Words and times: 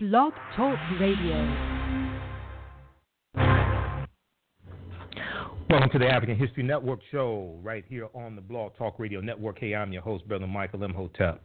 Blog 0.00 0.32
Talk 0.54 0.78
Radio. 1.00 1.34
Welcome 5.68 5.90
to 5.90 5.98
the 5.98 6.06
African 6.06 6.36
History 6.36 6.62
Network 6.62 7.00
show 7.10 7.58
right 7.64 7.84
here 7.88 8.06
on 8.14 8.36
the 8.36 8.40
Blog 8.40 8.76
Talk 8.76 9.00
Radio 9.00 9.20
Network. 9.20 9.58
Hey, 9.58 9.74
I'm 9.74 9.92
your 9.92 10.02
host, 10.02 10.28
Brother 10.28 10.46
Michael 10.46 10.84
Imhotep. 10.84 11.42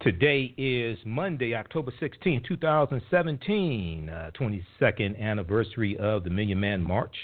Today 0.00 0.52
is 0.58 0.98
Monday, 1.06 1.54
October 1.54 1.92
16, 2.00 2.42
2017, 2.48 4.08
uh, 4.08 4.32
22nd 4.36 5.20
anniversary 5.20 5.96
of 5.98 6.24
the 6.24 6.30
Million 6.30 6.58
Man 6.58 6.82
March, 6.82 7.14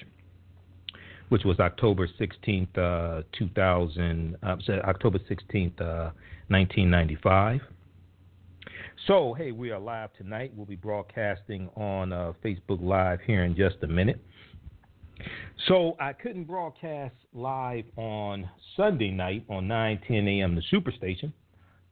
which 1.31 1.43
was 1.43 1.59
October 1.59 2.07
16th, 2.07 2.79
uh, 2.79 3.23
2000, 3.37 4.37
uh, 4.45 4.57
October 4.85 5.19
16th, 5.19 5.81
1995. 6.47 7.61
So, 9.07 9.33
hey, 9.33 9.53
we 9.53 9.71
are 9.71 9.79
live 9.79 10.13
tonight. 10.15 10.53
We'll 10.55 10.67
be 10.67 10.77
broadcasting 10.77 11.71
on 11.77 12.13
uh, 12.13 12.33
Facebook 12.45 12.83
Live 12.83 13.21
here 13.27 13.45
in 13.45 13.55
just 13.55 13.77
a 13.83 13.87
minute. 13.87 14.21
So, 15.67 15.97
I 16.01 16.13
couldn't 16.13 16.45
broadcast 16.45 17.15
live 17.33 17.85
on 17.97 18.49
Sunday 18.77 19.11
night 19.11 19.45
on 19.49 19.69
9 19.69 20.01
10 20.07 20.29
a.m. 20.29 20.55
the 20.55 20.63
Superstation 20.73 21.33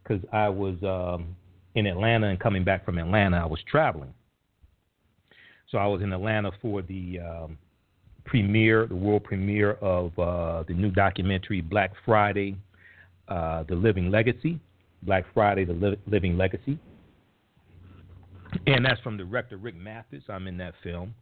because 0.03 0.23
I 0.33 0.49
was 0.49 0.75
um, 0.83 1.37
in 1.75 1.87
Atlanta 1.87 2.29
and 2.29 2.41
coming 2.41 2.65
back 2.65 2.85
from 2.85 2.99
Atlanta, 2.99 3.39
I 3.39 3.47
was 3.47 3.61
traveling. 3.71 4.13
So, 5.71 5.79
I 5.79 5.87
was 5.87 6.03
in 6.03 6.13
Atlanta 6.13 6.51
for 6.61 6.83
the 6.83 7.21
um, 7.21 7.59
premiere, 8.25 8.87
the 8.87 8.97
world 8.97 9.25
premiere 9.25 9.73
of 9.75 10.19
uh, 10.19 10.65
the 10.67 10.75
new 10.75 10.91
documentary 10.91 11.61
Black 11.61 11.93
Friday, 12.05 12.57
uh, 13.29 13.63
The 13.63 13.75
Living 13.75 14.11
Legacy. 14.11 14.61
Black 15.03 15.25
Friday, 15.33 15.65
The 15.65 15.73
Li- 15.73 15.99
Living 16.07 16.37
Legacy. 16.37 16.79
And 18.67 18.85
that's 18.85 19.01
from 19.01 19.17
director 19.17 19.57
Rick 19.57 19.77
Mathis. 19.77 20.25
I'm 20.29 20.49
in 20.49 20.57
that 20.59 20.75
film. 20.83 21.15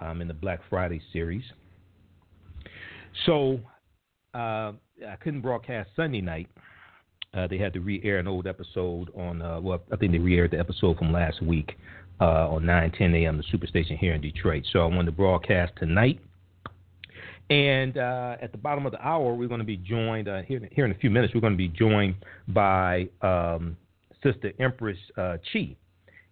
I'm 0.00 0.20
in 0.22 0.28
the 0.28 0.34
Black 0.34 0.60
Friday 0.70 1.00
series. 1.12 1.44
So 3.26 3.60
uh, 4.34 4.72
I 5.06 5.16
couldn't 5.20 5.42
broadcast 5.42 5.90
Sunday 5.94 6.20
night. 6.20 6.48
Uh, 7.34 7.46
they 7.46 7.58
had 7.58 7.74
to 7.74 7.80
re-air 7.80 8.18
an 8.18 8.26
old 8.26 8.46
episode 8.46 9.10
on. 9.14 9.42
Uh, 9.42 9.60
well, 9.60 9.82
I 9.92 9.96
think 9.96 10.12
they 10.12 10.18
re-aired 10.18 10.52
the 10.52 10.58
episode 10.58 10.96
from 10.96 11.12
last 11.12 11.42
week 11.42 11.76
uh, 12.20 12.48
on 12.48 12.64
9 12.64 12.92
10 12.92 13.14
a.m. 13.14 13.36
the 13.36 13.44
Superstation 13.44 13.98
here 13.98 14.14
in 14.14 14.22
Detroit. 14.22 14.64
So 14.72 14.80
I 14.80 14.86
wanted 14.86 15.06
to 15.06 15.12
broadcast 15.12 15.72
tonight. 15.78 16.18
And 17.50 17.98
uh, 17.98 18.36
at 18.40 18.52
the 18.52 18.58
bottom 18.58 18.86
of 18.86 18.92
the 18.92 19.06
hour, 19.06 19.34
we're 19.34 19.48
going 19.48 19.60
to 19.60 19.66
be 19.66 19.76
joined 19.76 20.28
uh, 20.28 20.42
here, 20.42 20.66
here 20.72 20.86
in 20.86 20.92
a 20.92 20.96
few 20.96 21.10
minutes. 21.10 21.34
We're 21.34 21.42
going 21.42 21.52
to 21.52 21.58
be 21.58 21.68
joined 21.68 22.16
by 22.48 23.08
um, 23.20 23.76
Sister 24.22 24.52
Empress 24.58 24.98
Chi. 25.14 25.76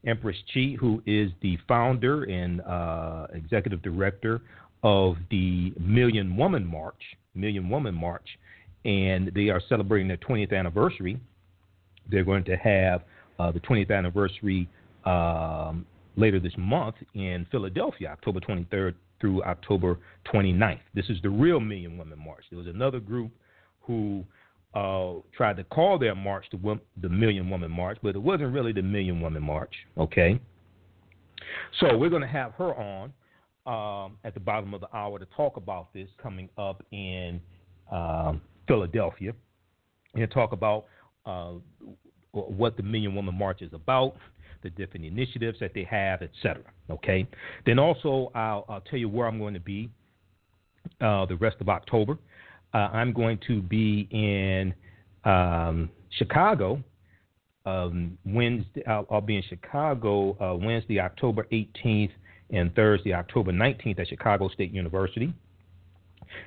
Empress 0.07 0.37
Chi, 0.53 0.77
who 0.79 1.03
is 1.07 1.31
the 1.41 1.59
founder 1.67 2.25
and 2.25 2.61
uh, 2.63 3.27
executive 3.33 3.83
director 3.83 4.41
of 4.83 5.17
the 5.31 5.73
Million 5.81 6.37
Woman 6.37 6.67
March, 6.67 7.01
Million 7.35 7.69
Woman 7.69 7.95
March, 7.95 8.29
and 8.85 9.33
they 9.35 9.49
are 9.49 9.63
celebrating 9.69 10.09
their 10.09 10.19
20th 10.19 10.53
anniversary. 10.53 11.19
They're 12.11 12.25
going 12.25 12.45
to 12.45 12.57
have 12.57 13.03
uh, 13.39 13.51
the 13.51 13.61
20th 13.61 13.91
anniversary 13.91 14.69
um, 15.07 15.87
later 16.17 16.39
this 16.39 16.53
month 16.59 16.97
in 17.15 17.47
Philadelphia, 17.51 18.11
October 18.11 18.41
23rd 18.41 18.95
through 19.21 19.43
October 19.45 19.99
29th. 20.33 20.81
This 20.95 21.07
is 21.09 21.17
the 21.23 21.31
real 21.31 21.61
Million 21.61 21.97
Woman 21.97 22.19
March. 22.19 22.45
There 22.51 22.59
was 22.59 22.69
another 22.69 23.01
group 23.01 23.31
who 23.81 24.25
uh, 24.75 25.15
tried 25.37 25.57
to 25.57 25.65
call 25.65 25.99
their 25.99 26.15
march 26.15 26.45
the, 26.51 26.81
the 27.01 27.09
Million 27.09 27.49
Woman 27.49 27.71
March, 27.71 27.99
but 28.03 28.17
it 28.17 28.23
wasn't 28.23 28.53
really 28.53 28.73
the 28.73 28.83
Million 28.83 29.21
Woman 29.21 29.43
March. 29.43 29.73
Okay. 29.97 30.41
So 31.81 31.97
we're 31.97 32.11
going 32.11 32.23
to 32.23 32.29
have 32.29 32.53
her 32.55 32.75
on 32.75 33.13
um, 33.67 34.19
at 34.25 34.35
the 34.35 34.41
bottom 34.41 34.75
of 34.75 34.81
the 34.81 34.95
hour 34.95 35.19
to 35.19 35.27
talk 35.37 35.57
about 35.57 35.93
this 35.93 36.09
coming 36.21 36.49
up 36.59 36.85
in 36.91 37.41
um, 37.91 38.41
Philadelphia 38.67 39.33
and 40.15 40.31
talk 40.31 40.53
about 40.53 40.87
uh, 41.27 41.53
what 42.33 42.77
the 42.77 42.83
Million 42.83 43.15
Woman 43.15 43.37
March 43.37 43.63
is 43.63 43.73
about, 43.73 44.17
the 44.63 44.71
different 44.71 45.05
initiatives 45.05 45.59
that 45.61 45.73
they 45.75 45.85
have, 45.85 46.23
etc. 46.23 46.63
Okay. 46.91 47.27
Then 47.65 47.79
also 47.79 48.31
I'll, 48.35 48.65
I'll, 48.69 48.81
tell 48.81 48.99
you 48.99 49.09
where 49.09 49.27
I'm 49.27 49.39
going 49.39 49.55
to 49.55 49.61
be 49.61 49.89
uh, 51.01 51.27
the 51.27 51.37
rest 51.37 51.57
of 51.61 51.69
October. 51.69 52.19
Uh, 52.75 52.91
I'm 52.93 53.13
going 53.13 53.39
to 53.47 53.63
be 53.63 54.09
in 54.11 54.75
um, 55.25 55.89
Chicago 56.19 56.83
um, 57.65 58.19
Wednesday. 58.27 58.85
I'll, 58.87 59.07
I'll, 59.11 59.21
be 59.21 59.37
in 59.37 59.45
Chicago 59.49 60.37
uh, 60.41 60.57
Wednesday, 60.57 61.01
October 61.01 61.47
18th, 61.53 62.11
and 62.51 62.75
Thursday, 62.75 63.15
October 63.15 63.53
19th 63.53 64.01
at 64.01 64.09
Chicago 64.09 64.49
State 64.49 64.73
University, 64.73 65.33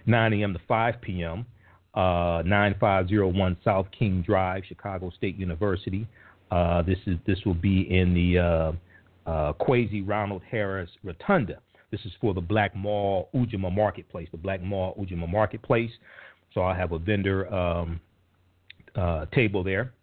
9 0.06 0.34
a.m. 0.34 0.54
to 0.54 0.60
5 0.68 1.02
p.m. 1.02 1.46
Uh, 1.94 2.44
9501 2.46 3.58
South 3.64 3.88
King 3.98 4.22
Drive, 4.22 4.64
Chicago 4.68 5.10
State 5.18 5.38
University. 5.38 6.08
Uh, 6.52 6.82
this 6.84 7.00
is 7.08 7.18
this 7.26 7.40
will 7.46 7.56
be 7.56 7.82
in 7.94 8.14
the 8.14 8.38
uh, 8.38 8.72
uh, 9.30 9.54
Kwesi 9.54 10.08
Ronald 10.08 10.42
Harris 10.50 10.90
Rotunda. 11.04 11.60
This 11.92 12.02
is 12.06 12.12
for 12.20 12.34
the 12.34 12.42
Black 12.42 12.76
Mall 12.76 13.30
Ujima 13.34 13.74
Marketplace, 13.74 14.28
the 14.32 14.38
Black 14.38 14.62
Mall 14.62 14.96
Ujima 15.00 15.30
Marketplace. 15.30 15.92
So 16.54 16.64
I 16.64 16.76
have 16.76 16.92
a 16.92 17.00
vendor 17.00 17.54
um, 17.54 18.00
uh, 18.96 19.26
table 19.34 19.64
there. 19.64 19.94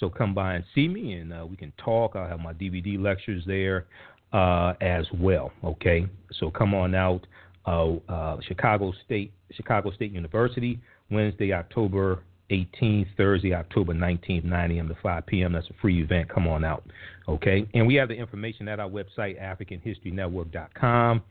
So 0.00 0.08
come 0.08 0.34
by 0.34 0.54
and 0.54 0.64
see 0.74 0.88
me, 0.88 1.14
and 1.14 1.32
uh, 1.32 1.46
we 1.48 1.56
can 1.56 1.72
talk. 1.82 2.14
I'll 2.14 2.28
have 2.28 2.40
my 2.40 2.52
DVD 2.52 3.00
lectures 3.00 3.42
there 3.46 3.86
uh, 4.32 4.74
as 4.80 5.06
well. 5.14 5.52
Okay, 5.64 6.06
so 6.32 6.50
come 6.50 6.74
on 6.74 6.94
out. 6.94 7.26
Uh, 7.66 7.96
uh, 8.08 8.38
Chicago 8.46 8.92
State 9.04 9.32
Chicago 9.52 9.90
State 9.90 10.12
University, 10.12 10.80
Wednesday, 11.10 11.52
October 11.52 12.22
18th, 12.50 13.06
Thursday, 13.16 13.54
October 13.54 13.92
19th, 13.94 14.44
9 14.44 14.70
a.m. 14.72 14.88
to 14.88 14.96
5 15.02 15.26
p.m. 15.26 15.52
That's 15.52 15.68
a 15.68 15.74
free 15.80 16.02
event. 16.02 16.28
Come 16.28 16.46
on 16.46 16.64
out. 16.64 16.84
Okay. 17.28 17.66
And 17.74 17.86
we 17.86 17.94
have 17.96 18.08
the 18.08 18.14
information 18.14 18.68
at 18.68 18.80
our 18.80 18.88
website, 18.88 19.40
AfricanHistoryNetwork.com. 19.40 21.22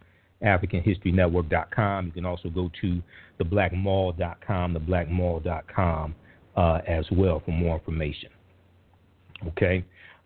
AfricanHistoryNetwork.com. 0.44 2.06
You 2.06 2.12
can 2.12 2.26
also 2.26 2.50
go 2.50 2.70
to 2.82 3.02
theblackmall.com, 3.40 4.76
theblackmall.com 4.76 6.16
uh, 6.56 6.80
as 6.88 7.06
well 7.12 7.42
for 7.44 7.52
more 7.52 7.76
information. 7.76 8.30
Okay. 9.48 9.84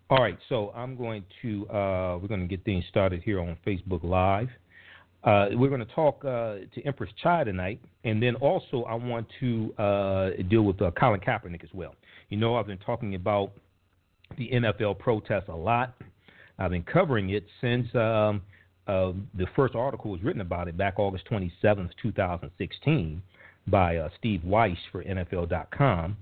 All 0.10 0.18
right. 0.18 0.38
So 0.50 0.72
I'm 0.76 0.98
going 0.98 1.24
to, 1.42 1.68
uh, 1.70 2.18
we're 2.22 2.28
going 2.28 2.42
to 2.42 2.48
get 2.48 2.66
things 2.66 2.84
started 2.90 3.24
here 3.24 3.40
on 3.40 3.58
Facebook 3.66 4.04
Live. 4.04 4.50
Uh, 5.24 5.50
we're 5.52 5.70
going 5.70 5.86
to 5.86 5.94
talk 5.94 6.24
uh, 6.26 6.56
to 6.74 6.82
Empress 6.84 7.12
Chi 7.22 7.44
tonight, 7.44 7.80
and 8.04 8.22
then 8.22 8.36
also 8.36 8.84
I 8.84 8.96
want 8.96 9.28
to 9.40 9.74
uh, 9.78 10.30
deal 10.50 10.64
with 10.64 10.82
uh, 10.82 10.90
Colin 11.00 11.20
Kaepernick 11.20 11.64
as 11.64 11.70
well. 11.74 11.94
You 12.30 12.38
know, 12.38 12.56
I've 12.56 12.66
been 12.66 12.80
talking 12.80 13.14
about 13.14 13.52
the 14.38 14.50
NFL 14.50 14.98
protests 14.98 15.50
a 15.50 15.56
lot. 15.56 15.94
I've 16.58 16.72
been 16.72 16.84
covering 16.84 17.32
it 17.32 17.46
since 17.60 17.88
um, 17.94 18.42
uh, 18.88 19.12
the 19.36 19.46
first 19.56 19.76
article 19.76 20.10
was 20.10 20.24
written 20.24 20.42
about 20.42 20.68
it 20.68 20.76
back 20.76 20.98
August 20.98 21.26
27th, 21.30 21.92
2016, 22.02 23.22
by 23.68 23.98
uh, 23.98 24.10
Steve 24.18 24.44
Weiss 24.44 24.78
for 24.92 25.04
NFL.com. 25.04 26.18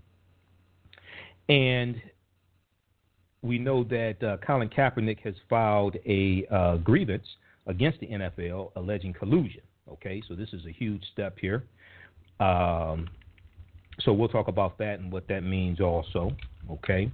And 1.48 2.02
we 3.42 3.58
know 3.60 3.86
that 3.86 4.40
Colin 4.46 4.70
Kaepernick 4.70 5.20
has 5.22 5.36
filed 5.50 5.96
a 6.06 6.78
grievance– 6.84 7.26
against 7.70 8.00
the 8.02 8.08
NFL 8.08 8.72
alleging 8.76 9.14
collusion. 9.14 9.62
Okay, 9.88 10.22
so 10.28 10.36
this 10.36 10.50
is 10.52 10.66
a 10.66 10.72
huge 10.72 11.04
step 11.14 11.38
here. 11.40 11.64
Um, 12.40 13.08
so 14.02 14.12
we'll 14.12 14.28
talk 14.30 14.48
about 14.48 14.78
that 14.80 15.00
and 15.00 15.12
what 15.12 15.28
that 15.30 15.42
means 15.42 15.80
also. 15.80 16.32
Okay, 16.70 17.12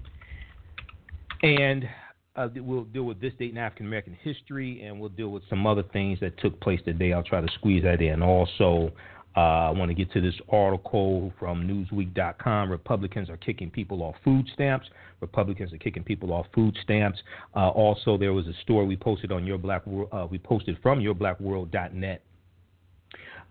and 1.43 1.87
uh, 2.35 2.47
we'll 2.55 2.85
deal 2.85 3.03
with 3.03 3.21
this 3.21 3.33
date 3.37 3.51
in 3.51 3.57
African 3.57 3.85
American 3.85 4.17
history, 4.21 4.81
and 4.83 4.99
we'll 4.99 5.09
deal 5.09 5.29
with 5.29 5.43
some 5.49 5.67
other 5.67 5.83
things 5.83 6.19
that 6.21 6.37
took 6.39 6.59
place 6.61 6.79
today. 6.83 7.13
I'll 7.13 7.23
try 7.23 7.41
to 7.41 7.51
squeeze 7.55 7.83
that 7.83 8.01
in. 8.01 8.23
Also, 8.23 8.91
I 9.35 9.71
want 9.71 9.89
to 9.89 9.95
get 9.95 10.11
to 10.13 10.21
this 10.21 10.35
article 10.49 11.33
from 11.37 11.67
Newsweek.com. 11.67 12.71
Republicans 12.71 13.29
are 13.29 13.37
kicking 13.37 13.69
people 13.69 14.01
off 14.01 14.15
food 14.23 14.47
stamps. 14.53 14.87
Republicans 15.21 15.73
are 15.73 15.77
kicking 15.77 16.03
people 16.03 16.31
off 16.31 16.45
food 16.53 16.77
stamps. 16.83 17.19
Uh, 17.55 17.69
also, 17.69 18.17
there 18.17 18.33
was 18.33 18.47
a 18.47 18.53
story 18.61 18.85
we 18.85 18.95
posted 18.95 19.31
on 19.31 19.45
your 19.45 19.57
Black 19.57 19.85
World. 19.85 20.09
Uh, 20.11 20.27
we 20.29 20.37
posted 20.37 20.77
from 20.81 20.99
yourblackworld.net 20.99 22.21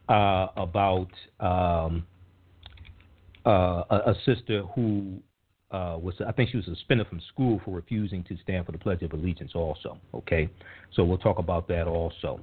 uh, 0.08 0.46
about 0.56 1.08
um, 1.40 2.06
uh, 3.46 3.82
a, 3.90 3.96
a, 4.06 4.14
sister 4.24 4.62
who 4.74 5.18
uh, 5.70 5.98
was, 6.00 6.14
I 6.26 6.32
think 6.32 6.50
she 6.50 6.56
was 6.56 6.66
suspended 6.66 7.08
from 7.08 7.20
school 7.32 7.60
for 7.64 7.74
refusing 7.74 8.22
to 8.24 8.36
stand 8.42 8.66
for 8.66 8.72
the 8.72 8.78
Pledge 8.78 9.02
of 9.02 9.12
Allegiance. 9.12 9.52
Also, 9.54 9.98
okay. 10.12 10.48
So 10.94 11.04
we'll 11.04 11.18
talk 11.18 11.38
about 11.38 11.66
that 11.68 11.86
also. 11.86 12.40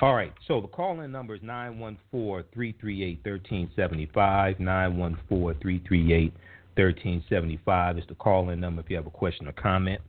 All 0.00 0.14
right. 0.14 0.32
So 0.48 0.60
the 0.62 0.68
call 0.68 1.00
in 1.00 1.12
number 1.12 1.34
is 1.34 1.42
914 1.42 2.44
338 2.54 3.20
1375. 3.22 4.58
914 4.58 5.60
338 5.60 6.32
1375 6.76 7.98
is 7.98 8.04
the 8.08 8.14
call 8.14 8.48
in 8.48 8.60
number 8.60 8.80
if 8.80 8.88
you 8.88 8.96
have 8.96 9.06
a 9.06 9.10
question 9.10 9.46
or 9.46 9.52
comment. 9.52 10.00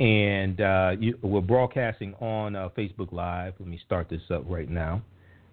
And 0.00 0.60
uh, 0.60 0.96
you, 0.98 1.16
we're 1.22 1.40
broadcasting 1.40 2.14
on 2.14 2.56
uh, 2.56 2.68
Facebook 2.76 3.12
Live. 3.12 3.54
Let 3.60 3.68
me 3.68 3.80
start 3.86 4.08
this 4.08 4.22
up 4.30 4.42
right 4.48 4.68
now. 4.68 5.02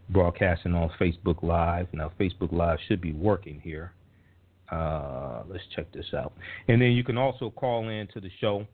Broadcasting 0.10 0.74
on 0.74 0.90
Facebook 1.00 1.44
Live. 1.44 1.88
Now, 1.94 2.12
Facebook 2.20 2.52
Live 2.52 2.80
should 2.88 3.02
be 3.02 3.14
working 3.14 3.62
here. 3.62 3.92
Uh, 4.72 5.44
let's 5.48 5.64
check 5.76 5.92
this 5.94 6.08
out. 6.16 6.34
And 6.68 6.82
then 6.82 6.94
you 6.94 7.04
can 7.04 7.18
also 7.18 7.52
call 7.52 7.90
in 7.90 8.08
to 8.14 8.20
the 8.20 8.32
show. 8.40 8.66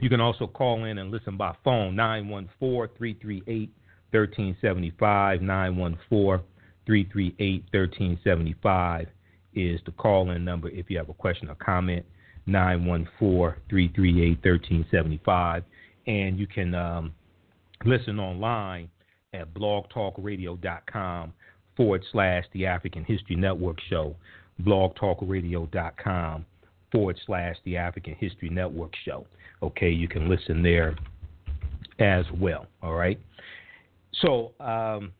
You 0.00 0.08
can 0.08 0.20
also 0.20 0.46
call 0.46 0.84
in 0.84 0.98
and 0.98 1.10
listen 1.10 1.36
by 1.36 1.54
phone 1.62 1.94
914 1.96 2.96
338 2.96 3.70
1375. 4.10 5.42
914 5.42 6.46
338 6.86 7.64
1375 7.72 9.08
is 9.54 9.80
the 9.86 9.92
call 9.92 10.30
in 10.30 10.44
number 10.44 10.68
if 10.70 10.90
you 10.90 10.98
have 10.98 11.08
a 11.08 11.14
question 11.14 11.48
or 11.48 11.54
comment. 11.56 12.04
914 12.46 13.60
338 13.70 14.28
1375. 14.42 15.64
And 16.06 16.38
you 16.38 16.46
can 16.46 16.74
um, 16.74 17.14
listen 17.84 18.18
online 18.18 18.90
at 19.32 19.52
blogtalkradio.com 19.54 21.32
forward 21.76 22.04
slash 22.12 22.44
the 22.52 22.66
African 22.66 23.04
History 23.04 23.36
Network 23.36 23.78
show, 23.88 24.14
blogtalkradio.com 24.62 26.46
forward 26.92 27.18
slash 27.26 27.56
the 27.64 27.76
African 27.76 28.14
History 28.14 28.48
Network 28.48 28.92
show. 29.04 29.26
Okay, 29.62 29.90
you 29.90 30.08
can 30.08 30.28
listen 30.28 30.62
there 30.62 30.96
as 31.98 32.24
well. 32.38 32.66
All 32.82 32.94
right. 32.94 33.18
So, 34.20 34.52
um, 34.60 35.12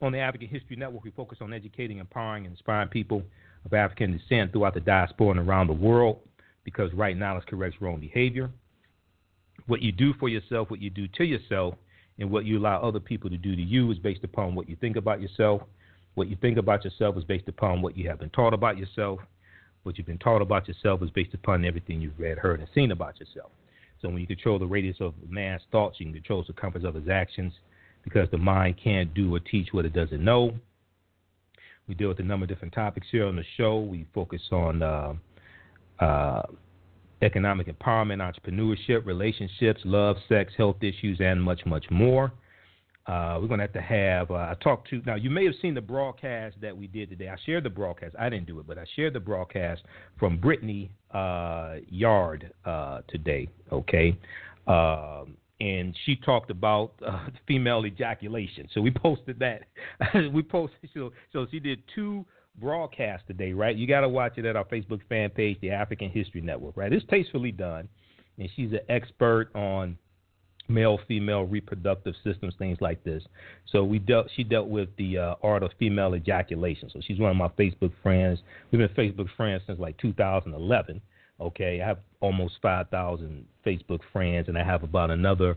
on 0.00 0.12
the 0.12 0.18
African 0.18 0.48
History 0.48 0.76
Network, 0.76 1.04
we 1.04 1.10
focus 1.12 1.38
on 1.40 1.52
educating, 1.52 1.98
empowering, 1.98 2.44
and 2.46 2.52
inspiring 2.52 2.88
people 2.88 3.22
of 3.64 3.72
African 3.72 4.16
descent 4.16 4.52
throughout 4.52 4.74
the 4.74 4.80
diaspora 4.80 5.30
and 5.30 5.40
around 5.40 5.68
the 5.68 5.72
world 5.72 6.20
because 6.64 6.92
right 6.92 7.16
knowledge 7.16 7.44
corrects 7.46 7.80
wrong 7.80 8.00
behavior. 8.00 8.50
What 9.66 9.80
you 9.80 9.92
do 9.92 10.12
for 10.14 10.28
yourself, 10.28 10.70
what 10.70 10.80
you 10.80 10.90
do 10.90 11.06
to 11.08 11.24
yourself, 11.24 11.74
and 12.18 12.30
what 12.30 12.44
you 12.44 12.58
allow 12.58 12.80
other 12.82 13.00
people 13.00 13.30
to 13.30 13.36
do 13.36 13.54
to 13.54 13.62
you 13.62 13.90
is 13.90 13.98
based 13.98 14.24
upon 14.24 14.54
what 14.54 14.68
you 14.68 14.76
think 14.76 14.96
about 14.96 15.20
yourself. 15.20 15.62
What 16.14 16.28
you 16.28 16.36
think 16.40 16.58
about 16.58 16.84
yourself 16.84 17.16
is 17.16 17.24
based 17.24 17.48
upon 17.48 17.80
what 17.80 17.96
you 17.96 18.08
have 18.08 18.18
been 18.18 18.30
taught 18.30 18.54
about 18.54 18.76
yourself. 18.76 19.20
What 19.82 19.98
you've 19.98 20.06
been 20.06 20.18
taught 20.18 20.42
about 20.42 20.68
yourself 20.68 21.02
is 21.02 21.10
based 21.10 21.34
upon 21.34 21.64
everything 21.64 22.00
you've 22.00 22.18
read, 22.18 22.38
heard, 22.38 22.60
and 22.60 22.68
seen 22.74 22.92
about 22.92 23.18
yourself. 23.18 23.50
So 24.02 24.08
when 24.08 24.18
you 24.18 24.26
control 24.26 24.58
the 24.58 24.66
radius 24.66 24.96
of 25.00 25.14
a 25.26 25.32
man's 25.32 25.62
thoughts, 25.70 26.00
you 26.00 26.06
can 26.06 26.12
control 26.12 26.42
the 26.42 26.48
circumference 26.48 26.84
of 26.84 26.94
his 26.94 27.08
actions 27.08 27.52
because 28.02 28.28
the 28.30 28.38
mind 28.38 28.74
can't 28.82 29.14
do 29.14 29.34
or 29.34 29.38
teach 29.38 29.68
what 29.70 29.84
it 29.84 29.92
doesn't 29.92 30.22
know. 30.22 30.52
We 31.86 31.94
deal 31.94 32.08
with 32.08 32.18
a 32.18 32.24
number 32.24 32.44
of 32.44 32.48
different 32.48 32.74
topics 32.74 33.06
here 33.10 33.26
on 33.26 33.36
the 33.36 33.44
show. 33.56 33.78
We 33.78 34.06
focus 34.12 34.42
on 34.50 34.82
uh, 34.82 35.14
uh, 36.00 36.42
economic 37.22 37.68
empowerment, 37.68 38.18
entrepreneurship, 38.20 39.06
relationships, 39.06 39.80
love, 39.84 40.16
sex, 40.28 40.52
health 40.56 40.82
issues, 40.82 41.20
and 41.20 41.42
much, 41.42 41.64
much 41.64 41.86
more. 41.90 42.32
Uh, 43.06 43.36
we're 43.40 43.48
going 43.48 43.58
to 43.58 43.64
have 43.64 43.72
to 43.72 43.80
have, 43.80 44.30
uh, 44.30 44.34
I 44.34 44.56
talked 44.62 44.88
to, 44.90 45.02
now 45.04 45.16
you 45.16 45.28
may 45.28 45.44
have 45.44 45.54
seen 45.60 45.74
the 45.74 45.80
broadcast 45.80 46.56
that 46.60 46.76
we 46.76 46.86
did 46.86 47.10
today. 47.10 47.28
I 47.28 47.36
shared 47.44 47.64
the 47.64 47.70
broadcast. 47.70 48.14
I 48.18 48.28
didn't 48.28 48.46
do 48.46 48.60
it, 48.60 48.66
but 48.66 48.78
I 48.78 48.84
shared 48.94 49.12
the 49.14 49.20
broadcast 49.20 49.82
from 50.18 50.38
Brittany 50.38 50.92
uh, 51.10 51.76
Yard 51.88 52.52
uh, 52.64 53.00
today, 53.08 53.48
okay? 53.72 54.16
Um, 54.68 55.36
and 55.60 55.96
she 56.04 56.14
talked 56.14 56.50
about 56.50 56.92
uh, 57.04 57.26
female 57.48 57.84
ejaculation. 57.86 58.68
So 58.72 58.80
we 58.80 58.92
posted 58.92 59.40
that. 59.40 59.62
we 60.32 60.42
posted, 60.42 60.88
so, 60.94 61.12
so 61.32 61.46
she 61.50 61.58
did 61.58 61.82
two 61.92 62.24
broadcasts 62.60 63.26
today, 63.26 63.52
right? 63.52 63.74
You 63.74 63.88
got 63.88 64.02
to 64.02 64.08
watch 64.08 64.38
it 64.38 64.44
at 64.44 64.54
our 64.54 64.64
Facebook 64.66 65.00
fan 65.08 65.30
page, 65.30 65.58
the 65.60 65.70
African 65.70 66.08
History 66.08 66.40
Network, 66.40 66.76
right? 66.76 66.92
It's 66.92 67.04
tastefully 67.06 67.52
done. 67.52 67.88
And 68.38 68.48
she's 68.54 68.72
an 68.72 68.80
expert 68.88 69.50
on 69.54 69.98
male 70.68 70.98
female 71.08 71.44
reproductive 71.44 72.14
systems, 72.24 72.54
things 72.58 72.78
like 72.80 73.02
this. 73.04 73.22
So 73.70 73.84
we 73.84 73.98
dealt 73.98 74.28
she 74.34 74.44
dealt 74.44 74.68
with 74.68 74.88
the 74.96 75.18
uh, 75.18 75.34
art 75.42 75.62
of 75.62 75.70
female 75.78 76.14
ejaculation. 76.14 76.90
So 76.92 77.00
she's 77.06 77.18
one 77.18 77.30
of 77.30 77.36
my 77.36 77.48
Facebook 77.48 77.92
friends. 78.02 78.40
We've 78.70 78.78
been 78.78 78.88
Facebook 78.90 79.28
friends 79.36 79.62
since 79.66 79.78
like 79.78 79.96
2011. 79.98 81.00
Okay, 81.40 81.80
I 81.82 81.86
have 81.86 81.98
almost 82.20 82.54
5,000 82.62 83.44
Facebook 83.66 84.00
friends, 84.12 84.48
and 84.48 84.56
I 84.56 84.62
have 84.62 84.84
about 84.84 85.10
another 85.10 85.56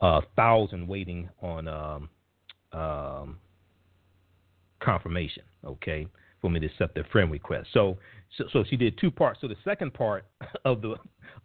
uh, 0.00 0.22
thousand 0.36 0.88
waiting 0.88 1.28
on 1.42 1.68
um, 1.68 2.08
um, 2.72 3.38
confirmation. 4.80 5.42
Okay, 5.64 6.06
for 6.40 6.50
me 6.50 6.60
to 6.60 6.66
accept 6.66 6.94
their 6.94 7.06
friend 7.12 7.30
request. 7.30 7.68
So, 7.74 7.98
so, 8.36 8.44
so 8.52 8.64
she 8.68 8.76
did 8.76 8.98
two 8.98 9.10
parts. 9.10 9.40
So 9.40 9.48
the 9.48 9.56
second 9.64 9.94
part 9.94 10.26
of 10.64 10.82
the 10.82 10.96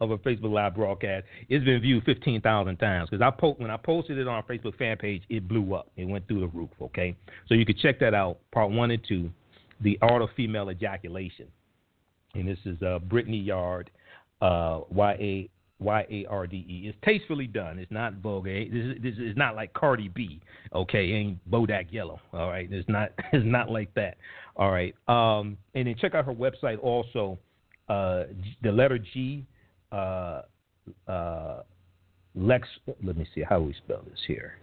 of 0.02 0.12
a 0.12 0.18
Facebook 0.18 0.52
Live 0.52 0.76
broadcast. 0.76 1.26
It's 1.50 1.64
been 1.64 1.82
viewed 1.82 2.04
15,000 2.04 2.78
times 2.78 3.10
because 3.10 3.24
I 3.24 3.30
po- 3.30 3.56
when 3.58 3.72
I 3.72 3.78
posted 3.78 4.18
it 4.18 4.28
on 4.28 4.36
our 4.36 4.44
Facebook 4.44 4.78
fan 4.78 4.98
page, 4.98 5.24
it 5.30 5.48
blew 5.48 5.74
up. 5.74 5.90
It 5.98 6.06
went 6.06 6.28
through 6.28 6.42
the 6.42 6.48
roof. 6.48 6.70
Okay, 6.82 7.16
so 7.48 7.54
you 7.54 7.66
can 7.66 7.78
check 7.78 8.00
that 8.00 8.14
out. 8.14 8.40
Part 8.52 8.72
one 8.72 8.92
and 8.92 9.04
two, 9.08 9.30
the 9.82 9.98
art 10.02 10.22
of 10.22 10.30
female 10.36 10.70
ejaculation, 10.70 11.48
and 12.34 12.48
this 12.48 12.60
is 12.66 12.82
uh, 12.82 13.00
Brittany 13.00 13.38
Yard, 13.38 13.90
uh, 14.42 14.82
Y 14.90 15.12
A 15.14 15.50
Y 15.80 16.06
A 16.10 16.26
R 16.30 16.48
D 16.48 16.58
E. 16.58 16.88
It's 16.88 16.98
tastefully 17.04 17.48
done. 17.48 17.80
It's 17.80 17.92
not 17.92 18.16
vulgar. 18.16 18.66
This 18.66 18.98
is, 18.98 19.02
this 19.02 19.16
is 19.18 19.38
not 19.38 19.56
like 19.56 19.74
Cardi 19.74 20.10
B. 20.10 20.42
Okay, 20.74 21.12
it 21.12 21.16
ain't 21.16 21.52
Bodak 21.52 21.92
Yellow. 21.92 22.20
All 22.34 22.50
right, 22.50 22.68
it's 22.72 22.88
not. 22.90 23.12
It's 23.34 23.46
not 23.46 23.70
like 23.70 23.94
that. 23.96 24.18
All 24.56 24.72
right. 24.72 24.96
Um, 25.08 25.58
and 25.74 25.88
then 25.88 25.96
check 26.00 26.16
out 26.16 26.26
her 26.26 26.34
website 26.34 26.80
also. 26.82 27.40
Uh, 27.90 28.24
the 28.62 28.72
letter 28.72 28.98
G 28.98 29.46
uh, 29.92 30.44
uh, 31.08 31.64
Lex. 32.36 32.68
Let 33.04 33.18
me 33.18 33.28
see 33.34 33.42
how 33.42 33.60
we 33.62 33.74
spell 33.74 34.04
this 34.10 34.20
here. 34.28 34.58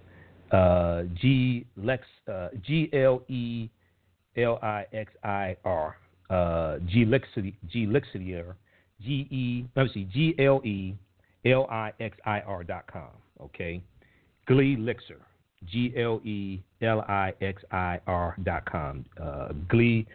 Uh, 0.52 1.02
G 1.20 1.66
Lex 1.76 2.04
uh, 2.32 2.48
G 2.66 2.88
L 2.92 3.22
E 3.28 3.68
L 4.36 4.58
I 4.62 4.86
X 4.92 5.12
I 5.22 5.56
R 5.64 5.96
uh, 6.30 6.78
G 6.86 7.04
Lixier 7.04 8.54
G 9.02 9.28
E 9.30 9.64
let 9.76 9.84
me 9.84 9.90
see 9.92 10.04
G 10.04 10.34
L 10.38 10.60
E 10.64 10.94
L 11.44 11.66
I 11.70 11.92
X 12.00 12.16
I 12.24 12.40
R 12.40 12.64
dot 12.64 12.84
com. 12.90 13.10
Okay, 13.40 13.82
Glee 14.46 14.76
Lixer 14.76 15.20
G 15.66 15.92
L 15.96 16.20
E 16.24 16.60
L 16.82 17.00
I 17.08 17.32
X 17.40 17.62
I 17.70 18.00
R 18.06 18.36
dot 18.42 18.64
com. 18.70 19.04
Uh, 19.20 19.48
Glee 19.68 20.06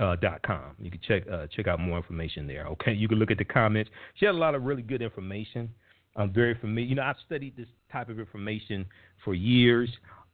uh, 0.00 0.16
dot 0.16 0.42
com. 0.42 0.74
You 0.80 0.90
can 0.90 1.00
check 1.06 1.22
uh, 1.32 1.46
check 1.54 1.66
out 1.68 1.80
more 1.80 1.96
information 1.96 2.46
there. 2.46 2.66
Okay, 2.66 2.92
you 2.92 3.08
can 3.08 3.18
look 3.18 3.30
at 3.30 3.38
the 3.38 3.44
comments. 3.44 3.90
She 4.14 4.26
had 4.26 4.34
a 4.34 4.38
lot 4.38 4.54
of 4.54 4.64
really 4.64 4.82
good 4.82 5.02
information. 5.02 5.68
I'm 6.16 6.32
very 6.32 6.54
familiar. 6.54 6.88
You 6.88 6.94
know, 6.96 7.02
I've 7.02 7.16
studied 7.26 7.56
this 7.56 7.68
type 7.92 8.08
of 8.08 8.18
information 8.18 8.86
for 9.24 9.34
years. 9.34 9.90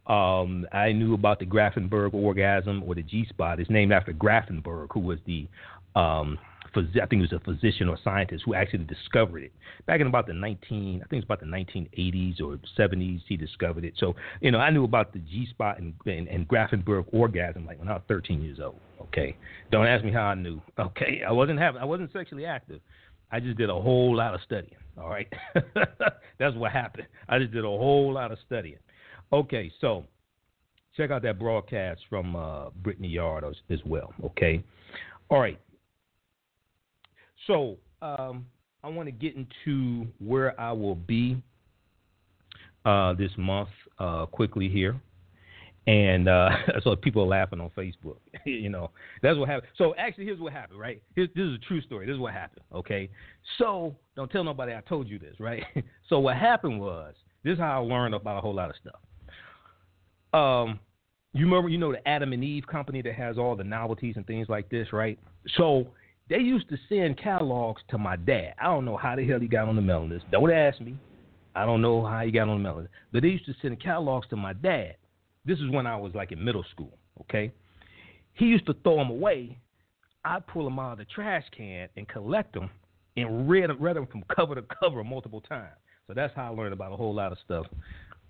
Um, 0.06 0.66
I 0.72 0.92
knew 0.92 1.14
about 1.14 1.38
the 1.38 1.46
Grafenberg 1.46 2.14
orgasm 2.14 2.82
or 2.84 2.94
the 2.94 3.02
G 3.02 3.26
spot. 3.28 3.60
It's 3.60 3.70
named 3.70 3.92
after 3.92 4.12
Grafenberg, 4.12 4.88
who 4.92 5.00
was 5.00 5.18
the 5.26 5.46
um, 5.94 6.38
I 6.80 7.06
think 7.06 7.22
it 7.22 7.30
was 7.30 7.32
a 7.32 7.40
physician 7.40 7.88
or 7.88 7.98
scientist 8.02 8.44
who 8.44 8.54
actually 8.54 8.84
discovered 8.84 9.42
it 9.42 9.52
back 9.86 10.00
in 10.00 10.06
about 10.06 10.26
the 10.26 10.32
19, 10.32 11.02
I 11.04 11.08
think 11.08 11.22
it's 11.22 11.24
about 11.24 11.40
the 11.40 11.46
1980s 11.46 12.40
or 12.40 12.58
70s. 12.78 13.20
He 13.28 13.36
discovered 13.36 13.84
it. 13.84 13.94
So 13.98 14.14
you 14.40 14.50
know, 14.50 14.58
I 14.58 14.70
knew 14.70 14.84
about 14.84 15.12
the 15.12 15.18
G 15.18 15.46
spot 15.50 15.78
and, 15.78 15.94
and, 16.06 16.28
and 16.28 16.48
Grafenberg 16.48 17.06
orgasm 17.12 17.66
like 17.66 17.78
when 17.78 17.88
I 17.88 17.94
was 17.94 18.02
13 18.08 18.42
years 18.42 18.58
old. 18.62 18.78
Okay, 19.00 19.36
don't 19.70 19.86
ask 19.86 20.04
me 20.04 20.12
how 20.12 20.22
I 20.22 20.34
knew. 20.34 20.60
Okay, 20.78 21.22
I 21.26 21.32
wasn't 21.32 21.58
having, 21.58 21.80
I 21.80 21.84
wasn't 21.84 22.12
sexually 22.12 22.44
active. 22.44 22.80
I 23.30 23.40
just 23.40 23.56
did 23.56 23.70
a 23.70 23.74
whole 23.74 24.16
lot 24.16 24.34
of 24.34 24.40
studying. 24.44 24.74
All 24.98 25.08
right, 25.08 25.28
that's 26.38 26.56
what 26.56 26.72
happened. 26.72 27.06
I 27.28 27.38
just 27.38 27.52
did 27.52 27.64
a 27.64 27.68
whole 27.68 28.12
lot 28.12 28.32
of 28.32 28.38
studying. 28.46 28.78
Okay, 29.32 29.72
so 29.80 30.04
check 30.96 31.10
out 31.10 31.22
that 31.22 31.38
broadcast 31.38 32.00
from 32.10 32.36
uh, 32.36 32.70
Brittany 32.82 33.08
Yard 33.08 33.44
as, 33.44 33.54
as 33.70 33.78
well. 33.86 34.12
Okay, 34.24 34.62
all 35.30 35.40
right. 35.40 35.58
So 37.46 37.76
um, 38.00 38.46
I 38.82 38.88
want 38.88 39.06
to 39.06 39.12
get 39.12 39.34
into 39.36 40.06
where 40.18 40.58
I 40.60 40.72
will 40.72 40.94
be 40.94 41.42
uh, 42.84 43.14
this 43.14 43.30
month 43.36 43.68
uh, 43.98 44.26
quickly 44.26 44.68
here. 44.68 45.00
And 45.86 46.28
uh, 46.28 46.50
so 46.84 46.94
people 46.96 47.22
are 47.22 47.26
laughing 47.26 47.60
on 47.60 47.70
Facebook. 47.76 48.16
you 48.44 48.68
know, 48.68 48.90
that's 49.22 49.38
what 49.38 49.48
happened. 49.48 49.68
So 49.76 49.94
actually, 49.96 50.24
here's 50.24 50.40
what 50.40 50.52
happened, 50.52 50.78
right? 50.78 51.02
Here's, 51.14 51.28
this 51.34 51.44
is 51.44 51.54
a 51.54 51.66
true 51.66 51.80
story. 51.82 52.06
This 52.06 52.14
is 52.14 52.20
what 52.20 52.32
happened, 52.32 52.64
okay? 52.72 53.08
So 53.58 53.96
don't 54.16 54.30
tell 54.30 54.44
nobody 54.44 54.74
I 54.74 54.80
told 54.88 55.08
you 55.08 55.18
this, 55.18 55.34
right? 55.40 55.64
so 56.08 56.18
what 56.18 56.36
happened 56.36 56.80
was, 56.80 57.14
this 57.44 57.54
is 57.54 57.58
how 57.58 57.82
I 57.82 57.84
learned 57.84 58.14
about 58.14 58.38
a 58.38 58.40
whole 58.40 58.54
lot 58.54 58.70
of 58.70 58.76
stuff. 58.76 59.00
Um, 60.32 60.78
you 61.34 61.44
remember, 61.44 61.68
you 61.68 61.78
know, 61.78 61.92
the 61.92 62.06
Adam 62.06 62.32
and 62.32 62.44
Eve 62.44 62.66
company 62.66 63.02
that 63.02 63.14
has 63.14 63.36
all 63.36 63.56
the 63.56 63.64
novelties 63.64 64.14
and 64.16 64.26
things 64.26 64.48
like 64.48 64.68
this, 64.68 64.92
right? 64.92 65.18
So 65.56 65.88
they 66.32 66.38
used 66.38 66.66
to 66.70 66.78
send 66.88 67.18
catalogs 67.18 67.82
to 67.90 67.98
my 67.98 68.16
dad. 68.16 68.54
I 68.58 68.64
don't 68.64 68.86
know 68.86 68.96
how 68.96 69.14
the 69.14 69.26
hell 69.26 69.38
he 69.38 69.48
got 69.48 69.68
on 69.68 69.76
the 69.76 69.82
mailing 69.82 70.08
list. 70.08 70.24
Don't 70.30 70.50
ask 70.50 70.80
me. 70.80 70.96
I 71.54 71.66
don't 71.66 71.82
know 71.82 72.06
how 72.06 72.24
he 72.24 72.30
got 72.30 72.48
on 72.48 72.56
the 72.56 72.62
mailing 72.62 72.84
list. 72.84 72.92
But 73.12 73.20
they 73.20 73.28
used 73.28 73.44
to 73.44 73.54
send 73.60 73.82
catalogs 73.82 74.26
to 74.30 74.36
my 74.36 74.54
dad. 74.54 74.96
This 75.44 75.58
is 75.58 75.68
when 75.68 75.86
I 75.86 75.94
was 75.94 76.14
like 76.14 76.32
in 76.32 76.42
middle 76.42 76.64
school, 76.70 76.96
okay? 77.20 77.52
He 78.32 78.46
used 78.46 78.64
to 78.64 78.74
throw 78.82 78.96
them 78.96 79.10
away. 79.10 79.58
I'd 80.24 80.46
pull 80.46 80.64
them 80.64 80.78
out 80.78 80.92
of 80.92 80.98
the 80.98 81.04
trash 81.04 81.44
can 81.54 81.90
and 81.98 82.08
collect 82.08 82.54
them 82.54 82.70
and 83.18 83.46
read 83.46 83.68
read 83.78 83.96
them 83.96 84.06
from 84.06 84.24
cover 84.34 84.54
to 84.54 84.64
cover 84.80 85.04
multiple 85.04 85.42
times. 85.42 85.76
So 86.06 86.14
that's 86.14 86.34
how 86.34 86.50
I 86.50 86.56
learned 86.56 86.72
about 86.72 86.92
a 86.92 86.96
whole 86.96 87.14
lot 87.14 87.32
of 87.32 87.38
stuff. 87.44 87.66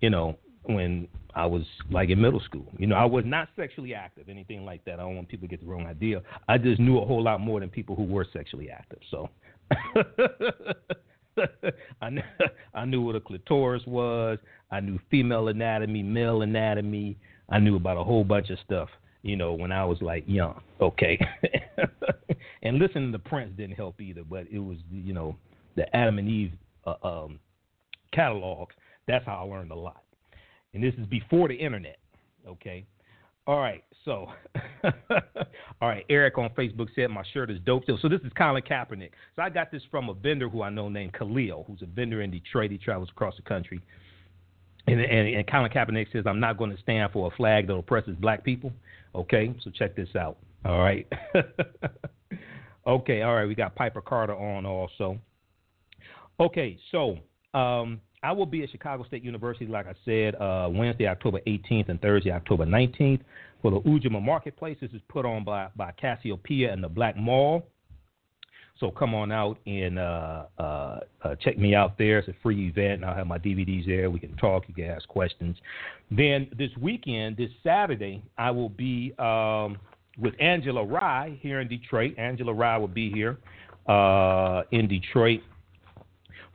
You 0.01 0.11
know, 0.11 0.37
when 0.65 1.09
I 1.35 1.47
was 1.47 1.63
like 1.91 2.11
in 2.11 2.21
middle 2.21 2.41
school. 2.41 2.67
You 2.79 2.87
know, 2.87 2.97
I 2.97 3.05
was 3.05 3.25
not 3.27 3.49
sexually 3.57 3.95
active, 3.95 4.29
anything 4.29 4.65
like 4.65 4.85
that. 4.85 4.95
I 4.95 5.03
don't 5.03 5.17
want 5.17 5.29
people 5.29 5.49
to 5.49 5.51
get 5.51 5.61
the 5.61 5.67
wrong 5.67 5.87
idea. 5.87 6.23
I 6.49 6.59
just 6.59 6.81
knew 6.81 6.99
a 6.99 7.07
whole 7.07 7.23
lot 7.23 7.41
more 7.41 7.61
than 7.61 7.69
people 7.71 7.97
who 7.97 8.05
were 8.05 8.27
sexually 8.33 8.71
active. 8.71 8.99
So 9.11 9.29
I 12.01 12.11
knew, 12.11 12.23
I 12.75 12.85
knew 12.85 13.01
what 13.03 13.17
a 13.17 13.21
clitoris 13.21 13.83
was. 13.87 14.39
I 14.71 14.81
knew 14.81 14.99
female 15.11 15.49
anatomy, 15.49 16.03
male 16.03 16.43
anatomy. 16.43 17.17
I 17.49 17.59
knew 17.59 17.77
about 17.77 17.97
a 17.97 18.05
whole 18.05 18.25
bunch 18.25 18.51
of 18.51 18.59
stuff. 18.65 18.89
You 19.23 19.37
know, 19.37 19.53
when 19.53 19.71
I 19.71 19.85
was 19.85 19.99
like 20.03 20.25
young. 20.27 20.61
Okay, 20.81 21.19
and 22.63 22.79
listening 22.79 23.13
to 23.13 23.19
Prince 23.21 23.53
didn't 23.57 23.77
help 23.77 24.01
either. 24.01 24.25
But 24.25 24.47
it 24.51 24.59
was, 24.59 24.79
you 24.91 25.13
know, 25.13 25.37
the 25.77 25.95
Adam 25.95 26.19
and 26.19 26.29
Eve 26.29 26.53
uh, 26.87 26.95
um, 27.03 27.39
catalogs. 28.13 28.75
That's 29.07 29.25
how 29.25 29.37
I 29.37 29.43
learned 29.43 29.71
a 29.71 29.77
lot. 29.77 30.03
And 30.75 30.83
this 30.83 30.95
is 30.95 31.07
before 31.07 31.49
the 31.49 31.55
internet. 31.55 31.99
Okay. 32.47 32.87
All 33.47 33.59
right, 33.59 33.83
so, 34.05 34.29
all 34.85 35.89
right, 35.89 36.05
Eric 36.09 36.39
on 36.39 36.51
Facebook 36.51 36.89
said 36.95 37.11
my 37.11 37.25
shirt 37.35 37.51
is 37.51 37.59
dope. 37.67 37.83
So, 37.87 38.09
this 38.09 38.21
is 38.21 38.33
Colin 38.39 38.63
Kaepernick. 38.63 39.11
So 39.35 39.43
I 39.43 39.51
got 39.51 39.73
this 39.73 39.83
from 39.91 40.09
a 40.09 40.15
vendor 40.15 40.49
who 40.49 40.63
I 40.63 40.71
know 40.71 40.89
named 40.89 41.15
Khalil, 41.15 41.65
who's 41.67 41.83
a 41.83 41.87
vendor 41.87 42.23
in 42.23 42.31
Detroit. 42.31 42.71
He 42.71 42.79
travels 42.79 43.09
across 43.11 43.35
the 43.35 43.43
country. 43.43 43.81
And, 44.87 45.01
and, 45.01 45.35
and 45.35 45.47
Colin 45.47 45.73
Kaepernick 45.73 46.13
says, 46.13 46.25
I'm 46.27 46.39
not 46.39 46.57
going 46.57 46.71
to 46.71 46.81
stand 46.83 47.13
for 47.13 47.33
a 47.33 47.37
flag 47.37 47.67
that 47.67 47.75
oppresses 47.75 48.17
black 48.17 48.45
people. 48.45 48.73
Okay, 49.15 49.55
so 49.63 49.71
check 49.71 49.97
this 49.97 50.09
out. 50.17 50.39
All 50.65 50.79
right. 50.79 51.07
okay, 52.87 53.23
all 53.23 53.35
right, 53.35 53.47
we 53.47 53.57
got 53.57 53.75
Piper 53.75 54.01
Carter 54.01 54.37
on 54.37 54.67
also. 54.67 55.19
Okay, 56.39 56.79
so 56.91 57.19
um, 57.55 58.01
I 58.23 58.33
will 58.33 58.47
be 58.47 58.63
at 58.63 58.71
Chicago 58.71 59.05
State 59.05 59.25
University, 59.25 59.67
like 59.67 59.87
I 59.87 59.95
said, 60.05 60.37
uh, 60.37 60.69
Wednesday, 60.71 61.09
October 61.09 61.41
18th 61.47 61.89
and 61.89 62.01
Thursday, 62.01 62.31
October 62.31 62.65
19th 62.65 63.21
for 63.61 63.73
the 63.73 63.81
Ujamaa 63.81 64.23
Marketplace. 64.23 64.77
This 64.81 64.93
is 64.93 65.01
put 65.09 65.27
on 65.27 65.45
by, 65.45 65.69
by 65.75 65.93
Cassiopeia 65.93 66.73
and 66.73 66.85
the 66.85 66.89
Black 66.89 67.17
Mall. 67.17 67.67
So 68.79 68.91
come 68.91 69.15
on 69.15 69.31
out 69.31 69.59
and 69.67 69.99
uh, 69.99 70.45
uh, 70.59 71.01
uh, 71.23 71.35
check 71.41 71.59
me 71.59 71.75
out 71.75 71.99
there. 71.99 72.19
It's 72.19 72.29
a 72.29 72.35
free 72.43 72.69
event. 72.69 73.05
I'll 73.05 73.15
have 73.15 73.27
my 73.27 73.39
DVDs 73.39 73.87
there. 73.87 74.11
We 74.11 74.19
can 74.19 74.37
talk. 74.37 74.65
You 74.67 74.75
can 74.75 74.85
ask 74.85 75.07
questions. 75.09 75.57
Then 76.11 76.49
this 76.57 76.71
weekend, 76.81 77.37
this 77.37 77.51
Saturday, 77.63 78.23
I 78.39 78.51
will 78.51 78.71
be 78.71 79.15
um, 79.19 79.79
with 80.19 80.35
Angela 80.41 80.85
Rye 80.85 81.39
here 81.41 81.61
in 81.61 81.69
Detroit. 81.69 82.15
Angela 82.19 82.53
Rye 82.53 82.77
will 82.79 82.89
be 82.89 83.11
here 83.11 83.39
uh, 83.87 84.63
in 84.73 84.89
Detroit 84.89 85.43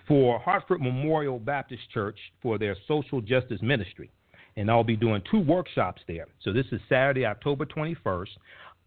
for 0.07 0.39
Hartford 0.39 0.81
Memorial 0.81 1.39
Baptist 1.39 1.83
Church 1.93 2.17
for 2.41 2.57
their 2.57 2.75
social 2.87 3.21
justice 3.21 3.61
ministry. 3.61 4.09
And 4.55 4.71
I'll 4.71 4.83
be 4.83 4.95
doing 4.95 5.21
two 5.29 5.39
workshops 5.39 6.01
there. 6.07 6.27
So 6.41 6.51
this 6.51 6.65
is 6.71 6.81
Saturday, 6.89 7.25
October 7.25 7.65
21st. 7.65 8.27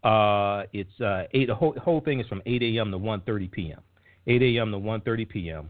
Uh, 0.03 0.65
it's 0.73 0.99
uh, 0.99 1.23
eight. 1.33 1.47
The 1.47 1.55
whole, 1.55 1.75
whole 1.79 2.01
thing 2.01 2.19
is 2.19 2.27
from 2.27 2.41
8 2.45 2.61
a.m. 2.63 2.91
to 2.91 2.97
1:30 2.97 3.51
p.m. 3.51 3.79
8 4.27 4.41
a.m. 4.41 4.71
to 4.71 4.77
1:30 4.77 5.29
p.m. 5.29 5.69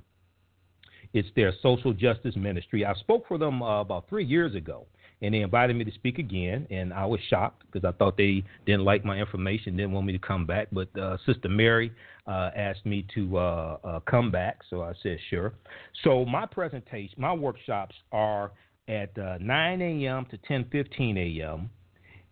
It's 1.14 1.28
their 1.36 1.54
social 1.62 1.94
justice 1.94 2.36
ministry. 2.38 2.86
I 2.86 2.94
spoke 2.96 3.28
for 3.28 3.38
them 3.38 3.62
uh, 3.62 3.82
about 3.82 4.08
three 4.08 4.24
years 4.24 4.56
ago, 4.56 4.88
and 5.22 5.34
they 5.34 5.42
invited 5.42 5.76
me 5.76 5.84
to 5.84 5.92
speak 5.92 6.18
again, 6.18 6.66
and 6.72 6.94
I 6.94 7.06
was 7.06 7.20
shocked 7.30 7.64
because 7.70 7.86
I 7.88 7.92
thought 7.98 8.16
they 8.16 8.44
didn't 8.66 8.86
like 8.86 9.04
my 9.04 9.18
information, 9.20 9.76
didn't 9.76 9.92
want 9.92 10.06
me 10.06 10.14
to 10.14 10.20
come 10.20 10.46
back. 10.46 10.70
But 10.72 10.98
uh, 10.98 11.18
Sister 11.26 11.50
Mary 11.50 11.92
uh, 12.28 12.52
asked 12.56 12.86
me 12.86 13.06
to 13.16 13.38
uh, 13.38 13.78
uh, 13.84 14.00
come 14.02 14.32
back, 14.32 14.60
so 14.70 14.82
I 14.82 14.94
said 15.02 15.18
sure. 15.30 15.54
So 16.04 16.26
my 16.26 16.46
presentation, 16.46 17.16
my 17.18 17.34
workshops 17.34 17.96
are 18.12 18.52
at 18.88 19.18
uh, 19.18 19.38
9 19.40 19.82
a.m. 19.82 20.26
to 20.32 20.38
10:15 20.38 21.40
a.m. 21.40 21.70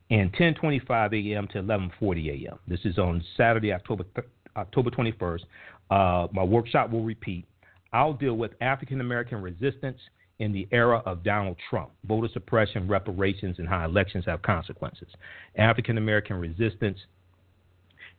and 0.09 0.31
10:25 0.33 1.33
a.m. 1.33 1.47
to 1.49 1.61
11:40 1.61 2.45
a.m. 2.45 2.59
This 2.67 2.79
is 2.85 2.97
on 2.97 3.23
Saturday, 3.37 3.73
October 3.73 4.03
th- 4.15 4.27
October 4.55 4.91
21st. 4.91 5.41
Uh, 5.89 6.27
my 6.33 6.43
workshop 6.43 6.91
will 6.91 7.03
repeat. 7.03 7.45
I'll 7.93 8.13
deal 8.13 8.35
with 8.35 8.51
African 8.61 9.01
American 9.01 9.41
resistance 9.41 9.99
in 10.39 10.53
the 10.53 10.67
era 10.71 11.01
of 11.05 11.23
Donald 11.23 11.57
Trump, 11.69 11.91
voter 12.05 12.29
suppression, 12.31 12.87
reparations, 12.87 13.59
and 13.59 13.67
how 13.67 13.83
elections 13.85 14.25
have 14.25 14.41
consequences. 14.41 15.09
African 15.57 15.97
American 15.97 16.37
resistance 16.37 16.97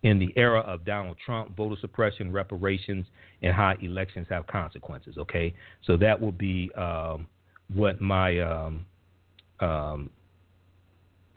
in 0.02 0.18
the 0.18 0.32
era 0.36 0.60
of 0.60 0.84
Donald 0.84 1.16
Trump, 1.24 1.56
voter 1.56 1.76
suppression, 1.80 2.32
reparations, 2.32 3.06
and 3.42 3.52
how 3.54 3.74
elections 3.82 4.26
have 4.30 4.46
consequences. 4.46 5.16
Okay, 5.18 5.54
so 5.84 5.96
that 5.96 6.18
will 6.18 6.32
be 6.32 6.70
um, 6.74 7.26
what 7.74 8.00
my 8.00 8.38
um, 8.40 8.86
um, 9.60 10.10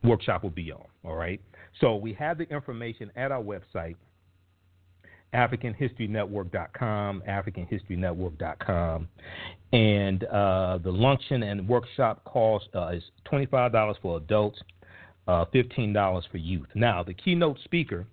workshop 0.04 0.44
will 0.44 0.50
be 0.50 0.72
on. 0.72 0.86
All 1.04 1.16
right, 1.16 1.42
so 1.82 1.96
we 1.96 2.14
have 2.14 2.38
the 2.38 2.46
information 2.46 3.12
at 3.16 3.32
our 3.32 3.44
website. 3.44 3.96
AfricanHistoryNetwork.com, 5.34 7.24
AfricanHistoryNetwork.com, 7.28 9.08
and 9.72 10.24
uh, 10.26 10.78
the 10.84 10.92
luncheon 10.92 11.42
and 11.42 11.68
workshop 11.68 12.24
cost 12.24 12.68
uh, 12.76 12.90
is 12.90 13.02
$25 13.32 13.96
for 14.00 14.18
adults, 14.18 14.60
uh, 15.28 15.46
$15 15.46 16.22
for 16.32 16.38
youth. 16.38 16.68
Now, 16.76 17.02
the 17.02 17.16
keynote 17.16 17.58
speaker 17.64 18.06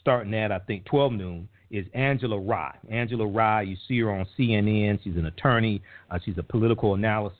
starting 0.00 0.34
at 0.34 0.50
I 0.50 0.58
think 0.60 0.84
12 0.86 1.12
noon 1.12 1.48
is 1.70 1.86
Angela 1.94 2.38
Rye. 2.38 2.76
Angela 2.90 3.26
Rye, 3.26 3.62
you 3.62 3.76
see 3.86 4.00
her 4.00 4.10
on 4.10 4.26
CNN. 4.38 4.98
She's 5.04 5.16
an 5.16 5.26
attorney. 5.26 5.80
Uh, 6.10 6.18
she's 6.24 6.38
a 6.38 6.42
political 6.42 6.94
analysis. 6.94 7.38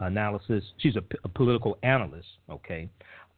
analysis. 0.00 0.64
She's 0.78 0.96
a, 0.96 1.02
p- 1.02 1.18
a 1.24 1.28
political 1.28 1.78
analyst. 1.82 2.26
Okay, 2.48 2.88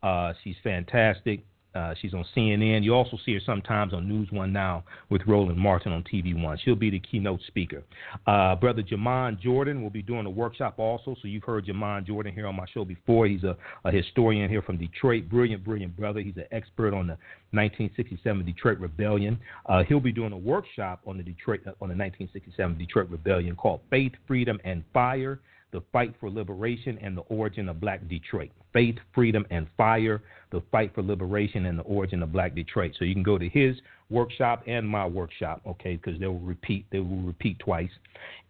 uh, 0.02 0.33
she's 0.42 0.57
fantastic. 0.64 1.45
Uh, 1.75 1.95
she's 2.00 2.14
on 2.14 2.25
CNN. 2.37 2.83
You 2.83 2.95
also 2.95 3.19
see 3.25 3.35
her 3.35 3.41
sometimes 3.45 3.93
on 3.93 4.09
News 4.09 4.29
One 4.31 4.52
Now 4.52 4.85
with 5.11 5.23
Roland 5.26 5.59
Martin 5.59 5.93
on 5.93 6.05
TV 6.05 6.41
One. 6.41 6.59
She'll 6.62 6.75
be 6.75 6.91
the 6.91 7.00
keynote 7.00 7.41
speaker. 7.47 7.83
Uh, 8.26 8.57
Brother 8.57 8.83
Jamon 8.83 9.41
Jordan 9.41 9.83
will 9.83 9.91
be 9.91 10.02
doing 10.02 10.26
a 10.26 10.31
workshop 10.31 10.79
also. 10.79 11.17
So 11.21 11.29
you've 11.29 11.45
heard 11.45 11.67
Jamon 11.67 12.07
Jordan 12.07 12.35
here 12.35 12.47
on 12.47 12.57
my 12.57 12.67
show 12.73 12.85
before. 12.85 13.26
He's 13.26 13.45
a, 13.45 13.57
a 13.85 13.91
historian 13.91 14.50
here 14.50 14.62
from 14.62 14.76
Detroit. 14.76 15.29
Brilliant, 15.29 15.64
brilliant 15.64 15.97
brother. 15.97 16.21
He's 16.21 16.37
an 16.37 16.47
expert 16.52 16.95
on 16.95 17.07
the 17.07 17.17
1967 17.52 18.45
Detroit 18.45 18.79
Rebellion. 18.79 19.38
Uh, 19.67 19.83
he'll 19.85 20.00
be 20.00 20.12
doing 20.12 20.33
a 20.33 20.38
workshop 20.38 21.00
on 21.07 21.17
the 21.17 21.23
Detroit 21.23 21.61
on 21.64 21.88
the 21.88 21.97
1967 21.97 22.79
Detroit 22.79 23.09
Rebellion 23.11 23.57
called 23.57 23.81
Faith, 23.91 24.12
Freedom, 24.26 24.59
and 24.64 24.85
Fire 24.93 25.41
the 25.73 25.83
fight 25.93 26.14
for 26.21 26.31
liberation 26.31 26.99
and 27.00 27.17
the 27.17 27.23
origin 27.23 27.69
of 27.69 27.81
black 27.81 28.07
Detroit. 28.09 28.50
Faith, 28.73 28.97
freedom, 29.14 29.45
and 29.50 29.67
fire, 29.76 30.23
the 30.50 30.62
fight 30.71 30.95
for 30.95 31.02
liberation 31.02 31.67
and 31.67 31.79
the 31.79 31.83
origin 31.83 32.23
of 32.23 32.33
black 32.33 32.55
Detroit. 32.55 32.93
So 32.99 33.05
you 33.05 33.14
can 33.14 33.23
go 33.23 33.38
to 33.38 33.49
his 33.49 33.76
workshop 34.11 34.62
and 34.67 34.87
my 34.87 35.07
workshop, 35.07 35.62
okay, 35.67 35.97
because 35.97 36.21
they 36.21 36.26
will 36.26 36.38
repeat, 36.41 36.87
they 36.93 37.00
will 37.00 37.23
repeat 37.23 37.59
twice. 37.59 37.91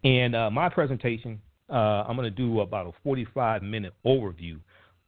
And 0.05 0.35
uh, 0.35 0.51
my 0.51 0.69
presentation, 0.69 1.41
uh, 1.71 2.05
I'm 2.07 2.17
going 2.17 2.25
to 2.25 2.37
do 2.37 2.61
about 2.61 2.87
a 2.87 2.93
45 3.05 3.63
minute 3.63 3.95
overview 4.05 4.59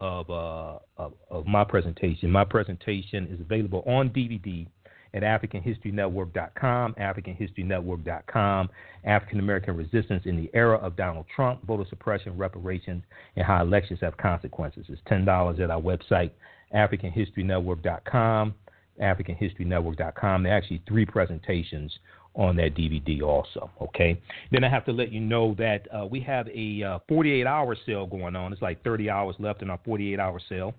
of, 0.01 0.31
uh, 0.31 0.79
of, 0.97 1.15
of 1.31 1.47
my 1.47 1.65
presentation. 1.65 2.31
My 2.31 2.45
presentation 2.45 3.27
is 3.27 3.41
available 3.41 3.83
on 3.87 4.11
DVD 4.11 4.67
at 5.15 5.23
AfricanHistoryNetwork.com, 5.23 6.95
AfricanHistoryNetwork.com, 6.95 8.69
African 9.05 9.39
American 9.39 9.77
Resistance 9.77 10.25
in 10.27 10.37
the 10.37 10.51
Era 10.53 10.77
of 10.79 10.97
Donald 10.97 11.27
Trump, 11.35 11.65
Voter 11.67 11.85
Suppression, 11.89 12.37
Reparations, 12.37 13.03
and 13.37 13.47
How 13.47 13.63
Elections 13.63 14.01
Have 14.03 14.17
Consequences. 14.17 14.85
It's 14.89 15.01
$10 15.11 15.61
at 15.61 15.71
our 15.71 15.81
website, 15.81 16.33
AfricanHistoryNetwork.com, 16.75 18.55
AfricanHistoryNetwork.com. 19.01 20.43
There 20.43 20.53
are 20.53 20.57
actually 20.57 20.83
three 20.87 21.07
presentations 21.07 21.97
on 22.35 22.57
that 22.57 22.75
DVD 22.75 23.23
also. 23.23 23.71
Okay. 23.81 24.21
Then 24.51 24.65
I 24.65 24.69
have 24.69 24.85
to 24.87 24.93
let 24.93 25.13
you 25.13 25.21
know 25.21 25.55
that 25.57 25.87
uh, 25.97 26.05
we 26.05 26.21
have 26.21 26.49
a 26.49 26.83
uh, 26.83 26.99
48 27.09 27.47
hour 27.47 27.77
sale 27.87 28.07
going 28.07 28.35
on. 28.35 28.53
It's 28.53 28.61
like 28.61 28.83
30 28.83 29.09
hours 29.09 29.37
left 29.39 29.63
in 29.63 29.71
our 29.71 29.79
48 29.85 30.19
hour 30.19 30.41
sale. 30.49 30.75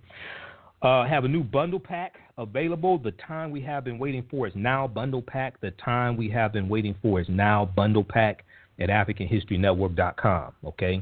Uh, 0.81 1.05
have 1.05 1.23
a 1.23 1.27
new 1.27 1.43
bundle 1.43 1.79
pack 1.79 2.15
available. 2.37 2.97
The 2.97 3.11
time 3.13 3.49
we 3.49 3.61
have 3.61 3.83
been 3.83 3.97
waiting 3.97 4.25
for 4.29 4.47
is 4.47 4.53
now. 4.55 4.87
Bundle 4.87 5.21
pack. 5.21 5.59
The 5.61 5.71
time 5.71 6.17
we 6.17 6.29
have 6.29 6.53
been 6.53 6.69
waiting 6.69 6.95
for 7.01 7.19
is 7.19 7.27
now. 7.29 7.65
Bundle 7.75 8.03
pack 8.03 8.45
at 8.79 8.89
AfricanHistoryNetwork.com. 8.89 10.53
Okay, 10.65 11.01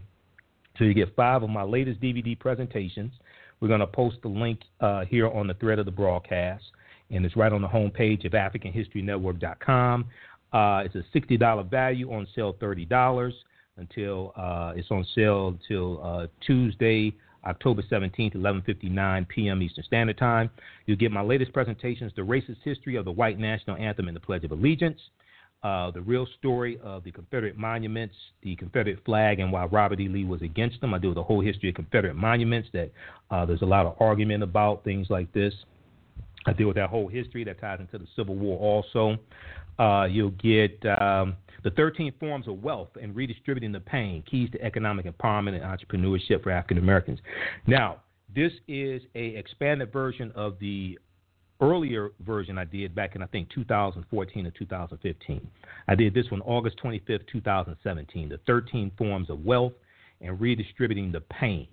so 0.78 0.84
you 0.84 0.94
get 0.94 1.16
five 1.16 1.44
of 1.44 1.50
my 1.50 1.64
latest 1.64 2.00
DVD 2.02 2.40
presentations. 2.40 3.12
We're 3.60 3.68
going 3.68 3.80
to 3.80 3.88
post 3.88 4.18
the 4.22 4.28
link 4.28 4.60
uh, 4.80 5.06
here 5.06 5.28
on 5.28 5.48
the 5.48 5.54
thread 5.56 5.80
of 5.80 5.86
the 5.86 5.92
broadcast, 5.92 6.64
and 7.10 7.26
it's 7.26 7.36
right 7.36 7.52
on 7.52 7.62
the 7.62 7.68
homepage 7.68 8.26
of 8.26 8.34
AfricanHistoryNetwork.com. 8.34 10.06
Uh, 10.52 10.84
it's 10.86 10.96
a 10.96 11.18
$60 11.18 11.70
value 11.70 12.12
on 12.14 12.28
sale, 12.36 12.54
$30 12.62 13.34
until 13.78 14.34
uh, 14.36 14.74
it's 14.76 14.92
on 14.92 15.06
sale 15.16 15.48
until 15.48 16.04
uh, 16.04 16.28
Tuesday, 16.46 17.14
October 17.46 17.82
17th, 17.84 18.36
11:59 18.36 19.28
p.m. 19.28 19.62
Eastern 19.62 19.84
Standard 19.84 20.18
Time. 20.18 20.50
You'll 20.86 20.98
get 20.98 21.12
my 21.12 21.22
latest 21.22 21.54
presentations: 21.54 22.12
the 22.16 22.22
racist 22.22 22.58
history 22.64 22.96
of 22.96 23.06
the 23.06 23.12
white 23.12 23.40
national 23.40 23.78
anthem 23.78 24.08
and 24.08 24.16
the 24.16 24.22
Pledge 24.22 24.44
of 24.44 24.52
Allegiance. 24.52 25.00
uh, 25.64 25.92
the 25.92 26.02
real 26.02 26.28
story 26.40 26.78
of 26.84 27.04
the 27.06 27.12
Confederate 27.12 27.58
monuments, 27.58 28.16
the 28.42 28.56
Confederate 28.58 29.00
flag, 29.06 29.40
and 29.40 29.52
why 29.52 29.66
Robert 29.66 30.00
E. 30.00 30.10
Lee 30.10 30.26
was 30.26 30.42
against 30.42 30.82
them. 30.82 30.94
I 30.94 30.98
do 30.98 31.14
the 31.14 31.24
whole 31.24 31.40
history 31.40 31.70
of 31.70 31.76
Confederate 31.76 32.16
monuments 32.16 32.68
that 32.74 32.92
uh, 33.32 33.46
there's 33.46 33.62
a 33.62 33.66
lot 33.66 33.86
of 33.86 33.96
argument 34.02 34.44
about 34.44 34.84
things 34.84 35.08
like 35.10 35.32
this. 35.32 35.54
I 36.46 36.52
deal 36.52 36.68
with 36.68 36.76
that 36.76 36.90
whole 36.90 37.08
history 37.08 37.46
that 37.46 37.62
ties 37.62 37.80
into 37.80 37.98
the 37.98 38.08
Civil 38.16 38.36
War 38.36 38.60
also. 38.60 39.18
Uh, 39.80 40.06
you'll 40.10 40.32
get 40.32 40.78
um, 41.02 41.38
the 41.64 41.72
13 41.72 42.14
forms 42.20 42.48
of 42.48 42.62
wealth 42.62 42.90
and 43.02 43.16
redistributing 43.16 43.72
the 43.72 43.80
pain, 43.80 44.24
keys 44.30 44.50
to 44.52 44.62
economic 44.62 45.06
empowerment 45.06 45.56
and 45.56 45.64
entrepreneurship 45.64 46.44
for 46.44 46.52
African 46.52 46.78
Americans. 46.78 47.20
Now, 47.68 47.98
this 48.34 48.52
is 48.68 49.02
a 49.16 49.28
expanded 49.36 49.92
version 49.92 50.32
of 50.36 50.60
the 50.60 51.00
earlier 51.62 52.12
version 52.26 52.58
I 52.58 52.66
did 52.66 52.94
back 52.94 53.16
in 53.16 53.24
I 53.24 53.28
think 53.28 53.50
2014 53.52 54.48
or 54.48 54.52
2015. 54.52 55.48
I 55.88 55.96
did 55.96 56.14
this 56.14 56.30
one 56.30 56.42
August 56.42 56.78
25th, 56.84 57.28
2017. 57.32 58.30
The 58.30 58.40
13 58.46 58.92
forms 58.98 59.30
of 59.30 59.46
wealth 59.46 59.74
and 60.22 60.40
redistributing 60.40 61.12
the 61.12 61.22
pain, 61.22 61.68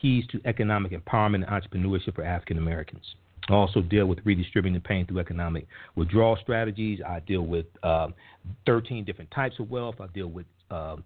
keys 0.00 0.24
to 0.32 0.40
economic 0.44 0.92
empowerment 0.92 1.46
and 1.46 1.46
entrepreneurship 1.46 2.14
for 2.14 2.24
African 2.24 2.58
Americans. 2.58 3.04
I 3.48 3.52
also 3.52 3.80
deal 3.80 4.06
with 4.06 4.18
redistributing 4.24 4.74
the 4.74 4.86
pain 4.86 5.06
through 5.06 5.20
economic 5.20 5.66
withdrawal 5.94 6.36
strategies. 6.42 7.00
I 7.06 7.20
deal 7.20 7.42
with 7.42 7.66
uh, 7.82 8.08
13 8.66 9.04
different 9.04 9.30
types 9.30 9.56
of 9.58 9.70
wealth. 9.70 9.96
I 10.00 10.06
deal 10.08 10.28
with 10.28 10.46
uh, 10.70 10.96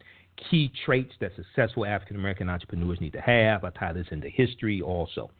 key 0.51 0.73
traits 0.85 1.12
that 1.21 1.33
successful 1.37 1.87
African 1.87 2.17
American 2.17 2.49
entrepreneurs 2.49 3.01
need 3.01 3.12
to 3.12 3.21
have. 3.21 3.65
I 3.65 3.71
tie 3.71 3.93
this 3.93 4.07
into 4.11 4.29
history 4.29 4.83
also. 4.83 5.31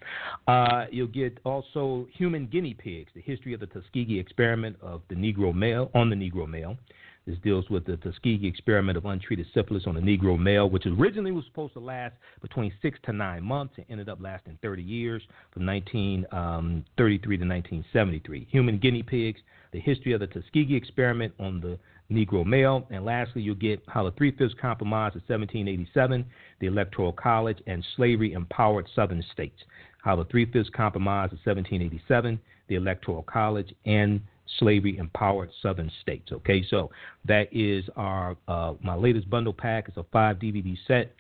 Uh, 0.47 0.87
you'll 0.91 1.07
get 1.07 1.39
also 1.45 2.07
human 2.17 2.47
guinea 2.47 2.75
pigs, 2.75 3.11
the 3.15 3.21
history 3.21 3.55
of 3.55 3.61
the 3.61 3.67
Tuskegee 3.67 4.19
experiment 4.19 4.77
of 4.81 5.03
the 5.09 5.15
Negro 5.15 5.55
male 5.55 5.91
on 5.95 6.11
the 6.11 6.17
Negro 6.17 6.49
male. 6.49 6.77
This 7.27 7.39
deals 7.39 7.71
with 7.71 7.85
the 7.85 7.97
Tuskegee 7.99 8.49
experiment 8.49 8.99
of 8.99 9.05
untreated 9.05 9.47
syphilis 9.55 9.85
on 9.87 9.95
the 9.95 10.01
Negro 10.01 10.37
male, 10.37 10.69
which 10.69 10.87
originally 10.87 11.31
was 11.31 11.45
supposed 11.45 11.75
to 11.75 11.79
last 11.81 12.15
between 12.41 12.73
six 12.83 12.99
to 13.05 13.13
nine 13.13 13.45
months 13.45 13.75
and 13.77 13.87
ended 13.89 14.09
up 14.09 14.19
lasting 14.21 14.59
30 14.61 14.83
years 14.83 15.23
from 15.53 15.65
1933 15.65 16.35
um, 16.37 16.85
to 16.97 17.47
1973. 17.47 18.49
Human 18.51 18.79
guinea 18.79 19.05
pigs, 19.05 19.41
the 19.73 19.79
history 19.79 20.13
of 20.13 20.21
the 20.21 20.27
Tuskegee 20.27 20.75
experiment 20.75 21.33
on 21.39 21.61
the 21.61 21.79
Negro 22.11 22.45
male. 22.45 22.87
And 22.91 23.05
lastly, 23.05 23.41
you'll 23.43 23.55
get 23.55 23.83
how 23.87 24.03
the 24.03 24.13
Three 24.13 24.33
Fifths 24.33 24.55
Compromise 24.61 25.15
of 25.15 25.23
1787, 25.29 26.27
the 26.61 26.67
Electoral 26.67 27.13
College, 27.13 27.59
and 27.69 27.85
slavery 27.97 28.33
empowered 28.33 28.89
Southern 28.97 29.25
states. 29.33 29.63
How 30.03 30.17
the 30.17 30.25
Three 30.25 30.47
Fifths 30.51 30.71
Compromise 30.71 31.33
of 31.33 31.39
1787, 31.45 32.41
the 32.69 32.75
Electoral 32.75 33.23
College, 33.23 33.73
and 33.87 34.21
slavery 34.59 34.99
empowered 34.99 35.51
Southern 35.63 35.91
states. 36.01 36.31
Okay, 36.33 36.65
so 36.69 36.91
that 37.27 37.49
is 37.53 37.85
our 37.97 38.37
uh, 38.49 38.75
my 38.83 38.95
latest 38.95 39.29
bundle 39.31 39.53
pack. 39.53 39.89
It's 39.89 39.97
a 39.97 40.05
five 40.13 40.37
DVD 40.37 40.77
set. 40.87 41.15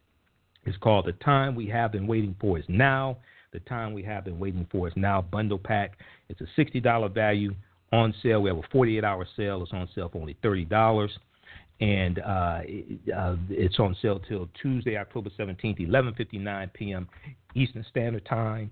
It's 0.64 0.76
called 0.78 1.06
The 1.06 1.12
Time 1.12 1.54
We 1.54 1.66
Have 1.68 1.92
Been 1.92 2.06
Waiting 2.06 2.36
For 2.40 2.58
Is 2.58 2.64
Now. 2.68 3.18
The 3.52 3.60
Time 3.60 3.92
We 3.92 4.02
Have 4.04 4.24
Been 4.24 4.38
Waiting 4.38 4.66
For 4.70 4.88
Is 4.88 4.94
Now 4.96 5.20
bundle 5.20 5.58
pack. 5.58 5.98
It's 6.28 6.40
a 6.40 6.60
$60 6.60 7.12
value 7.12 7.54
on 7.92 8.14
sale. 8.22 8.40
We 8.40 8.50
have 8.50 8.58
a 8.58 8.68
48 8.70 9.04
hour 9.04 9.26
sale. 9.36 9.62
It's 9.62 9.72
on 9.72 9.88
sale 9.94 10.08
for 10.08 10.18
only 10.20 10.36
$30. 10.42 11.10
And 11.80 12.20
uh, 12.20 12.22
uh, 12.22 13.36
it's 13.50 13.78
on 13.80 13.96
sale 14.00 14.20
till 14.28 14.48
Tuesday, 14.60 14.96
October 14.96 15.30
17th, 15.36 15.80
11:59 15.80 16.72
p.m. 16.72 17.08
Eastern 17.56 17.84
Standard 17.90 18.24
Time. 18.24 18.70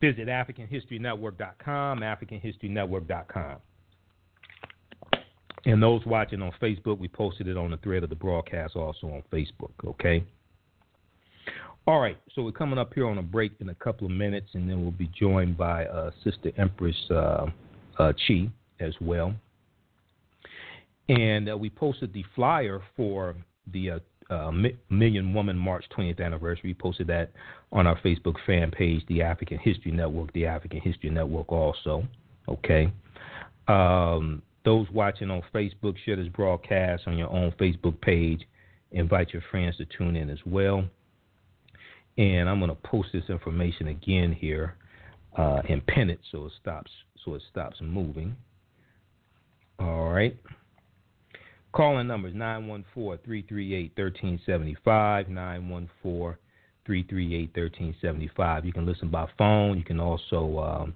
Visit 0.00 0.28
AfricanHistoryNetwork.com, 0.28 2.00
AfricanHistoryNetwork.com. 2.00 3.56
And 5.64 5.82
those 5.82 6.04
watching 6.06 6.42
on 6.42 6.52
Facebook, 6.62 6.98
we 6.98 7.08
posted 7.08 7.48
it 7.48 7.56
on 7.56 7.70
the 7.70 7.76
thread 7.78 8.04
of 8.04 8.10
the 8.10 8.16
broadcast 8.16 8.76
also 8.76 9.08
on 9.08 9.22
Facebook, 9.32 9.72
okay? 9.84 10.24
All 11.88 12.00
right, 12.00 12.18
so 12.34 12.42
we're 12.42 12.52
coming 12.52 12.78
up 12.78 12.92
here 12.94 13.06
on 13.06 13.18
a 13.18 13.22
break 13.22 13.52
in 13.60 13.68
a 13.68 13.74
couple 13.76 14.06
of 14.06 14.12
minutes, 14.12 14.50
and 14.54 14.68
then 14.68 14.82
we'll 14.82 14.90
be 14.90 15.10
joined 15.18 15.56
by 15.56 15.86
uh, 15.86 16.10
Sister 16.24 16.52
Empress 16.56 16.96
uh, 17.10 17.46
uh, 17.98 18.12
Chi 18.26 18.50
as 18.80 18.94
well. 19.00 19.34
And 21.08 21.48
uh, 21.48 21.56
we 21.56 21.70
posted 21.70 22.12
the 22.12 22.24
flyer 22.34 22.82
for 22.96 23.36
the 23.72 24.00
uh, 24.30 24.50
Million 24.90 25.32
Woman 25.32 25.56
March 25.56 25.84
20th 25.96 26.20
anniversary. 26.20 26.74
Posted 26.74 27.06
that 27.08 27.30
on 27.72 27.86
our 27.86 27.98
Facebook 28.00 28.36
fan 28.46 28.70
page, 28.70 29.02
the 29.08 29.22
African 29.22 29.58
History 29.58 29.92
Network, 29.92 30.32
the 30.32 30.46
African 30.46 30.80
History 30.80 31.10
Network 31.10 31.50
also. 31.52 32.04
Okay. 32.48 32.92
Um, 33.68 34.42
those 34.64 34.86
watching 34.90 35.30
on 35.30 35.42
Facebook, 35.54 35.96
share 36.04 36.16
this 36.16 36.28
broadcast 36.28 37.04
on 37.06 37.16
your 37.16 37.30
own 37.30 37.52
Facebook 37.52 38.00
page. 38.00 38.42
Invite 38.92 39.32
your 39.32 39.42
friends 39.50 39.76
to 39.76 39.84
tune 39.96 40.16
in 40.16 40.30
as 40.30 40.38
well. 40.44 40.84
And 42.18 42.48
I'm 42.48 42.58
going 42.58 42.70
to 42.70 42.88
post 42.88 43.10
this 43.12 43.24
information 43.28 43.88
again 43.88 44.32
here 44.32 44.76
uh, 45.36 45.60
and 45.68 45.86
pin 45.86 46.10
it 46.10 46.20
so 46.32 46.46
it 46.46 46.52
stops 46.60 46.90
so 47.24 47.34
it 47.34 47.42
stops 47.50 47.76
moving. 47.80 48.36
All 49.78 50.10
right. 50.10 50.36
Calling 51.76 52.06
numbers 52.06 52.34
914 52.34 53.22
338 53.22 53.92
1375. 53.94 55.28
914 55.28 56.38
338 56.86 57.50
1375. 57.54 58.64
You 58.64 58.72
can 58.72 58.86
listen 58.86 59.10
by 59.10 59.28
phone. 59.36 59.76
You 59.76 59.84
can 59.84 60.00
also 60.00 60.58
um, 60.58 60.94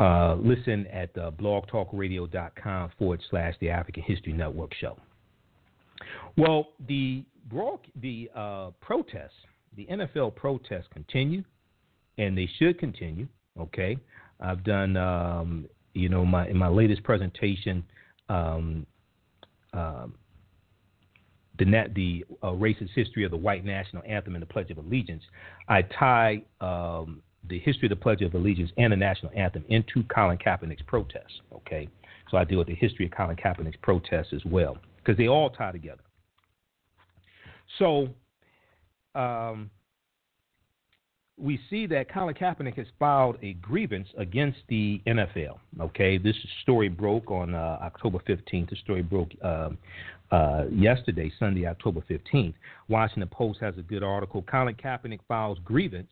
uh, 0.00 0.34
listen 0.34 0.88
at 0.88 1.16
uh, 1.16 1.30
blogtalkradio.com 1.30 2.90
forward 2.98 3.20
slash 3.30 3.54
the 3.60 3.70
African 3.70 4.02
History 4.02 4.32
Network 4.32 4.74
show. 4.74 4.98
Well, 6.36 6.70
the 6.88 7.24
the 8.02 8.30
uh, 8.34 8.70
protests, 8.80 9.34
the 9.76 9.86
NFL 9.86 10.34
protests 10.34 10.86
continue, 10.92 11.44
and 12.18 12.36
they 12.36 12.48
should 12.58 12.80
continue. 12.80 13.28
Okay, 13.60 13.98
I've 14.40 14.64
done, 14.64 14.96
um, 14.96 15.68
you 15.92 16.08
know, 16.08 16.24
my 16.24 16.48
in 16.48 16.56
my 16.56 16.66
latest 16.66 17.04
presentation, 17.04 17.84
um, 18.28 18.84
um, 19.74 20.14
the 21.58 21.64
the 21.94 22.24
uh, 22.42 22.48
racist 22.48 22.90
history 22.94 23.24
of 23.24 23.30
the 23.30 23.36
white 23.36 23.64
national 23.64 24.02
anthem 24.06 24.34
and 24.34 24.42
the 24.42 24.46
Pledge 24.46 24.70
of 24.70 24.78
Allegiance, 24.78 25.22
I 25.68 25.82
tie 25.82 26.42
um, 26.60 27.22
the 27.48 27.58
history 27.60 27.86
of 27.86 27.90
the 27.90 28.02
Pledge 28.02 28.22
of 28.22 28.34
Allegiance 28.34 28.70
and 28.76 28.92
the 28.92 28.96
national 28.96 29.32
anthem 29.36 29.64
into 29.68 30.02
Colin 30.04 30.38
Kaepernick's 30.38 30.82
protests. 30.86 31.40
Okay, 31.52 31.88
so 32.30 32.36
I 32.36 32.44
deal 32.44 32.58
with 32.58 32.68
the 32.68 32.74
history 32.74 33.06
of 33.06 33.12
Colin 33.12 33.36
Kaepernick's 33.36 33.78
protests 33.82 34.32
as 34.32 34.44
well 34.44 34.78
because 34.96 35.16
they 35.16 35.28
all 35.28 35.50
tie 35.50 35.72
together. 35.72 36.02
So, 37.78 38.08
um, 39.14 39.70
we 41.36 41.58
see 41.68 41.86
that 41.86 42.12
Colin 42.12 42.34
Kaepernick 42.34 42.76
has 42.76 42.86
filed 42.98 43.36
a 43.42 43.54
grievance 43.54 44.08
against 44.16 44.58
the 44.68 45.00
NFL. 45.06 45.58
Okay, 45.80 46.16
this 46.16 46.36
story 46.62 46.88
broke 46.88 47.30
on 47.30 47.54
uh, 47.54 47.78
October 47.82 48.18
15th. 48.18 48.70
The 48.70 48.76
story 48.76 49.02
broke 49.02 49.30
uh, 49.42 49.70
uh, 50.30 50.64
yesterday, 50.70 51.32
Sunday, 51.38 51.66
October 51.66 52.02
15th. 52.08 52.54
Washington 52.88 53.28
Post 53.28 53.60
has 53.60 53.76
a 53.78 53.82
good 53.82 54.02
article. 54.02 54.42
Colin 54.42 54.74
Kaepernick 54.74 55.20
files 55.26 55.58
grievance 55.64 56.10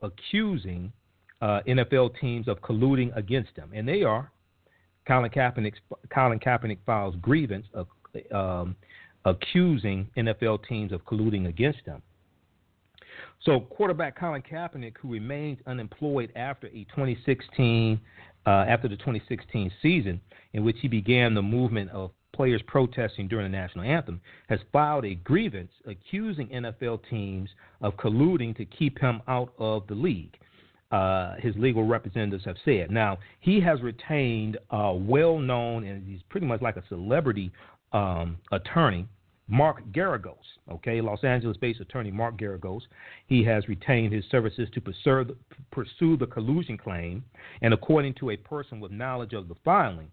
accusing 0.00 0.92
uh, 1.42 1.60
NFL 1.68 2.18
teams 2.20 2.48
of 2.48 2.60
colluding 2.60 3.14
against 3.16 3.50
him, 3.56 3.70
and 3.74 3.86
they 3.86 4.02
are. 4.02 4.30
Colin 5.06 5.30
Kaepernick, 5.30 5.74
Colin 6.14 6.38
Kaepernick 6.38 6.78
files 6.86 7.14
grievance 7.20 7.66
of, 7.74 7.88
um, 8.32 8.76
accusing 9.24 10.08
NFL 10.16 10.66
teams 10.66 10.92
of 10.92 11.04
colluding 11.04 11.48
against 11.48 11.80
him. 11.84 12.00
So, 13.44 13.58
quarterback 13.58 14.18
Colin 14.18 14.42
Kaepernick, 14.42 14.96
who 15.00 15.10
remains 15.10 15.58
unemployed 15.66 16.32
after 16.36 16.68
a 16.68 16.84
2016 16.94 18.00
uh, 18.46 18.50
after 18.50 18.88
the 18.88 18.96
2016 18.96 19.70
season, 19.80 20.20
in 20.52 20.64
which 20.64 20.76
he 20.80 20.88
began 20.88 21.34
the 21.34 21.42
movement 21.42 21.90
of 21.90 22.10
players 22.32 22.62
protesting 22.66 23.28
during 23.28 23.50
the 23.50 23.56
national 23.56 23.84
anthem, 23.84 24.20
has 24.48 24.58
filed 24.72 25.04
a 25.04 25.14
grievance 25.16 25.70
accusing 25.86 26.48
NFL 26.48 27.00
teams 27.10 27.50
of 27.80 27.96
colluding 27.96 28.56
to 28.56 28.64
keep 28.64 28.98
him 28.98 29.20
out 29.28 29.52
of 29.58 29.86
the 29.86 29.94
league. 29.94 30.34
Uh, 30.90 31.36
his 31.38 31.54
legal 31.56 31.84
representatives 31.84 32.44
have 32.44 32.56
said. 32.64 32.90
Now, 32.90 33.18
he 33.40 33.60
has 33.60 33.80
retained 33.80 34.58
a 34.70 34.94
well 34.94 35.38
known, 35.38 35.84
and 35.84 36.06
he's 36.06 36.20
pretty 36.28 36.46
much 36.46 36.60
like 36.60 36.76
a 36.76 36.84
celebrity 36.88 37.50
um, 37.92 38.38
attorney 38.52 39.06
Mark 39.52 39.82
Geragos, 39.92 40.56
okay, 40.70 41.02
Los 41.02 41.22
Angeles 41.22 41.58
based 41.58 41.78
attorney 41.78 42.10
Mark 42.10 42.38
Geragos. 42.38 42.80
He 43.26 43.44
has 43.44 43.68
retained 43.68 44.10
his 44.10 44.24
services 44.30 44.66
to 44.72 44.80
pursue, 45.70 46.16
the 46.16 46.26
collusion 46.26 46.78
claim, 46.78 47.22
and 47.60 47.74
according 47.74 48.14
to 48.14 48.30
a 48.30 48.36
person 48.38 48.80
with 48.80 48.90
knowledge 48.90 49.34
of 49.34 49.48
the 49.48 49.54
filing, 49.62 50.10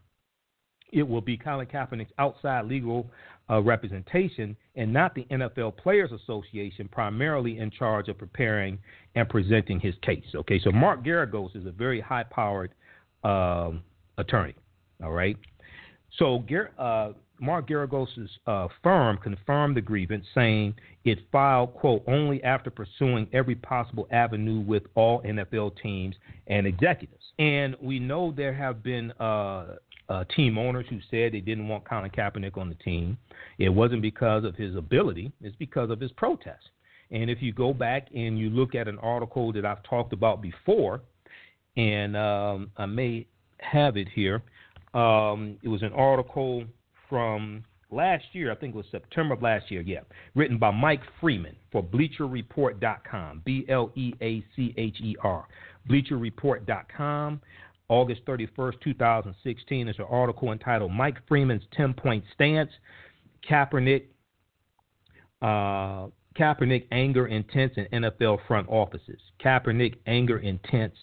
it 0.92 1.08
will 1.08 1.22
be 1.22 1.38
Colin 1.38 1.68
Kaepernick's 1.68 2.12
outside 2.18 2.66
legal 2.66 3.10
uh, 3.50 3.62
representation 3.62 4.58
and 4.76 4.92
not 4.92 5.16
the 5.16 5.24
NFL 5.32 5.78
Players 5.78 6.12
Association, 6.12 6.90
primarily 6.92 7.60
in 7.60 7.72
charge 7.72 8.10
of 8.10 8.18
preparing 8.18 8.78
and 9.16 9.30
presenting 9.30 9.80
his 9.80 9.96
case. 10.02 10.26
Okay, 10.36 10.60
so 10.60 10.70
Mark 10.70 11.02
Geragos 11.02 11.56
is 11.56 11.66
a 11.66 11.72
very 11.72 12.02
high 12.02 12.24
powered 12.24 12.74
um, 13.24 13.84
attorney. 14.18 14.56
All 15.02 15.12
right. 15.14 15.38
So 16.18 16.44
uh, 16.78 17.14
Mark 17.40 17.68
Geragos's 17.68 18.30
uh, 18.48 18.68
firm 18.84 19.18
confirmed 19.18 19.78
the 19.78 19.82
grievance, 19.82 20.26
saying 20.36 20.76
it 21.06 21.20
filed, 21.32 21.74
quote, 21.74 22.04
only 22.08 22.44
after 22.44 22.70
pursuing 22.70 23.28
every 23.34 23.56
possible 23.56 24.08
avenue 24.12 24.60
with 24.62 24.84
all 24.96 25.22
NFL 25.24 25.82
teams 25.82 26.16
and 26.48 26.68
executives. 26.68 27.24
And 27.38 27.76
we 27.82 28.00
know 28.00 28.34
there 28.36 28.54
have 28.54 28.84
been 28.84 29.12
uh, 29.14 29.76
uh, 30.10 30.24
team 30.36 30.58
owners 30.58 30.86
who 30.90 31.00
said 31.10 31.34
they 31.34 31.40
didn't 31.40 31.68
want 31.68 31.88
Colin 31.88 32.10
Kaepernick 32.10 32.58
on 32.58 32.70
the 32.70 32.76
team. 32.76 33.18
It 33.58 33.70
wasn't 33.70 34.02
because 34.02 34.44
of 34.44 34.56
his 34.56 34.76
ability, 34.76 35.32
it's 35.42 35.56
because 35.56 35.90
of 35.90 36.00
his 36.00 36.12
protest. 36.14 36.70
And 37.12 37.30
if 37.30 37.42
you 37.42 37.54
go 37.54 37.74
back 37.74 38.08
and 38.14 38.38
you 38.38 38.50
look 38.50 38.76
at 38.76 38.88
an 38.88 39.00
article 39.00 39.52
that 39.54 39.66
I've 39.66 39.82
talked 39.84 40.14
about 40.14 40.42
before, 40.42 41.02
and 41.76 42.16
um, 42.18 42.72
I 42.78 42.86
may 42.86 43.26
have 43.60 43.98
it 43.98 44.08
here, 44.14 44.44
um, 44.94 45.58
it 45.64 45.68
was 45.68 45.82
an 45.82 45.94
article 45.94 46.66
from 47.10 47.64
last 47.92 48.24
year, 48.34 48.52
I 48.52 48.56
think 48.56 48.76
it 48.76 48.78
was 48.78 48.86
September 48.92 49.34
of 49.34 49.42
last 49.42 49.70
year, 49.72 49.82
yeah, 49.82 50.02
written 50.36 50.58
by 50.58 50.72
Mike 50.72 51.02
Freeman 51.20 51.56
for 51.72 51.84
BleacherReport.com, 51.84 53.42
B 53.46 53.66
L 53.68 53.92
E 53.96 54.14
A 54.22 54.44
C 54.56 54.74
H 54.78 54.98
E 55.02 55.16
R, 55.24 55.46
BleacherReport.com. 55.90 57.42
August 57.90 58.24
31st, 58.26 58.80
2016, 58.84 59.88
is 59.88 59.96
an 59.98 60.06
article 60.08 60.52
entitled 60.52 60.92
Mike 60.92 61.18
Freeman's 61.28 61.64
10 61.76 61.96
Point 61.96 62.24
Stance 62.36 62.70
Kaepernick, 63.50 64.04
uh, 65.42 66.08
Kaepernick 66.38 66.86
Anger 66.92 67.28
Intense 67.28 67.74
in 67.78 68.04
NFL 68.04 68.40
Front 68.48 68.68
Offices. 68.70 69.20
Kaepernick 69.44 69.96
Anger 70.06 70.38
Intense 70.40 70.94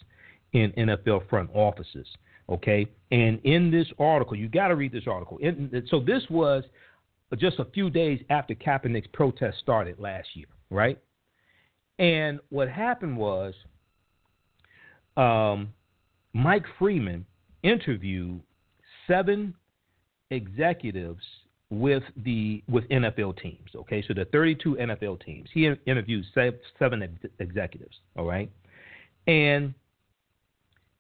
in 0.53 0.73
NFL 0.73 1.29
Front 1.29 1.51
Offices. 1.53 2.07
Okay, 2.49 2.87
and 3.11 3.41
in 3.45 3.71
this 3.71 3.89
article, 3.99 4.37
you 4.37 4.49
got 4.49 4.69
to 4.69 4.77
read 4.77 4.93
this 4.93 5.07
article. 5.07 5.39
In, 5.39 5.85
so 5.91 5.99
this 5.99 6.23
was 6.31 6.63
just 7.39 7.59
a 7.59 7.65
few 7.65 7.91
days 7.91 8.21
after 8.31 8.55
Kaepernick's 8.55 9.09
protest 9.13 9.59
started 9.59 9.99
last 9.99 10.29
year, 10.35 10.47
right? 10.71 10.99
And 11.99 12.39
what 12.51 12.69
happened 12.69 13.17
was 13.17 13.55
um, 15.17 15.73
Mike 16.35 16.65
Freeman 16.79 17.27
interviewed 17.63 18.41
seven 19.07 19.55
executives 20.31 21.23
with 21.71 22.03
the 22.25 22.63
with 22.69 22.89
NFL 22.91 23.41
teams. 23.41 23.71
Okay, 23.75 24.05
so 24.07 24.15
the 24.15 24.27
32 24.27 24.77
NFL 24.77 25.25
teams. 25.25 25.49
He 25.53 25.69
interviewed 25.87 26.25
seven 26.79 27.19
executives. 27.41 27.97
All 28.17 28.25
right, 28.25 28.51
and 29.27 29.75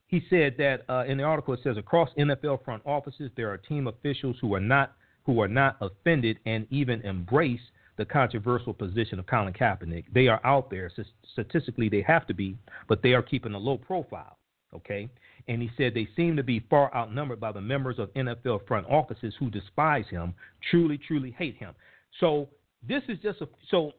he 0.08 0.22
said 0.30 0.54
that 0.58 0.84
uh, 0.88 1.04
in 1.06 1.18
the 1.18 1.24
article 1.24 1.54
it 1.54 1.60
says 1.62 1.76
across 1.76 2.10
NFL 2.18 2.64
front 2.64 2.82
offices 2.86 3.30
there 3.36 3.50
are 3.50 3.56
team 3.56 3.86
officials 3.86 4.36
who 4.40 4.54
are 4.54 4.60
not 4.60 4.92
who 5.24 5.40
are 5.40 5.48
not 5.48 5.76
offended 5.80 6.38
and 6.46 6.66
even 6.70 7.00
embrace 7.02 7.60
the 7.96 8.04
controversial 8.04 8.72
position 8.72 9.18
of 9.18 9.26
Colin 9.26 9.52
Kaepernick. 9.52 10.04
They 10.14 10.28
are 10.28 10.40
out 10.44 10.70
there. 10.70 10.90
Statistically, 11.32 11.88
they 11.88 12.02
have 12.02 12.26
to 12.28 12.34
be, 12.34 12.56
but 12.88 13.02
they 13.02 13.14
are 13.14 13.22
keeping 13.22 13.54
a 13.54 13.58
low 13.58 13.78
profile. 13.78 14.38
Okay, 14.74 15.08
and 15.48 15.62
he 15.62 15.70
said 15.76 15.94
they 15.94 16.08
seem 16.16 16.36
to 16.36 16.42
be 16.42 16.60
far 16.68 16.94
outnumbered 16.94 17.40
by 17.40 17.52
the 17.52 17.60
members 17.60 17.98
of 17.98 18.12
NFL 18.14 18.66
front 18.66 18.86
offices 18.88 19.34
who 19.38 19.48
despise 19.48 20.04
him, 20.10 20.34
truly, 20.70 20.98
truly 20.98 21.30
hate 21.30 21.56
him. 21.56 21.72
So 22.20 22.48
this 22.86 23.02
is 23.08 23.18
just 23.22 23.40
a 23.40 23.48
so. 23.70 23.92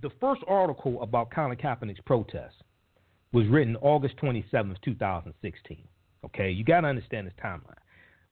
The 0.00 0.10
first 0.20 0.42
article 0.46 1.02
about 1.02 1.30
Colin 1.30 1.58
Kaepernick's 1.58 2.00
protest 2.06 2.54
was 3.32 3.46
written 3.46 3.76
August 3.76 4.16
27th, 4.16 4.76
2016. 4.82 5.78
Okay, 6.24 6.50
you 6.50 6.64
got 6.64 6.82
to 6.82 6.88
understand 6.88 7.26
this 7.26 7.34
timeline. 7.42 7.74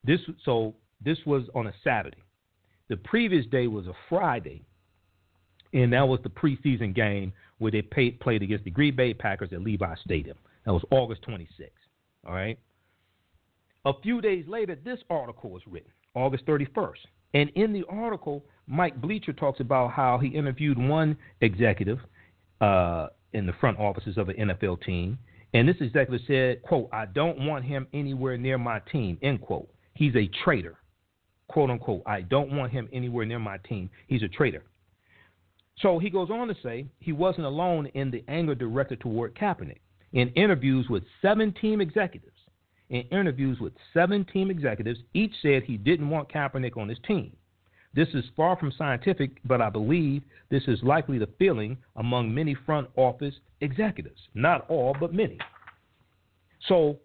This 0.04 0.20
so 0.44 0.74
this 1.04 1.18
was 1.26 1.44
on 1.54 1.66
a 1.66 1.72
Saturday. 1.82 2.22
The 2.88 2.96
previous 2.96 3.46
day 3.46 3.66
was 3.66 3.87
a 3.87 3.94
Friday, 4.08 4.64
and 5.72 5.92
that 5.92 6.06
was 6.06 6.20
the 6.22 6.28
preseason 6.28 6.94
game 6.94 7.32
where 7.58 7.70
they 7.70 7.82
paid, 7.82 8.20
played 8.20 8.42
against 8.42 8.64
the 8.64 8.70
Green 8.70 8.96
Bay 8.96 9.14
Packers 9.14 9.50
at 9.52 9.61
Levi 9.62 9.94
Stadium. 10.04 10.37
That 10.64 10.72
was 10.72 10.82
August 10.90 11.22
26th. 11.22 11.70
All 12.26 12.34
right. 12.34 12.58
A 13.84 13.92
few 14.02 14.20
days 14.20 14.44
later, 14.46 14.76
this 14.84 14.98
article 15.08 15.50
was 15.50 15.62
written, 15.66 15.90
August 16.14 16.46
31st. 16.46 16.96
And 17.34 17.50
in 17.50 17.72
the 17.72 17.84
article, 17.88 18.44
Mike 18.66 19.00
Bleacher 19.00 19.32
talks 19.32 19.61
about 19.61 19.92
how 19.92 20.18
he 20.18 20.28
interviewed 20.28 20.78
one 20.78 21.16
executive 21.40 21.98
uh, 22.61 23.08
in 23.32 23.46
the 23.46 23.52
front 23.54 23.78
offices 23.78 24.16
of 24.16 24.28
an 24.28 24.36
NFL 24.36 24.82
team. 24.82 25.18
And 25.54 25.68
this 25.68 25.76
executive 25.80 26.26
said, 26.26 26.62
quote, 26.62 26.88
I 26.92 27.06
don't 27.06 27.46
want 27.46 27.64
him 27.64 27.86
anywhere 27.92 28.36
near 28.36 28.58
my 28.58 28.80
team, 28.92 29.18
end 29.22 29.40
quote. 29.40 29.68
He's 29.94 30.14
a 30.14 30.30
traitor, 30.44 30.76
quote 31.48 31.70
unquote. 31.70 32.02
I 32.06 32.20
don't 32.20 32.52
want 32.52 32.72
him 32.72 32.88
anywhere 32.92 33.24
near 33.24 33.38
my 33.38 33.58
team. 33.58 33.90
He's 34.06 34.22
a 34.22 34.28
traitor. 34.28 34.62
So 35.80 35.98
he 35.98 36.10
goes 36.10 36.28
on 36.30 36.48
to 36.48 36.56
say 36.62 36.86
he 36.98 37.12
wasn't 37.12 37.46
alone 37.46 37.86
in 37.94 38.10
the 38.10 38.24
anger 38.28 38.54
directed 38.54 39.00
toward 39.00 39.34
Kaepernick. 39.34 39.78
In 40.12 40.28
interviews 40.30 40.86
with 40.88 41.04
seven 41.22 41.52
team 41.60 41.80
executives, 41.80 42.32
in 42.90 43.02
interviews 43.12 43.58
with 43.60 43.74
seven 43.92 44.24
team 44.24 44.50
executives, 44.50 45.00
each 45.14 45.32
said 45.42 45.62
he 45.62 45.76
didn't 45.76 46.08
want 46.08 46.32
Kaepernick 46.32 46.76
on 46.76 46.88
his 46.88 46.98
team. 47.06 47.36
This 47.98 48.14
is 48.14 48.30
far 48.37 48.56
from 48.56 48.70
scientific, 48.78 49.40
but 49.44 49.61
I 49.61 49.70
believe 49.70 50.22
this 50.50 50.62
is 50.68 50.78
likely 50.84 51.18
the 51.18 51.28
feeling 51.37 51.76
among 51.96 52.32
many 52.32 52.54
front 52.54 52.88
office 52.94 53.34
executives. 53.61 54.20
Not 54.34 54.70
all, 54.70 54.94
but 55.00 55.12
many. 55.12 55.37
So 56.68 57.00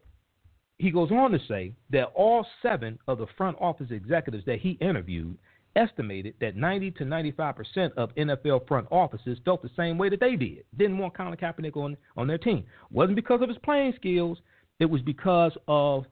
he 0.77 0.91
goes 0.91 1.09
on 1.09 1.31
to 1.31 1.39
say 1.47 1.73
that 1.89 2.11
all 2.13 2.45
seven 2.61 2.99
of 3.07 3.17
the 3.17 3.25
front 3.35 3.57
office 3.59 3.87
executives 3.89 4.45
that 4.45 4.59
he 4.59 4.77
interviewed 4.81 5.35
estimated 5.75 6.35
that 6.41 6.55
90 6.55 6.91
to 6.91 7.05
95 7.05 7.55
percent 7.55 7.93
of 7.97 8.13
NFL 8.13 8.67
front 8.67 8.85
offices 8.91 9.39
felt 9.43 9.63
the 9.63 9.71
same 9.75 9.97
way 9.97 10.09
that 10.09 10.19
they 10.19 10.35
did. 10.35 10.63
Didn't 10.77 10.99
want 10.99 11.17
Colin 11.17 11.35
Kaepernick 11.35 11.75
on 11.75 11.97
on 12.17 12.27
their 12.27 12.37
team. 12.37 12.65
wasn't 12.91 13.15
because 13.15 13.41
of 13.41 13.49
his 13.49 13.57
playing 13.63 13.93
skills. 13.95 14.37
It 14.77 14.85
was 14.85 15.01
because 15.01 15.53
of 15.67 16.05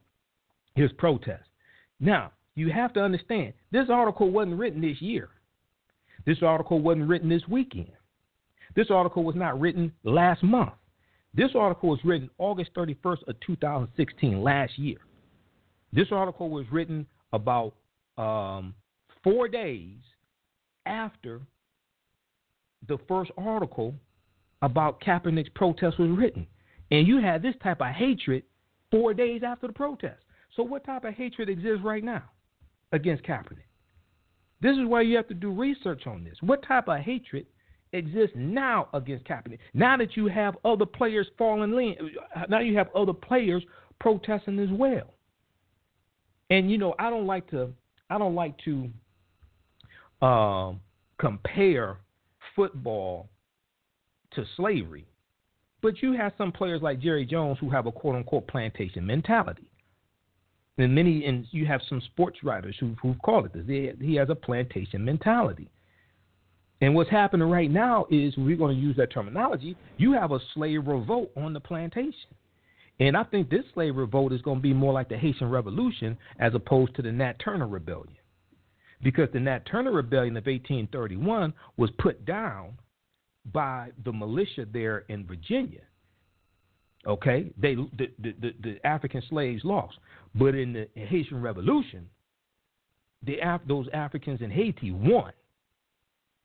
his 0.74 0.90
protest. 0.98 1.44
Now, 2.00 2.32
you 2.54 2.70
have 2.70 2.92
to 2.94 3.00
understand, 3.00 3.52
this 3.70 3.88
article 3.90 4.30
wasn't 4.30 4.58
written 4.58 4.80
this 4.80 5.00
year. 5.00 5.30
This 6.26 6.42
article 6.42 6.80
wasn't 6.80 7.08
written 7.08 7.28
this 7.28 7.42
weekend. 7.48 7.92
This 8.74 8.90
article 8.90 9.24
was 9.24 9.34
not 9.34 9.58
written 9.60 9.92
last 10.04 10.42
month. 10.42 10.72
This 11.34 11.50
article 11.54 11.90
was 11.90 11.98
written 12.04 12.28
August 12.38 12.70
31st 12.74 13.28
of 13.28 13.40
2016, 13.46 14.42
last 14.42 14.78
year. 14.78 14.98
This 15.92 16.08
article 16.10 16.50
was 16.50 16.66
written 16.70 17.06
about 17.32 17.74
um, 18.18 18.74
four 19.24 19.48
days 19.48 19.96
after 20.86 21.40
the 22.88 22.98
first 23.08 23.30
article 23.36 23.94
about 24.60 25.00
Kaepernick's 25.00 25.50
protest 25.54 25.98
was 25.98 26.10
written. 26.10 26.46
And 26.90 27.06
you 27.06 27.20
had 27.20 27.42
this 27.42 27.54
type 27.62 27.80
of 27.80 27.88
hatred 27.88 28.42
four 28.90 29.14
days 29.14 29.42
after 29.44 29.66
the 29.66 29.72
protest. 29.72 30.20
So, 30.56 30.62
what 30.62 30.84
type 30.84 31.04
of 31.04 31.14
hatred 31.14 31.48
exists 31.48 31.82
right 31.82 32.04
now? 32.04 32.24
Against 32.92 33.24
Kaepernick. 33.24 33.66
This 34.60 34.76
is 34.76 34.86
why 34.86 35.00
you 35.00 35.16
have 35.16 35.28
to 35.28 35.34
do 35.34 35.50
research 35.50 36.06
on 36.06 36.22
this. 36.22 36.36
What 36.40 36.62
type 36.66 36.88
of 36.88 36.98
hatred 37.00 37.46
exists 37.92 38.36
now 38.36 38.88
against 38.94 39.24
Kaepernick? 39.24 39.58
Now 39.74 39.96
that 39.96 40.16
you 40.16 40.26
have 40.28 40.56
other 40.64 40.86
players 40.86 41.26
falling 41.36 41.72
in, 41.72 41.96
now 42.48 42.60
you 42.60 42.76
have 42.76 42.88
other 42.94 43.12
players 43.12 43.64
protesting 44.00 44.58
as 44.60 44.70
well. 44.70 45.14
And 46.50 46.70
you 46.70 46.78
know, 46.78 46.94
I 46.98 47.10
don't 47.10 47.26
like 47.26 47.50
to, 47.50 47.72
I 48.10 48.18
don't 48.18 48.34
like 48.34 48.54
to 48.64 48.88
uh, 50.20 50.72
compare 51.18 51.98
football 52.54 53.28
to 54.34 54.44
slavery, 54.56 55.06
but 55.82 56.02
you 56.02 56.12
have 56.12 56.32
some 56.38 56.52
players 56.52 56.82
like 56.82 57.00
Jerry 57.00 57.26
Jones 57.26 57.58
who 57.60 57.70
have 57.70 57.86
a 57.86 57.92
quote 57.92 58.14
unquote 58.14 58.46
plantation 58.46 59.04
mentality. 59.04 59.71
And 60.78 60.94
many, 60.94 61.26
and 61.26 61.46
you 61.50 61.66
have 61.66 61.80
some 61.88 62.00
sports 62.00 62.38
writers 62.42 62.76
who 62.80 62.94
who've 63.02 63.20
called 63.22 63.46
it 63.46 63.52
this. 63.52 63.64
They, 63.66 63.92
he 64.04 64.14
has 64.16 64.30
a 64.30 64.34
plantation 64.34 65.04
mentality. 65.04 65.68
And 66.80 66.96
what's 66.96 67.10
happening 67.10 67.48
right 67.48 67.70
now 67.70 68.06
is 68.10 68.36
we're 68.36 68.56
going 68.56 68.74
to 68.74 68.82
use 68.82 68.96
that 68.96 69.12
terminology. 69.12 69.76
You 69.98 70.12
have 70.14 70.32
a 70.32 70.40
slave 70.52 70.86
revolt 70.86 71.30
on 71.36 71.52
the 71.52 71.60
plantation. 71.60 72.30
And 72.98 73.16
I 73.16 73.22
think 73.22 73.50
this 73.50 73.64
slave 73.72 73.96
revolt 73.96 74.32
is 74.32 74.42
going 74.42 74.58
to 74.58 74.62
be 74.62 74.74
more 74.74 74.92
like 74.92 75.08
the 75.08 75.16
Haitian 75.16 75.48
Revolution 75.48 76.18
as 76.40 76.54
opposed 76.54 76.96
to 76.96 77.02
the 77.02 77.12
Nat 77.12 77.34
Turner 77.38 77.68
Rebellion. 77.68 78.16
Because 79.02 79.28
the 79.32 79.40
Nat 79.40 79.64
Turner 79.66 79.92
Rebellion 79.92 80.36
of 80.36 80.46
1831 80.46 81.54
was 81.76 81.90
put 81.98 82.24
down 82.24 82.78
by 83.52 83.90
the 84.04 84.12
militia 84.12 84.66
there 84.72 85.04
in 85.08 85.26
Virginia. 85.26 85.82
Okay, 87.06 87.50
they 87.56 87.74
the, 87.74 88.10
the, 88.20 88.34
the, 88.40 88.54
the 88.62 88.86
African 88.86 89.22
slaves 89.28 89.64
lost, 89.64 89.96
but 90.34 90.54
in 90.54 90.72
the 90.72 90.88
Haitian 90.94 91.40
Revolution, 91.40 92.08
the 93.24 93.38
Af- 93.38 93.62
those 93.66 93.86
Africans 93.92 94.40
in 94.40 94.50
Haiti 94.50 94.90
won, 94.90 95.32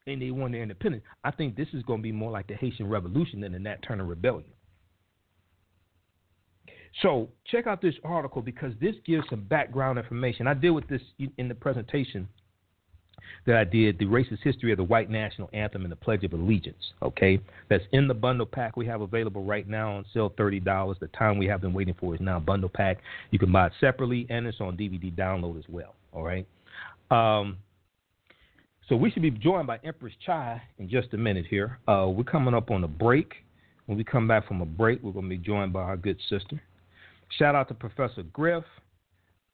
and 0.05 0.21
they 0.21 0.31
won 0.31 0.51
their 0.51 0.61
independence. 0.63 1.03
I 1.23 1.31
think 1.31 1.55
this 1.55 1.67
is 1.73 1.83
going 1.83 1.99
to 1.99 2.03
be 2.03 2.11
more 2.11 2.31
like 2.31 2.47
the 2.47 2.55
Haitian 2.55 2.89
Revolution 2.89 3.41
than 3.41 3.51
the 3.51 3.59
Nat 3.59 3.77
Turner 3.83 4.05
Rebellion. 4.05 4.51
So 7.01 7.29
check 7.45 7.67
out 7.67 7.81
this 7.81 7.95
article 8.03 8.41
because 8.41 8.73
this 8.81 8.95
gives 9.05 9.27
some 9.29 9.43
background 9.43 9.99
information. 9.99 10.47
I 10.47 10.53
deal 10.53 10.73
with 10.73 10.87
this 10.87 11.01
in 11.37 11.47
the 11.47 11.55
presentation 11.55 12.27
that 13.45 13.55
I 13.55 13.63
did, 13.63 13.97
the 13.99 14.05
racist 14.05 14.43
history 14.43 14.71
of 14.71 14.77
the 14.77 14.83
white 14.83 15.09
national 15.09 15.49
anthem 15.53 15.83
and 15.83 15.91
the 15.91 15.95
Pledge 15.95 16.23
of 16.23 16.33
Allegiance. 16.33 16.93
Okay, 17.01 17.39
that's 17.69 17.83
in 17.91 18.07
the 18.07 18.13
bundle 18.13 18.45
pack 18.45 18.77
we 18.77 18.85
have 18.85 19.01
available 19.01 19.43
right 19.43 19.67
now 19.67 19.95
on 19.95 20.05
sale, 20.13 20.33
thirty 20.37 20.59
dollars. 20.59 20.97
The 20.99 21.07
time 21.07 21.37
we 21.37 21.47
have 21.47 21.61
been 21.61 21.73
waiting 21.73 21.95
for 21.99 22.15
is 22.15 22.21
now 22.21 22.39
bundle 22.39 22.71
pack. 22.73 22.97
You 23.31 23.39
can 23.39 23.51
buy 23.51 23.67
it 23.67 23.73
separately, 23.79 24.27
and 24.29 24.45
it's 24.45 24.61
on 24.61 24.77
DVD 24.77 25.13
download 25.13 25.57
as 25.57 25.65
well. 25.69 25.95
All 26.13 26.23
right. 26.23 26.47
Um, 27.11 27.57
so 28.89 28.95
we 28.95 29.11
should 29.11 29.21
be 29.21 29.31
joined 29.31 29.67
by 29.67 29.79
Empress 29.83 30.13
Chi 30.25 30.61
in 30.79 30.89
just 30.89 31.13
a 31.13 31.17
minute 31.17 31.45
here. 31.49 31.79
Uh, 31.87 32.07
we're 32.09 32.23
coming 32.23 32.53
up 32.53 32.71
on 32.71 32.83
a 32.83 32.87
break. 32.87 33.33
When 33.85 33.97
we 33.97 34.03
come 34.03 34.27
back 34.27 34.47
from 34.47 34.61
a 34.61 34.65
break, 34.65 35.01
we're 35.01 35.11
going 35.11 35.25
to 35.25 35.29
be 35.29 35.37
joined 35.37 35.73
by 35.73 35.81
our 35.81 35.97
good 35.97 36.17
sister. 36.29 36.61
Shout 37.37 37.55
out 37.55 37.67
to 37.69 37.73
Professor 37.73 38.23
Griff. 38.23 38.63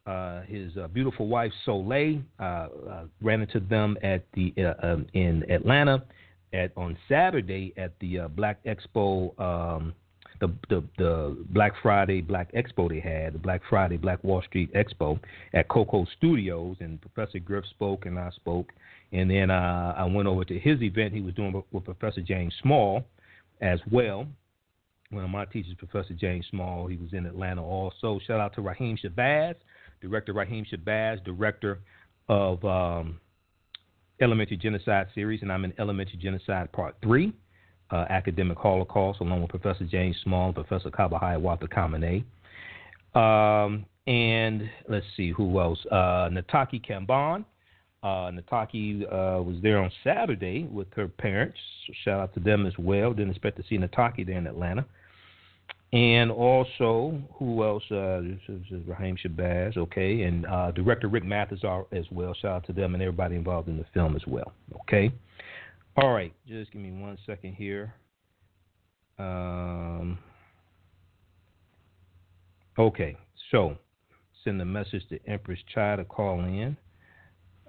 Uh, 0.05 0.41
his 0.41 0.75
uh, 0.75 0.85
beautiful 0.89 1.27
wife 1.27 1.53
Soleil 1.63 2.19
uh, 2.37 2.43
uh 2.43 3.03
ran 3.21 3.39
into 3.39 3.61
them 3.61 3.95
at 4.03 4.25
the 4.33 4.53
uh, 4.57 4.85
um, 4.85 5.07
in 5.13 5.49
Atlanta 5.49 6.03
at 6.51 6.73
on 6.75 6.97
Saturday 7.07 7.73
at 7.77 7.93
the 8.01 8.19
uh, 8.19 8.27
Black 8.27 8.59
Expo, 8.65 9.39
um, 9.39 9.93
the, 10.41 10.53
the 10.69 10.83
the 10.97 11.45
Black 11.51 11.71
Friday 11.81 12.19
Black 12.19 12.51
Expo 12.51 12.89
they 12.89 12.99
had, 12.99 13.35
the 13.35 13.39
Black 13.39 13.61
Friday 13.69 13.95
Black 13.95 14.21
Wall 14.25 14.41
Street 14.41 14.73
Expo 14.73 15.17
at 15.53 15.69
Coco 15.69 16.05
Studios, 16.17 16.75
and 16.81 16.99
Professor 16.99 17.39
Griff 17.39 17.63
spoke 17.69 18.05
and 18.05 18.19
I 18.19 18.29
spoke, 18.31 18.73
and 19.13 19.31
then 19.31 19.51
I 19.51 20.03
went 20.03 20.27
over 20.27 20.43
to 20.43 20.59
his 20.59 20.81
event 20.81 21.13
he 21.13 21.21
was 21.21 21.33
doing 21.33 21.63
with 21.71 21.85
Professor 21.85 22.19
James 22.19 22.53
Small 22.61 23.05
as 23.61 23.79
well. 23.89 24.27
One 25.11 25.23
of 25.23 25.29
my 25.29 25.45
teachers, 25.45 25.75
Professor 25.77 26.13
James 26.13 26.45
Small, 26.49 26.87
he 26.87 26.97
was 26.97 27.13
in 27.13 27.25
Atlanta 27.25 27.63
also. 27.63 28.19
Shout 28.27 28.41
out 28.41 28.53
to 28.55 28.61
Raheem 28.61 28.97
Shabazz 28.97 29.55
Director 30.03 30.33
Raheem 30.33 30.65
Shabazz, 30.65 31.23
director 31.23 31.79
of 32.27 32.63
um, 32.65 33.19
Elementary 34.21 34.57
Genocide 34.57 35.07
Series, 35.15 35.41
and 35.41 35.51
I'm 35.51 35.63
in 35.63 35.73
Elementary 35.79 36.17
Genocide 36.17 36.71
Part 36.73 36.95
3, 37.01 37.33
uh, 37.89 38.05
Academic 38.09 38.57
Holocaust, 38.57 39.21
along 39.21 39.41
with 39.41 39.49
Professor 39.49 39.85
James 39.85 40.17
Small 40.23 40.47
and 40.47 40.55
Professor 40.55 40.91
Kaba 40.91 41.17
Hiawatha 41.17 41.67
Kamene. 41.67 42.25
Um, 43.15 43.85
and 44.05 44.69
let's 44.89 45.05
see, 45.15 45.31
who 45.31 45.59
else? 45.59 45.79
Uh, 45.89 46.29
Nataki 46.29 46.85
Kambon. 46.85 47.45
Uh, 48.03 48.29
Nataki 48.31 49.03
uh, 49.03 49.41
was 49.41 49.55
there 49.63 49.79
on 49.79 49.89
Saturday 50.03 50.67
with 50.69 50.87
her 50.93 51.07
parents. 51.07 51.57
Shout 52.03 52.19
out 52.19 52.33
to 52.33 52.41
them 52.41 52.65
as 52.65 52.73
well. 52.77 53.13
Didn't 53.13 53.31
expect 53.31 53.55
to 53.55 53.63
see 53.69 53.77
Nataki 53.77 54.25
there 54.27 54.37
in 54.37 54.47
Atlanta. 54.47 54.85
And 55.93 56.31
also, 56.31 57.21
who 57.35 57.63
else? 57.63 57.83
Uh, 57.91 58.21
Raheem 58.87 59.15
Shabazz, 59.23 59.77
okay, 59.77 60.23
and 60.23 60.43
uh, 60.47 60.71
director 60.71 61.07
Rick 61.07 61.23
Mathis 61.23 61.59
as 61.91 62.05
well. 62.11 62.33
Shout 62.41 62.51
out 62.51 62.65
to 62.65 62.73
them 62.73 62.95
and 62.95 63.03
everybody 63.03 63.35
involved 63.35 63.69
in 63.69 63.77
the 63.77 63.85
film 63.93 64.15
as 64.15 64.23
well, 64.25 64.53
okay. 64.81 65.13
All 65.95 66.11
right, 66.11 66.33
just 66.47 66.71
give 66.71 66.81
me 66.81 66.91
one 66.91 67.19
second 67.27 67.53
here. 67.53 67.93
Um, 69.19 70.17
okay, 72.79 73.15
so 73.51 73.77
send 74.43 74.59
a 74.61 74.65
message 74.65 75.03
to 75.09 75.19
Empress 75.27 75.59
Chi 75.75 75.97
to 75.97 76.05
call 76.05 76.39
in. 76.39 76.75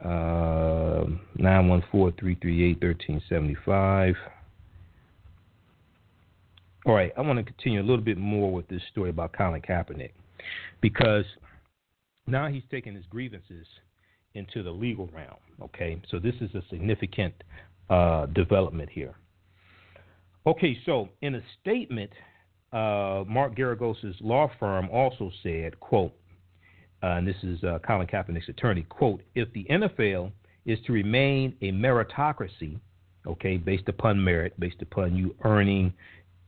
Uh, 0.02 1.04
914 1.36 2.16
338 2.18 2.82
1375. 2.82 4.14
All 6.86 6.92
right, 6.92 7.12
I 7.16 7.22
want 7.22 7.38
to 7.38 7.44
continue 7.44 7.80
a 7.80 7.82
little 7.82 8.04
bit 8.04 8.18
more 8.18 8.52
with 8.52 8.68
this 8.68 8.82
story 8.92 9.08
about 9.08 9.32
Colin 9.32 9.62
Kaepernick 9.62 10.10
because 10.82 11.24
now 12.26 12.48
he's 12.48 12.62
taking 12.70 12.94
his 12.94 13.06
grievances 13.06 13.66
into 14.34 14.62
the 14.62 14.70
legal 14.70 15.08
realm. 15.14 15.38
Okay, 15.62 15.98
so 16.10 16.18
this 16.18 16.34
is 16.42 16.54
a 16.54 16.62
significant 16.68 17.32
uh, 17.88 18.26
development 18.26 18.90
here. 18.90 19.14
Okay, 20.46 20.76
so 20.84 21.08
in 21.22 21.36
a 21.36 21.42
statement, 21.62 22.10
uh, 22.70 23.24
Mark 23.26 23.56
Geragos's 23.56 24.16
law 24.20 24.50
firm 24.60 24.90
also 24.90 25.30
said, 25.42 25.80
"quote," 25.80 26.12
uh, 27.02 27.16
and 27.16 27.26
this 27.26 27.36
is 27.42 27.64
uh, 27.64 27.78
Colin 27.86 28.06
Kaepernick's 28.06 28.50
attorney, 28.50 28.82
"quote," 28.90 29.22
if 29.34 29.50
the 29.54 29.64
NFL 29.70 30.32
is 30.66 30.78
to 30.86 30.92
remain 30.92 31.56
a 31.62 31.72
meritocracy, 31.72 32.78
okay, 33.26 33.56
based 33.56 33.88
upon 33.88 34.22
merit, 34.22 34.52
based 34.60 34.82
upon 34.82 35.16
you 35.16 35.34
earning 35.44 35.94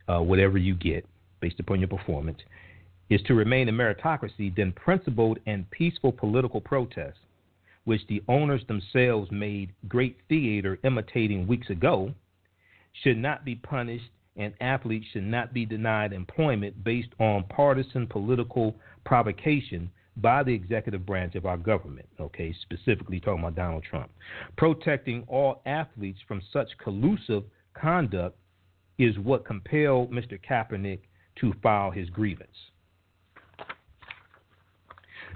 uh, 0.09 0.21
whatever 0.21 0.59
you 0.59 0.75
get 0.75 1.05
based 1.41 1.61
upon 1.61 1.81
your 1.81 1.89
performance, 1.89 2.39
is 3.11 3.21
to 3.23 3.35
remain 3.35 3.69
a 3.69 3.73
meritocracy, 3.73 4.55
then 4.57 4.73
principled 4.73 5.39
and 5.47 5.71
peaceful 5.71 6.11
political 6.11 6.61
protest, 6.61 7.19
which 7.85 8.01
the 8.09 8.23
owners 8.29 8.63
themselves 8.67 9.31
made 9.31 9.73
great 9.87 10.17
theater 10.29 10.79
imitating 10.83 11.47
weeks 11.47 11.71
ago, 11.71 12.13
should 13.03 13.19
not 13.19 13.45
be 13.45 13.55
punished, 13.55 14.11
and 14.37 14.53
athletes 14.61 15.07
should 15.13 15.25
not 15.25 15.53
be 15.53 15.65
denied 15.65 16.13
employment 16.13 16.83
based 16.83 17.09
on 17.21 17.45
partisan 17.45 18.07
political 18.07 18.75
provocation 19.05 19.91
by 20.19 20.43
the 20.43 20.53
executive 20.53 21.05
branch 21.05 21.35
of 21.35 21.47
our 21.47 21.59
government, 21.59 22.09
okay, 22.19 22.55
specifically 22.63 23.21
talking 23.21 23.41
about 23.41 23.55
Donald 23.55 23.85
Trump. 23.89 24.11
Protecting 24.57 25.25
all 25.29 25.61
athletes 25.67 26.19
from 26.27 26.41
such 26.53 26.69
collusive 26.83 27.45
conduct 27.75 28.37
is 28.99 29.19
what 29.19 29.45
compelled 29.45 30.11
Mr. 30.11 30.39
Kaepernick 30.41 31.01
to 31.41 31.53
file 31.63 31.91
his 31.91 32.09
grievance. 32.11 32.57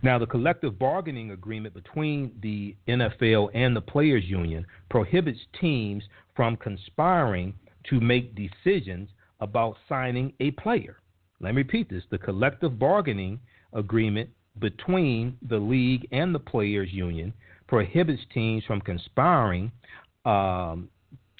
Now, 0.02 0.18
the 0.18 0.26
collective 0.26 0.78
bargaining 0.78 1.32
agreement 1.32 1.74
between 1.74 2.32
the 2.42 2.74
NFL 2.88 3.50
and 3.54 3.76
the 3.76 3.82
Players 3.82 4.24
Union 4.24 4.66
prohibits 4.88 5.40
teams 5.60 6.02
from 6.34 6.56
conspiring 6.56 7.54
to 7.90 8.00
make 8.00 8.34
decisions 8.34 9.10
about 9.40 9.76
signing 9.88 10.32
a 10.40 10.52
player. 10.52 11.00
Let 11.40 11.54
me 11.54 11.62
repeat 11.62 11.90
this 11.90 12.04
the 12.10 12.18
collective 12.18 12.78
bargaining 12.78 13.40
agreement 13.72 14.30
between 14.58 15.36
the 15.48 15.58
league 15.58 16.06
and 16.12 16.34
the 16.34 16.38
Players 16.38 16.92
Union 16.92 17.32
prohibits 17.66 18.22
teams 18.32 18.64
from 18.64 18.80
conspiring 18.80 19.70
um, 20.24 20.88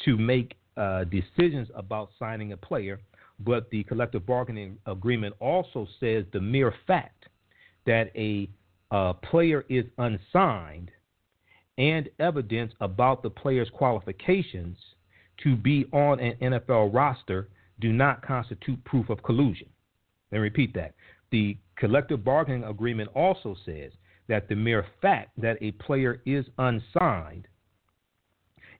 to 0.04 0.16
make 0.16 0.54
uh, 0.76 1.04
decisions 1.04 1.68
about 1.74 2.10
signing 2.18 2.52
a 2.52 2.56
player, 2.56 3.00
but 3.40 3.70
the 3.70 3.82
collective 3.84 4.26
bargaining 4.26 4.78
agreement 4.86 5.34
also 5.40 5.86
says 5.98 6.24
the 6.32 6.40
mere 6.40 6.74
fact 6.86 7.26
that 7.86 8.10
a 8.14 8.48
uh, 8.90 9.12
player 9.14 9.64
is 9.68 9.84
unsigned 9.98 10.90
and 11.78 12.08
evidence 12.18 12.72
about 12.80 13.22
the 13.22 13.30
player's 13.30 13.70
qualifications 13.72 14.76
to 15.42 15.56
be 15.56 15.86
on 15.92 16.20
an 16.20 16.34
NFL 16.42 16.92
roster 16.92 17.48
do 17.80 17.92
not 17.92 18.22
constitute 18.22 18.82
proof 18.84 19.08
of 19.08 19.22
collusion. 19.22 19.68
Let 20.30 20.38
me 20.38 20.42
repeat 20.42 20.74
that. 20.74 20.94
The 21.30 21.56
collective 21.76 22.24
bargaining 22.24 22.64
agreement 22.64 23.10
also 23.14 23.56
says 23.64 23.92
that 24.28 24.48
the 24.48 24.54
mere 24.54 24.86
fact 25.00 25.30
that 25.40 25.56
a 25.60 25.72
player 25.72 26.20
is 26.26 26.44
unsigned 26.58 27.48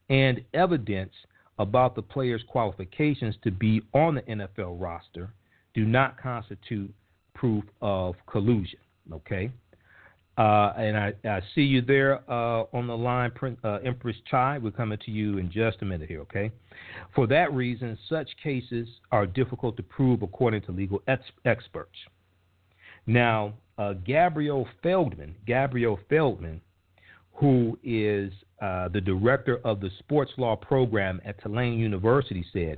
and 0.09 0.41
evidence 0.53 1.13
about 1.61 1.95
the 1.95 2.01
player's 2.01 2.43
qualifications 2.47 3.35
to 3.43 3.51
be 3.51 3.81
on 3.93 4.15
the 4.15 4.21
NFL 4.23 4.81
roster 4.81 5.31
do 5.73 5.85
not 5.85 6.19
constitute 6.21 6.93
proof 7.33 7.63
of 7.81 8.15
collusion. 8.27 8.79
Okay? 9.11 9.51
Uh, 10.37 10.73
and 10.77 10.97
I, 10.97 11.13
I, 11.25 11.41
see 11.53 11.61
you 11.61 11.81
there 11.81 12.21
uh, 12.31 12.63
on 12.73 12.87
the 12.87 12.95
line, 12.95 13.31
uh, 13.63 13.79
Empress 13.85 14.15
Chi. 14.29 14.57
We're 14.57 14.71
coming 14.71 14.97
to 15.05 15.11
you 15.11 15.37
in 15.37 15.51
just 15.51 15.81
a 15.81 15.85
minute 15.85 16.07
here, 16.07 16.21
okay? 16.21 16.51
For 17.13 17.27
that 17.27 17.53
reason, 17.53 17.97
such 18.07 18.29
cases 18.41 18.87
are 19.11 19.25
difficult 19.25 19.75
to 19.77 19.83
prove 19.83 20.21
according 20.21 20.61
to 20.63 20.71
legal 20.71 21.01
ex- 21.07 21.23
experts. 21.43 21.97
Now, 23.05 23.53
uh, 23.77 23.93
Gabrielle 24.05 24.67
Feldman, 24.81 25.35
Gabriel 25.45 25.99
Feldman, 26.09 26.61
who 27.33 27.77
is 27.83 28.31
uh, 28.61 28.87
the 28.89 29.01
director 29.01 29.59
of 29.63 29.79
the 29.79 29.89
sports 29.99 30.31
law 30.37 30.55
program 30.55 31.19
at 31.25 31.41
Tulane 31.41 31.79
University, 31.79 32.45
said, 32.53 32.77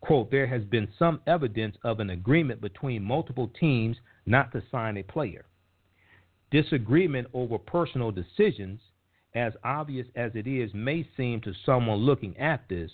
quote, 0.00 0.30
there 0.30 0.46
has 0.46 0.62
been 0.64 0.88
some 0.98 1.20
evidence 1.26 1.76
of 1.84 2.00
an 2.00 2.10
agreement 2.10 2.60
between 2.60 3.02
multiple 3.02 3.50
teams 3.58 3.96
not 4.26 4.52
to 4.52 4.62
sign 4.70 4.98
a 4.98 5.02
player. 5.02 5.44
Disagreement 6.50 7.26
over 7.32 7.58
personal 7.58 8.10
decisions, 8.10 8.80
as 9.34 9.54
obvious 9.64 10.06
as 10.16 10.32
it 10.34 10.46
is, 10.46 10.70
may 10.74 11.08
seem 11.16 11.40
to 11.40 11.54
someone 11.64 11.98
looking 11.98 12.36
at 12.36 12.68
this, 12.68 12.90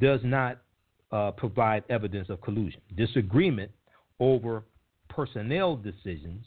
does 0.00 0.20
not 0.22 0.62
uh, 1.10 1.32
provide 1.32 1.82
evidence 1.90 2.30
of 2.30 2.40
collusion. 2.40 2.80
Disagreement 2.96 3.72
over 4.20 4.62
personnel 5.08 5.74
decisions 5.74 6.44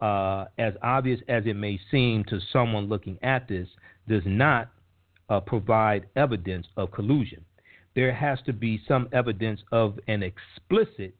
uh, 0.00 0.46
as 0.58 0.74
obvious 0.82 1.20
as 1.28 1.44
it 1.46 1.54
may 1.54 1.78
seem 1.90 2.24
to 2.24 2.38
someone 2.52 2.88
looking 2.88 3.18
at 3.22 3.48
this, 3.48 3.68
does 4.08 4.22
not 4.24 4.70
uh, 5.28 5.40
provide 5.40 6.06
evidence 6.16 6.66
of 6.76 6.90
collusion. 6.92 7.44
There 7.94 8.14
has 8.14 8.38
to 8.46 8.52
be 8.52 8.80
some 8.86 9.08
evidence 9.12 9.60
of 9.72 9.98
an 10.06 10.22
explicit 10.22 11.14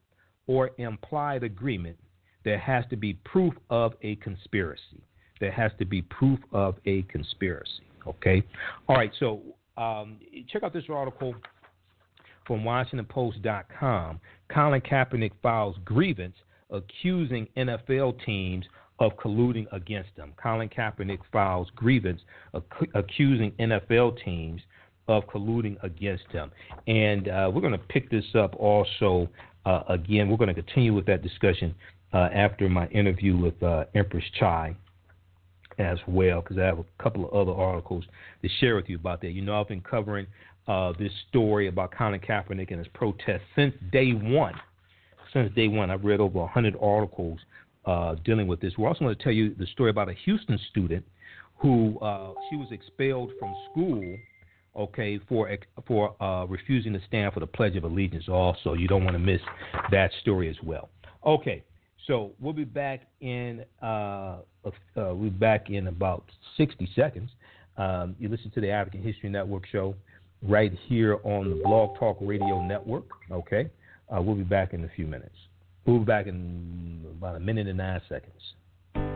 or 0.46 0.70
implied 0.78 1.42
agreement, 1.44 1.96
there 2.44 2.58
has 2.58 2.84
to 2.90 2.96
be 2.96 3.14
proof 3.24 3.52
of 3.70 3.92
a 4.02 4.16
conspiracy. 4.16 5.02
There 5.40 5.52
has 5.52 5.70
to 5.78 5.84
be 5.84 6.02
proof 6.02 6.40
of 6.52 6.76
a 6.86 7.02
conspiracy. 7.02 7.82
Okay? 8.06 8.42
All 8.88 8.96
right, 8.96 9.12
so 9.20 9.40
um, 9.76 10.18
check 10.50 10.62
out 10.62 10.72
this 10.72 10.84
article 10.88 11.34
from 12.46 12.62
WashingtonPost.com. 12.62 14.20
Colin 14.48 14.80
Kaepernick 14.80 15.32
files 15.42 15.76
grievance 15.84 16.36
accusing 16.70 17.46
NFL 17.56 18.24
teams 18.24 18.64
of 19.00 19.12
colluding 19.16 19.66
against 19.72 20.10
him. 20.16 20.32
Colin 20.42 20.68
Kaepernick 20.68 21.20
files 21.32 21.68
grievance 21.74 22.20
ac- 22.54 22.90
accusing 22.94 23.52
NFL 23.52 24.22
teams 24.24 24.60
of 25.06 25.24
colluding 25.26 25.82
against 25.82 26.26
him. 26.30 26.50
And 26.86 27.28
uh, 27.28 27.50
we're 27.52 27.60
going 27.60 27.72
to 27.72 27.78
pick 27.78 28.10
this 28.10 28.24
up 28.34 28.54
also 28.56 29.28
uh, 29.64 29.82
again. 29.88 30.28
We're 30.28 30.36
going 30.36 30.54
to 30.54 30.62
continue 30.62 30.92
with 30.92 31.06
that 31.06 31.22
discussion 31.22 31.74
uh, 32.12 32.28
after 32.34 32.68
my 32.68 32.86
interview 32.88 33.36
with 33.36 33.62
uh, 33.62 33.84
Empress 33.94 34.24
Chai 34.38 34.74
as 35.78 35.98
well, 36.08 36.40
because 36.40 36.58
I 36.58 36.64
have 36.64 36.80
a 36.80 37.02
couple 37.02 37.24
of 37.24 37.32
other 37.32 37.58
articles 37.58 38.04
to 38.42 38.48
share 38.60 38.74
with 38.76 38.88
you 38.88 38.96
about 38.96 39.20
that. 39.20 39.30
You 39.30 39.42
know, 39.42 39.60
I've 39.60 39.68
been 39.68 39.80
covering 39.80 40.26
uh, 40.66 40.92
this 40.98 41.12
story 41.28 41.68
about 41.68 41.92
Colin 41.96 42.20
Kaepernick 42.20 42.70
and 42.70 42.78
his 42.78 42.88
protest 42.94 43.44
since 43.54 43.74
day 43.92 44.10
one. 44.10 44.54
Since 45.32 45.54
day 45.54 45.68
one, 45.68 45.90
I've 45.90 46.04
read 46.04 46.20
over 46.20 46.38
100 46.40 46.74
articles 46.80 47.38
uh, 47.84 48.16
dealing 48.24 48.46
with 48.46 48.60
this. 48.60 48.72
We're 48.76 48.88
also 48.88 49.00
going 49.00 49.16
to 49.16 49.22
tell 49.22 49.32
you 49.32 49.54
the 49.54 49.66
story 49.66 49.90
about 49.90 50.08
a 50.08 50.14
Houston 50.24 50.58
student 50.70 51.04
who 51.56 51.98
uh, 52.00 52.32
she 52.48 52.56
was 52.56 52.68
expelled 52.70 53.30
from 53.38 53.54
school, 53.70 54.16
okay, 54.76 55.18
for 55.28 55.50
for 55.86 56.22
uh, 56.22 56.44
refusing 56.46 56.92
to 56.92 57.00
stand 57.06 57.32
for 57.32 57.40
the 57.40 57.46
Pledge 57.46 57.76
of 57.76 57.84
Allegiance. 57.84 58.28
Also, 58.28 58.74
you 58.74 58.86
don't 58.86 59.04
want 59.04 59.14
to 59.14 59.18
miss 59.18 59.40
that 59.90 60.10
story 60.20 60.48
as 60.48 60.56
well. 60.62 60.88
Okay, 61.26 61.64
so 62.06 62.32
we'll 62.38 62.52
be 62.52 62.64
back 62.64 63.02
in 63.20 63.64
uh, 63.82 64.38
we'll 64.94 65.14
be 65.14 65.30
back 65.30 65.70
in 65.70 65.88
about 65.88 66.24
60 66.56 66.88
seconds. 66.94 67.30
Um, 67.76 68.16
you 68.18 68.28
listen 68.28 68.50
to 68.52 68.60
the 68.60 68.70
African 68.70 69.02
History 69.02 69.28
Network 69.28 69.66
show 69.66 69.94
right 70.42 70.72
here 70.86 71.18
on 71.24 71.50
the 71.50 71.62
Blog 71.64 71.98
Talk 71.98 72.18
Radio 72.20 72.62
Network. 72.64 73.04
Okay, 73.30 73.70
uh, 74.10 74.20
we'll 74.20 74.36
be 74.36 74.42
back 74.42 74.74
in 74.74 74.84
a 74.84 74.90
few 74.94 75.06
minutes. 75.06 75.34
We'll 75.86 75.98
be 75.98 76.04
back 76.04 76.26
in 76.26 77.04
about 77.10 77.36
a 77.36 77.40
minute 77.40 77.66
and 77.66 77.78
nine 77.78 78.00
seconds. 78.08 78.54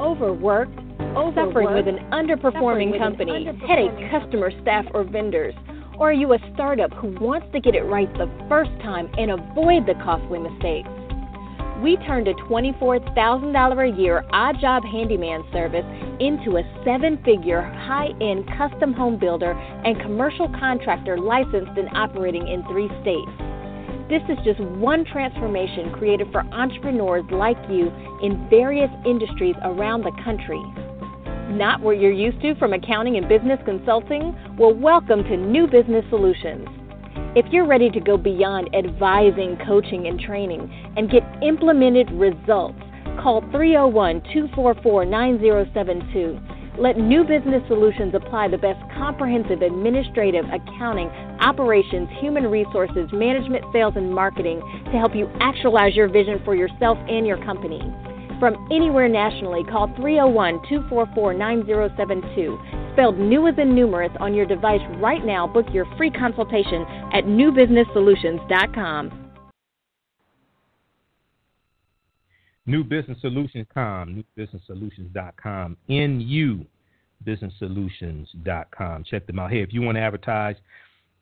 Overworked, 0.00 0.78
Overworked 1.00 1.37
suffering 1.37 1.74
with 1.74 1.88
an 1.88 1.98
underperforming 2.11 2.98
company, 2.98 3.46
an 3.46 3.57
underperforming 3.57 3.68
headache 3.68 4.11
customer, 4.11 4.50
staff, 4.62 4.87
or 4.94 5.05
vendors. 5.05 5.55
Or 5.98 6.11
are 6.11 6.12
you 6.12 6.33
a 6.33 6.38
startup 6.55 6.92
who 6.94 7.14
wants 7.20 7.46
to 7.52 7.61
get 7.61 7.74
it 7.74 7.83
right 7.83 8.12
the 8.14 8.31
first 8.48 8.70
time 8.83 9.11
and 9.18 9.31
avoid 9.31 9.87
the 9.87 9.94
costly 10.02 10.38
mistakes? 10.38 10.88
we 11.83 11.96
turned 12.07 12.28
a 12.28 12.35
$24,000 12.35 13.92
a 13.92 14.00
year 14.00 14.24
odd 14.31 14.61
job 14.61 14.85
handyman 14.85 15.42
service 15.52 15.85
into 16.20 16.57
a 16.57 16.85
seven 16.85 17.20
figure 17.24 17.61
high 17.61 18.11
end 18.20 18.48
custom 18.57 18.92
home 18.92 19.18
builder 19.18 19.50
and 19.50 20.00
commercial 20.00 20.48
contractor 20.61 21.18
licensed 21.18 21.76
and 21.76 21.88
operating 21.94 22.46
in 22.46 22.62
three 22.68 22.88
states. 23.02 23.51
This 24.12 24.37
is 24.37 24.44
just 24.44 24.61
one 24.61 25.07
transformation 25.07 25.90
created 25.90 26.31
for 26.33 26.42
entrepreneurs 26.53 27.25
like 27.31 27.57
you 27.70 27.90
in 28.22 28.46
various 28.51 28.90
industries 29.07 29.55
around 29.62 30.03
the 30.03 30.12
country. 30.22 30.61
Not 31.57 31.81
what 31.81 31.98
you're 31.98 32.12
used 32.12 32.38
to 32.42 32.55
from 32.57 32.75
accounting 32.75 33.16
and 33.16 33.27
business 33.27 33.59
consulting? 33.64 34.37
Well, 34.59 34.75
welcome 34.75 35.25
to 35.25 35.37
New 35.38 35.66
Business 35.66 36.05
Solutions. 36.11 36.68
If 37.35 37.51
you're 37.51 37.66
ready 37.66 37.88
to 37.88 38.01
go 38.01 38.18
beyond 38.18 38.68
advising, 38.75 39.57
coaching, 39.66 40.07
and 40.07 40.20
training 40.20 40.70
and 40.98 41.11
get 41.11 41.22
implemented 41.42 42.11
results, 42.11 42.83
call 43.18 43.40
301 43.51 44.20
244 44.35 45.07
9072. 45.07 46.38
Let 46.78 46.96
New 46.96 47.22
Business 47.24 47.62
Solutions 47.68 48.14
apply 48.14 48.48
the 48.48 48.56
best 48.56 48.80
comprehensive 48.96 49.61
administrative, 49.61 50.46
accounting, 50.46 51.08
operations, 51.40 52.08
human 52.18 52.46
resources, 52.46 53.11
management, 53.12 53.64
sales, 53.74 53.92
and 53.96 54.11
marketing 54.12 54.61
to 54.87 54.92
help 54.92 55.14
you 55.14 55.30
actualize 55.38 55.94
your 55.94 56.08
vision 56.08 56.40
for 56.46 56.54
yourself 56.54 56.96
and 57.11 57.26
your 57.26 57.37
company. 57.44 57.80
From 58.40 58.56
anywhere 58.72 59.06
nationally, 59.06 59.64
call 59.64 59.94
301 59.96 60.62
244 60.68 61.35
9072 61.35 62.58
spelled 62.92 63.18
new 63.18 63.46
as 63.46 63.54
in 63.58 63.74
numerous 63.74 64.11
on 64.20 64.35
your 64.35 64.46
device 64.46 64.80
right 64.96 65.24
now. 65.24 65.46
Book 65.46 65.66
your 65.72 65.87
free 65.96 66.11
consultation 66.11 66.82
at 67.12 67.24
newbusinesssolutions.com. 67.24 69.21
NewBusinessSolutions.com, 72.72 74.24
newbusinesssolutions.com, 74.38 75.76
NU 75.88 76.64
businesssolutions.com. 77.24 79.04
Check 79.04 79.26
them 79.26 79.38
out. 79.38 79.50
Hey, 79.50 79.62
if 79.62 79.72
you 79.72 79.82
want 79.82 79.96
to 79.96 80.00
advertise 80.00 80.56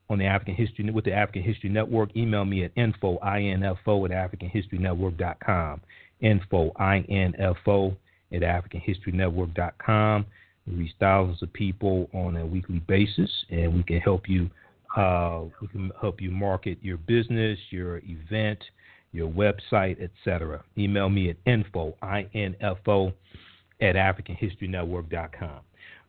on 0.09 0.17
the 0.17 0.25
African 0.25 0.55
History 0.55 0.89
with 0.89 1.05
the 1.05 1.13
African 1.13 1.43
History 1.43 1.69
Network, 1.69 2.15
email 2.15 2.45
me 2.45 2.63
at 2.63 2.71
info 2.75 3.17
info 3.17 4.05
at 4.05 4.11
africanhistorynetwork.com. 4.11 5.81
Info 6.21 6.71
info 7.09 7.97
at 8.31 8.41
africanhistorynetwork.com. 8.41 10.25
We 10.67 10.73
reach 10.73 10.91
thousands 10.99 11.41
of 11.41 11.51
people 11.53 12.09
on 12.13 12.37
a 12.37 12.45
weekly 12.45 12.79
basis, 12.79 13.29
and 13.49 13.73
we 13.73 13.83
can 13.83 13.99
help 13.99 14.29
you. 14.29 14.49
Uh, 14.95 15.43
we 15.61 15.67
can 15.69 15.91
help 15.99 16.21
you 16.21 16.31
market 16.31 16.77
your 16.81 16.97
business, 16.97 17.57
your 17.69 18.01
event, 18.05 18.59
your 19.11 19.29
website, 19.29 19.97
etc. 20.01 20.63
Email 20.77 21.09
me 21.09 21.29
at 21.29 21.37
info 21.45 21.95
info 22.33 23.13
at 23.81 23.95
africanhistorynetwork.com. 23.95 25.59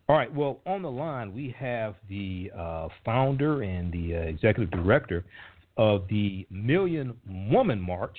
All 0.08 0.16
right. 0.16 0.32
Well, 0.34 0.60
on 0.66 0.82
the 0.82 0.90
line 0.90 1.32
we 1.32 1.54
have 1.58 1.94
the 2.08 2.50
uh, 2.56 2.88
founder 3.04 3.62
and 3.62 3.92
the 3.92 4.16
uh, 4.16 4.20
executive 4.20 4.70
director 4.70 5.24
of 5.76 6.06
the 6.08 6.46
Million 6.50 7.16
Woman 7.50 7.80
March, 7.80 8.18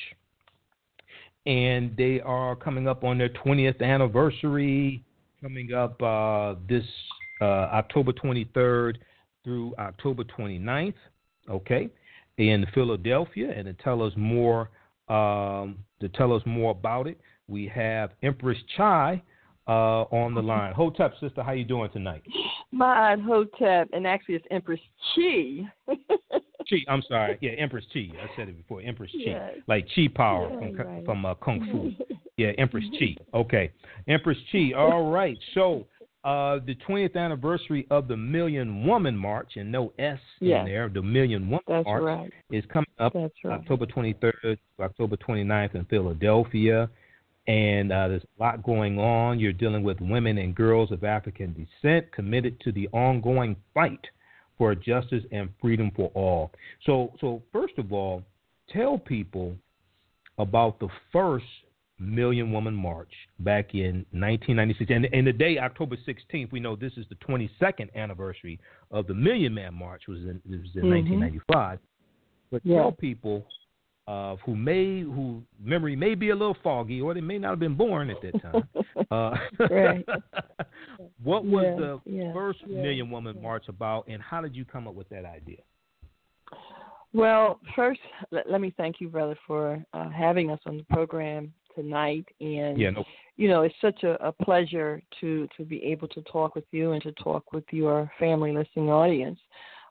and 1.45 1.95
they 1.97 2.19
are 2.21 2.55
coming 2.55 2.87
up 2.87 3.03
on 3.03 3.17
their 3.17 3.29
20th 3.29 3.81
anniversary 3.81 5.03
coming 5.43 5.73
up 5.73 6.01
uh, 6.01 6.55
this 6.69 6.85
uh, 7.41 7.43
October 7.43 8.13
23rd 8.13 8.95
through 9.43 9.75
October 9.77 10.23
29th, 10.23 10.93
okay, 11.49 11.89
in 12.37 12.65
Philadelphia. 12.73 13.53
And 13.55 13.65
to 13.65 13.73
tell 13.83 14.01
us 14.01 14.13
more, 14.15 14.69
um, 15.09 15.79
to 15.99 16.09
tell 16.13 16.33
us 16.33 16.41
more 16.45 16.71
about 16.71 17.07
it, 17.07 17.19
we 17.47 17.67
have 17.67 18.11
Empress 18.21 18.57
Chai 18.77 19.21
uh, 19.67 20.03
on 20.11 20.33
the 20.33 20.41
line. 20.41 20.73
Hotep, 20.73 21.13
sister, 21.19 21.43
how 21.43 21.51
you 21.51 21.65
doing 21.65 21.89
tonight? 21.91 22.23
My 22.71 23.15
Hotep, 23.15 23.89
and 23.93 24.07
actually 24.07 24.35
it's 24.35 24.45
Empress 24.51 24.79
Chi. 25.15 25.69
Chi, 26.69 26.77
I'm 26.87 27.03
sorry. 27.07 27.37
Yeah, 27.41 27.51
Empress 27.51 27.85
Chi. 27.93 28.07
I 28.21 28.35
said 28.35 28.49
it 28.49 28.57
before. 28.57 28.81
Empress 28.81 29.11
Chi, 29.11 29.51
like 29.67 29.87
Chi 29.95 30.07
Power 30.13 30.49
yeah, 30.49 30.59
from 30.59 30.75
right. 30.75 31.05
from 31.05 31.25
uh, 31.25 31.35
Kung 31.35 31.67
Fu. 31.71 32.15
yeah, 32.37 32.51
Empress 32.57 32.85
Chi. 32.97 33.15
Okay, 33.33 33.71
Empress 34.07 34.37
Chi. 34.51 34.71
All 34.77 35.11
right. 35.11 35.37
So 35.53 35.85
uh, 36.23 36.59
the 36.65 36.75
20th 36.87 37.17
anniversary 37.17 37.85
of 37.89 38.07
the 38.07 38.15
Million 38.15 38.85
Woman 38.85 39.15
March, 39.15 39.53
and 39.57 39.71
no 39.71 39.91
S 39.99 40.17
yes. 40.39 40.61
in 40.61 40.71
there, 40.71 40.89
the 40.89 41.01
Million 41.01 41.49
Woman 41.49 41.63
That's 41.67 41.85
March 41.85 42.03
right. 42.03 42.33
is 42.51 42.63
coming 42.71 42.87
up 42.99 43.13
right. 43.13 43.31
October 43.45 43.85
23rd, 43.85 44.57
October 44.79 45.17
29th 45.17 45.75
in 45.75 45.85
Philadelphia. 45.85 46.89
And 47.45 47.91
uh, 47.91 48.07
there's 48.07 48.23
a 48.23 48.43
lot 48.43 48.63
going 48.63 48.97
on. 48.97 49.37
You're 49.37 49.51
dealing 49.51 49.83
with 49.83 49.99
women 49.99 50.37
and 50.37 50.55
girls 50.55 50.93
of 50.93 51.03
African 51.03 51.53
descent 51.53 52.09
committed 52.13 52.57
to 52.61 52.71
the 52.71 52.87
ongoing 52.93 53.57
fight 53.73 53.99
for 54.57 54.73
justice 54.75 55.23
and 55.33 55.49
freedom 55.59 55.91
for 55.93 56.09
all. 56.13 56.51
So, 56.85 57.11
so 57.19 57.41
first 57.51 57.73
of 57.77 57.91
all, 57.91 58.23
tell 58.71 58.97
people 58.97 59.55
about 60.37 60.79
the 60.79 60.87
first 61.11 61.45
Million 61.99 62.51
Woman 62.51 62.73
March 62.73 63.11
back 63.39 63.73
in 63.73 64.05
1996. 64.11 64.91
And, 64.91 65.05
and 65.13 65.27
the 65.27 65.33
day, 65.33 65.57
October 65.57 65.97
16th, 66.07 66.51
we 66.51 66.59
know 66.59 66.75
this 66.75 66.93
is 66.97 67.05
the 67.09 67.15
22nd 67.15 67.93
anniversary 67.95 68.59
of 68.91 69.07
the 69.07 69.13
Million 69.13 69.53
Man 69.53 69.73
March, 69.73 70.03
was 70.07 70.19
in, 70.19 70.41
was 70.45 70.59
in 70.75 70.83
mm-hmm. 70.83 70.89
1995. 70.89 71.79
But 72.51 72.61
yeah. 72.65 72.77
tell 72.77 72.91
people 72.91 73.45
uh, 74.07 74.35
who 74.45 74.55
may 74.55 75.01
who 75.01 75.41
memory 75.61 75.95
may 75.95 76.13
be 76.13 76.31
a 76.31 76.35
little 76.35 76.57
foggy 76.61 76.99
or 76.99 77.13
they 77.13 77.21
may 77.21 77.37
not 77.37 77.51
have 77.51 77.59
been 77.59 77.75
born 77.75 78.09
at 78.09 78.17
that 78.21 78.41
time. 78.41 78.67
uh, 79.11 79.35
what 81.23 81.45
was 81.45 81.63
yeah, 81.63 81.75
the 81.75 82.01
yeah, 82.05 82.33
first 82.33 82.59
yeah, 82.67 82.81
Million 82.81 83.09
Woman 83.09 83.41
March 83.41 83.65
about, 83.69 84.07
and 84.07 84.21
how 84.21 84.41
did 84.41 84.55
you 84.55 84.65
come 84.65 84.87
up 84.87 84.93
with 84.93 85.07
that 85.09 85.25
idea? 85.25 85.59
Well, 87.13 87.59
first, 87.75 87.99
let, 88.31 88.49
let 88.49 88.59
me 88.59 88.73
thank 88.75 88.99
you, 88.99 89.07
brother, 89.07 89.37
for 89.45 89.83
uh, 89.93 90.09
having 90.09 90.49
us 90.49 90.59
on 90.65 90.77
the 90.77 90.83
program 90.85 91.53
tonight. 91.75 92.25
And 92.39 92.77
yeah, 92.77 92.91
no. 92.91 93.03
you 93.37 93.47
know, 93.47 93.61
it's 93.63 93.75
such 93.81 94.03
a, 94.03 94.13
a 94.25 94.31
pleasure 94.31 95.01
to 95.21 95.47
to 95.57 95.63
be 95.63 95.83
able 95.83 96.07
to 96.09 96.21
talk 96.23 96.55
with 96.55 96.65
you 96.71 96.91
and 96.93 97.01
to 97.03 97.11
talk 97.13 97.53
with 97.53 97.65
your 97.71 98.11
family 98.19 98.51
listening 98.51 98.89
audience. 98.89 99.39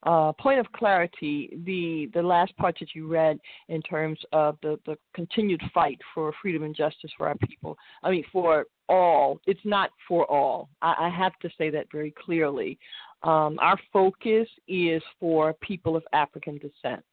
uh, 0.05 0.33
point 0.33 0.59
of 0.59 0.66
clarity, 0.72 1.57
the 1.64 2.11
the 2.12 2.22
last 2.22 2.57
part 2.57 2.76
that 2.80 2.95
you 2.95 3.07
read 3.07 3.39
in 3.68 3.80
terms 3.83 4.18
of 4.33 4.59
the 4.62 4.78
the 4.87 4.97
continued 5.14 5.62
fight 5.72 5.99
for 6.14 6.33
freedom 6.43 6.64
and 6.64 6.74
justice 6.74 7.11
for 7.16 7.28
our 7.28 7.37
people. 7.37 7.76
I 8.03 8.11
mean, 8.11 8.24
for 8.33 8.66
all. 8.89 9.41
It's 9.47 9.61
not 9.64 9.91
for 10.09 10.30
all. 10.30 10.68
I, 10.83 10.95
I 11.07 11.09
have 11.09 11.39
to 11.41 11.51
say 11.57 11.70
that 11.70 11.87
very 11.93 12.12
clearly. 12.24 12.78
Um, 13.22 13.57
our 13.61 13.78
focus 13.93 14.49
is 14.66 15.01
for 15.20 15.55
people 15.55 15.97
of 15.97 16.03
African 16.12 16.59
descent 16.59 17.05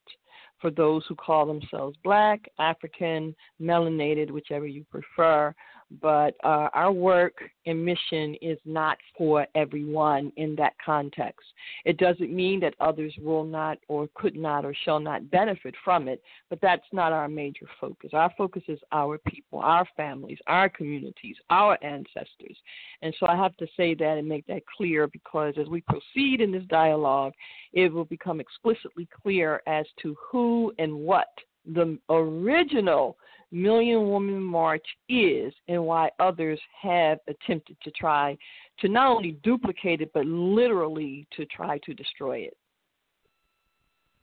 for 0.61 0.71
those 0.71 1.03
who 1.07 1.15
call 1.15 1.45
themselves 1.45 1.97
black, 2.03 2.41
African, 2.59 3.35
melanated, 3.61 4.31
whichever 4.31 4.67
you 4.67 4.85
prefer 4.91 5.53
but 6.01 6.35
uh, 6.43 6.69
our 6.73 6.91
work 6.91 7.33
and 7.65 7.83
mission 7.83 8.35
is 8.41 8.57
not 8.65 8.97
for 9.17 9.47
everyone 9.55 10.31
in 10.37 10.55
that 10.55 10.73
context. 10.83 11.45
It 11.85 11.97
doesn't 11.97 12.33
mean 12.33 12.59
that 12.61 12.75
others 12.79 13.13
will 13.19 13.43
not 13.43 13.79
or 13.87 14.07
could 14.13 14.35
not 14.35 14.65
or 14.65 14.75
shall 14.85 14.99
not 14.99 15.29
benefit 15.31 15.73
from 15.83 16.07
it, 16.07 16.21
but 16.49 16.59
that's 16.61 16.85
not 16.91 17.11
our 17.11 17.27
major 17.27 17.65
focus. 17.81 18.11
Our 18.13 18.31
focus 18.37 18.63
is 18.67 18.79
our 18.91 19.17
people, 19.17 19.59
our 19.59 19.87
families, 19.97 20.37
our 20.47 20.69
communities, 20.69 21.35
our 21.49 21.77
ancestors. 21.83 22.57
And 23.01 23.13
so 23.19 23.27
I 23.27 23.35
have 23.35 23.57
to 23.57 23.67
say 23.75 23.95
that 23.95 24.17
and 24.17 24.27
make 24.27 24.45
that 24.47 24.63
clear 24.77 25.07
because 25.07 25.55
as 25.59 25.67
we 25.67 25.81
proceed 25.81 26.41
in 26.41 26.51
this 26.51 26.65
dialogue, 26.69 27.33
it 27.73 27.91
will 27.91 28.05
become 28.05 28.39
explicitly 28.39 29.07
clear 29.23 29.61
as 29.67 29.85
to 30.01 30.15
who 30.31 30.71
and 30.77 30.93
what 30.93 31.29
the 31.65 31.97
original 32.09 33.17
Million 33.51 34.07
Woman 34.07 34.43
March 34.43 34.85
is 35.07 35.53
and 35.67 35.83
why 35.83 36.09
others 36.19 36.59
have 36.79 37.19
attempted 37.27 37.77
to 37.83 37.91
try 37.91 38.37
to 38.79 38.87
not 38.87 39.07
only 39.07 39.31
duplicate 39.43 40.01
it, 40.01 40.11
but 40.13 40.25
literally 40.25 41.27
to 41.35 41.45
try 41.45 41.77
to 41.79 41.93
destroy 41.93 42.39
it. 42.39 42.57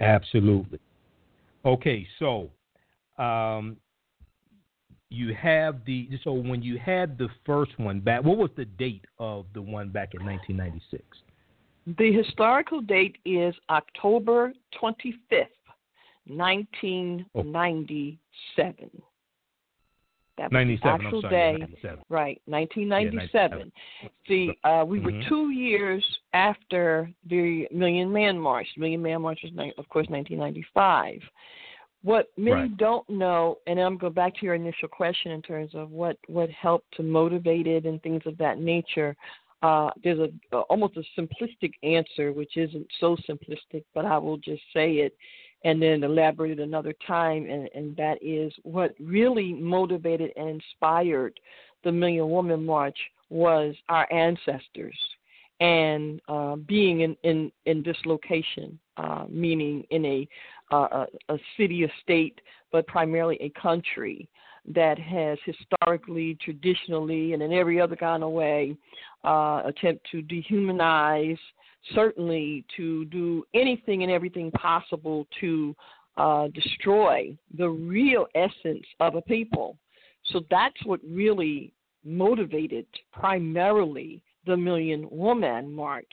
Absolutely. 0.01 0.79
Okay, 1.65 2.07
so 2.19 2.51
um, 3.19 3.77
you 5.09 5.35
have 5.35 5.85
the 5.85 6.09
so 6.23 6.33
when 6.33 6.63
you 6.63 6.79
had 6.79 7.19
the 7.19 7.29
first 7.45 7.77
one 7.79 8.01
back, 8.01 8.23
what 8.23 8.37
was 8.37 8.51
the 8.57 8.65
date 8.65 9.05
of 9.19 9.47
the 9.55 9.63
one 9.63 9.89
back 9.89 10.15
in 10.15 10.25
1996? 10.25 11.03
The 11.99 12.13
historical 12.13 12.81
date 12.81 13.19
is 13.25 13.55
October 13.71 14.53
25th, 14.81 15.47
1997. 16.27 18.91
That 20.37 20.53
was 20.53 20.79
the 20.83 20.89
actual 20.89 21.23
day, 21.23 21.57
right? 22.09 22.41
1997. 22.47 23.73
Yeah, 24.03 24.09
See, 24.29 24.51
uh, 24.65 24.85
we 24.87 24.99
mm-hmm. 24.99 25.07
were 25.07 25.29
two 25.29 25.51
years 25.51 26.05
after 26.35 27.11
the 27.29 27.67
Million 27.73 28.13
Man 28.13 28.39
March. 28.39 28.67
The 28.77 28.81
Million 28.83 29.03
Man 29.03 29.23
March 29.23 29.41
was, 29.43 29.53
of 29.79 29.89
course, 29.89 30.07
1995. 30.09 31.21
What 32.03 32.27
many 32.37 32.53
right. 32.53 32.77
don't 32.77 33.09
know, 33.09 33.59
and 33.67 33.81
I'm 33.81 33.97
going 33.97 34.13
back 34.13 34.35
to 34.37 34.47
your 34.47 34.55
initial 34.55 34.89
question 34.89 35.33
in 35.33 35.43
terms 35.43 35.73
of 35.75 35.91
what 35.91 36.17
what 36.29 36.51
helped 36.51 36.95
to 36.97 37.03
motivate 37.03 37.67
it 37.67 37.85
and 37.85 38.01
things 38.03 38.23
of 38.27 38.39
that 38.39 38.59
nature. 38.59 39.17
Uh, 39.63 39.91
there's 40.05 40.19
a, 40.19 40.57
a 40.57 40.61
almost 40.61 40.97
a 40.97 41.21
simplistic 41.21 41.73
answer, 41.83 42.33
which 42.33 42.57
isn't 42.57 42.87
so 43.01 43.17
simplistic, 43.29 43.85
but 43.95 44.05
I 44.05 44.19
will 44.19 44.37
just 44.37 44.63
say 44.73 44.93
it 44.97 45.17
and 45.65 45.83
then 45.83 46.05
elaborated 46.05 46.61
another 46.61 46.95
time, 47.07 47.47
and, 47.49 47.69
and 47.75 47.97
that 47.97 48.19
is 48.23 48.53
what 48.63 48.95
really 49.01 49.53
motivated 49.53 50.31
and 50.37 50.49
inspired 50.49 51.39
the 51.85 51.93
Million 51.93 52.31
Woman 52.31 52.65
March 52.65 52.99
was 53.31 53.75
our 53.89 54.11
ancestors 54.13 54.97
and 55.61 56.21
uh, 56.29 56.57
being 56.57 57.01
in, 57.01 57.17
in, 57.23 57.51
in 57.65 57.83
this 57.83 57.97
location, 58.05 58.79
uh, 58.97 59.25
meaning 59.29 59.85
in 59.91 60.05
a, 60.05 60.29
uh, 60.71 61.07
a, 61.29 61.35
a 61.35 61.39
city, 61.57 61.85
a 61.85 61.89
state, 62.03 62.41
but 62.73 62.87
primarily 62.87 63.39
a 63.41 63.49
country 63.61 64.29
that 64.75 64.99
has 64.99 65.39
historically, 65.45 66.37
traditionally, 66.43 67.33
and 67.33 67.43
in 67.43 67.53
every 67.53 67.81
other 67.81 67.97
kind 67.97 68.23
of 68.23 68.31
way, 68.31 68.77
uh, 69.25 69.63
attempt 69.65 70.07
to 70.11 70.23
dehumanize 70.23 71.39
certainly 71.95 72.65
to 72.77 73.05
do 73.07 73.45
anything 73.55 74.03
and 74.03 74.13
everything 74.13 74.51
possible 74.53 75.27
to 75.41 75.75
uh, 76.17 76.49
destroy 76.49 77.37
the 77.57 77.69
real 77.69 78.27
essence 78.35 78.87
of 79.01 79.15
a 79.15 79.23
people. 79.23 79.77
So 80.27 80.43
that's 80.51 80.85
what 80.85 81.01
really 81.05 81.73
motivated 82.05 82.87
primarily 83.13 84.23
the 84.47 84.57
Million 84.57 85.09
Woman 85.11 85.75
March. 85.75 86.13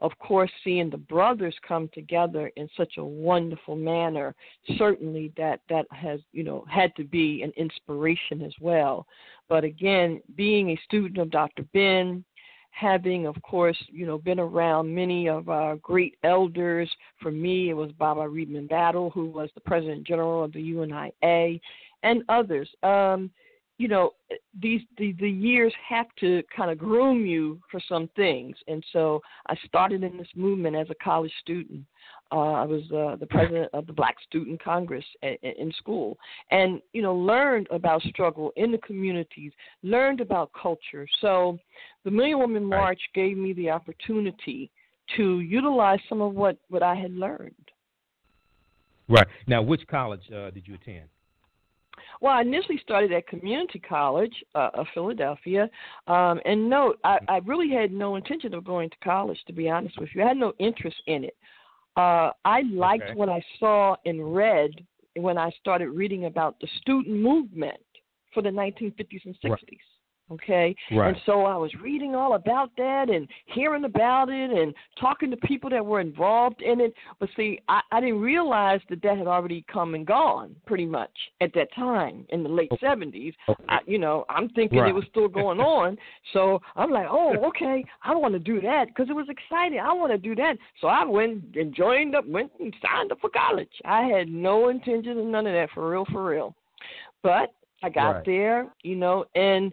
Of 0.00 0.12
course, 0.18 0.50
seeing 0.64 0.88
the 0.88 0.96
brothers 0.96 1.54
come 1.66 1.90
together 1.92 2.50
in 2.56 2.68
such 2.76 2.94
a 2.96 3.04
wonderful 3.04 3.76
manner, 3.76 4.34
certainly 4.78 5.32
that 5.36 5.60
that 5.68 5.86
has 5.90 6.20
you 6.32 6.44
know 6.44 6.64
had 6.70 6.94
to 6.96 7.04
be 7.04 7.42
an 7.42 7.52
inspiration 7.56 8.40
as 8.42 8.54
well. 8.60 9.06
But 9.48 9.64
again, 9.64 10.22
being 10.36 10.70
a 10.70 10.80
student 10.84 11.18
of 11.18 11.30
Dr. 11.30 11.64
Ben, 11.74 12.24
having, 12.72 13.26
of 13.26 13.40
course, 13.42 13.76
you 13.88 14.06
know, 14.06 14.18
been 14.18 14.40
around 14.40 14.92
many 14.92 15.28
of 15.28 15.48
our 15.48 15.76
great 15.76 16.16
elders. 16.24 16.90
For 17.20 17.30
me, 17.30 17.70
it 17.70 17.74
was 17.74 17.92
Baba 17.92 18.26
Redman 18.26 18.66
Battle, 18.66 19.10
who 19.10 19.26
was 19.26 19.50
the 19.54 19.60
President 19.60 20.04
General 20.06 20.42
of 20.42 20.52
the 20.52 20.60
UNIA, 20.60 21.60
and 22.02 22.22
others. 22.28 22.68
Um, 22.82 23.30
you 23.78 23.88
know, 23.88 24.12
these 24.60 24.80
the, 24.96 25.12
the 25.18 25.30
years 25.30 25.72
have 25.88 26.06
to 26.20 26.42
kind 26.54 26.70
of 26.70 26.78
groom 26.78 27.26
you 27.26 27.60
for 27.70 27.80
some 27.88 28.08
things, 28.16 28.56
and 28.68 28.84
so 28.92 29.20
I 29.48 29.56
started 29.66 30.02
in 30.02 30.16
this 30.16 30.28
movement 30.34 30.76
as 30.76 30.88
a 30.90 31.04
college 31.04 31.32
student. 31.40 31.84
Uh, 32.32 32.52
I 32.52 32.64
was 32.64 32.82
uh, 32.92 33.16
the 33.16 33.26
president 33.26 33.68
of 33.74 33.86
the 33.86 33.92
Black 33.92 34.16
Student 34.26 34.62
Congress 34.62 35.04
a, 35.22 35.38
a, 35.42 35.60
in 35.60 35.70
school, 35.72 36.16
and 36.50 36.80
you 36.92 37.02
know 37.02 37.14
learned 37.14 37.68
about 37.70 38.00
struggle 38.02 38.52
in 38.56 38.72
the 38.72 38.78
communities, 38.78 39.52
learned 39.82 40.20
about 40.20 40.50
culture. 40.60 41.06
So, 41.20 41.58
the 42.04 42.10
Million 42.10 42.38
Woman 42.38 42.64
March 42.64 43.00
right. 43.14 43.26
gave 43.26 43.36
me 43.36 43.52
the 43.52 43.70
opportunity 43.70 44.70
to 45.16 45.40
utilize 45.40 45.98
some 46.08 46.22
of 46.22 46.34
what 46.34 46.56
what 46.70 46.82
I 46.82 46.94
had 46.94 47.12
learned. 47.12 47.54
Right 49.08 49.26
now, 49.46 49.60
which 49.60 49.86
college 49.86 50.22
uh, 50.34 50.50
did 50.50 50.66
you 50.66 50.74
attend? 50.74 51.08
Well, 52.22 52.32
I 52.32 52.40
initially 52.40 52.80
started 52.82 53.12
at 53.12 53.26
community 53.26 53.78
college 53.78 54.32
uh, 54.54 54.70
of 54.74 54.86
Philadelphia, 54.94 55.68
um, 56.06 56.40
and 56.46 56.70
no, 56.70 56.94
I, 57.04 57.18
I 57.28 57.36
really 57.44 57.68
had 57.68 57.92
no 57.92 58.16
intention 58.16 58.54
of 58.54 58.64
going 58.64 58.88
to 58.88 58.96
college. 59.04 59.38
To 59.48 59.52
be 59.52 59.68
honest 59.68 60.00
with 60.00 60.08
you, 60.14 60.22
I 60.22 60.28
had 60.28 60.36
no 60.38 60.54
interest 60.58 60.96
in 61.06 61.24
it. 61.24 61.36
Uh, 61.96 62.30
I 62.44 62.62
liked 62.72 63.04
okay. 63.04 63.14
what 63.14 63.28
I 63.28 63.42
saw 63.58 63.96
and 64.06 64.34
read 64.34 64.70
when 65.16 65.36
I 65.36 65.50
started 65.60 65.90
reading 65.90 66.24
about 66.24 66.58
the 66.60 66.68
student 66.80 67.20
movement 67.20 67.80
for 68.32 68.42
the 68.42 68.48
1950s 68.48 69.24
and 69.26 69.34
60s. 69.44 69.50
Right. 69.50 69.68
Okay. 70.30 70.74
Right. 70.90 71.08
And 71.08 71.16
so 71.26 71.44
I 71.44 71.56
was 71.56 71.70
reading 71.82 72.14
all 72.14 72.34
about 72.34 72.70
that 72.78 73.10
and 73.10 73.28
hearing 73.46 73.84
about 73.84 74.28
it 74.30 74.50
and 74.50 74.74
talking 74.98 75.30
to 75.30 75.36
people 75.38 75.68
that 75.70 75.84
were 75.84 76.00
involved 76.00 76.62
in 76.62 76.80
it. 76.80 76.94
But 77.20 77.28
see, 77.36 77.60
I, 77.68 77.80
I 77.90 78.00
didn't 78.00 78.20
realize 78.20 78.80
that 78.88 79.02
that 79.02 79.18
had 79.18 79.26
already 79.26 79.64
come 79.70 79.94
and 79.94 80.06
gone 80.06 80.56
pretty 80.66 80.86
much 80.86 81.10
at 81.40 81.52
that 81.54 81.72
time 81.74 82.24
in 82.30 82.42
the 82.42 82.48
late 82.48 82.70
okay. 82.72 82.86
70s. 82.86 83.34
Okay. 83.48 83.64
I, 83.68 83.78
you 83.86 83.98
know, 83.98 84.24
I'm 84.30 84.48
thinking 84.50 84.78
right. 84.78 84.90
it 84.90 84.94
was 84.94 85.04
still 85.10 85.28
going 85.28 85.60
on. 85.60 85.98
So 86.32 86.60
I'm 86.76 86.90
like, 86.90 87.06
oh, 87.10 87.34
okay, 87.48 87.84
I 88.02 88.14
want 88.14 88.32
to 88.34 88.40
do 88.40 88.60
that 88.62 88.86
because 88.88 89.10
it 89.10 89.16
was 89.16 89.26
exciting. 89.28 89.80
I 89.80 89.92
want 89.92 90.12
to 90.12 90.18
do 90.18 90.34
that. 90.36 90.56
So 90.80 90.86
I 90.86 91.04
went 91.04 91.44
and 91.54 91.74
joined 91.74 92.14
up, 92.14 92.26
went 92.26 92.52
and 92.60 92.74
signed 92.82 93.12
up 93.12 93.20
for 93.20 93.30
college. 93.30 93.68
I 93.84 94.02
had 94.04 94.28
no 94.28 94.68
intention 94.68 95.18
of 95.18 95.26
none 95.26 95.46
of 95.46 95.52
that 95.52 95.70
for 95.74 95.90
real, 95.90 96.06
for 96.10 96.24
real. 96.24 96.54
But 97.22 97.54
I 97.82 97.90
got 97.90 98.10
right. 98.10 98.24
there, 98.24 98.72
you 98.82 98.96
know, 98.96 99.24
and 99.34 99.72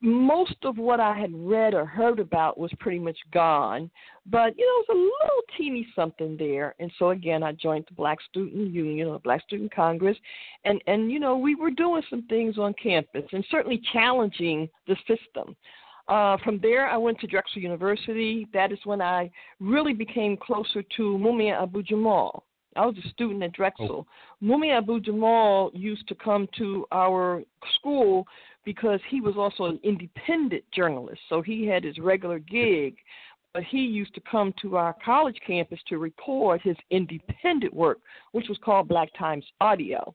most 0.00 0.56
of 0.64 0.78
what 0.78 1.00
I 1.00 1.18
had 1.18 1.30
read 1.34 1.74
or 1.74 1.84
heard 1.84 2.18
about 2.18 2.58
was 2.58 2.70
pretty 2.78 2.98
much 2.98 3.18
gone, 3.32 3.90
but 4.26 4.56
you 4.56 4.66
know, 4.66 4.82
it 4.82 4.88
was 4.88 4.96
a 4.96 5.24
little 5.24 5.42
teeny 5.56 5.86
something 5.94 6.36
there. 6.36 6.74
And 6.78 6.90
so 6.98 7.10
again, 7.10 7.42
I 7.42 7.52
joined 7.52 7.86
the 7.88 7.94
Black 7.94 8.18
Student 8.28 8.72
Union, 8.72 9.12
the 9.12 9.18
Black 9.18 9.42
Student 9.42 9.74
Congress, 9.74 10.16
and 10.64 10.82
and 10.86 11.10
you 11.10 11.20
know, 11.20 11.36
we 11.36 11.54
were 11.54 11.70
doing 11.70 12.02
some 12.08 12.22
things 12.28 12.58
on 12.58 12.74
campus 12.82 13.24
and 13.32 13.44
certainly 13.50 13.80
challenging 13.92 14.68
the 14.86 14.96
system. 15.06 15.56
Uh, 16.08 16.38
from 16.42 16.58
there, 16.62 16.88
I 16.88 16.96
went 16.96 17.20
to 17.20 17.26
Drexel 17.26 17.60
University. 17.60 18.48
That 18.54 18.72
is 18.72 18.78
when 18.84 19.02
I 19.02 19.30
really 19.60 19.92
became 19.92 20.38
closer 20.38 20.82
to 20.96 21.02
Mumia 21.18 21.62
Abu 21.62 21.82
Jamal. 21.82 22.44
I 22.76 22.86
was 22.86 22.96
a 23.04 23.08
student 23.08 23.42
at 23.42 23.52
Drexel. 23.52 24.06
Oh. 24.06 24.06
Mumia 24.42 24.78
Abu 24.78 25.00
Jamal 25.00 25.70
used 25.74 26.06
to 26.08 26.14
come 26.14 26.48
to 26.58 26.86
our 26.92 27.42
school 27.74 28.26
because 28.68 29.00
he 29.08 29.22
was 29.22 29.34
also 29.38 29.64
an 29.64 29.80
independent 29.82 30.62
journalist. 30.74 31.22
So 31.30 31.40
he 31.40 31.66
had 31.66 31.84
his 31.84 31.96
regular 31.98 32.38
gig, 32.38 32.96
but 33.54 33.62
he 33.62 33.78
used 33.78 34.14
to 34.14 34.20
come 34.30 34.52
to 34.60 34.76
our 34.76 34.94
college 35.02 35.38
campus 35.46 35.78
to 35.88 35.96
record 35.96 36.60
his 36.60 36.76
independent 36.90 37.72
work, 37.72 37.96
which 38.32 38.46
was 38.46 38.58
called 38.62 38.86
Black 38.86 39.08
Times 39.18 39.46
Audio. 39.62 40.14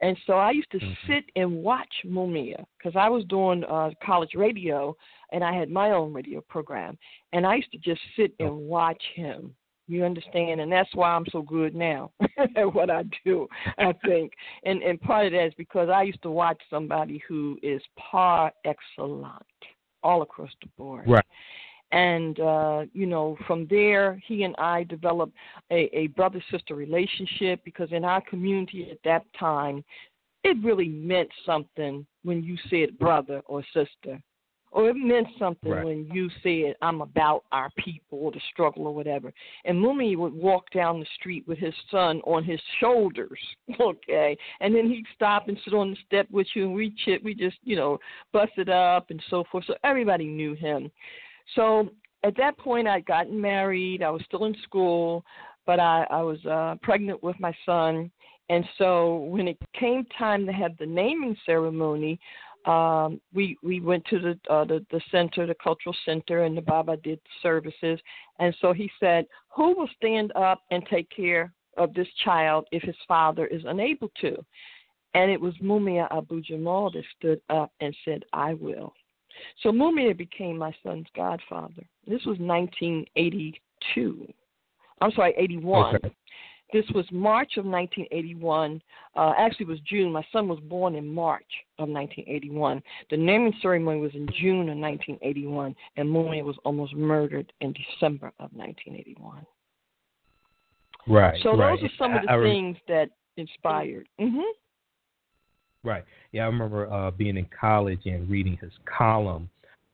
And 0.00 0.16
so 0.26 0.32
I 0.32 0.50
used 0.52 0.70
to 0.70 0.78
mm-hmm. 0.78 1.12
sit 1.12 1.24
and 1.36 1.62
watch 1.62 1.92
Mumia 2.06 2.64
because 2.78 2.96
I 2.98 3.10
was 3.10 3.22
doing 3.26 3.64
uh, 3.64 3.90
college 4.02 4.30
radio 4.34 4.96
and 5.30 5.44
I 5.44 5.52
had 5.52 5.68
my 5.68 5.90
own 5.90 6.14
radio 6.14 6.40
program. 6.40 6.96
And 7.34 7.46
I 7.46 7.56
used 7.56 7.72
to 7.72 7.78
just 7.78 8.00
sit 8.16 8.32
and 8.38 8.48
oh. 8.48 8.54
watch 8.54 9.02
him 9.14 9.54
You 9.90 10.04
understand, 10.04 10.60
and 10.60 10.70
that's 10.70 10.94
why 10.94 11.10
I'm 11.10 11.26
so 11.32 11.42
good 11.42 11.74
now 11.74 12.12
at 12.56 12.72
what 12.74 12.90
I 12.90 13.02
do. 13.24 13.48
I 13.76 13.92
think, 14.04 14.32
and 14.64 14.82
and 14.82 15.00
part 15.00 15.26
of 15.26 15.32
that 15.32 15.46
is 15.46 15.54
because 15.56 15.88
I 15.88 16.02
used 16.02 16.22
to 16.22 16.30
watch 16.30 16.60
somebody 16.70 17.20
who 17.26 17.58
is 17.60 17.82
par 17.98 18.52
excellent 18.64 19.42
all 20.04 20.22
across 20.22 20.50
the 20.62 20.68
board. 20.78 21.08
Right. 21.08 21.24
And 21.90 22.38
uh, 22.38 22.82
you 22.92 23.06
know, 23.06 23.36
from 23.48 23.66
there, 23.68 24.22
he 24.24 24.44
and 24.44 24.54
I 24.58 24.84
developed 24.84 25.34
a, 25.72 25.90
a 25.92 26.06
brother 26.08 26.40
sister 26.52 26.76
relationship 26.76 27.60
because 27.64 27.88
in 27.90 28.04
our 28.04 28.20
community 28.20 28.88
at 28.92 28.98
that 29.04 29.24
time, 29.36 29.82
it 30.44 30.56
really 30.62 30.88
meant 30.88 31.30
something 31.44 32.06
when 32.22 32.44
you 32.44 32.56
said 32.70 32.96
brother 32.96 33.42
or 33.46 33.64
sister 33.74 34.22
or 34.72 34.90
it 34.90 34.96
meant 34.96 35.26
something 35.38 35.70
right. 35.70 35.84
when 35.84 36.08
you 36.12 36.30
said 36.42 36.76
I'm 36.82 37.00
about 37.00 37.44
our 37.52 37.70
people 37.78 38.18
or 38.18 38.32
the 38.32 38.40
struggle 38.52 38.86
or 38.86 38.94
whatever. 38.94 39.32
And 39.64 39.78
Mumi 39.78 40.16
would 40.16 40.32
walk 40.32 40.70
down 40.72 41.00
the 41.00 41.06
street 41.18 41.46
with 41.46 41.58
his 41.58 41.74
son 41.90 42.20
on 42.24 42.44
his 42.44 42.60
shoulders, 42.78 43.38
okay, 43.80 44.36
and 44.60 44.74
then 44.74 44.88
he'd 44.88 45.06
stop 45.14 45.48
and 45.48 45.58
sit 45.64 45.74
on 45.74 45.90
the 45.90 45.96
step 46.06 46.26
with 46.30 46.46
you, 46.54 46.66
and 46.66 46.74
we 46.74 46.94
chit, 47.04 47.22
we 47.24 47.34
just 47.34 47.56
you 47.62 47.76
know 47.76 47.98
bust 48.32 48.52
it 48.56 48.68
up 48.68 49.10
and 49.10 49.22
so 49.30 49.44
forth. 49.50 49.64
So 49.66 49.74
everybody 49.84 50.26
knew 50.26 50.54
him. 50.54 50.90
So 51.54 51.90
at 52.22 52.36
that 52.36 52.58
point, 52.58 52.86
I'd 52.86 53.06
gotten 53.06 53.40
married. 53.40 54.02
I 54.02 54.10
was 54.10 54.22
still 54.26 54.44
in 54.44 54.54
school, 54.62 55.24
but 55.66 55.80
I, 55.80 56.06
I 56.10 56.22
was 56.22 56.44
uh, 56.46 56.76
pregnant 56.82 57.22
with 57.22 57.38
my 57.40 57.54
son. 57.64 58.10
And 58.48 58.64
so 58.78 59.18
when 59.28 59.46
it 59.46 59.58
came 59.78 60.04
time 60.18 60.44
to 60.46 60.52
have 60.52 60.76
the 60.78 60.86
naming 60.86 61.36
ceremony, 61.46 62.18
um, 62.66 63.20
we 63.32 63.56
we 63.62 63.80
went 63.80 64.04
to 64.06 64.18
the, 64.18 64.52
uh, 64.52 64.64
the 64.64 64.84
the 64.90 65.00
center, 65.10 65.46
the 65.46 65.54
cultural 65.54 65.96
center, 66.04 66.44
and 66.44 66.56
the 66.56 66.62
Baba 66.62 66.96
did 66.98 67.20
services. 67.42 67.98
And 68.38 68.54
so 68.60 68.72
he 68.72 68.90
said, 69.00 69.26
"Who 69.56 69.74
will 69.74 69.88
stand 69.96 70.32
up 70.36 70.62
and 70.70 70.84
take 70.86 71.08
care 71.10 71.52
of 71.76 71.94
this 71.94 72.08
child 72.24 72.66
if 72.72 72.82
his 72.82 72.96
father 73.08 73.46
is 73.46 73.62
unable 73.66 74.10
to?" 74.20 74.44
And 75.14 75.30
it 75.30 75.40
was 75.40 75.54
Mumia 75.58 76.06
Abu 76.16 76.40
Jamal 76.42 76.90
that 76.90 77.04
stood 77.18 77.40
up 77.48 77.72
and 77.80 77.96
said, 78.04 78.24
"I 78.32 78.54
will." 78.54 78.92
So 79.62 79.70
Mumia 79.70 80.16
became 80.16 80.58
my 80.58 80.74
son's 80.82 81.06
godfather. 81.16 81.82
This 82.06 82.24
was 82.26 82.38
1982. 82.38 84.32
I'm 85.00 85.12
sorry, 85.12 85.32
81. 85.36 85.96
Okay. 85.96 86.14
This 86.72 86.84
was 86.94 87.04
March 87.10 87.56
of 87.56 87.64
1981. 87.64 88.80
Uh, 89.16 89.32
actually, 89.36 89.64
it 89.64 89.68
was 89.70 89.80
June. 89.80 90.12
My 90.12 90.24
son 90.32 90.48
was 90.48 90.60
born 90.60 90.94
in 90.94 91.12
March 91.12 91.44
of 91.78 91.88
1981. 91.88 92.82
The 93.10 93.16
naming 93.16 93.52
ceremony 93.60 94.00
was 94.00 94.12
in 94.14 94.26
June 94.40 94.68
of 94.68 94.78
1981, 94.78 95.74
and 95.96 96.10
Mooney 96.10 96.42
was 96.42 96.56
almost 96.64 96.94
murdered 96.94 97.52
in 97.60 97.72
December 97.72 98.28
of 98.38 98.50
1981. 98.52 99.44
Right. 101.08 101.40
So 101.42 101.56
right. 101.56 101.76
those 101.76 101.90
are 101.90 101.92
some 101.98 102.14
of 102.14 102.22
the 102.22 102.32
I, 102.32 102.40
things 102.40 102.76
that 102.88 103.10
inspired. 103.36 104.08
Mm-hmm. 104.20 104.40
Right. 105.82 106.04
Yeah, 106.32 106.42
I 106.42 106.46
remember 106.46 106.92
uh, 106.92 107.10
being 107.10 107.36
in 107.36 107.46
college 107.58 108.00
and 108.04 108.28
reading 108.28 108.58
his 108.60 108.72
column, 108.84 109.48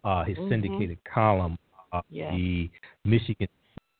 uh, 0.04 0.24
his 0.24 0.36
mm-hmm. 0.36 0.50
syndicated 0.50 0.98
column, 1.12 1.58
uh, 1.92 2.02
yeah. 2.10 2.32
the 2.32 2.68
Michigan 3.04 3.48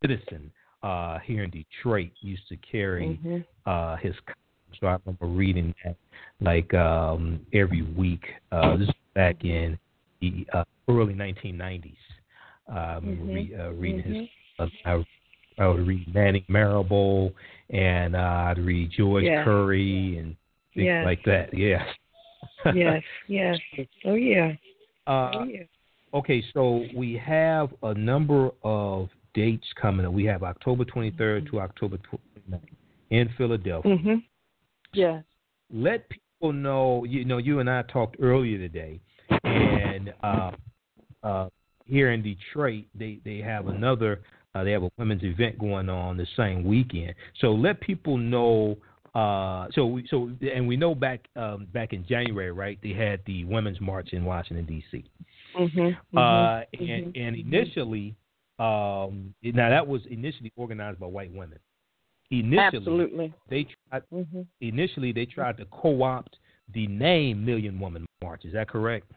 Citizen 0.03 0.51
uh, 0.83 1.19
here 1.21 1.45
in 1.45 1.51
Detroit 1.51 2.11
used 2.21 2.49
to 2.49 2.57
carry 2.57 3.19
mm-hmm. 3.25 3.39
uh, 3.67 3.97
his. 3.97 4.15
So 4.81 4.87
I 4.87 4.97
remember 5.05 5.27
reading 5.27 5.75
that 5.85 5.97
like 6.41 6.73
um, 6.75 7.41
every 7.53 7.83
week. 7.83 8.25
Uh, 8.53 8.77
this 8.77 8.87
was 8.87 8.97
back 9.15 9.45
in 9.45 9.79
the 10.21 10.47
uh, 10.53 10.65
early 10.89 11.15
1990s. 11.15 11.95
Uh, 12.69 12.73
I 12.73 13.01
mm-hmm. 13.01 13.29
re- 13.29 13.55
uh, 13.59 13.71
reading 13.71 14.03
mm-hmm. 14.03 14.65
his. 14.65 14.71
Uh, 14.85 15.05
I, 15.59 15.63
I 15.63 15.69
would 15.69 15.87
read 15.87 16.13
Manning 16.15 16.45
Marable, 16.49 17.33
and 17.71 18.15
uh, 18.15 18.19
I'd 18.19 18.59
read 18.59 18.91
George 18.97 19.25
yes. 19.25 19.45
Curry 19.45 20.19
and 20.19 20.37
things 20.75 20.87
yes. 20.87 21.05
like 21.05 21.25
that. 21.25 21.57
Yes. 21.57 21.83
yes. 22.75 23.03
Yes. 23.29 23.59
Oh 24.05 24.15
yeah. 24.15 24.53
Uh, 25.07 25.31
oh 25.35 25.45
yeah. 25.45 25.63
Okay, 26.15 26.43
so 26.53 26.85
we 26.93 27.15
have 27.25 27.73
a 27.85 27.95
number 27.95 28.51
of 28.65 29.09
dates 29.37 29.67
coming 29.81 30.05
up. 30.07 30.13
We 30.13 30.25
have 30.25 30.43
October 30.43 30.85
23rd 30.85 31.49
to 31.51 31.61
October 31.61 31.99
29th 31.99 32.61
in 33.11 33.29
Philadelphia. 33.37 33.97
Mm-hmm. 33.97 34.15
Yeah. 34.95 35.21
Let 35.73 36.09
people 36.09 36.53
know. 36.53 37.05
You 37.05 37.25
know, 37.25 37.39
you 37.39 37.61
and 37.61 37.71
I 37.71 37.83
talked 37.83 38.17
earlier 38.21 38.59
today, 38.59 39.01
and 39.45 40.13
uh, 40.23 40.51
uh, 41.23 41.49
here 41.85 42.13
in 42.13 42.23
Detroit, 42.23 42.85
they 42.95 43.21
they 43.25 43.39
have 43.39 43.69
another. 43.69 44.23
Uh, 44.55 44.65
they 44.65 44.71
have 44.73 44.85
a 44.85 44.91
women's 44.97 45.23
event 45.23 45.59
going 45.59 45.91
on 45.91 46.17
the 46.17 46.27
same 46.37 46.65
weekend. 46.65 47.15
So 47.41 47.53
let 47.53 47.81
people 47.81 48.17
know. 48.17 48.77
Uh, 49.15 49.69
so 49.75 49.99
so 50.09 50.31
and 50.55 50.69
we 50.69 50.77
know 50.77 50.95
back 50.95 51.27
um, 51.37 51.67
back 51.73 51.93
in 51.93 52.07
January, 52.07 52.53
right? 52.53 52.79
They 52.83 52.93
had 52.93 53.21
the 53.27 53.45
women's 53.45 53.81
march 53.81 54.11
in 54.13 54.25
Washington 54.25 54.67
D.C. 54.67 55.05
Mm-hmm, 55.59 55.81
mm-hmm, 55.81 56.19
uh, 56.19 56.61
and 56.73 57.07
mm-hmm, 57.07 57.21
and 57.21 57.37
initially 57.37 58.15
um, 58.59 59.35
now 59.43 59.71
that 59.71 59.87
was 59.87 60.03
initially 60.11 60.53
organized 60.57 60.99
by 60.99 61.07
white 61.07 61.33
women. 61.33 61.59
Initially, 62.31 62.59
Absolutely. 62.59 63.35
they 63.49 63.67
tried. 63.91 64.03
Mm-hmm. 64.13 64.43
Initially, 64.61 65.13
they 65.13 65.27
tried 65.27 65.57
to 65.59 65.65
co-opt 65.67 66.37
the 66.75 66.87
name 66.89 67.45
Million 67.45 67.79
Woman 67.79 68.05
March. 68.23 68.45
Is 68.45 68.53
that 68.55 68.69
correct? 68.69 69.11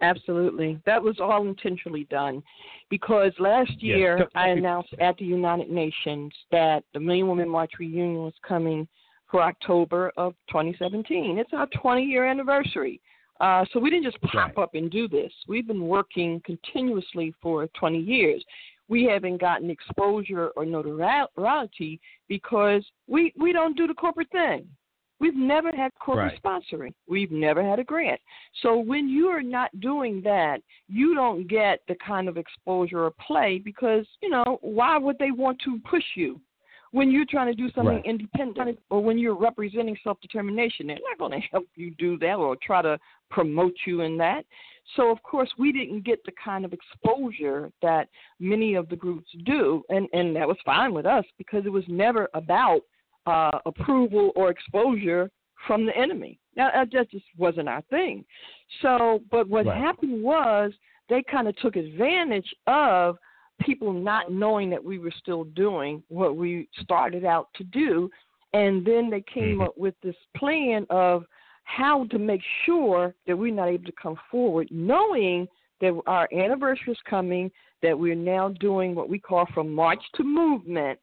Absolutely. 0.00 0.80
That 0.86 1.02
was 1.02 1.18
all 1.20 1.46
intentionally 1.46 2.06
done 2.10 2.42
because 2.90 3.32
last 3.38 3.82
year. 3.82 4.28
I 4.34 4.48
announced 4.48 4.94
at 5.00 5.16
the 5.16 5.24
United 5.24 5.70
Nations 5.70 6.32
that 6.52 6.84
the 6.94 7.00
Million 7.00 7.26
Woman 7.26 7.48
March 7.48 7.72
reunion 7.78 8.22
was 8.22 8.34
coming 8.46 8.86
for 9.30 9.42
October 9.42 10.12
of 10.16 10.34
2017. 10.48 11.38
It's 11.38 11.50
our 11.52 11.66
20 11.80 12.04
year 12.04 12.26
anniversary. 12.26 13.00
Uh, 13.40 13.64
so 13.72 13.78
we 13.78 13.90
didn't 13.90 14.04
just 14.04 14.20
pop 14.22 14.56
right. 14.56 14.58
up 14.58 14.74
and 14.74 14.90
do 14.90 15.08
this. 15.08 15.32
We've 15.46 15.66
been 15.66 15.86
working 15.86 16.40
continuously 16.44 17.32
for 17.40 17.68
20 17.78 17.98
years. 17.98 18.44
We 18.88 19.04
haven't 19.04 19.40
gotten 19.40 19.70
exposure 19.70 20.48
or 20.56 20.64
notoriety 20.64 22.00
because 22.26 22.84
we, 23.06 23.32
we 23.38 23.52
don't 23.52 23.76
do 23.76 23.86
the 23.86 23.94
corporate 23.94 24.30
thing. 24.30 24.66
We've 25.20 25.34
never 25.34 25.72
had 25.72 25.90
corporate 25.98 26.40
right. 26.44 26.62
sponsoring. 26.72 26.94
We've 27.08 27.32
never 27.32 27.62
had 27.62 27.80
a 27.80 27.84
grant. 27.84 28.20
So 28.62 28.78
when 28.78 29.08
you 29.08 29.26
are 29.26 29.42
not 29.42 29.78
doing 29.80 30.20
that, 30.22 30.58
you 30.88 31.14
don't 31.14 31.48
get 31.48 31.80
the 31.88 31.96
kind 31.96 32.28
of 32.28 32.36
exposure 32.36 33.04
or 33.04 33.12
play 33.26 33.60
because, 33.62 34.06
you 34.22 34.30
know, 34.30 34.58
why 34.60 34.96
would 34.96 35.18
they 35.18 35.32
want 35.32 35.58
to 35.64 35.80
push 35.90 36.04
you? 36.14 36.40
When 36.92 37.10
you're 37.10 37.26
trying 37.28 37.48
to 37.48 37.54
do 37.54 37.70
something 37.74 37.96
right. 37.96 38.06
independent 38.06 38.78
or 38.90 39.02
when 39.02 39.18
you're 39.18 39.38
representing 39.38 39.96
self 40.02 40.20
determination, 40.20 40.86
they're 40.86 40.98
not 41.08 41.18
going 41.18 41.40
to 41.40 41.46
help 41.48 41.66
you 41.74 41.90
do 41.98 42.18
that 42.18 42.34
or 42.34 42.56
try 42.62 42.82
to 42.82 42.98
promote 43.30 43.74
you 43.86 44.02
in 44.02 44.16
that. 44.18 44.44
So, 44.96 45.10
of 45.10 45.22
course, 45.22 45.50
we 45.58 45.70
didn't 45.72 46.04
get 46.04 46.24
the 46.24 46.32
kind 46.42 46.64
of 46.64 46.72
exposure 46.72 47.70
that 47.82 48.08
many 48.40 48.74
of 48.74 48.88
the 48.88 48.96
groups 48.96 49.28
do, 49.44 49.82
and, 49.90 50.08
and 50.12 50.34
that 50.36 50.48
was 50.48 50.56
fine 50.64 50.94
with 50.94 51.04
us 51.04 51.24
because 51.36 51.66
it 51.66 51.72
was 51.72 51.84
never 51.88 52.28
about 52.32 52.80
uh, 53.26 53.58
approval 53.66 54.32
or 54.34 54.50
exposure 54.50 55.30
from 55.66 55.84
the 55.84 55.96
enemy. 55.96 56.38
Now, 56.56 56.70
that 56.74 56.90
just 57.10 57.24
wasn't 57.36 57.68
our 57.68 57.82
thing. 57.90 58.24
So, 58.80 59.20
but 59.30 59.48
what 59.48 59.66
right. 59.66 59.76
happened 59.76 60.22
was 60.22 60.72
they 61.08 61.22
kind 61.30 61.48
of 61.48 61.56
took 61.56 61.76
advantage 61.76 62.48
of 62.66 63.16
people 63.60 63.92
not 63.92 64.30
knowing 64.32 64.70
that 64.70 64.82
we 64.82 64.98
were 64.98 65.12
still 65.18 65.44
doing 65.44 66.02
what 66.08 66.36
we 66.36 66.68
started 66.80 67.24
out 67.24 67.48
to 67.54 67.64
do. 67.64 68.10
And 68.52 68.84
then 68.84 69.10
they 69.10 69.22
came 69.32 69.58
mm-hmm. 69.58 69.62
up 69.62 69.76
with 69.76 69.94
this 70.02 70.16
plan 70.36 70.86
of 70.90 71.24
how 71.64 72.06
to 72.06 72.18
make 72.18 72.40
sure 72.64 73.14
that 73.26 73.36
we're 73.36 73.52
not 73.52 73.68
able 73.68 73.84
to 73.84 73.92
come 73.92 74.16
forward, 74.30 74.68
knowing 74.70 75.46
that 75.80 75.98
our 76.06 76.28
anniversary 76.32 76.92
is 76.92 76.98
coming, 77.08 77.50
that 77.82 77.98
we're 77.98 78.14
now 78.14 78.48
doing 78.60 78.94
what 78.94 79.08
we 79.08 79.18
call 79.18 79.46
from 79.52 79.72
march 79.72 80.02
to 80.14 80.24
movement, 80.24 80.98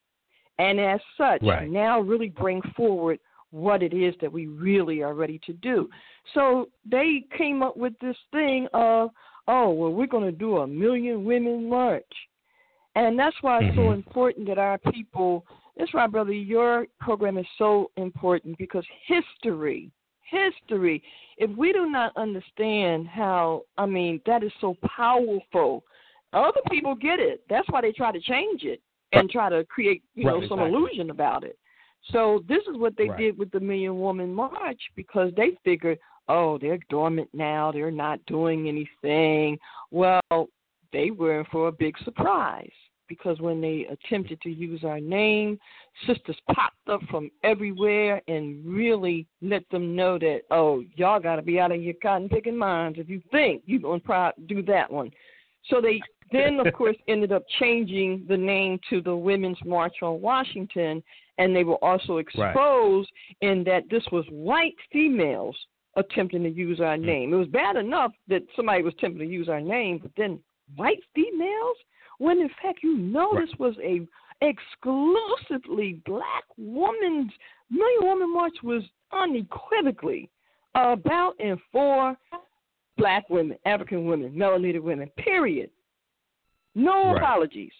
and 0.57 0.79
as 0.79 0.99
such, 1.17 1.41
right. 1.43 1.69
now 1.69 1.99
really 1.99 2.29
bring 2.29 2.61
forward 2.75 3.19
what 3.51 3.83
it 3.83 3.93
is 3.93 4.13
that 4.21 4.31
we 4.31 4.47
really 4.47 5.01
are 5.01 5.13
ready 5.13 5.39
to 5.45 5.53
do. 5.53 5.87
So 6.33 6.69
they 6.89 7.25
came 7.37 7.61
up 7.61 7.77
with 7.77 7.93
this 8.01 8.17
thing 8.31 8.67
of, 8.73 9.11
oh, 9.47 9.69
well, 9.69 9.91
we're 9.91 10.07
going 10.07 10.25
to 10.25 10.37
do 10.37 10.57
a 10.57 10.67
million 10.67 11.23
women 11.23 11.69
march. 11.69 12.03
And 12.95 13.19
that's 13.19 13.35
why 13.41 13.59
it's 13.59 13.75
mm-hmm. 13.75 13.89
so 13.89 13.91
important 13.91 14.47
that 14.47 14.57
our 14.57 14.77
people, 14.77 15.45
that's 15.77 15.93
why, 15.93 16.07
brother, 16.07 16.31
your 16.31 16.87
program 16.99 17.37
is 17.37 17.45
so 17.57 17.91
important 17.97 18.57
because 18.57 18.85
history, 19.05 19.91
history, 20.29 21.03
if 21.37 21.55
we 21.57 21.73
do 21.73 21.89
not 21.89 22.15
understand 22.15 23.07
how, 23.07 23.63
I 23.77 23.85
mean, 23.85 24.21
that 24.25 24.43
is 24.43 24.51
so 24.61 24.77
powerful, 24.95 25.83
other 26.31 26.61
people 26.69 26.95
get 26.95 27.19
it. 27.19 27.41
That's 27.49 27.67
why 27.69 27.81
they 27.81 27.91
try 27.91 28.11
to 28.11 28.19
change 28.21 28.63
it 28.63 28.81
and 29.11 29.29
try 29.29 29.49
to 29.49 29.65
create, 29.65 30.03
you 30.15 30.27
right, 30.27 30.41
know, 30.41 30.47
some 30.47 30.59
exactly. 30.59 30.77
illusion 30.77 31.09
about 31.09 31.43
it. 31.43 31.57
So 32.11 32.43
this 32.47 32.61
is 32.71 32.77
what 32.77 32.95
they 32.97 33.09
right. 33.09 33.17
did 33.17 33.37
with 33.37 33.51
the 33.51 33.59
Million 33.59 33.99
Woman 33.99 34.33
March 34.33 34.79
because 34.95 35.31
they 35.35 35.57
figured, 35.63 35.97
oh, 36.27 36.57
they're 36.59 36.79
dormant 36.89 37.29
now, 37.33 37.71
they're 37.71 37.91
not 37.91 38.19
doing 38.25 38.67
anything. 38.67 39.57
Well, 39.91 40.21
they 40.91 41.11
were 41.11 41.39
in 41.39 41.45
for 41.51 41.67
a 41.67 41.71
big 41.71 41.95
surprise 42.03 42.71
because 43.07 43.39
when 43.39 43.61
they 43.61 43.87
attempted 43.91 44.41
to 44.41 44.49
use 44.49 44.83
our 44.83 44.99
name, 44.99 45.59
sisters 46.07 46.37
popped 46.53 46.89
up 46.89 47.01
from 47.09 47.29
everywhere 47.43 48.21
and 48.27 48.65
really 48.65 49.27
let 49.41 49.67
them 49.69 49.95
know 49.95 50.17
that, 50.17 50.41
oh, 50.51 50.83
y'all 50.95 51.19
got 51.19 51.35
to 51.35 51.41
be 51.41 51.59
out 51.59 51.71
of 51.71 51.81
your 51.81 51.93
cotton 52.01 52.29
picking 52.29 52.57
minds 52.57 52.99
if 52.99 53.09
you 53.09 53.21
think 53.31 53.61
you're 53.65 53.79
going 53.79 54.01
to 54.01 54.33
do 54.47 54.63
that 54.63 54.91
one. 54.91 55.11
So 55.69 55.81
they 55.81 56.01
then, 56.31 56.59
of 56.59 56.73
course, 56.73 56.97
ended 57.07 57.31
up 57.31 57.43
changing 57.59 58.25
the 58.27 58.37
name 58.37 58.79
to 58.89 59.01
the 59.01 59.15
Women's 59.15 59.57
March 59.65 59.97
on 60.01 60.21
Washington, 60.21 61.03
and 61.37 61.55
they 61.55 61.63
were 61.63 61.83
also 61.83 62.17
exposed 62.17 63.09
right. 63.41 63.49
in 63.49 63.63
that 63.65 63.83
this 63.89 64.03
was 64.11 64.25
white 64.29 64.75
females 64.91 65.55
attempting 65.97 66.43
to 66.43 66.49
use 66.49 66.79
our 66.79 66.97
mm. 66.97 67.05
name. 67.05 67.33
It 67.33 67.37
was 67.37 67.47
bad 67.47 67.75
enough 67.75 68.11
that 68.27 68.43
somebody 68.55 68.83
was 68.83 68.93
attempting 68.97 69.27
to 69.27 69.33
use 69.33 69.49
our 69.49 69.61
name, 69.61 69.99
but 69.99 70.11
then 70.17 70.39
white 70.75 71.01
females, 71.13 71.77
when 72.17 72.39
in 72.39 72.49
fact 72.61 72.79
you 72.81 72.97
know 72.97 73.31
right. 73.31 73.45
this 73.45 73.59
was 73.59 73.75
a 73.83 74.07
exclusively 74.41 76.01
black 76.05 76.43
woman's 76.57 77.31
Million 77.69 78.03
Woman 78.03 78.33
March 78.33 78.55
was 78.63 78.83
unequivocally 79.11 80.29
about 80.75 81.33
and 81.39 81.57
for 81.71 82.17
black 82.97 83.29
women, 83.29 83.57
African 83.65 84.05
women, 84.05 84.31
melanated 84.31 84.81
women, 84.81 85.09
period. 85.17 85.69
No 86.75 87.11
right. 87.11 87.17
apologies. 87.17 87.71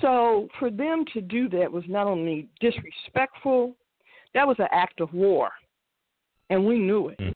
So 0.00 0.48
for 0.58 0.70
them 0.70 1.04
to 1.14 1.20
do 1.20 1.48
that 1.50 1.70
was 1.70 1.84
not 1.88 2.06
only 2.06 2.48
disrespectful, 2.60 3.74
that 4.34 4.46
was 4.46 4.56
an 4.58 4.68
act 4.70 5.00
of 5.00 5.12
war. 5.12 5.50
And 6.50 6.64
we 6.64 6.78
knew 6.78 7.08
it. 7.08 7.18
Mm. 7.18 7.32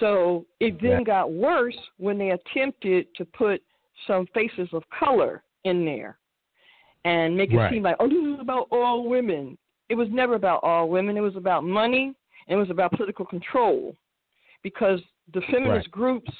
So 0.00 0.46
it 0.60 0.80
then 0.82 1.04
got 1.04 1.32
worse 1.32 1.76
when 1.98 2.18
they 2.18 2.30
attempted 2.30 3.06
to 3.16 3.24
put 3.24 3.62
some 4.06 4.26
faces 4.34 4.68
of 4.72 4.82
color 4.98 5.42
in 5.64 5.84
there 5.84 6.18
and 7.04 7.36
make 7.36 7.52
it 7.52 7.56
right. 7.56 7.72
seem 7.72 7.82
like, 7.82 7.96
oh, 8.00 8.08
this 8.08 8.18
is 8.18 8.40
about 8.40 8.68
all 8.70 9.08
women. 9.08 9.56
It 9.88 9.94
was 9.94 10.08
never 10.10 10.34
about 10.34 10.62
all 10.64 10.88
women. 10.88 11.16
It 11.16 11.20
was 11.20 11.36
about 11.36 11.64
money 11.64 12.12
and 12.48 12.56
it 12.56 12.60
was 12.60 12.70
about 12.70 12.92
political 12.92 13.24
control 13.24 13.94
because 14.62 15.00
the 15.32 15.40
feminist 15.52 15.86
right. 15.86 15.90
groups 15.90 16.30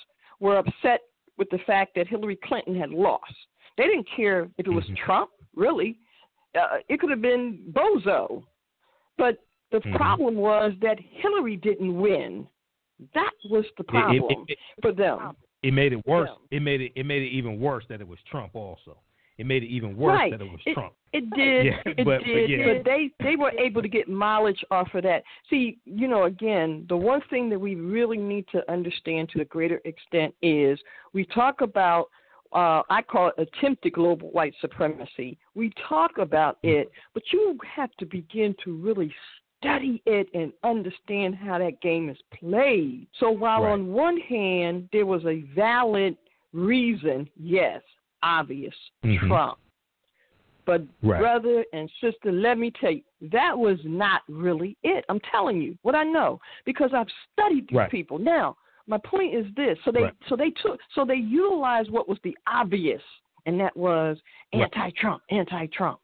were 0.41 0.59
upset 0.59 1.01
with 1.39 1.49
the 1.51 1.59
fact 1.67 1.93
that 1.95 2.09
Hillary 2.09 2.39
Clinton 2.45 2.79
had 2.79 2.91
lost. 2.91 3.33
They 3.77 3.85
didn't 3.85 4.09
care 4.15 4.49
if 4.59 4.67
it 4.67 4.71
was 4.71 4.85
mm-hmm. 4.85 5.05
Trump, 5.05 5.31
really. 5.55 5.99
Uh, 6.59 6.79
it 6.89 6.99
could 6.99 7.11
have 7.11 7.23
been 7.23 7.61
Bozo. 7.73 8.43
But 9.19 9.39
the 9.71 9.79
mm-hmm. 9.79 9.97
problem 9.97 10.37
was 10.37 10.73
that 10.83 10.99
Hillary 10.99 11.57
didn't 11.57 11.97
win. 11.97 12.47
That 13.15 13.33
was 13.51 13.65
the 13.77 13.85
problem 13.85 14.25
it, 14.31 14.39
it, 14.49 14.53
it, 14.53 14.59
for 14.81 14.93
them. 14.93 15.37
It 15.67 15.73
made 15.73 15.93
it 15.93 16.07
worse. 16.07 16.31
Yeah. 16.51 16.59
It 16.59 16.61
made 16.61 16.81
it. 16.81 16.93
It 16.95 17.07
made 17.07 17.23
it 17.23 17.31
even 17.31 17.61
worse 17.61 17.85
that 17.89 18.01
it 18.01 18.07
was 18.07 18.19
Trump. 18.31 18.55
Also, 18.55 18.97
it 19.39 19.47
made 19.47 19.62
it 19.62 19.67
even 19.67 19.97
worse 19.97 20.17
right. 20.17 20.31
that 20.31 20.41
it 20.41 20.51
was 20.51 20.61
it, 20.64 20.75
Trump. 20.75 20.93
It 21.12 21.29
did. 21.31 21.67
Yeah, 21.67 21.73
it 21.85 22.05
but, 22.05 22.25
did. 22.25 22.49
But, 22.49 22.51
yeah. 22.51 22.75
but 22.75 22.85
they 22.85 23.11
they 23.23 23.37
were 23.37 23.51
able 23.51 23.83
to 23.83 23.89
get 23.89 24.09
mileage 24.09 24.64
off 24.71 24.89
of 24.95 25.03
that. 25.03 25.23
See, 25.51 25.79
you 25.85 26.09
know, 26.09 26.25
again, 26.25 26.87
the 26.89 26.97
one 26.97 27.21
thing 27.31 27.51
that 27.51 27.59
we 27.59 27.75
really 27.75 28.19
need 28.19 28.47
to 28.53 28.71
understand 28.71 29.29
to 29.31 29.41
a 29.41 29.45
greater 29.45 29.81
extent 29.85 30.35
is 30.41 30.79
we 31.12 31.25
talk 31.27 31.61
about 31.61 32.11
uh, 32.53 32.83
I 32.89 33.03
call 33.03 33.33
it 33.37 33.49
attempted 33.49 33.93
global 33.93 34.31
white 34.31 34.55
supremacy. 34.61 35.37
We 35.55 35.73
talk 35.89 36.19
about 36.19 36.59
mm. 36.62 36.83
it, 36.83 36.91
but 37.12 37.25
you 37.33 37.59
have 37.75 37.91
to 37.99 38.07
begin 38.07 38.55
to 38.64 38.77
really 38.77 39.12
study 39.67 40.03
it 40.07 40.29
and 40.35 40.53
understand 40.64 41.35
how 41.35 41.59
that 41.59 41.81
game 41.81 42.09
is 42.09 42.19
played. 42.39 43.07
So 43.21 43.31
while 43.31 43.62
right. 43.62 43.73
on 43.73 43.89
one 43.89 44.19
hand 44.19 44.89
there 44.93 45.07
was 45.07 45.25
a 45.25 45.45
valid 45.55 46.17
reason, 46.53 47.29
yes, 47.39 47.83
obvious, 48.23 48.75
mm-hmm. 49.05 49.27
Trump. 49.27 49.59
But 50.64 50.83
right. 51.03 51.21
brother 51.21 51.64
and 51.73 51.89
sister, 52.01 52.33
let 52.33 52.59
me 52.59 52.73
tell 52.81 52.91
you, 52.91 53.03
that 53.33 53.57
was 53.57 53.79
not 53.85 54.23
really 54.29 54.77
it. 54.83 55.05
I'm 55.09 55.21
telling 55.31 55.62
you 55.62 55.79
what 55.83 55.95
I 55.95 56.03
know 56.03 56.41
because 56.64 56.91
I've 56.93 57.07
studied 57.33 57.69
these 57.69 57.77
right. 57.77 57.91
people. 57.91 58.19
Now, 58.19 58.57
my 58.89 58.99
point 58.99 59.35
is 59.35 59.47
this: 59.57 59.79
so 59.85 59.93
they 59.93 60.03
right. 60.03 60.14
so 60.29 60.37
they 60.37 60.51
took 60.62 60.81
so 60.95 61.05
they 61.05 61.14
utilized 61.14 61.91
what 61.91 62.09
was 62.09 62.19
the 62.25 62.37
obvious, 62.49 63.03
and 63.47 63.61
that 63.61 63.77
was 63.77 64.17
anti-Trump, 64.53 65.23
anti-Trump. 65.31 66.01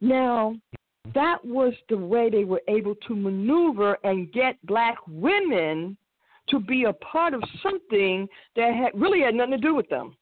Now, 0.00 0.56
that 1.14 1.44
was 1.44 1.74
the 1.88 1.96
way 1.96 2.30
they 2.30 2.44
were 2.44 2.62
able 2.68 2.94
to 3.06 3.14
maneuver 3.14 3.98
and 4.04 4.32
get 4.32 4.64
black 4.66 4.96
women 5.08 5.96
to 6.48 6.60
be 6.60 6.84
a 6.84 6.92
part 6.92 7.34
of 7.34 7.42
something 7.62 8.28
that 8.56 8.74
had 8.74 9.00
really 9.00 9.20
had 9.20 9.34
nothing 9.34 9.52
to 9.52 9.58
do 9.58 9.74
with 9.74 9.88
them. 9.88 10.16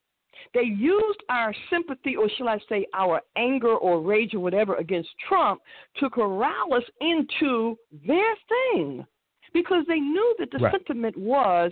They 0.53 0.63
used 0.63 1.19
our 1.29 1.53
sympathy, 1.69 2.15
or 2.15 2.27
shall 2.37 2.49
I 2.49 2.59
say, 2.67 2.85
our 2.93 3.21
anger 3.37 3.75
or 3.75 4.01
rage 4.01 4.33
or 4.33 4.39
whatever 4.39 4.75
against 4.75 5.09
Trump 5.27 5.61
to 5.99 6.09
corral 6.09 6.73
us 6.73 6.83
into 6.99 7.77
their 8.05 8.35
thing 8.49 9.05
because 9.53 9.85
they 9.87 9.99
knew 9.99 10.35
that 10.39 10.49
the 10.51 10.57
right. 10.57 10.73
sentiment 10.73 11.15
was 11.17 11.71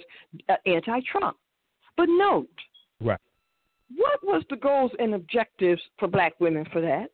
uh, 0.49 0.55
anti 0.65 0.99
Trump. 1.11 1.37
But 1.97 2.07
note, 2.09 2.47
right. 3.01 3.19
what 3.95 4.23
was 4.23 4.43
the 4.49 4.55
goals 4.55 4.91
and 4.99 5.15
objectives 5.15 5.81
for 5.97 6.07
black 6.07 6.39
women 6.39 6.65
for 6.71 6.79
that? 6.81 7.09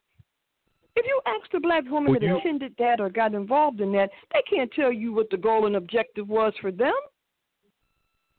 If 0.95 1.05
you 1.05 1.21
ask 1.25 1.51
the 1.51 1.59
black 1.59 1.83
woman 1.89 2.11
well, 2.11 2.19
that 2.19 2.25
you... 2.25 2.37
attended 2.37 2.73
that 2.79 2.99
or 2.99 3.09
got 3.09 3.33
involved 3.33 3.81
in 3.81 3.91
that, 3.93 4.09
they 4.33 4.41
can't 4.49 4.71
tell 4.71 4.91
you 4.91 5.13
what 5.13 5.29
the 5.29 5.37
goal 5.37 5.65
and 5.65 5.75
objective 5.75 6.27
was 6.27 6.53
for 6.61 6.71
them. 6.71 6.93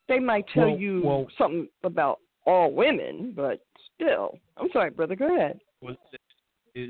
They 0.09 0.19
might 0.19 0.47
tell 0.55 0.71
well, 0.71 0.79
you 0.79 1.03
well, 1.05 1.27
something 1.37 1.69
about 1.83 2.21
all 2.47 2.73
women, 2.73 3.33
but 3.35 3.61
still. 3.95 4.39
I'm 4.57 4.69
sorry, 4.73 4.91
brother. 4.91 5.17
Go 5.17 5.35
ahead. 5.37 5.61
Well, 5.81 5.97
uh, 6.13 6.81
uh, 6.81 6.83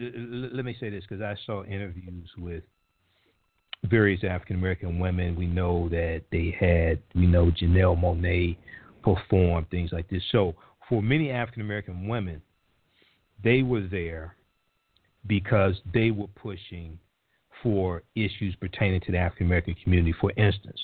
let 0.52 0.64
me 0.64 0.76
say 0.78 0.90
this 0.90 1.04
because 1.08 1.22
I 1.22 1.34
saw 1.46 1.64
interviews 1.64 2.28
with 2.38 2.62
various 3.84 4.22
African 4.22 4.56
American 4.56 4.98
women. 4.98 5.34
We 5.34 5.46
know 5.46 5.88
that 5.88 6.22
they 6.30 6.54
had, 6.58 7.00
we 7.14 7.26
know 7.26 7.50
Janelle 7.50 7.98
Monáe 7.98 8.56
performed 9.02 9.70
things 9.70 9.92
like 9.92 10.08
this. 10.08 10.22
So 10.30 10.54
for 10.88 11.02
many 11.02 11.30
African 11.30 11.62
American 11.62 12.06
women, 12.06 12.42
they 13.42 13.62
were 13.62 13.86
there 13.86 14.35
because 15.26 15.80
they 15.92 16.10
were 16.10 16.28
pushing 16.28 16.98
for 17.62 18.02
issues 18.14 18.54
pertaining 18.60 19.00
to 19.02 19.12
the 19.12 19.18
African 19.18 19.46
American 19.46 19.74
community. 19.82 20.14
For 20.20 20.32
instance, 20.36 20.78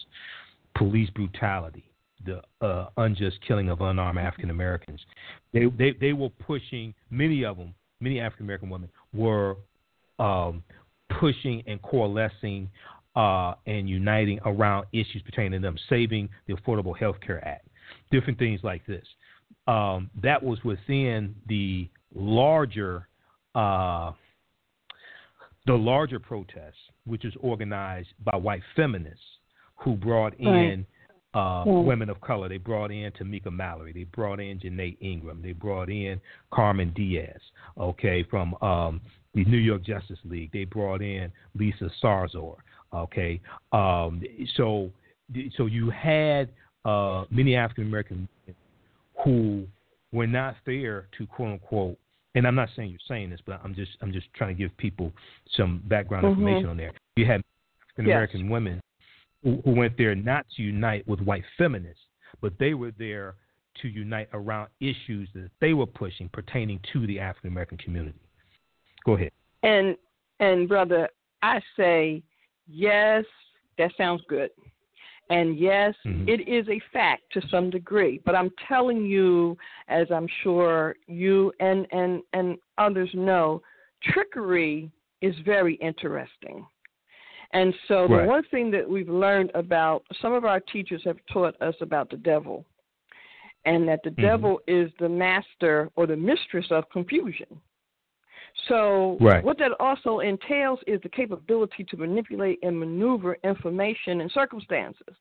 police 0.77 1.11
brutality, 1.11 1.85
the 2.25 2.41
uh, 2.61 2.89
unjust 2.97 3.39
killing 3.47 3.69
of 3.69 3.81
unarmed 3.81 4.19
African 4.19 4.51
Americans. 4.51 5.01
They, 5.53 5.67
they 5.67 5.93
they 6.01 6.13
were 6.13 6.31
pushing 6.31 6.95
many 7.11 7.45
of 7.45 7.57
them, 7.57 7.75
many 8.01 8.21
African 8.21 8.47
American 8.47 8.71
women 8.71 8.89
were 9.13 9.57
um, 10.19 10.63
pushing 11.21 11.63
and 11.67 11.81
coalescing 11.83 12.71
uh, 13.17 13.55
and 13.67 13.89
uniting 13.89 14.41
around 14.45 14.87
issues 14.93 15.23
pertaining 15.25 15.53
to 15.53 15.59
them, 15.61 15.77
saving 15.89 16.29
the 16.47 16.55
Affordable 16.55 16.97
Health 16.97 17.17
Care 17.25 17.47
Act, 17.47 17.69
different 18.11 18.39
things 18.39 18.61
like 18.63 18.85
this. 18.87 19.05
Um, 19.67 20.11
that 20.23 20.43
was 20.43 20.59
within 20.65 21.35
the 21.47 21.89
larger 22.15 23.09
uh, 23.55 24.13
the 25.67 25.75
larger 25.75 26.19
protest, 26.19 26.77
which 27.05 27.25
is 27.25 27.35
organized 27.41 28.09
by 28.25 28.37
white 28.37 28.63
feminists 28.75 29.23
who 29.77 29.95
brought 29.95 30.39
in 30.39 30.87
uh, 31.35 31.65
yeah. 31.67 31.73
women 31.73 32.11
of 32.11 32.21
color. 32.21 32.49
They 32.49 32.59
brought 32.59 32.91
in 32.91 33.11
Tamika 33.13 33.53
Mallory. 33.53 33.93
They 33.93 34.05
brought 34.05 34.41
in 34.41 34.59
Janaye 34.59 34.97
Ingram. 35.01 35.41
They 35.43 35.53
brought 35.53 35.89
in 35.89 36.21
Carmen 36.53 36.93
Diaz, 36.95 37.41
okay, 37.79 38.25
from 38.29 38.55
um, 38.63 39.01
the 39.35 39.45
New 39.45 39.59
York 39.59 39.83
Justice 39.83 40.19
League. 40.25 40.51
They 40.53 40.65
brought 40.65 41.01
in 41.01 41.33
Lisa 41.55 41.91
Sarsour, 42.03 42.57
okay. 42.93 43.41
Um, 43.73 44.23
so, 44.57 44.91
so 45.57 45.67
you 45.67 45.91
had 45.91 46.51
uh, 46.85 47.25
many 47.31 47.57
African 47.57 47.87
American 47.87 48.29
who 49.25 49.67
were 50.13 50.27
not 50.27 50.57
there 50.67 51.09
to 51.17 51.27
quote 51.27 51.53
unquote 51.53 51.99
and 52.35 52.47
I'm 52.47 52.55
not 52.55 52.69
saying 52.75 52.91
you're 52.91 52.99
saying 53.09 53.31
this, 53.31 53.41
but 53.45 53.61
I'm 53.63 53.75
just 53.75 53.93
I'm 54.01 54.13
just 54.13 54.27
trying 54.35 54.55
to 54.57 54.61
give 54.61 54.77
people 54.77 55.13
some 55.57 55.83
background 55.87 56.25
mm-hmm. 56.25 56.41
information 56.41 56.71
on 56.71 56.77
there. 56.77 56.93
You 57.17 57.27
had 57.27 57.43
African 57.93 58.11
American 58.11 58.41
yes. 58.43 58.51
women 58.51 58.81
who, 59.43 59.61
who 59.65 59.73
went 59.73 59.97
there 59.99 60.15
not 60.15 60.47
to 60.57 60.63
unite 60.63 61.07
with 61.07 61.21
white 61.21 61.45
feminists, 61.59 62.03
but 62.41 62.53
they 62.59 62.75
were 62.75 62.93
there 62.99 63.35
to 63.81 63.89
unite 63.89 64.29
around 64.33 64.69
issues 64.81 65.29
that 65.35 65.51
they 65.61 65.73
were 65.73 65.87
pushing 65.87 66.29
pertaining 66.29 66.81
to 66.93 67.07
the 67.07 67.19
African 67.19 67.51
American 67.51 67.79
community. 67.79 68.21
Go 69.05 69.15
ahead. 69.15 69.33
And 69.63 69.97
and 70.41 70.69
brother, 70.69 71.09
I 71.43 71.61
say 71.77 72.23
yes, 72.67 73.25
that 73.79 73.93
sounds 73.97 74.23
good. 74.29 74.51
And 75.31 75.59
yes, 75.59 75.95
mm-hmm. 76.05 76.29
it 76.29 76.49
is 76.49 76.69
a 76.69 76.81
fact 76.93 77.23
to 77.33 77.41
some 77.49 77.71
degree, 77.71 78.21
but 78.25 78.35
I'm 78.35 78.51
telling 78.69 79.07
you, 79.07 79.57
as 79.89 80.07
I'm 80.11 80.29
sure 80.43 80.97
you 81.07 81.53
and 81.61 81.87
and 81.93 82.23
and 82.33 82.59
others 82.77 83.11
know, 83.15 83.63
trickery 84.03 84.91
is 85.21 85.35
very 85.45 85.75
interesting. 85.77 86.67
And 87.55 87.75
so 87.87 88.07
right. 88.07 88.23
the 88.23 88.29
one 88.29 88.43
thing 88.51 88.71
that 88.73 88.89
we've 88.89 89.09
learned 89.09 89.53
about 89.55 90.03
some 90.21 90.33
of 90.33 90.45
our 90.45 90.61
teachers 90.61 91.03
have 91.05 91.19
taught 91.33 91.61
us 91.63 91.75
about 91.81 92.11
the 92.11 92.17
devil, 92.17 92.65
and 93.65 93.87
that 93.89 94.01
the 94.03 94.11
mm-hmm. 94.11 94.23
devil 94.23 94.61
is 94.67 94.91
the 94.99 95.09
master 95.09 95.91
or 95.97 96.07
the 96.07 96.17
mistress 96.17 96.67
of 96.71 96.89
confusion. 96.91 97.61
So 98.69 99.17
right. 99.21 99.43
what 99.43 99.59
that 99.59 99.73
also 99.81 100.21
entails 100.21 100.79
is 100.87 101.01
the 101.03 101.09
capability 101.09 101.85
to 101.85 101.97
manipulate 101.97 102.59
and 102.63 102.79
maneuver 102.79 103.37
information 103.45 104.21
and 104.21 104.31
circumstances. 104.33 105.17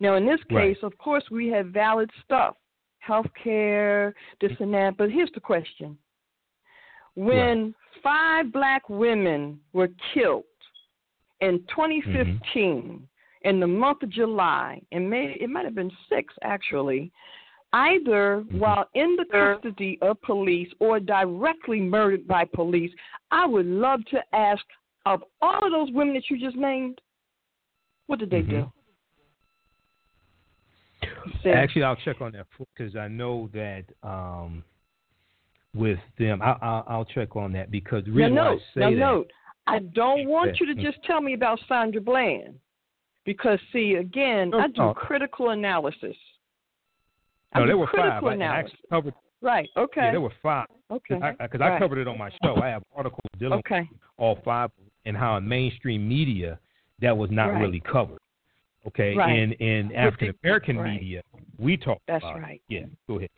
Now, 0.00 0.16
in 0.16 0.26
this 0.26 0.40
case, 0.48 0.76
right. 0.82 0.82
of 0.82 0.96
course, 0.98 1.24
we 1.30 1.48
have 1.48 1.66
valid 1.68 2.10
stuff, 2.24 2.56
health 2.98 3.26
care, 3.42 4.14
this 4.40 4.52
and 4.60 4.72
that. 4.74 4.96
But 4.96 5.10
here's 5.10 5.30
the 5.34 5.40
question: 5.40 5.96
When 7.14 7.64
right. 7.64 7.74
five 8.02 8.52
black 8.52 8.88
women 8.88 9.60
were 9.72 9.88
killed 10.12 10.44
in 11.40 11.60
2015 11.68 12.42
mm-hmm. 12.54 13.48
in 13.48 13.60
the 13.60 13.66
month 13.66 14.02
of 14.02 14.10
July, 14.10 14.80
and 14.92 15.08
may, 15.08 15.36
it 15.40 15.48
might 15.48 15.64
have 15.64 15.74
been 15.74 15.92
six 16.08 16.34
actually, 16.42 17.12
either 17.74 18.44
while 18.52 18.88
in 18.94 19.16
the 19.16 19.24
custody 19.24 19.98
of 20.00 20.20
police 20.22 20.68
or 20.78 21.00
directly 21.00 21.80
murdered 21.80 22.26
by 22.26 22.44
police, 22.44 22.92
I 23.32 23.46
would 23.46 23.66
love 23.66 24.00
to 24.12 24.18
ask 24.32 24.62
of 25.06 25.24
all 25.42 25.58
of 25.64 25.72
those 25.72 25.92
women 25.92 26.14
that 26.14 26.22
you 26.30 26.38
just 26.38 26.56
named, 26.56 27.00
what 28.06 28.20
did 28.20 28.30
they 28.30 28.42
mm-hmm. 28.42 28.62
do? 31.44 31.50
Actually, 31.50 31.82
I'll 31.82 31.96
check 31.96 32.20
on 32.20 32.32
that 32.32 32.46
because 32.58 32.96
I 32.96 33.08
know 33.08 33.50
that 33.52 33.84
um, 34.02 34.62
with 35.74 35.98
them, 36.18 36.40
I, 36.40 36.52
I, 36.62 36.82
I'll 36.86 37.04
check 37.04 37.34
on 37.34 37.52
that 37.52 37.70
because 37.70 38.04
really 38.06 38.32
now, 38.32 38.52
note, 38.52 38.60
now 38.76 38.90
that, 38.90 38.96
note, 38.96 39.30
I 39.66 39.80
don't 39.80 40.28
want 40.28 40.60
you 40.60 40.72
to 40.72 40.80
just 40.80 41.02
tell 41.04 41.20
me 41.20 41.34
about 41.34 41.58
Sandra 41.68 42.00
Bland 42.00 42.54
because, 43.24 43.58
see, 43.72 43.94
again, 43.94 44.52
I 44.54 44.68
do 44.68 44.94
critical 44.94 45.50
analysis. 45.50 46.16
No, 47.54 47.66
there 47.66 47.76
were 47.76 47.88
five. 47.94 48.22
I 48.24 48.64
covered, 48.90 49.14
right. 49.40 49.68
Okay. 49.76 50.00
Yeah, 50.02 50.10
there 50.12 50.20
were 50.20 50.32
five. 50.42 50.66
Okay. 50.90 51.20
Because 51.40 51.60
I, 51.60 51.76
I, 51.76 51.78
covered 51.78 51.98
it 51.98 52.08
on 52.08 52.18
my 52.18 52.30
show. 52.42 52.56
I 52.56 52.68
have 52.68 52.82
articles 52.94 53.20
dealing 53.38 53.60
okay. 53.60 53.88
with 53.90 54.00
all 54.18 54.38
five 54.44 54.70
and 55.06 55.16
how 55.16 55.36
in 55.36 55.46
mainstream 55.46 56.08
media 56.08 56.58
that 57.00 57.16
was 57.16 57.30
not 57.30 57.46
right. 57.46 57.60
really 57.60 57.80
covered. 57.80 58.18
Okay. 58.86 59.14
Right. 59.14 59.38
And 59.38 59.52
in 59.54 59.94
African 59.94 60.34
American 60.42 60.76
right. 60.78 60.92
media, 61.00 61.22
we 61.58 61.76
talk 61.76 62.00
That's 62.06 62.24
about 62.24 62.40
right. 62.40 62.60
It. 62.68 62.74
Yeah. 62.74 62.86
Go 63.08 63.18
ahead. 63.18 63.30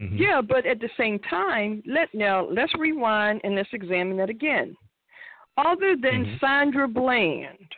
Mm-hmm. 0.00 0.16
Yeah, 0.16 0.40
but 0.40 0.64
at 0.64 0.78
the 0.78 0.90
same 0.96 1.18
time, 1.18 1.82
let 1.84 2.08
now 2.14 2.48
let's 2.48 2.72
rewind 2.78 3.40
and 3.42 3.56
let's 3.56 3.68
examine 3.72 4.16
that 4.18 4.30
again. 4.30 4.76
Other 5.56 5.96
than 6.00 6.24
mm-hmm. 6.24 6.36
Sandra 6.40 6.86
Bland, 6.86 7.72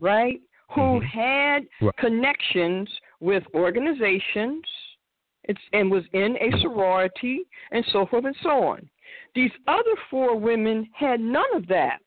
right, 0.00 0.40
who 0.74 0.80
mm-hmm. 0.80 1.84
had 1.84 1.92
connections 1.98 2.88
with 3.20 3.42
organizations, 3.54 4.64
it's, 5.44 5.60
and 5.72 5.90
was 5.90 6.04
in 6.12 6.36
a 6.36 6.60
sorority 6.60 7.42
and 7.72 7.84
so 7.92 8.06
forth 8.06 8.24
and 8.24 8.36
so 8.42 8.50
on. 8.50 8.88
These 9.34 9.50
other 9.66 9.94
four 10.10 10.38
women 10.38 10.88
had 10.92 11.20
none 11.20 11.54
of 11.54 11.66
that. 11.68 12.02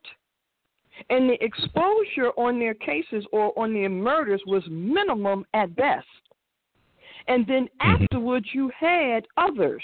And 1.10 1.30
the 1.30 1.44
exposure 1.44 2.30
on 2.38 2.60
their 2.60 2.76
cases 2.76 3.26
or 3.32 3.58
on 3.58 3.74
their 3.74 3.90
murders 3.90 4.42
was 4.46 4.64
minimum 4.70 5.46
at 5.54 5.76
best. 5.76 6.06
And 7.28 7.48
then 7.48 7.66
mm-hmm. 7.82 8.04
afterwards, 8.04 8.46
you 8.54 8.72
had 8.78 9.26
others. 9.38 9.84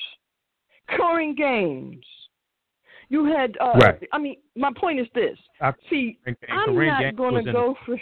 Korryn 0.92 1.36
Gaines. 1.36 2.04
You 3.10 3.26
had, 3.26 3.56
uh, 3.60 3.74
right. 3.82 4.08
I 4.14 4.20
mean, 4.20 4.36
my 4.56 4.72
point 4.76 5.00
is 5.00 5.08
this. 5.16 5.38
I, 5.62 5.74
See, 5.90 6.20
and, 6.28 6.36
and 6.48 6.60
I'm 6.60 6.76
not 6.76 7.16
going 7.16 7.44
to 7.44 7.52
go 7.52 7.76
for. 7.86 7.98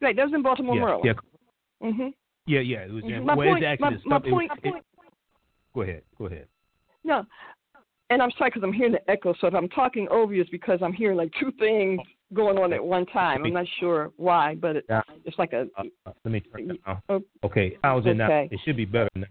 Right, 0.00 0.16
that 0.16 0.24
was 0.24 0.34
in 0.34 0.42
Baltimore, 0.42 0.76
yeah, 0.76 0.80
Maryland. 0.80 1.04
Yeah. 1.04 1.90
Mhm. 1.90 2.14
Yeah, 2.48 2.60
yeah. 2.60 2.78
It 2.78 2.92
was 2.92 3.04
in. 3.04 3.10
Mm-hmm. 3.10 3.26
My 3.26 3.34
well, 3.34 3.48
point. 3.52 3.64
actually 3.64 3.98
my, 4.06 4.18
my 4.18 4.30
point. 4.30 4.50
It, 4.64 4.74
it, 4.74 4.84
go 5.74 5.82
ahead. 5.82 6.02
Go 6.18 6.26
ahead. 6.26 6.46
No, 7.04 7.24
and 8.10 8.22
I'm 8.22 8.30
sorry 8.38 8.50
because 8.50 8.62
I'm 8.64 8.72
hearing 8.72 8.92
the 8.92 9.10
echo. 9.10 9.34
So 9.40 9.46
if 9.46 9.54
I'm 9.54 9.68
talking 9.68 10.08
over 10.10 10.34
you, 10.34 10.40
it's 10.40 10.50
because 10.50 10.80
I'm 10.82 10.92
hearing 10.92 11.16
like 11.16 11.30
two 11.38 11.52
things 11.58 12.00
going 12.32 12.58
on 12.58 12.72
at 12.72 12.82
one 12.84 13.06
time. 13.06 13.44
I'm 13.44 13.52
not 13.52 13.66
sure 13.78 14.10
why, 14.16 14.54
but 14.54 14.76
it, 14.76 14.84
yeah. 14.88 15.02
it's 15.24 15.38
like 15.38 15.52
a. 15.52 15.66
Uh, 15.76 15.84
uh, 16.06 16.12
let 16.24 16.32
me 16.32 16.40
turn 16.40 16.70
it 16.70 16.84
down. 16.84 17.02
Oh, 17.08 17.22
okay, 17.44 17.76
how's 17.84 18.06
it 18.06 18.10
okay. 18.10 18.18
now? 18.18 18.28
It 18.50 18.60
should 18.64 18.76
be 18.76 18.84
better 18.84 19.10
now. 19.14 19.26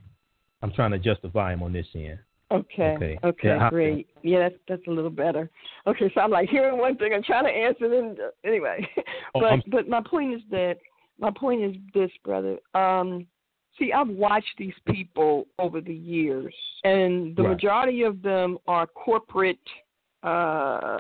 I'm 0.62 0.72
trying 0.72 0.92
to 0.92 0.98
adjust 0.98 1.22
the 1.22 1.30
volume 1.30 1.64
on 1.64 1.74
this 1.74 1.88
end. 1.96 2.20
Okay. 2.50 2.96
Okay. 2.96 3.20
Okay. 3.24 3.48
Yeah, 3.48 3.70
great. 3.70 4.08
Yeah, 4.24 4.40
that's 4.40 4.56
that's 4.68 4.88
a 4.88 4.92
little 4.92 5.10
better. 5.10 5.50
Okay, 5.86 6.10
so 6.14 6.22
I'm 6.22 6.32
like 6.32 6.50
hearing 6.50 6.78
one 6.78 6.96
thing, 6.98 7.14
I'm 7.14 7.24
trying 7.24 7.44
to 7.44 7.52
answer 7.52 7.86
it. 7.86 8.20
uh, 8.20 8.48
Anyway, 8.48 8.88
Oh, 9.36 9.42
but 9.42 9.46
I'm- 9.48 9.64
but 9.68 9.90
my 9.90 10.02
point 10.02 10.34
is 10.34 10.42
that 10.52 10.78
my 11.20 11.32
point 11.32 11.64
is 11.64 11.76
this, 11.94 12.12
brother. 12.24 12.58
Um, 12.74 13.28
see, 13.80 13.92
I've 13.94 14.08
watched 14.10 14.54
these 14.58 14.74
people 14.88 15.48
over 15.60 15.82
the 15.82 15.94
years, 15.94 16.54
and 16.84 17.36
the 17.36 17.44
Right. 17.44 17.50
majority 17.52 18.04
of 18.04 18.22
them 18.22 18.58
are 18.68 18.88
corporate 18.88 19.60
uh 20.24 20.98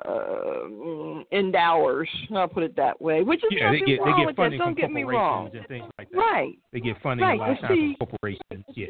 endowers. 1.32 2.07
I'll 2.36 2.47
put 2.47 2.63
it 2.63 2.76
that 2.76 3.01
way. 3.01 3.24
Which 3.24 3.43
is 3.43 3.49
yeah, 3.51 3.72
they 3.72 3.80
get 3.80 3.86
they 3.88 3.97
wrong 3.97 4.20
get 4.20 4.28
with 4.28 4.36
funding 4.36 4.59
that. 4.59 4.65
Don't 4.65 4.78
get 4.78 4.91
me 4.91 5.03
wrong. 5.03 5.49
like 5.97 6.09
that. 6.11 6.18
Right. 6.18 6.53
They 6.72 6.80
get 6.80 7.01
funding 7.01 7.26
Right, 7.26 7.36
a 7.39 7.41
lot 7.41 7.49
of 7.51 7.59
times 7.59 7.95
from 7.97 8.07
corporations. 8.07 8.65
Yeah. 8.76 8.88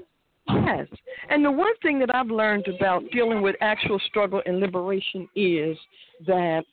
Yes. 0.50 0.88
And 1.30 1.44
the 1.44 1.52
one 1.52 1.74
thing 1.82 2.00
that 2.00 2.14
I've 2.14 2.28
learned 2.28 2.68
about 2.68 3.04
dealing 3.12 3.42
with 3.42 3.56
actual 3.62 4.00
struggle 4.08 4.42
and 4.46 4.60
liberation 4.60 5.28
is 5.36 5.78
that 6.26 6.64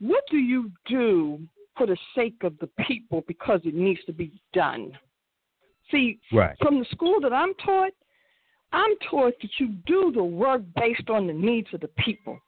what 0.00 0.24
do 0.30 0.38
you 0.38 0.70
do 0.88 1.38
for 1.82 1.86
the 1.86 1.98
sake 2.14 2.44
of 2.44 2.56
the 2.60 2.68
people 2.86 3.24
because 3.26 3.60
it 3.64 3.74
needs 3.74 3.98
to 4.06 4.12
be 4.12 4.40
done? 4.52 4.96
See, 5.90 6.20
Right. 6.30 6.56
from 6.58 6.78
the 6.78 6.84
school 6.86 7.18
that 7.20 7.32
I'm 7.32 7.54
taught, 7.54 7.92
I'm 8.70 8.96
taught 9.10 9.34
that 9.40 9.58
you 9.58 9.66
do 9.84 10.12
the 10.12 10.22
work 10.22 10.62
based 10.76 11.10
on 11.10 11.26
the 11.26 11.32
needs 11.32 11.66
of 11.74 11.80
the 11.80 11.88
people. 11.88 12.40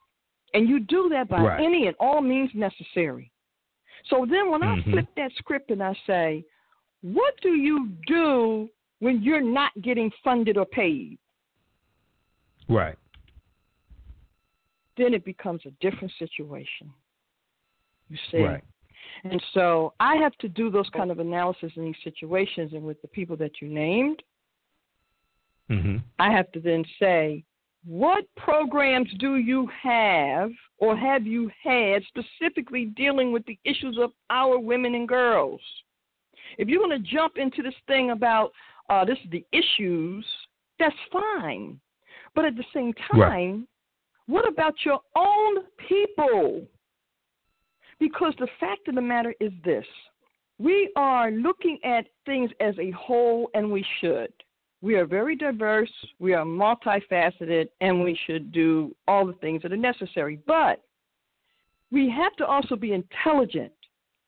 And 0.53 0.69
you 0.69 0.79
do 0.79 1.09
that 1.09 1.27
by 1.27 1.43
Right. 1.43 1.59
any 1.59 1.87
and 1.87 1.97
all 1.99 2.21
means 2.21 2.53
necessary. 2.55 3.29
So 4.05 4.25
then 4.25 4.49
when 4.49 4.63
I 4.63 4.77
Mhm. 4.77 4.91
flip 4.91 5.15
that 5.15 5.33
script 5.33 5.69
and 5.69 5.83
I 5.83 5.93
say, 6.07 6.45
what 7.01 7.35
do 7.41 7.55
you 7.55 7.89
do 8.07 8.71
when 8.99 9.21
you're 9.21 9.41
not 9.41 9.73
getting 9.81 10.11
funded 10.23 10.57
or 10.57 10.65
paid? 10.65 11.19
Right. 12.69 12.97
Then 14.95 15.13
it 15.13 15.25
becomes 15.25 15.65
a 15.65 15.71
different 15.71 16.13
situation. 16.13 16.93
You 18.09 18.17
see? 18.31 18.37
Right. 18.37 18.63
And 19.23 19.41
so 19.53 19.93
I 19.99 20.15
have 20.17 20.35
to 20.37 20.47
do 20.47 20.69
those 20.69 20.89
kind 20.89 21.11
of 21.11 21.19
analysis 21.19 21.71
in 21.75 21.85
these 21.85 21.95
situations 22.03 22.73
and 22.73 22.83
with 22.83 23.01
the 23.01 23.07
people 23.07 23.35
that 23.37 23.61
you 23.61 23.67
named, 23.67 24.21
Mhm. 25.69 26.03
I 26.19 26.31
have 26.31 26.51
to 26.51 26.59
then 26.59 26.85
say, 26.99 27.43
what 27.85 28.25
programs 28.35 29.11
do 29.15 29.37
you 29.37 29.67
have 29.67 30.51
or 30.77 30.95
have 30.95 31.25
you 31.25 31.51
had 31.61 32.03
specifically 32.05 32.85
dealing 32.85 33.31
with 33.31 33.45
the 33.45 33.57
issues 33.63 33.97
of 33.97 34.11
our 34.29 34.59
women 34.59 34.95
and 34.95 35.07
girls? 35.07 35.61
If 36.57 36.67
you're 36.67 36.85
going 36.85 37.01
to 37.01 37.11
jump 37.11 37.37
into 37.37 37.61
this 37.63 37.75
thing 37.87 38.11
about 38.11 38.53
uh, 38.89 39.03
this 39.03 39.17
is 39.23 39.29
the 39.31 39.43
issues, 39.51 40.23
that's 40.77 40.95
fine. 41.11 41.79
But 42.35 42.45
at 42.45 42.55
the 42.55 42.65
same 42.71 42.93
time, 42.93 43.19
Right. 43.19 43.67
what 44.27 44.47
about 44.47 44.85
your 44.85 45.01
own 45.15 45.63
people? 45.77 46.67
Because 47.99 48.33
the 48.39 48.47
fact 48.59 48.87
of 48.87 48.95
the 48.95 49.01
matter 49.01 49.33
is 49.39 49.51
this 49.63 49.85
we 50.57 50.91
are 50.95 51.31
looking 51.31 51.79
at 51.83 52.05
things 52.25 52.49
as 52.61 52.75
a 52.79 52.91
whole, 52.91 53.49
and 53.53 53.69
we 53.69 53.85
should. 53.99 54.31
We 54.81 54.95
are 54.95 55.05
very 55.05 55.35
diverse, 55.35 55.91
we 56.19 56.33
are 56.33 56.45
multifaceted, 56.45 57.67
and 57.81 58.03
we 58.03 58.17
should 58.25 58.51
do 58.51 58.95
all 59.07 59.25
the 59.25 59.33
things 59.33 59.63
that 59.63 59.73
are 59.73 59.77
necessary. 59.77 60.39
But 60.45 60.81
we 61.91 62.09
have 62.09 62.35
to 62.37 62.45
also 62.45 62.75
be 62.75 62.93
intelligent. 62.93 63.73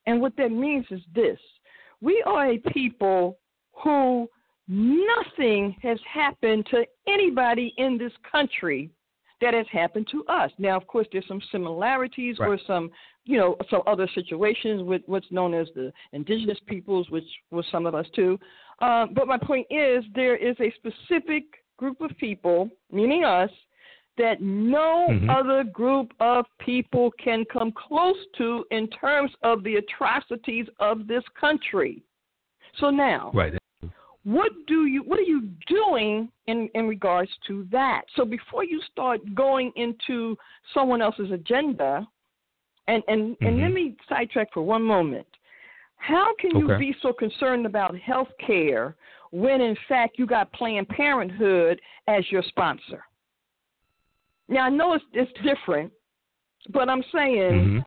And 0.05 0.22
what 0.22 0.36
that 0.38 0.51
means 0.51 0.86
is 0.89 1.01
this 1.13 1.39
we 2.01 2.24
are 2.26 2.51
a 2.51 2.57
people 2.72 3.38
who 3.84 4.28
nothing 4.68 5.76
has 5.82 5.99
happened 6.11 6.65
to 6.72 6.86
anybody 7.07 7.74
in 7.78 7.97
this 7.97 8.11
country 8.30 8.89
that 9.42 9.54
has 9.54 9.68
happened 9.72 10.08
to 10.12 10.26
us. 10.26 10.52
Now, 10.58 10.76
of 10.78 10.88
course, 10.88 11.08
there's 11.12 11.28
some 11.28 11.42
similarities 11.52 12.40
Right. 12.40 12.48
or 12.50 12.58
some, 12.66 12.92
you 13.26 13.38
know, 13.38 13.56
some 13.70 13.84
other 13.86 14.08
situations 14.08 14.84
with 14.84 15.04
what's 15.06 15.32
known 15.32 15.54
as 15.54 15.68
the 15.76 15.94
indigenous 16.12 16.60
peoples, 16.66 17.10
which 17.10 17.28
was 17.52 17.66
some 17.68 17.86
of 17.86 17.94
us 17.94 18.10
too. 18.12 18.40
Uh, 18.80 19.06
but 19.08 19.28
my 19.28 19.38
point 19.38 19.68
is, 19.70 20.04
there 20.16 20.36
is 20.36 20.56
a 20.60 20.72
specific 20.72 21.44
group 21.78 22.02
of 22.02 22.16
people, 22.18 22.70
meaning 22.92 23.24
us, 23.24 23.52
that 24.18 24.42
no 24.42 25.08
Mhm. 25.10 25.30
other 25.30 25.64
group 25.64 26.12
of 26.20 26.48
people 26.58 27.12
can 27.12 27.46
come 27.46 27.72
close 27.72 28.26
to 28.34 28.66
in 28.72 28.88
terms 28.88 29.32
of 29.44 29.64
the 29.64 29.76
atrocities 29.76 30.68
of 30.80 31.06
this 31.06 31.24
country. 31.30 32.02
So 32.78 32.90
now, 32.90 33.32
Right. 33.34 33.54
What 34.28 34.52
do 34.68 34.88
you 34.88 35.02
what 35.04 35.18
are 35.18 35.30
you 35.36 35.42
doing 35.68 36.30
in 36.48 36.70
in 36.74 36.86
regards 36.86 37.32
to 37.48 37.66
that 37.72 38.02
so 38.16 38.26
before 38.26 38.66
you 38.66 38.82
start 38.92 39.22
going 39.34 39.72
into 39.78 40.38
someone 40.74 41.02
else's 41.02 41.32
agenda 41.32 42.06
and 42.90 43.02
and 43.08 43.38
and 43.46 43.62
let 43.62 43.72
Mhm. 43.72 43.74
me 43.74 43.96
sidetrack 44.10 44.52
for 44.52 44.64
one 44.64 44.84
moment 44.84 45.28
how 45.96 46.36
can 46.36 46.52
you 46.60 46.66
Okay. 46.70 46.88
be 46.88 46.94
so 47.02 47.14
concerned 47.14 47.66
about 47.66 47.98
health 47.98 48.32
care 48.38 48.98
when 49.32 49.62
in 49.62 49.78
fact 49.88 50.20
you 50.20 50.26
got 50.26 50.52
planned 50.52 50.90
parenthood 50.90 51.80
as 52.08 52.30
your 52.30 52.44
sponsor 52.44 53.02
Now 54.50 54.64
I 54.66 54.70
know 54.70 54.94
it's 54.94 55.06
it's 55.14 55.32
different, 55.42 55.92
but 56.70 56.90
I'm 56.90 57.04
saying 57.14 57.54
mm-hmm. 57.54 57.80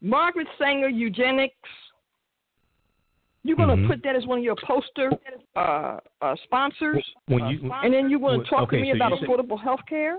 Margaret 0.00 0.48
Sanger 0.58 0.88
eugenics. 0.88 1.68
You're 3.44 3.56
going 3.56 3.68
to 3.68 3.76
mm-hmm. 3.76 3.88
put 3.90 4.02
that 4.02 4.16
as 4.16 4.26
one 4.26 4.38
of 4.38 4.44
your 4.44 4.56
poster 4.66 5.10
uh, 5.56 5.98
uh, 6.20 6.34
sponsors, 6.44 7.04
when 7.26 7.46
you, 7.46 7.70
and 7.72 7.94
then 7.94 8.10
you're 8.10 8.20
going 8.20 8.42
to 8.42 8.50
talk 8.50 8.64
okay, 8.64 8.76
to 8.76 8.82
me 8.82 8.92
so 8.92 8.96
about 8.96 9.12
affordable 9.12 9.60
health 9.60 9.80
care. 9.88 10.18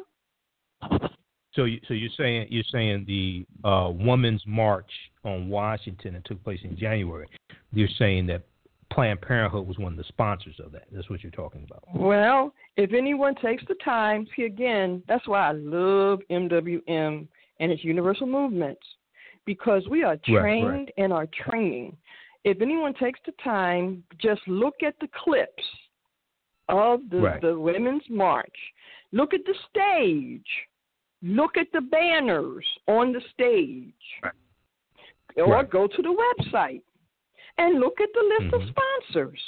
So, 1.53 1.65
you, 1.65 1.79
so 1.87 1.93
you're 1.93 2.09
saying 2.17 2.47
you're 2.49 2.63
saying 2.71 3.05
the 3.07 3.45
uh, 3.67 3.89
Women's 3.91 4.43
March 4.47 4.89
on 5.25 5.49
Washington 5.49 6.13
that 6.13 6.25
took 6.25 6.43
place 6.43 6.59
in 6.63 6.77
January. 6.77 7.27
You're 7.73 7.89
saying 7.97 8.27
that 8.27 8.43
Planned 8.91 9.21
Parenthood 9.21 9.67
was 9.67 9.77
one 9.77 9.91
of 9.91 9.97
the 9.97 10.03
sponsors 10.07 10.55
of 10.63 10.71
that. 10.71 10.85
That's 10.91 11.09
what 11.09 11.21
you're 11.21 11.31
talking 11.31 11.65
about. 11.69 11.83
Well, 11.93 12.53
if 12.77 12.93
anyone 12.93 13.35
takes 13.35 13.63
the 13.67 13.75
time, 13.83 14.27
see 14.35 14.43
again, 14.43 15.03
that's 15.07 15.27
why 15.27 15.49
I 15.49 15.51
love 15.51 16.19
MWM 16.31 17.27
and 17.59 17.71
its 17.71 17.83
universal 17.83 18.25
movements 18.25 18.81
because 19.45 19.87
we 19.89 20.03
are 20.03 20.17
trained 20.25 20.67
right, 20.67 20.79
right. 20.79 20.93
and 20.97 21.13
are 21.13 21.27
training. 21.47 21.97
If 22.45 22.61
anyone 22.61 22.93
takes 22.93 23.19
the 23.25 23.33
time, 23.43 24.03
just 24.21 24.41
look 24.47 24.75
at 24.85 24.95
the 25.01 25.09
clips 25.23 25.63
of 26.69 27.01
the, 27.09 27.19
right. 27.19 27.41
the 27.41 27.59
Women's 27.59 28.03
March. 28.09 28.55
Look 29.11 29.33
at 29.33 29.41
the 29.45 29.55
stage. 29.69 30.45
Look 31.21 31.57
at 31.57 31.67
the 31.73 31.81
banners 31.81 32.65
on 32.87 33.11
the 33.11 33.21
stage. 33.33 33.93
Right. 34.23 34.33
Or 35.37 35.63
go 35.63 35.87
to 35.87 36.01
the 36.01 36.15
website 36.43 36.81
and 37.57 37.79
look 37.79 37.99
at 38.01 38.09
the 38.13 38.35
list 38.39 38.53
mm-hmm. 38.53 38.69
of 38.69 38.75
sponsors. 39.13 39.39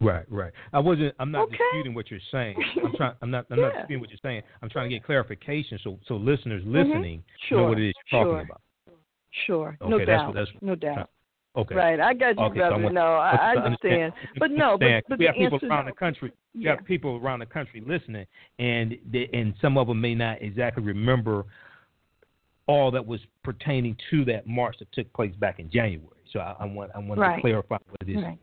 Right, 0.00 0.24
right. 0.30 0.52
I 0.72 0.80
wasn't. 0.80 1.14
I'm 1.18 1.30
not 1.30 1.44
okay. 1.44 1.56
disputing 1.56 1.94
what 1.94 2.10
you're 2.10 2.20
saying. 2.30 2.56
I'm 2.84 2.92
trying. 2.96 3.14
I'm 3.22 3.30
not. 3.30 3.46
I'm 3.50 3.58
yeah. 3.58 3.64
not 3.64 3.74
disputing 3.74 4.00
what 4.00 4.10
you're 4.10 4.18
saying. 4.22 4.42
I'm 4.60 4.68
trying 4.68 4.90
to 4.90 4.94
get 4.94 5.04
clarification 5.04 5.78
so 5.82 5.98
so 6.06 6.16
listeners 6.16 6.62
mm-hmm. 6.62 6.76
listening 6.76 7.18
mm-hmm. 7.20 7.48
sure. 7.48 7.58
know 7.58 7.68
what 7.68 7.78
it 7.78 7.88
is 7.88 7.94
you're 8.12 8.20
sure. 8.20 8.32
talking 8.32 8.48
about. 8.50 8.60
Sure. 9.46 9.78
Okay, 9.80 9.90
no 9.90 9.98
that's 9.98 10.06
doubt. 10.08 10.26
What, 10.26 10.34
that's 10.34 10.50
no 10.60 10.74
doubt. 10.74 11.10
Okay. 11.56 11.74
Right. 11.74 12.00
I 12.00 12.14
got 12.14 12.36
you, 12.36 12.44
okay, 12.46 12.58
brother. 12.58 12.82
So 12.82 12.88
no, 12.88 13.14
I, 13.14 13.54
I 13.54 13.64
understand. 13.64 14.12
But 14.38 14.50
no, 14.50 14.76
but, 14.76 15.04
but 15.08 15.18
we 15.18 15.26
have 15.26 15.36
people 15.36 15.60
around 15.62 15.86
the 15.86 15.92
country. 15.92 16.32
We 16.54 16.64
yeah. 16.64 16.76
have 16.76 16.84
people 16.84 17.20
around 17.22 17.40
the 17.40 17.46
country 17.46 17.82
listening, 17.86 18.26
and 18.58 18.96
they, 19.12 19.28
and 19.32 19.54
some 19.60 19.78
of 19.78 19.86
them 19.86 20.00
may 20.00 20.14
not 20.16 20.42
exactly 20.42 20.82
remember 20.82 21.44
all 22.66 22.90
that 22.90 23.06
was 23.06 23.20
pertaining 23.44 23.96
to 24.10 24.24
that 24.24 24.46
march 24.46 24.76
that 24.80 24.90
took 24.92 25.12
place 25.12 25.34
back 25.36 25.60
in 25.60 25.70
January. 25.70 26.08
So 26.32 26.40
I, 26.40 26.56
I 26.60 26.64
want 26.64 26.90
I 26.94 26.98
want 26.98 27.20
right. 27.20 27.36
to 27.36 27.40
clarify 27.40 27.76
what 27.88 28.08
it 28.08 28.10
is. 28.10 28.22
Right. 28.22 28.38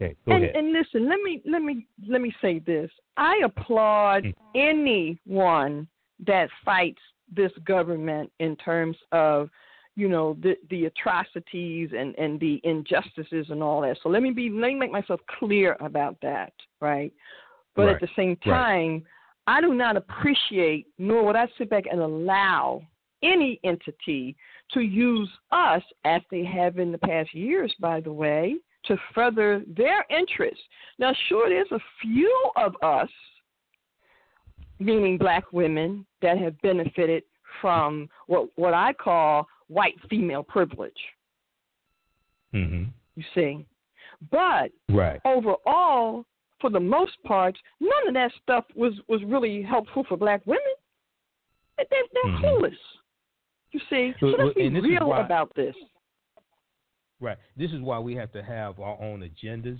Okay, 0.00 0.16
go 0.26 0.32
and, 0.32 0.44
ahead. 0.44 0.56
and 0.56 0.72
listen, 0.72 1.08
let 1.08 1.20
me 1.20 1.42
let 1.44 1.62
me 1.62 1.86
let 2.08 2.22
me 2.22 2.32
say 2.40 2.58
this. 2.60 2.90
I 3.18 3.40
applaud 3.44 4.24
mm. 4.24 4.34
anyone 4.54 5.86
that 6.26 6.48
fights 6.64 7.02
this 7.34 7.52
government 7.66 8.30
in 8.40 8.56
terms 8.56 8.96
of 9.12 9.50
you 9.94 10.08
know 10.08 10.36
the 10.42 10.56
the 10.70 10.86
atrocities 10.86 11.90
and 11.96 12.14
and 12.16 12.40
the 12.40 12.60
injustices 12.64 13.46
and 13.50 13.62
all 13.62 13.82
that. 13.82 13.98
So 14.02 14.08
let 14.08 14.22
me 14.22 14.30
be 14.30 14.50
let 14.50 14.68
me 14.68 14.74
make 14.74 14.92
myself 14.92 15.20
clear 15.38 15.76
about 15.80 16.16
that, 16.22 16.52
right? 16.80 17.12
But 17.74 17.86
right. 17.86 17.94
at 17.94 18.00
the 18.00 18.08
same 18.16 18.36
time, 18.36 18.92
right. 18.92 19.02
I 19.46 19.60
do 19.60 19.74
not 19.74 19.96
appreciate 19.96 20.86
nor 20.98 21.24
would 21.24 21.36
I 21.36 21.48
sit 21.58 21.70
back 21.70 21.84
and 21.90 22.00
allow 22.00 22.82
any 23.22 23.60
entity 23.64 24.36
to 24.72 24.80
use 24.80 25.28
us, 25.50 25.82
as 26.04 26.22
they 26.30 26.44
have 26.44 26.78
in 26.78 26.92
the 26.92 26.98
past 26.98 27.34
years, 27.34 27.72
by 27.78 28.00
the 28.00 28.12
way, 28.12 28.56
to 28.86 28.96
further 29.14 29.62
their 29.76 30.04
interests. 30.10 30.62
Now, 30.98 31.12
sure, 31.28 31.48
there's 31.48 31.70
a 31.70 31.78
few 32.00 32.50
of 32.56 32.74
us, 32.82 33.08
meaning 34.78 35.18
black 35.18 35.52
women, 35.52 36.04
that 36.20 36.38
have 36.38 36.60
benefited 36.62 37.22
from 37.60 38.08
what, 38.26 38.48
what 38.56 38.74
I 38.74 38.92
call 38.92 39.46
white 39.72 39.94
female 40.08 40.42
privilege. 40.42 40.92
Mm-hmm. 42.54 42.84
You 43.16 43.24
see? 43.34 43.66
But 44.30 44.70
right. 44.88 45.20
overall, 45.24 46.24
for 46.60 46.70
the 46.70 46.80
most 46.80 47.12
part, 47.24 47.56
none 47.80 48.08
of 48.08 48.14
that 48.14 48.30
stuff 48.42 48.64
was, 48.74 48.92
was 49.08 49.20
really 49.26 49.62
helpful 49.62 50.04
for 50.08 50.16
black 50.16 50.42
women. 50.46 50.62
They, 51.78 51.84
they're 51.90 52.32
mm-hmm. 52.32 52.44
clueless. 52.44 52.76
You 53.72 53.80
see, 53.88 54.12
so, 54.20 54.26
let's 54.26 54.54
be 54.54 54.68
real 54.68 55.08
why, 55.08 55.24
about 55.24 55.54
this. 55.56 55.74
Right. 57.20 57.38
This 57.56 57.70
is 57.70 57.80
why 57.80 57.98
we 57.98 58.14
have 58.16 58.30
to 58.32 58.42
have 58.42 58.78
our 58.78 59.00
own 59.00 59.20
agendas, 59.20 59.78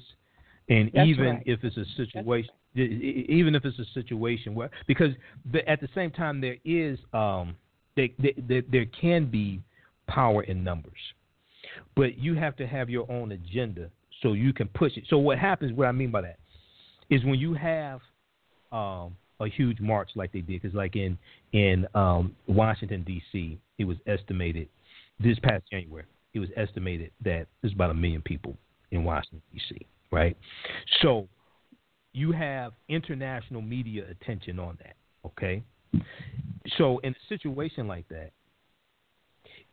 and 0.68 0.90
That's 0.94 1.08
even 1.08 1.26
right. 1.26 1.42
if 1.44 1.62
it's 1.62 1.76
a 1.76 1.84
situation, 1.96 2.50
even 2.74 3.54
if 3.54 3.64
it's 3.66 3.78
a 3.78 3.84
situation 3.92 4.54
where, 4.54 4.70
because 4.86 5.10
the, 5.52 5.68
at 5.68 5.80
the 5.80 5.88
same 5.94 6.10
time 6.10 6.40
there 6.40 6.56
is, 6.64 6.98
um, 7.12 7.54
there, 7.96 8.08
there, 8.48 8.62
there 8.70 8.86
can 8.86 9.26
be 9.26 9.60
power 10.06 10.42
in 10.42 10.62
numbers, 10.64 10.92
but 11.96 12.18
you 12.18 12.34
have 12.34 12.56
to 12.56 12.66
have 12.66 12.90
your 12.90 13.10
own 13.10 13.32
agenda 13.32 13.90
so 14.22 14.32
you 14.32 14.52
can 14.52 14.68
push 14.68 14.96
it. 14.96 15.04
So 15.08 15.18
what 15.18 15.38
happens? 15.38 15.72
What 15.72 15.86
I 15.86 15.92
mean 15.92 16.10
by 16.10 16.22
that 16.22 16.38
is 17.10 17.24
when 17.24 17.38
you 17.38 17.54
have 17.54 18.00
um, 18.70 19.16
a 19.40 19.48
huge 19.48 19.80
march 19.80 20.10
like 20.14 20.32
they 20.32 20.40
did, 20.40 20.62
because 20.62 20.74
like 20.74 20.96
in 20.96 21.18
in 21.52 21.86
um, 21.94 22.34
Washington 22.46 23.02
D.C., 23.04 23.58
it 23.78 23.84
was 23.84 23.96
estimated 24.06 24.68
this 25.20 25.38
past 25.40 25.64
January. 25.70 26.04
It 26.34 26.40
was 26.40 26.48
estimated 26.56 27.10
that 27.24 27.46
there's 27.60 27.74
about 27.74 27.90
a 27.90 27.94
million 27.94 28.22
people 28.22 28.56
in 28.90 29.04
Washington 29.04 29.42
D.C. 29.52 29.86
Right, 30.10 30.36
so 31.02 31.28
you 32.12 32.32
have 32.32 32.72
international 32.88 33.62
media 33.62 34.04
attention 34.10 34.58
on 34.58 34.78
that. 34.82 34.96
Okay, 35.26 35.62
so 36.78 36.98
in 36.98 37.12
a 37.12 37.28
situation 37.28 37.88
like 37.88 38.08
that, 38.08 38.30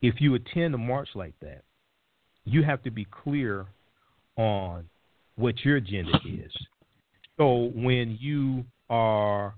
if 0.02 0.16
you 0.20 0.36
attend 0.36 0.74
a 0.74 0.78
march 0.78 1.10
like 1.16 1.34
that, 1.42 1.64
you 2.46 2.64
have 2.64 2.82
to 2.84 2.92
be 2.92 3.06
clear 3.06 3.66
on 4.38 4.86
what 5.36 5.64
your 5.64 5.78
agenda 5.78 6.18
is. 6.26 6.52
So 7.38 7.72
when 7.76 8.18
you 8.20 8.66
are 8.90 9.54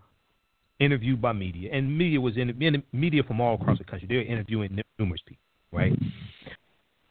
interviewed 0.82 1.22
by 1.22 1.32
media, 1.32 1.70
and 1.72 1.96
media 1.96 2.20
was 2.20 2.36
in, 2.38 2.84
media 2.92 3.24
from 3.24 3.40
all 3.40 3.56
across 3.56 3.78
the 3.78 3.84
country. 3.84 4.08
They're 4.10 4.24
interviewing 4.24 4.82
numerous 4.98 5.22
people, 5.26 5.44
right? 5.72 5.94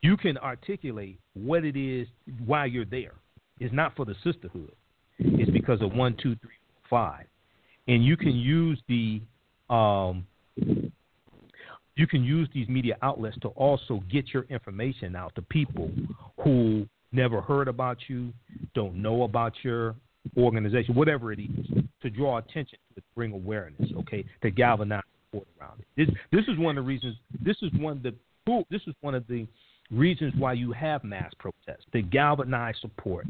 You 0.03 0.17
can 0.17 0.37
articulate 0.39 1.21
what 1.35 1.65
it 1.65 1.77
is, 1.77 2.09
why 2.45 2.67
you're 2.67 2.85
there. 2.85 3.13
It's 3.61 3.73
not 3.73 3.95
for 3.95 4.05
the 4.05 4.15
sisterhood. 4.25 4.73
It's 5.19 5.51
because 5.51 5.83
of 5.83 5.93
one, 5.93 6.17
two, 6.21 6.35
three, 6.37 6.51
five, 6.89 7.27
and 7.87 8.05
you 8.05 8.17
can 8.17 8.35
use 8.35 8.81
the 8.89 9.21
um, 9.73 10.27
you 11.97 12.07
can 12.07 12.23
use 12.23 12.49
these 12.55 12.69
media 12.69 12.97
outlets 13.03 13.37
to 13.43 13.49
also 13.49 14.03
get 14.11 14.33
your 14.33 14.45
information 14.45 15.17
out 15.17 15.35
to 15.35 15.43
people 15.43 15.91
who 16.43 16.87
never 17.13 17.41
heard 17.41 17.69
about 17.69 17.99
you, 18.09 18.33
don't 18.75 18.95
know 18.95 19.25
about 19.25 19.53
your 19.63 19.97
organization, 20.37 20.95
whatever 20.95 21.33
it 21.33 21.41
is, 21.41 21.67
to 22.03 22.11
draw 22.11 22.39
attention 22.39 22.79
to 22.95 23.03
bring 23.15 23.33
awareness, 23.33 23.91
okay, 23.99 24.25
to 24.43 24.51
galvanize 24.51 25.03
support 25.31 25.49
around 25.61 25.81
it. 25.81 25.87
This 25.97 26.17
this 26.33 26.49
is 26.49 26.59
one 26.59 26.77
of 26.77 26.85
the 26.85 26.89
reasons. 26.89 27.17
This 27.45 27.57
is 27.63 27.71
one 27.79 27.97
of 27.97 28.03
the 28.03 28.15
this 28.71 28.83
is 28.87 28.95
one 29.01 29.15
of 29.15 29.27
the 29.27 29.47
reasons 29.91 30.33
why 30.39 30.53
you 30.53 30.73
have 30.73 31.05
mass 31.05 31.33
protests 31.39 31.85
to 31.93 32.03
galvanize 32.03 32.75
support 32.81 33.27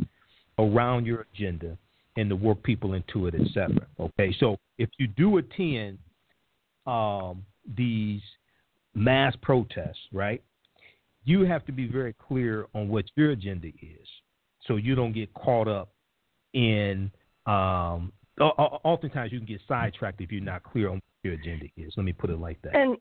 around 0.58 1.06
your 1.06 1.26
agenda 1.34 1.76
and 2.16 2.28
to 2.28 2.36
work 2.36 2.62
people 2.62 2.94
into 2.94 3.26
it, 3.26 3.34
etc. 3.34 3.86
Okay, 3.98 4.34
so 4.38 4.56
if 4.78 4.88
you 4.98 5.06
do 5.06 5.38
attend 5.38 5.98
um, 6.86 7.44
these 7.76 8.20
mass 8.94 9.34
protests, 9.42 9.98
right, 10.12 10.42
you 11.24 11.42
have 11.42 11.64
to 11.66 11.72
be 11.72 11.86
very 11.86 12.14
clear 12.14 12.66
on 12.74 12.88
what 12.88 13.04
your 13.16 13.30
agenda 13.30 13.68
is, 13.68 14.08
so 14.66 14.76
you 14.76 14.94
don't 14.94 15.12
get 15.12 15.32
caught 15.34 15.68
up 15.68 15.90
in 16.54 17.10
um, 17.46 18.12
oftentimes 18.40 19.32
you 19.32 19.38
can 19.38 19.46
get 19.46 19.60
sidetracked 19.68 20.20
if 20.20 20.32
you're 20.32 20.40
not 20.40 20.62
clear 20.62 20.88
on 20.88 20.94
what 20.94 21.02
your 21.22 21.34
agenda 21.34 21.66
is. 21.76 21.92
Let 21.96 22.04
me 22.04 22.12
put 22.12 22.30
it 22.30 22.38
like 22.38 22.60
that. 22.62 22.74
And 22.74 22.96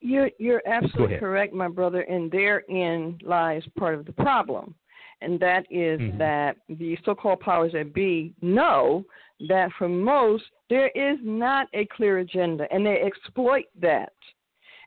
you're 0.00 0.30
you're 0.38 0.62
absolutely 0.66 1.18
correct, 1.18 1.52
my 1.52 1.68
brother, 1.68 2.02
and 2.02 2.30
therein 2.30 3.18
lies 3.22 3.62
part 3.78 3.94
of 3.94 4.06
the 4.06 4.12
problem. 4.12 4.74
And 5.20 5.40
that 5.40 5.64
is 5.70 6.00
mm-hmm. 6.00 6.18
that 6.18 6.56
the 6.68 6.96
so 7.04 7.14
called 7.14 7.40
powers 7.40 7.72
that 7.72 7.92
be 7.92 8.34
know 8.40 9.04
that 9.48 9.70
for 9.76 9.88
most 9.88 10.44
there 10.70 10.90
is 10.94 11.18
not 11.22 11.66
a 11.74 11.86
clear 11.86 12.18
agenda 12.18 12.66
and 12.70 12.86
they 12.86 13.00
exploit 13.00 13.64
that. 13.80 14.12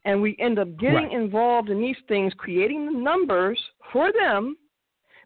And 0.06 0.22
we 0.22 0.36
end 0.40 0.60
up 0.60 0.78
getting 0.78 0.96
right. 0.96 1.12
involved 1.12 1.70
in 1.70 1.80
these 1.80 1.98
things, 2.08 2.34
creating 2.38 2.86
the 2.86 2.92
numbers 2.92 3.60
for 3.92 4.12
them 4.12 4.58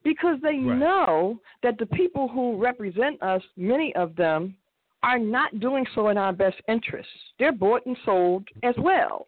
because 0.04 0.38
they 0.42 0.58
right. 0.58 0.78
know 0.78 1.40
that 1.64 1.78
the 1.78 1.86
people 1.88 2.28
who 2.28 2.58
represent 2.58 3.22
us, 3.24 3.42
many 3.56 3.96
of 3.96 4.16
them, 4.16 4.56
are 5.04 5.20
not 5.20 5.60
doing 5.60 5.86
so 5.96 6.10
in 6.10 6.18
our 6.18 6.34
best 6.34 6.58
interests. 6.68 7.12
They're 7.40 7.52
bought 7.52 7.86
and 7.86 7.98
sold 8.06 8.48
as 8.64 8.76
well. 8.78 9.28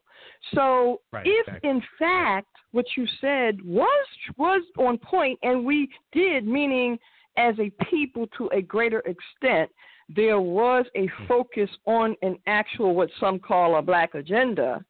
So 0.53 1.01
right, 1.13 1.25
if 1.25 1.47
exactly. 1.47 1.69
in 1.69 1.81
fact 1.97 2.47
what 2.71 2.85
you 2.95 3.07
said 3.21 3.59
was 3.63 4.07
was 4.37 4.61
on 4.77 4.97
point 4.97 5.39
and 5.43 5.65
we 5.65 5.89
did 6.11 6.45
meaning 6.45 6.97
as 7.37 7.55
a 7.59 7.71
people 7.89 8.27
to 8.37 8.47
a 8.47 8.61
greater 8.61 8.99
extent 9.01 9.69
there 10.09 10.39
was 10.39 10.85
a 10.95 11.07
hmm. 11.07 11.25
focus 11.27 11.69
on 11.85 12.15
an 12.21 12.37
actual, 12.47 12.95
what 12.95 13.09
some 13.19 13.39
call 13.39 13.77
a 13.77 13.81
black 13.81 14.15
agenda, 14.15 14.83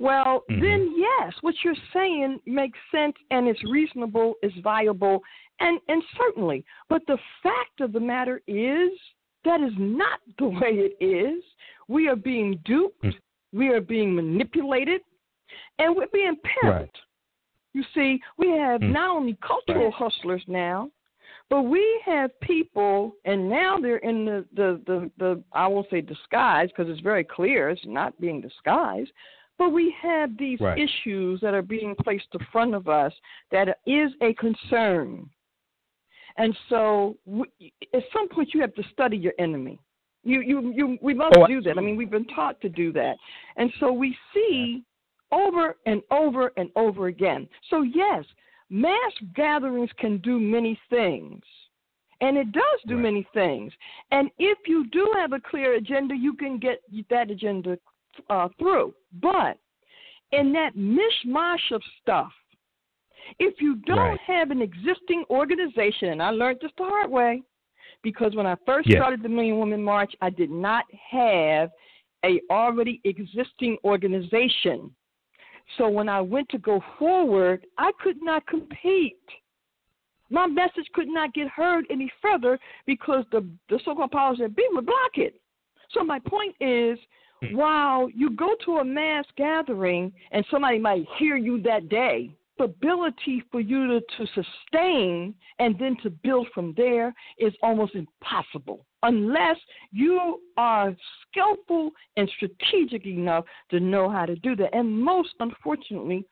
well, 0.00 0.44
mm-hmm. 0.50 0.62
then 0.62 0.94
yes, 0.96 1.34
what 1.42 1.54
you're 1.62 1.74
saying 1.92 2.40
makes 2.46 2.78
sense 2.90 3.14
and 3.30 3.46
it's 3.46 3.62
reasonable, 3.70 4.34
it's 4.42 4.58
viable, 4.64 5.20
and, 5.60 5.78
and 5.88 6.02
certainly. 6.16 6.64
But 6.88 7.02
the 7.06 7.18
fact 7.42 7.82
of 7.82 7.92
the 7.92 8.00
matter 8.00 8.40
is 8.46 8.90
that 9.44 9.60
is 9.60 9.74
not 9.76 10.20
the 10.38 10.46
way 10.48 10.88
it 10.98 11.04
is. 11.04 11.44
We 11.86 12.08
are 12.08 12.16
being 12.16 12.58
duped, 12.64 13.04
mm-hmm. 13.04 13.58
we 13.58 13.68
are 13.68 13.82
being 13.82 14.14
manipulated, 14.14 15.02
and 15.78 15.94
we're 15.94 16.06
being 16.14 16.36
pimped. 16.64 16.70
Right. 16.70 16.90
You 17.74 17.84
see, 17.94 18.20
we 18.38 18.48
have 18.48 18.80
mm-hmm. 18.80 18.92
not 18.92 19.10
only 19.10 19.38
cultural 19.46 19.92
hustlers 19.92 20.42
now, 20.48 20.90
but 21.50 21.62
we 21.62 21.84
have 22.06 22.30
people, 22.40 23.12
and 23.26 23.50
now 23.50 23.76
they're 23.78 23.98
in 23.98 24.24
the 24.24 24.46
the 24.54 24.80
the, 24.86 25.10
the 25.18 25.42
I 25.52 25.66
won't 25.66 25.88
say 25.90 26.00
disguise 26.00 26.68
because 26.68 26.90
it's 26.90 27.02
very 27.02 27.24
clear 27.24 27.68
it's 27.68 27.82
not 27.84 28.18
being 28.18 28.40
disguised. 28.40 29.10
But 29.60 29.74
we 29.74 29.94
have 30.00 30.38
these 30.38 30.58
right. 30.58 30.78
issues 30.78 31.38
that 31.42 31.52
are 31.52 31.60
being 31.60 31.94
placed 32.02 32.28
in 32.32 32.40
front 32.50 32.74
of 32.74 32.88
us 32.88 33.12
that 33.52 33.68
is 33.86 34.10
a 34.22 34.32
concern. 34.32 35.28
And 36.38 36.56
so, 36.70 37.18
we, 37.26 37.44
at 37.92 38.02
some 38.10 38.26
point, 38.30 38.54
you 38.54 38.62
have 38.62 38.74
to 38.76 38.82
study 38.90 39.18
your 39.18 39.34
enemy. 39.38 39.78
You, 40.24 40.40
you, 40.40 40.72
you. 40.74 40.98
We 41.02 41.12
must 41.12 41.36
oh, 41.36 41.46
do 41.46 41.60
that. 41.60 41.76
I 41.76 41.82
mean, 41.82 41.96
we've 41.96 42.10
been 42.10 42.26
taught 42.28 42.58
to 42.62 42.70
do 42.70 42.90
that, 42.94 43.16
and 43.58 43.70
so 43.80 43.92
we 43.92 44.16
see 44.32 44.82
over 45.30 45.76
and 45.84 46.00
over 46.10 46.52
and 46.56 46.70
over 46.74 47.08
again. 47.08 47.46
So 47.68 47.82
yes, 47.82 48.24
mass 48.70 49.12
gatherings 49.34 49.90
can 49.98 50.18
do 50.18 50.40
many 50.40 50.80
things. 50.88 51.42
And 52.22 52.36
it 52.36 52.52
does 52.52 52.62
do 52.86 52.94
right. 52.94 53.02
many 53.02 53.26
things. 53.32 53.72
And 54.10 54.30
if 54.38 54.58
you 54.66 54.86
do 54.90 55.10
have 55.16 55.32
a 55.32 55.40
clear 55.40 55.74
agenda, 55.76 56.14
you 56.14 56.34
can 56.34 56.58
get 56.58 56.82
that 57.08 57.30
agenda 57.30 57.78
uh, 58.28 58.48
through. 58.58 58.94
But 59.20 59.58
in 60.32 60.52
that 60.52 60.76
mishmash 60.76 61.72
of 61.72 61.82
stuff, 62.00 62.32
if 63.38 63.60
you 63.60 63.76
don't 63.86 63.98
right. 63.98 64.20
have 64.26 64.50
an 64.50 64.62
existing 64.62 65.24
organization, 65.30 66.08
and 66.08 66.22
I 66.22 66.30
learned 66.30 66.58
this 66.62 66.70
the 66.78 66.84
hard 66.84 67.10
way, 67.10 67.42
because 68.02 68.34
when 68.34 68.46
I 68.46 68.56
first 68.64 68.90
started 68.90 69.22
the 69.22 69.28
Million 69.28 69.58
Women 69.58 69.82
March, 69.82 70.12
I 70.20 70.30
did 70.30 70.50
not 70.50 70.84
have 71.10 71.70
a 72.24 72.40
already 72.50 73.00
existing 73.04 73.76
organization. 73.84 74.90
So 75.78 75.88
when 75.88 76.08
I 76.08 76.20
went 76.20 76.48
to 76.50 76.58
go 76.58 76.82
forward, 76.98 77.66
I 77.78 77.92
could 78.02 78.16
not 78.22 78.46
compete. 78.46 79.16
My 80.30 80.46
message 80.46 80.86
could 80.94 81.08
not 81.08 81.34
get 81.34 81.48
heard 81.48 81.84
any 81.90 82.10
further 82.22 82.58
because 82.86 83.24
the, 83.32 83.46
the 83.68 83.78
so 83.84 83.94
called 83.94 84.12
powers 84.12 84.38
that 84.38 84.56
be 84.56 84.64
would 84.72 84.86
block 84.86 85.12
it. 85.16 85.40
So 85.92 86.02
my 86.02 86.18
point 86.20 86.54
is. 86.60 86.98
While 87.52 88.08
you 88.10 88.30
go 88.30 88.54
to 88.64 88.78
a 88.78 88.84
mass 88.84 89.24
gathering 89.36 90.12
and 90.32 90.44
somebody 90.50 90.78
might 90.78 91.06
hear 91.18 91.36
you 91.36 91.60
that 91.62 91.88
day, 91.88 92.30
the 92.58 92.64
ability 92.64 93.42
for 93.50 93.60
you 93.60 93.86
to, 93.86 94.00
to 94.00 94.26
sustain 94.34 95.34
and 95.58 95.78
then 95.78 95.96
to 96.02 96.10
build 96.10 96.46
from 96.54 96.74
there 96.76 97.14
is 97.38 97.54
almost 97.62 97.94
impossible 97.94 98.84
unless 99.02 99.56
you 99.92 100.40
are 100.56 100.94
skillful 101.26 101.90
and 102.16 102.30
strategic 102.36 103.06
enough 103.06 103.44
to 103.70 103.80
know 103.80 104.10
how 104.10 104.26
to 104.26 104.36
do 104.36 104.54
that. 104.56 104.74
And 104.74 105.02
most, 105.02 105.30
unfortunately, 105.40 106.26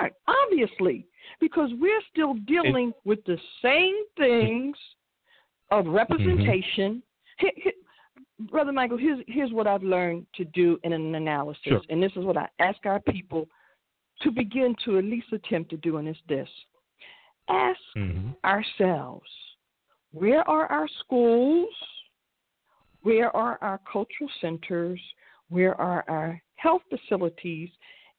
aren't, 0.00 0.14
obviously, 0.26 1.06
because 1.40 1.70
we're 1.78 2.00
still 2.10 2.34
dealing 2.46 2.92
with 3.04 3.22
the 3.26 3.36
same 3.62 3.94
things 4.16 4.76
of 5.70 5.84
mm-hmm. 5.84 5.94
representation. 5.94 7.02
Mm-hmm. 7.42 7.68
Brother 8.38 8.72
Michael, 8.72 8.98
here's, 8.98 9.20
here's 9.28 9.52
what 9.52 9.66
I've 9.66 9.82
learned 9.82 10.26
to 10.34 10.44
do 10.44 10.78
in 10.82 10.92
an 10.92 11.14
analysis, 11.14 11.62
sure. 11.64 11.80
and 11.88 12.02
this 12.02 12.12
is 12.16 12.24
what 12.24 12.36
I 12.36 12.48
ask 12.58 12.78
our 12.84 13.00
people 13.00 13.48
to 14.22 14.30
begin 14.30 14.74
to 14.84 14.98
at 14.98 15.04
least 15.04 15.32
attempt 15.32 15.70
to 15.70 15.76
do, 15.76 15.98
and 15.98 16.08
it's 16.08 16.18
this 16.28 16.48
ask 17.48 17.78
mm-hmm. 17.96 18.30
ourselves 18.44 19.28
where 20.12 20.48
are 20.48 20.66
our 20.70 20.88
schools? 21.00 21.74
Where 23.02 23.34
are 23.36 23.58
our 23.60 23.80
cultural 23.90 24.30
centers? 24.40 25.00
Where 25.48 25.78
are 25.80 26.04
our 26.08 26.40
health 26.54 26.82
facilities 26.88 27.68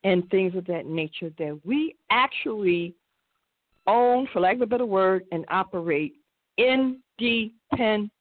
and 0.03 0.29
things 0.29 0.55
of 0.55 0.65
that 0.65 0.85
nature 0.85 1.31
that 1.39 1.59
we 1.63 1.95
actually 2.11 2.93
own, 3.87 4.27
for 4.31 4.41
lack 4.41 4.55
of 4.55 4.61
a 4.61 4.65
better 4.65 4.85
word, 4.85 5.23
and 5.31 5.45
operate 5.49 6.15
independently? 6.57 8.11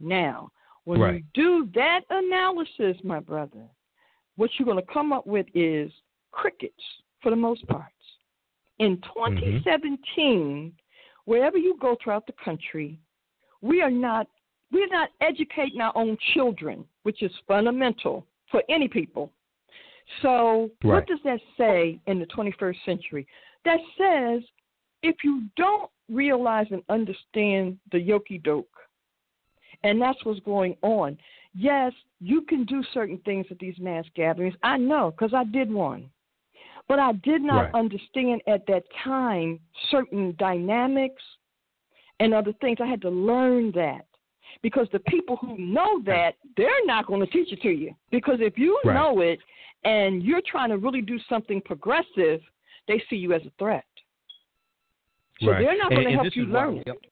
Now, 0.00 0.50
when 0.84 1.00
right. 1.00 1.14
you 1.14 1.22
do 1.34 1.70
that 1.74 2.00
analysis, 2.10 2.96
my 3.04 3.20
brother, 3.20 3.64
what 4.36 4.50
you're 4.58 4.66
going 4.66 4.84
to 4.84 4.92
come 4.92 5.12
up 5.12 5.26
with 5.26 5.46
is 5.54 5.90
crickets 6.32 6.74
for 7.22 7.30
the 7.30 7.36
most 7.36 7.66
part. 7.68 7.84
In 8.78 8.96
2017, 9.14 9.98
mm-hmm. 10.16 10.68
wherever 11.24 11.58
you 11.58 11.76
go 11.80 11.96
throughout 12.02 12.26
the 12.26 12.34
country, 12.44 12.98
we 13.60 13.82
are 13.82 13.90
not 13.90 14.28
we're 14.70 14.88
not 14.88 15.08
educating 15.22 15.80
our 15.80 15.96
own 15.96 16.18
children, 16.34 16.84
which 17.02 17.22
is 17.22 17.32
fundamental 17.46 18.26
for 18.50 18.62
any 18.68 18.86
people. 18.86 19.32
So, 20.20 20.70
right. 20.84 20.94
what 20.94 21.06
does 21.06 21.20
that 21.24 21.40
say 21.56 21.98
in 22.06 22.18
the 22.18 22.26
21st 22.26 22.76
century? 22.84 23.26
That 23.64 23.78
says 23.96 24.42
if 25.02 25.16
you 25.22 25.44
don't 25.56 25.90
realize 26.08 26.66
and 26.70 26.82
understand 26.88 27.78
the 27.92 27.98
yoki 27.98 28.42
doke, 28.42 28.66
and 29.84 30.00
that's 30.00 30.22
what's 30.24 30.40
going 30.40 30.76
on. 30.82 31.18
Yes, 31.54 31.92
you 32.20 32.42
can 32.42 32.64
do 32.64 32.82
certain 32.92 33.18
things 33.24 33.46
at 33.50 33.58
these 33.58 33.76
mass 33.78 34.04
gatherings. 34.14 34.54
I 34.62 34.76
know 34.76 35.10
because 35.10 35.34
I 35.34 35.44
did 35.44 35.70
one. 35.70 36.10
But 36.88 36.98
I 36.98 37.12
did 37.12 37.42
not 37.42 37.64
right. 37.64 37.74
understand 37.74 38.40
at 38.46 38.66
that 38.66 38.84
time 39.04 39.60
certain 39.90 40.34
dynamics 40.38 41.22
and 42.18 42.32
other 42.32 42.54
things. 42.62 42.78
I 42.80 42.86
had 42.86 43.02
to 43.02 43.10
learn 43.10 43.72
that 43.72 44.06
because 44.62 44.88
the 44.92 44.98
people 45.00 45.36
who 45.36 45.56
know 45.58 46.02
that 46.04 46.34
they're 46.56 46.84
not 46.84 47.06
going 47.06 47.20
to 47.20 47.26
teach 47.26 47.52
it 47.52 47.60
to 47.62 47.70
you 47.70 47.94
because 48.10 48.38
if 48.40 48.58
you 48.58 48.80
right. 48.84 48.94
know 48.94 49.20
it 49.20 49.38
and 49.84 50.22
you're 50.22 50.42
trying 50.46 50.70
to 50.70 50.78
really 50.78 51.00
do 51.00 51.18
something 51.28 51.60
progressive 51.60 52.40
they 52.86 53.02
see 53.08 53.16
you 53.16 53.32
as 53.32 53.42
a 53.42 53.52
threat 53.58 53.84
so 55.40 55.50
right. 55.50 55.62
they're 55.62 55.78
not 55.78 55.90
going 55.90 56.08
to 56.08 56.14
help 56.14 56.34
you 56.34 56.46
learn 56.46 56.76
why, 56.76 56.80
it 56.80 56.86
yep. 56.86 56.96
yeah, 57.02 57.08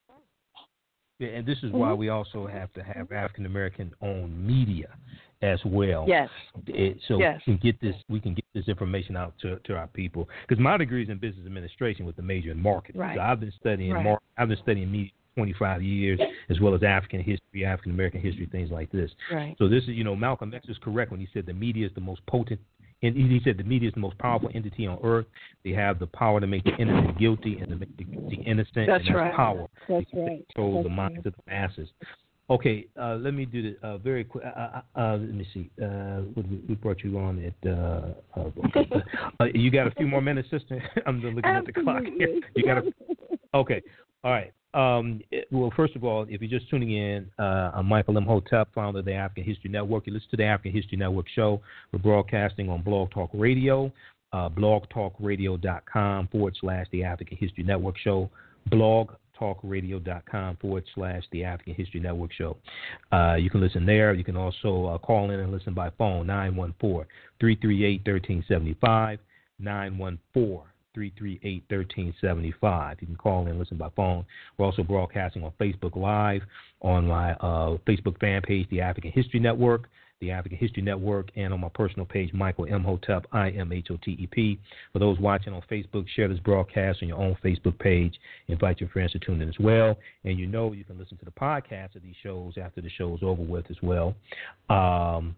and 1.20 1.46
this 1.46 1.58
is 1.58 1.64
mm-hmm. 1.64 1.78
why 1.78 1.92
we 1.92 2.08
also 2.08 2.46
have 2.46 2.72
to 2.74 2.82
have 2.82 3.10
African 3.12 3.46
American 3.46 3.92
owned 4.02 4.46
media 4.46 4.88
as 5.42 5.60
well. 5.64 6.04
Yes. 6.08 6.28
It, 6.66 6.98
so 7.08 7.18
yes. 7.18 7.40
we 7.46 7.56
can 7.56 7.60
get 7.62 7.80
this 7.80 7.94
we 8.08 8.20
can 8.20 8.34
get 8.34 8.44
this 8.54 8.68
information 8.68 9.16
out 9.16 9.34
to 9.42 9.58
to 9.64 9.74
our 9.74 9.86
people 9.88 10.28
because 10.46 10.62
my 10.62 10.76
degree 10.76 11.02
is 11.02 11.08
in 11.08 11.18
business 11.18 11.46
administration 11.46 12.06
with 12.06 12.16
the 12.16 12.22
major 12.22 12.50
in 12.50 12.60
marketing. 12.60 13.00
Right. 13.00 13.16
So 13.16 13.20
I've 13.22 13.40
been 13.40 13.52
studying 13.58 13.92
right. 13.92 14.04
mar- 14.04 14.22
I've 14.36 14.48
been 14.48 14.58
studying 14.62 14.90
media 14.90 15.10
25 15.36 15.82
years 15.82 16.18
as 16.48 16.60
well 16.60 16.74
as 16.74 16.82
African 16.82 17.20
history, 17.20 17.64
African 17.64 17.92
American 17.92 18.20
history, 18.20 18.48
things 18.50 18.70
like 18.70 18.90
this. 18.90 19.10
Right. 19.32 19.54
So 19.58 19.68
this 19.68 19.82
is 19.84 19.90
you 19.90 20.04
know 20.04 20.16
Malcolm 20.16 20.52
X 20.54 20.66
is 20.68 20.78
correct 20.82 21.10
when 21.10 21.20
he 21.20 21.28
said 21.32 21.46
the 21.46 21.52
media 21.52 21.86
is 21.86 21.92
the 21.94 22.00
most 22.00 22.24
potent 22.26 22.60
and 23.02 23.14
he 23.14 23.40
said 23.44 23.58
the 23.58 23.64
media 23.64 23.88
is 23.88 23.94
the 23.94 24.00
most 24.00 24.16
powerful 24.18 24.50
entity 24.54 24.86
on 24.86 24.98
earth. 25.04 25.26
They 25.64 25.72
have 25.72 25.98
the 25.98 26.06
power 26.06 26.40
to 26.40 26.46
make 26.46 26.64
the 26.64 26.74
innocent 26.78 27.18
guilty 27.18 27.58
and 27.58 27.68
to 27.68 27.76
make 27.76 27.96
the 27.96 28.04
guilty 28.04 28.42
innocent. 28.46 28.86
That's, 28.86 29.04
that's 29.04 29.14
right. 29.14 29.34
power. 29.34 29.66
That's 29.88 30.06
right. 30.14 30.44
Control 30.54 30.82
the 30.82 30.88
minds 30.88 31.26
of 31.26 31.34
the 31.34 31.42
masses. 31.46 31.88
Okay, 32.48 32.86
uh, 32.98 33.16
let 33.16 33.34
me 33.34 33.44
do 33.44 33.60
this 33.60 33.74
uh, 33.82 33.98
very 33.98 34.22
quick. 34.22 34.44
Uh, 34.44 34.60
uh, 34.60 34.80
uh 34.98 35.16
let 35.16 35.34
me 35.34 35.46
see. 35.52 35.68
Uh, 35.82 36.20
we, 36.36 36.62
we 36.68 36.74
brought 36.76 37.02
you 37.02 37.18
on 37.18 37.44
at. 37.44 37.68
Okay. 38.38 39.58
you 39.58 39.70
got 39.70 39.88
a 39.88 39.90
few 39.90 40.06
more 40.06 40.22
minutes, 40.22 40.48
sister. 40.48 40.80
I'm 41.06 41.20
looking 41.20 41.44
Absolutely. 41.44 41.56
at 41.56 41.74
the 41.74 41.82
clock 41.82 42.02
here. 42.16 42.40
You 42.54 42.64
got 42.64 42.78
a, 42.78 42.92
Okay. 43.56 43.82
All 44.22 44.30
right. 44.30 44.52
Um, 44.76 45.22
it, 45.30 45.48
well, 45.50 45.72
first 45.74 45.96
of 45.96 46.04
all, 46.04 46.26
if 46.28 46.42
you're 46.42 46.50
just 46.60 46.68
tuning 46.68 46.92
in, 46.92 47.30
I'm 47.38 47.86
Michael 47.86 48.18
Imhotep, 48.18 48.68
founder 48.74 48.98
of 48.98 49.06
the 49.06 49.14
African 49.14 49.44
History 49.44 49.70
Network. 49.70 50.06
You 50.06 50.12
listen 50.12 50.28
to 50.32 50.36
the 50.36 50.44
African 50.44 50.72
History 50.72 50.98
Network 50.98 51.26
show. 51.34 51.62
We're 51.92 51.98
broadcasting 51.98 52.68
on 52.68 52.82
Blog 52.82 53.10
Talk 53.10 53.30
Radio, 53.32 53.90
blogtalkradio.com 54.34 56.28
forward 56.28 56.56
slash 56.60 56.86
the 56.92 57.04
African 57.04 57.38
History 57.38 57.64
Network 57.64 57.96
show. 57.96 58.28
blogtalkradio.com 58.70 60.56
forward 60.56 60.84
slash 60.94 61.22
the 61.32 61.42
African 61.42 61.74
History 61.74 62.00
Network 62.00 62.32
show. 62.34 62.58
Uh, 63.12 63.36
you 63.38 63.48
can 63.48 63.62
listen 63.62 63.86
there. 63.86 64.12
You 64.12 64.24
can 64.24 64.36
also 64.36 64.84
uh, 64.84 64.98
call 64.98 65.30
in 65.30 65.40
and 65.40 65.50
listen 65.52 65.72
by 65.72 65.88
phone 65.96 66.26
914 66.26 67.06
338 67.40 68.00
1375. 68.04 69.20
914 69.58 70.60
338 70.96 71.64
1375. 71.68 72.96
You 73.00 73.06
can 73.06 73.16
call 73.16 73.46
in 73.46 73.58
listen 73.58 73.76
by 73.76 73.90
phone. 73.94 74.24
We're 74.56 74.64
also 74.64 74.82
broadcasting 74.82 75.44
on 75.44 75.52
Facebook 75.60 75.94
Live 75.94 76.40
on 76.80 77.06
my 77.06 77.32
uh, 77.34 77.76
Facebook 77.86 78.18
fan 78.18 78.40
page, 78.40 78.66
the 78.70 78.80
African 78.80 79.12
History 79.12 79.38
Network. 79.40 79.88
the 80.22 80.30
African 80.30 80.56
History 80.56 80.82
Network, 80.82 81.28
and 81.36 81.52
on 81.52 81.60
my 81.60 81.68
personal 81.68 82.06
page, 82.06 82.32
Michael 82.32 82.64
Imhotep, 82.64 83.26
I 83.32 83.50
M 83.50 83.70
H 83.70 83.88
O 83.90 83.98
T 84.02 84.16
E 84.18 84.26
P. 84.26 84.58
For 84.94 84.98
those 84.98 85.18
watching 85.18 85.52
on 85.52 85.60
Facebook, 85.70 86.06
share 86.08 86.28
this 86.28 86.38
broadcast 86.38 87.00
on 87.02 87.08
your 87.08 87.18
own 87.18 87.36
Facebook 87.44 87.78
page. 87.78 88.14
Invite 88.48 88.80
your 88.80 88.88
friends 88.88 89.12
to 89.12 89.18
tune 89.18 89.42
in 89.42 89.48
as 89.50 89.58
well. 89.60 89.98
And 90.24 90.38
you 90.38 90.46
know 90.46 90.72
you 90.72 90.84
can 90.84 90.98
listen 90.98 91.18
to 91.18 91.26
the 91.26 91.30
podcast 91.32 91.94
of 91.96 92.02
these 92.02 92.14
shows 92.22 92.54
after 92.56 92.80
the 92.80 92.88
show 92.88 93.14
is 93.14 93.20
over 93.22 93.42
with 93.42 93.70
as 93.70 93.76
well. 93.82 94.14
Um, 94.70 95.36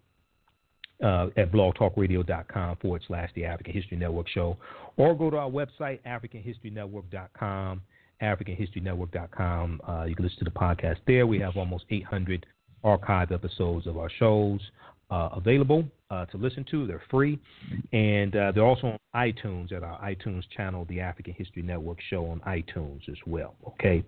uh, 1.02 1.28
at 1.36 1.52
blogtalkradio.com 1.52 2.76
forward 2.76 3.02
slash 3.06 3.30
the 3.34 3.44
African 3.44 3.72
History 3.72 3.96
Network 3.96 4.28
show, 4.28 4.56
or 4.96 5.14
go 5.14 5.30
to 5.30 5.36
our 5.36 5.50
website, 5.50 6.00
AfricanHistoryNetwork.com, 6.06 7.82
AfricanHistoryNetwork.com. 8.22 9.80
Uh, 9.86 10.04
you 10.04 10.14
can 10.14 10.24
listen 10.24 10.38
to 10.40 10.44
the 10.44 10.50
podcast 10.50 10.96
there. 11.06 11.26
We 11.26 11.38
have 11.40 11.56
almost 11.56 11.84
800 11.90 12.46
archived 12.84 13.32
episodes 13.32 13.86
of 13.86 13.96
our 13.96 14.10
shows 14.18 14.60
uh, 15.10 15.30
available 15.32 15.84
uh, 16.10 16.26
to 16.26 16.36
listen 16.36 16.64
to. 16.70 16.86
They're 16.86 17.02
free, 17.10 17.38
and 17.92 18.34
uh, 18.34 18.52
they're 18.52 18.64
also 18.64 18.88
on 18.88 18.98
iTunes 19.14 19.72
at 19.72 19.82
our 19.82 20.00
iTunes 20.00 20.42
channel, 20.56 20.84
the 20.88 21.00
African 21.00 21.34
History 21.34 21.62
Network 21.62 21.98
show 22.10 22.26
on 22.26 22.40
iTunes 22.40 23.08
as 23.08 23.16
well. 23.26 23.54
Okay. 23.66 24.04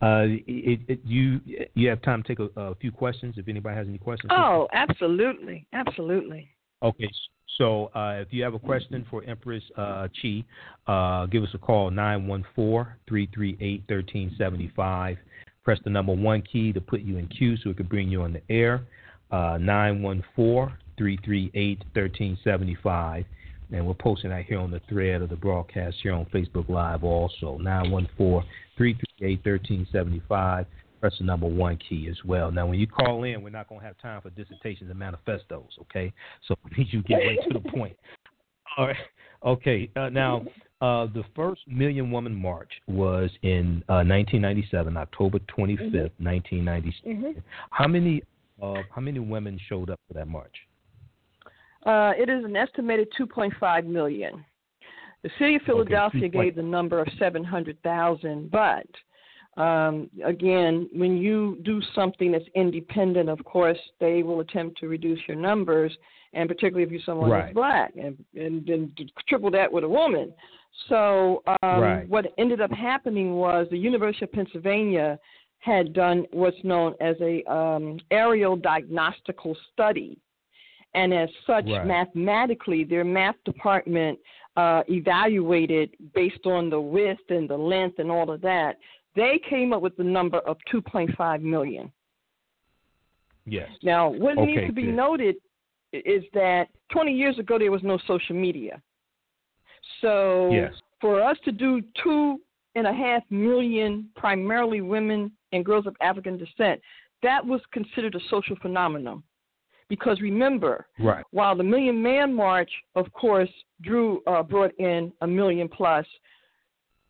Uh, 0.00 0.26
it, 0.46 0.78
it, 0.86 1.00
you 1.04 1.40
you 1.74 1.88
have 1.88 2.00
time 2.02 2.22
to 2.22 2.28
take 2.28 2.38
a, 2.38 2.48
a, 2.60 2.72
few 2.76 2.92
questions 2.92 3.34
if 3.36 3.48
anybody 3.48 3.74
has 3.74 3.88
any 3.88 3.98
questions. 3.98 4.30
Oh, 4.32 4.68
absolutely, 4.72 5.66
absolutely. 5.72 6.48
Okay, 6.84 7.10
so 7.56 7.86
uh, 7.96 8.20
if 8.20 8.28
you 8.30 8.44
have 8.44 8.54
a 8.54 8.60
question 8.60 9.04
for 9.10 9.24
Empress 9.24 9.64
uh, 9.76 10.06
Chi, 10.22 10.44
uh, 10.86 11.26
give 11.26 11.42
us 11.42 11.48
a 11.54 11.58
call 11.58 11.90
914-338-1375. 13.10 15.18
Press 15.64 15.80
the 15.82 15.90
number 15.90 16.14
one 16.14 16.42
key 16.42 16.72
to 16.72 16.80
put 16.80 17.00
you 17.00 17.18
in 17.18 17.26
queue 17.26 17.56
so 17.56 17.70
it 17.70 17.76
can 17.76 17.86
bring 17.86 18.08
you 18.08 18.22
on 18.22 18.32
the 18.32 18.42
air. 18.48 18.86
Uh, 19.32 19.58
914-338-1375 20.98 23.24
and 23.70 23.86
we're 23.86 23.94
posting 23.94 24.30
that 24.30 24.46
here 24.46 24.58
on 24.58 24.70
the 24.70 24.80
thread 24.88 25.20
of 25.20 25.28
the 25.28 25.36
broadcast 25.36 25.98
here 26.02 26.14
on 26.14 26.24
Facebook 26.26 26.70
Live 26.70 27.04
also. 27.04 27.58
914-338-1375. 29.20 30.66
Press 31.00 31.12
the 31.18 31.24
number 31.24 31.46
one 31.46 31.78
key 31.88 32.08
as 32.10 32.16
well. 32.24 32.50
Now, 32.50 32.66
when 32.66 32.80
you 32.80 32.88
call 32.88 33.22
in, 33.22 33.42
we're 33.42 33.50
not 33.50 33.68
going 33.68 33.80
to 33.80 33.86
have 33.86 33.96
time 33.98 34.20
for 34.20 34.30
dissertations 34.30 34.90
and 34.90 34.98
manifestos, 34.98 35.70
okay? 35.82 36.12
So 36.46 36.56
need 36.76 36.88
you 36.92 37.02
get 37.02 37.18
right 37.18 37.38
to 37.48 37.58
the 37.60 37.70
point. 37.70 37.96
All 38.76 38.88
right. 38.88 38.96
Okay. 39.44 39.90
Uh, 39.94 40.08
now, 40.08 40.44
uh, 40.80 41.06
the 41.06 41.22
first 41.36 41.60
Million 41.68 42.10
Woman 42.10 42.34
March 42.34 42.70
was 42.88 43.30
in 43.42 43.84
uh, 43.88 44.02
1997, 44.02 44.96
October 44.96 45.38
25th, 45.38 45.78
mm-hmm. 45.92 46.24
1997. 46.24 47.16
Mm-hmm. 47.16 47.40
How 47.70 47.86
many 47.86 48.22
uh, 48.60 48.82
how 48.92 49.00
many 49.00 49.20
women 49.20 49.58
showed 49.68 49.90
up 49.90 50.00
for 50.08 50.14
that 50.14 50.26
march? 50.26 50.54
Uh, 51.86 52.12
it 52.18 52.28
is 52.28 52.44
an 52.44 52.56
estimated 52.56 53.08
2.5 53.18 53.86
million. 53.86 54.44
The 55.22 55.30
city 55.38 55.56
of 55.56 55.62
Philadelphia 55.62 56.26
okay. 56.26 56.38
gave 56.44 56.54
the 56.56 56.62
number 56.62 57.00
of 57.00 57.08
700,000, 57.18 58.50
but 58.50 58.86
um, 59.58 60.08
again, 60.24 60.88
when 60.92 61.16
you 61.16 61.58
do 61.64 61.82
something 61.94 62.30
that's 62.30 62.44
independent, 62.54 63.28
of 63.28 63.44
course, 63.44 63.78
they 63.98 64.22
will 64.22 64.40
attempt 64.40 64.78
to 64.78 64.88
reduce 64.88 65.18
your 65.26 65.36
numbers, 65.36 65.92
and 66.32 66.48
particularly 66.48 66.84
if 66.84 66.92
you're 66.92 67.00
someone 67.04 67.30
right. 67.30 67.52
black, 67.52 67.92
and, 67.96 68.16
and 68.34 68.64
then 68.64 68.94
triple 69.28 69.50
that 69.50 69.70
with 69.70 69.82
a 69.82 69.88
woman. 69.88 70.32
So 70.88 71.42
um, 71.62 71.80
right. 71.80 72.08
what 72.08 72.26
ended 72.38 72.60
up 72.60 72.70
happening 72.70 73.34
was 73.34 73.66
the 73.70 73.78
University 73.78 74.24
of 74.24 74.32
Pennsylvania 74.32 75.18
had 75.58 75.92
done 75.92 76.24
what's 76.30 76.56
known 76.62 76.94
as 77.00 77.16
a 77.20 77.42
um, 77.52 77.98
aerial 78.12 78.54
diagnostical 78.54 79.56
study 79.72 80.16
and 80.94 81.12
as 81.12 81.28
such, 81.46 81.66
right. 81.66 81.86
mathematically, 81.86 82.84
their 82.84 83.04
math 83.04 83.36
department 83.44 84.18
uh, 84.56 84.82
evaluated 84.88 85.90
based 86.14 86.46
on 86.46 86.70
the 86.70 86.80
width 86.80 87.20
and 87.28 87.48
the 87.48 87.56
length 87.56 87.98
and 87.98 88.10
all 88.10 88.30
of 88.30 88.40
that. 88.40 88.76
They 89.16 89.40
came 89.48 89.72
up 89.72 89.82
with 89.82 89.96
the 89.96 90.04
number 90.04 90.38
of 90.40 90.56
2.5 90.72 91.42
million. 91.42 91.90
Yes. 93.46 93.68
Now, 93.82 94.10
what 94.10 94.38
okay, 94.38 94.46
needs 94.46 94.66
to 94.66 94.72
be 94.72 94.82
good. 94.82 94.94
noted 94.96 95.36
is 95.92 96.22
that 96.34 96.66
20 96.92 97.12
years 97.12 97.38
ago 97.38 97.58
there 97.58 97.72
was 97.72 97.82
no 97.82 97.98
social 98.06 98.36
media. 98.36 98.80
So 100.00 100.50
yes. 100.52 100.72
for 101.00 101.22
us 101.22 101.36
to 101.44 101.52
do 101.52 101.82
two 102.02 102.40
and 102.74 102.86
a 102.86 102.92
half 102.92 103.22
million, 103.30 104.08
primarily 104.16 104.80
women 104.80 105.32
and 105.52 105.64
girls 105.64 105.86
of 105.86 105.96
African 106.00 106.36
descent, 106.36 106.80
that 107.22 107.44
was 107.44 107.60
considered 107.72 108.14
a 108.14 108.20
social 108.30 108.56
phenomenon. 108.60 109.22
Because 109.88 110.20
remember, 110.20 110.86
right. 111.00 111.24
while 111.30 111.56
the 111.56 111.64
Million 111.64 112.02
Man 112.02 112.34
March, 112.34 112.70
of 112.94 113.10
course, 113.12 113.48
drew 113.80 114.20
uh, 114.26 114.42
brought 114.42 114.78
in 114.78 115.10
a 115.22 115.26
million 115.26 115.66
plus, 115.66 116.04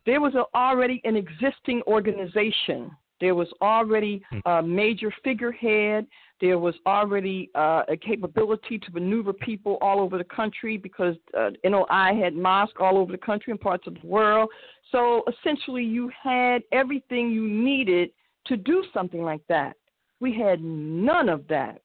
there 0.07 0.21
was 0.21 0.35
a, 0.35 0.45
already 0.57 1.01
an 1.05 1.17
existing 1.17 1.83
organization. 1.87 2.91
There 3.21 3.35
was 3.35 3.49
already 3.61 4.23
hmm. 4.31 4.39
a 4.47 4.63
major 4.63 5.13
figurehead. 5.25 6.07
There 6.41 6.59
was 6.59 6.75
already 6.87 7.51
uh, 7.55 7.83
a 7.89 7.97
capability 7.97 8.79
to 8.79 8.93
maneuver 8.93 9.33
people 9.33 9.77
all 9.81 10.01
over 10.01 10.19
the 10.19 10.25
country 10.25 10.77
because 10.77 11.17
uh, 11.37 11.51
NOI 11.65 12.15
had 12.21 12.35
mosques 12.35 12.77
all 12.81 12.97
over 12.97 13.11
the 13.11 13.19
country 13.19 13.51
and 13.51 13.61
parts 13.61 13.87
of 13.87 13.95
the 14.01 14.07
world. 14.07 14.49
So 14.93 15.25
essentially, 15.29 15.85
you 15.85 16.11
had 16.23 16.63
everything 16.71 17.31
you 17.31 17.49
needed 17.49 18.11
to 18.47 18.57
do 18.57 18.85
something 18.95 19.23
like 19.23 19.43
that. 19.49 19.77
We 20.21 20.39
had 20.39 20.63
none 20.63 21.29
of 21.29 21.47
that. 21.49 21.83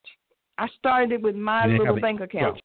I 0.57 0.68
started 0.78 1.24
with 1.24 1.36
my 1.36 1.66
little 1.66 1.99
bank 1.99 2.22
account. 2.22 2.59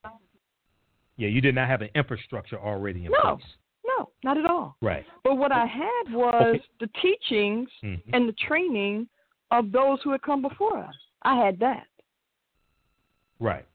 Yeah, 1.17 1.29
you 1.29 1.41
did 1.41 1.55
not 1.55 1.69
have 1.69 1.83
an 1.83 1.89
infrastructure 1.95 2.59
already 2.59 3.07
in 3.07 3.11
no, 3.11 3.37
place. 3.37 3.45
No, 3.85 3.95
no, 3.99 4.11
not 4.25 4.39
at 4.39 4.48
all. 4.69 4.77
Right. 4.81 5.05
But 5.25 5.37
what 5.37 5.53
I 5.53 5.67
had 5.67 6.13
was 6.13 6.57
okay. 6.57 6.65
the 6.81 6.89
teachings 7.03 7.69
mm-hmm. 7.85 8.15
and 8.15 8.29
the 8.29 8.35
training 8.47 9.09
of 9.51 9.73
those 9.73 9.99
who 10.05 10.13
had 10.13 10.23
come 10.23 10.43
before 10.43 10.79
us. 10.79 10.95
I 11.23 11.37
had 11.37 11.59
that. 11.61 11.87
Right. 13.41 13.67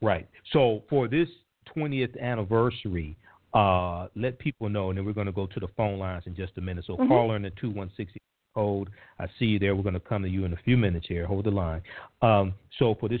Right. 0.00 0.28
So 0.52 0.82
for 0.88 1.08
this 1.08 1.28
20th 1.76 2.20
anniversary, 2.20 3.16
uh, 3.54 4.08
let 4.14 4.38
people 4.38 4.68
know, 4.68 4.90
and 4.90 4.98
then 4.98 5.04
we're 5.04 5.12
going 5.12 5.26
to 5.26 5.32
go 5.32 5.46
to 5.46 5.60
the 5.60 5.68
phone 5.76 5.98
lines 5.98 6.24
in 6.26 6.36
just 6.36 6.52
a 6.58 6.60
minute. 6.60 6.84
So 6.86 6.94
mm-hmm. 6.94 7.08
caller 7.08 7.36
in 7.36 7.42
the 7.42 7.50
216 7.60 8.18
code. 8.54 8.90
I 9.18 9.26
see 9.38 9.46
you 9.46 9.58
there. 9.58 9.74
We're 9.76 9.82
going 9.82 9.94
to 9.94 10.00
come 10.00 10.22
to 10.22 10.28
you 10.28 10.44
in 10.44 10.52
a 10.52 10.58
few 10.64 10.76
minutes 10.76 11.06
here. 11.08 11.26
Hold 11.26 11.46
the 11.46 11.50
line. 11.50 11.82
Um, 12.22 12.54
so 12.78 12.96
for 12.98 13.08
this 13.08 13.20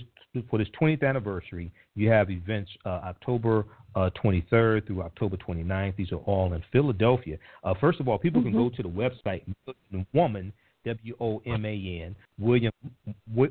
for 0.50 0.58
this 0.58 0.68
20th 0.80 1.02
anniversary, 1.02 1.70
you 1.94 2.10
have 2.10 2.30
events 2.30 2.70
uh, 2.84 3.00
October 3.04 3.66
uh, 3.94 4.10
23rd 4.22 4.86
through 4.86 5.02
October 5.02 5.36
29th. 5.36 5.96
These 5.96 6.12
are 6.12 6.16
all 6.26 6.52
in 6.52 6.62
Philadelphia. 6.72 7.38
Uh, 7.64 7.74
first 7.80 8.00
of 8.00 8.08
all, 8.08 8.18
people 8.18 8.40
mm-hmm. 8.40 8.50
can 8.50 8.58
go 8.58 8.70
mm-hmm. 8.70 8.76
to 8.76 8.82
the 8.82 8.88
website 8.88 10.06
Woman 10.12 10.52
W 10.84 11.14
O 11.20 11.42
M 11.46 11.64
A 11.64 12.02
N 12.04 12.14
William 12.38 12.72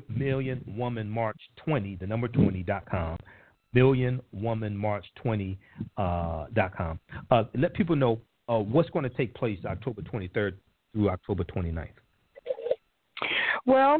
Million 0.08 0.64
Woman 0.76 1.08
March 1.08 1.38
20 1.64 1.96
the 1.96 2.06
number 2.06 2.28
20 2.28 2.62
dot 2.62 2.84
com 2.90 3.18
million 3.74 4.20
woman 4.32 4.76
march 4.76 5.04
20 5.16 5.58
uh, 5.96 6.46
dot 6.54 6.76
com. 6.76 6.98
Uh, 7.30 7.44
let 7.54 7.74
people 7.74 7.96
know 7.96 8.20
uh, 8.48 8.58
what's 8.58 8.90
going 8.90 9.02
to 9.02 9.16
take 9.16 9.34
place 9.34 9.58
October 9.64 10.02
23rd 10.02 10.54
through 10.92 11.10
October 11.10 11.44
29th? 11.44 11.88
Well, 13.66 13.98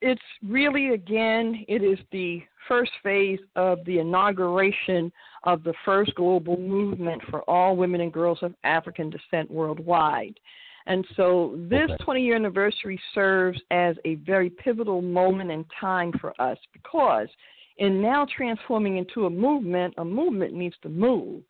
it's 0.00 0.22
really, 0.46 0.90
again, 0.90 1.64
it 1.68 1.82
is 1.82 1.98
the 2.12 2.42
first 2.68 2.90
phase 3.02 3.38
of 3.54 3.84
the 3.84 3.98
inauguration 3.98 5.12
of 5.44 5.62
the 5.62 5.74
first 5.84 6.14
global 6.14 6.58
movement 6.58 7.22
for 7.30 7.42
all 7.42 7.76
women 7.76 8.00
and 8.00 8.12
girls 8.12 8.38
of 8.42 8.54
African 8.64 9.10
descent 9.10 9.50
worldwide. 9.50 10.38
And 10.86 11.04
so 11.16 11.58
this 11.68 11.90
okay. 11.90 12.04
20 12.04 12.22
year 12.22 12.36
anniversary 12.36 13.00
serves 13.14 13.60
as 13.70 13.96
a 14.04 14.16
very 14.16 14.50
pivotal 14.50 15.02
moment 15.02 15.50
in 15.50 15.64
time 15.80 16.12
for 16.20 16.40
us 16.40 16.58
because 16.72 17.28
in 17.78 18.00
now 18.00 18.26
transforming 18.36 18.96
into 18.96 19.26
a 19.26 19.30
movement, 19.30 19.94
a 19.98 20.04
movement 20.04 20.54
needs 20.54 20.76
to 20.82 20.88
move. 20.88 21.42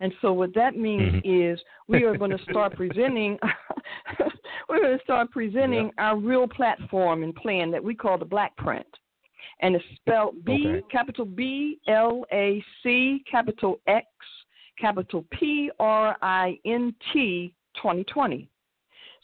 And 0.00 0.12
so 0.22 0.32
what 0.32 0.54
that 0.54 0.76
means 0.76 1.14
mm-hmm. 1.14 1.52
is 1.52 1.58
we 1.88 2.04
are 2.04 2.16
going 2.16 2.30
to 2.30 2.42
start 2.50 2.76
presenting 2.76 3.38
we're 4.68 4.80
going 4.80 4.96
to 4.96 5.04
start 5.04 5.30
presenting 5.30 5.90
our 5.98 6.16
real 6.16 6.46
platform 6.46 7.22
and 7.22 7.34
plan 7.34 7.70
that 7.70 7.82
we 7.82 7.94
call 7.94 8.18
the 8.18 8.24
Black 8.24 8.56
Print. 8.56 8.86
And 9.60 9.74
it's 9.74 9.84
spelled 9.96 10.44
B 10.44 10.64
okay. 10.66 10.82
capital 10.90 11.24
B 11.24 11.78
L 11.88 12.24
A 12.32 12.62
C 12.82 13.24
capital 13.30 13.80
X 13.86 14.06
capital 14.80 15.24
P 15.32 15.70
R 15.80 16.16
I 16.22 16.58
N 16.64 16.94
T 17.12 17.54
2020. 17.76 18.48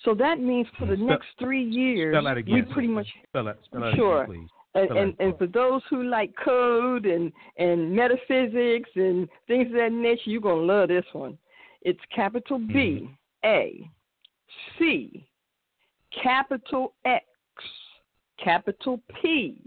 So 0.04 0.14
that 0.14 0.40
means 0.40 0.66
for 0.78 0.86
the 0.86 0.96
next 0.96 1.28
three 1.38 1.62
years, 1.62 2.16
we 2.46 2.62
pretty 2.62 2.88
much 2.88 3.06
spell 3.28 3.48
it, 3.48 3.58
spell 3.64 3.92
sure. 3.94 4.24
Again, 4.24 4.48
and, 4.74 4.90
and, 4.90 5.14
and 5.20 5.38
for 5.38 5.46
those 5.46 5.82
who 5.88 6.02
like 6.04 6.32
code 6.42 7.06
and, 7.06 7.32
and 7.58 7.94
metaphysics 7.94 8.90
and 8.96 9.28
things 9.46 9.68
of 9.68 9.74
that 9.74 9.92
nature, 9.92 10.22
you're 10.30 10.40
going 10.40 10.66
to 10.66 10.72
love 10.72 10.88
this 10.88 11.04
one. 11.12 11.38
It's 11.82 12.00
capital 12.14 12.58
B, 12.58 12.74
mm-hmm. 12.74 13.12
A, 13.44 13.90
C, 14.78 15.26
capital 16.22 16.94
X, 17.04 17.24
capital 18.42 19.00
P, 19.22 19.60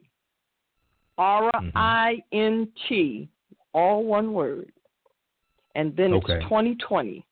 R 1.17 1.49
I 1.75 2.17
N 2.31 2.67
T, 2.89 3.29
all 3.73 4.03
one 4.03 4.33
word. 4.33 4.71
And 5.75 5.95
then 5.95 6.13
okay. 6.13 6.33
it's 6.33 6.43
2020. 6.45 7.25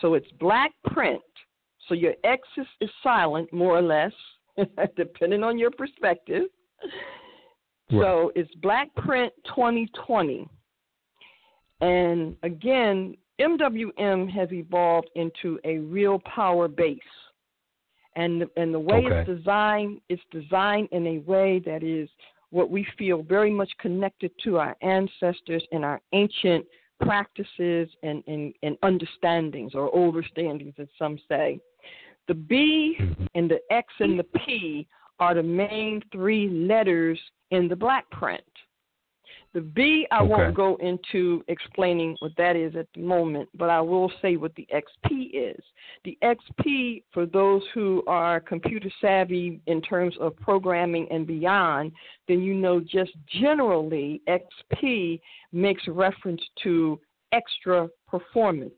So 0.00 0.14
it's 0.14 0.26
black 0.40 0.72
print. 0.86 1.22
So 1.88 1.94
your 1.94 2.14
X 2.24 2.42
is, 2.56 2.66
is 2.80 2.90
silent, 3.02 3.52
more 3.52 3.76
or 3.76 3.82
less, 3.82 4.12
depending 4.96 5.44
on 5.44 5.58
your 5.58 5.70
perspective. 5.70 6.44
Right. 6.82 8.02
So 8.02 8.32
it's 8.34 8.52
Black 8.56 8.94
Print 8.94 9.32
2020. 9.46 10.48
And 11.80 12.36
again, 12.42 13.16
MWM 13.40 14.30
has 14.30 14.50
evolved 14.52 15.10
into 15.16 15.58
a 15.64 15.78
real 15.78 16.20
power 16.20 16.68
base. 16.68 16.98
And, 18.16 18.44
and 18.56 18.72
the 18.72 18.78
way 18.78 19.06
okay. 19.06 19.20
it's 19.20 19.28
designed, 19.28 20.00
it's 20.08 20.22
designed 20.30 20.88
in 20.92 21.06
a 21.06 21.18
way 21.18 21.60
that 21.66 21.82
is 21.82 22.08
what 22.50 22.70
we 22.70 22.86
feel 22.96 23.22
very 23.22 23.50
much 23.50 23.70
connected 23.80 24.30
to 24.44 24.58
our 24.58 24.76
ancestors 24.80 25.64
and 25.72 25.84
our 25.84 26.00
ancient 26.12 26.64
practices 27.00 27.88
and, 28.04 28.22
and, 28.28 28.54
and 28.62 28.78
understandings 28.84 29.74
or 29.74 29.90
overstandings, 29.92 30.78
as 30.78 30.86
some 30.96 31.18
say. 31.28 31.58
The 32.28 32.34
B 32.34 32.96
mm-hmm. 33.00 33.24
and 33.34 33.50
the 33.50 33.58
X 33.70 33.92
and 33.98 34.18
the 34.18 34.24
P 34.46 34.86
are 35.18 35.34
the 35.34 35.42
main 35.42 36.02
three 36.12 36.48
letters 36.48 37.18
in 37.50 37.68
the 37.68 37.76
black 37.76 38.08
print. 38.10 38.42
The 39.54 39.60
B, 39.60 40.04
I 40.10 40.18
okay. 40.18 40.26
won't 40.28 40.54
go 40.56 40.74
into 40.80 41.44
explaining 41.46 42.16
what 42.18 42.32
that 42.36 42.56
is 42.56 42.74
at 42.74 42.88
the 42.92 43.00
moment, 43.00 43.48
but 43.54 43.70
I 43.70 43.80
will 43.80 44.10
say 44.20 44.36
what 44.36 44.52
the 44.56 44.66
XP 44.74 45.30
is. 45.32 45.62
The 46.04 46.18
XP, 46.24 47.04
for 47.12 47.24
those 47.24 47.62
who 47.72 48.02
are 48.08 48.40
computer 48.40 48.90
savvy 49.00 49.60
in 49.68 49.80
terms 49.80 50.16
of 50.20 50.36
programming 50.36 51.06
and 51.12 51.24
beyond, 51.24 51.92
then 52.26 52.42
you 52.42 52.52
know 52.52 52.80
just 52.80 53.12
generally 53.40 54.20
XP 54.28 55.20
makes 55.52 55.86
reference 55.86 56.42
to 56.64 57.00
extra 57.30 57.88
performance. 58.08 58.74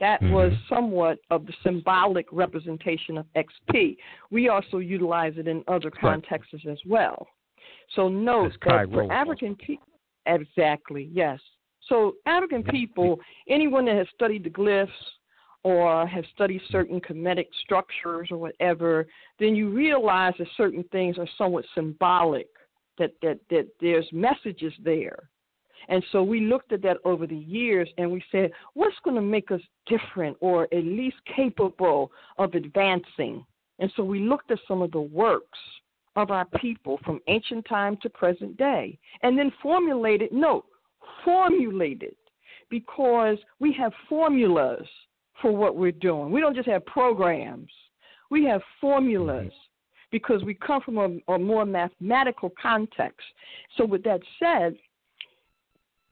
That 0.00 0.20
mm-hmm. 0.22 0.32
was 0.32 0.52
somewhat 0.68 1.18
of 1.30 1.46
the 1.46 1.52
symbolic 1.62 2.26
representation 2.32 3.18
of 3.18 3.26
XP. 3.36 3.96
We 4.30 4.48
also 4.48 4.78
utilize 4.78 5.34
it 5.36 5.46
in 5.46 5.62
other 5.68 5.90
contexts 5.90 6.54
as 6.68 6.78
well. 6.86 7.28
So 7.94 8.08
note 8.08 8.52
that 8.66 8.90
for 8.90 9.12
African 9.12 9.54
people, 9.56 9.86
exactly, 10.26 11.10
yes. 11.12 11.38
So 11.88 12.14
African 12.26 12.62
people, 12.62 13.18
anyone 13.48 13.84
that 13.86 13.96
has 13.96 14.06
studied 14.14 14.44
the 14.44 14.50
glyphs 14.50 14.88
or 15.64 16.06
have 16.06 16.24
studied 16.32 16.62
certain 16.70 17.00
Kemetic 17.00 17.46
structures 17.62 18.28
or 18.30 18.38
whatever, 18.38 19.06
then 19.38 19.54
you 19.54 19.70
realize 19.70 20.32
that 20.38 20.48
certain 20.56 20.84
things 20.92 21.18
are 21.18 21.28
somewhat 21.36 21.64
symbolic, 21.74 22.48
that, 22.98 23.12
that, 23.22 23.40
that 23.50 23.66
there's 23.80 24.08
messages 24.12 24.72
there. 24.82 25.28
And 25.88 26.04
so 26.12 26.22
we 26.22 26.40
looked 26.40 26.72
at 26.72 26.82
that 26.82 26.98
over 27.04 27.26
the 27.26 27.36
years 27.36 27.88
and 27.98 28.10
we 28.10 28.22
said, 28.30 28.50
what's 28.74 28.96
going 29.04 29.16
to 29.16 29.22
make 29.22 29.50
us 29.50 29.60
different 29.86 30.36
or 30.40 30.64
at 30.72 30.84
least 30.84 31.16
capable 31.34 32.12
of 32.38 32.54
advancing? 32.54 33.44
And 33.78 33.92
so 33.96 34.04
we 34.04 34.20
looked 34.20 34.50
at 34.50 34.58
some 34.68 34.82
of 34.82 34.92
the 34.92 35.00
works 35.00 35.58
of 36.16 36.30
our 36.30 36.44
people 36.56 36.98
from 37.04 37.20
ancient 37.28 37.66
time 37.68 37.96
to 38.02 38.10
present 38.10 38.56
day 38.56 38.98
and 39.22 39.38
then 39.38 39.52
formulated, 39.62 40.32
no, 40.32 40.64
formulated, 41.24 42.14
because 42.68 43.38
we 43.58 43.72
have 43.72 43.92
formulas 44.08 44.86
for 45.40 45.54
what 45.54 45.76
we're 45.76 45.92
doing. 45.92 46.30
We 46.30 46.40
don't 46.40 46.54
just 46.54 46.68
have 46.68 46.84
programs, 46.86 47.70
we 48.30 48.44
have 48.44 48.60
formulas 48.80 49.52
because 50.12 50.42
we 50.44 50.54
come 50.54 50.80
from 50.82 50.98
a, 50.98 51.32
a 51.32 51.38
more 51.38 51.64
mathematical 51.64 52.52
context. 52.60 53.26
So, 53.76 53.84
with 53.84 54.02
that 54.04 54.20
said, 54.38 54.76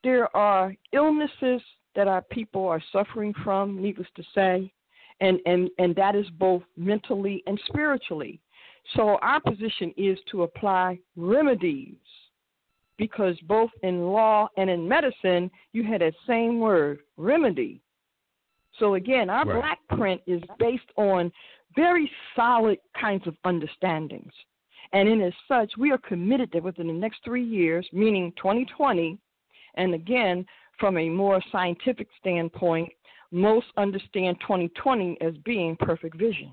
there 0.08 0.34
are 0.34 0.74
illnesses 0.94 1.60
that 1.94 2.08
our 2.08 2.22
people 2.22 2.66
are 2.66 2.82
suffering 2.92 3.34
from, 3.44 3.78
needless 3.82 4.08
to 4.16 4.22
say, 4.34 4.72
and, 5.20 5.38
and, 5.44 5.68
and 5.78 5.94
that 5.96 6.16
is 6.16 6.24
both 6.38 6.62
mentally 6.78 7.42
and 7.46 7.60
spiritually. 7.66 8.40
So 8.96 9.18
our 9.20 9.38
position 9.38 9.92
is 9.98 10.16
to 10.30 10.44
apply 10.44 10.98
remedies 11.14 11.98
because 12.96 13.38
both 13.42 13.68
in 13.82 14.06
law 14.06 14.48
and 14.56 14.70
in 14.70 14.88
medicine, 14.88 15.50
you 15.74 15.84
had 15.84 16.00
that 16.00 16.14
same 16.26 16.58
word, 16.58 17.00
remedy. 17.18 17.82
So 18.78 18.94
again, 18.94 19.28
our 19.28 19.44
right. 19.44 19.60
black 19.60 19.98
print 19.98 20.22
is 20.26 20.40
based 20.58 20.90
on 20.96 21.30
very 21.76 22.10
solid 22.34 22.78
kinds 22.98 23.26
of 23.26 23.36
understandings. 23.44 24.32
And 24.94 25.06
in 25.06 25.20
as 25.20 25.34
such, 25.46 25.70
we 25.76 25.90
are 25.92 25.98
committed 25.98 26.48
that 26.54 26.62
within 26.62 26.86
the 26.86 26.94
next 26.94 27.18
three 27.22 27.44
years, 27.44 27.86
meaning 27.92 28.32
2020, 28.38 29.18
and 29.74 29.94
again, 29.94 30.44
from 30.78 30.96
a 30.96 31.08
more 31.08 31.42
scientific 31.50 32.08
standpoint, 32.20 32.90
most 33.30 33.66
understand 33.76 34.36
2020 34.40 35.18
as 35.20 35.34
being 35.44 35.76
perfect 35.76 36.16
vision. 36.16 36.52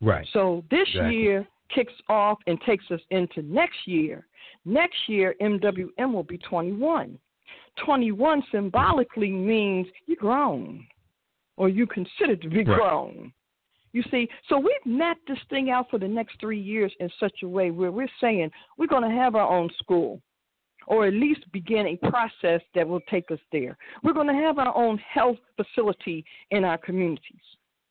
Right. 0.00 0.26
So 0.32 0.64
this 0.70 0.88
exactly. 0.88 1.16
year 1.16 1.48
kicks 1.74 1.92
off 2.08 2.38
and 2.46 2.60
takes 2.62 2.84
us 2.90 3.00
into 3.10 3.42
next 3.42 3.86
year. 3.86 4.26
Next 4.64 4.96
year, 5.08 5.34
MWM 5.40 6.12
will 6.12 6.22
be 6.22 6.38
21. 6.38 7.18
21 7.84 8.42
symbolically 8.50 9.30
means 9.30 9.86
you're 10.06 10.16
grown 10.16 10.86
or 11.56 11.68
you 11.68 11.86
consider 11.86 12.36
to 12.36 12.48
be 12.48 12.64
right. 12.64 12.66
grown. 12.66 13.32
You 13.92 14.02
see, 14.10 14.28
so 14.48 14.58
we've 14.58 14.74
mapped 14.86 15.26
this 15.26 15.38
thing 15.48 15.70
out 15.70 15.90
for 15.90 15.98
the 15.98 16.08
next 16.08 16.38
three 16.40 16.60
years 16.60 16.92
in 17.00 17.10
such 17.18 17.42
a 17.42 17.48
way 17.48 17.70
where 17.70 17.90
we're 17.90 18.08
saying 18.20 18.50
we're 18.78 18.86
going 18.86 19.08
to 19.08 19.14
have 19.14 19.34
our 19.34 19.48
own 19.48 19.68
school 19.78 20.20
or 20.90 21.06
at 21.06 21.14
least 21.14 21.50
begin 21.52 21.86
a 21.86 22.10
process 22.10 22.60
that 22.74 22.86
will 22.86 23.00
take 23.08 23.30
us 23.30 23.38
there. 23.52 23.78
We're 24.02 24.12
going 24.12 24.26
to 24.26 24.34
have 24.34 24.58
our 24.58 24.76
own 24.76 24.98
health 24.98 25.38
facility 25.56 26.24
in 26.50 26.64
our 26.64 26.76
communities. 26.76 27.40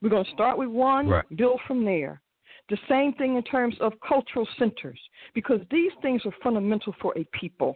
We're 0.01 0.09
going 0.09 0.25
to 0.25 0.31
start 0.31 0.57
with 0.57 0.67
one, 0.67 1.07
right. 1.07 1.25
build 1.37 1.61
from 1.65 1.85
there. 1.85 2.21
The 2.67 2.77
same 2.89 3.13
thing 3.13 3.37
in 3.37 3.43
terms 3.43 3.75
of 3.79 3.93
cultural 4.05 4.47
centers, 4.59 4.99
because 5.33 5.61
these 5.71 5.93
things 6.01 6.21
are 6.25 6.33
fundamental 6.43 6.93
for 7.01 7.17
a 7.17 7.25
people, 7.31 7.75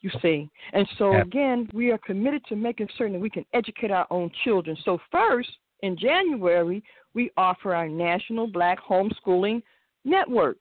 you 0.00 0.10
see. 0.22 0.48
And 0.72 0.88
so, 0.96 1.20
again, 1.20 1.68
we 1.74 1.90
are 1.90 1.98
committed 1.98 2.44
to 2.46 2.56
making 2.56 2.88
certain 2.96 3.14
that 3.14 3.20
we 3.20 3.30
can 3.30 3.44
educate 3.52 3.90
our 3.90 4.06
own 4.10 4.30
children. 4.44 4.76
So, 4.84 4.98
first, 5.10 5.50
in 5.82 5.98
January, 5.98 6.82
we 7.14 7.32
offer 7.36 7.74
our 7.74 7.88
National 7.88 8.46
Black 8.46 8.78
Homeschooling 8.88 9.60
Network 10.04 10.58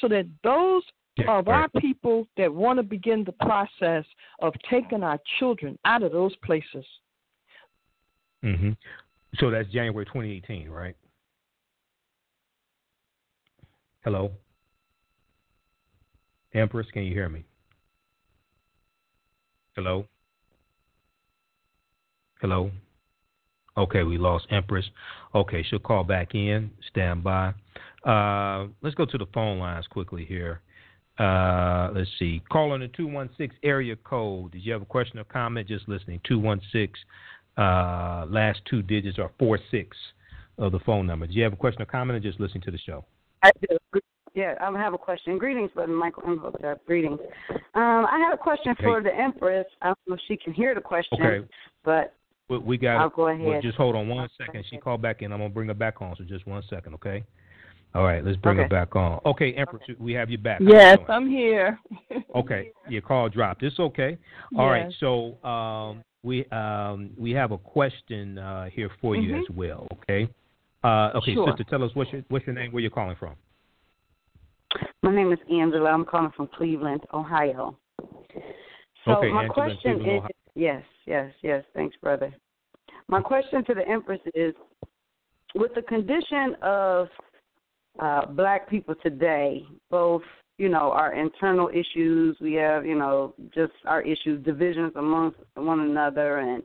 so 0.00 0.08
that 0.08 0.26
those 0.42 0.82
of 1.28 1.48
our 1.48 1.68
people 1.80 2.26
that 2.36 2.52
want 2.52 2.78
to 2.78 2.82
begin 2.82 3.24
the 3.24 3.32
process 3.32 4.04
of 4.40 4.52
taking 4.70 5.02
our 5.02 5.18
children 5.38 5.78
out 5.84 6.02
of 6.02 6.12
those 6.12 6.34
places. 6.44 6.84
Mm-hmm. 8.44 8.70
So 9.38 9.50
that's 9.50 9.68
January 9.68 10.04
2018, 10.04 10.68
right? 10.68 10.96
Hello? 14.04 14.30
Empress, 16.54 16.86
can 16.92 17.02
you 17.02 17.12
hear 17.12 17.28
me? 17.28 17.44
Hello? 19.74 20.06
Hello? 22.40 22.70
Okay, 23.76 24.04
we 24.04 24.16
lost 24.16 24.46
Empress. 24.50 24.86
Okay, 25.34 25.62
she'll 25.68 25.78
call 25.78 26.04
back 26.04 26.34
in. 26.34 26.70
Stand 26.90 27.22
by. 27.22 27.52
Uh, 28.04 28.68
let's 28.82 28.94
go 28.94 29.04
to 29.04 29.18
the 29.18 29.26
phone 29.34 29.58
lines 29.58 29.86
quickly 29.88 30.24
here. 30.24 30.60
Uh, 31.18 31.90
let's 31.94 32.10
see. 32.18 32.42
Call 32.50 32.72
on 32.72 32.80
the 32.80 32.88
216 32.88 33.58
area 33.62 33.96
code. 33.96 34.52
Did 34.52 34.64
you 34.64 34.72
have 34.72 34.82
a 34.82 34.86
question 34.86 35.18
or 35.18 35.24
comment? 35.24 35.68
Just 35.68 35.88
listening. 35.88 36.20
216. 36.28 36.94
Uh, 37.56 38.26
last 38.28 38.60
two 38.68 38.82
digits 38.82 39.18
are 39.18 39.30
46 39.38 39.96
of 40.58 40.72
the 40.72 40.78
phone 40.80 41.06
number. 41.06 41.26
Do 41.26 41.32
you 41.32 41.42
have 41.42 41.54
a 41.54 41.56
question 41.56 41.82
or 41.82 41.86
comment 41.86 42.16
or 42.16 42.20
just 42.20 42.38
listening 42.38 42.62
to 42.62 42.70
the 42.70 42.78
show? 42.78 43.04
I 43.42 43.50
do. 43.62 44.00
Yeah, 44.34 44.54
I 44.60 44.70
have 44.78 44.92
a 44.92 44.98
question. 44.98 45.38
Greetings, 45.38 45.70
Brother 45.74 45.92
Michael 45.92 46.24
Imhotep. 46.24 46.84
Greetings. 46.86 47.18
Um, 47.50 48.06
I 48.06 48.18
have 48.22 48.34
a 48.34 48.42
question 48.42 48.72
okay. 48.72 48.84
for 48.84 49.02
the 49.02 49.14
Empress. 49.14 49.64
I 49.80 49.86
don't 49.86 49.98
know 50.06 50.14
if 50.14 50.20
she 50.28 50.36
can 50.36 50.52
hear 50.52 50.74
the 50.74 50.80
question, 50.82 51.18
okay. 51.22 51.46
but 51.82 52.14
we, 52.50 52.58
we 52.58 52.76
got. 52.76 52.98
I'll 52.98 53.08
go 53.08 53.28
ahead. 53.28 53.46
Well, 53.46 53.62
just 53.62 53.78
hold 53.78 53.96
on 53.96 54.08
one 54.08 54.28
second. 54.36 54.64
She 54.68 54.76
called 54.76 55.00
back 55.00 55.22
in. 55.22 55.32
I'm 55.32 55.38
gonna 55.38 55.48
bring 55.48 55.68
her 55.68 55.74
back 55.74 56.02
on. 56.02 56.14
So 56.18 56.24
just 56.24 56.46
one 56.46 56.62
second, 56.68 56.92
okay? 56.94 57.24
All 57.96 58.04
right, 58.04 58.22
let's 58.22 58.36
bring 58.36 58.58
okay. 58.58 58.64
her 58.64 58.68
back 58.68 58.94
on. 58.94 59.20
Okay, 59.24 59.54
Empress, 59.54 59.82
okay. 59.84 59.96
we 59.98 60.12
have 60.12 60.28
you 60.28 60.36
back. 60.36 60.60
Yes, 60.62 60.98
I'm 61.08 61.30
here. 61.30 61.78
okay, 62.34 62.70
your 62.90 63.00
call 63.00 63.30
dropped. 63.30 63.62
It's 63.62 63.78
okay. 63.80 64.18
All 64.58 64.66
yes. 64.66 64.84
right, 64.84 64.92
so 65.00 65.48
um, 65.48 66.04
we 66.22 66.44
um, 66.50 67.10
we 67.16 67.30
have 67.30 67.52
a 67.52 67.58
question 67.58 68.36
uh, 68.36 68.66
here 68.66 68.90
for 69.00 69.14
mm-hmm. 69.14 69.30
you 69.30 69.36
as 69.38 69.44
well. 69.56 69.86
Okay. 69.92 70.28
Uh, 70.84 71.10
okay, 71.16 71.32
sure. 71.32 71.48
sister, 71.48 71.64
tell 71.70 71.82
us 71.82 71.90
what's 71.94 72.12
your 72.12 72.22
what's 72.28 72.46
your 72.46 72.54
name? 72.54 72.70
Where 72.70 72.82
you're 72.82 72.90
calling 72.90 73.16
from? 73.18 73.34
My 75.02 75.14
name 75.14 75.32
is 75.32 75.38
Angela. 75.50 75.90
I'm 75.90 76.04
calling 76.04 76.32
from 76.36 76.48
Cleveland, 76.54 77.00
Ohio. 77.14 77.78
So 79.06 79.12
okay, 79.12 79.32
my 79.32 79.44
Angela, 79.44 79.54
question 79.54 80.00
is 80.00 80.06
Ohio. 80.06 80.28
yes, 80.54 80.82
yes, 81.06 81.32
yes. 81.42 81.64
Thanks, 81.74 81.96
brother. 82.02 82.34
My 83.08 83.22
question 83.22 83.64
to 83.64 83.74
the 83.74 83.88
Empress 83.88 84.20
is, 84.34 84.52
with 85.54 85.72
the 85.74 85.82
condition 85.82 86.56
of 86.60 87.08
uh, 87.98 88.26
black 88.26 88.68
people 88.68 88.94
today, 89.02 89.64
both 89.90 90.22
you 90.58 90.68
know, 90.68 90.92
our 90.92 91.14
internal 91.14 91.68
issues. 91.68 92.36
We 92.40 92.54
have, 92.54 92.86
you 92.86 92.98
know, 92.98 93.34
just 93.54 93.72
our 93.84 94.02
issues, 94.02 94.44
divisions 94.44 94.92
amongst 94.96 95.38
one 95.54 95.80
another, 95.80 96.38
and 96.38 96.62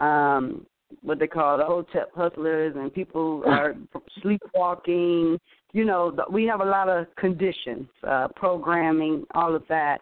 um, 0.00 0.66
what 1.02 1.18
they 1.18 1.26
call 1.26 1.58
the 1.58 1.64
hotep 1.64 2.10
hustlers, 2.14 2.74
and 2.76 2.92
people 2.92 3.42
are 3.46 3.74
sleepwalking. 4.22 5.38
You 5.72 5.84
know, 5.84 6.16
we 6.30 6.46
have 6.46 6.60
a 6.60 6.64
lot 6.64 6.88
of 6.88 7.06
conditions, 7.16 7.86
uh, 8.06 8.28
programming, 8.34 9.24
all 9.34 9.54
of 9.54 9.62
that, 9.68 10.00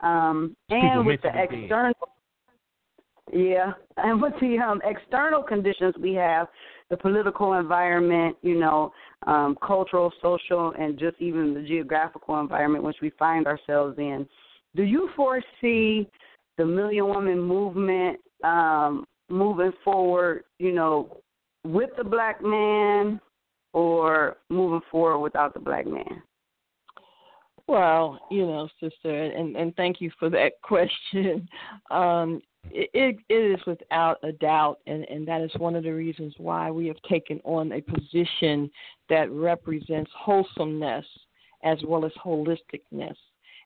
um, 0.00 0.56
and 0.70 1.04
with 1.04 1.20
the 1.22 1.30
external. 1.34 1.94
Yeah, 3.30 3.72
and 3.98 4.22
with 4.22 4.32
the 4.40 4.58
um, 4.58 4.80
external 4.84 5.42
conditions 5.42 5.94
we 6.00 6.14
have, 6.14 6.48
the 6.90 6.96
political 6.96 7.54
environment, 7.54 8.36
you 8.42 8.58
know, 8.58 8.92
um, 9.26 9.56
cultural, 9.64 10.12
social, 10.22 10.72
and 10.78 10.98
just 10.98 11.16
even 11.20 11.54
the 11.54 11.62
geographical 11.62 12.40
environment 12.40 12.84
which 12.84 12.96
we 13.02 13.10
find 13.18 13.46
ourselves 13.46 13.98
in. 13.98 14.26
Do 14.74 14.82
you 14.82 15.10
foresee 15.14 16.08
the 16.56 16.64
Million 16.64 17.08
Woman 17.08 17.40
movement 17.40 18.18
um, 18.44 19.04
moving 19.28 19.72
forward, 19.84 20.44
you 20.58 20.72
know, 20.72 21.18
with 21.64 21.90
the 21.96 22.04
black 22.04 22.42
man 22.42 23.20
or 23.72 24.36
moving 24.48 24.80
forward 24.90 25.18
without 25.18 25.54
the 25.54 25.60
black 25.60 25.86
man? 25.86 26.22
Well, 27.66 28.18
you 28.30 28.46
know, 28.46 28.66
sister, 28.80 29.24
and, 29.24 29.54
and 29.54 29.76
thank 29.76 30.00
you 30.00 30.10
for 30.18 30.30
that 30.30 30.52
question. 30.62 31.46
Um, 31.90 32.40
it, 32.70 33.18
it 33.28 33.32
is 33.32 33.58
without 33.66 34.18
a 34.22 34.32
doubt, 34.32 34.78
and, 34.86 35.04
and 35.04 35.26
that 35.28 35.40
is 35.40 35.50
one 35.58 35.74
of 35.74 35.84
the 35.84 35.90
reasons 35.90 36.34
why 36.38 36.70
we 36.70 36.86
have 36.86 37.00
taken 37.08 37.40
on 37.44 37.72
a 37.72 37.80
position 37.80 38.70
that 39.08 39.30
represents 39.30 40.10
wholesomeness 40.16 41.06
as 41.64 41.78
well 41.86 42.04
as 42.04 42.12
holisticness. 42.24 43.16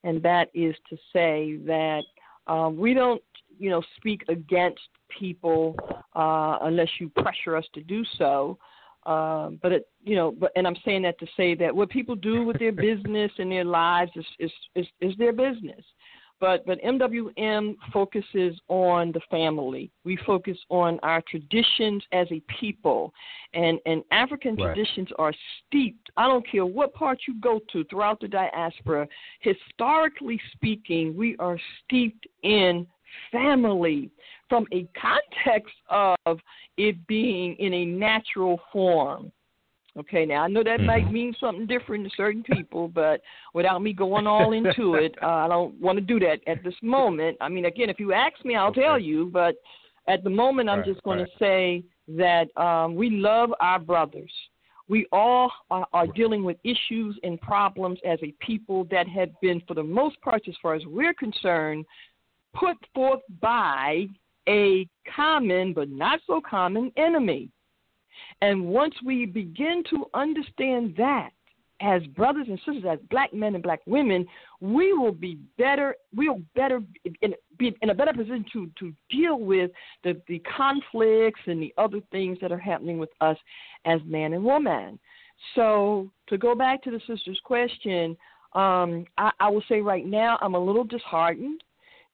And 0.04 0.22
that 0.22 0.48
is 0.54 0.74
to 0.90 0.96
say 1.12 1.58
that 1.66 2.02
um, 2.46 2.76
we 2.76 2.94
don't, 2.94 3.22
you 3.58 3.70
know, 3.70 3.82
speak 3.96 4.24
against 4.28 4.80
people 5.18 5.76
uh, 6.14 6.58
unless 6.62 6.88
you 6.98 7.08
pressure 7.10 7.56
us 7.56 7.66
to 7.74 7.82
do 7.82 8.04
so. 8.18 8.58
Uh, 9.04 9.50
but 9.60 9.72
it, 9.72 9.88
you 10.04 10.14
know, 10.14 10.32
but 10.32 10.52
and 10.54 10.66
I'm 10.66 10.76
saying 10.84 11.02
that 11.02 11.18
to 11.18 11.26
say 11.36 11.54
that 11.56 11.74
what 11.74 11.90
people 11.90 12.14
do 12.14 12.44
with 12.44 12.58
their 12.58 12.72
business 12.90 13.30
and 13.38 13.50
their 13.50 13.64
lives 13.64 14.12
is 14.14 14.26
is 14.38 14.52
is, 14.74 14.86
is 15.00 15.14
their 15.18 15.32
business. 15.32 15.84
But 16.42 16.66
but 16.66 16.82
MWM 16.82 17.76
focuses 17.92 18.58
on 18.66 19.12
the 19.12 19.20
family. 19.30 19.92
We 20.02 20.18
focus 20.26 20.58
on 20.70 20.98
our 21.04 21.22
traditions 21.30 22.02
as 22.10 22.26
a 22.32 22.42
people, 22.58 23.14
and 23.54 23.78
and 23.86 24.02
African 24.10 24.56
right. 24.56 24.74
traditions 24.74 25.06
are 25.20 25.32
steeped. 25.68 26.10
I 26.16 26.26
don't 26.26 26.44
care 26.50 26.66
what 26.66 26.94
part 26.94 27.20
you 27.28 27.40
go 27.40 27.60
to 27.72 27.84
throughout 27.84 28.18
the 28.18 28.26
diaspora. 28.26 29.06
Historically 29.38 30.40
speaking, 30.50 31.16
we 31.16 31.36
are 31.36 31.60
steeped 31.84 32.26
in 32.42 32.88
family 33.30 34.10
from 34.48 34.66
a 34.72 34.88
context 35.00 35.74
of 35.90 36.40
it 36.76 37.06
being 37.06 37.54
in 37.60 37.72
a 37.72 37.84
natural 37.84 38.60
form. 38.72 39.30
Okay, 39.98 40.24
now 40.24 40.42
I 40.44 40.48
know 40.48 40.64
that 40.64 40.78
mm-hmm. 40.78 40.86
might 40.86 41.12
mean 41.12 41.34
something 41.38 41.66
different 41.66 42.04
to 42.04 42.10
certain 42.16 42.42
people, 42.42 42.88
but 42.88 43.20
without 43.52 43.82
me 43.82 43.92
going 43.92 44.26
all 44.26 44.52
into 44.52 44.94
it, 44.94 45.14
uh, 45.22 45.26
I 45.26 45.48
don't 45.48 45.78
want 45.80 45.98
to 45.98 46.04
do 46.04 46.18
that 46.20 46.40
at 46.46 46.64
this 46.64 46.74
moment. 46.82 47.36
I 47.42 47.50
mean, 47.50 47.66
again, 47.66 47.90
if 47.90 48.00
you 48.00 48.14
ask 48.14 48.42
me, 48.44 48.54
I'll 48.54 48.68
okay. 48.68 48.82
tell 48.82 48.98
you, 48.98 49.28
but 49.32 49.56
at 50.08 50.24
the 50.24 50.30
moment, 50.30 50.70
I'm 50.70 50.78
right, 50.78 50.88
just 50.88 51.02
going 51.02 51.20
right. 51.20 51.28
to 51.30 51.38
say 51.38 51.84
that 52.16 52.56
um, 52.60 52.94
we 52.94 53.10
love 53.10 53.50
our 53.60 53.78
brothers. 53.78 54.32
We 54.88 55.06
all 55.12 55.52
are, 55.70 55.86
are 55.92 56.06
dealing 56.06 56.42
with 56.42 56.56
issues 56.64 57.18
and 57.22 57.40
problems 57.40 57.98
as 58.06 58.18
a 58.22 58.34
people 58.40 58.84
that 58.90 59.06
have 59.08 59.28
been, 59.40 59.62
for 59.68 59.74
the 59.74 59.82
most 59.82 60.20
part, 60.22 60.42
as 60.48 60.54
far 60.62 60.74
as 60.74 60.82
we're 60.86 61.14
concerned, 61.14 61.84
put 62.54 62.76
forth 62.94 63.20
by 63.40 64.06
a 64.48 64.88
common 65.14 65.72
but 65.72 65.88
not 65.88 66.20
so 66.26 66.40
common 66.40 66.90
enemy. 66.96 67.50
And 68.42 68.66
once 68.66 68.94
we 69.04 69.24
begin 69.24 69.84
to 69.90 70.04
understand 70.14 70.94
that 70.98 71.30
as 71.80 72.02
brothers 72.08 72.46
and 72.48 72.58
sisters, 72.58 72.84
as 72.88 72.98
black 73.08 73.32
men 73.32 73.54
and 73.54 73.62
black 73.62 73.80
women, 73.86 74.26
we 74.60 74.92
will 74.92 75.12
be 75.12 75.38
better. 75.56 75.94
We'll 76.14 76.42
better 76.56 76.80
in, 77.22 77.34
be 77.56 77.76
in 77.82 77.90
a 77.90 77.94
better 77.94 78.12
position 78.12 78.44
to 78.52 78.68
to 78.80 78.92
deal 79.10 79.38
with 79.38 79.70
the 80.02 80.20
the 80.26 80.40
conflicts 80.40 81.40
and 81.46 81.62
the 81.62 81.72
other 81.78 82.00
things 82.10 82.38
that 82.40 82.50
are 82.50 82.58
happening 82.58 82.98
with 82.98 83.10
us 83.20 83.36
as 83.84 84.00
man 84.04 84.32
and 84.32 84.44
woman. 84.44 84.98
So 85.54 86.10
to 86.28 86.36
go 86.36 86.56
back 86.56 86.82
to 86.82 86.90
the 86.90 87.00
sister's 87.06 87.40
question, 87.44 88.16
um, 88.54 89.06
I, 89.18 89.30
I 89.38 89.48
will 89.50 89.62
say 89.68 89.80
right 89.80 90.06
now 90.06 90.36
I'm 90.40 90.54
a 90.54 90.64
little 90.64 90.84
disheartened 90.84 91.62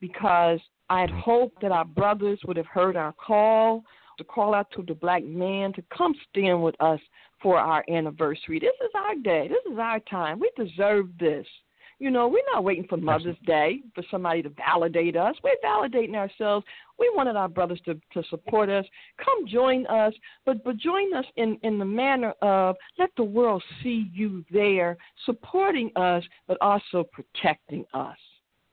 because 0.01 0.61
I 0.91 1.01
had 1.01 1.11
hoped 1.11 1.63
that 1.63 1.73
our 1.73 1.87
brothers 1.87 2.39
would 2.47 2.59
have 2.59 2.67
heard 2.67 2.97
our 2.97 3.15
call 3.15 3.83
to 4.19 4.25
call 4.25 4.55
out 4.55 4.71
to 4.73 4.83
the 4.83 4.95
black 4.95 5.25
man 5.25 5.73
to 5.75 5.83
come 5.97 6.15
stand 6.31 6.63
with 6.63 6.75
us 6.81 7.01
for 7.43 7.59
our 7.59 7.85
anniversary. 7.89 8.59
This 8.59 8.75
is 8.83 8.91
our 8.95 9.15
day. 9.17 9.49
This 9.49 9.73
is 9.73 9.79
our 9.79 10.01
time. 10.01 10.41
We 10.41 10.51
deserve 10.57 11.07
this. 11.19 11.47
You 12.01 12.13
know, 12.13 12.29
we're 12.29 12.45
not 12.53 12.63
waiting 12.63 12.87
for 12.89 12.97
Mother's 12.97 13.37
Day 13.45 13.81
for 13.93 14.05
somebody 14.09 14.41
to 14.43 14.51
validate 14.51 15.17
us. 15.17 15.35
We're 15.43 15.57
validating 15.65 16.15
ourselves. 16.15 16.65
We 16.97 17.11
wanted 17.15 17.35
our 17.35 17.49
brothers 17.49 17.81
to, 17.87 17.95
to 18.13 18.23
support 18.31 18.69
us. 18.69 18.85
Come 19.25 19.49
join 19.49 19.85
us, 19.89 20.15
but 20.47 20.63
but 20.63 20.77
join 20.77 21.13
us 21.15 21.25
in, 21.37 21.59
in 21.65 21.77
the 21.77 21.85
manner 21.85 22.35
of 22.41 22.77
let 23.01 23.11
the 23.17 23.25
world 23.25 23.65
see 23.83 24.11
you 24.13 24.45
there, 24.53 24.97
supporting 25.27 25.91
us, 25.97 26.23
but 26.47 26.57
also 26.61 27.05
protecting 27.13 27.85
us. 27.95 28.17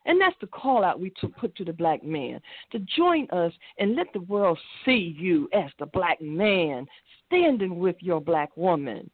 And 0.05 0.21
that's 0.21 0.35
the 0.39 0.47
call 0.47 0.83
out 0.83 0.99
we 0.99 1.11
to 1.21 1.27
put 1.27 1.55
to 1.55 1.65
the 1.65 1.73
black 1.73 2.03
man 2.03 2.39
to 2.71 2.79
join 2.79 3.27
us 3.31 3.51
and 3.79 3.95
let 3.95 4.07
the 4.13 4.21
world 4.21 4.59
see 4.85 5.15
you 5.17 5.49
as 5.53 5.71
the 5.79 5.87
black 5.87 6.21
man 6.21 6.85
standing 7.25 7.79
with 7.79 7.95
your 7.99 8.21
black 8.21 8.55
woman. 8.55 9.09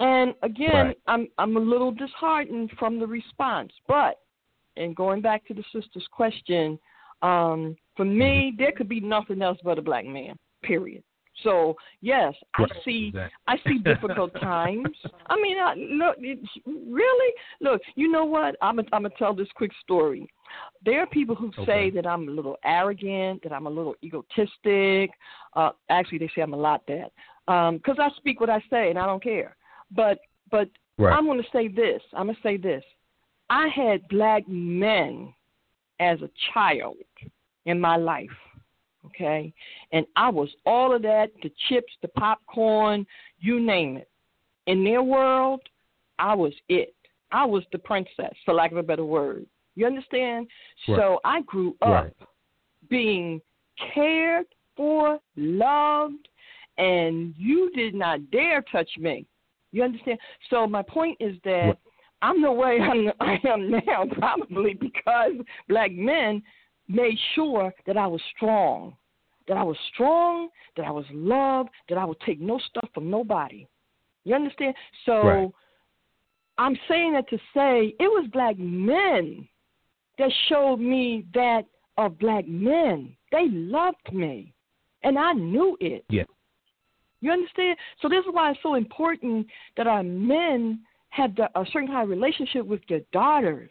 And 0.00 0.34
again, 0.42 0.86
right. 0.86 0.98
I'm 1.06 1.28
I'm 1.38 1.56
a 1.56 1.60
little 1.60 1.92
disheartened 1.92 2.70
from 2.78 2.98
the 2.98 3.06
response, 3.06 3.72
but 3.86 4.20
and 4.76 4.96
going 4.96 5.20
back 5.20 5.46
to 5.46 5.54
the 5.54 5.64
sister's 5.72 6.06
question, 6.10 6.78
um, 7.22 7.76
for 7.96 8.04
me, 8.04 8.54
there 8.56 8.72
could 8.72 8.88
be 8.88 9.00
nothing 9.00 9.42
else 9.42 9.58
but 9.62 9.78
a 9.78 9.82
black 9.82 10.06
man. 10.06 10.36
Period. 10.62 11.02
So 11.42 11.76
yes, 12.00 12.34
I 12.56 12.66
see. 12.84 13.08
Exactly. 13.08 13.36
I 13.46 13.56
see 13.66 13.78
difficult 13.78 14.32
times. 14.40 14.88
I 15.26 15.36
mean, 15.36 15.58
I, 15.58 15.74
look, 15.74 16.16
really, 16.66 17.34
look. 17.60 17.80
You 17.94 18.10
know 18.10 18.24
what? 18.24 18.56
I'm 18.62 18.78
a, 18.78 18.82
I'm 18.92 19.02
gonna 19.02 19.10
tell 19.18 19.34
this 19.34 19.48
quick 19.54 19.72
story. 19.82 20.28
There 20.84 21.00
are 21.00 21.06
people 21.06 21.34
who 21.34 21.48
okay. 21.48 21.64
say 21.66 21.90
that 21.90 22.06
I'm 22.06 22.28
a 22.28 22.30
little 22.30 22.56
arrogant, 22.64 23.42
that 23.42 23.52
I'm 23.52 23.66
a 23.66 23.70
little 23.70 23.94
egotistic. 24.02 25.10
Uh, 25.54 25.70
actually, 25.88 26.18
they 26.18 26.30
say 26.34 26.42
I'm 26.42 26.54
a 26.54 26.56
lot 26.56 26.82
that 26.88 27.12
because 27.46 27.98
um, 27.98 28.00
I 28.00 28.10
speak 28.16 28.40
what 28.40 28.50
I 28.50 28.62
say 28.70 28.90
and 28.90 28.98
I 28.98 29.06
don't 29.06 29.22
care. 29.22 29.56
But 29.90 30.18
but 30.50 30.68
right. 30.98 31.12
I'm 31.12 31.26
gonna 31.26 31.42
say 31.52 31.68
this. 31.68 32.02
I'm 32.14 32.26
gonna 32.26 32.38
say 32.42 32.56
this. 32.56 32.84
I 33.48 33.68
had 33.74 34.06
black 34.08 34.46
men 34.48 35.34
as 35.98 36.20
a 36.22 36.30
child 36.54 36.96
in 37.66 37.80
my 37.80 37.96
life 37.96 38.28
okay? 39.06 39.52
And 39.92 40.06
I 40.16 40.28
was 40.28 40.48
all 40.66 40.94
of 40.94 41.02
that 41.02 41.30
the 41.42 41.50
chips, 41.68 41.92
the 42.02 42.08
popcorn, 42.08 43.06
you 43.38 43.60
name 43.60 43.96
it. 43.96 44.08
In 44.66 44.84
their 44.84 45.02
world, 45.02 45.60
I 46.18 46.34
was 46.34 46.52
it. 46.68 46.94
I 47.32 47.44
was 47.44 47.62
the 47.72 47.78
princess, 47.78 48.34
for 48.44 48.54
lack 48.54 48.72
of 48.72 48.78
a 48.78 48.82
better 48.82 49.04
word. 49.04 49.46
You 49.76 49.86
understand? 49.86 50.48
Right. 50.88 50.96
So 50.96 51.20
I 51.24 51.42
grew 51.42 51.76
up 51.82 51.88
right. 51.88 52.12
being 52.88 53.40
cared 53.94 54.46
for, 54.76 55.18
loved, 55.36 56.28
and 56.78 57.34
you 57.36 57.70
did 57.74 57.94
not 57.94 58.30
dare 58.30 58.62
touch 58.72 58.90
me. 58.98 59.26
You 59.72 59.84
understand? 59.84 60.18
So 60.50 60.66
my 60.66 60.82
point 60.82 61.16
is 61.20 61.36
that 61.44 61.50
right. 61.50 61.78
I'm 62.22 62.42
the 62.42 62.52
way 62.52 62.78
I'm, 62.80 63.10
I 63.20 63.38
am 63.48 63.70
now, 63.70 64.06
probably 64.18 64.74
because 64.74 65.32
black 65.68 65.92
men 65.92 66.42
made 66.90 67.16
sure 67.34 67.72
that 67.86 67.96
I 67.96 68.06
was 68.06 68.20
strong, 68.36 68.96
that 69.48 69.56
I 69.56 69.62
was 69.62 69.76
strong, 69.92 70.48
that 70.76 70.86
I 70.86 70.90
was 70.90 71.04
loved, 71.12 71.70
that 71.88 71.98
I 71.98 72.04
would 72.04 72.20
take 72.20 72.40
no 72.40 72.58
stuff 72.58 72.88
from 72.94 73.10
nobody. 73.10 73.66
You 74.24 74.34
understand? 74.34 74.74
So 75.06 75.22
right. 75.22 75.50
I'm 76.58 76.76
saying 76.88 77.14
that 77.14 77.28
to 77.30 77.36
say 77.54 77.94
it 77.98 78.08
was 78.08 78.28
black 78.32 78.58
men 78.58 79.48
that 80.18 80.30
showed 80.48 80.76
me 80.76 81.24
that 81.34 81.62
of 81.96 82.18
black 82.18 82.46
men. 82.46 83.16
They 83.32 83.48
loved 83.48 84.12
me. 84.12 84.52
And 85.02 85.18
I 85.18 85.32
knew 85.32 85.76
it. 85.80 86.04
Yeah. 86.10 86.24
You 87.20 87.32
understand? 87.32 87.76
So 88.00 88.08
this 88.08 88.20
is 88.20 88.32
why 88.32 88.50
it's 88.50 88.60
so 88.62 88.74
important 88.74 89.46
that 89.76 89.86
our 89.86 90.02
men 90.02 90.80
have 91.10 91.34
the, 91.36 91.44
a 91.58 91.64
certain 91.72 91.88
kind 91.88 92.02
of 92.02 92.08
relationship 92.08 92.64
with 92.66 92.80
their 92.88 93.00
daughters. 93.12 93.70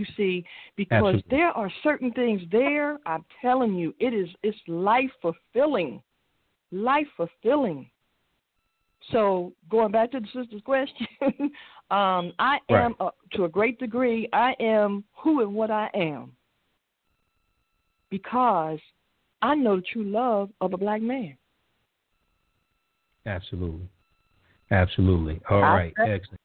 You 0.00 0.06
see, 0.16 0.44
because 0.76 0.96
Absolutely. 0.96 1.24
there 1.28 1.50
are 1.50 1.70
certain 1.82 2.10
things 2.12 2.40
there. 2.50 2.98
I'm 3.04 3.22
telling 3.42 3.74
you, 3.74 3.94
it 4.00 4.14
is 4.14 4.30
it's 4.42 4.56
life 4.66 5.10
fulfilling, 5.20 6.02
life 6.72 7.06
fulfilling. 7.18 7.90
So 9.12 9.52
going 9.70 9.92
back 9.92 10.10
to 10.12 10.20
the 10.20 10.26
sister's 10.28 10.62
question, 10.62 11.06
um, 11.90 12.32
I 12.38 12.60
am 12.70 12.94
right. 12.98 13.08
uh, 13.08 13.10
to 13.34 13.44
a 13.44 13.48
great 13.50 13.78
degree. 13.78 14.26
I 14.32 14.54
am 14.58 15.04
who 15.18 15.42
and 15.42 15.54
what 15.54 15.70
I 15.70 15.90
am 15.92 16.32
because 18.08 18.78
I 19.42 19.54
know 19.54 19.76
the 19.76 19.82
true 19.92 20.04
love 20.04 20.48
of 20.62 20.72
a 20.72 20.78
black 20.78 21.02
man. 21.02 21.36
Absolutely, 23.26 23.86
absolutely. 24.70 25.42
All 25.50 25.60
right, 25.60 25.92
excellent. 25.98 26.40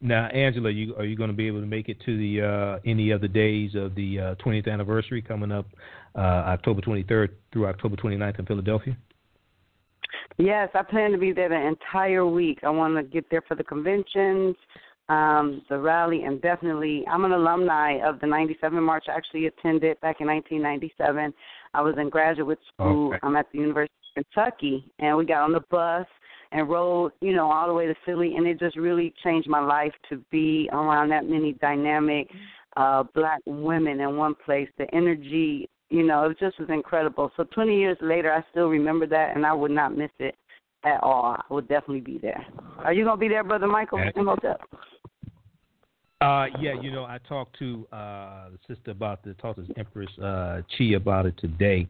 Now, 0.00 0.26
Angela, 0.26 0.70
you 0.70 0.94
are 0.96 1.04
you 1.04 1.16
going 1.16 1.30
to 1.30 1.36
be 1.36 1.48
able 1.48 1.60
to 1.60 1.66
make 1.66 1.88
it 1.88 2.00
to 2.06 2.16
the 2.16 2.42
uh, 2.46 2.78
any 2.84 3.10
of 3.10 3.20
the 3.20 3.28
days 3.28 3.74
of 3.74 3.94
the 3.96 4.20
uh, 4.20 4.34
20th 4.36 4.68
anniversary 4.68 5.20
coming 5.20 5.50
up 5.50 5.66
uh, 6.14 6.20
October 6.20 6.80
23rd 6.80 7.30
through 7.52 7.66
October 7.66 7.96
29th 7.96 8.38
in 8.38 8.46
Philadelphia? 8.46 8.96
Yes, 10.36 10.68
I 10.74 10.84
plan 10.84 11.10
to 11.10 11.18
be 11.18 11.32
there 11.32 11.48
the 11.48 11.66
entire 11.66 12.24
week. 12.24 12.60
I 12.62 12.70
want 12.70 12.96
to 12.96 13.02
get 13.02 13.28
there 13.28 13.42
for 13.48 13.56
the 13.56 13.64
conventions, 13.64 14.54
um, 15.08 15.62
the 15.68 15.78
rally, 15.78 16.22
and 16.22 16.40
definitely 16.40 17.04
I'm 17.10 17.24
an 17.24 17.32
alumni 17.32 17.98
of 18.06 18.20
the 18.20 18.26
97 18.28 18.80
March. 18.80 19.06
I 19.08 19.16
actually 19.16 19.46
attended 19.46 20.00
back 20.00 20.20
in 20.20 20.28
1997. 20.28 21.34
I 21.74 21.82
was 21.82 21.96
in 21.98 22.08
graduate 22.08 22.60
school. 22.72 23.08
Okay. 23.08 23.18
I'm 23.24 23.34
at 23.34 23.46
the 23.52 23.58
University 23.58 23.92
of 24.16 24.24
Kentucky, 24.24 24.92
and 25.00 25.16
we 25.16 25.26
got 25.26 25.42
on 25.42 25.50
the 25.50 25.64
bus 25.70 26.06
and 26.52 26.68
rode, 26.68 27.12
you 27.20 27.34
know, 27.34 27.50
all 27.50 27.66
the 27.66 27.74
way 27.74 27.86
to 27.86 27.94
Philly, 28.06 28.36
and 28.36 28.46
it 28.46 28.58
just 28.58 28.76
really 28.76 29.14
changed 29.22 29.48
my 29.48 29.60
life 29.60 29.92
to 30.08 30.22
be 30.30 30.68
around 30.72 31.10
that 31.10 31.26
many 31.26 31.52
dynamic 31.54 32.28
uh 32.76 33.02
black 33.14 33.40
women 33.46 34.00
in 34.00 34.16
one 34.16 34.34
place. 34.44 34.68
The 34.78 34.86
energy, 34.94 35.68
you 35.90 36.04
know, 36.04 36.24
it 36.24 36.38
just 36.38 36.58
was 36.58 36.68
incredible. 36.70 37.30
So 37.36 37.44
20 37.44 37.78
years 37.78 37.96
later, 38.00 38.32
I 38.32 38.44
still 38.50 38.68
remember 38.68 39.06
that, 39.06 39.36
and 39.36 39.46
I 39.46 39.52
would 39.52 39.70
not 39.70 39.96
miss 39.96 40.10
it 40.18 40.34
at 40.84 41.02
all. 41.02 41.36
I 41.38 41.54
would 41.54 41.68
definitely 41.68 42.00
be 42.00 42.18
there. 42.18 42.44
Are 42.78 42.92
you 42.92 43.04
gonna 43.04 43.16
be 43.18 43.28
there, 43.28 43.44
brother 43.44 43.66
Michael? 43.66 43.98
Uh, 46.20 46.46
yeah, 46.60 46.74
you 46.80 46.90
know, 46.90 47.04
I 47.04 47.18
talked 47.28 47.56
to 47.60 47.86
uh, 47.92 48.48
the 48.50 48.74
sister 48.74 48.90
about 48.90 49.22
the 49.22 49.34
talked 49.34 49.64
to 49.64 49.78
Empress 49.78 50.10
uh, 50.18 50.62
Chi 50.76 50.94
about 50.96 51.26
it 51.26 51.34
today, 51.38 51.88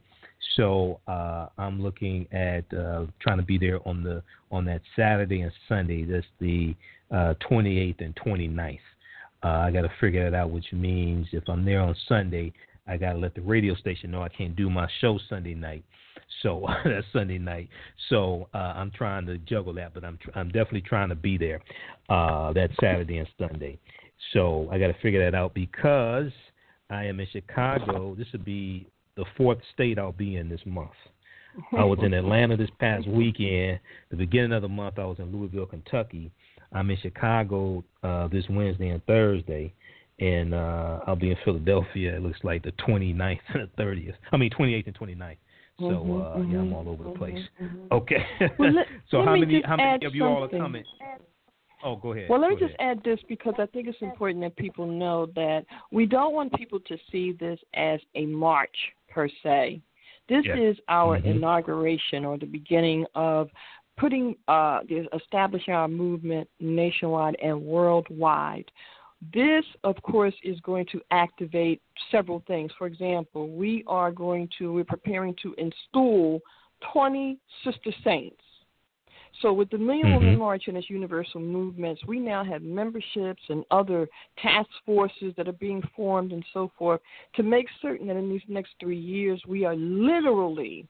so 0.57 1.01
uh, 1.07 1.49
I'm 1.59 1.81
looking 1.81 2.27
at 2.33 2.65
uh, 2.77 3.07
trying 3.21 3.39
to 3.39 3.45
be 3.45 3.59
there 3.59 3.87
on 3.87 4.03
the 4.03 4.23
on 4.51 4.65
that 4.67 4.81
Saturday 4.97 5.43
and 5.43 5.53
Sunday. 5.69 6.05
That's 6.05 6.27
the 6.41 6.75
uh, 7.11 7.35
28th 7.49 8.05
and 8.05 8.15
29th. 8.17 8.79
Uh, 9.43 9.47
I 9.47 9.71
got 9.71 9.83
to 9.83 9.93
figure 10.01 10.29
that 10.29 10.37
out, 10.37 10.51
which 10.51 10.73
means 10.73 11.27
if 11.33 11.45
I'm 11.49 11.65
there 11.65 11.81
on 11.81 11.95
Sunday, 12.09 12.53
I 12.87 12.97
got 12.97 13.13
to 13.13 13.19
let 13.19 13.35
the 13.35 13.41
radio 13.43 13.75
station 13.77 14.11
know 14.11 14.23
I 14.23 14.29
can't 14.29 14.57
do 14.57 14.69
my 14.69 14.89
show 15.01 15.19
Sunday 15.29 15.55
night. 15.55 15.85
So 16.43 16.67
that's 16.85 17.07
Sunday 17.13 17.39
night. 17.39 17.69
So 18.09 18.49
uh, 18.55 18.73
I'm 18.77 18.91
trying 18.91 19.27
to 19.27 19.39
juggle 19.39 19.75
that, 19.75 19.95
but 19.95 20.05
I'm 20.05 20.19
tr- 20.19 20.31
I'm 20.35 20.49
definitely 20.49 20.83
trying 20.83 21.11
to 21.11 21.15
be 21.15 21.39
there 21.39 21.61
uh, 22.09 22.53
that 22.55 22.71
Saturday 22.81 23.19
and 23.19 23.29
Sunday. 23.39 23.79
So 24.33 24.69
I 24.73 24.79
got 24.79 24.89
to 24.89 24.97
figure 25.01 25.25
that 25.25 25.37
out 25.37 25.55
because 25.55 26.33
I 26.91 27.05
am 27.05 27.21
in 27.21 27.27
Chicago. 27.31 28.15
This 28.17 28.27
would 28.33 28.45
be 28.45 28.89
the 29.19 29.25
fourth 29.37 29.59
state 29.75 29.99
I'll 29.99 30.13
be 30.13 30.37
in 30.37 30.49
this 30.49 30.61
month. 30.65 30.93
I 31.77 31.85
was 31.85 31.99
in 32.03 32.15
Atlanta 32.15 32.57
this 32.57 32.71
past 32.79 33.09
weekend. 33.09 33.81
The 34.11 34.17
beginning 34.17 34.53
of 34.53 34.63
the 34.63 34.69
month, 34.69 34.99
I 34.99 35.05
was 35.05 35.19
in 35.19 35.33
Louisville, 35.33 35.67
Kentucky. 35.67 36.31
I'm 36.73 36.89
in 36.89 36.97
Chicago 36.99 37.83
uh, 38.05 38.29
this 38.29 38.45
Wednesday 38.49 38.91
and 38.91 39.05
Thursday, 39.07 39.75
and 40.21 40.55
uh, 40.55 41.01
I'll 41.05 41.17
be 41.17 41.31
in 41.31 41.37
Philadelphia. 41.45 42.15
It 42.15 42.23
looks 42.23 42.39
like 42.45 42.63
the 42.63 42.71
29th 42.87 43.41
and 43.55 43.69
the 43.77 43.83
30th. 43.83 44.15
I 44.31 44.37
mean, 44.37 44.51
28th 44.51 44.87
and 44.87 44.99
29th. 44.99 45.37
So 45.81 45.85
mm-hmm, 45.85 46.13
uh, 46.13 46.25
mm-hmm, 46.25 46.53
yeah, 46.53 46.59
I'm 46.59 46.73
all 46.73 46.89
over 46.89 47.03
the 47.03 47.11
mm-hmm, 47.11 47.19
place. 47.19 47.45
Mm-hmm. 47.61 47.93
Okay. 47.93 48.27
Well, 48.59 48.73
let, 48.73 48.87
so 49.11 49.19
let 49.19 49.29
how 49.29 49.37
many 49.37 49.63
how 49.65 49.77
many 49.77 50.07
of 50.07 50.15
you 50.15 50.25
all 50.25 50.45
are 50.45 50.49
coming? 50.49 50.85
Oh, 51.85 51.95
go 51.95 52.13
ahead. 52.13 52.29
Well, 52.29 52.41
let 52.41 52.51
me 52.51 52.57
just 52.57 52.75
add 52.81 53.01
this 53.05 53.21
because 53.29 53.55
I 53.59 53.67
think 53.67 53.87
it's 53.87 53.99
important 54.01 54.43
that 54.43 54.57
people 54.57 54.87
know 54.87 55.27
that 55.37 55.65
we 55.93 56.07
don't 56.07 56.35
want 56.35 56.53
people 56.55 56.81
to 56.81 56.97
see 57.13 57.33
this 57.39 57.61
as 57.75 58.01
a 58.17 58.27
march 58.27 58.75
per 59.09 59.29
se. 59.43 59.81
This 60.29 60.45
is 60.57 60.77
our 60.89 61.19
mm-hmm. 61.19 61.29
inauguration 61.29 62.25
or 62.25 62.37
the 62.37 62.47
beginning 62.47 63.07
of 63.15 63.49
putting 63.97 64.37
uh, 64.47 64.81
establishing 65.15 65.75
our 65.75 65.89
movement 65.89 66.49
nationwide 66.61 67.37
and 67.43 67.61
worldwide. 67.61 68.71
This, 69.35 69.65
of 69.83 70.01
course, 70.03 70.35
is 70.45 70.61
going 70.61 70.87
to 70.93 71.01
activate 71.11 71.83
several 72.11 72.45
things. 72.47 72.71
For 72.79 72.87
example, 72.87 73.49
we 73.49 73.83
are 73.89 74.13
going 74.13 74.49
to 74.59 74.73
we're 74.73 74.85
preparing 74.85 75.35
to 75.43 75.55
install 75.59 76.41
20 76.93 77.39
sister 77.65 77.91
saints 78.05 78.43
so 79.41 79.53
with 79.53 79.71
the 79.71 79.79
Million 79.79 80.07
mm-hmm. 80.07 80.15
Woman 80.15 80.39
March 80.39 80.65
and 80.67 80.77
its 80.77 80.91
universal 80.91 81.41
movements, 81.41 82.03
we 82.07 82.19
now 82.19 82.45
have 82.45 82.63
memberships 82.63 83.43
and 83.49 83.65
other 83.71 84.09
task 84.43 84.69
forces 84.85 85.33
that 85.37 85.49
are 85.49 85.53
being 85.53 85.83
formed 85.95 86.33
and 86.33 86.45
so 86.53 86.71
forth 86.79 87.01
to 87.35 87.43
make 87.43 87.67
certain 87.81 88.07
that 88.09 88.17
in 88.17 88.29
these 88.29 88.43
next 88.49 88.73
three 88.81 88.99
years 88.99 89.41
we 89.47 89.65
are 89.65 89.77
literally 89.77 90.87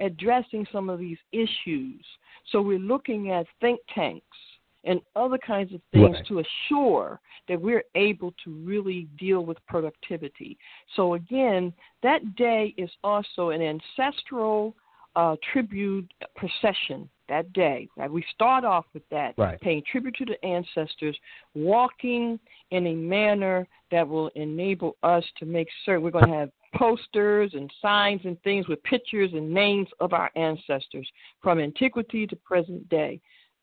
addressing 0.00 0.66
some 0.70 0.90
of 0.90 0.98
these 0.98 1.18
issues. 1.32 2.04
So 2.52 2.60
we're 2.60 2.78
looking 2.78 3.30
at 3.30 3.46
think 3.60 3.80
tanks 3.94 4.36
and 4.84 5.00
other 5.16 5.38
kinds 5.38 5.74
of 5.74 5.80
things 5.92 6.14
right. 6.14 6.26
to 6.28 6.42
assure 6.70 7.20
that 7.48 7.60
we're 7.60 7.84
able 7.94 8.32
to 8.44 8.50
really 8.64 9.08
deal 9.18 9.44
with 9.44 9.58
productivity. 9.66 10.56
So 10.94 11.14
again, 11.14 11.72
that 12.02 12.36
day 12.36 12.74
is 12.76 12.90
also 13.02 13.50
an 13.50 13.62
ancestral 13.62 14.74
uh, 15.16 15.34
tribute 15.52 16.08
procession 16.36 17.08
that 17.28 17.52
day. 17.52 17.88
Right? 17.96 18.10
We 18.10 18.24
start 18.32 18.64
off 18.64 18.84
with 18.94 19.02
that, 19.10 19.34
right. 19.36 19.60
paying 19.60 19.82
tribute 19.90 20.14
to 20.16 20.24
the 20.26 20.44
ancestors, 20.44 21.16
walking 21.54 22.38
in 22.70 22.86
a 22.86 22.94
manner 22.94 23.66
that 23.90 24.06
will 24.06 24.28
enable 24.36 24.96
us 25.02 25.24
to 25.38 25.46
make 25.46 25.68
certain 25.84 26.02
we're 26.02 26.10
going 26.10 26.26
to 26.26 26.34
have 26.34 26.50
posters 26.76 27.52
and 27.54 27.72
signs 27.80 28.20
and 28.24 28.40
things 28.42 28.68
with 28.68 28.82
pictures 28.82 29.30
and 29.32 29.52
names 29.52 29.88
of 30.00 30.12
our 30.12 30.30
ancestors 30.36 31.08
from 31.42 31.58
antiquity 31.58 32.26
to 32.26 32.36
present 32.36 32.88
day. 32.88 33.20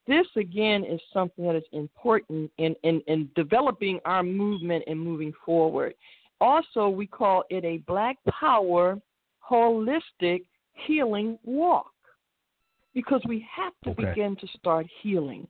This 0.07 0.27
again 0.35 0.83
is 0.83 0.99
something 1.13 1.45
that 1.45 1.55
is 1.55 1.63
important 1.71 2.51
in, 2.57 2.75
in, 2.83 3.01
in 3.07 3.29
developing 3.35 3.99
our 4.03 4.23
movement 4.23 4.83
and 4.87 4.99
moving 4.99 5.31
forward. 5.45 5.93
Also, 6.41 6.89
we 6.89 7.07
call 7.07 7.43
it 7.49 7.63
a 7.63 7.77
Black 7.87 8.17
Power 8.27 8.99
holistic 9.49 10.43
healing 10.73 11.37
walk 11.43 11.91
because 12.93 13.21
we 13.27 13.45
have 13.55 13.73
to 13.83 13.91
okay. 13.91 14.09
begin 14.09 14.35
to 14.37 14.47
start 14.57 14.85
healing. 15.01 15.47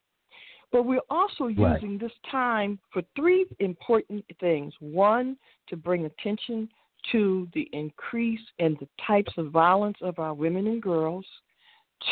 But 0.71 0.85
we're 0.85 0.99
also 1.09 1.45
right. 1.45 1.81
using 1.81 1.97
this 1.97 2.11
time 2.31 2.79
for 2.91 3.03
three 3.15 3.45
important 3.59 4.25
things. 4.39 4.73
One, 4.79 5.37
to 5.67 5.77
bring 5.77 6.05
attention 6.05 6.69
to 7.11 7.47
the 7.53 7.69
increase 7.73 8.39
in 8.59 8.77
the 8.79 8.87
types 9.05 9.33
of 9.37 9.51
violence 9.51 9.97
of 10.01 10.19
our 10.19 10.33
women 10.33 10.67
and 10.67 10.81
girls. 10.81 11.25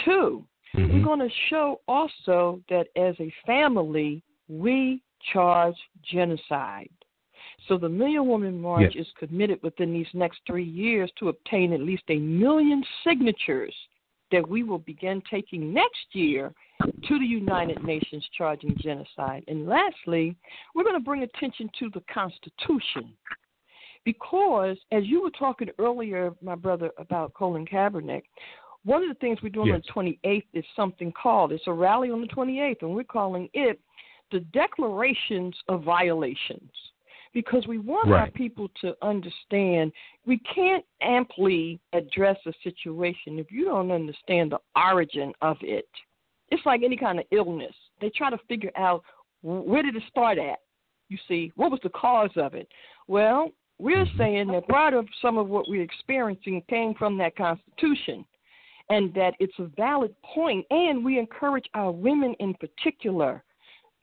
2 0.05 0.45
we 0.73 0.79
mm-hmm. 0.79 0.97
we're 0.97 1.03
going 1.03 1.19
to 1.19 1.35
show 1.49 1.81
also 1.87 2.61
that 2.69 2.87
as 2.95 3.15
a 3.19 3.33
family, 3.45 4.23
we 4.47 5.01
charge 5.33 5.75
genocide. 6.03 6.89
So 7.67 7.77
the 7.77 7.89
Million 7.89 8.27
Woman 8.27 8.59
March 8.59 8.93
yes. 8.95 9.05
is 9.05 9.13
committed 9.17 9.59
within 9.63 9.93
these 9.93 10.07
next 10.13 10.39
three 10.45 10.65
years 10.65 11.11
to 11.19 11.29
obtain 11.29 11.73
at 11.73 11.81
least 11.81 12.03
a 12.09 12.17
million 12.17 12.83
signatures 13.05 13.73
that 14.31 14.47
we 14.47 14.63
will 14.63 14.79
begin 14.79 15.21
taking 15.29 15.73
next 15.73 16.05
year 16.13 16.53
to 16.81 17.19
the 17.19 17.25
United 17.25 17.83
Nations 17.83 18.25
charging 18.37 18.75
genocide. 18.79 19.43
And 19.47 19.67
lastly, 19.67 20.35
we're 20.73 20.83
going 20.83 20.95
to 20.95 21.03
bring 21.03 21.23
attention 21.23 21.69
to 21.79 21.89
the 21.93 22.01
Constitution. 22.11 23.13
Because, 24.03 24.77
as 24.91 25.03
you 25.05 25.21
were 25.21 25.31
talking 25.31 25.67
earlier, 25.77 26.31
my 26.41 26.55
brother, 26.55 26.89
about 26.97 27.33
Colin 27.35 27.67
Kaepernick, 27.67 28.23
one 28.83 29.03
of 29.03 29.09
the 29.09 29.15
things 29.15 29.37
we're 29.43 29.49
doing 29.49 29.67
yes. 29.67 29.81
on 29.95 30.05
the 30.05 30.17
28th 30.25 30.43
is 30.53 30.65
something 30.75 31.11
called, 31.11 31.51
it's 31.51 31.67
a 31.67 31.73
rally 31.73 32.09
on 32.09 32.21
the 32.21 32.27
28th, 32.27 32.81
and 32.81 32.95
we're 32.95 33.03
calling 33.03 33.47
it 33.53 33.79
the 34.31 34.39
Declarations 34.39 35.55
of 35.67 35.83
Violations 35.83 36.71
because 37.33 37.65
we 37.67 37.77
want 37.77 38.09
right. 38.09 38.21
our 38.21 38.31
people 38.31 38.69
to 38.81 38.93
understand 39.01 39.91
we 40.25 40.39
can't 40.53 40.83
amply 41.01 41.79
address 41.93 42.37
a 42.45 42.53
situation 42.63 43.39
if 43.39 43.51
you 43.51 43.65
don't 43.65 43.91
understand 43.91 44.51
the 44.51 44.59
origin 44.75 45.33
of 45.41 45.57
it. 45.61 45.87
It's 46.49 46.65
like 46.65 46.81
any 46.83 46.97
kind 46.97 47.19
of 47.19 47.25
illness. 47.31 47.73
They 48.01 48.09
try 48.09 48.29
to 48.29 48.37
figure 48.49 48.71
out 48.75 49.03
where 49.41 49.83
did 49.83 49.95
it 49.95 50.03
start 50.09 50.37
at? 50.37 50.59
You 51.09 51.17
see, 51.27 51.51
what 51.55 51.71
was 51.71 51.79
the 51.83 51.89
cause 51.89 52.31
of 52.35 52.53
it? 52.53 52.67
Well, 53.07 53.51
we're 53.79 54.05
mm-hmm. 54.05 54.17
saying 54.17 54.47
that 54.47 54.67
part 54.67 54.93
of 54.93 55.07
some 55.21 55.37
of 55.37 55.47
what 55.47 55.67
we're 55.67 55.81
experiencing 55.81 56.61
came 56.69 56.93
from 56.93 57.17
that 57.17 57.35
Constitution 57.35 58.25
and 58.89 59.13
that 59.13 59.33
it's 59.39 59.57
a 59.59 59.69
valid 59.77 60.13
point, 60.21 60.65
and 60.69 61.03
we 61.03 61.17
encourage 61.17 61.65
our 61.73 61.91
women 61.91 62.35
in 62.39 62.53
particular 62.55 63.43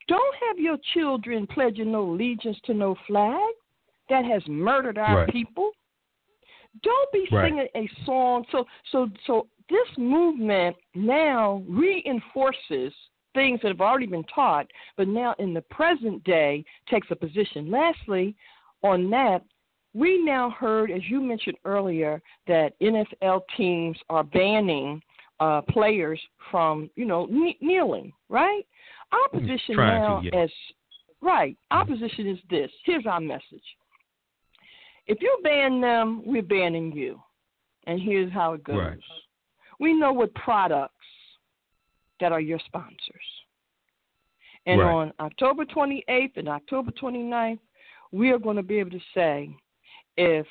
don't 0.09 0.35
have 0.47 0.59
your 0.59 0.77
children 0.93 1.47
pledging 1.47 1.91
no 1.93 2.01
allegiance 2.01 2.57
to 2.65 2.73
no 2.73 2.95
flag 3.07 3.53
that 4.09 4.25
has 4.25 4.41
murdered 4.47 4.97
our 4.97 5.21
right. 5.21 5.29
people. 5.29 5.71
Don't 6.83 7.11
be 7.13 7.27
right. 7.31 7.47
singing 7.47 7.67
a 7.75 7.89
song. 8.05 8.43
So 8.51 8.65
so 8.91 9.07
so 9.25 9.47
this 9.69 9.87
movement 9.97 10.75
now 10.95 11.63
reinforces 11.69 12.91
things 13.35 13.59
that 13.61 13.67
have 13.67 13.81
already 13.81 14.07
been 14.07 14.25
taught, 14.33 14.65
but 14.97 15.07
now 15.07 15.35
in 15.37 15.53
the 15.53 15.61
present 15.61 16.23
day 16.23 16.65
takes 16.89 17.07
a 17.11 17.15
position. 17.15 17.69
Lastly, 17.69 18.35
on 18.81 19.09
that, 19.11 19.43
we 19.93 20.23
now 20.23 20.49
heard, 20.49 20.91
as 20.91 21.01
you 21.07 21.21
mentioned 21.21 21.57
earlier, 21.65 22.21
that 22.47 22.79
NFL 22.81 23.41
teams 23.55 23.97
are 24.09 24.23
banning 24.23 25.01
uh, 25.39 25.61
players 25.69 26.19
from, 26.51 26.89
you 26.95 27.05
know, 27.05 27.27
kneeling, 27.61 28.11
right? 28.29 28.65
Our 29.11 29.39
mm, 29.39 29.41
position 29.41 29.75
now, 29.75 30.21
to, 30.21 30.27
yeah. 30.27 30.43
as 30.43 30.49
right, 31.21 31.57
our 31.71 31.83
mm-hmm. 31.83 31.93
position 31.93 32.27
is 32.27 32.39
this. 32.49 32.69
Here's 32.85 33.05
our 33.05 33.19
message: 33.19 33.63
If 35.07 35.19
you 35.21 35.37
ban 35.43 35.81
them, 35.81 36.21
we're 36.25 36.41
banning 36.41 36.91
you, 36.91 37.19
and 37.87 37.99
here's 37.99 38.31
how 38.31 38.53
it 38.53 38.63
goes. 38.63 38.77
Right. 38.77 38.99
We 39.79 39.93
know 39.93 40.11
what 40.11 40.33
products 40.35 40.93
that 42.19 42.31
are 42.31 42.41
your 42.41 42.59
sponsors. 42.65 42.99
And 44.65 44.81
right. 44.81 44.91
on 44.91 45.13
October 45.19 45.65
28th 45.65 46.35
and 46.35 46.49
October 46.49 46.91
29th, 46.91 47.59
we 48.11 48.29
are 48.31 48.39
going 48.39 48.57
to 48.57 48.63
be 48.63 48.79
able 48.79 48.91
to 48.91 48.99
say 49.13 49.49
if 50.17 50.45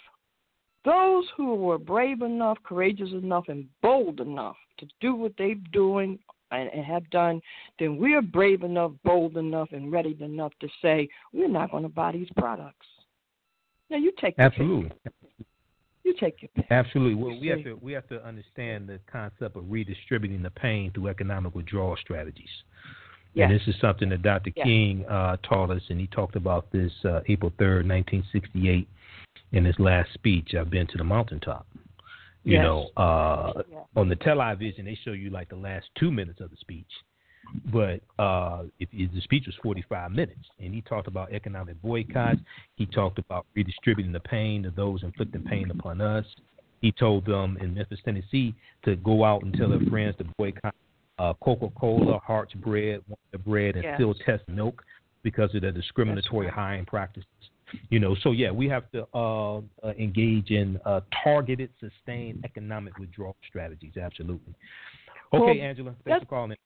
those 0.84 1.24
who 1.36 1.54
were 1.54 1.78
brave 1.78 2.22
enough, 2.22 2.56
courageous 2.64 3.10
enough, 3.12 3.44
and 3.48 3.66
bold 3.82 4.20
enough 4.20 4.56
to 4.78 4.86
do 5.00 5.14
what 5.14 5.32
they're 5.36 5.54
doing 5.72 6.18
and, 6.50 6.68
and 6.70 6.84
have 6.84 7.08
done, 7.10 7.40
then 7.78 7.96
we're 7.96 8.22
brave 8.22 8.62
enough, 8.62 8.92
bold 9.04 9.36
enough, 9.36 9.68
and 9.72 9.92
ready 9.92 10.16
enough 10.20 10.52
to 10.60 10.68
say 10.82 11.08
we're 11.32 11.48
not 11.48 11.70
going 11.70 11.82
to 11.82 11.88
buy 11.88 12.12
these 12.12 12.28
products. 12.36 12.86
Now 13.90 13.96
you 13.96 14.12
take 14.20 14.34
absolutely. 14.38 14.92
You 16.04 16.14
take 16.18 16.40
your 16.40 16.50
pick. 16.54 16.66
Absolutely. 16.70 17.14
Well, 17.14 17.38
we 17.38 17.48
have 17.48 17.64
to 17.64 17.78
we 17.82 17.92
have 17.92 18.08
to 18.08 18.24
understand 18.24 18.88
the 18.88 18.98
concept 19.10 19.56
of 19.56 19.70
redistributing 19.70 20.42
the 20.42 20.50
pain 20.50 20.90
through 20.92 21.08
economic 21.08 21.54
withdrawal 21.54 21.96
strategies. 22.00 22.48
Yes. 23.34 23.50
And 23.50 23.60
this 23.60 23.68
is 23.68 23.80
something 23.80 24.08
that 24.08 24.22
Dr. 24.22 24.50
Yes. 24.56 24.64
King 24.64 25.04
uh, 25.06 25.36
taught 25.42 25.70
us, 25.70 25.82
and 25.90 26.00
he 26.00 26.06
talked 26.06 26.34
about 26.34 26.70
this 26.72 26.92
uh, 27.04 27.20
April 27.28 27.50
3rd, 27.52 27.86
1968, 27.86 28.88
in 29.52 29.64
his 29.64 29.78
last 29.78 30.12
speech. 30.14 30.54
I've 30.58 30.70
been 30.70 30.86
to 30.88 30.98
the 30.98 31.04
mountaintop. 31.04 31.66
You 32.44 32.54
yes. 32.54 32.62
know, 32.62 32.88
uh, 32.96 33.62
on 33.96 34.08
the 34.08 34.16
television, 34.16 34.84
they 34.84 34.98
show 35.04 35.12
you 35.12 35.30
like 35.30 35.48
the 35.48 35.56
last 35.56 35.86
two 35.98 36.10
minutes 36.10 36.40
of 36.40 36.50
the 36.50 36.56
speech. 36.56 36.86
But 37.72 38.00
uh, 38.22 38.64
if, 38.78 38.88
if 38.92 39.12
the 39.12 39.20
speech 39.22 39.44
was 39.46 39.54
45 39.62 40.12
minutes, 40.12 40.40
and 40.58 40.74
he 40.74 40.82
talked 40.82 41.08
about 41.08 41.32
economic 41.32 41.80
boycotts. 41.82 42.40
He 42.76 42.86
talked 42.86 43.18
about 43.18 43.46
redistributing 43.54 44.12
the 44.12 44.20
pain 44.20 44.62
to 44.64 44.70
those 44.70 45.02
inflicting 45.02 45.42
pain 45.42 45.70
upon 45.70 46.00
us. 46.00 46.26
He 46.80 46.92
told 46.92 47.26
them 47.26 47.58
in 47.60 47.74
Memphis, 47.74 47.98
Tennessee, 48.04 48.54
to 48.84 48.96
go 48.96 49.24
out 49.24 49.42
and 49.42 49.52
tell 49.54 49.70
their 49.70 49.80
friends 49.90 50.16
to 50.18 50.24
boycott 50.36 50.74
uh, 51.18 51.34
Coca-Cola, 51.42 52.18
Hart's 52.18 52.54
Bread, 52.54 53.00
Wonder 53.08 53.44
Bread, 53.44 53.74
and 53.76 53.84
yes. 53.84 54.16
test 54.24 54.42
Milk 54.48 54.84
because 55.22 55.52
of 55.54 55.62
the 55.62 55.72
discriminatory 55.72 56.46
right. 56.46 56.54
hiring 56.54 56.84
practices. 56.84 57.26
You 57.90 58.00
know, 58.00 58.16
so 58.22 58.32
yeah, 58.32 58.50
we 58.50 58.68
have 58.68 58.90
to 58.92 59.06
uh, 59.14 59.58
uh, 59.58 59.60
engage 59.98 60.50
in 60.50 60.78
uh, 60.84 61.00
targeted, 61.22 61.70
sustained 61.80 62.42
economic 62.44 62.96
withdrawal 62.98 63.36
strategies. 63.48 63.96
Absolutely. 64.00 64.54
Okay, 65.32 65.44
well, 65.44 65.68
Angela, 65.68 65.94
thanks 66.04 66.24
for 66.24 66.26
calling 66.26 66.52
in. 66.52 66.56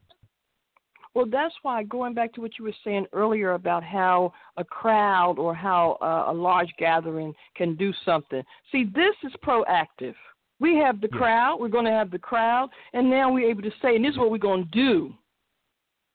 Well, 1.15 1.27
that's 1.31 1.55
why 1.63 1.83
going 1.83 2.15
back 2.15 2.33
to 2.35 2.41
what 2.41 2.53
you 2.59 2.65
were 2.65 2.75
saying 2.85 3.07
earlier 3.13 3.53
about 3.53 3.85
how 3.85 4.33
a 4.57 4.65
crowd 4.65 5.39
or 5.39 5.55
how 5.55 5.99
uh, 6.01 6.33
a 6.33 6.35
large 6.35 6.71
gathering 6.79 7.35
can 7.55 7.77
do 7.77 7.93
something. 8.05 8.43
See, 8.71 8.85
this 8.85 9.15
is 9.23 9.33
proactive. 9.45 10.15
We 10.59 10.77
have 10.77 11.01
the 11.01 11.09
yeah. 11.13 11.19
crowd. 11.19 11.59
We're 11.61 11.69
going 11.69 11.85
to 11.85 11.91
have 11.91 12.11
the 12.11 12.19
crowd, 12.19 12.71
and 12.95 13.11
now 13.11 13.31
we're 13.31 13.51
able 13.51 13.63
to 13.63 13.73
say, 13.83 13.97
and 13.97 14.05
this 14.05 14.13
is 14.13 14.19
what 14.19 14.31
we're 14.31 14.39
going 14.39 14.65
to 14.65 14.71
do. 14.71 15.13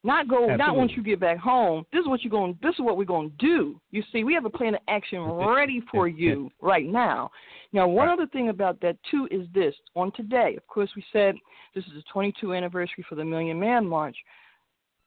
Not 0.04 0.28
go. 0.28 0.44
Absolutely. 0.44 0.58
Not 0.58 0.76
once 0.76 0.92
you 0.96 1.04
get 1.04 1.20
back 1.20 1.38
home. 1.38 1.86
This 1.92 2.02
is 2.02 2.08
what 2.08 2.24
you're 2.24 2.32
going. 2.32 2.58
This 2.62 2.74
is 2.76 2.82
what 2.82 2.98
we're 2.98 3.06
going 3.06 3.32
to 3.32 3.46
do. 3.46 3.82
You 3.92 4.04
see, 4.12 4.24
we 4.24 4.34
have 4.34 4.46
a 4.46 4.50
plan 4.50 4.76
of 4.76 4.82
action 4.88 5.22
ready 5.22 5.82
for 5.92 6.08
you 6.08 6.50
right 6.62 6.86
now. 6.86 7.32
Now, 7.74 7.88
one 7.88 8.08
right. 8.08 8.14
other 8.14 8.28
thing 8.28 8.50
about 8.50 8.80
that 8.82 8.98
too 9.10 9.28
is 9.32 9.48
this. 9.54 9.76
On 9.96 10.12
today, 10.14 10.56
of 10.56 10.66
course, 10.68 10.90
we 10.96 11.04
said 11.12 11.36
this 11.76 11.84
is 11.86 11.94
the 11.94 12.04
22 12.12 12.54
anniversary 12.54 13.06
for 13.10 13.16
the 13.16 13.26
Million 13.26 13.60
Man 13.60 13.86
March. 13.86 14.16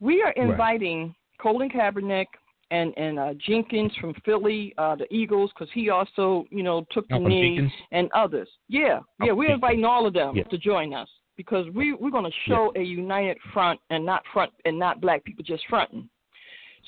We 0.01 0.23
are 0.23 0.33
inviting 0.33 1.07
right. 1.07 1.15
Colin 1.41 1.71
Kaepernick 1.71 2.27
and 2.71 2.93
and 2.97 3.19
uh, 3.19 3.35
Jenkins 3.47 3.93
from 4.01 4.15
Philly, 4.25 4.75
uh, 4.77 4.97
the 4.97 5.13
Eagles, 5.13 5.51
because 5.55 5.73
he 5.73 5.91
also 5.91 6.45
you 6.51 6.63
know 6.63 6.85
took 6.91 7.09
the 7.09 7.15
oh, 7.15 7.27
knee, 7.27 7.57
Jenkins? 7.57 7.73
and 7.93 8.11
others. 8.13 8.49
Yeah, 8.69 9.01
yeah, 9.23 9.33
oh, 9.33 9.35
we're 9.35 9.53
inviting 9.53 9.85
all 9.85 10.07
of 10.07 10.15
them 10.15 10.37
yeah. 10.37 10.45
to 10.45 10.59
join 10.59 10.95
us 10.95 11.09
because 11.37 11.67
we 11.75 11.95
we're 11.95 12.11
going 12.11 12.25
to 12.25 12.37
show 12.49 12.73
yeah. 12.75 12.83
a 12.83 12.85
united 12.85 13.39
front 13.53 13.81
and 13.91 14.05
not 14.05 14.23
front 14.33 14.53
and 14.65 14.79
not 14.79 15.01
black 15.01 15.25
people 15.25 15.45
just 15.45 15.65
fronting. 15.69 16.09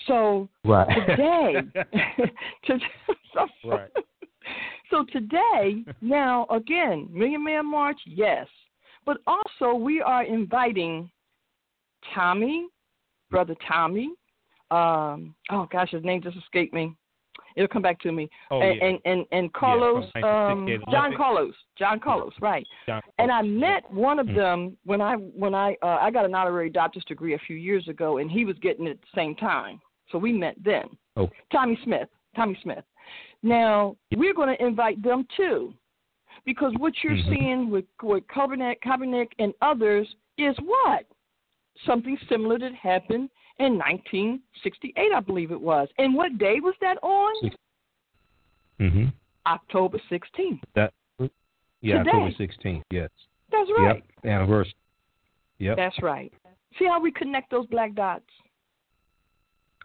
So 0.06 0.48
right. 0.64 0.88
today, 1.06 1.54
to, 2.66 2.78
so, 3.34 3.46
right. 3.64 3.90
so 4.90 5.04
today, 5.12 5.84
now 6.00 6.46
again, 6.50 7.08
Million 7.10 7.44
Man 7.44 7.70
March, 7.70 7.98
yes, 8.06 8.46
but 9.04 9.18
also 9.26 9.74
we 9.74 10.00
are 10.00 10.24
inviting 10.24 11.10
Tommy, 12.14 12.66
brother 13.30 13.54
Tommy. 13.68 14.10
Um, 14.70 15.34
oh 15.50 15.68
gosh, 15.70 15.90
his 15.90 16.04
name 16.04 16.22
just 16.22 16.36
escaped 16.36 16.72
me. 16.72 16.96
It'll 17.56 17.68
come 17.68 17.82
back 17.82 18.00
to 18.00 18.12
me. 18.12 18.28
Oh, 18.50 18.60
and, 18.60 18.76
yeah. 18.76 18.86
and, 18.86 18.98
and 19.04 19.26
and 19.32 19.52
Carlos, 19.52 20.04
yeah, 20.16 20.46
um, 20.50 20.66
John 20.90 21.14
Carlos, 21.16 21.54
John 21.78 22.00
Carlos, 22.00 22.32
right? 22.40 22.66
John 22.86 23.02
and 23.18 23.30
I 23.30 23.42
met 23.42 23.90
one 23.92 24.18
of 24.18 24.26
Mm. 24.26 24.34
them 24.36 24.76
when 24.84 25.00
I 25.00 25.14
when 25.16 25.54
I 25.54 25.76
uh, 25.82 25.98
I 26.00 26.10
got 26.10 26.24
an 26.24 26.34
honorary 26.34 26.70
doctor's 26.70 27.04
degree 27.04 27.34
a 27.34 27.38
few 27.46 27.56
years 27.56 27.88
ago, 27.88 28.18
and 28.18 28.30
he 28.30 28.44
was 28.44 28.56
getting 28.60 28.86
it 28.86 28.90
at 28.90 29.00
the 29.00 29.20
same 29.20 29.34
time. 29.34 29.80
So 30.10 30.18
we 30.18 30.32
met 30.32 30.56
then. 30.64 30.84
Oh. 31.16 31.28
Tommie 31.52 31.78
Smith, 31.84 32.08
Tommie 32.36 32.58
Smith. 32.62 32.84
Now 33.42 33.96
we're 34.16 34.34
going 34.34 34.56
to 34.56 34.64
invite 34.64 35.02
them 35.02 35.26
too, 35.36 35.74
because 36.44 36.72
what 36.78 36.92
you're 37.02 37.14
Mhm. 37.16 37.28
seeing 37.28 37.70
with 37.70 37.84
with 38.02 38.26
Kaepernick, 38.28 38.80
Kaepernick, 38.80 39.28
and 39.38 39.52
others 39.60 40.06
is 40.38 40.56
what 40.60 41.04
something 41.86 42.16
similar 42.28 42.58
that 42.58 42.74
happened 42.74 43.30
in 43.58 43.78
1968, 43.78 44.94
I 45.14 45.20
believe 45.20 45.50
it 45.50 45.60
was. 45.60 45.88
And 45.98 46.14
what 46.14 46.38
day 46.38 46.60
was 46.60 46.74
that 46.80 46.96
on? 47.02 47.50
Mm-hmm. 48.80 49.04
October 49.46 50.00
16th. 50.10 50.60
That 50.74 50.92
yeah, 51.82 51.98
Today. 51.98 52.10
October 52.10 52.30
sixteenth. 52.38 52.84
Yes. 52.90 53.10
That's 53.50 53.68
right. 53.76 54.02
Yep. 54.24 54.32
Anniversary. 54.32 54.74
Yep. 55.58 55.76
That's 55.76 56.00
right. 56.00 56.32
See 56.78 56.86
how 56.86 57.00
we 57.00 57.10
connect 57.10 57.50
those 57.50 57.66
black 57.66 57.94
dots? 57.94 58.24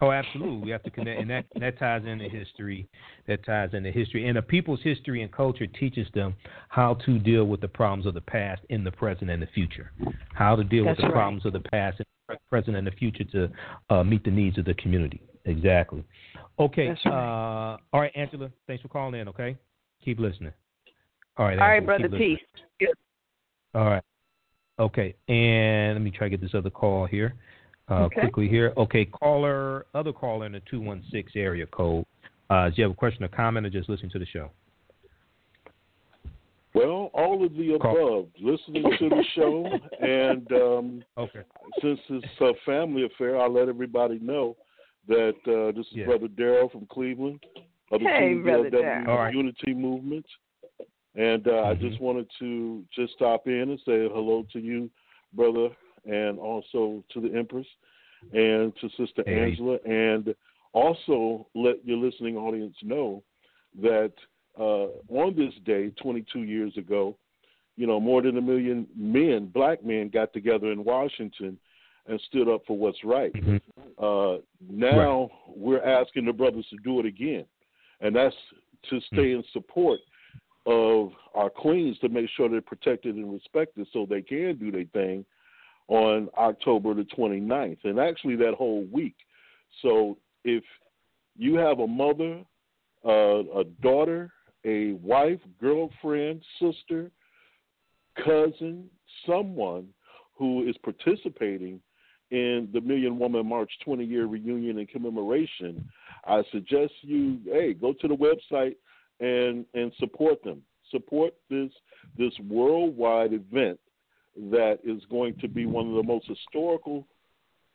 Oh, 0.00 0.12
absolutely. 0.12 0.58
We 0.58 0.70
have 0.70 0.82
to 0.84 0.90
connect, 0.90 1.20
and 1.20 1.30
that 1.30 1.46
that 1.58 1.78
ties 1.78 2.02
into 2.06 2.28
history. 2.28 2.88
That 3.26 3.44
ties 3.44 3.70
into 3.72 3.90
history, 3.90 4.28
and 4.28 4.38
a 4.38 4.42
people's 4.42 4.80
history 4.82 5.22
and 5.22 5.32
culture 5.32 5.66
teaches 5.66 6.06
them 6.14 6.36
how 6.68 6.94
to 7.06 7.18
deal 7.18 7.44
with 7.44 7.60
the 7.60 7.68
problems 7.68 8.06
of 8.06 8.14
the 8.14 8.20
past 8.20 8.62
in 8.68 8.84
the 8.84 8.92
present 8.92 9.28
and 9.28 9.42
the 9.42 9.48
future. 9.48 9.90
How 10.34 10.54
to 10.54 10.62
deal 10.62 10.84
That's 10.84 10.98
with 10.98 11.02
the 11.02 11.08
right. 11.08 11.14
problems 11.14 11.46
of 11.46 11.52
the 11.52 11.60
past, 11.60 11.98
in 11.98 12.06
the 12.28 12.36
present, 12.48 12.76
and 12.76 12.86
the 12.86 12.92
future 12.92 13.24
to 13.24 13.50
uh, 13.90 14.04
meet 14.04 14.22
the 14.22 14.30
needs 14.30 14.56
of 14.56 14.66
the 14.66 14.74
community. 14.74 15.20
Exactly. 15.46 16.04
Okay. 16.60 16.94
Right. 17.04 17.06
Uh, 17.06 17.76
all 17.92 18.00
right, 18.00 18.12
Angela. 18.14 18.50
Thanks 18.68 18.82
for 18.82 18.88
calling 18.88 19.20
in. 19.20 19.28
Okay. 19.28 19.56
Keep 20.04 20.20
listening. 20.20 20.52
All 21.36 21.46
right. 21.46 21.58
All 21.58 21.68
right, 21.68 21.76
Angela, 21.82 21.98
brother. 21.98 22.18
Peace. 22.18 22.38
All 23.74 23.86
right. 23.86 24.02
Okay, 24.78 25.16
and 25.26 25.94
let 25.94 26.02
me 26.02 26.12
try 26.12 26.28
to 26.28 26.30
get 26.30 26.40
this 26.40 26.54
other 26.54 26.70
call 26.70 27.04
here 27.04 27.34
uh, 27.90 28.04
Okay. 28.04 28.20
quickly 28.20 28.48
here. 28.48 28.72
Okay, 28.76 29.04
caller, 29.04 29.86
other 29.94 30.12
caller 30.12 30.46
in 30.46 30.52
the 30.52 30.60
216 30.70 31.40
area 31.42 31.66
code. 31.66 32.04
Uh, 32.50 32.68
do 32.70 32.74
you 32.76 32.82
have 32.84 32.92
a 32.92 32.94
question 32.96 33.24
or 33.24 33.28
comment 33.28 33.66
or 33.66 33.70
just 33.70 33.88
listen 33.88 34.08
to 34.10 34.18
the 34.18 34.26
show? 34.26 34.50
Well, 36.74 37.10
all 37.14 37.44
of 37.44 37.54
the 37.54 37.78
Call. 37.80 38.18
above. 38.20 38.28
Listening 38.40 38.84
to 38.98 39.08
the 39.08 39.24
show, 39.34 39.80
and 40.00 40.52
um, 40.52 41.04
Okay. 41.16 41.40
since 41.82 41.98
it's 42.08 42.26
a 42.40 42.52
family 42.64 43.04
affair, 43.04 43.38
I'll 43.40 43.52
let 43.52 43.68
everybody 43.68 44.18
know 44.20 44.56
that 45.08 45.34
uh, 45.46 45.72
this 45.76 45.86
is 45.86 45.92
Yeah. 45.94 46.04
Brother 46.06 46.28
Daryl 46.28 46.70
from 46.70 46.86
Cleveland 46.86 47.42
of 47.90 48.00
the 48.00 48.06
Hey, 48.06 48.34
Brother 48.34 48.70
TVLW 48.70 48.82
Darryl. 48.82 49.08
All 49.08 49.16
right. 49.18 49.34
Unity 49.34 49.74
Movement. 49.74 50.26
And 51.14 51.48
uh, 51.48 51.62
I 51.62 51.74
Mhm. 51.74 51.80
just 51.80 52.00
wanted 52.00 52.30
to 52.38 52.84
just 52.94 53.14
stop 53.14 53.48
in 53.48 53.70
and 53.70 53.80
say 53.80 54.06
hello 54.08 54.44
to 54.52 54.60
you, 54.60 54.90
brother, 55.32 55.70
and 56.08 56.38
also 56.38 57.04
to 57.12 57.20
the 57.20 57.32
Empress 57.36 57.66
and 58.32 58.72
to 58.80 58.88
Sister 58.96 59.22
Hey. 59.26 59.40
Angela, 59.40 59.78
and 59.84 60.34
also 60.72 61.46
let 61.54 61.84
your 61.84 61.98
listening 61.98 62.36
audience 62.36 62.76
know 62.82 63.22
that 63.80 64.12
uh, 64.58 64.88
on 65.08 65.36
this 65.36 65.54
day, 65.64 65.90
22 66.02 66.42
years 66.42 66.76
ago, 66.76 67.16
you 67.76 67.86
know, 67.86 68.00
more 68.00 68.22
than 68.22 68.36
a 68.36 68.40
million 68.40 68.86
men, 68.96 69.46
black 69.46 69.84
men, 69.84 70.08
got 70.08 70.32
together 70.32 70.72
in 70.72 70.82
Washington 70.84 71.56
and 72.08 72.20
stood 72.22 72.48
up 72.48 72.62
for 72.66 72.76
what's 72.76 73.04
right. 73.04 73.32
Mhm. 73.34 73.60
Uh, 73.98 74.40
now 74.68 75.30
we're 75.46 75.82
asking 75.82 76.24
the 76.24 76.32
brothers 76.32 76.66
to 76.70 76.76
do 76.82 76.98
it 76.98 77.06
again, 77.06 77.44
and 78.00 78.16
that's 78.16 78.34
to 78.90 79.00
stay 79.02 79.32
in 79.32 79.44
support 79.52 80.00
of 80.66 81.12
our 81.34 81.50
queens 81.50 81.98
to 82.00 82.08
make 82.08 82.28
sure 82.30 82.48
they're 82.48 82.60
protected 82.60 83.14
and 83.16 83.32
respected 83.32 83.86
so 83.92 84.06
they 84.06 84.22
can 84.22 84.56
do 84.56 84.70
their 84.70 84.84
thing 84.84 85.24
on 85.88 86.28
October 86.36 86.94
the 86.94 87.06
29th, 87.16 87.78
and 87.84 87.98
actually 87.98 88.36
that 88.36 88.54
whole 88.54 88.86
week. 88.92 89.16
So 89.82 90.18
if 90.44 90.62
you 91.36 91.56
have 91.56 91.80
a 91.80 91.86
mother, 91.86 92.42
uh, 93.04 93.60
a 93.60 93.64
daughter, 93.82 94.30
a 94.64 94.92
wife, 94.92 95.40
girlfriend, 95.60 96.42
sister, 96.60 97.10
cousin, 98.24 98.90
someone 99.26 99.88
who 100.34 100.68
is 100.68 100.76
participating 100.84 101.80
in 102.30 102.68
the 102.72 102.80
Million 102.80 103.18
Woman 103.18 103.46
March 103.46 103.72
20 103.84 104.04
year 104.04 104.26
reunion 104.26 104.78
and 104.78 104.88
commemoration, 104.88 105.88
I 106.26 106.42
suggest 106.52 106.92
you, 107.00 107.38
hey, 107.46 107.72
go 107.72 107.94
to 107.94 108.08
the 108.08 108.14
website 108.14 108.76
and 109.20 109.64
and 109.74 109.92
support 109.98 110.42
them. 110.44 110.62
Support 110.90 111.34
this 111.48 111.70
this 112.18 112.32
worldwide 112.46 113.32
event 113.32 113.78
that 114.50 114.78
is 114.84 115.02
going 115.10 115.34
to 115.40 115.48
be 115.48 115.66
one 115.66 115.88
of 115.88 115.94
the 115.94 116.02
most 116.02 116.26
historical 116.26 117.06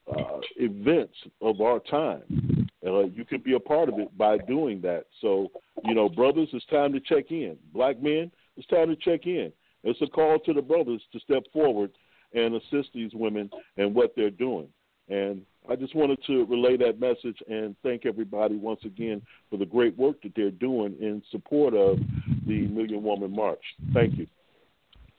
uh, 0.09 0.39
events 0.57 1.15
of 1.41 1.61
our 1.61 1.79
time. 1.79 2.67
Uh, 2.85 3.05
you 3.05 3.23
could 3.23 3.43
be 3.43 3.53
a 3.53 3.59
part 3.59 3.89
of 3.89 3.97
it 3.99 4.17
by 4.17 4.37
doing 4.39 4.81
that. 4.81 5.05
So, 5.21 5.49
you 5.85 5.95
know, 5.95 6.09
brothers, 6.09 6.49
it's 6.51 6.65
time 6.65 6.91
to 6.93 6.99
check 6.99 7.31
in. 7.31 7.57
Black 7.73 8.01
men, 8.01 8.31
it's 8.57 8.67
time 8.67 8.89
to 8.89 8.95
check 8.95 9.25
in. 9.25 9.51
It's 9.83 10.01
a 10.01 10.07
call 10.07 10.39
to 10.39 10.53
the 10.53 10.61
brothers 10.61 11.01
to 11.11 11.19
step 11.19 11.43
forward 11.51 11.91
and 12.33 12.55
assist 12.55 12.89
these 12.93 13.11
women 13.13 13.49
and 13.77 13.93
what 13.93 14.13
they're 14.15 14.29
doing. 14.29 14.67
And 15.09 15.41
I 15.69 15.75
just 15.75 15.95
wanted 15.95 16.19
to 16.27 16.45
relay 16.45 16.77
that 16.77 16.99
message 16.99 17.37
and 17.49 17.75
thank 17.83 18.05
everybody 18.05 18.55
once 18.55 18.81
again 18.85 19.21
for 19.49 19.57
the 19.57 19.65
great 19.65 19.97
work 19.97 20.21
that 20.23 20.33
they're 20.35 20.51
doing 20.51 20.95
in 20.99 21.21
support 21.31 21.73
of 21.73 21.99
the 22.47 22.67
Million 22.67 23.03
Woman 23.03 23.33
March. 23.33 23.63
Thank 23.93 24.17
you. 24.17 24.27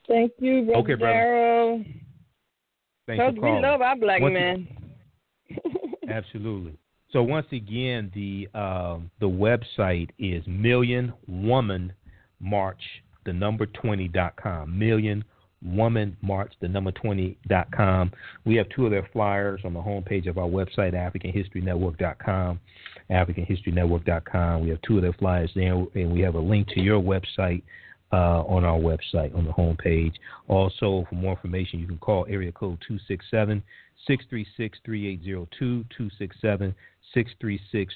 Thank 0.08 0.32
you, 0.38 0.64
Brother 0.64 0.80
okay, 0.80 0.94
brother. 0.94 1.84
Thank 3.06 3.36
you, 3.36 3.42
we 3.42 3.48
love 3.50 3.80
our 3.80 3.96
black 3.96 4.20
once 4.20 4.34
men. 4.34 4.68
absolutely. 6.10 6.76
So 7.12 7.22
once 7.22 7.46
again, 7.52 8.10
the 8.14 8.48
uh, 8.58 8.98
the 9.20 9.28
website 9.28 10.10
is 10.18 10.42
Million 10.46 11.12
Woman 11.28 11.92
March, 12.40 12.80
the 13.24 13.32
number 13.32 13.66
twenty 13.66 14.08
dot 14.08 14.36
com. 14.36 14.78
Million 14.78 15.24
Woman 15.64 16.16
March, 16.20 16.52
the 16.60 16.68
number 16.68 16.92
20.com. 16.92 18.12
We 18.44 18.54
have 18.56 18.68
two 18.68 18.84
of 18.84 18.90
their 18.90 19.08
flyers 19.12 19.62
on 19.64 19.72
the 19.72 19.80
homepage 19.80 20.28
of 20.28 20.36
our 20.36 20.48
website, 20.48 20.92
AfricanHistoryNetwork.com. 20.92 22.60
AfricanHistoryNetwork.com. 23.10 24.62
We 24.62 24.68
have 24.70 24.82
two 24.82 24.96
of 24.96 25.02
their 25.02 25.14
flyers 25.14 25.50
there, 25.54 25.72
and 25.72 26.12
we 26.12 26.20
have 26.20 26.34
a 26.34 26.40
link 26.40 26.68
to 26.68 26.80
your 26.80 27.00
website 27.00 27.62
uh, 28.14 28.44
on 28.46 28.64
our 28.64 28.78
website 28.78 29.34
on 29.36 29.44
the 29.44 29.50
homepage. 29.50 30.14
Also, 30.46 31.04
for 31.08 31.16
more 31.16 31.32
information, 31.32 31.80
you 31.80 31.86
can 31.86 31.98
call 31.98 32.24
area 32.28 32.52
code 32.52 32.78
267 32.86 33.62
636 34.06 34.78
3802, 34.84 35.84
267 35.96 36.74
636 37.12 37.94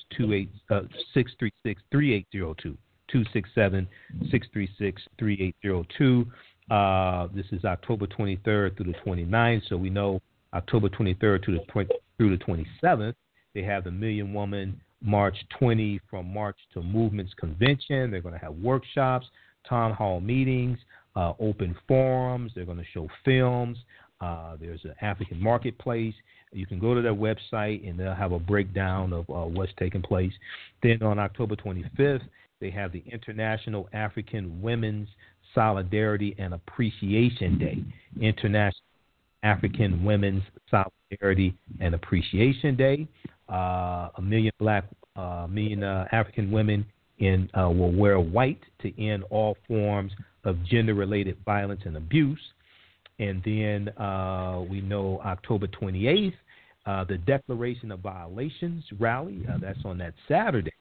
3802. 1.93 2.77
267 3.11 3.89
636 4.31 5.03
3802. 5.19 6.27
Uh, 6.71 7.29
this 7.35 7.47
is 7.53 7.65
October 7.65 8.07
23rd 8.07 8.77
through 8.77 8.93
the 8.93 8.99
29th, 9.07 9.63
so 9.69 9.77
we 9.77 9.89
know 9.89 10.21
October 10.53 10.89
23rd 10.89 11.43
to 11.45 11.53
the 11.53 11.61
20, 11.69 11.95
through 12.19 12.37
the 12.37 12.45
27th. 12.45 13.15
They 13.55 13.63
have 13.63 13.85
the 13.85 13.91
Million 13.91 14.35
Woman 14.35 14.81
March 15.01 15.37
20 15.59 16.01
from 16.11 16.33
March 16.33 16.59
to 16.75 16.83
Movements 16.83 17.33
Convention. 17.35 18.11
They're 18.11 18.21
going 18.21 18.35
to 18.35 18.45
have 18.45 18.55
workshops, 18.57 19.27
town 19.69 19.93
hall 19.93 20.21
meetings, 20.21 20.79
uh, 21.17 21.33
open 21.41 21.77
forums. 21.87 22.53
They're 22.55 22.65
going 22.65 22.79
to 22.79 22.85
show 22.93 23.09
films. 23.25 23.79
Uh, 24.21 24.57
there's 24.61 24.85
an 24.85 24.95
African 25.01 25.41
marketplace. 25.41 26.15
You 26.53 26.67
can 26.67 26.79
go 26.79 26.95
to 26.95 27.03
their 27.03 27.15
website 27.15 27.89
and 27.89 27.99
they'll 27.99 28.15
have 28.15 28.33
a 28.33 28.39
breakdown 28.39 29.13
of 29.13 29.29
uh, 29.29 29.47
what's 29.49 29.73
taking 29.79 30.03
place. 30.03 30.33
Then 30.83 31.03
on 31.03 31.19
October 31.19 31.57
25th, 31.57 32.23
they 32.61 32.71
have 32.71 32.93
the 32.93 33.03
International 33.11 33.89
African 33.93 34.61
Women's 34.61 35.09
Solidarity 35.55 36.35
and 36.39 36.55
Appreciation 36.55 37.59
Day, 37.59 37.83
International 38.21 38.83
African 39.43 40.05
Women's 40.05 40.43
Solidarity 40.71 41.55
and 41.81 41.95
Appreciation 41.95 42.77
Day. 42.77 43.07
Uh, 43.49 44.09
a 44.17 44.23
million 44.23 44.53
black, 44.59 44.85
uh, 45.17 45.47
million 45.49 45.83
uh, 45.83 46.07
African 46.13 46.51
women 46.51 46.85
in 47.19 47.51
uh, 47.59 47.69
will 47.69 47.93
wear 47.93 48.21
white 48.21 48.63
to 48.83 49.03
end 49.03 49.25
all 49.31 49.57
forms 49.67 50.13
of 50.45 50.63
gender-related 50.65 51.37
violence 51.45 51.83
and 51.85 51.97
abuse. 51.97 52.41
And 53.19 53.43
then 53.45 53.89
uh, 53.99 54.65
we 54.69 54.81
know 54.81 55.21
October 55.25 55.67
28th, 55.67 56.35
uh, 56.87 57.05
the 57.05 57.19
Declaration 57.19 57.91
of 57.91 58.01
Violations 58.01 58.85
rally. 58.99 59.45
that's 59.61 59.79
on 59.85 59.99
that 59.99 60.15
Saturday. 60.29 60.73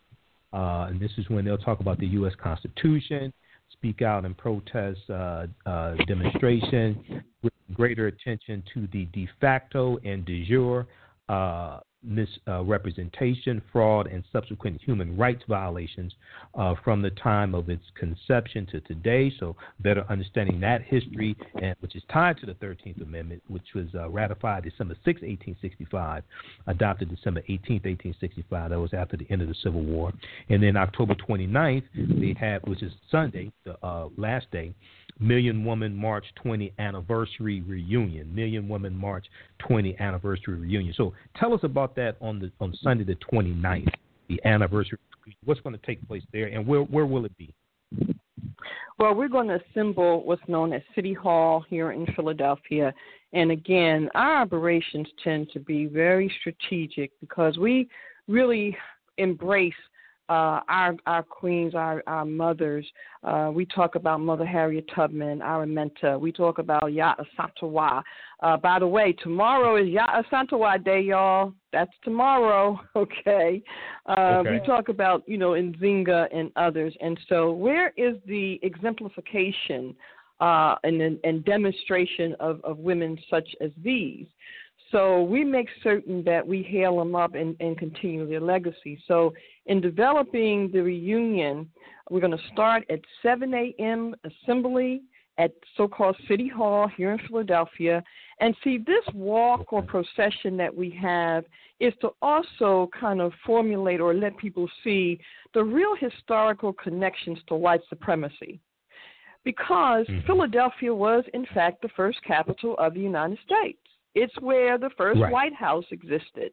and 0.53 0.99
this 0.99 1.11
is 1.17 1.27
when 1.29 1.43
they'll 1.45 1.57
talk 1.57 1.79
about 1.79 1.99
the 1.99 2.07
U.S. 2.07 2.33
Constitution, 2.41 3.33
speak 3.71 4.01
out 4.01 4.25
and 4.25 4.37
protest 4.37 4.99
uh, 5.09 5.47
uh, 5.65 5.95
demonstration, 6.07 7.23
with 7.41 7.53
greater 7.73 8.07
attention 8.07 8.63
to 8.73 8.87
the 8.91 9.05
de 9.05 9.27
facto 9.41 9.97
and 10.03 10.25
de 10.25 10.45
jure 10.45 10.87
uh, 11.29 11.79
misrepresentation, 12.03 13.61
fraud, 13.71 14.07
and 14.07 14.23
subsequent 14.31 14.81
human 14.81 15.17
rights 15.17 15.43
violations 15.47 16.13
uh, 16.55 16.75
from 16.83 17.01
the 17.01 17.09
time 17.11 17.55
of 17.55 17.69
its 17.69 17.83
conception 17.95 18.65
to 18.67 18.79
today. 18.81 19.31
So, 19.39 19.55
better 19.79 20.05
understanding 20.09 20.59
that 20.61 20.81
history, 20.83 21.35
and 21.61 21.75
which 21.79 21.95
is 21.95 22.03
tied 22.11 22.37
to 22.37 22.45
the 22.45 22.53
13th 22.53 23.01
Amendment, 23.01 23.41
which 23.47 23.73
was 23.75 23.87
uh, 23.95 24.09
ratified 24.09 24.63
December 24.63 24.95
6, 25.05 25.21
1865, 25.21 26.23
adopted 26.67 27.09
December 27.09 27.41
18, 27.41 27.81
1865. 27.83 28.69
That 28.69 28.79
was 28.79 28.93
after 28.93 29.17
the 29.17 29.27
end 29.29 29.41
of 29.41 29.47
the 29.47 29.55
Civil 29.63 29.83
War. 29.83 30.13
And 30.49 30.61
then 30.61 30.77
October 30.77 31.15
29th, 31.15 31.83
they 31.95 32.35
had, 32.39 32.65
which 32.67 32.83
is 32.83 32.91
Sunday, 33.11 33.51
the 33.65 33.75
uh, 33.85 34.09
last 34.17 34.49
day, 34.51 34.73
Million 35.19 35.65
Woman 35.65 35.95
March 35.95 36.25
20 36.35 36.73
anniversary 36.79 37.61
reunion. 37.61 38.33
Million 38.33 38.67
Woman 38.67 38.95
March 38.95 39.25
20 39.59 39.97
anniversary 39.99 40.55
reunion. 40.55 40.93
So 40.95 41.13
tell 41.35 41.53
us 41.53 41.61
about 41.63 41.95
that 41.95 42.17
on 42.21 42.39
the 42.39 42.51
on 42.59 42.73
Sunday 42.81 43.03
the 43.03 43.17
29th, 43.31 43.91
the 44.29 44.39
anniversary. 44.45 44.99
What's 45.43 45.59
going 45.61 45.77
to 45.77 45.85
take 45.85 46.05
place 46.07 46.23
there, 46.31 46.47
and 46.47 46.65
where 46.65 46.81
where 46.81 47.05
will 47.05 47.25
it 47.25 47.37
be? 47.37 47.53
Well, 48.99 49.13
we're 49.13 49.27
going 49.27 49.47
to 49.49 49.59
assemble 49.69 50.23
what's 50.25 50.41
known 50.47 50.73
as 50.73 50.81
City 50.95 51.13
Hall 51.13 51.63
here 51.69 51.91
in 51.91 52.07
Philadelphia. 52.15 52.93
And 53.33 53.51
again, 53.51 54.09
our 54.15 54.41
operations 54.41 55.07
tend 55.23 55.51
to 55.51 55.59
be 55.59 55.85
very 55.85 56.33
strategic 56.39 57.11
because 57.19 57.57
we 57.57 57.89
really 58.27 58.75
embrace 59.17 59.73
uh, 60.29 60.59
our 60.67 60.95
our 61.05 61.23
queens, 61.23 61.73
our 61.73 62.03
our 62.07 62.25
mothers. 62.25 62.85
Uh, 63.23 63.49
we 63.53 63.65
talk 63.65 63.95
about 63.95 64.19
Mother 64.19 64.45
Harriet 64.45 64.85
Tubman, 64.93 65.41
our 65.41 65.65
mentor. 65.65 66.19
We 66.19 66.31
talk 66.31 66.59
about 66.59 66.83
Yaa 66.83 67.15
Asantewaa. 67.17 68.03
Uh, 68.41 68.57
by 68.57 68.79
the 68.79 68.87
way, 68.87 69.13
tomorrow 69.23 69.77
is 69.77 69.87
Yaa 69.87 70.23
Asantewaa 70.23 70.83
Day, 70.83 71.01
y'all. 71.01 71.53
That's 71.71 71.91
tomorrow, 72.03 72.79
okay? 72.95 73.63
Uh, 74.05 74.39
okay? 74.39 74.51
We 74.51 74.65
talk 74.65 74.89
about 74.89 75.23
you 75.27 75.37
know 75.37 75.51
Nzinga 75.51 76.27
and 76.33 76.51
others, 76.55 76.93
and 76.99 77.17
so 77.29 77.53
where 77.53 77.93
is 77.95 78.17
the 78.25 78.59
exemplification 78.63 79.95
uh, 80.41 80.75
and 80.83 81.19
and 81.23 81.45
demonstration 81.45 82.35
of 82.39 82.59
of 82.65 82.79
women 82.79 83.17
such 83.29 83.47
as 83.61 83.71
these? 83.81 84.27
So 84.91 85.23
we 85.23 85.43
make 85.43 85.67
certain 85.83 86.23
that 86.23 86.45
we 86.45 86.63
hail 86.63 86.97
them 86.97 87.15
up 87.15 87.35
and, 87.35 87.55
and 87.59 87.77
continue 87.77 88.27
their 88.27 88.39
legacy. 88.39 89.01
So 89.07 89.33
in 89.65 89.81
developing 89.81 90.71
the 90.71 90.81
reunion, 90.81 91.69
we're 92.09 92.21
going 92.21 92.37
to 92.37 92.43
start 92.53 92.85
at 92.89 92.99
7 93.21 93.53
a.m. 93.53 94.15
assembly 94.23 95.01
at 95.37 95.51
so-called 95.75 96.15
City 96.27 96.47
Hall 96.47 96.87
here 96.87 97.11
in 97.11 97.19
Philadelphia. 97.27 98.03
And 98.39 98.55
see, 98.63 98.77
this 98.77 99.03
walk 99.13 99.71
or 99.71 99.81
procession 99.81 100.57
that 100.57 100.73
we 100.73 100.89
have 101.01 101.43
is 101.79 101.93
to 102.01 102.09
also 102.21 102.89
kind 102.99 103.21
of 103.21 103.33
formulate 103.45 103.99
or 103.99 104.13
let 104.13 104.37
people 104.37 104.67
see 104.83 105.19
the 105.53 105.63
real 105.63 105.95
historical 105.99 106.73
connections 106.73 107.37
to 107.47 107.55
white 107.55 107.81
supremacy. 107.89 108.59
Because 109.43 110.07
mm-hmm. 110.07 110.25
Philadelphia 110.25 110.93
was, 110.93 111.23
in 111.33 111.45
fact, 111.53 111.81
the 111.81 111.89
first 111.89 112.19
capital 112.25 112.75
of 112.79 112.93
the 112.93 112.99
United 112.99 113.37
States. 113.45 113.79
It's 114.17 114.33
where 114.39 114.77
the 114.77 114.89
first 114.97 115.19
right. 115.21 115.31
White 115.31 115.53
House 115.53 115.85
existed. 115.91 116.51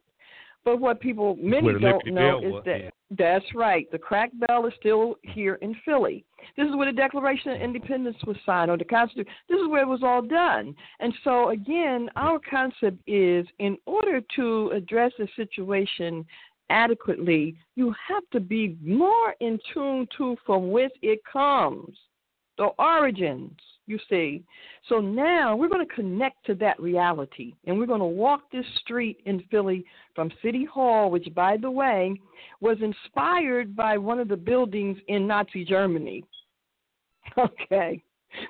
But 0.63 0.79
what 0.79 0.99
people 0.99 1.37
many 1.39 1.79
don't 1.79 2.07
know 2.07 2.39
is 2.39 2.63
that 2.65 2.81
yeah. 2.85 2.89
that's 3.11 3.45
right. 3.53 3.85
The 3.91 3.99
crack 3.99 4.31
bell 4.47 4.65
is 4.65 4.73
still 4.79 5.15
here 5.21 5.55
in 5.61 5.75
Philly. 5.85 6.25
This 6.57 6.67
is 6.67 6.75
where 6.75 6.91
the 6.91 6.97
Declaration 6.97 7.51
of 7.51 7.61
Independence 7.61 8.17
was 8.25 8.37
signed, 8.45 8.71
or 8.71 8.77
the 8.77 8.83
Constitution. 8.83 9.31
This 9.47 9.59
is 9.59 9.67
where 9.67 9.83
it 9.83 9.87
was 9.87 10.01
all 10.03 10.23
done. 10.23 10.75
And 10.99 11.13
so 11.23 11.49
again, 11.49 12.09
our 12.15 12.39
concept 12.39 12.97
is 13.07 13.45
in 13.59 13.77
order 13.85 14.21
to 14.37 14.71
address 14.75 15.11
the 15.19 15.27
situation 15.35 16.25
adequately, 16.69 17.55
you 17.75 17.93
have 18.07 18.23
to 18.31 18.39
be 18.39 18.75
more 18.83 19.35
in 19.39 19.59
tune 19.71 20.07
to 20.17 20.35
from 20.45 20.71
whence 20.71 20.93
it 21.01 21.19
comes. 21.31 21.95
the 22.57 22.69
origins, 22.79 23.59
you 23.87 23.99
see. 24.09 24.43
So 24.89 24.99
now 24.99 25.55
we're 25.55 25.69
going 25.69 25.85
to 25.85 25.93
connect 25.93 26.45
to 26.47 26.55
that 26.55 26.79
reality, 26.79 27.53
and 27.65 27.77
we're 27.77 27.85
going 27.85 27.99
to 27.99 28.05
walk 28.05 28.51
this 28.51 28.65
street 28.81 29.19
in 29.25 29.43
Philly 29.51 29.85
from 30.15 30.31
City 30.43 30.65
Hall, 30.65 31.11
which, 31.11 31.27
by 31.35 31.57
the 31.57 31.69
way, 31.69 32.19
was 32.61 32.77
inspired 32.81 33.75
by 33.75 33.97
one 33.97 34.19
of 34.19 34.27
the 34.27 34.37
buildings 34.37 34.97
in 35.07 35.27
Nazi 35.27 35.65
Germany. 35.65 36.23
Okay. 37.37 38.03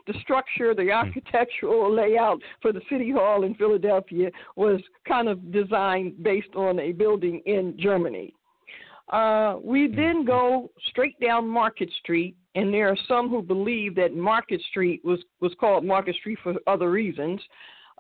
The 0.07 0.13
structure, 0.21 0.73
the 0.73 0.83
hmm. 0.85 0.89
architectural 0.91 1.93
layout 1.93 2.41
for 2.61 2.73
the 2.73 2.81
City 2.89 3.11
Hall 3.11 3.43
in 3.43 3.55
Philadelphia 3.55 4.29
was 4.55 4.81
kind 5.07 5.27
of 5.27 5.51
designed 5.51 6.21
based 6.23 6.53
on 6.55 6.79
a 6.79 6.91
building 6.91 7.41
in 7.45 7.75
Germany. 7.79 8.33
Uh, 9.09 9.57
we 9.63 9.87
then 9.87 10.25
go 10.25 10.71
straight 10.89 11.19
down 11.19 11.47
Market 11.47 11.89
Street, 12.01 12.35
and 12.55 12.73
there 12.73 12.89
are 12.89 12.97
some 13.07 13.29
who 13.29 13.41
believe 13.41 13.95
that 13.95 14.15
Market 14.15 14.61
Street 14.69 15.01
was, 15.03 15.19
was 15.41 15.53
called 15.59 15.85
Market 15.85 16.15
Street 16.15 16.39
for 16.41 16.55
other 16.65 16.89
reasons, 16.89 17.39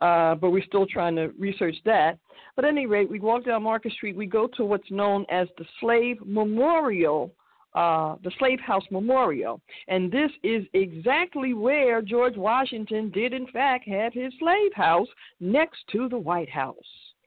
uh, 0.01 0.33
but 0.35 0.49
we're 0.49 0.63
still 0.63 0.87
trying 0.87 1.15
to 1.15 1.31
research 1.37 1.75
that. 1.85 2.17
But 2.55 2.65
at 2.65 2.71
any 2.71 2.87
rate, 2.87 3.09
we 3.09 3.19
walk 3.19 3.45
down 3.45 3.63
Market 3.63 3.91
Street, 3.93 4.15
we 4.15 4.25
go 4.25 4.47
to 4.57 4.65
what's 4.65 4.89
known 4.89 5.25
as 5.29 5.47
the 5.57 5.65
Slave 5.79 6.17
Memorial. 6.25 7.33
Uh, 7.75 8.15
the 8.23 8.31
Slave 8.39 8.61
House 8.61 8.85
Memorial. 8.89 9.59
And 9.89 10.09
this 10.09 10.31
is 10.43 10.63
exactly 10.73 11.53
where 11.53 12.01
George 12.01 12.37
Washington 12.37 13.11
did, 13.11 13.33
in 13.33 13.47
fact, 13.47 13.85
have 13.89 14.13
his 14.13 14.31
slave 14.39 14.71
house 14.73 15.09
next 15.41 15.79
to 15.91 16.07
the 16.07 16.17
White 16.17 16.49
House. 16.49 16.77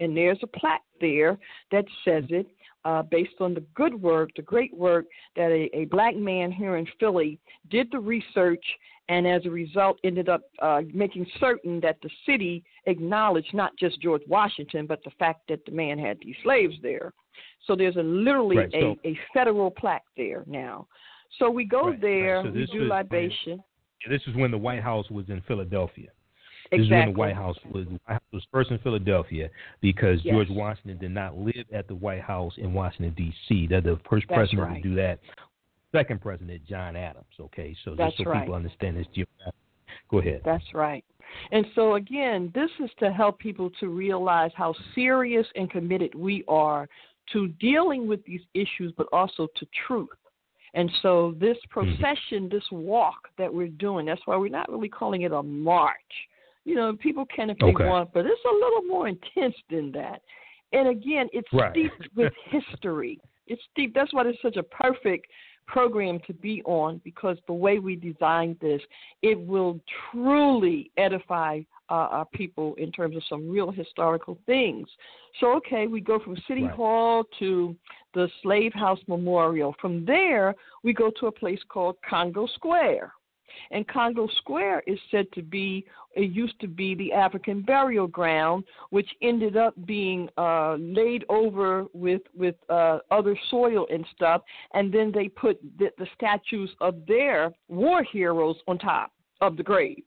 And 0.01 0.17
there's 0.17 0.39
a 0.43 0.47
plaque 0.47 0.81
there 1.03 1.39
that 1.71 1.85
says 2.03 2.25
it 2.31 2.47
uh, 2.85 3.03
based 3.03 3.35
on 3.41 3.55
the 3.55 3.65
good 3.75 4.01
work, 4.01 4.31
the 4.37 4.43
great 4.43 4.75
work 4.77 5.07
that 5.37 5.51
a, 5.51 5.69
a 5.77 5.85
black 5.87 6.17
man 6.17 6.51
here 6.51 6.77
in 6.77 6.87
Philly 6.99 7.39
did 7.71 7.89
the 7.91 7.99
research 7.99 8.65
and 9.09 9.27
as 9.27 9.45
a 9.47 9.51
result 9.51 9.99
ended 10.05 10.29
up 10.29 10.43
uh, 10.61 10.83
making 10.93 11.27
certain 11.41 11.81
that 11.81 11.97
the 12.03 12.11
city 12.27 12.63
acknowledged 12.87 13.55
not 13.55 13.73
just 13.79 14.01
George 14.01 14.23
Washington, 14.27 14.87
but 14.87 15.03
the 15.05 15.11
fact 15.19 15.43
that 15.49 15.65
the 15.65 15.73
man 15.73 15.99
had 15.99 16.19
these 16.23 16.37
slaves 16.43 16.75
there. 16.83 17.13
So 17.67 17.75
there's 17.75 17.97
a 17.97 18.03
literally 18.03 18.59
right, 18.59 18.71
so, 18.73 18.97
a, 19.05 19.09
a 19.09 19.19
federal 19.33 19.71
plaque 19.71 20.05
there 20.17 20.45
now. 20.47 20.87
So 21.39 21.51
we 21.51 21.65
go 21.65 21.91
right, 21.91 22.01
there, 22.01 22.37
right. 22.37 22.47
So 22.47 22.51
we 22.53 22.67
do 22.67 22.85
libation. 22.85 23.63
This 24.09 24.23
is 24.27 24.37
when 24.37 24.51
the 24.51 24.59
White 24.59 24.83
House 24.83 25.11
was 25.11 25.29
in 25.29 25.43
Philadelphia. 25.43 26.09
Exactly. 26.71 26.79
This 26.79 26.85
is 26.85 26.91
when 26.91 27.13
the 27.13 27.19
White 27.19 27.35
House 27.35 27.57
was 27.73 27.85
the 27.87 27.93
White 27.93 28.15
House 28.15 28.23
was 28.33 28.47
first 28.53 28.71
in 28.71 28.79
Philadelphia 28.79 29.49
because 29.81 30.21
yes. 30.23 30.35
George 30.35 30.49
Washington 30.51 30.99
did 30.99 31.13
not 31.13 31.37
live 31.37 31.65
at 31.73 31.89
the 31.89 31.95
White 31.95 32.23
House 32.23 32.53
in 32.59 32.73
Washington 32.73 33.15
D.C. 33.17 33.67
That 33.69 33.85
the 33.85 33.99
first 34.09 34.27
That's 34.29 34.39
president 34.39 34.69
right. 34.69 34.83
to 34.83 34.89
do 34.89 34.95
that. 34.97 35.19
Second 35.93 36.21
president 36.21 36.65
John 36.67 36.97
Adams. 36.97 37.25
Okay, 37.41 37.75
so 37.85 37.95
That's 37.97 38.15
just 38.17 38.25
so 38.25 38.31
right. 38.31 38.41
people 38.41 38.55
understand 38.55 38.99
this. 38.99 39.07
Go 40.11 40.19
ahead. 40.19 40.43
That's 40.45 40.75
right. 40.75 41.05
And 41.53 41.67
so 41.75 41.95
again, 41.95 42.51
this 42.55 42.71
is 42.83 42.91
to 42.99 43.13
help 43.13 43.39
people 43.39 43.71
to 43.81 43.89
realize 43.89 44.51
how 44.55 44.75
serious 44.95 45.47
and 45.55 45.71
committed 45.71 46.15
we 46.15 46.45
are 46.49 46.89
to 47.33 47.49
dealing 47.61 48.09
with 48.09 48.25
these 48.25 48.41
issues, 48.55 48.93
but 48.97 49.07
also 49.13 49.47
to 49.57 49.67
truth. 49.87 50.09
And 50.75 50.91
so 51.03 51.35
this 51.39 51.57
mm-hmm. 51.57 51.97
procession, 51.97 52.49
this 52.51 52.65
walk 52.71 53.29
that 53.39 53.53
we're 53.53 53.69
doing, 53.69 54.07
that's 54.07 54.21
why 54.27 54.37
we're 54.37 54.49
not 54.49 54.71
really 54.71 54.89
calling 54.89 55.23
it 55.23 55.33
a 55.33 55.43
march 55.43 55.95
you 56.69 56.75
know, 56.75 56.95
people 56.95 57.25
can 57.35 57.49
if 57.49 57.57
they 57.59 57.69
okay. 57.69 57.87
want, 57.87 58.13
but 58.13 58.27
it's 58.27 58.45
a 58.45 58.55
little 58.55 58.83
more 58.83 59.09
intense 59.09 59.55
than 59.71 59.91
that. 59.93 60.21
And 60.75 60.89
again, 60.89 61.29
it's 61.33 61.49
right. 61.51 61.73
steeped 61.73 62.09
with 62.15 62.33
history. 62.51 63.19
It's 63.51 63.63
deep. 63.75 63.95
That's 63.95 64.13
why 64.13 64.27
it's 64.27 64.37
such 64.43 64.59
a 64.59 64.63
perfect 64.63 65.27
program 65.67 66.19
to 66.27 66.35
be 66.35 66.63
on 66.67 67.01
because 67.03 67.39
the 67.47 67.55
way 67.55 67.79
we 67.79 67.97
designed 67.97 68.59
this, 68.61 68.83
it 69.23 69.41
will 69.41 69.81
truly 70.13 70.91
edify 70.99 71.61
uh, 71.89 71.95
our 71.95 72.27
people 72.27 72.75
in 72.75 72.93
terms 72.93 73.17
of 73.17 73.23
some 73.27 73.49
real 73.49 73.71
historical 73.71 74.37
things. 74.45 74.87
So, 75.41 75.55
okay, 75.57 75.87
we 75.87 76.03
go 76.03 76.19
from 76.19 76.37
City 76.47 76.65
right. 76.65 76.75
Hall 76.75 77.25
to 77.39 77.75
the 78.13 78.29
Slave 78.43 78.75
House 78.75 79.01
Memorial. 79.07 79.75
From 79.81 80.05
there, 80.05 80.55
we 80.85 80.93
go 80.93 81.11
to 81.21 81.29
a 81.29 81.33
place 81.33 81.61
called 81.71 81.97
Congo 82.07 82.47
Square. 82.55 83.15
And 83.71 83.87
Congo 83.89 84.29
Square 84.39 84.83
is 84.87 84.99
said 85.11 85.27
to 85.33 85.43
be, 85.43 85.87
it 86.15 86.31
used 86.31 86.59
to 86.61 86.69
be 86.69 86.95
the 86.95 87.13
African 87.13 87.63
burial 87.63 88.07
ground, 88.07 88.65
which 88.91 89.09
ended 89.23 89.57
up 89.57 89.75
being 89.87 90.29
uh, 90.39 90.77
laid 90.77 91.25
over 91.29 91.87
with, 91.93 92.23
with 92.37 92.55
uh, 92.69 92.99
other 93.11 93.39
soil 93.51 93.87
and 93.91 94.05
stuff. 94.15 94.43
And 94.75 94.93
then 94.93 95.13
they 95.13 95.29
put 95.29 95.61
the, 95.79 95.91
the 95.99 96.07
statues 96.15 96.71
of 96.81 96.97
their 97.07 97.53
war 97.69 98.03
heroes 98.03 98.57
on 98.67 98.79
top 98.79 99.13
of 99.41 99.57
the 99.57 99.63
graves. 99.63 100.03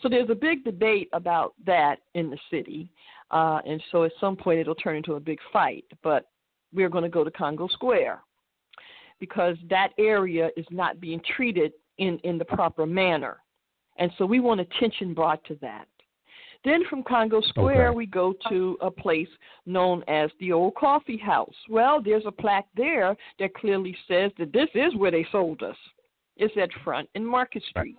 So 0.00 0.08
there's 0.08 0.30
a 0.30 0.34
big 0.34 0.64
debate 0.64 1.08
about 1.12 1.54
that 1.64 1.96
in 2.14 2.30
the 2.30 2.38
city. 2.50 2.90
Uh, 3.30 3.60
and 3.66 3.82
so 3.90 4.04
at 4.04 4.12
some 4.20 4.36
point 4.36 4.58
it'll 4.58 4.74
turn 4.74 4.96
into 4.96 5.14
a 5.14 5.20
big 5.20 5.38
fight. 5.52 5.84
But 6.02 6.26
we're 6.72 6.88
going 6.88 7.04
to 7.04 7.10
go 7.10 7.24
to 7.24 7.30
Congo 7.30 7.68
Square 7.68 8.20
because 9.20 9.56
that 9.70 9.90
area 9.98 10.50
is 10.56 10.66
not 10.70 11.00
being 11.00 11.20
treated 11.36 11.72
in, 11.98 12.18
in 12.24 12.38
the 12.38 12.44
proper 12.44 12.86
manner. 12.86 13.38
And 13.98 14.10
so 14.18 14.24
we 14.24 14.40
want 14.40 14.60
attention 14.60 15.14
brought 15.14 15.44
to 15.44 15.56
that. 15.60 15.86
Then 16.64 16.84
from 16.88 17.02
Congo 17.02 17.40
Square, 17.40 17.88
okay. 17.88 17.96
we 17.96 18.06
go 18.06 18.34
to 18.48 18.78
a 18.80 18.90
place 18.90 19.28
known 19.66 20.04
as 20.06 20.30
the 20.38 20.52
Old 20.52 20.76
Coffee 20.76 21.18
House. 21.18 21.54
Well, 21.68 22.00
there's 22.00 22.26
a 22.26 22.32
plaque 22.32 22.68
there 22.76 23.16
that 23.40 23.54
clearly 23.54 23.96
says 24.06 24.30
that 24.38 24.52
this 24.52 24.68
is 24.74 24.94
where 24.94 25.10
they 25.10 25.26
sold 25.32 25.62
us. 25.62 25.76
It's 26.36 26.54
at 26.56 26.70
Front 26.84 27.08
and 27.14 27.26
Market 27.26 27.64
Street. 27.68 27.96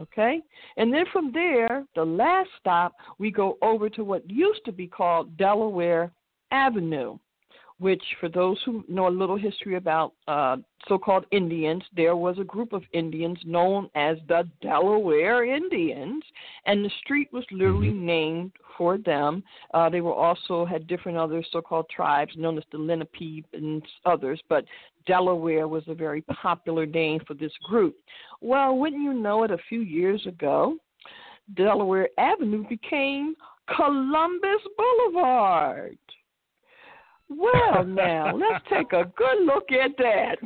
Okay? 0.00 0.40
And 0.76 0.92
then 0.92 1.04
from 1.12 1.32
there, 1.32 1.84
the 1.94 2.04
last 2.04 2.48
stop, 2.58 2.94
we 3.18 3.30
go 3.30 3.58
over 3.62 3.88
to 3.90 4.04
what 4.04 4.28
used 4.28 4.64
to 4.64 4.72
be 4.72 4.86
called 4.86 5.36
Delaware 5.36 6.10
Avenue 6.50 7.18
which, 7.78 8.02
for 8.20 8.28
those 8.28 8.58
who 8.64 8.84
know 8.88 9.08
a 9.08 9.10
little 9.10 9.36
history 9.36 9.76
about 9.76 10.12
uh, 10.28 10.56
so 10.88 10.96
called 10.98 11.26
Indians, 11.30 11.82
there 11.94 12.16
was 12.16 12.38
a 12.38 12.44
group 12.44 12.72
of 12.72 12.82
Indians 12.92 13.38
known 13.44 13.90
as 13.94 14.16
the 14.28 14.48
Delaware 14.62 15.44
Indians, 15.44 16.22
and 16.64 16.84
the 16.84 16.90
street 17.02 17.28
was 17.32 17.44
literally 17.50 17.88
mm-hmm. 17.88 18.06
named 18.06 18.52
for 18.78 18.96
them. 18.96 19.42
Uh, 19.74 19.90
they 19.90 20.00
were 20.00 20.14
also 20.14 20.64
had 20.64 20.86
different 20.86 21.18
other 21.18 21.44
so 21.52 21.60
called 21.60 21.88
tribes 21.94 22.32
known 22.36 22.56
as 22.56 22.64
the 22.72 22.78
Lenape 22.78 23.44
and 23.52 23.82
others, 24.06 24.40
but 24.48 24.64
Delaware 25.06 25.68
was 25.68 25.84
a 25.86 25.94
very 25.94 26.22
popular 26.22 26.86
name 26.86 27.20
for 27.26 27.34
this 27.34 27.52
group. 27.68 27.96
Well, 28.40 28.76
wouldn't 28.76 29.02
you 29.02 29.12
know 29.12 29.44
it, 29.44 29.50
a 29.50 29.58
few 29.68 29.80
years 29.80 30.26
ago, 30.26 30.76
Delaware 31.54 32.08
Avenue 32.18 32.66
became 32.68 33.34
Columbus 33.74 34.62
Boulevard. 34.76 35.98
Well, 37.28 37.84
now 37.86 38.36
let's 38.36 38.64
take 38.70 38.92
a 38.92 39.10
good 39.16 39.44
look 39.44 39.70
at 39.72 39.96
that. 39.98 40.36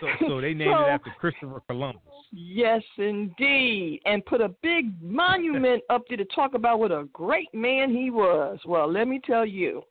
So, 0.00 0.06
so, 0.20 0.40
they 0.40 0.54
named 0.54 0.74
so, 0.74 0.84
it 0.84 0.88
after 0.88 1.12
Christopher 1.18 1.62
Columbus. 1.68 2.02
Yes, 2.32 2.82
indeed, 2.98 4.00
and 4.06 4.24
put 4.26 4.40
a 4.40 4.48
big 4.62 5.00
monument 5.02 5.82
up 5.90 6.02
there 6.08 6.16
to 6.16 6.24
talk 6.26 6.54
about 6.54 6.78
what 6.78 6.92
a 6.92 7.04
great 7.12 7.52
man 7.54 7.94
he 7.94 8.10
was. 8.10 8.58
Well, 8.66 8.90
let 8.90 9.06
me 9.06 9.20
tell 9.24 9.46
you, 9.46 9.82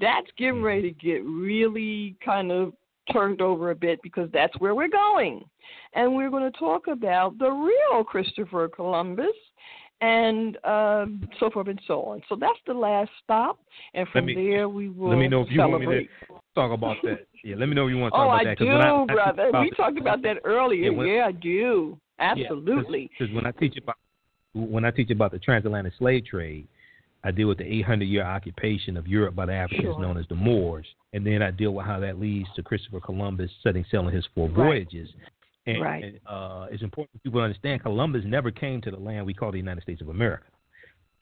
that's 0.00 0.28
getting 0.38 0.54
mm-hmm. 0.54 0.64
ready 0.64 0.92
to 0.92 0.98
get 0.98 1.24
really 1.24 2.16
kind 2.24 2.50
of 2.50 2.72
turned 3.12 3.40
over 3.40 3.70
a 3.70 3.74
bit 3.74 4.00
because 4.02 4.28
that's 4.32 4.58
where 4.60 4.74
we're 4.74 4.88
going. 4.88 5.44
And 5.94 6.14
we're 6.14 6.30
going 6.30 6.50
to 6.50 6.58
talk 6.58 6.86
about 6.86 7.38
the 7.38 7.50
real 7.50 8.04
Christopher 8.04 8.68
Columbus 8.68 9.26
and 10.00 10.56
um, 10.64 11.28
so 11.40 11.50
forth 11.50 11.68
and 11.68 11.80
so 11.86 12.02
on. 12.02 12.22
So 12.28 12.36
that's 12.36 12.58
the 12.66 12.74
last 12.74 13.10
stop, 13.24 13.58
and 13.94 14.06
from 14.08 14.26
me, 14.26 14.34
there 14.34 14.68
we 14.68 14.88
will. 14.88 15.10
Let 15.10 15.18
me 15.18 15.28
know 15.28 15.42
if 15.42 15.50
you 15.50 15.58
celebrate. 15.58 15.86
want 15.86 15.98
me 15.98 16.08
to 16.28 16.34
talk 16.54 16.72
about 16.72 16.96
that. 17.04 17.26
Yeah, 17.44 17.56
let 17.56 17.68
me 17.68 17.74
know 17.74 17.86
if 17.86 17.90
you 17.90 17.98
want 17.98 18.14
to 18.14 18.18
talk 18.18 18.26
oh, 18.26 18.30
about 18.30 18.40
I 18.40 18.44
that. 18.44 18.58
Do, 18.58 18.70
I, 18.70 19.06
do, 19.06 19.14
brother. 19.14 19.60
We 19.60 19.70
talked 19.70 19.98
about 19.98 20.22
that 20.22 20.38
earlier. 20.44 20.90
Yeah, 20.90 20.96
when, 20.96 21.06
yeah 21.06 21.26
I 21.26 21.32
do. 21.32 21.98
Absolutely. 22.18 23.10
Because 23.12 23.30
yeah, 23.30 23.36
when 23.36 23.46
I 23.46 23.52
teach 23.52 23.76
about 23.76 23.96
when 24.54 24.84
I 24.84 24.90
teach 24.90 25.10
about 25.10 25.30
the 25.30 25.38
transatlantic 25.38 25.92
slave 25.98 26.24
trade, 26.26 26.66
I 27.24 27.30
deal 27.30 27.48
with 27.48 27.58
the 27.58 27.64
800 27.64 28.04
year 28.04 28.24
occupation 28.24 28.96
of 28.96 29.06
Europe 29.06 29.34
by 29.34 29.46
the 29.46 29.52
Africans 29.52 29.94
sure. 29.94 30.00
known 30.00 30.16
as 30.16 30.26
the 30.28 30.34
Moors, 30.34 30.86
and 31.12 31.26
then 31.26 31.42
I 31.42 31.50
deal 31.50 31.72
with 31.72 31.86
how 31.86 32.00
that 32.00 32.18
leads 32.20 32.48
to 32.56 32.62
Christopher 32.62 33.00
Columbus 33.00 33.50
setting 33.62 33.84
sail 33.90 34.02
on 34.02 34.12
his 34.12 34.26
four 34.34 34.48
voyages. 34.48 35.08
Right. 35.68 35.74
And, 35.76 35.82
right. 35.82 36.04
and 36.04 36.20
uh, 36.26 36.66
it's 36.70 36.82
important 36.82 37.12
for 37.12 37.18
people 37.22 37.40
to 37.40 37.44
understand 37.44 37.82
Columbus 37.82 38.22
never 38.24 38.50
came 38.50 38.80
to 38.82 38.90
the 38.90 38.98
land 38.98 39.26
we 39.26 39.34
call 39.34 39.52
the 39.52 39.58
United 39.58 39.82
States 39.82 40.00
of 40.00 40.08
America. 40.08 40.46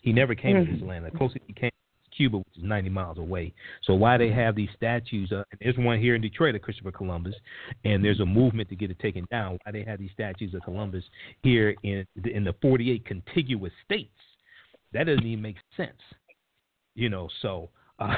He 0.02 0.12
never 0.12 0.35
came 0.35 0.56
mm-hmm. 0.56 0.73
to 0.73 0.78
this 0.78 0.86
land. 0.86 1.05
The 1.05 1.10
closest 1.10 1.40
he 1.47 1.52
came 1.52 1.68
is 1.68 2.16
Cuba, 2.16 2.39
which 2.39 2.56
is 2.56 2.62
90 2.62 2.90
miles 2.90 3.18
away. 3.18 3.52
So 3.82 3.94
why 3.94 4.16
they 4.16 4.31
have 4.31 4.55
these 4.55 4.68
statues? 4.77 5.32
Uh, 5.32 5.43
there's 5.60 5.77
one 5.77 6.01
here 6.01 6.14
in 6.14 6.23
Detroit 6.23 6.55
of 6.55 6.62
Christopher 6.62 6.93
Columbus, 6.93 7.35
and 7.85 8.05
there's 8.05 8.20
a 8.20 8.27
movement 8.27 8.68
to 8.68 8.77
get 8.77 8.90
it 8.90 8.98
taken 9.01 9.27
down. 9.31 9.59
Why 9.64 9.73
they 9.73 9.82
have 9.82 9.98
these 9.98 10.12
statues 10.12 10.55
of 10.55 10.62
Columbus 10.62 11.02
here 11.43 11.74
in 11.82 12.06
in 12.24 12.44
the 12.44 12.55
48 12.62 13.05
contiguous 13.05 13.73
states? 13.85 14.10
That 14.93 15.05
doesn't 15.05 15.27
even 15.27 15.43
make 15.43 15.56
sense, 15.77 16.01
you 16.94 17.09
know. 17.09 17.28
So. 17.43 17.70
Uh, 17.98 18.14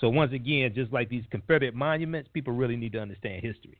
so 0.00 0.08
once 0.08 0.32
again, 0.32 0.72
just 0.74 0.92
like 0.92 1.08
these 1.08 1.22
Confederate 1.30 1.72
monuments, 1.72 2.28
people 2.34 2.52
really 2.52 2.74
need 2.74 2.90
to 2.94 2.98
understand 2.98 3.40
history. 3.40 3.78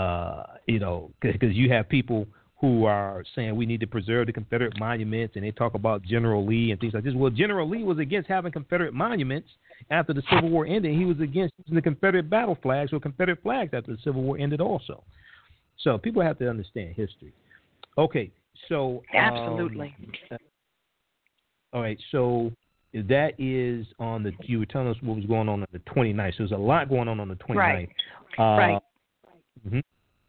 Uh, 0.00 0.44
you 0.66 0.78
know, 0.78 1.10
because 1.20 1.54
you 1.54 1.70
have 1.70 1.88
people 1.88 2.26
who 2.60 2.84
are 2.84 3.22
saying 3.34 3.54
we 3.54 3.66
need 3.66 3.80
to 3.80 3.86
preserve 3.86 4.26
the 4.26 4.32
Confederate 4.32 4.78
monuments, 4.78 5.36
and 5.36 5.44
they 5.44 5.50
talk 5.50 5.74
about 5.74 6.02
General 6.02 6.46
Lee 6.46 6.70
and 6.70 6.80
things 6.80 6.94
like 6.94 7.04
this. 7.04 7.14
Well, 7.14 7.30
General 7.30 7.68
Lee 7.68 7.82
was 7.82 7.98
against 7.98 8.28
having 8.28 8.52
Confederate 8.52 8.94
monuments 8.94 9.48
after 9.90 10.14
the 10.14 10.22
Civil 10.30 10.50
War 10.50 10.66
ended. 10.66 10.94
He 10.94 11.04
was 11.04 11.20
against 11.20 11.54
using 11.58 11.74
the 11.74 11.82
Confederate 11.82 12.30
battle 12.30 12.56
flags 12.62 12.92
or 12.92 13.00
Confederate 13.00 13.42
flags 13.42 13.74
after 13.74 13.92
the 13.92 13.98
Civil 14.02 14.22
War 14.22 14.38
ended, 14.38 14.60
also. 14.60 15.02
So 15.80 15.98
people 15.98 16.22
have 16.22 16.38
to 16.38 16.48
understand 16.48 16.94
history. 16.94 17.32
Okay, 17.98 18.30
so 18.68 19.02
um, 19.14 19.20
absolutely. 19.20 19.94
Um, 20.30 20.38
all 21.72 21.82
right, 21.82 21.98
so 22.10 22.52
that 22.94 23.32
is 23.38 23.86
on 23.98 24.22
the. 24.22 24.32
You 24.42 24.60
were 24.60 24.66
telling 24.66 24.88
us 24.88 24.96
what 25.02 25.16
was 25.16 25.26
going 25.26 25.48
on 25.48 25.60
on 25.60 25.66
the 25.72 25.78
29th. 25.80 26.32
So 26.32 26.34
there's 26.38 26.52
a 26.52 26.56
lot 26.56 26.88
going 26.88 27.08
on 27.08 27.20
on 27.20 27.28
the 27.28 27.36
29th. 27.36 27.56
Right. 27.56 27.88
Uh, 28.38 28.42
right. 28.42 28.82
Mm-hmm. 29.66 29.80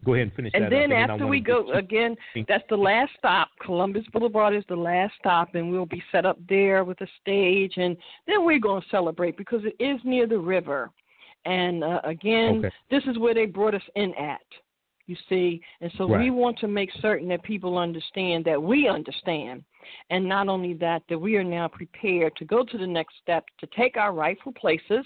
Go 0.04 0.16
ahead 0.16 0.28
and 0.28 0.34
finish 0.34 0.52
and. 0.56 0.72
Then 0.72 0.92
after 0.92 1.28
we 1.28 1.40
go 1.40 1.72
again, 1.74 2.16
that's 2.48 2.64
the 2.70 2.78
last 2.78 3.12
stop. 3.18 3.50
Columbus 3.64 4.04
Boulevard 4.12 4.56
is 4.56 4.64
the 4.68 4.76
last 4.76 5.14
stop, 5.20 5.54
and 5.54 5.72
we'll 5.72 5.86
be 5.86 6.04
set 6.12 6.26
up 6.26 6.40
there 6.50 6.84
with 6.84 7.00
a 7.02 7.08
stage, 7.22 7.74
and 7.78 7.96
then 8.26 8.44
we're 8.44 8.60
going 8.60 8.82
to 8.82 8.88
celebrate 8.90 9.38
because 9.38 9.62
it 9.64 9.82
is 9.84 10.00
near 10.04 10.26
the 10.26 10.38
river. 10.38 10.90
And 11.46 11.84
uh, 11.84 12.02
again, 12.04 12.60
okay. 12.66 12.72
this 12.90 13.04
is 13.06 13.20
where 13.20 13.34
they 13.34 13.46
brought 13.46 13.76
us 13.76 13.82
in 13.96 14.14
at. 14.16 14.42
You 15.08 15.16
see, 15.28 15.62
and 15.82 15.92
so 15.98 16.08
right. 16.08 16.22
we 16.22 16.32
want 16.32 16.58
to 16.60 16.68
make 16.68 16.90
certain 17.02 17.28
that 17.30 17.44
people 17.44 17.78
understand 17.78 18.46
that 18.46 18.62
we 18.62 18.88
understand, 18.88 19.64
and 20.10 20.28
not 20.28 20.48
only 20.48 20.74
that, 20.76 21.04
that 21.10 21.18
we 21.18 21.36
are 21.36 21.44
now 21.44 21.68
prepared 21.68 22.36
to 22.38 22.46
go 22.46 22.64
to 22.64 22.78
the 22.78 22.88
next 22.88 23.16
step 23.22 23.44
to 23.60 23.68
take 23.76 23.98
our 23.98 24.14
rightful 24.14 24.54
places, 24.54 25.06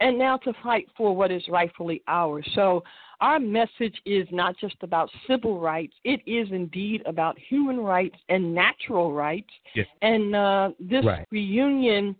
and 0.00 0.18
now 0.18 0.36
to 0.38 0.52
fight 0.62 0.86
for 0.96 1.14
what 1.14 1.30
is 1.30 1.42
rightfully 1.48 2.02
ours. 2.08 2.46
So 2.54 2.82
our 3.20 3.38
message 3.38 4.00
is 4.06 4.26
not 4.30 4.56
just 4.58 4.76
about 4.82 5.10
civil 5.26 5.60
rights, 5.60 5.94
it 6.04 6.20
is 6.26 6.48
indeed 6.52 7.02
about 7.06 7.38
human 7.38 7.78
rights 7.78 8.16
and 8.28 8.54
natural 8.54 9.12
rights. 9.12 9.50
Yes. 9.74 9.86
And 10.02 10.34
uh, 10.34 10.70
this 10.80 11.04
right. 11.04 11.26
reunion 11.30 12.16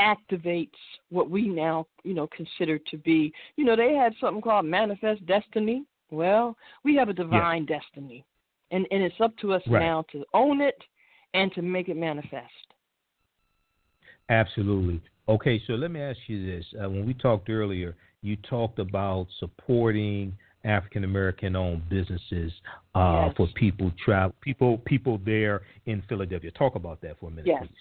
activates 0.00 0.70
what 1.10 1.30
we 1.30 1.46
now, 1.46 1.86
you 2.02 2.14
know, 2.14 2.28
consider 2.28 2.78
to 2.78 2.96
be, 2.98 3.32
you 3.56 3.64
know, 3.64 3.76
they 3.76 3.94
had 3.94 4.14
something 4.20 4.42
called 4.42 4.64
manifest 4.64 5.24
destiny. 5.26 5.84
Well, 6.10 6.56
we 6.84 6.96
have 6.96 7.08
a 7.08 7.12
divine 7.12 7.66
yes. 7.68 7.80
destiny. 7.82 8.24
And 8.72 8.86
and 8.90 9.02
it's 9.02 9.20
up 9.20 9.36
to 9.38 9.52
us 9.52 9.62
right. 9.68 9.80
now 9.80 10.04
to 10.12 10.24
own 10.32 10.60
it 10.60 10.80
and 11.34 11.52
to 11.54 11.62
make 11.62 11.88
it 11.88 11.96
manifest. 11.96 12.46
Absolutely. 14.28 15.00
Okay, 15.30 15.62
so 15.68 15.74
let 15.74 15.92
me 15.92 16.00
ask 16.00 16.18
you 16.26 16.44
this. 16.44 16.64
Uh, 16.74 16.90
when 16.90 17.06
we 17.06 17.14
talked 17.14 17.48
earlier, 17.48 17.94
you 18.20 18.36
talked 18.48 18.80
about 18.80 19.28
supporting 19.38 20.36
African 20.64 21.04
American 21.04 21.54
owned 21.54 21.88
businesses 21.88 22.52
uh, 22.96 23.26
yes. 23.26 23.34
for 23.36 23.46
people 23.54 23.92
travel 24.04 24.34
people 24.40 24.78
people 24.86 25.20
there 25.24 25.62
in 25.86 26.02
Philadelphia. 26.08 26.50
Talk 26.50 26.74
about 26.74 27.00
that 27.02 27.20
for 27.20 27.28
a 27.28 27.30
minute, 27.30 27.46
yes. 27.46 27.60
please. 27.60 27.76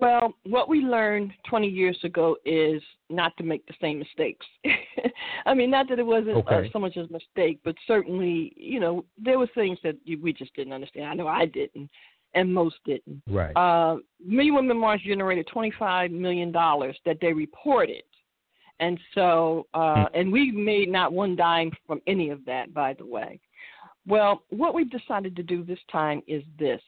Well, 0.00 0.34
what 0.44 0.68
we 0.68 0.80
learned 0.80 1.30
20 1.48 1.68
years 1.68 1.98
ago 2.02 2.36
is 2.44 2.82
not 3.08 3.36
to 3.36 3.44
make 3.44 3.64
the 3.66 3.74
same 3.80 4.00
mistakes. 4.00 4.46
I 5.46 5.54
mean, 5.54 5.70
not 5.70 5.88
that 5.90 5.98
it 6.00 6.06
wasn't 6.06 6.36
uh, 6.36 6.40
okay. 6.40 6.66
uh, 6.66 6.70
so 6.72 6.80
much 6.80 6.96
as 6.96 7.08
a 7.08 7.12
mistake, 7.12 7.60
but 7.64 7.76
certainly, 7.86 8.52
you 8.56 8.80
know, 8.80 9.04
there 9.16 9.38
were 9.38 9.48
things 9.54 9.78
that 9.84 9.96
we 10.20 10.32
just 10.32 10.54
didn't 10.56 10.72
understand. 10.72 11.06
I 11.06 11.14
know 11.14 11.28
I 11.28 11.44
didn't, 11.44 11.90
and 12.34 12.52
most 12.52 12.76
didn't. 12.84 13.22
Right. 13.28 13.56
Uh, 13.56 13.96
Million 14.24 14.54
Women 14.54 14.78
March 14.78 15.02
generated 15.04 15.48
$25 15.54 16.10
million 16.10 16.52
that 16.52 17.18
they 17.20 17.32
reported. 17.32 18.02
And 18.78 18.98
so, 19.14 19.66
uh, 19.74 20.06
Hmm. 20.06 20.14
and 20.14 20.32
we 20.32 20.50
made 20.50 20.88
not 20.88 21.12
one 21.12 21.36
dime 21.36 21.70
from 21.86 22.00
any 22.06 22.30
of 22.30 22.44
that, 22.46 22.72
by 22.72 22.94
the 22.94 23.04
way. 23.04 23.40
Well, 24.06 24.42
what 24.48 24.74
we've 24.74 24.90
decided 24.90 25.36
to 25.36 25.42
do 25.42 25.62
this 25.62 25.78
time 25.92 26.22
is 26.26 26.42
this. 26.58 26.80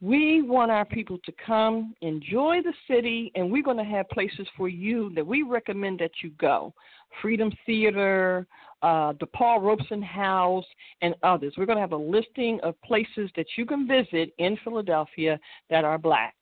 We 0.00 0.42
want 0.42 0.70
our 0.70 0.84
people 0.84 1.18
to 1.24 1.32
come, 1.32 1.94
enjoy 2.02 2.60
the 2.62 2.74
city, 2.86 3.32
and 3.34 3.50
we're 3.50 3.62
going 3.62 3.78
to 3.78 3.84
have 3.84 4.08
places 4.10 4.46
for 4.56 4.68
you 4.68 5.10
that 5.14 5.26
we 5.26 5.42
recommend 5.42 5.98
that 6.00 6.10
you 6.22 6.30
go. 6.38 6.74
Freedom 7.22 7.50
Theater, 7.64 8.46
uh, 8.84 9.14
the 9.18 9.26
Paul 9.26 9.62
Robeson 9.62 10.02
House, 10.02 10.66
and 11.00 11.14
others. 11.22 11.54
We're 11.56 11.64
going 11.64 11.78
to 11.78 11.82
have 11.82 11.92
a 11.92 11.96
listing 11.96 12.60
of 12.62 12.80
places 12.82 13.30
that 13.34 13.46
you 13.56 13.64
can 13.64 13.88
visit 13.88 14.34
in 14.38 14.58
Philadelphia 14.62 15.40
that 15.70 15.84
are 15.84 15.96
black. 15.96 16.34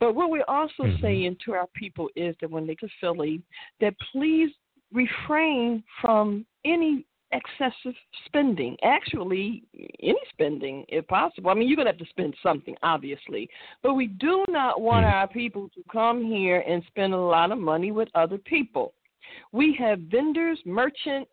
But 0.00 0.14
what 0.14 0.30
we're 0.30 0.44
also 0.48 0.84
mm-hmm. 0.84 1.02
saying 1.02 1.36
to 1.44 1.52
our 1.52 1.66
people 1.74 2.08
is 2.16 2.34
that 2.40 2.50
when 2.50 2.66
they 2.66 2.74
go 2.74 2.86
to 2.86 2.92
Philly, 3.00 3.42
that 3.80 3.94
please 4.12 4.50
refrain 4.92 5.84
from 6.00 6.46
any 6.64 7.04
excessive 7.32 7.94
spending. 8.24 8.74
Actually, 8.82 9.62
any 10.02 10.16
spending, 10.30 10.86
if 10.88 11.06
possible. 11.08 11.50
I 11.50 11.54
mean, 11.54 11.68
you're 11.68 11.76
going 11.76 11.86
to 11.86 11.92
have 11.92 11.98
to 11.98 12.08
spend 12.08 12.34
something, 12.42 12.76
obviously. 12.82 13.46
But 13.82 13.94
we 13.94 14.06
do 14.06 14.44
not 14.48 14.80
want 14.80 15.04
mm-hmm. 15.04 15.14
our 15.14 15.28
people 15.28 15.68
to 15.74 15.82
come 15.92 16.24
here 16.24 16.64
and 16.66 16.82
spend 16.86 17.12
a 17.12 17.20
lot 17.20 17.52
of 17.52 17.58
money 17.58 17.92
with 17.92 18.08
other 18.14 18.38
people. 18.38 18.94
We 19.52 19.76
have 19.78 20.00
vendors, 20.00 20.58
merchants, 20.64 21.30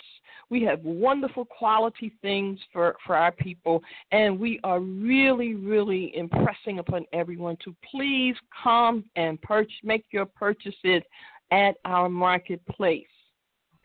we 0.49 0.63
have 0.63 0.83
wonderful 0.83 1.45
quality 1.45 2.13
things 2.21 2.59
for, 2.71 2.95
for 3.05 3.15
our 3.15 3.31
people, 3.31 3.81
and 4.11 4.39
we 4.39 4.59
are 4.63 4.79
really, 4.79 5.55
really 5.55 6.15
impressing 6.15 6.79
upon 6.79 7.05
everyone 7.13 7.57
to 7.65 7.75
please 7.89 8.35
come 8.63 9.03
and 9.15 9.41
purchase, 9.41 9.73
make 9.83 10.05
your 10.11 10.25
purchases 10.25 11.01
at 11.51 11.75
our 11.85 12.09
marketplace. 12.09 13.05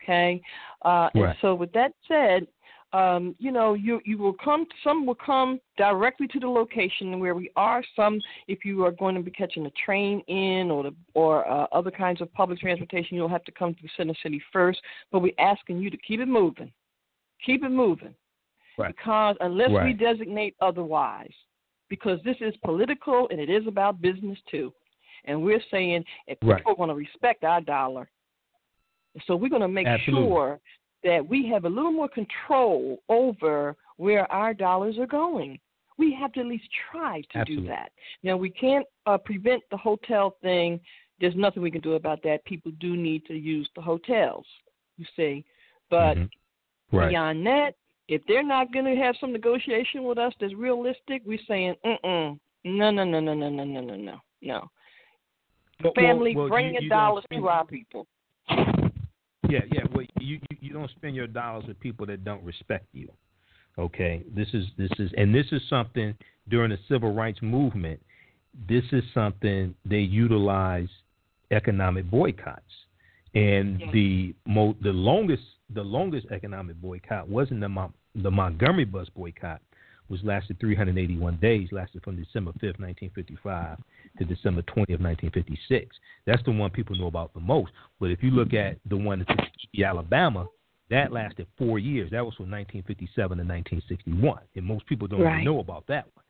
Okay, 0.03 0.41
uh, 0.83 0.89
right. 0.89 1.15
and 1.15 1.35
so 1.41 1.53
with 1.53 1.71
that 1.73 1.93
said, 2.07 2.47
um, 2.93 3.35
you 3.39 3.51
know, 3.51 3.73
you 3.73 4.01
you 4.03 4.17
will 4.17 4.33
come. 4.33 4.65
Some 4.83 5.05
will 5.05 5.15
come 5.15 5.59
directly 5.77 6.27
to 6.27 6.39
the 6.39 6.47
location 6.47 7.19
where 7.19 7.35
we 7.35 7.49
are. 7.55 7.81
Some, 7.95 8.19
if 8.47 8.65
you 8.65 8.83
are 8.83 8.91
going 8.91 9.15
to 9.15 9.21
be 9.21 9.31
catching 9.31 9.65
a 9.65 9.71
train 9.85 10.19
in 10.27 10.69
or 10.69 10.83
the, 10.83 10.95
or 11.13 11.49
uh, 11.49 11.67
other 11.71 11.91
kinds 11.91 12.21
of 12.21 12.31
public 12.33 12.59
transportation, 12.59 13.15
you'll 13.15 13.29
have 13.29 13.45
to 13.45 13.51
come 13.51 13.73
to 13.73 13.81
the 13.81 13.89
center 13.95 14.13
city 14.21 14.41
first. 14.51 14.79
But 15.11 15.19
we're 15.19 15.31
asking 15.39 15.77
you 15.77 15.89
to 15.89 15.97
keep 15.97 16.19
it 16.19 16.27
moving, 16.27 16.71
keep 17.45 17.63
it 17.63 17.69
moving, 17.69 18.13
right. 18.77 18.93
because 18.93 19.37
unless 19.39 19.71
right. 19.71 19.85
we 19.85 19.93
designate 19.93 20.55
otherwise, 20.59 21.33
because 21.89 22.19
this 22.25 22.37
is 22.41 22.53
political 22.65 23.29
and 23.31 23.39
it 23.39 23.49
is 23.49 23.65
about 23.67 24.01
business 24.01 24.37
too, 24.49 24.73
and 25.25 25.41
we're 25.41 25.63
saying 25.71 26.03
if 26.27 26.37
people 26.41 26.51
right. 26.51 26.77
want 26.77 26.91
to 26.91 26.95
respect 26.95 27.45
our 27.45 27.61
dollar, 27.61 28.09
so 29.27 29.35
we're 29.37 29.49
going 29.49 29.61
to 29.61 29.67
make 29.69 29.87
Absolutely. 29.87 30.27
sure 30.27 30.59
that 31.03 31.27
we 31.27 31.47
have 31.49 31.65
a 31.65 31.69
little 31.69 31.91
more 31.91 32.09
control 32.09 33.01
over 33.09 33.75
where 33.97 34.31
our 34.31 34.53
dollars 34.53 34.97
are 34.97 35.07
going. 35.07 35.59
We 35.97 36.15
have 36.19 36.31
to 36.33 36.39
at 36.41 36.45
least 36.47 36.67
try 36.91 37.21
to 37.33 37.39
Absolutely. 37.39 37.65
do 37.65 37.69
that. 37.69 37.91
Now, 38.23 38.37
we 38.37 38.49
can't 38.49 38.85
uh, 39.05 39.17
prevent 39.17 39.61
the 39.69 39.77
hotel 39.77 40.35
thing. 40.41 40.79
There's 41.19 41.35
nothing 41.35 41.61
we 41.61 41.71
can 41.71 41.81
do 41.81 41.93
about 41.93 42.23
that. 42.23 42.43
People 42.45 42.71
do 42.79 42.95
need 42.95 43.25
to 43.25 43.35
use 43.35 43.69
the 43.75 43.81
hotels, 43.81 44.45
you 44.97 45.05
see. 45.15 45.45
But 45.89 46.15
mm-hmm. 46.15 46.97
right. 46.97 47.09
beyond 47.09 47.45
that, 47.45 47.73
if 48.07 48.21
they're 48.27 48.43
not 48.43 48.73
going 48.73 48.85
to 48.85 49.01
have 49.01 49.15
some 49.21 49.31
negotiation 49.31 50.03
with 50.03 50.17
us 50.17 50.33
that's 50.39 50.53
realistic, 50.55 51.21
we're 51.25 51.39
saying, 51.47 51.75
mm-mm, 51.85 52.39
no, 52.63 52.91
no, 52.91 53.03
no, 53.03 53.19
no, 53.19 53.33
no, 53.33 53.49
no, 53.49 53.63
no, 53.63 53.81
no, 53.81 53.95
no, 53.95 54.19
no. 54.41 54.69
Well, 55.83 55.93
Family, 55.95 56.35
well, 56.35 56.45
well, 56.45 56.49
bring 56.49 56.67
you, 56.67 56.73
your 56.73 56.81
you 56.83 56.89
dollars 56.89 57.23
to 57.31 57.47
our 57.47 57.65
people. 57.65 58.07
Yeah, 59.51 59.59
yeah. 59.71 59.81
Well, 59.93 60.05
you, 60.19 60.39
you 60.49 60.57
you 60.61 60.73
don't 60.73 60.89
spend 60.91 61.15
your 61.15 61.27
dollars 61.27 61.65
with 61.67 61.79
people 61.79 62.05
that 62.07 62.23
don't 62.23 62.43
respect 62.43 62.85
you. 62.93 63.09
Okay, 63.77 64.23
this 64.35 64.47
is 64.53 64.65
this 64.77 64.91
is 64.99 65.11
and 65.17 65.33
this 65.33 65.45
is 65.51 65.61
something 65.69 66.15
during 66.49 66.71
the 66.71 66.79
civil 66.87 67.13
rights 67.13 67.39
movement. 67.41 67.99
This 68.67 68.83
is 68.91 69.03
something 69.13 69.75
they 69.85 69.99
utilize 69.99 70.89
economic 71.51 72.09
boycotts, 72.09 72.73
and 73.33 73.79
Yeah. 73.79 73.91
the 73.91 74.35
mo 74.45 74.75
the 74.81 74.91
longest 74.91 75.43
the 75.73 75.83
longest 75.83 76.27
economic 76.31 76.75
boycott 76.81 77.27
wasn't 77.29 77.61
the 77.61 77.69
Mon- 77.69 77.93
the 78.15 78.31
Montgomery 78.31 78.85
bus 78.85 79.07
boycott, 79.09 79.61
which 80.11 80.21
lasted 80.25 80.59
381 80.59 81.37
days, 81.37 81.69
lasted 81.71 82.03
from 82.03 82.21
December 82.21 82.51
5th, 82.51 82.81
1955 82.81 83.77
to 84.17 84.25
December 84.25 84.61
20th, 84.63 84.99
1956. 84.99 85.95
That's 86.25 86.43
the 86.43 86.51
one 86.51 86.69
people 86.69 86.97
know 86.97 87.07
about 87.07 87.33
the 87.33 87.39
most. 87.39 87.71
But 87.97 88.11
if 88.11 88.21
you 88.21 88.29
look 88.29 88.53
at 88.53 88.75
the 88.89 88.97
one 88.97 89.23
that's 89.25 89.39
in 89.73 89.83
Alabama, 89.85 90.47
that 90.89 91.13
lasted 91.13 91.47
four 91.57 91.79
years. 91.79 92.11
That 92.11 92.25
was 92.25 92.35
from 92.35 92.51
1957 92.51 93.37
to 93.37 93.43
1961, 93.45 94.41
and 94.53 94.65
most 94.65 94.85
people 94.85 95.07
don't 95.07 95.21
Right. 95.21 95.35
even 95.35 95.45
know 95.45 95.61
about 95.61 95.87
that 95.87 96.05
one. 96.13 96.25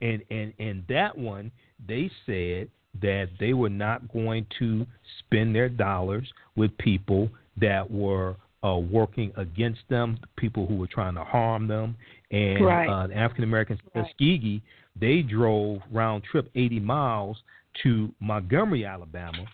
And 0.00 0.24
and 0.30 0.54
and 0.58 0.82
that 0.88 1.16
one, 1.16 1.52
they 1.86 2.10
said 2.24 2.70
that 3.02 3.28
they 3.38 3.52
were 3.52 3.68
not 3.68 4.10
going 4.10 4.46
to 4.58 4.86
spend 5.18 5.54
their 5.54 5.68
dollars 5.68 6.32
with 6.56 6.76
people 6.78 7.28
that 7.58 7.90
were 7.90 8.36
uh, 8.64 8.76
working 8.76 9.32
against 9.36 9.80
them, 9.88 10.18
people 10.36 10.66
who 10.66 10.76
were 10.76 10.86
trying 10.86 11.14
to 11.14 11.24
harm 11.24 11.66
them, 11.66 11.96
and 12.32 12.64
Right. 12.64 12.88
uh, 12.88 13.06
the 13.06 13.16
African 13.16 13.44
Americans, 13.44 13.80
Right. 13.94 14.04
Tuskegee, 14.04 14.62
they 14.96 15.22
drove 15.22 15.82
round 15.90 16.24
trip 16.24 16.50
80 16.54 16.80
miles 16.80 17.42
to 17.82 18.12
Montgomery, 18.20 18.84
Alabama, 18.84 19.44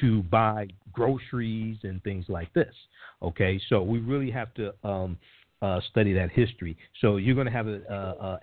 to 0.00 0.22
buy 0.24 0.68
groceries 0.92 1.78
and 1.84 2.02
things 2.02 2.28
like 2.28 2.52
this. 2.52 2.74
Okay, 3.22 3.58
so 3.68 3.82
we 3.82 3.98
really 4.00 4.30
have 4.30 4.52
to 4.54 4.74
um, 4.86 5.16
uh, 5.62 5.80
study 5.90 6.12
that 6.12 6.30
history. 6.30 6.76
So 7.00 7.16
you're 7.16 7.34
going 7.34 7.46
to 7.46 7.52
have 7.52 7.66
an 7.66 7.82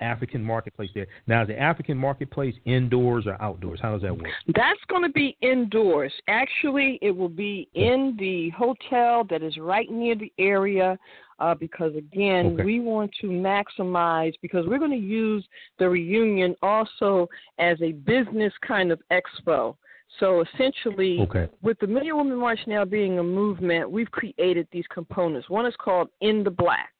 African 0.01 0.43
marketplace 0.43 0.89
there. 0.95 1.07
Now, 1.27 1.43
is 1.43 1.47
the 1.47 1.59
African 1.59 1.97
marketplace 1.97 2.55
indoors 2.65 3.25
or 3.27 3.39
outdoors? 3.41 3.79
How 3.81 3.93
does 3.93 4.01
that 4.01 4.15
work? 4.17 4.29
That's 4.55 4.79
going 4.87 5.03
to 5.03 5.09
be 5.09 5.37
indoors. 5.41 6.11
Actually, 6.27 6.99
it 7.01 7.11
will 7.11 7.29
be 7.29 7.67
in 7.73 8.15
the 8.17 8.49
hotel 8.51 9.25
that 9.29 9.43
is 9.43 9.57
right 9.57 9.89
near 9.91 10.15
the 10.15 10.31
area. 10.37 10.97
Uh, 11.39 11.55
because 11.55 11.93
again, 11.95 12.53
okay. 12.53 12.63
we 12.63 12.79
want 12.79 13.11
to 13.19 13.27
maximize 13.27 14.33
because 14.41 14.65
we're 14.67 14.77
going 14.77 14.91
to 14.91 14.97
use 14.97 15.43
the 15.79 15.89
reunion 15.89 16.55
also 16.61 17.27
as 17.57 17.75
a 17.81 17.91
business 17.91 18.53
kind 18.65 18.91
of 18.91 19.01
expo. 19.11 19.75
So 20.19 20.43
essentially, 20.53 21.19
okay. 21.21 21.49
with 21.61 21.79
the 21.79 21.87
Million 21.87 22.17
Woman 22.17 22.37
March 22.37 22.59
now 22.67 22.85
being 22.85 23.19
a 23.19 23.23
movement, 23.23 23.89
we've 23.89 24.11
created 24.11 24.67
these 24.71 24.85
components. 24.93 25.49
One 25.49 25.65
is 25.65 25.73
called 25.79 26.09
In 26.21 26.43
the 26.43 26.51
Black. 26.51 26.91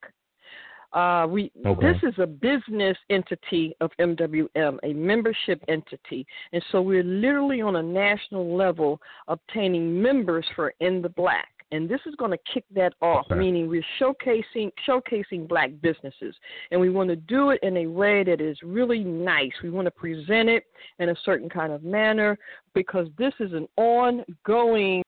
Uh, 0.92 1.26
we 1.28 1.50
okay. 1.66 1.92
this 1.92 1.96
is 2.04 2.14
a 2.18 2.26
business 2.26 2.96
entity 3.10 3.74
of 3.80 3.90
MWM, 4.00 4.78
a 4.84 4.92
membership 4.92 5.60
entity, 5.66 6.24
and 6.52 6.64
so 6.70 6.80
we're 6.80 7.02
literally 7.02 7.60
on 7.60 7.76
a 7.76 7.82
national 7.82 8.56
level 8.56 9.00
obtaining 9.26 10.00
members 10.00 10.46
for 10.54 10.72
In 10.78 11.02
the 11.02 11.08
Black 11.08 11.53
and 11.74 11.88
this 11.88 12.00
is 12.06 12.14
going 12.14 12.30
to 12.30 12.38
kick 12.52 12.64
that 12.74 12.94
off 13.02 13.26
okay. 13.30 13.38
meaning 13.38 13.68
we're 13.68 13.84
showcasing 14.00 14.70
showcasing 14.88 15.48
black 15.48 15.70
businesses. 15.82 16.34
And 16.70 16.80
we 16.80 16.88
want 16.88 17.10
to 17.10 17.16
do 17.16 17.50
it 17.50 17.60
in 17.62 17.76
a 17.78 17.86
way 17.86 18.22
that 18.22 18.40
is 18.40 18.56
really 18.62 19.02
nice. 19.02 19.50
We 19.62 19.70
want 19.70 19.86
to 19.86 19.90
present 19.90 20.48
it 20.48 20.64
in 21.00 21.08
a 21.08 21.16
certain 21.24 21.48
kind 21.48 21.72
of 21.72 21.82
manner 21.82 22.38
because 22.74 23.08
this 23.18 23.34
is 23.40 23.52
an 23.52 23.66
ongoing 23.76 25.02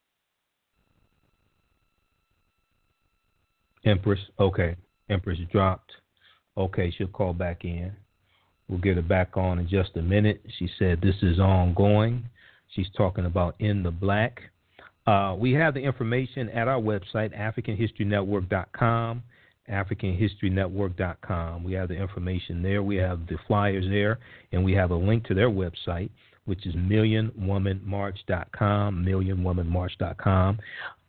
empress 3.85 4.21
okay. 4.41 4.75
Empress 5.09 5.39
dropped. 5.53 5.93
Okay 6.59 6.93
she'll 6.97 7.07
call 7.07 7.33
back 7.33 7.65
in. 7.65 7.93
We'll 8.69 8.81
get 8.81 8.97
her 8.97 9.03
back 9.03 9.37
on 9.37 9.61
in 9.61 9.69
just 9.69 9.91
a 9.97 10.03
minute. 10.03 10.43
She 10.59 10.69
said 10.81 11.01
this 11.01 11.15
is 11.23 11.39
ongoing. 11.39 12.25
She's 12.75 12.89
talking 12.97 13.27
about 13.27 13.55
in 13.61 13.85
the 13.85 13.93
black 13.93 14.41
uh, 15.07 15.37
we 15.39 15.53
have 15.53 15.75
the 15.75 15.81
information 15.81 16.49
at 16.51 16.69
our 16.69 16.81
website, 16.81 17.37
AfricanHistoryNetwork.com. 17.39 19.23
AfricanHistoryNetwork.com. 19.71 21.65
We 21.65 21.73
have 21.73 21.89
the 21.89 21.95
information 21.95 22.63
there. 22.63 22.83
We 22.83 22.97
have 22.97 23.27
the 23.27 23.39
flyers 23.47 23.87
there, 23.89 24.19
and 24.53 24.63
we 24.65 24.73
have 24.73 24.91
a 24.91 24.97
link 24.97 25.25
to 25.25 25.35
their 25.35 25.51
website, 25.51 26.11
which 26.45 26.67
is 26.67 26.75
MillionWomanMarch.com. 26.75 29.05
MillionWomanMarch.com. 29.05 30.59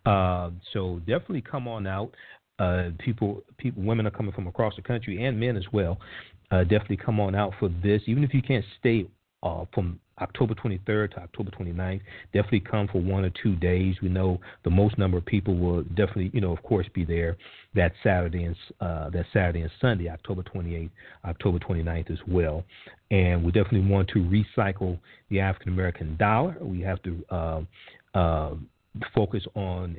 Uh, 0.06 0.50
so 0.74 1.00
definitely 1.00 1.42
come 1.42 1.68
on 1.68 1.86
out. 1.86 2.14
Uh, 2.60 2.90
people, 2.98 3.44
people, 3.58 3.84
women 3.84 4.08
are 4.08 4.12
coming 4.12 4.32
from 4.32 4.48
across 4.48 4.76
the 4.76 4.82
country, 4.82 5.24
and 5.26 5.40
men 5.40 5.56
as 5.56 5.66
well. 5.72 6.00
Uh, 6.50 6.64
definitely 6.64 6.98
come 6.98 7.20
on 7.20 7.36
out 7.36 7.54
for 7.60 7.70
this, 7.84 8.02
even 8.08 8.24
if 8.24 8.34
you 8.34 8.42
can't 8.42 8.66
stay 8.80 9.06
uh, 9.44 9.66
from 9.74 10.00
October 10.22 10.56
23rd 10.56 11.12
to 11.12 11.20
October 11.20 11.52
29th. 11.52 12.02
Definitely 12.34 12.62
come 12.62 12.88
for 12.88 13.02
one 13.02 13.26
or 13.26 13.32
two 13.42 13.56
days. 13.56 13.96
We 14.02 14.10
know 14.10 14.40
the 14.64 14.70
most 14.70 14.98
number 14.98 15.18
of 15.18 15.26
people 15.26 15.56
will 15.56 15.84
definitely, 15.84 16.32
you 16.34 16.42
know, 16.42 16.52
of 16.52 16.62
course, 16.64 16.88
be 16.94 17.06
there 17.06 17.38
that 17.76 17.94
Saturday 18.04 18.44
and 18.46 18.56
uh, 18.82 19.10
that 19.12 19.26
Saturday 19.34 19.62
and 19.62 19.72
Sunday, 19.80 20.10
October 20.10 20.44
28th, 20.44 20.90
October 21.26 21.60
29th 21.60 22.12
as 22.12 22.20
well. 22.28 22.64
And 23.12 23.44
we 23.44 23.52
definitely 23.52 23.90
want 23.90 24.10
to 24.10 24.20
recycle 24.20 25.00
the 25.30 25.40
African 25.40 25.74
American 25.74 26.18
dollar. 26.18 26.58
We 26.62 26.82
have 26.82 27.02
to 27.04 27.26
uh, 27.30 27.62
uh, 28.14 28.56
focus 29.14 29.44
on 29.56 29.98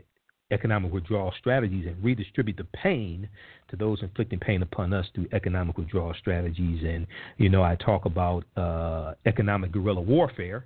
economic 0.50 0.92
withdrawal 0.92 1.32
strategies 1.38 1.86
and 1.86 2.02
redistribute 2.02 2.56
the 2.56 2.64
pain 2.64 3.28
to 3.68 3.76
those 3.76 4.02
inflicting 4.02 4.38
pain 4.38 4.62
upon 4.62 4.92
us 4.92 5.06
through 5.14 5.28
economic 5.32 5.76
withdrawal 5.76 6.14
strategies. 6.18 6.82
And, 6.84 7.06
you 7.36 7.48
know, 7.48 7.62
I 7.62 7.76
talk 7.76 8.06
about 8.06 8.44
uh, 8.56 9.14
economic 9.26 9.72
guerrilla 9.72 10.00
warfare. 10.00 10.64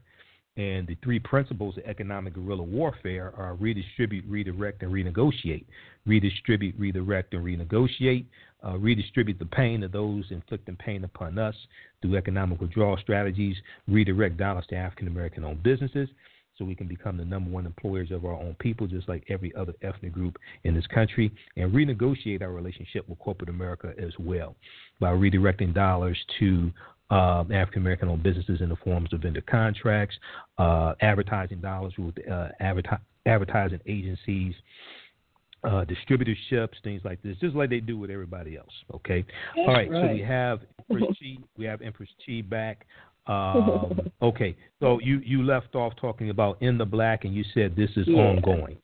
And 0.59 0.87
the 0.87 0.99
three 1.03 1.19
principles 1.19 1.79
of 1.79 1.85
economic 1.85 2.35
guerrilla 2.35 2.63
warfare 2.63 3.33
are 3.39 3.55
redistribute, 3.55 4.25
redirect, 4.29 4.83
and 4.83 4.93
renegotiate. 4.93 5.65
Redistribute, 6.07 6.75
redirect, 6.79 7.33
and 7.33 7.45
renegotiate. 7.45 8.27
Uh, 8.65 8.77
redistribute 8.77 9.39
the 9.39 9.47
pain 9.47 9.83
of 9.83 9.93
those 9.93 10.25
inflicting 10.31 10.77
pain 10.77 11.05
upon 11.05 11.39
us 11.39 11.55
through 12.03 12.17
economic 12.17 12.61
withdrawal 12.61 12.99
strategies. 12.99 13.57
Redirect 13.89 14.37
dollars 14.37 14.67
to 14.69 14.77
African 14.77 15.09
American 15.09 15.43
owned 15.43 15.63
businesses 15.63 16.09
so 16.59 16.65
we 16.65 16.75
can 16.75 16.87
become 16.87 17.17
the 17.17 17.25
number 17.25 17.51
one 17.51 17.67
employers 17.67 18.11
of 18.11 18.25
our 18.25 18.35
own 18.35 18.55
people, 18.59 18.87
just 18.87 19.09
like 19.09 19.25
every 19.29 19.55
other 19.55 19.73
ethnic 19.83 20.13
group 20.13 20.37
in 20.65 20.75
this 20.75 20.87
country, 20.89 21.33
and 21.57 21.73
renegotiate 21.73 22.43
our 22.43 22.53
relationship 22.53 23.09
with 23.09 23.19
corporate 23.19 23.49
America 23.49 23.93
as 23.99 24.13
well 24.19 24.55
by 25.01 25.11
redirecting 25.11 25.75
dollars 25.75 26.19
to 26.39 26.71
uh, 27.11 27.45
African 27.53 27.83
American 27.83 28.09
owned 28.09 28.23
businesses 28.23 28.61
in 28.61 28.69
the 28.69 28.77
forms 28.77 29.13
of 29.13 29.21
vendor 29.21 29.43
contracts, 29.43 30.17
uh, 30.59 30.95
advertising 31.01 31.61
dollars 31.61 31.93
with 31.99 32.15
uh, 32.31 32.49
adverti- 32.61 33.01
advertising 33.27 33.81
agencies. 33.87 34.55
Uh, 35.65 35.85
distributorships, 35.85 36.73
things 36.83 37.01
like 37.05 37.23
this, 37.23 37.37
just 37.39 37.55
like 37.55 37.71
they 37.71 37.79
do 37.79 37.97
with 37.97 38.11
everybody 38.11 38.57
else. 38.57 38.73
Okay. 38.93 39.25
All 39.57 39.69
right, 39.69 39.89
right. 39.89 40.09
So 40.09 40.13
we 40.13 40.21
have 40.21 40.59
Empress 40.91 41.17
Chi, 41.21 41.37
we 41.57 41.65
have 41.67 41.81
Empress 41.83 42.09
Chi 42.27 42.41
back. 42.41 42.85
Um, 43.27 44.01
okay, 44.23 44.57
so 44.81 44.99
you 45.01 45.21
you 45.25 45.43
left 45.43 45.75
off 45.75 45.95
talking 46.01 46.31
about 46.31 46.61
in 46.61 46.79
the 46.79 46.85
black, 46.85 47.25
and 47.25 47.35
you 47.35 47.45
said 47.55 47.77
this 47.77 47.91
is 47.97 48.07
yeah. 48.07 48.21
ongoing. 48.21 48.79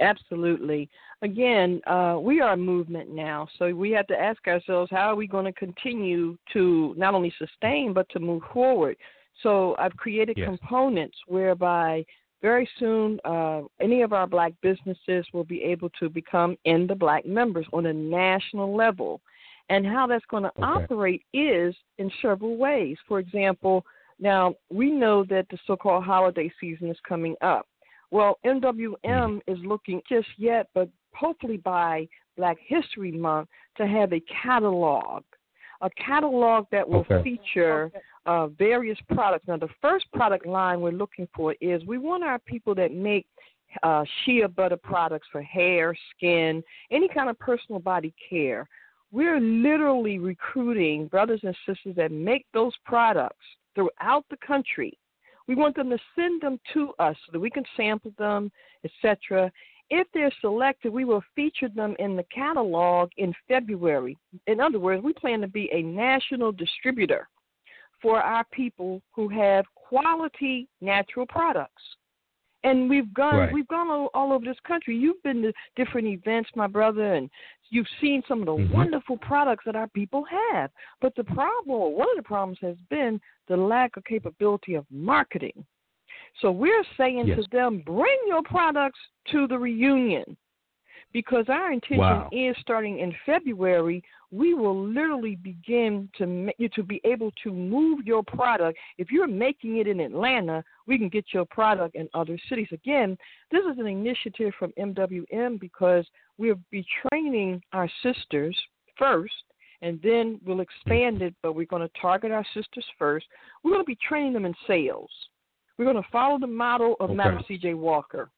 Absolutely. 0.00 0.88
Again, 1.22 1.80
uh, 1.86 2.18
we 2.20 2.40
are 2.40 2.54
a 2.54 2.56
movement 2.56 3.10
now, 3.10 3.46
so 3.58 3.72
we 3.72 3.90
have 3.92 4.06
to 4.08 4.18
ask 4.18 4.46
ourselves 4.48 4.90
how 4.90 5.10
are 5.10 5.14
we 5.14 5.26
going 5.26 5.44
to 5.44 5.52
continue 5.52 6.36
to 6.52 6.94
not 6.96 7.14
only 7.14 7.32
sustain 7.38 7.92
but 7.92 8.08
to 8.10 8.18
move 8.18 8.42
forward. 8.52 8.96
So 9.42 9.76
I've 9.78 9.96
created 9.96 10.36
yes. 10.36 10.48
components 10.48 11.16
whereby 11.28 12.04
very 12.42 12.68
soon 12.78 13.20
uh, 13.24 13.62
any 13.80 14.02
of 14.02 14.12
our 14.12 14.26
black 14.26 14.52
businesses 14.62 15.24
will 15.32 15.44
be 15.44 15.62
able 15.62 15.90
to 16.00 16.08
become 16.08 16.56
in 16.64 16.86
the 16.86 16.94
black 16.94 17.24
members 17.24 17.66
on 17.72 17.86
a 17.86 17.92
national 17.92 18.76
level. 18.76 19.20
And 19.72 19.86
how 19.86 20.06
that's 20.06 20.24
going 20.26 20.42
to 20.42 20.50
okay. 20.50 20.62
operate 20.62 21.22
is 21.32 21.74
in 21.96 22.10
several 22.20 22.58
ways. 22.58 22.98
For 23.08 23.18
example, 23.18 23.86
now 24.20 24.54
we 24.70 24.90
know 24.90 25.24
that 25.30 25.46
the 25.50 25.56
so 25.66 25.76
called 25.76 26.04
holiday 26.04 26.52
season 26.60 26.90
is 26.90 26.98
coming 27.08 27.36
up. 27.40 27.66
Well, 28.10 28.38
MWM 28.44 28.96
mm-hmm. 29.02 29.50
is 29.50 29.58
looking 29.64 30.02
just 30.06 30.28
yet, 30.36 30.68
but 30.74 30.90
hopefully 31.14 31.56
by 31.56 32.06
Black 32.36 32.58
History 32.66 33.12
Month, 33.12 33.48
to 33.78 33.86
have 33.86 34.12
a 34.12 34.22
catalog, 34.42 35.22
a 35.80 35.88
catalog 35.90 36.66
that 36.70 36.86
will 36.86 37.06
okay. 37.10 37.22
feature 37.22 37.90
uh, 38.26 38.48
various 38.48 38.98
products. 39.14 39.46
Now, 39.48 39.56
the 39.56 39.70
first 39.80 40.04
product 40.12 40.44
line 40.44 40.82
we're 40.82 40.92
looking 40.92 41.26
for 41.34 41.54
is 41.62 41.82
we 41.86 41.96
want 41.96 42.24
our 42.24 42.38
people 42.40 42.74
that 42.74 42.92
make 42.92 43.26
uh, 43.82 44.04
shea 44.26 44.44
butter 44.54 44.76
products 44.76 45.28
for 45.32 45.40
hair, 45.40 45.96
skin, 46.14 46.62
any 46.90 47.08
kind 47.08 47.30
of 47.30 47.38
personal 47.38 47.80
body 47.80 48.12
care 48.28 48.68
we're 49.12 49.40
literally 49.40 50.18
recruiting 50.18 51.06
brothers 51.06 51.40
and 51.42 51.54
sisters 51.66 51.94
that 51.96 52.10
make 52.10 52.46
those 52.54 52.72
products 52.84 53.44
throughout 53.74 54.24
the 54.30 54.38
country. 54.44 54.98
We 55.46 55.54
want 55.54 55.76
them 55.76 55.90
to 55.90 55.98
send 56.16 56.40
them 56.40 56.58
to 56.72 56.92
us 56.98 57.16
so 57.26 57.32
that 57.32 57.40
we 57.40 57.50
can 57.50 57.64
sample 57.76 58.12
them, 58.18 58.50
etc. 58.84 59.52
If 59.90 60.06
they're 60.14 60.32
selected, 60.40 60.92
we 60.92 61.04
will 61.04 61.22
feature 61.36 61.68
them 61.68 61.94
in 61.98 62.16
the 62.16 62.24
catalog 62.34 63.10
in 63.18 63.34
February. 63.46 64.16
In 64.46 64.60
other 64.60 64.78
words, 64.78 65.02
we 65.02 65.12
plan 65.12 65.42
to 65.42 65.48
be 65.48 65.68
a 65.72 65.82
national 65.82 66.52
distributor 66.52 67.28
for 68.00 68.20
our 68.20 68.44
people 68.52 69.02
who 69.14 69.28
have 69.28 69.66
quality 69.74 70.68
natural 70.80 71.26
products. 71.26 71.82
And 72.64 72.88
we've 72.88 73.12
gone 73.12 73.36
right. 73.36 73.52
we've 73.52 73.68
gone 73.68 73.90
all, 73.90 74.10
all, 74.14 74.32
over 74.32 74.44
this 74.44 74.56
country. 74.66 74.96
You've 74.96 75.22
been 75.22 75.42
to 75.42 75.52
different 75.74 76.06
events, 76.06 76.50
my 76.54 76.68
brother, 76.68 77.14
and 77.14 77.28
You've 77.72 77.86
seen 78.02 78.22
some 78.28 78.40
of 78.40 78.46
the 78.46 78.52
mm-hmm. 78.52 78.72
wonderful 78.72 79.16
products 79.16 79.64
that 79.64 79.76
our 79.76 79.88
people 79.88 80.24
have. 80.30 80.70
But 81.00 81.16
the 81.16 81.24
problem, 81.24 81.94
one 81.94 82.06
of 82.10 82.16
the 82.16 82.22
problems 82.22 82.58
has 82.60 82.76
been 82.90 83.18
the 83.48 83.56
lack 83.56 83.96
of 83.96 84.04
capability 84.04 84.74
of 84.74 84.84
marketing. 84.90 85.64
So 86.42 86.50
we're 86.50 86.84
saying 86.98 87.28
yes. 87.28 87.38
to 87.38 87.44
them, 87.50 87.82
bring 87.86 88.18
your 88.26 88.42
products 88.42 88.98
to 89.30 89.48
the 89.48 89.58
reunion 89.58 90.36
because 91.12 91.46
our 91.48 91.72
intention 91.72 91.98
wow. 91.98 92.28
is 92.32 92.56
starting 92.60 92.98
in 93.00 93.14
February, 93.26 94.02
we 94.30 94.54
will 94.54 94.86
literally 94.86 95.36
begin 95.36 96.08
to 96.16 96.50
to 96.74 96.82
be 96.82 97.00
able 97.04 97.30
to 97.42 97.52
move 97.52 98.00
your 98.06 98.22
product. 98.22 98.78
If 98.98 99.10
you're 99.10 99.26
making 99.26 99.76
it 99.78 99.86
in 99.86 100.00
Atlanta, 100.00 100.64
we 100.86 100.98
can 100.98 101.08
get 101.08 101.26
your 101.32 101.44
product 101.44 101.94
in 101.94 102.08
other 102.14 102.38
cities. 102.48 102.68
Again, 102.72 103.16
this 103.50 103.62
is 103.70 103.78
an 103.78 103.86
initiative 103.86 104.52
from 104.58 104.72
MWM 104.78 105.60
because 105.60 106.06
we'll 106.38 106.60
be 106.70 106.84
training 107.08 107.62
our 107.72 107.90
sisters 108.02 108.56
first 108.96 109.34
and 109.82 110.00
then 110.02 110.40
we'll 110.44 110.60
expand 110.60 111.22
it, 111.22 111.34
but 111.42 111.54
we're 111.54 111.66
going 111.66 111.82
to 111.82 112.00
target 112.00 112.30
our 112.30 112.46
sisters 112.54 112.84
first. 112.98 113.26
We're 113.62 113.72
going 113.72 113.82
to 113.82 113.86
be 113.86 113.98
training 114.08 114.32
them 114.32 114.44
in 114.44 114.54
sales. 114.66 115.10
We're 115.76 115.84
going 115.84 116.02
to 116.02 116.08
follow 116.10 116.38
the 116.38 116.46
model 116.46 116.94
of 117.00 117.10
okay. 117.10 117.16
Madam 117.16 117.44
C.J. 117.48 117.74
Walker 117.74 118.30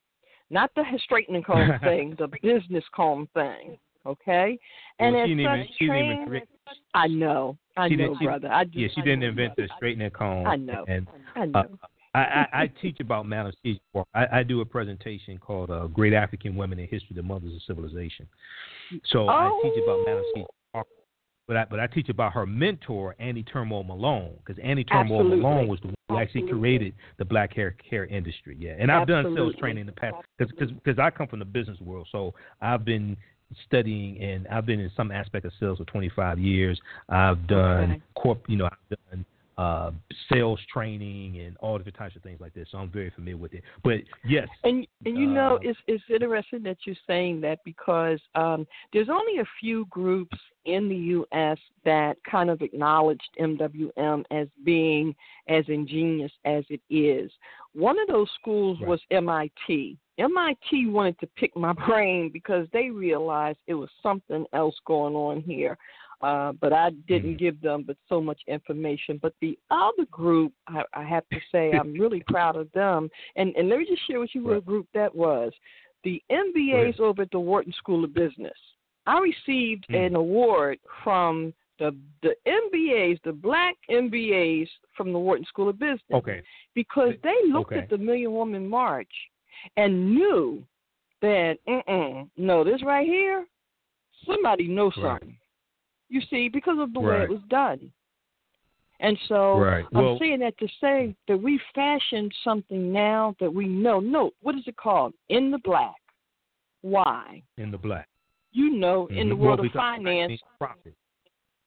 not 0.55 0.70
the 0.74 0.85
straightening 1.02 1.43
comb 1.43 1.72
thing, 1.82 2.16
the 2.18 2.28
business 2.43 2.85
comb 2.94 3.28
thing. 3.35 3.76
Okay, 4.06 4.59
and 4.98 5.14
well, 5.14 5.24
as 5.24 5.28
such, 5.28 5.81
even, 5.81 5.89
training, 5.89 6.43
I 6.93 7.06
know, 7.06 7.56
I 7.76 7.89
she 7.89 7.97
know, 7.97 8.14
she, 8.18 8.26
brother. 8.26 8.48
I 8.52 8.64
do, 8.64 8.78
yeah, 8.78 8.89
she 8.94 9.01
I 9.01 9.05
didn't 9.05 9.20
know, 9.20 9.28
invent 9.28 9.56
brother. 9.56 9.68
the 9.68 9.74
straightening 9.76 10.10
comb. 10.10 10.47
I 10.47 10.56
know, 10.56 10.85
and, 10.89 11.06
I 11.35 11.47
know. 11.47 11.59
Uh, 11.60 11.86
I, 12.14 12.18
I, 12.20 12.47
I 12.52 12.70
teach 12.81 13.01
about 13.01 13.31
anesthesia. 13.32 13.81
I, 14.14 14.26
I 14.32 14.43
do 14.43 14.60
a 14.60 14.64
presentation 14.64 15.39
called 15.39 15.70
uh, 15.70 15.86
"Great 15.86 16.12
African 16.12 16.55
Women 16.55 16.78
in 16.78 16.86
History: 16.86 17.16
The 17.16 17.22
Mothers 17.22 17.55
of 17.55 17.62
Civilization." 17.66 18.28
So 19.06 19.20
oh. 19.20 19.28
I 19.28 19.60
teach 19.62 19.82
about 19.82 20.06
anesthesia. 20.06 20.47
But 21.46 21.56
I, 21.58 21.64
but 21.66 21.78
I 21.78 21.86
teach 21.86 22.08
about 22.08 22.32
her 22.32 22.46
mentor, 22.46 23.14
Annie 23.18 23.44
Turnbo 23.44 23.86
Malone, 23.86 24.34
because 24.38 24.60
Annie 24.62 24.84
Turnbo 24.84 25.20
Absolutely. 25.20 25.36
Malone 25.36 25.68
was 25.68 25.78
the 25.80 25.88
one 25.88 25.96
who 26.08 26.18
actually 26.18 26.48
created 26.48 26.94
the 27.18 27.24
black 27.24 27.54
hair 27.54 27.76
care 27.88 28.06
industry. 28.06 28.56
Yeah, 28.58 28.76
and 28.78 28.90
I've 28.90 29.06
done 29.06 29.34
sales 29.34 29.54
training 29.58 29.82
in 29.82 29.86
the 29.86 29.92
past 29.92 30.16
because 30.38 30.98
I 30.98 31.10
come 31.10 31.28
from 31.28 31.40
the 31.40 31.44
business 31.44 31.78
world, 31.80 32.08
so 32.10 32.32
I've 32.62 32.84
been 32.84 33.16
studying 33.66 34.18
and 34.22 34.48
I've 34.48 34.64
been 34.64 34.80
in 34.80 34.90
some 34.96 35.10
aspect 35.10 35.44
of 35.44 35.52
sales 35.60 35.78
for 35.78 35.84
25 35.84 36.38
years. 36.38 36.80
I've 37.10 37.46
done 37.46 37.90
Okay. 37.92 38.02
corp, 38.14 38.44
you 38.48 38.56
know, 38.56 38.66
I've 38.66 38.98
done 39.10 39.24
uh, 39.59 39.90
sales 40.32 40.60
training 40.72 41.40
and 41.40 41.56
all 41.59 41.78
different 41.78 41.97
types 41.97 42.16
of 42.16 42.22
things 42.22 42.40
like 42.40 42.55
this. 42.55 42.68
So 42.72 42.78
I'm 42.78 42.90
very 42.90 43.10
familiar 43.10 43.36
with 43.36 43.55
it. 43.55 43.62
But 43.82 44.01
yes, 44.24 44.48
And 44.64 44.86
and 45.05 45.16
you 45.18 45.26
know 45.26 45.56
Uh, 45.56 45.68
it's 45.68 45.78
it's 45.86 46.05
interesting 46.10 46.62
that 46.64 46.78
you're 46.85 46.97
saying 47.06 47.40
that 47.43 47.60
because 47.64 48.20
um, 48.35 48.66
there's 48.93 49.09
only 49.09 49.39
a 49.40 49.44
few 49.60 49.86
groups 49.90 50.36
in 50.64 50.89
the 50.89 50.97
U.S. 50.97 51.59
that 51.85 52.16
kind 52.28 52.48
of 52.51 52.62
acknowledged 52.62 53.28
MWM 53.39 54.24
as 54.31 54.48
being 54.64 55.14
as 55.48 55.64
ingenious 55.68 56.32
as 56.44 56.64
it 56.70 56.81
is. 56.90 57.31
One 57.74 57.98
of 57.98 58.09
those 58.09 58.28
schools 58.40 58.78
Right. 58.81 58.89
was 58.89 59.01
MIT. 59.10 59.98
MIT 60.18 60.86
wanted 60.86 61.18
to 61.20 61.26
pick 61.36 61.55
my 61.56 61.72
brain 61.86 62.31
because 62.32 62.66
they 62.72 62.90
realized 62.90 63.59
it 63.66 63.74
was 63.74 63.90
something 64.02 64.47
else 64.52 64.76
going 64.86 65.14
on 65.14 65.43
here. 65.43 65.76
Uh, 66.24 66.52
but 66.52 66.72
I 66.72 66.90
didn't 67.06 67.34
Mhm. 67.34 67.38
give 67.44 67.60
them 67.60 67.82
but 67.82 67.96
so 68.09 68.20
much 68.20 68.40
information. 68.46 69.18
But 69.18 69.34
the 69.40 69.59
other 69.70 70.06
group, 70.06 70.52
I, 70.66 70.82
I 70.94 71.05
have 71.05 71.28
to 71.28 71.40
say, 71.52 71.72
I'm 71.72 71.92
really 72.05 72.22
proud 72.36 72.56
of 72.56 72.72
them. 72.72 73.10
And 73.36 73.55
and 73.56 73.68
let 73.68 73.78
me 73.80 73.84
just 73.86 74.06
share 74.06 74.20
with 74.20 74.34
you 74.34 74.42
what 74.44 74.52
Right. 74.55 74.64
group 74.64 74.86
that 74.94 75.14
was. 75.14 75.52
The 76.02 76.22
MBAs 76.30 76.98
over 77.01 77.22
at 77.22 77.30
the 77.30 77.38
Wharton 77.51 77.72
School 77.72 78.05
of 78.05 78.12
Business. 78.14 78.59
I 79.06 79.18
received 79.20 79.84
Mm. 79.90 80.06
an 80.06 80.14
award 80.16 80.78
from 81.02 81.52
the 81.78 81.90
the 82.22 82.34
MBAs, 82.46 83.20
the 83.22 83.32
black 83.32 83.76
MBAs 83.90 84.68
from 84.96 85.12
the 85.12 85.18
Wharton 85.18 85.44
School 85.46 85.68
of 85.68 85.78
Business 85.78 86.02
okay, 86.20 86.42
because 86.74 87.14
they 87.22 87.38
looked 87.55 87.72
Okay. 87.72 87.80
at 87.82 87.88
the 87.90 87.98
Million 87.98 88.32
Woman 88.32 88.66
March 88.68 89.14
and 89.76 90.14
knew 90.14 90.64
that 91.20 91.59
no, 92.36 92.64
this 92.64 92.82
right 92.82 93.06
here, 93.06 93.46
somebody 94.24 94.68
knows 94.68 94.96
Right. 94.96 95.20
something. 95.20 95.36
You 96.09 96.20
see, 96.31 96.48
because 96.48 96.78
of 96.78 96.93
the 96.93 97.01
way 97.01 97.22
it 97.22 97.31
was 97.31 97.40
done. 97.48 97.90
And 99.01 99.18
so 99.28 99.59
right. 99.59 99.85
I'm 99.94 100.05
Well, 100.05 100.18
saying 100.18 100.40
that 100.40 100.56
to 100.59 100.68
say 100.81 101.14
that 101.28 101.36
we 101.36 101.60
fashioned 101.74 102.32
something 102.44 102.93
now 102.93 103.35
that 103.40 103.52
we 103.52 103.66
know. 103.66 104.01
No, 104.01 104.31
what 104.40 104.55
is 104.55 104.62
it 104.66 104.76
called? 104.76 105.14
In 105.28 105.51
the 105.51 105.59
black. 105.59 105.97
Why? 106.82 107.43
in 107.56 107.70
the 107.70 107.78
black. 107.78 108.09
You 108.52 108.70
know, 108.70 109.06
in 109.06 109.16
mm-hmm. 109.16 109.28
the 109.31 109.36
world 109.36 109.59
Well, 109.60 109.66
of 109.66 109.72
finance, 109.72 110.40
profit. 110.59 110.94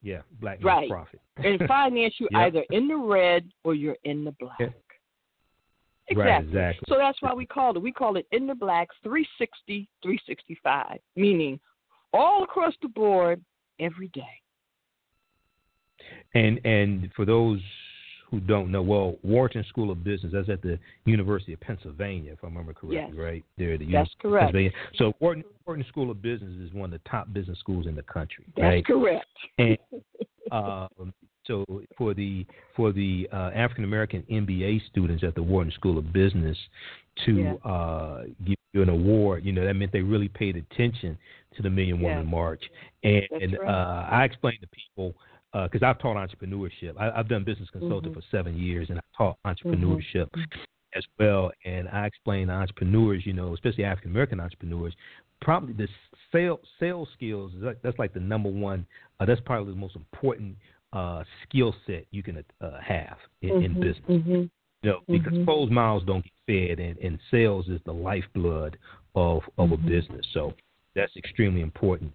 Yeah, 0.00 0.22
black 0.40 0.62
Right. 0.62 0.88
profit. 0.88 1.20
in 1.42 1.58
finance, 1.68 2.14
you're 2.18 2.28
Yep. 2.32 2.40
either 2.40 2.64
in 2.70 2.88
the 2.88 2.96
red 2.96 3.50
or 3.64 3.74
you're 3.74 3.98
in 4.04 4.24
the 4.24 4.32
black. 4.32 4.60
Yeah. 4.60 4.68
Exactly. 6.10 6.32
Right, 6.32 6.44
exactly. 6.44 6.84
So 6.88 6.96
that's 6.96 7.20
why 7.20 7.34
we 7.34 7.44
call 7.44 7.76
it. 7.76 7.82
We 7.82 7.92
call 7.92 8.16
it 8.16 8.26
in 8.32 8.46
the 8.46 8.54
black 8.54 8.88
360, 9.02 9.86
365, 10.02 10.98
meaning 11.16 11.60
all 12.14 12.44
across 12.44 12.74
the 12.80 12.88
board 12.88 13.44
every 13.80 14.08
day. 14.08 14.22
And 16.34 16.60
and 16.64 17.10
for 17.16 17.24
those 17.24 17.60
who 18.30 18.40
don't 18.40 18.70
know, 18.70 18.82
well, 18.82 19.16
Wharton 19.22 19.64
School 19.70 19.90
of 19.90 20.04
Business, 20.04 20.32
that's 20.34 20.50
at 20.50 20.60
the 20.60 20.78
University 21.06 21.54
of 21.54 21.60
Pennsylvania, 21.60 22.32
if 22.32 22.38
I 22.44 22.46
remember 22.48 22.74
correctly, 22.74 22.96
Yes. 22.96 23.14
right? 23.14 23.44
There 23.56 23.72
at 23.72 23.78
the 23.78 23.86
That's 23.86 23.90
University 23.90 24.14
of 24.16 24.20
correct. 24.20 24.42
Pennsylvania. 24.52 24.72
So 24.96 25.12
Wharton, 25.20 25.44
Wharton 25.66 25.84
School 25.88 26.10
of 26.10 26.20
Business 26.20 26.52
is 26.60 26.72
one 26.74 26.92
of 26.92 27.00
the 27.02 27.08
top 27.08 27.32
business 27.32 27.58
schools 27.58 27.86
in 27.86 27.94
the 27.94 28.02
country, 28.02 28.44
That's 28.56 28.62
right? 28.64 28.84
correct. 28.86 29.26
And 29.56 29.78
um, 30.52 31.14
so 31.46 31.64
for 31.96 32.12
the 32.12 32.44
for 32.76 32.92
the 32.92 33.26
uh, 33.32 33.50
African 33.54 33.84
American 33.84 34.22
MBA 34.30 34.82
students 34.90 35.24
at 35.24 35.34
the 35.34 35.42
Wharton 35.42 35.72
School 35.72 35.96
of 35.96 36.12
Business 36.12 36.56
to 37.24 37.32
Yeah. 37.32 37.52
uh, 37.70 38.24
give 38.44 38.56
an 38.82 38.88
award, 38.88 39.44
you 39.44 39.52
know, 39.52 39.64
that 39.64 39.74
meant 39.74 39.92
they 39.92 40.02
really 40.02 40.28
paid 40.28 40.56
attention 40.56 41.16
to 41.56 41.62
the 41.62 41.70
Million 41.70 42.00
Woman 42.00 42.24
Yeah. 42.24 42.30
March. 42.30 42.62
And 43.02 43.26
That's 43.30 43.52
right. 43.58 43.68
uh, 43.68 44.06
I 44.10 44.24
explained 44.24 44.58
to 44.60 44.68
people 44.68 45.14
because 45.52 45.82
I've 45.82 45.98
taught 45.98 46.16
entrepreneurship. 46.16 46.94
I, 46.98 47.10
I've 47.10 47.28
done 47.28 47.44
business 47.44 47.70
consulting 47.70 48.12
Mhm. 48.12 48.14
for 48.14 48.22
seven 48.30 48.56
years, 48.58 48.90
and 48.90 48.98
I 48.98 49.02
taught 49.16 49.38
entrepreneurship 49.44 50.28
as 50.94 51.04
well. 51.18 51.50
And 51.64 51.88
I 51.88 52.06
explain 52.06 52.48
to 52.48 52.52
entrepreneurs, 52.52 53.24
you 53.26 53.32
know, 53.32 53.54
especially 53.54 53.84
African 53.84 54.10
American 54.10 54.40
entrepreneurs, 54.40 54.94
probably 55.40 55.72
the 55.72 55.88
sales 56.32 56.60
sales 56.78 57.08
skills 57.14 57.54
is 57.54 57.62
that's 57.82 57.98
like 57.98 58.12
the 58.12 58.20
number 58.20 58.50
one. 58.50 58.86
Uh, 59.20 59.24
that's 59.24 59.40
probably 59.40 59.72
the 59.72 59.78
most 59.78 59.96
important 59.96 60.56
uh, 60.92 61.24
skill 61.44 61.74
set 61.86 62.06
you 62.10 62.22
can 62.22 62.44
uh, 62.60 62.80
have 62.80 63.16
in, 63.42 63.62
in 63.62 63.74
Mhm, 63.74 63.80
business. 63.80 64.48
You 64.82 64.90
know, 64.90 65.00
because 65.08 65.32
Mhm. 65.32 65.44
closed 65.44 65.72
mouths 65.72 66.04
don't 66.06 66.24
get 66.24 66.32
fed, 66.46 66.80
and, 66.80 66.96
and 66.98 67.18
sales 67.30 67.68
is 67.68 67.80
the 67.84 67.92
lifeblood 67.92 68.78
of 69.14 69.42
of 69.58 69.70
Mhm. 69.70 69.72
a 69.72 69.76
business. 69.76 70.26
So 70.32 70.54
that's 70.94 71.16
extremely 71.16 71.62
important. 71.62 72.12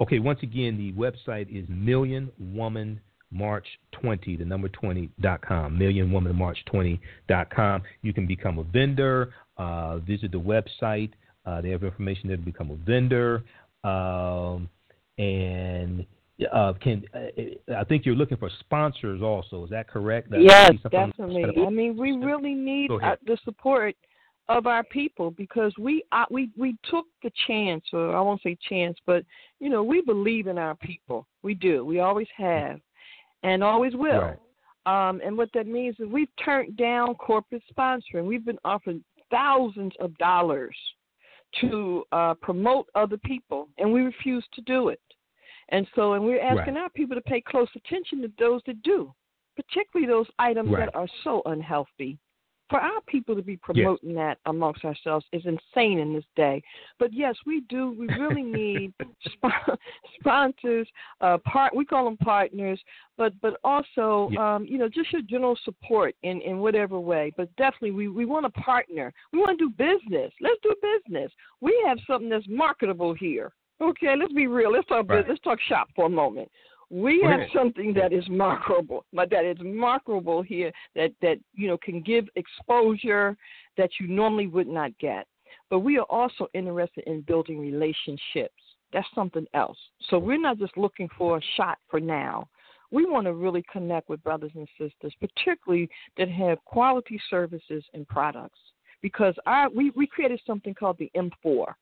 Okay, 0.00 0.18
once 0.18 0.42
again, 0.42 0.76
the 0.76 0.92
website 0.92 1.48
is 1.48 1.68
Million 1.68 2.30
Woman 2.38 3.00
March 3.30 3.66
20, 3.90 4.36
the 4.36 4.44
number 4.44 4.68
20 4.68 5.08
dot 5.20 5.40
com, 5.42 5.76
Million 5.76 6.12
Woman 6.12 6.36
March 6.36 6.64
20 6.66 7.00
dot 7.26 7.50
com. 7.50 7.82
You 8.02 8.12
can 8.12 8.26
become 8.26 8.58
a 8.58 8.62
vendor. 8.64 9.32
Uh, 9.56 9.98
visit 9.98 10.30
the 10.30 10.40
website. 10.40 11.10
Uh, 11.46 11.60
they 11.60 11.70
have 11.70 11.82
information 11.84 12.28
there 12.28 12.36
to 12.36 12.42
become 12.42 12.70
a 12.70 12.76
vendor. 12.76 13.44
Um, 13.82 14.68
and 15.18 16.06
uh, 16.52 16.72
can 16.74 17.04
uh, 17.14 17.74
I 17.76 17.84
think 17.84 18.04
you're 18.04 18.14
looking 18.14 18.36
for 18.36 18.50
sponsors 18.60 19.22
also? 19.22 19.64
Is 19.64 19.70
that 19.70 19.88
correct? 19.88 20.30
That- 20.30 20.42
Yes, 20.42 20.72
definitely. 20.90 21.44
I 21.64 21.70
mean, 21.70 21.96
we 21.96 22.12
really 22.12 22.54
need 22.54 22.90
uh, 22.90 23.16
the 23.26 23.38
support 23.44 23.94
of 24.48 24.66
our 24.66 24.84
people 24.84 25.30
because 25.30 25.72
we 25.78 26.04
uh, 26.12 26.24
we 26.30 26.50
we 26.56 26.76
took 26.90 27.06
the 27.22 27.30
chance, 27.46 27.84
or 27.92 28.16
I 28.16 28.20
won't 28.20 28.42
say 28.42 28.56
chance, 28.68 28.98
but 29.06 29.24
you 29.60 29.70
know, 29.70 29.82
we 29.82 30.02
believe 30.02 30.46
in 30.46 30.58
our 30.58 30.74
people. 30.76 31.26
We 31.42 31.54
do. 31.54 31.84
We 31.84 32.00
always 32.00 32.28
have, 32.36 32.80
and 33.42 33.62
always 33.62 33.94
will. 33.94 34.20
Right. 34.20 34.38
Um, 34.86 35.22
and 35.24 35.38
what 35.38 35.48
that 35.54 35.66
means 35.66 35.96
is 35.98 36.08
we've 36.08 36.28
turned 36.44 36.76
down 36.76 37.14
corporate 37.14 37.62
sponsoring. 37.74 38.26
We've 38.26 38.44
been 38.44 38.58
offered 38.64 39.02
thousands 39.30 39.92
of 39.98 40.16
dollars 40.18 40.76
to 41.60 42.04
uh, 42.12 42.34
promote 42.34 42.86
other 42.94 43.16
people, 43.16 43.68
and 43.78 43.90
we 43.90 44.02
refuse 44.02 44.44
to 44.54 44.60
do 44.62 44.88
it. 44.88 45.00
And 45.70 45.86
so, 45.94 46.12
and 46.14 46.24
we're 46.24 46.40
asking 46.42 46.76
our 46.76 46.90
people 46.90 47.16
to 47.16 47.22
pay 47.22 47.40
close 47.40 47.68
attention 47.74 48.22
to 48.22 48.32
those 48.38 48.60
that 48.66 48.82
do, 48.82 49.12
particularly 49.56 50.10
those 50.10 50.26
items 50.38 50.70
Right. 50.70 50.86
that 50.86 50.94
are 50.94 51.08
so 51.22 51.42
unhealthy. 51.46 52.18
For 52.70 52.80
our 52.80 53.02
people 53.02 53.36
to 53.36 53.42
be 53.42 53.58
promoting 53.58 54.14
that 54.14 54.38
amongst 54.46 54.86
ourselves 54.86 55.26
is 55.32 55.44
insane 55.44 55.98
in 55.98 56.14
this 56.14 56.24
day. 56.34 56.62
But 56.98 57.12
yes, 57.12 57.36
we 57.44 57.60
do. 57.68 57.90
We 57.92 58.08
really 58.08 58.42
need 58.60 58.94
sp- 59.28 59.76
sponsors, 60.18 60.88
uh, 61.20 61.36
part. 61.44 61.76
We 61.76 61.84
call 61.84 62.06
them 62.06 62.16
partners, 62.16 62.80
but 63.18 63.38
but 63.42 63.60
also 63.64 64.30
um, 64.38 64.64
you 64.64 64.78
know 64.78 64.88
just 64.88 65.12
your 65.12 65.20
general 65.22 65.58
support 65.62 66.16
in 66.22 66.40
in 66.40 66.58
whatever 66.58 66.98
way. 66.98 67.32
But 67.36 67.54
definitely, 67.56 67.90
we 67.90 68.08
we 68.08 68.24
want 68.24 68.46
to 68.46 68.60
partner. 68.60 69.12
We 69.32 69.40
want 69.40 69.58
to 69.58 69.68
do 69.68 69.70
business. 69.70 70.32
Let's 70.40 70.60
do 70.62 70.74
business. 70.80 71.30
We 71.60 71.80
have 71.86 71.98
something 72.06 72.30
that's 72.30 72.46
marketable 72.48 73.12
here. 73.12 73.52
Okay, 73.80 74.14
let's 74.16 74.32
be 74.32 74.46
real. 74.46 74.72
Let's 74.72 74.86
talk 74.86 75.08
Right. 75.08 75.18
business. 75.18 75.28
Let's 75.30 75.42
talk 75.42 75.60
shop 75.60 75.90
for 75.94 76.06
a 76.06 76.10
moment. 76.10 76.50
We 76.90 77.22
have 77.22 77.40
something 77.52 77.92
that 77.94 78.12
is 78.12 78.28
marketable, 78.28 79.04
but 79.12 79.30
that 79.30 79.44
is 79.44 79.58
marketable 79.60 80.42
here 80.42 80.70
that 80.94 81.12
that 81.22 81.38
you 81.54 81.66
know 81.66 81.78
can 81.78 82.00
give 82.02 82.28
exposure 82.36 83.36
that 83.76 83.90
you 83.98 84.06
normally 84.06 84.46
would 84.46 84.68
not 84.68 84.96
get. 84.98 85.26
But 85.70 85.80
we 85.80 85.98
are 85.98 86.06
also 86.10 86.48
interested 86.54 87.04
in 87.06 87.22
building 87.22 87.58
relationships. 87.58 88.62
That's 88.92 89.08
something 89.14 89.46
else. 89.54 89.78
So 90.08 90.18
we're 90.18 90.40
not 90.40 90.58
just 90.58 90.76
looking 90.76 91.08
for 91.18 91.38
a 91.38 91.42
shot 91.56 91.78
for 91.90 92.00
now. 92.00 92.48
We 92.90 93.06
want 93.06 93.26
to 93.26 93.32
really 93.32 93.64
connect 93.72 94.08
with 94.08 94.22
brothers 94.22 94.52
and 94.54 94.68
sisters, 94.78 95.12
particularly 95.20 95.88
that 96.16 96.28
have 96.28 96.64
quality 96.64 97.20
services 97.28 97.84
and 97.92 98.06
products. 98.06 98.60
Because 99.02 99.34
our, 99.46 99.68
we, 99.68 99.90
we 99.96 100.06
created 100.06 100.40
something 100.46 100.74
called 100.74 100.98
the 100.98 101.10
M4. 101.16 101.74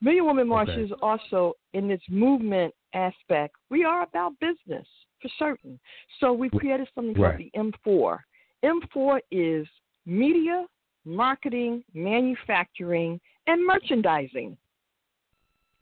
Million 0.00 0.26
Woman 0.26 0.48
March 0.48 0.68
Okay. 0.68 0.82
is 0.82 0.92
also 1.02 1.54
in 1.72 1.88
this 1.88 2.00
movement 2.08 2.74
aspect. 2.94 3.56
We 3.70 3.84
are 3.84 4.02
about 4.02 4.38
business 4.40 4.86
for 5.20 5.28
certain. 5.38 5.78
So 6.20 6.32
we've 6.32 6.50
created 6.50 6.88
something 6.94 7.14
called 7.14 7.38
the 7.38 7.50
M4. 7.56 8.18
M4 8.64 9.20
is 9.30 9.66
media, 10.04 10.66
marketing, 11.04 11.82
manufacturing, 11.94 13.20
and 13.46 13.66
merchandising. 13.66 14.56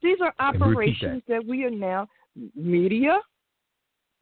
These 0.02 0.18
are 0.20 0.34
operations 0.38 1.22
that. 1.28 1.40
that. 1.40 1.46
we 1.46 1.64
are 1.64 1.70
now 1.70 2.06
media, 2.54 3.20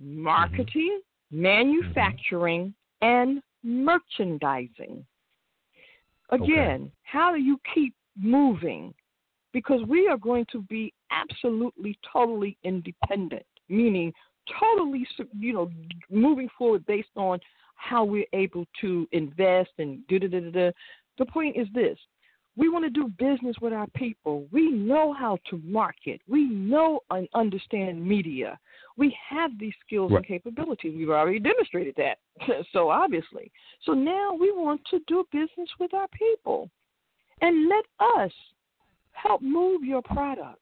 marketing, 0.01 1.01
mm-hmm. 1.33 1.43
manufacturing, 1.43 2.75
mm-hmm. 3.03 3.07
and 3.07 3.43
merchandising. 3.65 5.05
Again, 6.31 6.83
okay. 6.83 6.93
how 7.03 7.35
do 7.35 7.41
you 7.41 7.59
keep 7.75 7.95
moving? 8.17 8.95
Because 9.53 9.81
we 9.87 10.09
are 10.09 10.17
going 10.17 10.47
to 10.53 10.63
be 10.63 10.93
absolutely, 11.11 11.99
totally 12.11 12.57
independent, 12.65 13.45
meaning 13.69 14.13
totally, 14.59 15.07
you 15.39 15.53
know, 15.53 15.71
moving 16.11 16.49
forward 16.59 16.85
based 16.87 17.09
on 17.17 17.39
how 17.77 18.05
we're 18.05 18.25
able 18.33 18.65
to 18.81 19.07
invest 19.13 19.71
and 19.79 20.07
da 20.09 20.19
da 20.19 20.29
da 20.29 20.51
da. 20.51 20.71
The 21.19 21.27
point 21.27 21.57
is 21.57 21.67
this 21.75 21.99
we 22.57 22.69
want 22.69 22.85
to 22.85 22.91
do 22.91 23.09
business 23.19 23.57
with 23.63 23.73
our 23.73 23.87
people. 23.89 24.47
We 24.53 24.71
know 24.71 25.13
how 25.13 25.39
to 25.49 25.61
market. 25.65 26.21
We 26.29 26.45
know 26.45 27.01
and 27.11 27.27
understand 27.35 28.07
media. 28.07 28.59
We 28.99 29.17
have 29.29 29.59
these 29.59 29.73
skills 29.87 30.13
right. 30.13 30.19
and 30.19 30.27
capabilities. 30.27 30.93
We've 30.95 31.09
already 31.09 31.39
demonstrated 31.39 31.95
that. 31.97 32.19
so 32.73 32.91
obviously. 32.91 33.51
So 33.85 33.93
now 33.93 34.35
we 34.35 34.53
want 34.53 34.83
to 34.91 35.01
do 35.07 35.25
business 35.33 35.69
with 35.81 35.95
our 35.95 36.09
people. 36.09 36.69
And 37.41 37.69
let 37.69 37.85
us 38.19 38.33
help 39.13 39.43
move 39.43 39.85
your 39.85 40.03
product. 40.03 40.59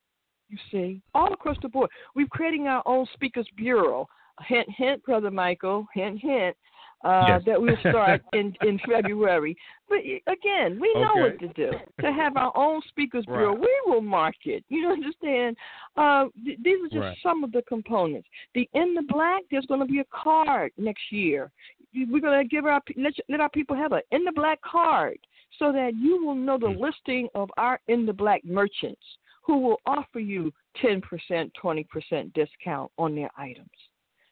You 0.49 0.59
see, 0.71 1.01
all 1.15 1.33
across 1.33 1.57
the 1.63 1.69
board. 1.69 1.91
We're 2.17 2.27
creating 2.27 2.67
our 2.67 2.83
own 2.87 3.07
speakers 3.15 3.47
bureau. 3.57 4.09
Hint, 4.47 4.69
hint, 4.77 5.05
brother 5.05 5.31
Michael. 5.31 5.87
Hint, 5.95 6.19
hint 6.21 6.57
uh, 7.05 7.25
yes. 7.29 7.43
that 7.47 7.61
we'll 7.61 7.77
start 7.81 8.23
in, 8.33 8.55
in 8.63 8.79
February. 8.89 9.57
But 9.89 9.99
again, 10.31 10.79
we 10.81 10.93
know 10.95 11.13
okay. 11.13 11.21
what 11.21 11.39
to 11.41 11.49
do. 11.49 11.71
To 12.01 12.13
have 12.13 12.37
our 12.37 12.57
own 12.57 12.81
speakers 12.89 13.25
right. 13.27 13.39
bureau, 13.39 13.55
we 13.55 13.81
will 13.87 14.03
market. 14.03 14.65
You 14.69 14.89
understand? 14.89 15.57
Uh, 15.97 16.27
th- 16.45 16.59
these 16.63 16.77
are 16.85 16.89
just 16.89 16.97
right. 16.97 17.19
some 17.23 17.43
of 17.43 17.53
the 17.53 17.63
components. 17.63 18.29
The 18.55 18.69
in 18.75 18.95
the 18.95 19.05
black, 19.09 19.43
there's 19.51 19.67
going 19.67 19.81
to 19.81 19.87
be 19.87 20.01
a 20.01 20.05
card 20.13 20.73
next 20.77 21.03
year. 21.11 21.51
We're 21.95 22.21
going 22.21 22.41
to 22.43 22.49
give 22.49 22.67
our 22.67 22.81
let, 22.97 23.15
let 23.29 23.41
our 23.41 23.51
people 23.51 23.75
have 23.77 23.93
a 23.93 24.03
in 24.13 24.25
the 24.25 24.33
black 24.33 24.61
card 24.63 25.19
so 25.59 25.73
that 25.73 25.93
you 25.97 26.25
will 26.25 26.35
know 26.35 26.59
the 26.59 26.67
mm. 26.67 26.81
listing 26.81 27.29
of 27.35 27.51
our 27.57 27.81
in 27.89 28.07
the 28.07 28.13
black 28.13 28.45
merchants 28.45 29.03
who 29.43 29.59
will 29.59 29.81
offer 29.87 30.21
you 30.21 30.53
10%, 30.83 31.03
20% 31.31 32.33
discount 32.35 32.91
on 32.99 33.15
their 33.15 33.31
items. 33.37 33.69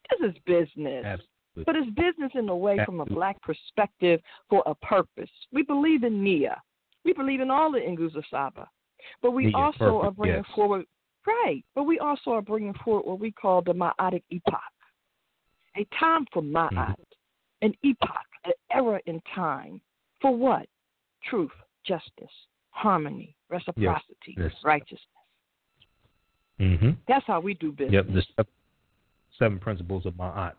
This 0.09 0.31
is 0.31 0.37
business. 0.45 1.05
Absolutely. 1.05 1.63
But 1.65 1.75
it's 1.75 1.89
business 1.89 2.31
in 2.35 2.47
a 2.49 2.55
way 2.55 2.77
from 2.85 3.01
a 3.01 3.05
black 3.05 3.41
perspective 3.41 4.21
for 4.49 4.63
a 4.65 4.75
purpose. 4.75 5.29
We 5.51 5.63
believe 5.63 6.03
in 6.03 6.23
Nia. 6.23 6.61
We 7.03 7.13
believe 7.13 7.41
in 7.41 7.51
all 7.51 7.71
the 7.71 7.79
Nguzo 7.79 8.23
Saba. 8.29 8.69
But 9.21 9.31
we 9.31 9.47
Nia, 9.47 9.57
also 9.57 9.77
perfect, 9.77 10.05
are 10.05 10.11
bringing 10.11 10.35
yes. 10.37 10.55
forward, 10.55 10.85
right, 11.27 11.63
but 11.75 11.83
we 11.83 11.99
also 11.99 12.31
are 12.31 12.41
bringing 12.41 12.73
forward 12.85 13.05
what 13.05 13.19
we 13.19 13.31
call 13.31 13.61
the 13.61 13.73
Ma'atic 13.73 14.23
epoch. 14.29 14.59
A 15.77 15.85
time 15.99 16.25
for 16.31 16.41
Ma'at, 16.41 16.71
mm-hmm. 16.71 17.03
an 17.61 17.73
epoch, 17.83 18.25
an 18.45 18.53
era 18.71 18.99
in 19.05 19.21
time. 19.35 19.81
For 20.21 20.35
what? 20.35 20.67
Truth, 21.27 21.51
justice, 21.85 22.33
harmony, 22.71 23.35
reciprocity, 23.49 24.35
yes. 24.37 24.51
righteousness. 24.63 24.99
Mm-hmm. 26.59 26.89
That's 27.07 27.25
how 27.25 27.39
we 27.39 27.53
do 27.55 27.71
business. 27.71 28.05
Yep, 28.07 28.25
the 28.37 28.45
seven 29.37 29.59
principles 29.59 30.05
of 30.05 30.13
Ma'at. 30.13 30.53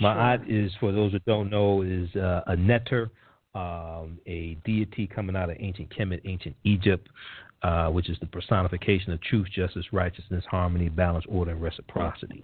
Ma'at 0.00 0.46
sure. 0.46 0.64
is, 0.64 0.72
for 0.80 0.92
those 0.92 1.12
that 1.12 1.24
don't 1.24 1.50
know, 1.50 1.82
is 1.82 2.14
uh, 2.16 2.42
a 2.46 2.56
neter, 2.56 3.10
um, 3.54 4.18
a 4.26 4.56
deity 4.64 5.06
coming 5.06 5.36
out 5.36 5.50
of 5.50 5.56
ancient 5.60 5.88
Kemet, 5.96 6.20
ancient 6.24 6.56
Egypt, 6.64 7.08
uh, 7.62 7.88
which 7.88 8.08
is 8.08 8.16
the 8.20 8.26
personification 8.26 9.12
of 9.12 9.20
truth, 9.22 9.46
justice, 9.54 9.84
righteousness, 9.92 10.44
harmony, 10.50 10.88
balance, 10.88 11.24
order, 11.28 11.50
and 11.52 11.60
reciprocity. 11.60 12.42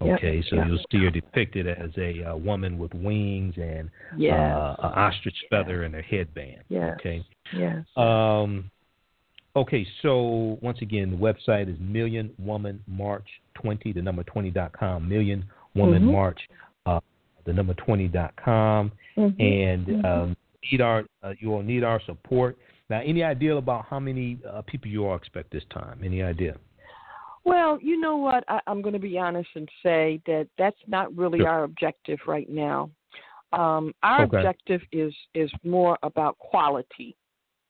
Okay, 0.00 0.36
yep. 0.36 0.44
so 0.50 0.56
yep. 0.56 0.66
you'll 0.66 0.84
see 0.90 1.04
her 1.04 1.10
depicted 1.10 1.66
as 1.68 1.90
a 1.96 2.24
uh, 2.24 2.36
woman 2.36 2.78
with 2.78 2.92
wings 2.94 3.54
and 3.56 3.90
yes. 4.16 4.34
uh, 4.34 4.76
an 4.78 4.92
ostrich 4.92 5.36
feather 5.50 5.82
yes. 5.82 5.86
and 5.86 5.94
a 5.94 6.02
headband. 6.02 6.62
Yes. 6.68 6.96
Okay. 7.00 7.24
Yes. 7.56 7.84
Um, 7.96 8.70
okay, 9.54 9.86
so 10.02 10.58
once 10.60 10.78
again, 10.82 11.10
the 11.10 11.16
website 11.16 11.72
is 11.72 11.78
Million 11.80 12.32
Woman 12.38 12.82
March 12.86 13.26
20, 13.54 13.92
the 13.92 14.02
number 14.02 14.24
20.com, 14.24 15.08
Million 15.08 15.44
Woman 15.74 16.02
mm-hmm. 16.02 16.12
March 16.12 16.40
uh, 16.86 17.00
the 17.44 17.52
number 17.52 17.74
20.com. 17.74 18.92
Mm-hmm. 19.16 19.40
And 19.40 19.86
mm-hmm. 19.86 20.04
um, 20.04 20.36
need 20.70 20.80
our, 20.80 21.04
uh, 21.22 21.32
you 21.38 21.52
all 21.52 21.62
need 21.62 21.84
our 21.84 22.00
support. 22.04 22.58
Now, 22.88 23.00
any 23.04 23.22
idea 23.22 23.56
about 23.56 23.86
how 23.88 23.98
many 23.98 24.38
uh, 24.48 24.62
people 24.62 24.90
you 24.90 25.06
all 25.06 25.16
expect 25.16 25.50
this 25.50 25.64
time? 25.70 26.00
Any 26.04 26.22
idea? 26.22 26.56
Well, 27.44 27.78
you 27.80 28.00
know 28.00 28.16
what? 28.16 28.44
I, 28.48 28.60
am 28.66 28.82
going 28.82 28.92
to 28.92 29.00
be 29.00 29.18
honest 29.18 29.48
and 29.54 29.68
say 29.82 30.20
that 30.26 30.48
that's 30.58 30.76
not 30.86 31.16
really 31.16 31.40
sure. 31.40 31.48
our 31.48 31.64
objective 31.64 32.18
right 32.26 32.48
now. 32.48 32.90
Um, 33.52 33.94
our 34.02 34.24
okay. 34.24 34.36
objective 34.36 34.80
is 34.92 35.14
is 35.34 35.50
more 35.62 35.96
about 36.02 36.36
quality, 36.38 37.16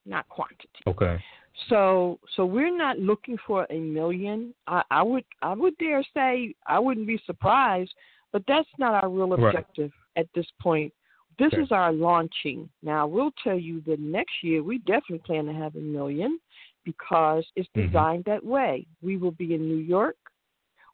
not 0.07 0.27
quantity. 0.29 0.69
Okay. 0.87 1.23
So 1.69 2.19
so 2.35 2.47
we're 2.47 2.77
not 2.77 2.99
looking 2.99 3.37
for 3.47 3.67
a 3.71 3.79
million. 3.79 4.55
I, 4.67 4.83
I 4.91 5.03
would 5.03 5.25
I 5.43 5.53
would 5.53 5.77
dare 5.79 6.03
say 6.15 6.55
I 6.67 6.79
wouldn't 6.79 7.07
be 7.07 7.21
surprised 7.27 7.93
but 8.37 8.43
that's 8.47 8.69
not 8.79 9.03
our 9.03 9.09
real 9.09 9.33
objective 9.33 9.91
right. 10.15 10.25
at 10.25 10.27
this 10.35 10.47
point. 10.61 10.93
This 11.39 11.53
okay. 11.53 11.63
is 11.63 11.73
our 11.73 11.93
launching. 11.93 12.69
Now, 12.83 13.07
we'll 13.07 13.33
tell 13.45 13.59
you 13.59 13.83
that 13.87 14.01
next 14.01 14.33
year 14.43 14.63
we 14.63 14.79
definitely 14.79 15.19
plan 15.19 15.45
to 15.47 15.53
have 15.53 15.77
a 15.77 15.81
million 15.81 16.39
because 16.85 17.45
it's 17.57 17.69
mm-hmm. 17.77 17.89
designed 17.89 18.25
mm-hmm. 18.25 18.31
that 18.31 18.45
way. 18.45 18.87
We 19.03 19.17
will 19.17 19.33
be 19.33 19.55
in 19.55 19.69
New 19.69 19.77
York. 19.77 20.17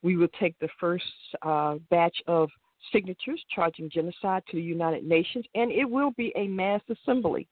We 0.02 0.16
will 0.16 0.28
take 0.40 0.58
the 0.58 0.68
first 0.80 1.04
uh, 1.42 1.76
batch 1.90 2.16
of 2.26 2.48
signatures 2.92 3.40
charging 3.54 3.88
genocide 3.88 4.42
to 4.50 4.56
the 4.56 4.62
United 4.62 5.04
Nations, 5.04 5.44
and 5.54 5.70
it 5.70 5.84
will 5.84 6.10
be 6.12 6.32
a 6.34 6.48
mass 6.48 6.80
assembly, 6.90 7.46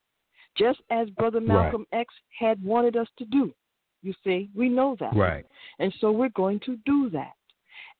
just 0.58 0.80
as 0.90 1.08
Brother 1.10 1.40
Malcolm 1.40 1.86
right. 1.92 2.00
X 2.00 2.14
had 2.36 2.60
wanted 2.62 2.96
us 2.96 3.06
to 3.18 3.24
do. 3.26 3.54
You 4.02 4.14
see, 4.24 4.50
we 4.56 4.68
know 4.68 4.96
that. 4.98 5.14
Right. 5.14 5.44
And 5.78 5.94
so 6.00 6.10
we're 6.10 6.30
going 6.30 6.58
to 6.66 6.76
do 6.86 7.10
that. 7.10 7.34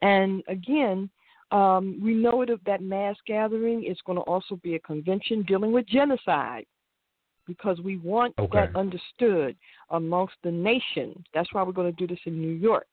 And 0.02 0.42
again, 0.48 1.10
um, 1.52 1.98
we 2.02 2.14
know 2.14 2.44
that 2.46 2.60
that 2.66 2.82
mass 2.82 3.16
gathering 3.26 3.84
is 3.84 3.98
going 4.06 4.16
to 4.16 4.22
also 4.22 4.56
be 4.62 4.74
a 4.74 4.80
convention 4.80 5.42
dealing 5.42 5.72
with 5.72 5.86
genocide 5.86 6.64
because 7.46 7.80
we 7.80 7.96
want 7.96 8.34
okay. 8.38 8.60
that 8.60 8.76
understood 8.76 9.56
amongst 9.90 10.34
the 10.44 10.50
nations. 10.50 11.16
That's 11.34 11.52
why 11.52 11.62
we're 11.62 11.72
going 11.72 11.92
to 11.92 12.06
do 12.06 12.06
this 12.06 12.22
in 12.26 12.40
New 12.40 12.54
York 12.54 12.86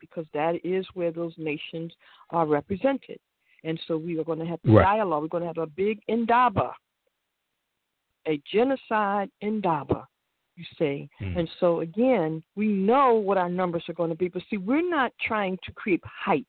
because 0.00 0.24
that 0.32 0.54
is 0.64 0.86
where 0.94 1.10
those 1.10 1.34
nations 1.36 1.92
are 2.30 2.46
represented. 2.46 3.18
And 3.64 3.78
so 3.86 3.96
we 3.96 4.18
are 4.18 4.24
going 4.24 4.38
to 4.38 4.46
have 4.46 4.60
right. 4.64 4.82
dialogue. 4.82 5.22
We're 5.22 5.28
going 5.28 5.42
to 5.42 5.48
have 5.48 5.58
a 5.58 5.66
big 5.66 6.00
Indaba, 6.08 6.72
a 8.26 8.40
genocide 8.50 9.30
Indaba, 9.40 10.06
you 10.54 10.64
see. 10.78 11.08
Mm. 11.20 11.40
And 11.40 11.48
so, 11.58 11.80
again, 11.80 12.42
we 12.54 12.68
know 12.68 13.14
what 13.14 13.36
our 13.36 13.48
numbers 13.48 13.82
are 13.88 13.94
going 13.94 14.10
to 14.10 14.16
be. 14.16 14.28
But 14.28 14.42
see, 14.48 14.56
we're 14.56 14.88
not 14.88 15.12
trying 15.20 15.58
to 15.64 15.72
create 15.72 16.02
hype 16.04 16.46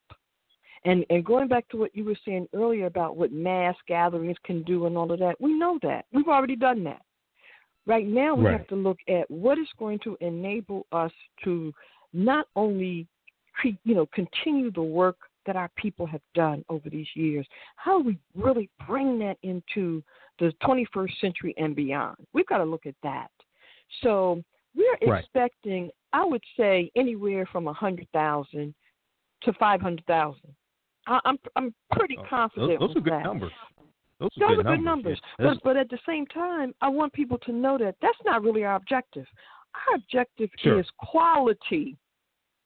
and 0.86 1.06
and 1.10 1.26
going 1.26 1.48
back 1.48 1.68
to 1.70 1.78
what 1.78 1.96
you 1.96 2.06
were 2.06 2.18
saying 2.26 2.48
earlier 2.54 2.86
about 2.86 3.18
what 3.18 3.32
mass 3.32 3.76
gatherings 3.88 4.38
can 4.44 4.64
do 4.64 4.86
and 4.86 4.98
all 4.98 5.12
of 5.12 5.20
that, 5.20 5.40
we 5.40 5.54
know 5.54 5.80
that. 5.84 6.06
We've 6.12 6.28
already 6.28 6.56
done 6.56 6.84
that. 6.86 7.02
Right 7.86 8.08
now 8.08 8.36
we 8.36 8.46
right. 8.46 8.58
have 8.58 8.68
to 8.68 8.76
look 8.76 9.00
at 9.08 9.30
what 9.30 9.58
is 9.58 9.68
going 9.78 10.00
to 10.04 10.18
enable 10.22 10.86
us 10.92 11.12
to 11.44 11.74
not 12.14 12.48
only 12.56 13.08
you 13.64 13.96
know 13.96 14.08
continue 14.14 14.72
the 14.72 14.82
work 14.82 15.18
that 15.46 15.56
our 15.56 15.70
people 15.78 16.06
have 16.06 16.22
done 16.36 16.64
over 16.70 16.90
these 16.90 17.08
years. 17.16 17.48
How 17.76 18.00
do 18.00 18.06
we 18.06 18.18
really 18.36 18.70
bring 18.86 19.18
that 19.20 19.38
into 19.42 20.04
the 20.38 20.54
21st 20.64 21.20
century 21.20 21.56
and 21.58 21.76
beyond? 21.76 22.18
We've 22.34 22.46
got 22.46 22.60
to 22.60 22.66
look 22.66 22.86
at 22.86 22.94
that. 23.02 23.32
So 24.04 24.44
we're 24.76 25.12
right. 25.12 25.24
expecting, 25.24 25.90
I 26.14 26.24
would 26.24 26.44
say, 26.56 26.92
anywhere 26.96 27.48
from 27.52 27.68
a 27.68 27.74
hundred 27.74 28.08
thousand 28.14 28.74
to 29.42 29.54
five 29.54 29.82
hundred 29.82 30.06
thousand. 30.06 30.54
I, 31.10 31.20
am 31.26 31.38
I'm 31.56 31.74
pretty 31.92 32.18
oh, 32.20 32.26
confident. 32.30 32.80
Those, 32.80 32.90
those 32.90 32.98
are 32.98 33.02
good 33.02 33.14
that. 33.14 33.24
numbers. 33.24 33.52
Those 34.20 34.30
are, 34.38 34.40
those 34.40 34.58
good, 34.58 34.66
are 34.66 34.76
good 34.76 34.84
numbers. 34.84 35.20
numbers. 35.40 35.60
But 35.64 35.64
but 35.64 35.78
at 35.78 35.90
the 35.90 35.98
same 36.08 36.26
time, 36.28 36.74
I 36.82 36.90
want 36.90 37.14
people 37.14 37.40
to 37.40 37.52
know 37.52 37.78
that 37.80 37.96
that's 38.02 38.18
not 38.26 38.44
really 38.44 38.64
our 38.64 38.76
objective. 38.76 39.26
Our 39.76 39.96
objective 39.96 40.50
sure. 40.60 40.80
is 40.80 40.86
quality. 41.00 41.98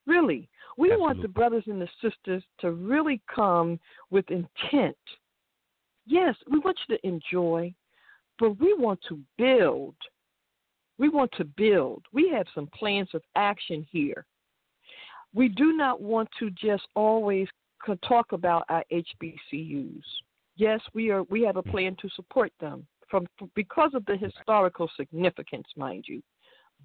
Really, 0.06 0.50
we 0.78 0.90
Absolutely. 0.90 1.02
want 1.02 1.22
the 1.22 1.28
brothers 1.30 1.64
and 1.68 1.82
the 1.82 1.88
sisters 2.02 2.44
to 2.60 2.72
really 2.72 3.22
come 3.34 3.80
with 4.12 4.26
intent. 4.30 4.98
Yes, 6.06 6.36
we 6.52 6.60
want 6.60 6.78
you 6.88 6.98
to 6.98 7.08
enjoy, 7.08 7.74
but 8.38 8.60
we 8.60 8.74
want 8.74 9.00
to 9.08 9.20
build. 9.38 9.96
We 10.98 11.08
want 11.08 11.32
to 11.38 11.46
build. 11.46 12.04
We 12.12 12.30
have 12.32 12.48
some 12.54 12.68
plans 12.78 13.10
of 13.14 13.22
action 13.38 13.88
here. 13.90 14.26
We 15.34 15.48
do 15.48 15.72
not 15.78 16.02
want 16.02 16.30
to 16.40 16.52
just 16.52 16.84
always 16.96 17.48
could 17.84 18.02
talk 18.02 18.32
about 18.32 18.66
our 18.70 18.84
HBCUs. 18.92 20.04
Yes, 20.56 20.80
we 20.94 21.10
are. 21.10 21.24
We 21.24 21.42
have 21.44 21.58
a 21.58 21.62
mm-hmm. 21.62 21.72
plan 21.72 21.98
to 22.02 22.10
support 22.16 22.52
them 22.60 22.88
from 23.10 23.28
because 23.56 23.92
of 23.94 24.06
the 24.06 24.18
historical 24.18 24.90
significance, 24.98 25.68
mind 25.76 26.06
you. 26.08 26.22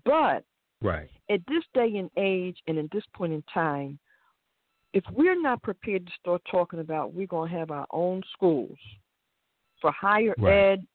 But 0.05 0.45
Right. 0.81 1.11
At 1.31 1.41
this 1.49 1.65
day 1.75 1.97
and 1.97 2.11
age 2.17 2.59
and 2.67 2.79
at 2.79 2.91
this 2.93 3.05
point 3.15 3.33
in 3.33 3.43
time, 3.53 3.99
if 4.93 5.05
we're 5.13 5.41
not 5.41 5.63
prepared 5.63 6.07
to 6.07 6.13
start 6.21 6.43
talking 6.51 6.81
about 6.81 7.13
we're 7.13 7.27
going 7.27 7.51
to 7.51 7.59
have 7.59 7.71
our 7.71 7.87
own 7.93 8.23
schools 8.33 8.79
for 9.81 9.93
higher 9.93 10.35
right. 10.39 10.73
ed 10.73 10.87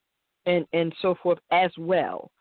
and 0.45 0.65
and 0.73 0.93
so 1.01 1.15
forth 1.21 1.39
as 1.51 1.71
well. 1.77 2.31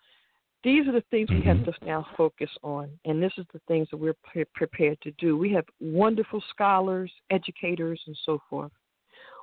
These 0.64 0.86
are 0.86 0.92
the 0.92 1.04
things 1.10 1.28
we 1.28 1.42
have 1.42 1.58
mm-hmm. 1.58 1.70
to 1.72 1.86
now 1.86 2.06
focus 2.16 2.50
on, 2.62 2.88
and 3.04 3.20
this 3.20 3.32
is 3.36 3.44
the 3.52 3.60
things 3.66 3.88
that 3.90 3.96
we're 3.96 4.16
pre- 4.22 4.44
prepared 4.54 5.00
to 5.02 5.10
do. 5.12 5.36
We 5.36 5.52
have 5.52 5.64
wonderful 5.80 6.42
scholars, 6.50 7.10
educators, 7.30 8.00
and 8.06 8.16
so 8.24 8.40
forth. 8.48 8.70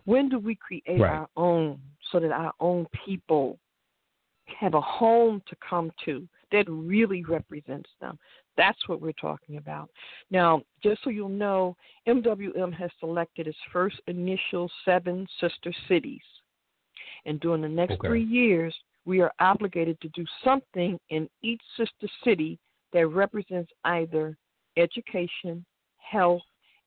When 0.06 0.30
do 0.30 0.40
we 0.40 0.56
create 0.56 1.00
right. 1.00 1.12
our 1.12 1.30
own 1.36 1.80
so 2.12 2.20
that 2.20 2.32
our 2.32 2.54
own 2.62 2.88
people 3.06 3.60
have 4.60 4.74
a 4.74 4.82
home 4.82 5.42
to 5.48 5.56
come 5.68 5.92
to 6.06 6.28
that 6.52 6.66
really 6.70 7.24
represents 7.26 7.90
them? 8.00 8.18
That's 8.56 8.88
what 8.88 9.02
we're 9.02 9.12
talking 9.14 9.58
about. 9.58 9.90
Now, 10.32 10.62
just 10.82 11.04
so 11.04 11.10
you'll 11.10 11.30
know, 11.30 11.76
MWM 12.08 12.74
has 12.74 12.92
selected 13.00 13.48
its 13.48 13.58
first 13.72 13.98
initial 14.08 14.72
seven 14.86 15.28
sister 15.40 15.74
cities. 15.88 16.22
And 17.26 17.40
during 17.42 17.62
the 17.62 17.70
next 17.70 17.94
okay. 17.94 18.08
three 18.08 18.24
years, 18.24 18.74
we 19.06 19.22
are 19.22 19.32
obligated 19.40 20.00
to 20.02 20.10
do 20.10 20.26
something 20.44 21.00
in 21.10 21.30
each 21.42 21.62
sister 21.78 22.08
city 22.24 22.60
that 22.94 23.08
represents 23.08 23.72
either 23.86 24.38
education, 24.78 25.66
health, 25.98 26.42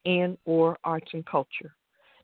and 0.05 0.37
or 0.45 0.79
arts 0.85 1.11
and 1.13 1.25
culture. 1.27 1.75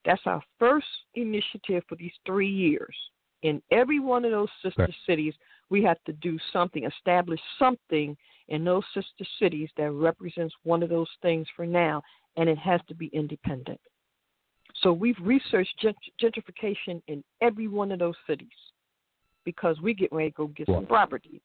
That's 0.04 0.22
our 0.26 0.42
first 0.58 0.86
initiative 1.14 1.82
for 1.88 1.96
these 1.96 2.12
three 2.26 2.50
years. 2.50 2.94
In 3.42 3.62
every 3.70 4.00
one 4.00 4.24
of 4.24 4.30
those 4.30 4.48
sister 4.62 4.82
right. 4.82 4.94
cities, 5.06 5.34
we 5.70 5.82
have 5.84 5.98
to 6.06 6.12
do 6.14 6.38
something, 6.52 6.84
establish 6.84 7.40
something 7.58 8.16
in 8.48 8.64
those 8.64 8.82
sister 8.94 9.24
cities 9.38 9.68
that 9.76 9.90
represents 9.92 10.54
one 10.64 10.82
of 10.82 10.88
those 10.88 11.10
things 11.22 11.46
for 11.54 11.66
now, 11.66 12.02
and 12.36 12.48
it 12.48 12.58
has 12.58 12.80
to 12.88 12.94
be 12.94 13.06
independent. 13.12 13.80
So 14.82 14.92
we've 14.92 15.18
researched 15.20 15.86
gentrification 16.20 17.02
in 17.06 17.22
every 17.40 17.68
one 17.68 17.92
of 17.92 17.98
those 17.98 18.16
cities 18.26 18.48
because 19.48 19.80
we 19.80 19.94
get 19.94 20.12
ready 20.12 20.28
to 20.28 20.36
go 20.36 20.46
get 20.48 20.66
some 20.66 20.84
properties. 20.84 21.40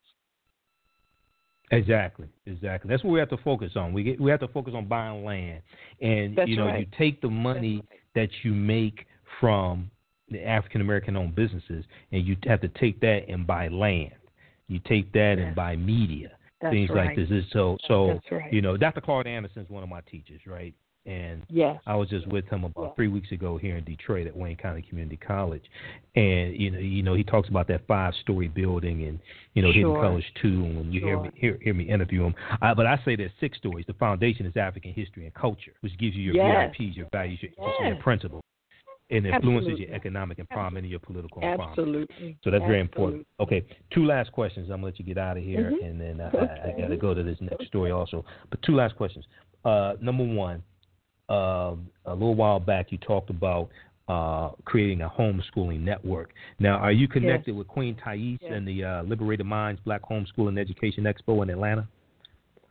Exactly, 1.72 2.28
exactly. 2.46 2.90
That's 2.90 3.02
what 3.02 3.12
we 3.12 3.20
have 3.20 3.30
to 3.30 3.38
focus 3.38 3.72
on. 3.78 3.94
We 3.94 4.04
get, 4.04 4.20
we 4.20 4.30
have 4.30 4.42
to 4.42 4.50
focus 4.50 4.74
on 4.76 4.90
buying 4.90 5.24
land, 5.24 5.62
and 6.02 6.38
That's 6.38 6.50
you 6.50 6.58
know, 6.58 6.66
right. 6.66 6.82
you 6.82 6.98
take 6.98 7.22
the 7.22 7.30
money 7.30 7.82
that 8.14 8.28
you 8.44 8.54
make 8.54 9.06
from 9.40 9.90
the 10.30 10.46
African 10.46 10.82
American 10.82 11.16
owned 11.16 11.34
businesses, 11.34 11.86
and 12.12 12.28
you 12.28 12.36
have 12.44 12.60
to 12.60 12.68
take 12.68 13.00
that 13.00 13.22
and 13.30 13.48
buy 13.48 13.70
land. 13.70 14.12
You 14.68 14.82
take 14.86 15.14
that 15.14 15.36
yes. 15.38 15.48
and 15.48 15.56
buy 15.56 15.78
media, 15.78 16.32
That's 16.62 16.74
things 16.74 16.90
right. 16.90 17.18
like 17.18 17.30
this. 17.30 17.46
So, 17.54 17.78
so 17.88 18.20
right. 18.30 18.52
you 18.52 18.62
know, 18.62 18.76
Dr. 18.76 19.00
Claude 19.00 19.28
Anderson 19.28 19.62
is 19.62 19.70
one 19.70 19.82
of 19.82 19.88
my 19.88 20.02
teachers, 20.02 20.42
right? 20.46 20.76
And 21.06 21.44
yes. 21.50 21.80
I 21.86 21.96
was 21.96 22.08
just 22.08 22.28
with 22.28 22.46
him 22.46 22.64
about 22.64 22.82
yes. 22.82 22.94
three 22.96 23.10
weeks 23.10 23.32
ago 23.34 23.58
here 23.58 23.76
in 23.76 23.84
Detroit 23.84 24.26
at 24.26 24.36
Wayne 24.36 24.56
County 24.56 24.82
Community 24.82 25.18
College, 25.18 25.64
and 26.16 26.56
you 26.56 26.72
know, 26.72 26.80
you 26.80 27.04
know, 27.04 27.14
he 27.14 27.26
talks 27.26 27.50
about 27.50 27.68
that 27.68 27.86
five-story 27.88 28.48
building 28.48 29.04
and 29.04 29.20
you 29.54 29.62
know, 29.62 29.74
sure. 29.74 29.88
Hidden 29.88 29.96
Colors 29.96 30.24
too. 30.42 30.64
And 30.64 30.78
when 30.78 30.92
you 30.94 31.02
sure. 31.02 31.10
hear 31.10 31.20
me 31.22 31.30
hear, 31.36 31.60
hear 31.62 31.74
me 31.74 31.84
interview 31.84 32.24
him, 32.24 32.36
I, 32.62 32.74
but 32.74 32.86
I 32.86 32.98
say 33.04 33.18
there's 33.18 33.32
six 33.42 33.58
stories. 33.58 33.86
The 33.86 33.94
foundation 33.96 34.46
is 34.46 34.56
African 34.56 34.94
history 34.94 35.26
and 35.26 35.34
culture, 35.34 35.74
which 35.82 35.98
gives 36.00 36.16
you 36.16 36.24
your 36.24 36.36
yes. 36.36 36.74
VIPs, 36.80 36.96
your 36.96 37.08
values, 37.12 37.40
your, 37.42 37.52
yes. 37.58 37.74
your 37.82 37.96
principles 37.98 38.44
and 39.10 39.26
influences 39.26 39.72
Absolutely. 39.72 39.86
your 39.86 39.96
economic 39.96 40.38
empowerment 40.38 40.80
and 40.80 40.90
your 40.90 41.00
political 41.00 41.42
empowerment. 41.42 41.70
Absolutely. 41.70 42.38
So 42.44 42.50
that's 42.50 42.64
Absolutely. 42.64 42.68
very 42.68 42.80
important. 42.80 43.28
Okay, 43.40 43.66
two 43.94 44.06
last 44.06 44.32
questions. 44.32 44.70
I'm 44.70 44.78
gonna 44.78 44.86
let 44.86 45.00
you 45.00 45.06
get 45.06 45.18
out 45.18 45.38
of 45.38 45.44
here, 45.44 45.72
mm-hmm. 45.72 45.86
and 45.86 46.00
then 46.00 46.22
I, 46.22 46.28
okay. 46.30 46.62
I, 46.66 46.78
I 46.78 46.82
got 46.82 46.88
to 46.88 46.98
go 46.98 47.14
to 47.14 47.24
this 47.24 47.38
next 47.42 47.68
story 47.68 47.92
also. 47.92 48.24
But 48.50 48.62
two 48.64 48.76
last 48.76 48.96
questions. 48.96 49.26
Uh, 49.66 49.94
number 50.02 50.24
one, 50.24 50.64
uh, 51.34 51.76
a 52.06 52.14
little 52.14 52.36
while 52.36 52.60
back 52.60 52.92
you 52.92 52.98
talked 53.00 53.30
about 53.30 53.70
uh, 54.08 54.50
creating 54.66 55.02
a 55.02 55.10
homeschooling 55.10 55.82
network. 55.82 56.32
Now, 56.60 56.78
are 56.78 56.92
you 56.92 57.08
connected 57.08 57.52
yes. 57.52 57.58
with 57.58 57.68
Queen 57.68 57.96
Thais 57.96 58.38
yes. 58.42 58.52
and 58.54 58.68
the 58.68 58.84
uh, 58.84 59.04
Liberated 59.04 59.46
Minds 59.46 59.82
Black 59.86 60.02
Homeschooling 60.04 60.60
Education 60.60 61.06
Expo 61.06 61.42
in 61.44 61.50
Atlanta? 61.50 61.88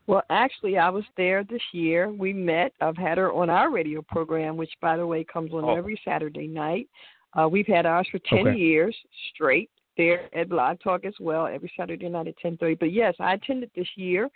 Well, 0.06 0.22
actually, 0.30 0.78
I 0.78 0.90
was 0.90 1.04
there 1.16 1.44
this 1.44 1.62
year. 1.72 2.10
We 2.10 2.32
met. 2.32 2.72
I've 2.80 2.96
had 2.96 3.18
her 3.18 3.32
on 3.32 3.48
our 3.48 3.70
radio 3.70 4.02
program, 4.02 4.56
which, 4.56 4.72
by 4.80 4.96
the 4.96 5.06
way, 5.06 5.24
comes 5.24 5.52
on 5.52 5.64
oh. 5.64 5.76
every 5.76 5.98
Saturday 6.04 6.48
night. 6.48 6.88
Uh, 7.34 7.48
we've 7.48 7.66
had 7.66 7.86
ours 7.86 8.06
for 8.10 8.18
10 8.28 8.48
okay. 8.48 8.58
years 8.58 8.94
straight 9.32 9.70
there 9.96 10.28
at 10.36 10.48
Blog 10.48 10.78
Talk 10.80 11.04
as 11.04 11.14
well, 11.20 11.46
every 11.46 11.72
Saturday 11.76 12.08
night 12.08 12.26
at 12.28 12.34
10:30. 12.44 12.78
But 12.78 12.92
yes, 12.92 13.14
I 13.20 13.34
attended 13.34 13.70
this 13.74 13.88
year, 13.96 14.28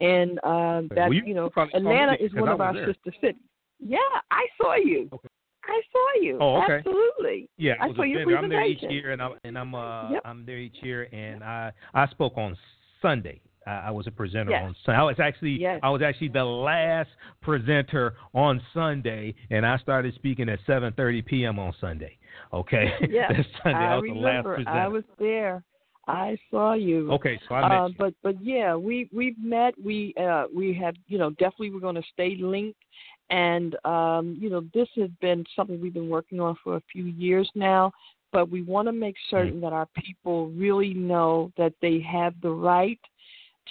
and 0.00 0.38
uh, 0.40 0.82
that 0.94 1.08
well, 1.08 1.12
you, 1.14 1.22
you 1.26 1.34
know, 1.34 1.50
Atlanta 1.56 2.16
is 2.20 2.32
one 2.34 2.48
of 2.48 2.60
our 2.60 2.74
there. 2.74 2.86
sister 2.86 3.14
cities. 3.20 3.42
Yeah, 3.84 3.98
I 4.30 4.46
saw 4.60 4.74
you. 4.76 5.08
Okay. 5.12 5.28
I 5.64 5.80
saw 5.92 6.22
you. 6.22 6.38
Oh, 6.40 6.62
okay. 6.62 6.74
Absolutely. 6.78 7.48
Yeah, 7.56 7.74
I 7.80 7.92
saw 7.94 8.02
your 8.02 8.36
I'm 8.36 8.48
there 8.48 8.64
each 8.64 8.82
year, 8.82 9.12
and 9.12 9.22
I'm 9.22 9.32
and 9.44 9.56
I'm 9.58 9.74
uh, 9.74 10.10
Yep. 10.10 10.22
I'm 10.24 10.46
there 10.46 10.58
each 10.58 10.76
year, 10.82 11.08
and 11.12 11.42
I 11.44 11.72
I 11.94 12.06
spoke 12.08 12.34
on 12.36 12.56
Sunday. 13.00 13.40
I, 13.66 13.70
I 13.70 13.90
was 13.90 14.08
a 14.08 14.10
presenter 14.10 14.50
Yes. 14.50 14.62
on 14.64 14.74
Sunday. 14.84 14.98
I 14.98 15.02
was 15.04 15.20
actually 15.20 15.52
Yes. 15.60 15.80
I 15.82 15.90
was 15.90 16.02
actually 16.02 16.28
the 16.28 16.44
last 16.44 17.10
presenter 17.40 18.14
on 18.34 18.60
Sunday, 18.74 19.34
and 19.50 19.64
I 19.64 19.78
started 19.78 20.14
speaking 20.14 20.48
at 20.48 20.58
7:30 20.66 21.24
p.m. 21.26 21.58
on 21.58 21.72
Sunday. 21.80 22.18
Okay, 22.52 22.90
Yes, 23.10 23.30
Sunday 23.62 23.78
I 23.78 23.92
I 23.92 23.96
was 23.96 24.04
the 24.08 24.14
last 24.14 24.46
remember. 24.46 24.54
presenter. 24.56 24.78
I 24.78 24.88
was 24.88 25.04
there. 25.18 25.64
I 26.08 26.36
saw 26.50 26.72
you. 26.72 27.12
okay, 27.12 27.38
so 27.48 27.54
I 27.54 27.68
met 27.68 27.78
Uh, 27.78 27.88
you. 27.88 27.94
but 27.98 28.14
but 28.24 28.44
yeah, 28.44 28.74
we 28.74 29.08
we've 29.12 29.38
met. 29.38 29.74
We 29.82 30.12
uh, 30.20 30.46
we 30.52 30.74
have 30.74 30.96
you 31.06 31.18
know 31.18 31.30
definitely 31.30 31.70
we're 31.70 31.78
going 31.80 31.94
to 31.94 32.02
stay 32.12 32.36
linked, 32.40 32.78
and 33.30 33.76
um, 33.84 34.36
you 34.40 34.50
know 34.50 34.64
this 34.74 34.88
has 34.96 35.10
been 35.20 35.44
something 35.56 35.80
we've 35.80 35.94
been 35.94 36.08
working 36.08 36.40
on 36.40 36.56
for 36.62 36.76
a 36.76 36.82
few 36.92 37.04
years 37.04 37.50
now. 37.54 37.92
But 38.32 38.50
we 38.50 38.62
want 38.62 38.88
to 38.88 38.92
make 38.92 39.16
certain 39.28 39.60
that 39.60 39.74
our 39.74 39.86
people 39.94 40.48
really 40.48 40.94
know 40.94 41.52
that 41.58 41.74
they 41.82 42.00
have 42.00 42.34
the 42.40 42.50
right 42.50 42.98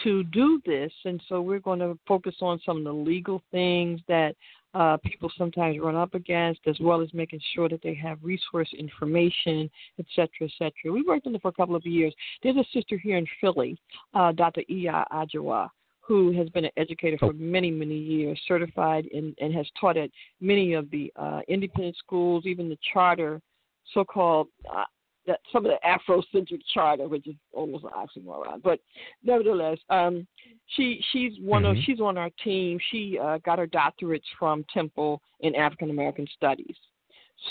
to 0.03 0.23
do 0.25 0.61
this, 0.65 0.91
and 1.03 1.21
so 1.27 1.41
we're 1.41 1.59
going 1.59 1.79
to 1.79 1.97
focus 2.07 2.35
on 2.41 2.61
some 2.65 2.77
of 2.77 2.83
the 2.83 2.93
legal 2.93 3.41
things 3.51 3.99
that 4.07 4.35
uh, 4.73 4.97
people 5.03 5.31
sometimes 5.37 5.77
run 5.79 5.95
up 5.95 6.13
against, 6.13 6.61
as 6.65 6.77
well 6.79 7.01
as 7.01 7.13
making 7.13 7.41
sure 7.53 7.67
that 7.67 7.81
they 7.83 7.93
have 7.93 8.17
resource 8.21 8.69
information, 8.77 9.69
et 9.99 10.05
cetera, 10.15 10.47
et 10.47 10.51
cetera. 10.57 10.93
We 10.93 11.03
worked 11.03 11.27
on 11.27 11.35
it 11.35 11.41
for 11.41 11.49
a 11.49 11.53
couple 11.53 11.75
of 11.75 11.85
years. 11.85 12.13
There's 12.41 12.55
a 12.55 12.65
sister 12.73 12.97
here 12.97 13.17
in 13.17 13.27
Philly, 13.41 13.77
uh, 14.13 14.31
Dr. 14.31 14.61
Iya 14.69 15.05
Ajawa, 15.11 15.69
who 16.01 16.31
has 16.33 16.49
been 16.49 16.65
an 16.65 16.71
educator 16.77 17.17
for 17.17 17.33
many, 17.33 17.71
many 17.71 17.97
years, 17.97 18.39
certified 18.47 19.05
in, 19.07 19.33
and 19.39 19.53
has 19.53 19.67
taught 19.79 19.97
at 19.97 20.09
many 20.39 20.73
of 20.73 20.89
the 20.91 21.11
uh, 21.15 21.41
independent 21.47 21.95
schools, 21.97 22.45
even 22.45 22.67
the 22.69 22.77
charter, 22.91 23.41
so-called 23.93 24.47
uh, 24.73 24.83
that 25.27 25.39
some 25.53 25.65
of 25.65 25.71
the 25.71 25.79
Afrocentric 25.87 26.61
charter, 26.73 27.07
which 27.07 27.27
is 27.27 27.35
almost 27.53 27.83
an 27.83 27.91
oxymoron, 27.91 28.61
but 28.63 28.79
nevertheless, 29.23 29.77
um, 29.89 30.27
she 30.75 31.03
she's 31.11 31.39
one 31.39 31.63
Mhm. 31.63 31.71
of 31.71 31.77
she's 31.83 32.01
on 32.01 32.17
our 32.17 32.31
team. 32.43 32.79
She 32.89 33.19
uh, 33.19 33.37
got 33.39 33.59
her 33.59 33.67
doctorates 33.67 34.27
from 34.39 34.63
Temple 34.73 35.21
in 35.41 35.55
African 35.55 35.91
American 35.91 36.27
Studies. 36.27 36.75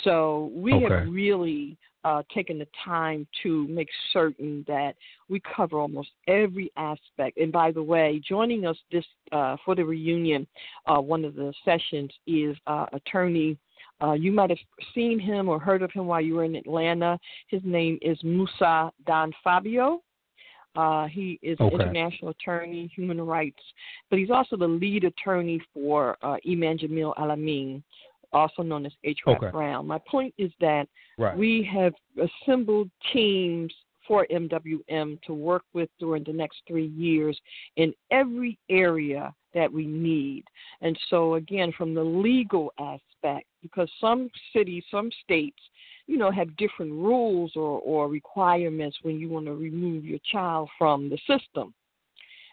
So 0.03 0.51
we 0.55 0.75
Okay. 0.75 0.83
have 0.85 1.09
really 1.09 1.77
uh, 2.05 2.23
taken 2.35 2.59
the 2.59 2.67
time 2.85 3.27
to 3.43 3.67
make 3.69 3.89
certain 4.13 4.65
that 4.67 4.95
we 5.29 5.41
cover 5.57 5.79
almost 5.79 6.11
every 6.27 6.71
aspect. 6.77 7.39
And 7.39 7.53
by 7.53 7.73
the 7.73 7.83
way, 7.83 8.21
joining 8.27 8.67
us 8.67 8.77
this 8.91 9.05
uh, 9.33 9.57
for 9.65 9.75
the 9.75 9.85
reunion, 9.85 10.47
uh, 10.87 11.01
one 11.01 11.25
of 11.25 11.35
the 11.35 11.53
sessions 11.65 12.11
is 12.27 12.57
uh, 12.67 12.87
attorney. 12.93 13.59
Uh, 14.03 14.13
you 14.13 14.33
might 14.33 14.51
have 14.51 14.59
seen 14.95 15.19
him 15.19 15.49
or 15.49 15.59
heard 15.59 15.83
of 15.83 15.93
him 15.93 16.07
while 16.07 16.21
you 16.21 16.35
were 16.35 16.45
in 16.45 16.57
Atlanta. 16.57 17.19
His 17.49 17.61
name 17.65 17.99
is 18.01 18.19
Musa 18.23 18.91
Don 19.07 19.33
Fabio. 19.45 20.01
Uh, 20.77 21.07
he 21.09 21.39
is 21.43 21.59
Okay. 21.61 21.75
an 21.75 21.81
international 21.81 22.31
attorney, 22.31 22.87
human 22.95 23.21
rights, 23.21 23.61
but 24.09 24.19
he's 24.19 24.31
also 24.31 24.57
the 24.57 24.69
lead 24.69 25.03
attorney 25.03 25.61
for 25.75 26.17
uh, 26.23 26.37
Imam 26.49 26.79
Jamil 26.79 27.13
Al-Amin, 27.19 27.83
also 28.33 28.63
known 28.63 28.87
as 28.87 28.93
H. 29.05 29.19
Okay. 29.27 29.51
Brown. 29.51 29.87
My 29.87 29.99
point 30.11 30.35
is 30.39 30.53
that 30.61 30.87
right. 31.19 31.37
we 31.37 31.69
have 31.73 31.93
assembled 32.17 32.91
teams 33.13 33.73
for 34.07 34.27
MWM 34.31 35.21
to 35.23 35.35
work 35.35 35.63
with 35.73 35.89
during 36.01 36.25
the 36.25 36.33
next 36.33 36.63
three 36.67 36.89
years 36.89 37.39
in 37.77 37.95
every 38.11 38.59
area 38.69 39.33
that 39.55 39.73
we 39.73 39.87
need. 39.87 40.45
And 40.81 40.99
so, 41.11 41.35
again, 41.35 41.73
from 41.77 41.95
the 41.95 42.03
legal 42.03 42.73
aspect, 42.79 43.47
because 43.63 43.91
some 44.01 44.31
cities, 44.53 44.85
some 44.91 45.11
states, 45.23 45.59
you 46.07 46.17
know, 46.17 46.31
have 46.31 46.57
different 46.57 46.93
rules 46.93 47.53
or, 47.55 47.81
or 47.81 48.09
requirements 48.09 48.97
when 49.03 49.19
you 49.19 49.29
want 49.29 49.47
to 49.47 49.55
remove 49.55 50.05
your 50.05 50.19
child 50.33 50.69
from 50.77 51.09
the 51.09 51.19
system. 51.19 51.73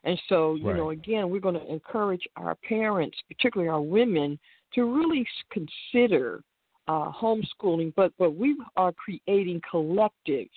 And 0.04 0.20
so, 0.30 0.56
you 0.56 0.74
know, 0.74 0.92
again, 0.92 1.30
we're 1.30 1.42
going 1.42 1.56
to 1.56 1.72
encourage 1.72 2.28
our 2.38 2.56
parents, 2.56 3.18
particularly 3.28 3.70
our 3.70 3.82
women, 3.82 4.40
to 4.74 4.84
really 4.84 5.26
consider 5.52 6.44
uh, 6.88 7.12
homeschooling. 7.12 7.94
But 7.96 8.14
but 8.18 8.36
we 8.36 8.56
are 8.76 8.94
creating 8.94 9.62
collectives 9.72 10.50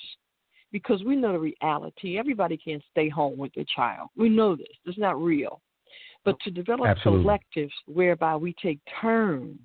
because 0.73 1.03
we 1.05 1.16
know 1.16 1.32
the 1.32 1.39
reality. 1.39 2.19
Everybody 2.19 2.57
can't 2.57 2.82
stay 2.91 3.09
home 3.09 3.37
with 3.37 3.53
their 3.55 3.65
child. 3.74 4.09
We 4.16 4.28
know 4.28 4.57
this. 4.57 4.66
It's 4.87 4.99
not 4.99 5.20
real. 5.20 5.61
But 6.24 6.39
to 6.41 6.51
develop 6.51 6.87
Absolutely. 6.87 7.24
collectives 7.24 7.73
whereby 7.87 8.37
we 8.37 8.55
take 8.62 8.78
turns, 9.01 9.59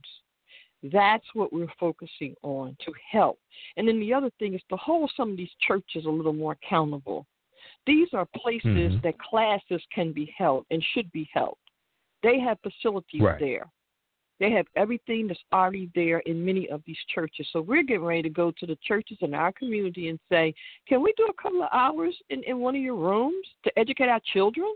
that's 0.92 1.26
what 1.34 1.52
we're 1.52 1.72
focusing 1.80 2.36
on 2.44 2.78
to 2.86 2.94
help. 3.12 3.40
And 3.78 3.88
then 3.88 4.00
the 4.00 4.14
other 4.14 4.30
thing 4.40 4.54
is 4.54 4.62
to 4.70 4.78
hold 4.78 5.12
some 5.18 5.32
of 5.32 5.38
these 5.38 5.50
churches 5.68 6.06
a 6.06 6.10
little 6.10 6.34
more 6.34 6.54
accountable. 6.64 7.26
These 7.86 8.08
are 8.14 8.28
places 8.36 8.66
mm-hmm. 8.66 8.98
that 9.04 9.20
classes 9.20 9.82
can 9.94 10.12
be 10.12 10.34
held 10.38 10.66
and 10.72 10.84
should 10.94 11.12
be 11.12 11.30
held. 11.34 11.58
They 12.24 12.40
have 12.40 12.58
facilities 12.64 13.22
right. 13.22 13.40
there. 13.40 13.68
They 14.40 14.52
have 14.52 14.66
everything 14.76 15.28
that's 15.28 15.40
already 15.54 15.90
there 15.96 16.20
in 16.20 16.46
many 16.46 16.70
of 16.70 16.82
these 16.86 16.98
churches. 17.14 17.48
So 17.54 17.62
we're 17.62 17.84
getting 17.84 18.04
ready 18.04 18.24
to 18.24 18.30
go 18.30 18.52
to 18.60 18.66
the 18.66 18.78
churches 18.86 19.18
in 19.22 19.34
our 19.34 19.52
community 19.54 20.10
and 20.10 20.20
say, 20.30 20.54
can 20.88 21.02
we 21.02 21.14
do 21.16 21.28
a 21.30 21.42
couple 21.42 21.64
of 21.64 21.70
hours 21.72 22.16
in, 22.30 22.44
in 22.44 22.60
one 22.60 22.76
of 22.76 22.82
your 22.82 22.96
rooms 22.96 23.46
to 23.64 23.80
educate 23.80 24.10
our 24.10 24.22
children? 24.34 24.74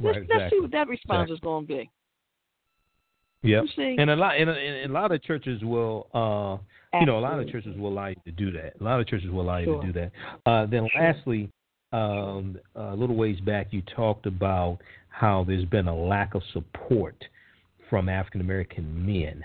Right, 0.00 0.16
let's, 0.16 0.18
exactly. 0.18 0.38
let's 0.38 0.52
see 0.54 0.60
what 0.60 0.72
that 0.72 0.88
response 0.88 1.30
exactly. 1.30 1.34
is 1.34 1.40
going 1.40 1.66
to 1.66 1.74
be. 1.74 1.90
Yep. 3.44 3.64
And 3.76 4.10
a 4.10 4.16
lot, 4.16 4.36
and 4.36 4.50
a, 4.50 4.52
and 4.52 4.90
a 4.90 4.94
lot 4.94 5.10
of 5.12 5.22
churches 5.22 5.62
will, 5.62 6.06
uh, 6.14 6.98
you 6.98 7.06
know, 7.06 7.18
a 7.18 7.20
lot 7.20 7.40
of 7.40 7.48
churches 7.48 7.76
will 7.76 7.90
allow 7.90 8.06
you 8.06 8.16
to 8.24 8.32
do 8.32 8.52
that. 8.52 8.74
A 8.80 8.84
lot 8.84 9.00
of 9.00 9.06
churches 9.08 9.30
will 9.30 9.42
allow 9.42 9.58
you 9.58 9.66
sure. 9.66 9.80
to 9.80 9.86
do 9.86 9.92
that. 9.92 10.12
Uh, 10.46 10.66
then, 10.66 10.88
lastly, 10.96 11.50
um, 11.92 12.56
a 12.76 12.94
little 12.94 13.16
ways 13.16 13.40
back, 13.40 13.68
you 13.70 13.82
talked 13.96 14.26
about 14.26 14.78
how 15.08 15.44
there's 15.44 15.64
been 15.64 15.88
a 15.88 15.94
lack 15.94 16.34
of 16.34 16.42
support 16.52 17.16
from 17.92 18.08
African 18.08 18.40
American 18.40 19.04
men 19.04 19.44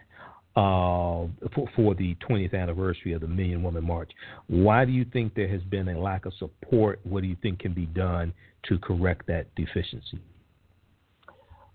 uh, 0.55 1.27
for, 1.53 1.69
for, 1.75 1.93
the 1.95 2.15
20th 2.27 2.53
anniversary 2.53 3.11
of 3.11 3.19
the 3.19 3.27
Million 3.27 3.61
Woman 3.61 3.83
March. 3.83 4.09
Why 4.47 4.85
do 4.85 4.93
you 4.93 5.03
think 5.11 5.35
there 5.35 5.49
has 5.49 5.61
been 5.63 5.89
a 5.89 5.99
lack 5.99 6.25
of 6.25 6.31
support? 6.39 7.01
What 7.03 7.23
do 7.23 7.27
you 7.27 7.35
think 7.41 7.59
can 7.59 7.73
be 7.73 7.87
done 7.87 8.33
to 8.69 8.79
correct 8.79 9.27
that 9.27 9.53
deficiency? 9.55 10.21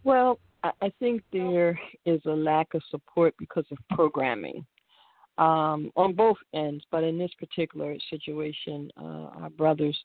Well, 0.02 0.38
I 0.64 0.90
think 0.98 1.22
there 1.30 1.78
is 2.06 2.22
a 2.24 2.30
lack 2.30 2.72
of 2.72 2.82
support 2.90 3.34
because 3.38 3.66
of 3.70 3.76
programming 3.90 4.64
um, 5.36 5.92
on 5.94 6.14
both 6.14 6.38
ends, 6.54 6.84
but 6.90 7.04
in 7.04 7.18
this 7.18 7.32
particular 7.38 7.96
situation, 8.08 8.90
uh, 8.98 9.42
our 9.42 9.50
brothers, 9.50 9.98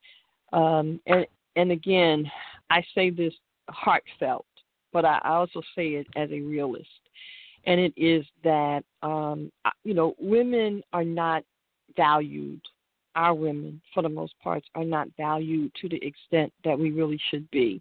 um, 0.51 0.99
and 1.07 1.25
and 1.55 1.71
again, 1.71 2.29
I 2.69 2.83
say 2.93 3.09
this 3.09 3.33
heartfelt, 3.69 4.45
but 4.97 5.05
I 5.05 5.19
also 5.25 5.61
say 5.75 5.89
it 5.89 6.07
as 6.15 6.31
a 6.31 6.39
realist, 6.39 6.89
and 7.67 7.79
it 7.79 7.93
is 7.95 8.25
that 8.43 8.83
um, 9.03 9.51
you 9.83 9.93
know 9.93 10.15
women 10.19 10.81
are 10.91 11.03
not 11.03 11.43
valued. 11.95 12.61
Our 13.15 13.35
women, 13.35 13.79
for 13.93 14.01
the 14.01 14.09
most 14.09 14.33
part, 14.43 14.63
are 14.73 14.83
not 14.83 15.07
valued 15.15 15.71
to 15.81 15.87
the 15.87 16.03
extent 16.03 16.51
that 16.63 16.79
we 16.79 16.89
really 16.89 17.19
should 17.29 17.47
be. 17.51 17.79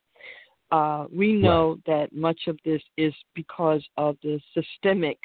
Uh, 0.71 1.07
we 1.11 1.33
know 1.33 1.71
right. 1.71 1.85
that 1.87 2.15
much 2.15 2.41
of 2.49 2.59
this 2.67 2.83
is 2.99 3.15
because 3.35 3.83
of 3.97 4.19
the 4.23 4.39
systemic 4.53 5.17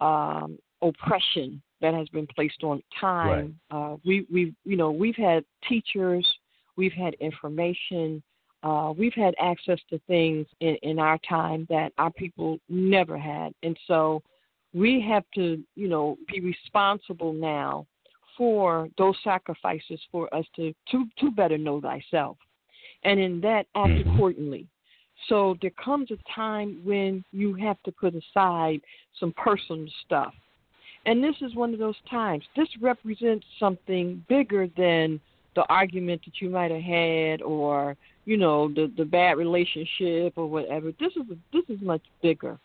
um, 0.00 0.58
oppression 0.82 1.62
that 1.80 1.94
has 1.94 2.08
been 2.08 2.26
placed 2.26 2.64
on 2.64 2.82
time. 3.00 3.54
Right. 3.70 3.92
Uh, 3.92 3.96
we, 4.04 4.26
we've, 4.32 4.54
you 4.64 4.76
know, 4.76 4.90
we've 4.90 5.14
had 5.16 5.44
teachers, 5.68 6.26
we've 6.76 6.92
had 6.92 7.14
information, 7.14 8.20
uh, 8.62 8.92
we've 8.96 9.14
had 9.14 9.34
access 9.40 9.78
to 9.88 9.98
things 10.06 10.46
in, 10.60 10.76
in 10.82 10.98
our 10.98 11.18
time 11.28 11.66
that 11.70 11.92
our 11.98 12.10
people 12.10 12.58
never 12.68 13.18
had, 13.18 13.52
and 13.62 13.76
so 13.86 14.22
we 14.72 15.00
have 15.00 15.24
to, 15.34 15.62
you 15.74 15.88
know, 15.88 16.16
be 16.30 16.40
responsible 16.40 17.32
now 17.32 17.86
for 18.36 18.88
those 18.96 19.16
sacrifices 19.24 20.00
for 20.10 20.32
us 20.34 20.44
to 20.56 20.72
to 20.90 21.04
to 21.18 21.30
better 21.30 21.58
know 21.58 21.80
thyself 21.80 22.36
and 23.04 23.18
in 23.18 23.40
that 23.40 23.66
act 23.74 23.90
mm-hmm. 23.90 24.14
accordingly. 24.14 24.66
So 25.28 25.56
there 25.60 25.72
comes 25.82 26.10
a 26.10 26.16
time 26.34 26.80
when 26.82 27.24
you 27.32 27.54
have 27.54 27.80
to 27.82 27.92
put 27.92 28.14
aside 28.14 28.80
some 29.18 29.32
personal 29.36 29.86
stuff. 30.06 30.32
And 31.06 31.22
this 31.22 31.34
is 31.40 31.54
one 31.54 31.72
of 31.72 31.78
those 31.78 31.96
times. 32.10 32.44
This 32.56 32.68
represents 32.80 33.44
something 33.58 34.24
bigger 34.28 34.66
than 34.76 35.20
the 35.56 35.64
argument 35.68 36.22
that 36.24 36.40
you 36.40 36.50
might 36.50 36.70
have 36.70 36.82
had 36.82 37.42
or, 37.42 37.96
you 38.30 38.36
know, 38.36 38.68
the 38.68 38.92
the 38.96 39.04
bad 39.04 39.38
relationship 39.38 40.34
or 40.36 40.46
whatever. 40.46 40.92
This 41.00 41.10
is 41.16 41.36
this 41.52 41.64
is 41.68 41.82
much 41.82 42.02
bigger. 42.22 42.60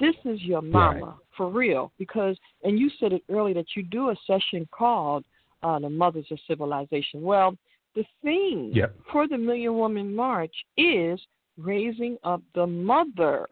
This 0.00 0.14
is 0.24 0.40
your 0.40 0.62
mama 0.62 1.06
right. 1.06 1.14
for 1.36 1.50
real 1.50 1.92
because 1.98 2.38
and 2.64 2.78
you 2.78 2.90
said 2.98 3.12
it 3.12 3.22
earlier 3.30 3.52
that 3.54 3.76
you 3.76 3.82
do 3.82 4.08
a 4.08 4.16
session 4.26 4.66
called 4.70 5.22
uh, 5.62 5.78
the 5.78 5.90
Mothers 5.90 6.24
of 6.30 6.38
Civilization. 6.48 7.20
Well, 7.20 7.58
the 7.94 8.06
theme 8.24 8.70
yep. 8.74 8.94
for 9.12 9.28
the 9.28 9.36
Million 9.36 9.74
Woman 9.74 10.16
March 10.16 10.54
is 10.78 11.20
raising 11.58 12.16
up 12.24 12.40
the 12.54 12.66
mother 12.66 13.46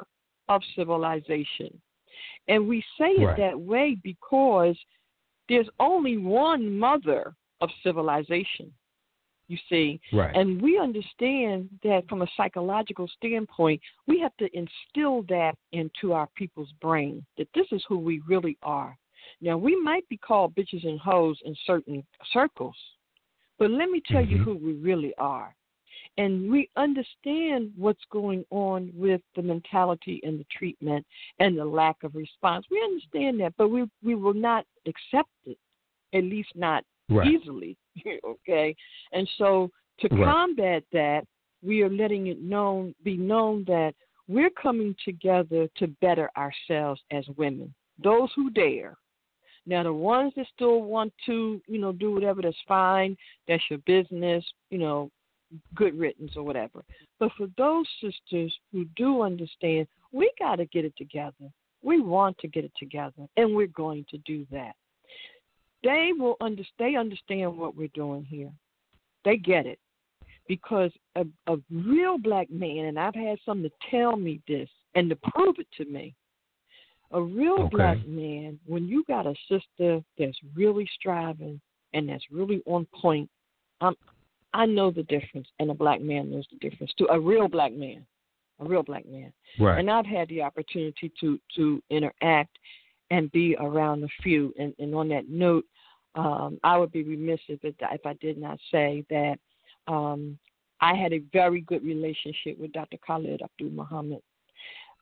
of 0.48 0.62
civilization. 0.74 1.78
And 2.48 2.66
we 2.66 2.82
say 2.98 3.10
it 3.18 3.24
right. 3.24 3.36
that 3.36 3.60
way 3.60 3.98
because 4.02 4.76
there's 5.50 5.68
only 5.78 6.16
one 6.16 6.78
mother 6.78 7.34
of 7.60 7.68
civilization, 7.82 8.72
you 9.48 9.58
see. 9.68 10.00
Right. 10.12 10.34
And 10.34 10.60
we 10.60 10.78
understand 10.78 11.68
that 11.82 12.08
from 12.08 12.22
a 12.22 12.26
psychological 12.36 13.08
standpoint, 13.16 13.80
we 14.06 14.20
have 14.20 14.36
to 14.38 14.48
instill 14.56 15.22
that 15.28 15.54
into 15.72 16.12
our 16.12 16.28
people's 16.34 16.72
brain 16.80 17.24
that 17.36 17.48
this 17.54 17.66
is 17.72 17.84
who 17.88 17.98
we 17.98 18.20
really 18.26 18.56
are. 18.62 18.96
Now, 19.40 19.56
we 19.58 19.80
might 19.80 20.08
be 20.08 20.16
called 20.16 20.54
bitches 20.54 20.86
and 20.86 20.98
hoes 20.98 21.38
in 21.44 21.54
certain 21.66 22.04
circles, 22.32 22.76
but 23.58 23.70
let 23.70 23.90
me 23.90 24.02
tell 24.06 24.22
mm-hmm. 24.22 24.36
you 24.36 24.38
who 24.38 24.54
we 24.54 24.74
really 24.74 25.14
are. 25.18 25.54
And 26.16 26.50
we 26.50 26.70
understand 26.76 27.72
what's 27.76 28.04
going 28.10 28.44
on 28.50 28.92
with 28.94 29.20
the 29.34 29.42
mentality 29.42 30.20
and 30.22 30.38
the 30.38 30.46
treatment 30.56 31.04
and 31.40 31.58
the 31.58 31.64
lack 31.64 31.96
of 32.04 32.14
response. 32.14 32.66
We 32.70 32.80
understand 32.84 33.40
that, 33.40 33.54
but 33.58 33.68
we, 33.68 33.84
we 34.02 34.14
will 34.14 34.34
not 34.34 34.64
accept 34.86 35.30
it, 35.44 35.58
at 36.12 36.22
least 36.22 36.50
not 36.54 36.84
right. 37.09 37.28
easily. 37.28 37.76
okay? 38.26 38.74
And 39.12 39.28
so 39.39 39.70
to 40.01 40.09
right. 40.09 40.24
combat 40.24 40.82
that, 40.93 41.26
we 41.62 41.82
are 41.82 41.90
letting 41.90 42.26
it 42.26 42.43
known 42.43 42.94
be 43.05 43.16
known 43.16 43.64
that 43.66 43.94
we're 44.28 44.51
coming 44.51 44.94
together 45.05 45.68
to 45.76 45.86
better 46.01 46.31
ourselves 46.36 47.01
as 47.10 47.24
women. 47.36 47.74
Those 48.02 48.31
who 48.35 48.51
dare. 48.51 48.97
Now, 49.66 49.82
the 49.82 49.93
ones 49.93 50.32
that 50.36 50.47
still 50.55 50.82
want 50.82 51.12
to, 51.24 51.60
you 51.66 51.81
know, 51.81 51.93
do 51.93 52.12
whatever, 52.12 52.43
that's 52.43 52.56
fine. 52.68 53.16
That's 53.48 53.62
your 53.70 53.78
business, 53.86 54.44
you 54.70 54.78
know, 54.78 55.10
good 55.74 55.98
riddance 55.98 56.32
or 56.36 56.43
whatever. 56.43 56.82
But 57.18 57.32
for 57.36 57.47
those 57.56 57.86
sisters 58.02 58.55
who 58.72 58.85
do 58.97 59.22
understand, 59.22 59.86
we 60.12 60.31
got 60.39 60.56
to 60.56 60.66
get 60.66 60.85
it 60.85 60.94
together. 60.98 61.51
We 61.82 62.01
want 62.01 62.39
to 62.39 62.48
get 62.48 62.64
it 62.64 62.72
together, 62.78 63.26
and 63.36 63.55
we're 63.55 63.66
going 63.68 64.06
to 64.10 64.18
do 64.18 64.47
that. 64.51 64.74
They 65.85 66.12
will 66.19 66.36
under, 66.40 66.62
they 66.78 66.97
understand 66.97 67.56
what 67.56 67.77
we're 67.77 67.89
doing 67.89 68.24
here. 68.24 68.51
They 69.24 69.36
get 69.36 69.66
it 69.66 69.78
because 70.48 70.90
a, 71.15 71.24
a 71.47 71.56
real 71.70 72.19
black 72.19 72.51
man, 72.51 72.86
and 72.86 72.98
I've 72.98 73.15
had 73.15 73.39
some 73.44 73.62
to 73.62 73.70
tell 73.90 74.16
me 74.16 74.40
this 74.48 74.69
and 74.94 75.09
to 75.11 75.16
prove 75.16 75.56
it 75.59 75.69
to 75.77 75.85
me. 75.85 76.15
A 77.12 77.23
real 77.23 77.61
okay. 77.61 77.77
black 77.77 78.06
man, 78.06 78.59
when 78.66 78.89
you 78.89 79.05
got 79.06 79.27
a 79.27 79.35
sister 79.48 80.02
that's 80.19 80.36
really 80.55 80.89
striving 80.98 81.61
and 81.93 82.09
that's 82.09 82.24
really 82.31 82.61
on 82.66 82.86
point, 83.01 83.31
I'm, 83.81 83.94
I 84.52 84.66
know 84.66 84.90
the 84.90 85.05
difference, 85.05 85.48
and 85.59 85.70
a 85.70 85.74
black 85.74 86.01
man 86.01 86.31
knows 86.31 86.47
the 86.51 86.59
difference 86.59 86.93
too. 86.97 87.06
A 87.11 87.20
real 87.20 87.47
black 87.47 87.73
man, 87.73 88.05
a 88.61 88.65
real 88.65 88.82
black 88.82 89.06
man. 89.06 89.32
Right. 89.61 89.78
And 89.78 89.90
I've 89.90 90.06
had 90.06 90.28
the 90.28 90.43
opportunity 90.43 91.12
to 91.20 91.39
to 91.56 91.82
interact 91.90 92.56
and 93.11 93.31
be 93.32 93.56
around 93.61 94.02
a 94.02 94.09
few. 94.23 94.52
And, 94.59 94.74
and 94.78 94.94
on 94.94 95.09
that 95.09 95.28
note, 95.28 95.65
um, 96.15 96.59
I 96.62 96.77
would 96.78 96.93
be 96.93 97.03
remiss 97.03 97.41
if 97.49 97.65
it, 97.65 97.77
if 97.81 98.07
I 98.07 98.15
did 98.15 98.39
not 98.39 98.59
say 98.70 99.05
that 99.11 99.39
um, 99.86 100.39
I 100.81 100.95
had 100.95 101.12
a 101.12 101.23
very 101.32 101.61
good 101.62 101.85
relationship 101.85 102.59
with 102.59 102.73
Dr. 102.73 102.99
Khalid 103.05 103.43
Abdul 103.43 103.70
Muhammad. 103.70 104.23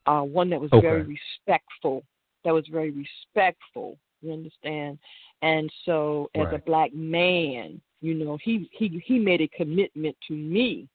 Uh, 0.06 0.22
one 0.22 0.50
that 0.50 0.60
was 0.60 0.72
okay. 0.72 0.80
very 0.80 1.02
respectful. 1.02 2.02
That 2.44 2.54
was 2.54 2.66
very 2.70 2.90
respectful. 2.90 3.98
You 4.20 4.32
understand? 4.32 4.98
And 5.42 5.70
so, 5.84 6.30
as 6.34 6.46
right. 6.46 6.54
a 6.54 6.58
black 6.58 6.94
man, 6.94 7.80
you 8.00 8.14
know, 8.14 8.38
he 8.42 8.68
he 8.72 9.02
he 9.04 9.18
made 9.18 9.40
a 9.40 9.48
commitment 9.48 10.16
to 10.28 10.34
me 10.34 10.88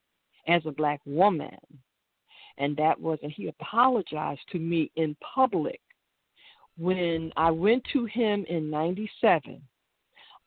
as 0.47 0.61
a 0.65 0.71
black 0.71 1.01
woman, 1.05 1.57
and 2.57 2.75
that 2.77 2.99
was, 2.99 3.19
and 3.23 3.31
he 3.31 3.47
apologized 3.47 4.41
to 4.51 4.59
me 4.59 4.91
in 4.95 5.15
public 5.21 5.79
when 6.77 7.31
I 7.35 7.51
went 7.51 7.83
to 7.93 8.05
him 8.05 8.45
in 8.49 8.69
'97. 8.69 9.61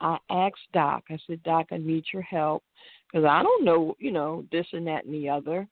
I 0.01 0.19
asked 0.31 0.73
Doc. 0.73 1.05
I 1.11 1.19
said, 1.27 1.43
Doc, 1.43 1.67
I 1.73 1.79
need 1.79 2.05
your 2.13 2.23
help 2.23 2.63
because 3.11 3.27
I 3.27 3.43
don't 3.43 3.65
know, 3.65 3.97
you 3.99 4.13
know, 4.13 4.45
this 4.51 4.67
and 4.73 4.87
that 4.87 5.05
and 5.05 5.15
the 5.15 5.29
other. 5.29 5.67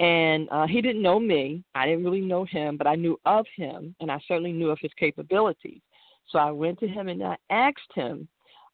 And 0.00 0.48
uh, 0.50 0.66
he 0.66 0.80
didn't 0.80 1.02
know 1.02 1.20
me. 1.20 1.62
I 1.74 1.86
didn't 1.86 2.04
really 2.04 2.20
know 2.20 2.44
him, 2.44 2.76
but 2.76 2.86
I 2.86 2.96
knew 2.96 3.18
of 3.26 3.46
him, 3.56 3.94
and 4.00 4.10
I 4.10 4.20
certainly 4.26 4.52
knew 4.52 4.70
of 4.70 4.78
his 4.80 4.90
capabilities. 4.98 5.80
So 6.30 6.38
I 6.38 6.50
went 6.50 6.80
to 6.80 6.88
him 6.88 7.08
and 7.08 7.22
I 7.22 7.36
asked 7.50 7.92
him 7.94 8.26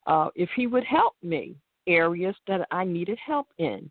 uh, 0.06 0.28
if 0.34 0.48
he 0.56 0.66
would 0.66 0.84
help 0.84 1.14
me 1.22 1.56
areas 1.86 2.34
that 2.46 2.66
I 2.70 2.84
needed 2.84 3.18
help 3.24 3.48
in. 3.58 3.90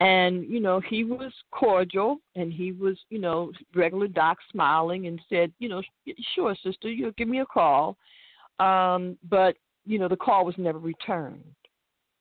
And, 0.00 0.44
you 0.44 0.60
know, 0.60 0.80
he 0.80 1.04
was 1.04 1.32
cordial 1.50 2.18
and 2.36 2.52
he 2.52 2.72
was, 2.72 2.96
you 3.10 3.18
know, 3.18 3.50
regular 3.74 4.06
doc 4.06 4.38
smiling 4.52 5.06
and 5.06 5.20
said, 5.28 5.52
you 5.58 5.68
know, 5.68 5.82
sure, 6.34 6.54
sister, 6.62 6.90
you 6.90 7.12
give 7.16 7.28
me 7.28 7.40
a 7.40 7.46
call. 7.46 7.96
Um, 8.60 9.16
but, 9.28 9.56
you 9.88 9.98
know, 9.98 10.08
the 10.08 10.16
call 10.16 10.44
was 10.44 10.54
never 10.58 10.78
returned. 10.78 11.42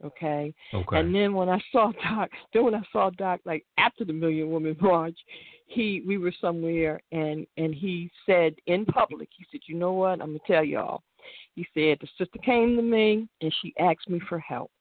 Okay? 0.04 0.54
okay. 0.74 1.00
And 1.00 1.14
then 1.14 1.34
when 1.34 1.50
I 1.50 1.60
saw 1.72 1.92
Doc, 2.04 2.30
then 2.54 2.64
when 2.64 2.76
I 2.76 2.82
saw 2.92 3.10
Doc, 3.10 3.42
like 3.46 3.66
after 3.78 4.06
the 4.06 4.14
Million 4.14 4.50
Woman 4.50 4.76
March, 4.82 5.18
he 5.66 6.02
we 6.08 6.18
were 6.18 6.34
somewhere 6.40 7.00
and 7.12 7.46
and 7.58 7.76
he 7.76 8.10
said 8.26 8.56
in 8.68 8.86
public, 8.86 9.28
he 9.38 9.46
said, 9.52 9.62
you 9.66 9.76
know 9.76 9.92
what? 9.92 10.22
I'm 10.22 10.28
gonna 10.28 10.40
tell 10.48 10.64
y'all. 10.64 11.04
He 11.56 11.68
said 11.74 11.98
the 12.00 12.08
sister 12.18 12.40
came 12.40 12.78
to 12.78 12.82
me 12.82 13.28
and 13.42 13.54
she 13.62 13.74
asked 13.80 14.10
me 14.10 14.22
for 14.30 14.40
help, 14.40 14.72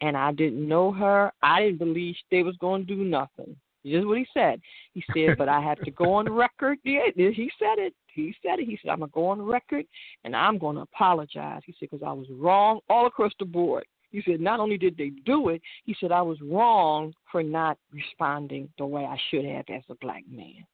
and 0.00 0.16
I 0.16 0.32
didn't 0.32 0.66
know 0.66 0.92
her. 0.92 1.32
I 1.42 1.62
didn't 1.62 1.78
believe 1.78 2.14
they 2.30 2.44
was 2.44 2.56
gonna 2.58 2.84
do 2.84 3.04
nothing. 3.04 3.56
This 3.90 4.00
is 4.00 4.06
what 4.06 4.18
he 4.18 4.26
said. 4.34 4.60
He 4.92 5.02
said, 5.14 5.36
but 5.38 5.48
I 5.48 5.60
have 5.60 5.78
to 5.80 5.90
go 5.90 6.14
on 6.14 6.30
record. 6.30 6.78
Yeah, 6.84 7.00
he 7.14 7.50
said 7.58 7.78
it. 7.78 7.94
He 8.14 8.34
said 8.42 8.58
it. 8.58 8.66
He 8.66 8.78
said, 8.82 8.90
I'm 8.90 8.98
going 8.98 9.10
to 9.10 9.14
go 9.14 9.28
on 9.28 9.42
record 9.42 9.86
and 10.24 10.34
I'm 10.34 10.58
going 10.58 10.76
to 10.76 10.82
apologize. 10.82 11.62
He 11.64 11.74
said, 11.78 11.88
because 11.90 12.06
I 12.06 12.12
was 12.12 12.26
wrong 12.30 12.80
all 12.88 13.06
across 13.06 13.32
the 13.38 13.44
board. 13.44 13.84
He 14.10 14.22
said, 14.24 14.40
not 14.40 14.58
only 14.58 14.78
did 14.78 14.96
they 14.96 15.10
do 15.26 15.50
it, 15.50 15.60
he 15.84 15.94
said, 16.00 16.12
I 16.12 16.22
was 16.22 16.38
wrong 16.40 17.12
for 17.30 17.42
not 17.42 17.78
responding 17.92 18.68
the 18.78 18.86
way 18.86 19.04
I 19.04 19.18
should 19.30 19.44
have 19.44 19.66
as 19.68 19.82
a 19.90 19.94
black 19.96 20.24
man. 20.30 20.64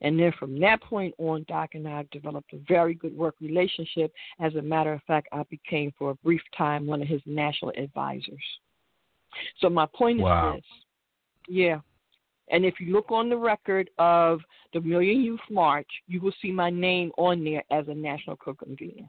And 0.00 0.18
then 0.18 0.32
from 0.38 0.58
that 0.60 0.82
point 0.82 1.14
on, 1.18 1.44
Doc 1.46 1.70
and 1.74 1.86
I 1.86 2.06
developed 2.10 2.52
a 2.54 2.58
very 2.66 2.94
good 2.94 3.14
work 3.14 3.34
relationship. 3.40 4.12
As 4.40 4.54
a 4.54 4.62
matter 4.62 4.94
of 4.94 5.02
fact, 5.06 5.28
I 5.30 5.42
became 5.50 5.92
for 5.98 6.10
a 6.10 6.14
brief 6.16 6.40
time 6.56 6.86
one 6.86 7.02
of 7.02 7.08
his 7.08 7.20
national 7.26 7.72
advisors. 7.76 8.42
So 9.60 9.68
my 9.68 9.86
point 9.94 10.18
wow. 10.20 10.54
is 10.56 10.56
this. 10.56 10.64
Yeah. 11.48 11.80
And 12.50 12.64
if 12.64 12.80
you 12.80 12.92
look 12.92 13.10
on 13.10 13.28
the 13.28 13.36
record 13.36 13.90
of 13.98 14.40
the 14.72 14.80
Million 14.80 15.20
Youth 15.20 15.40
March, 15.50 15.88
you 16.06 16.20
will 16.20 16.32
see 16.42 16.50
my 16.50 16.70
name 16.70 17.12
on 17.16 17.44
there 17.44 17.62
as 17.70 17.86
a 17.88 17.94
national 17.94 18.36
co-convener. 18.36 19.08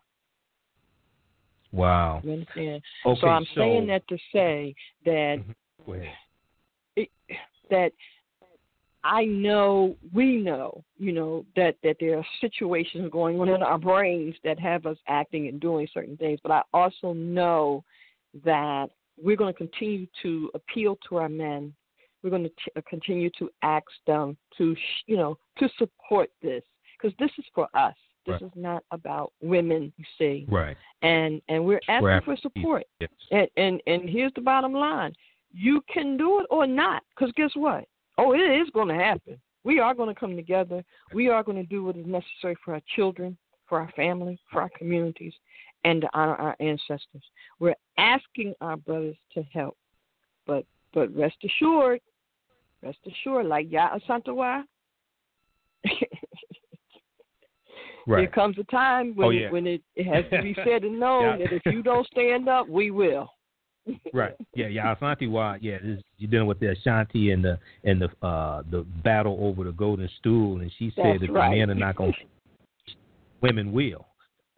Wow. 1.72 2.22
You 2.24 2.34
understand? 2.34 2.82
Okay, 3.06 3.22
so 3.22 3.28
I'm 3.28 3.46
so, 3.56 3.62
saying 3.62 3.88
that 3.88 4.08
to 4.10 4.18
say 4.34 4.76
that 5.06 5.38
mm-hmm. 5.88 6.04
it, 6.96 7.10
that 7.70 7.94
I 9.04 9.26
know 9.26 9.96
we 10.14 10.38
know, 10.38 10.84
you 10.98 11.12
know, 11.12 11.46
that 11.56 11.76
that 11.84 11.98
there 12.00 12.18
are 12.18 12.26
situations 12.40 13.10
going 13.12 13.40
on 13.40 13.50
in 13.50 13.64
our 13.64 13.80
brains 13.80 14.36
that 14.44 14.60
have 14.60 14.86
us 14.86 14.98
acting 15.08 15.48
and 15.48 15.60
doing 15.60 15.88
certain 15.94 16.18
things, 16.18 16.40
but 16.44 16.52
I 16.52 16.62
also 16.74 17.14
know 17.14 17.84
that 18.46 18.90
we're 19.22 19.38
going 19.38 19.54
to 19.54 19.58
continue 19.58 20.08
to 20.22 20.52
appeal 20.54 20.98
to 21.10 21.18
our 21.18 21.30
men. 21.30 21.74
We're 22.24 22.30
going 22.30 22.44
to 22.44 22.50
t- 22.50 22.72
uh, 22.76 22.82
continue 22.88 23.30
to 23.40 23.50
ask 23.64 23.88
them 24.06 24.38
to, 24.58 24.76
sh- 24.76 25.04
you 25.08 25.18
know, 25.18 25.38
to 25.58 25.70
support 25.78 26.30
this 26.42 26.64
because 26.98 27.16
this 27.20 27.32
is 27.38 27.46
for 27.54 27.68
us. 27.74 27.96
This 28.26 28.34
right. 28.34 28.42
is 28.44 28.52
not 28.56 28.84
about 28.92 29.34
women, 29.42 29.92
you 29.98 30.06
see. 30.18 30.46
Right. 30.48 30.78
And 31.02 31.42
and 31.50 31.66
we're 31.66 31.82
asking 31.90 32.04
we're 32.04 32.22
for 32.22 32.38
support. 32.38 32.84
Yes. 33.00 33.10
And, 33.32 33.48
and 33.58 33.82
and 33.88 34.08
here's 34.08 34.32
the 34.36 34.42
bottom 34.42 34.74
line: 34.74 35.14
you 35.52 35.82
can 35.92 36.18
do 36.18 36.40
it 36.40 36.46
or 36.52 36.68
not. 36.68 37.02
Because 37.16 37.34
guess 37.36 37.50
what? 37.56 37.86
Oh, 38.20 38.34
it 38.34 38.38
is 38.38 38.70
going 38.74 38.90
to 38.90 38.94
happen. 38.94 39.40
We 39.64 39.80
are 39.80 39.94
going 39.94 40.14
to 40.14 40.20
come 40.20 40.36
together. 40.36 40.84
We 41.14 41.30
are 41.30 41.44
going 41.44 41.58
to 41.58 41.64
do 41.64 41.84
what 41.84 41.98
is 41.98 42.06
necessary 42.06 42.56
for 42.64 42.76
our 42.76 42.82
children, 42.96 43.38
for 43.68 43.80
our 43.80 43.92
family, 43.96 44.40
for 44.52 44.62
our 44.62 44.70
communities, 44.78 45.34
and 45.84 46.02
to 46.02 46.10
honor 46.14 46.36
our 46.36 46.56
ancestors. 46.60 47.24
We're 47.60 47.76
asking 47.98 48.54
our 48.62 48.78
brothers 48.78 49.18
to 49.34 49.44
help, 49.52 49.78
but 50.46 50.66
but 50.94 51.16
rest 51.16 51.38
assured, 51.44 52.02
rest 52.84 53.00
assured, 53.06 53.46
like 53.46 53.70
Yaa 53.70 54.00
Asantewaa, 54.00 54.64
Right. 58.08 58.22
There 58.22 58.28
comes 58.28 58.58
a 58.58 58.64
time 58.64 59.16
when 59.16 59.28
oh, 59.28 59.30
yeah. 59.30 59.48
it, 59.48 59.52
when 59.52 59.68
it, 59.68 59.82
it 59.96 60.06
has 60.06 60.26
to 60.32 60.42
be 60.42 60.56
said 60.66 60.84
and 60.84 61.00
known 61.00 61.40
yeah. 61.40 61.46
that 61.46 61.54
if 61.54 61.62
you 61.66 61.84
don't 61.84 62.08
stand 62.08 62.50
up, 62.50 62.68
we 62.68 62.92
will. 62.92 63.30
right. 64.14 64.36
Yeah. 64.56 64.68
Yeah. 64.68 64.96
Asantewaa. 64.96 65.60
Yeah. 65.62 65.78
This, 65.84 66.02
you're 66.18 66.30
dealing 66.30 66.48
with 66.48 66.60
the 66.60 66.72
Ashanti 66.72 67.32
and 67.32 67.44
the 67.44 67.60
and 67.84 68.02
the 68.02 68.26
uh 68.26 68.64
the 68.70 68.86
battle 69.04 69.38
over 69.42 69.64
the 69.64 69.72
golden 69.72 70.10
stool, 70.20 70.62
and 70.62 70.72
she 70.78 70.92
said 70.96 71.06
That's 71.06 71.22
that 71.22 71.32
right. 71.32 71.50
the 71.52 71.58
men 71.58 71.72
are 71.72 71.76
not 71.76 71.96
going. 71.96 72.14
women 73.42 73.72
will. 73.72 74.06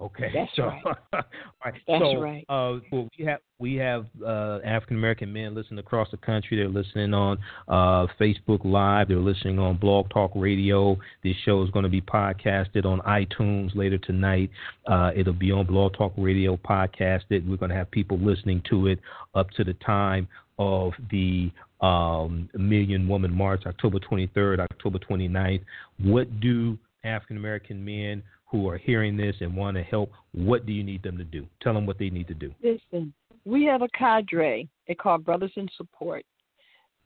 Okay. 0.03 0.29
That's 0.33 0.51
so, 0.55 0.63
right. 0.63 0.83
all 1.13 1.21
right. 1.63 1.73
That's 1.87 2.03
so, 2.03 2.19
right. 2.19 2.45
Uh, 2.49 2.79
well, 2.91 3.07
we 3.17 3.25
have 3.25 3.39
we 3.57 3.75
have 3.75 4.05
uh, 4.25 4.59
African 4.65 4.97
American 4.97 5.31
men 5.31 5.55
listening 5.55 5.79
across 5.79 6.11
the 6.11 6.17
country. 6.17 6.57
They're 6.57 6.67
listening 6.67 7.13
on 7.13 7.37
uh, 7.69 8.07
Facebook 8.19 8.65
Live. 8.65 9.07
They're 9.07 9.17
listening 9.17 9.59
on 9.59 9.77
Blog 9.77 10.09
Talk 10.09 10.31
Radio. 10.35 10.97
This 11.23 11.35
show 11.45 11.63
is 11.63 11.69
going 11.69 11.83
to 11.83 11.89
be 11.89 12.01
podcasted 12.01 12.85
on 12.85 12.99
iTunes 13.01 13.73
later 13.75 13.97
tonight. 13.97 14.49
Uh, 14.85 15.11
it'll 15.15 15.31
be 15.31 15.53
on 15.53 15.65
Blog 15.65 15.93
Talk 15.93 16.11
Radio 16.17 16.57
podcasted. 16.57 17.47
We're 17.47 17.57
going 17.57 17.71
to 17.71 17.77
have 17.77 17.89
people 17.89 18.19
listening 18.19 18.61
to 18.69 18.87
it 18.87 18.99
up 19.35 19.51
to 19.51 19.63
the 19.63 19.73
time 19.75 20.27
of 20.59 20.91
the 21.11 21.49
um, 21.79 22.49
Million 22.53 23.07
Woman 23.07 23.33
March, 23.33 23.63
October 23.65 23.99
23rd, 23.99 24.59
October 24.59 24.99
29th. 24.99 25.61
What 25.99 26.41
do 26.41 26.77
African 27.05 27.37
American 27.37 27.83
men 27.83 28.23
who 28.53 28.69
are 28.69 28.77
hearing 28.77 29.17
this 29.17 29.35
and 29.41 29.57
want 29.57 29.75
to 29.75 29.81
help, 29.83 30.11
what 30.31 30.67
do 30.67 30.71
you 30.71 30.83
need 30.83 31.01
them 31.01 31.17
to 31.17 31.23
do? 31.23 31.47
Tell 31.59 31.73
them 31.73 31.87
what 31.87 31.97
they 31.97 32.11
need 32.11 32.27
to 32.27 32.35
do. 32.35 32.53
Listen, 32.63 33.11
we 33.45 33.65
have 33.65 33.81
a 33.81 33.89
cadre. 33.97 34.69
They 34.87 34.93
call 34.93 35.17
Brothers 35.17 35.51
in 35.55 35.67
Support. 35.75 36.23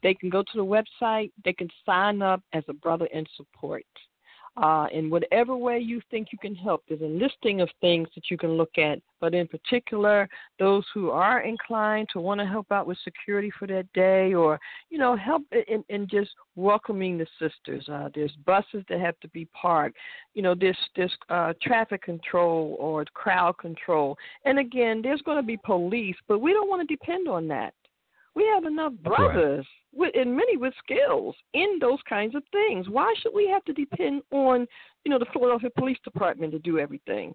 They 0.03 0.13
can 0.13 0.29
go 0.29 0.43
to 0.43 0.51
the 0.53 0.83
website. 1.01 1.31
They 1.45 1.53
can 1.53 1.69
sign 1.85 2.21
up 2.21 2.41
as 2.51 2.63
a 2.67 2.73
brother 2.73 3.05
in 3.13 3.25
support 3.37 3.85
uh, 4.57 4.87
in 4.91 5.09
whatever 5.09 5.55
way 5.55 5.77
you 5.77 6.01
think 6.09 6.29
you 6.31 6.37
can 6.37 6.55
help. 6.55 6.83
There's 6.87 7.01
a 7.01 7.05
listing 7.05 7.61
of 7.61 7.69
things 7.79 8.07
that 8.15 8.31
you 8.31 8.37
can 8.37 8.53
look 8.53 8.77
at, 8.77 8.99
but 9.19 9.35
in 9.35 9.47
particular, 9.47 10.27
those 10.57 10.83
who 10.93 11.11
are 11.11 11.41
inclined 11.41 12.09
to 12.13 12.19
want 12.19 12.39
to 12.39 12.45
help 12.45 12.71
out 12.71 12.87
with 12.87 12.97
security 13.03 13.51
for 13.57 13.67
that 13.67 13.91
day 13.93 14.33
or, 14.33 14.59
you 14.89 14.97
know, 14.97 15.15
help 15.15 15.43
in, 15.67 15.83
in 15.89 16.07
just 16.09 16.31
welcoming 16.55 17.17
the 17.17 17.27
sisters. 17.39 17.87
Uh, 17.87 18.09
there's 18.15 18.33
buses 18.45 18.83
that 18.89 18.99
have 18.99 19.19
to 19.19 19.29
be 19.29 19.45
parked. 19.59 19.97
You 20.33 20.41
know, 20.41 20.55
there's, 20.59 20.77
there's 20.95 21.15
uh, 21.29 21.53
traffic 21.61 22.01
control 22.01 22.75
or 22.79 23.05
crowd 23.13 23.57
control. 23.59 24.17
And 24.45 24.57
again, 24.57 25.01
there's 25.03 25.21
going 25.21 25.37
to 25.37 25.43
be 25.43 25.57
police, 25.57 26.15
but 26.27 26.39
we 26.39 26.53
don't 26.53 26.69
want 26.69 26.87
to 26.87 26.95
depend 26.95 27.27
on 27.27 27.47
that. 27.49 27.73
We 28.37 28.47
have 28.53 28.65
enough 28.65 28.93
brothers 29.03 29.65
with, 29.91 30.13
and 30.13 30.35
many 30.35 30.57
with 30.57 30.71
skills 30.83 31.35
in 31.55 31.79
those 31.81 31.97
kinds 32.07 32.35
of 32.35 32.43
things. 32.51 32.87
Why 32.87 33.11
should 33.19 33.33
we 33.33 33.49
have 33.49 33.65
to 33.65 33.73
depend 33.73 34.21
on, 34.29 34.67
you 35.03 35.09
know, 35.09 35.17
the 35.17 35.25
Philadelphia 35.33 35.71
Police 35.75 35.97
Department 36.03 36.51
to 36.51 36.59
do 36.59 36.77
everything? 36.77 37.33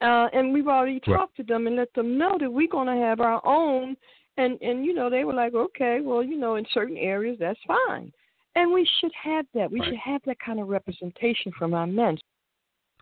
Uh, 0.00 0.28
and 0.32 0.50
we've 0.50 0.66
already 0.66 1.00
talked 1.00 1.36
to 1.36 1.42
them 1.42 1.66
and 1.66 1.76
let 1.76 1.92
them 1.92 2.16
know 2.16 2.38
that 2.40 2.50
we're 2.50 2.66
going 2.66 2.86
to 2.86 3.04
have 3.04 3.20
our 3.20 3.46
own. 3.46 3.94
And 4.38 4.58
and 4.62 4.86
you 4.86 4.94
know 4.94 5.10
they 5.10 5.24
were 5.24 5.34
like, 5.34 5.52
okay, 5.52 5.98
well, 6.00 6.22
you 6.22 6.38
know, 6.38 6.54
in 6.54 6.64
certain 6.72 6.96
areas 6.96 7.36
that's 7.38 7.58
fine, 7.66 8.10
and 8.54 8.72
we 8.72 8.88
should 9.00 9.10
have 9.22 9.44
that. 9.52 9.70
We 9.70 9.80
right. 9.80 9.88
should 9.88 9.98
have 9.98 10.22
that 10.26 10.38
kind 10.38 10.60
of 10.60 10.68
representation 10.68 11.52
from 11.58 11.74
our 11.74 11.88
men. 11.88 12.16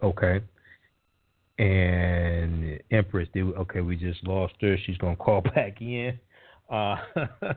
Okay. 0.02 0.40
And 1.58 2.80
Empress, 2.90 3.28
okay, 3.36 3.82
we 3.82 3.96
just 3.96 4.26
lost 4.26 4.54
her. 4.62 4.78
She's 4.86 4.96
gonna 4.96 5.14
call 5.14 5.40
back 5.54 5.82
in. 5.82 6.18
Uh, 6.70 6.96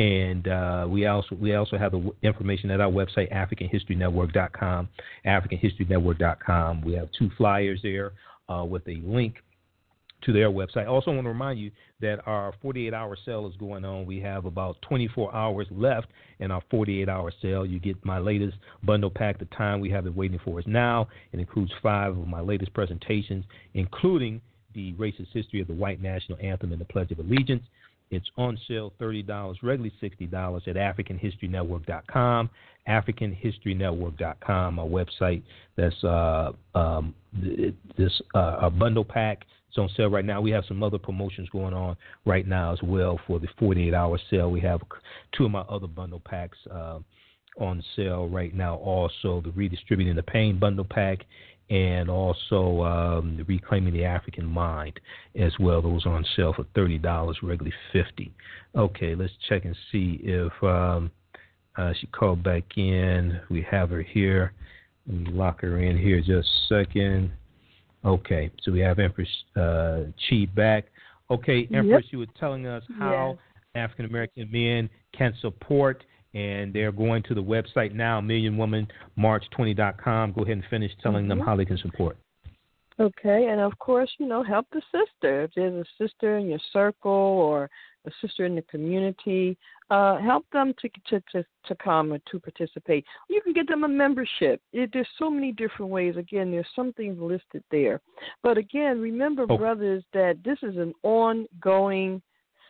And 0.00 0.48
uh, 0.48 0.86
we 0.88 1.04
also 1.04 1.34
we 1.34 1.54
also 1.54 1.76
have 1.76 1.92
the 1.92 2.10
information 2.22 2.70
at 2.70 2.80
our 2.80 2.90
website, 2.90 3.30
AfricanHistoryNetwork.com. 3.34 4.88
AfricanHistoryNetwork.com. 5.26 6.80
We 6.80 6.94
have 6.94 7.10
two 7.18 7.30
flyers 7.36 7.80
there 7.82 8.12
uh, 8.48 8.64
with 8.64 8.88
a 8.88 8.96
link 9.04 9.34
to 10.22 10.32
their 10.32 10.50
website. 10.50 10.84
I 10.84 10.86
also 10.86 11.10
want 11.10 11.24
to 11.24 11.28
remind 11.28 11.58
you 11.58 11.70
that 12.00 12.26
our 12.26 12.54
48 12.62 12.94
hour 12.94 13.14
sale 13.26 13.46
is 13.46 13.54
going 13.56 13.84
on. 13.84 14.06
We 14.06 14.20
have 14.20 14.46
about 14.46 14.80
24 14.88 15.34
hours 15.34 15.66
left 15.70 16.06
in 16.38 16.50
our 16.50 16.62
48 16.70 17.06
hour 17.10 17.30
sale. 17.42 17.66
You 17.66 17.78
get 17.78 18.02
my 18.02 18.18
latest 18.18 18.56
bundle 18.82 19.10
pack. 19.10 19.38
The 19.38 19.44
time 19.46 19.80
we 19.80 19.90
have 19.90 20.06
it 20.06 20.16
waiting 20.16 20.40
for 20.42 20.58
is 20.60 20.66
now. 20.66 21.08
It 21.34 21.40
includes 21.40 21.72
five 21.82 22.16
of 22.16 22.26
my 22.26 22.40
latest 22.40 22.72
presentations, 22.72 23.44
including 23.74 24.40
the 24.74 24.94
racist 24.94 25.28
history 25.34 25.60
of 25.60 25.66
the 25.66 25.74
white 25.74 26.00
national 26.00 26.38
anthem 26.40 26.72
and 26.72 26.80
the 26.80 26.86
Pledge 26.86 27.10
of 27.10 27.18
Allegiance. 27.18 27.64
It's 28.10 28.28
on 28.36 28.58
sale 28.66 28.92
$30, 29.00 29.56
regularly 29.62 29.92
$60 30.02 30.68
at 30.68 30.76
AfricanHistoryNetwork.com. 30.76 32.50
AfricanHistoryNetwork.com, 32.88 34.78
our 34.78 34.86
website. 34.86 35.42
That's 35.76 36.04
uh, 36.04 36.52
um, 36.74 37.14
this 37.96 38.20
uh, 38.34 38.58
a 38.62 38.70
bundle 38.70 39.04
pack. 39.04 39.44
It's 39.68 39.78
on 39.78 39.88
sale 39.96 40.10
right 40.10 40.24
now. 40.24 40.40
We 40.40 40.50
have 40.50 40.64
some 40.66 40.82
other 40.82 40.98
promotions 40.98 41.48
going 41.50 41.74
on 41.74 41.96
right 42.26 42.46
now 42.46 42.72
as 42.72 42.80
well 42.82 43.20
for 43.28 43.38
the 43.38 43.46
48 43.58 43.94
hour 43.94 44.18
sale. 44.28 44.50
We 44.50 44.60
have 44.62 44.80
two 45.36 45.44
of 45.44 45.52
my 45.52 45.60
other 45.60 45.86
bundle 45.86 46.20
packs 46.24 46.58
uh, 46.68 46.98
on 47.60 47.84
sale 47.94 48.28
right 48.28 48.52
now. 48.52 48.76
Also, 48.76 49.40
the 49.42 49.52
Redistributing 49.52 50.16
the 50.16 50.24
Pain 50.24 50.58
bundle 50.58 50.86
pack 50.88 51.20
and 51.70 52.10
also 52.10 52.82
um, 52.82 53.44
Reclaiming 53.46 53.94
the 53.94 54.04
African 54.04 54.44
Mind 54.44 54.98
as 55.36 55.52
well. 55.60 55.80
Those 55.80 56.04
are 56.04 56.12
on 56.14 56.26
sale 56.36 56.52
for 56.52 56.64
thirty 56.74 56.98
dollars, 56.98 57.38
regularly 57.42 57.74
fifty. 57.92 58.32
Okay, 58.76 59.14
let's 59.14 59.32
check 59.48 59.64
and 59.64 59.76
see 59.90 60.20
if 60.22 60.52
um, 60.62 61.10
uh, 61.76 61.92
she 61.98 62.06
called 62.08 62.42
back 62.42 62.64
in. 62.76 63.40
We 63.48 63.62
have 63.70 63.90
her 63.90 64.02
here. 64.02 64.52
Let 65.06 65.16
me 65.16 65.30
lock 65.32 65.60
her 65.62 65.80
in 65.80 65.96
here 65.96 66.18
just 66.20 66.48
a 66.48 66.84
second. 66.84 67.32
Okay, 68.04 68.50
so 68.62 68.72
we 68.72 68.80
have 68.80 68.98
Empress 68.98 69.28
uh, 69.56 70.04
Chi 70.28 70.46
back. 70.54 70.86
Okay, 71.30 71.68
Empress, 71.72 72.04
yep. 72.04 72.12
you 72.12 72.18
were 72.18 72.26
telling 72.38 72.66
us 72.66 72.82
how 72.98 73.38
yes. 73.38 73.84
African 73.84 74.06
American 74.06 74.50
men 74.50 74.90
can 75.16 75.32
support 75.40 76.02
and 76.34 76.72
they're 76.72 76.92
going 76.92 77.22
to 77.24 77.34
the 77.34 77.42
website 77.42 77.92
now, 77.94 78.20
millionwomanmarch20.com. 78.20 80.32
Go 80.32 80.42
ahead 80.42 80.56
and 80.56 80.64
finish 80.70 80.92
telling 81.02 81.22
mm-hmm. 81.22 81.38
them 81.38 81.40
how 81.40 81.56
they 81.56 81.64
can 81.64 81.78
support. 81.78 82.16
Okay, 83.00 83.48
and 83.50 83.60
of 83.62 83.76
course, 83.78 84.10
you 84.18 84.26
know, 84.26 84.42
help 84.42 84.66
the 84.72 84.82
sister. 84.92 85.44
If 85.44 85.52
there's 85.56 85.72
a 85.72 85.86
sister 85.96 86.36
in 86.36 86.48
your 86.48 86.58
circle 86.70 87.10
or 87.10 87.70
a 88.06 88.10
sister 88.20 88.44
in 88.44 88.54
the 88.54 88.60
community, 88.62 89.56
uh, 89.88 90.18
help 90.18 90.44
them 90.52 90.74
to, 90.82 90.90
to 91.08 91.22
to 91.32 91.42
to 91.64 91.74
come 91.76 92.12
or 92.12 92.18
to 92.30 92.38
participate. 92.38 93.06
You 93.30 93.40
can 93.40 93.54
get 93.54 93.68
them 93.68 93.84
a 93.84 93.88
membership. 93.88 94.60
It, 94.74 94.90
there's 94.92 95.08
so 95.18 95.30
many 95.30 95.52
different 95.52 95.90
ways. 95.90 96.18
Again, 96.18 96.50
there's 96.50 96.66
some 96.76 96.92
things 96.92 97.18
listed 97.18 97.64
there, 97.70 98.02
but 98.42 98.58
again, 98.58 99.00
remember, 99.00 99.46
oh. 99.48 99.56
brothers, 99.56 100.04
that 100.12 100.36
this 100.44 100.58
is 100.62 100.76
an 100.76 100.92
ongoing 101.02 102.20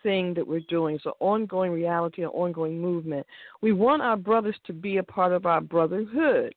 thing 0.02 0.34
that 0.34 0.46
we're 0.46 0.60
doing. 0.60 0.96
It's 0.96 1.06
an 1.06 1.12
ongoing 1.20 1.72
reality, 1.72 2.22
an 2.22 2.28
ongoing 2.28 2.80
movement. 2.80 3.26
We 3.60 3.72
want 3.72 4.02
our 4.02 4.16
brothers 4.16 4.56
to 4.66 4.72
be 4.72 4.98
a 4.98 5.02
part 5.02 5.32
of 5.32 5.46
our 5.46 5.60
brotherhood 5.60 6.54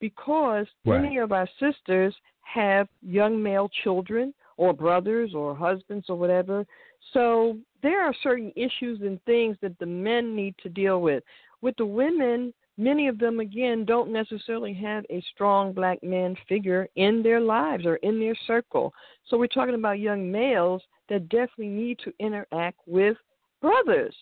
because 0.00 0.66
right. 0.84 1.00
many 1.00 1.18
of 1.18 1.32
our 1.32 1.48
sisters 1.58 2.14
have 2.42 2.88
young 3.02 3.42
male 3.42 3.70
children 3.82 4.34
or 4.56 4.72
brothers 4.72 5.34
or 5.34 5.54
husbands 5.54 6.06
or 6.08 6.16
whatever. 6.16 6.66
So 7.12 7.56
there 7.82 8.04
are 8.04 8.14
certain 8.22 8.52
issues 8.56 9.00
and 9.00 9.22
things 9.24 9.56
that 9.62 9.78
the 9.78 9.86
men 9.86 10.34
need 10.34 10.54
to 10.62 10.68
deal 10.68 11.00
with. 11.00 11.22
With 11.62 11.76
the 11.76 11.86
women, 11.86 12.52
many 12.80 13.08
of 13.08 13.18
them 13.18 13.40
again 13.40 13.84
don't 13.84 14.10
necessarily 14.10 14.72
have 14.72 15.04
a 15.10 15.22
strong 15.32 15.72
black 15.72 16.02
man 16.02 16.34
figure 16.48 16.88
in 16.96 17.22
their 17.22 17.40
lives 17.40 17.84
or 17.84 17.96
in 17.96 18.18
their 18.18 18.34
circle. 18.46 18.92
So 19.28 19.36
we're 19.36 19.46
talking 19.46 19.74
about 19.74 19.98
young 20.00 20.30
males 20.30 20.82
that 21.08 21.28
definitely 21.28 21.68
need 21.68 21.98
to 22.04 22.12
interact 22.18 22.78
with 22.86 23.16
brothers. 23.60 24.14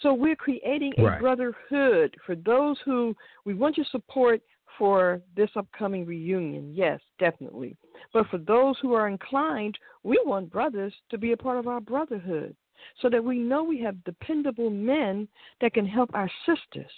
So 0.00 0.12
we're 0.12 0.36
creating 0.36 0.92
a 0.98 1.04
right. 1.04 1.20
brotherhood 1.20 2.14
for 2.26 2.34
those 2.34 2.76
who 2.84 3.14
we 3.44 3.54
want 3.54 3.76
your 3.76 3.86
support 3.90 4.42
for 4.78 5.20
this 5.36 5.50
upcoming 5.56 6.04
reunion. 6.04 6.72
Yes, 6.74 7.00
definitely. 7.18 7.76
But 8.12 8.26
for 8.28 8.38
those 8.38 8.76
who 8.82 8.94
are 8.94 9.08
inclined, 9.08 9.78
we 10.02 10.20
want 10.24 10.50
brothers 10.50 10.94
to 11.10 11.18
be 11.18 11.32
a 11.32 11.36
part 11.36 11.58
of 11.58 11.66
our 11.66 11.80
brotherhood 11.80 12.56
so 13.00 13.08
that 13.08 13.22
we 13.22 13.38
know 13.38 13.62
we 13.62 13.80
have 13.80 14.02
dependable 14.04 14.70
men 14.70 15.28
that 15.60 15.74
can 15.74 15.86
help 15.86 16.10
our 16.14 16.30
sisters 16.46 16.90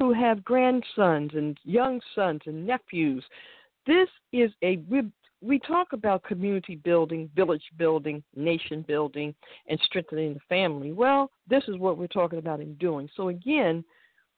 who 0.00 0.12
have 0.12 0.42
grandsons 0.42 1.30
and 1.34 1.58
young 1.62 2.00
sons 2.14 2.40
and 2.46 2.66
nephews. 2.66 3.22
This 3.86 4.08
is 4.32 4.50
a 4.64 4.82
we 5.42 5.58
talk 5.60 5.92
about 5.92 6.22
community 6.22 6.76
building, 6.76 7.30
village 7.34 7.62
building, 7.78 8.22
nation 8.36 8.84
building, 8.86 9.34
and 9.68 9.80
strengthening 9.84 10.34
the 10.34 10.40
family. 10.48 10.92
Well, 10.92 11.30
this 11.48 11.64
is 11.68 11.78
what 11.78 11.96
we're 11.96 12.08
talking 12.08 12.38
about 12.38 12.60
in 12.60 12.74
doing. 12.74 13.08
So, 13.16 13.28
again, 13.28 13.84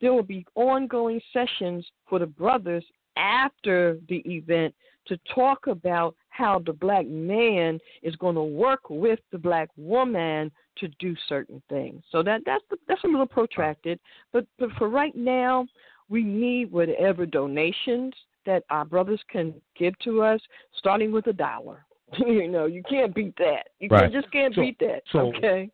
there 0.00 0.12
will 0.12 0.22
be 0.22 0.46
ongoing 0.54 1.20
sessions 1.32 1.86
for 2.08 2.18
the 2.18 2.26
brothers 2.26 2.84
after 3.16 3.98
the 4.08 4.18
event 4.26 4.74
to 5.06 5.18
talk 5.34 5.66
about 5.66 6.14
how 6.32 6.62
the 6.64 6.72
black 6.72 7.06
man 7.06 7.78
is 8.02 8.16
going 8.16 8.34
to 8.34 8.42
work 8.42 8.88
with 8.88 9.20
the 9.30 9.38
black 9.38 9.68
woman 9.76 10.50
to 10.78 10.88
do 10.98 11.14
certain 11.28 11.62
things. 11.68 12.02
So 12.10 12.22
that 12.22 12.40
that's 12.46 12.64
the, 12.70 12.78
that's 12.88 13.04
a 13.04 13.06
little 13.06 13.26
protracted, 13.26 14.00
but 14.32 14.46
but 14.58 14.70
for 14.78 14.88
right 14.88 15.14
now, 15.14 15.66
we 16.08 16.24
need 16.24 16.72
whatever 16.72 17.26
donations 17.26 18.14
that 18.46 18.64
our 18.70 18.84
brothers 18.84 19.20
can 19.30 19.54
give 19.78 19.96
to 20.00 20.20
us, 20.22 20.40
starting 20.78 21.12
with 21.12 21.28
a 21.28 21.32
dollar. 21.32 21.86
you 22.26 22.48
know, 22.48 22.66
you 22.66 22.82
can't 22.88 23.14
beat 23.14 23.36
that. 23.38 23.68
You 23.78 23.88
right. 23.90 24.10
can, 24.10 24.20
just 24.20 24.32
can't 24.32 24.52
so, 24.54 24.62
beat 24.62 24.78
that. 24.80 25.02
So, 25.12 25.32
okay. 25.36 25.70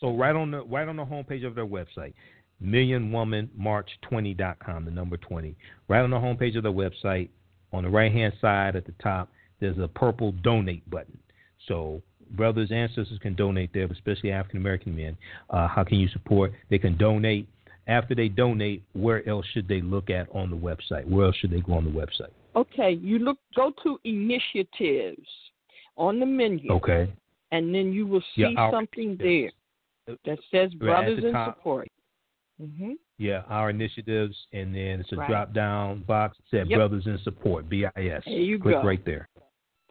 So 0.00 0.16
right 0.16 0.36
on 0.36 0.52
the 0.52 0.62
right 0.64 0.86
on 0.86 0.96
the 0.96 1.04
homepage 1.04 1.44
of 1.44 1.54
their 1.54 1.66
website, 1.66 2.14
millionwomanmarch20.com, 2.62 4.84
the 4.84 4.90
number 4.90 5.16
20. 5.16 5.56
Right 5.88 6.00
on 6.00 6.10
the 6.10 6.16
homepage 6.16 6.56
of 6.56 6.62
their 6.62 6.72
website, 6.72 7.30
on 7.72 7.82
the 7.82 7.90
right 7.90 8.12
hand 8.12 8.34
side 8.40 8.76
at 8.76 8.86
the 8.86 8.94
top, 9.02 9.30
there's 9.64 9.78
a 9.78 9.88
purple 9.88 10.32
donate 10.42 10.88
button. 10.90 11.18
So 11.66 12.02
brothers 12.32 12.70
and 12.70 12.90
sisters 12.90 13.18
can 13.20 13.34
donate 13.34 13.70
there, 13.72 13.86
especially 13.86 14.30
African 14.30 14.60
American 14.60 14.94
men. 14.94 15.16
Uh, 15.50 15.66
how 15.68 15.84
can 15.84 15.98
you 15.98 16.08
support? 16.08 16.52
They 16.70 16.78
can 16.78 16.96
donate 16.96 17.48
after 17.86 18.14
they 18.14 18.28
donate, 18.28 18.82
where 18.94 19.26
else 19.28 19.44
should 19.52 19.68
they 19.68 19.80
look 19.80 20.10
at 20.10 20.26
on 20.32 20.50
the 20.50 20.56
website? 20.56 21.06
Where 21.06 21.26
else 21.26 21.36
should 21.36 21.50
they 21.50 21.60
go 21.60 21.74
on 21.74 21.84
the 21.84 21.90
website? 21.90 22.32
Okay, 22.56 22.92
you 22.92 23.18
look 23.18 23.38
go 23.54 23.72
to 23.82 23.98
initiatives 24.04 25.26
on 25.96 26.20
the 26.20 26.26
menu. 26.26 26.70
Okay. 26.70 27.12
And 27.52 27.74
then 27.74 27.92
you 27.92 28.06
will 28.06 28.22
see 28.34 28.46
yeah, 28.56 28.70
something 28.70 29.16
there 29.18 29.50
that 30.24 30.38
says 30.50 30.72
brothers 30.74 31.22
in 31.22 31.32
support. 31.46 31.88
Mm-hmm. 32.60 32.92
Yeah, 33.18 33.42
our 33.48 33.70
initiatives, 33.70 34.36
and 34.52 34.74
then 34.74 35.00
it's 35.00 35.12
a 35.12 35.16
right. 35.16 35.28
drop 35.28 35.54
down 35.54 36.02
box 36.02 36.36
that 36.36 36.58
said 36.58 36.70
yep. 36.70 36.78
brothers 36.78 37.06
in 37.06 37.18
support, 37.22 37.68
BIS. 37.68 37.90
There 37.94 38.22
you 38.26 38.58
Click 38.58 38.74
go. 38.74 38.82
right 38.82 39.04
there. 39.04 39.28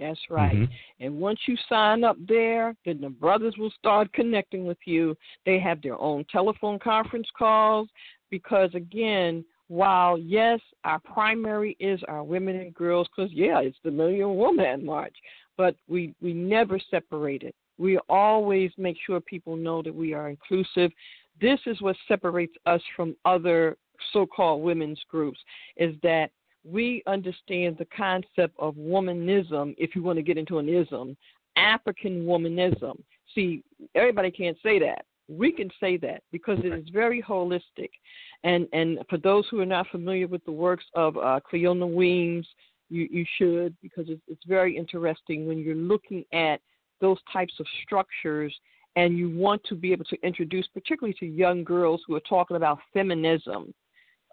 That's 0.03 0.19
right. 0.29 0.53
Mm-hmm. 0.53 1.05
And 1.05 1.15
once 1.15 1.39
you 1.45 1.55
sign 1.69 2.03
up 2.03 2.17
there, 2.27 2.75
then 2.85 2.99
the 2.99 3.09
brothers 3.09 3.55
will 3.57 3.71
start 3.79 4.11
connecting 4.11 4.65
with 4.65 4.77
you. 4.85 5.15
They 5.45 5.59
have 5.59 5.81
their 5.81 5.97
own 5.99 6.25
telephone 6.29 6.77
conference 6.77 7.27
calls 7.37 7.87
because, 8.29 8.69
again, 8.75 9.45
while 9.69 10.17
yes, 10.17 10.59
our 10.83 10.99
primary 10.99 11.77
is 11.79 12.01
our 12.09 12.23
women 12.23 12.57
and 12.57 12.73
girls, 12.73 13.07
because 13.15 13.31
yeah, 13.31 13.59
it's 13.59 13.77
the 13.85 13.91
Million 13.91 14.35
Woman 14.35 14.85
March, 14.85 15.15
but 15.57 15.75
we 15.87 16.13
we 16.21 16.33
never 16.33 16.79
separate 16.91 17.43
it. 17.43 17.55
We 17.77 17.97
always 18.09 18.71
make 18.77 18.97
sure 19.05 19.21
people 19.21 19.55
know 19.55 19.81
that 19.83 19.95
we 19.95 20.13
are 20.13 20.29
inclusive. 20.29 20.91
This 21.39 21.59
is 21.65 21.81
what 21.81 21.95
separates 22.09 22.53
us 22.65 22.81
from 22.95 23.15
other 23.23 23.77
so-called 24.11 24.61
women's 24.61 24.99
groups 25.09 25.39
is 25.77 25.95
that 26.03 26.29
we 26.63 27.03
understand 27.07 27.77
the 27.77 27.87
concept 27.95 28.55
of 28.57 28.75
womanism, 28.75 29.75
if 29.77 29.95
you 29.95 30.03
want 30.03 30.17
to 30.17 30.23
get 30.23 30.37
into 30.37 30.59
an 30.59 30.69
ism, 30.69 31.17
African 31.57 32.25
womanism. 32.25 33.01
See, 33.35 33.63
everybody 33.95 34.31
can't 34.31 34.57
say 34.63 34.79
that. 34.79 35.05
We 35.27 35.51
can 35.51 35.69
say 35.79 35.97
that 35.97 36.23
because 36.31 36.59
it 36.63 36.73
is 36.73 36.89
very 36.89 37.21
holistic. 37.21 37.89
And 38.43 38.67
and 38.73 38.99
for 39.09 39.17
those 39.17 39.45
who 39.49 39.61
are 39.61 39.65
not 39.65 39.87
familiar 39.87 40.27
with 40.27 40.43
the 40.45 40.51
works 40.51 40.83
of 40.95 41.17
uh, 41.17 41.39
Clenora 41.49 41.91
Weems, 41.91 42.47
you, 42.89 43.07
you 43.09 43.25
should 43.37 43.75
because 43.81 44.05
it's, 44.09 44.21
it's 44.27 44.43
very 44.45 44.75
interesting 44.75 45.47
when 45.47 45.59
you're 45.59 45.75
looking 45.75 46.25
at 46.33 46.59
those 46.99 47.17
types 47.31 47.53
of 47.59 47.65
structures 47.83 48.53
and 48.95 49.17
you 49.17 49.35
want 49.35 49.63
to 49.65 49.75
be 49.75 49.91
able 49.91 50.05
to 50.05 50.17
introduce, 50.23 50.67
particularly 50.67 51.15
to 51.19 51.25
young 51.25 51.63
girls 51.63 52.01
who 52.05 52.15
are 52.15 52.21
talking 52.21 52.57
about 52.57 52.79
feminism, 52.93 53.73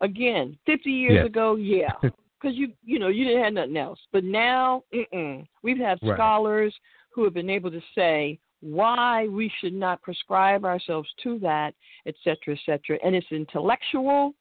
Again, 0.00 0.56
50 0.66 0.90
years 0.90 1.12
yes. 1.16 1.26
ago, 1.26 1.56
yeah, 1.56 1.92
because 2.02 2.56
you 2.56 2.72
you 2.84 2.98
know 2.98 3.08
you 3.08 3.24
didn't 3.24 3.44
have 3.44 3.52
nothing 3.52 3.76
else. 3.76 3.98
But 4.12 4.24
now, 4.24 4.84
mm-mm. 4.94 5.46
we've 5.62 5.78
had 5.78 5.98
right. 6.02 6.16
scholars 6.16 6.74
who 7.14 7.24
have 7.24 7.34
been 7.34 7.50
able 7.50 7.70
to 7.70 7.80
say 7.94 8.38
why 8.60 9.26
we 9.28 9.50
should 9.60 9.72
not 9.72 10.02
prescribe 10.02 10.64
ourselves 10.64 11.08
to 11.22 11.38
that, 11.40 11.74
et 12.06 12.14
cetera, 12.22 12.54
et 12.54 12.60
cetera. 12.66 12.98
And 13.04 13.14
it's 13.14 13.26
intellectual, 13.30 14.34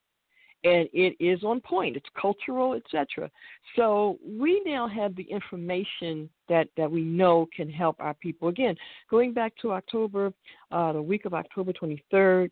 and 0.63 0.89
it 0.91 1.15
is 1.19 1.43
on 1.43 1.61
point. 1.61 1.95
It's 1.95 2.09
cultural, 2.19 2.73
etc. 2.73 3.29
So 3.75 4.17
we 4.25 4.61
now 4.65 4.87
have 4.87 5.15
the 5.15 5.23
information 5.23 6.29
that 6.49 6.67
that 6.77 6.91
we 6.91 7.01
know 7.01 7.47
can 7.55 7.69
help 7.69 7.95
our 7.99 8.13
people. 8.15 8.49
Again, 8.49 8.75
going 9.09 9.33
back 9.33 9.53
to 9.61 9.71
October, 9.71 10.33
uh, 10.71 10.93
the 10.93 11.01
week 11.01 11.25
of 11.25 11.33
October 11.33 11.71
23rd. 11.73 12.51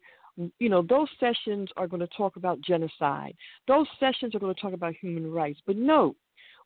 You 0.60 0.70
know, 0.70 0.84
those 0.84 1.08
sessions 1.20 1.70
are 1.78 1.88
going 1.88 2.00
to 2.00 2.08
talk 2.16 2.36
about 2.36 2.62
genocide. 2.62 3.36
Those 3.68 3.88
sessions 4.00 4.36
are 4.36 4.40
going 4.40 4.54
to 4.54 4.62
talk 4.62 4.74
about 4.74 4.94
human 4.96 5.32
rights. 5.32 5.60
But 5.66 5.78
note, 5.78 6.16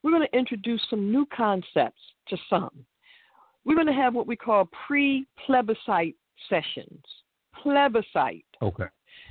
we're 0.03 0.11
going 0.11 0.27
to 0.27 0.37
introduce 0.37 0.81
some 0.89 1.11
new 1.11 1.25
concepts 1.35 2.01
to 2.29 2.37
some. 2.49 2.71
We're 3.63 3.75
going 3.75 3.87
to 3.87 3.93
have 3.93 4.13
what 4.13 4.27
we 4.27 4.35
call 4.35 4.69
pre 4.87 5.25
plebiscite 5.45 6.15
sessions. 6.49 7.03
Plebiscite. 7.61 8.45
Okay. 8.61 8.85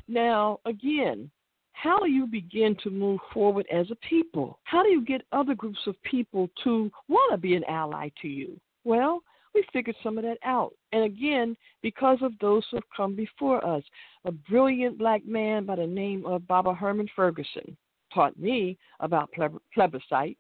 Now, 0.09 0.61
again, 0.65 1.31
how 1.73 1.99
do 1.99 2.11
you 2.11 2.27
begin 2.27 2.77
to 2.83 2.91
move 2.91 3.21
forward 3.33 3.67
as 3.73 3.91
a 3.91 3.97
people? 4.07 4.59
How 4.65 4.83
do 4.83 4.91
you 4.91 5.05
get 5.05 5.23
other 5.33 5.55
groups 5.55 5.81
of 5.87 6.01
people 6.03 6.51
to 6.65 6.91
want 7.09 7.33
to 7.33 7.39
be 7.39 7.55
an 7.55 7.65
ally 7.65 8.11
to 8.23 8.29
you? 8.29 8.61
Well, 8.85 9.23
we 9.55 9.65
figured 9.73 9.97
some 10.03 10.19
of 10.19 10.25
that 10.25 10.39
out. 10.45 10.73
And 10.93 11.05
again, 11.05 11.57
because 11.83 12.19
of 12.23 12.33
those 12.41 12.65
who 12.71 12.77
have 12.77 12.85
come 12.97 13.15
before 13.15 13.65
us, 13.67 13.83
a 14.25 14.33
brilliant 14.33 14.99
black 14.99 15.27
man 15.27 15.65
by 15.65 15.77
the 15.77 15.87
name 15.87 16.25
of 16.27 16.47
Baba 16.47 16.75
Herman 16.75 17.09
Ferguson 17.15 17.77
taught 18.13 18.39
me 18.39 18.77
about 19.01 19.31
plebiscite. 19.75 20.37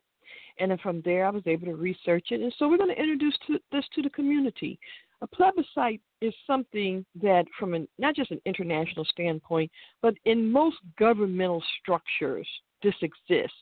And 0.58 0.70
then 0.70 0.78
from 0.78 1.00
there, 1.04 1.26
I 1.26 1.30
was 1.30 1.42
able 1.46 1.66
to 1.66 1.74
research 1.74 2.28
it. 2.30 2.40
And 2.40 2.54
so 2.58 2.68
we're 2.68 2.76
going 2.76 2.94
to 2.94 3.00
introduce 3.00 3.36
to, 3.46 3.58
this 3.72 3.84
to 3.94 4.02
the 4.02 4.10
community. 4.10 4.78
A 5.22 5.26
plebiscite 5.26 6.00
is 6.20 6.34
something 6.46 7.04
that, 7.22 7.44
from 7.58 7.74
an, 7.74 7.88
not 7.98 8.16
just 8.16 8.30
an 8.30 8.40
international 8.46 9.04
standpoint, 9.06 9.70
but 10.02 10.14
in 10.24 10.50
most 10.50 10.76
governmental 10.98 11.62
structures, 11.80 12.48
this 12.82 12.94
exists. 13.02 13.56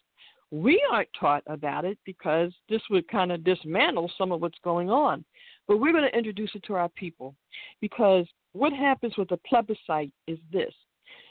We 0.51 0.83
aren't 0.91 1.11
taught 1.19 1.43
about 1.47 1.85
it 1.85 1.99
because 2.07 2.53
this 2.69 2.81
would 2.91 3.07
kind 3.09 3.33
of 3.33 3.45
dismantle 3.45 4.11
some 4.17 4.33
of 4.33 4.41
what's 4.41 4.59
going 4.65 4.89
on. 4.89 5.25
But 5.69 5.79
we're 5.79 5.93
going 5.93 6.11
to 6.11 6.19
introduce 6.19 6.51
it 6.55 6.65
to 6.65 6.75
our 6.75 6.89
people 6.89 7.35
because 7.81 8.27
what 8.53 8.73
happens 8.73 9.17
with 9.17 9.31
a 9.31 9.37
plebiscite 9.47 10.13
is 10.27 10.39
this 10.51 10.73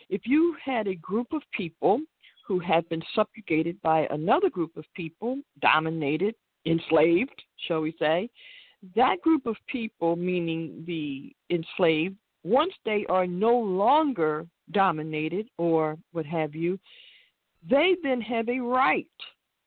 if 0.10 0.22
you 0.26 0.56
had 0.64 0.88
a 0.88 0.96
group 0.96 1.28
of 1.34 1.42
people 1.52 2.00
who 2.48 2.60
had 2.60 2.88
been 2.88 3.02
subjugated 3.14 3.82
by 3.82 4.08
another 4.10 4.50
group 4.50 4.78
of 4.78 4.86
people, 4.96 5.38
dominated, 5.60 6.34
enslaved, 6.66 7.44
shall 7.68 7.82
we 7.82 7.94
say, 8.00 8.30
that 8.96 9.20
group 9.22 9.46
of 9.46 9.58
people, 9.68 10.16
meaning 10.16 10.84
the 10.88 11.34
enslaved, 11.50 12.16
once 12.44 12.72
they 12.86 13.06
are 13.10 13.28
no 13.28 13.58
longer 13.58 14.46
dominated 14.72 15.50
or 15.58 15.98
what 16.14 16.26
have 16.26 16.56
you, 16.56 16.80
they 17.70 17.96
then 18.04 18.22
have 18.22 18.48
a 18.48 18.60
right. 18.60 19.08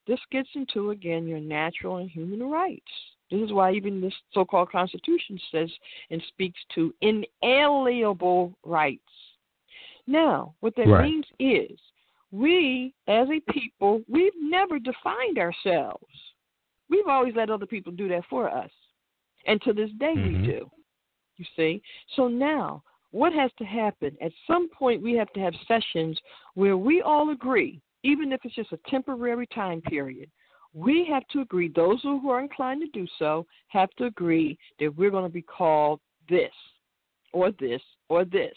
This 0.06 0.20
gets 0.32 0.48
into, 0.54 0.90
again, 0.90 1.26
your 1.26 1.40
natural 1.40 1.98
and 1.98 2.10
human 2.10 2.42
rights. 2.42 2.82
This 3.30 3.40
is 3.40 3.52
why 3.52 3.72
even 3.72 4.00
this 4.00 4.14
so 4.32 4.44
called 4.44 4.70
Constitution 4.70 5.38
says 5.52 5.70
and 6.10 6.22
speaks 6.28 6.58
to 6.74 6.94
inalienable 7.00 8.56
rights. 8.64 9.02
Now, 10.06 10.54
what 10.60 10.74
that 10.76 10.88
right. 10.88 11.04
means 11.04 11.26
is 11.38 11.78
we, 12.32 12.94
as 13.06 13.28
a 13.28 13.52
people, 13.52 14.02
we've 14.08 14.32
never 14.40 14.78
defined 14.78 15.38
ourselves. 15.38 16.04
We've 16.88 17.06
always 17.06 17.34
let 17.36 17.50
other 17.50 17.66
people 17.66 17.92
do 17.92 18.08
that 18.08 18.24
for 18.28 18.50
us. 18.50 18.70
And 19.46 19.62
to 19.62 19.72
this 19.72 19.90
day, 19.98 20.14
mm-hmm. 20.16 20.42
we 20.42 20.46
do. 20.46 20.70
You 21.36 21.44
see? 21.56 21.82
So 22.16 22.28
now, 22.28 22.82
what 23.12 23.32
has 23.32 23.50
to 23.58 23.64
happen? 23.64 24.16
At 24.20 24.32
some 24.46 24.68
point, 24.68 25.02
we 25.02 25.14
have 25.14 25.32
to 25.32 25.40
have 25.40 25.54
sessions 25.66 26.18
where 26.54 26.76
we 26.76 27.02
all 27.02 27.30
agree, 27.30 27.80
even 28.02 28.32
if 28.32 28.40
it's 28.44 28.54
just 28.54 28.72
a 28.72 28.78
temporary 28.88 29.46
time 29.54 29.80
period. 29.82 30.30
We 30.72 31.06
have 31.10 31.26
to 31.28 31.40
agree, 31.40 31.68
those 31.74 32.00
who 32.02 32.30
are 32.30 32.40
inclined 32.40 32.82
to 32.82 32.98
do 32.98 33.06
so 33.18 33.46
have 33.68 33.90
to 33.98 34.04
agree 34.04 34.56
that 34.78 34.96
we're 34.96 35.10
going 35.10 35.24
to 35.24 35.32
be 35.32 35.42
called 35.42 36.00
this, 36.28 36.52
or 37.32 37.50
this, 37.58 37.82
or 38.08 38.24
this. 38.24 38.54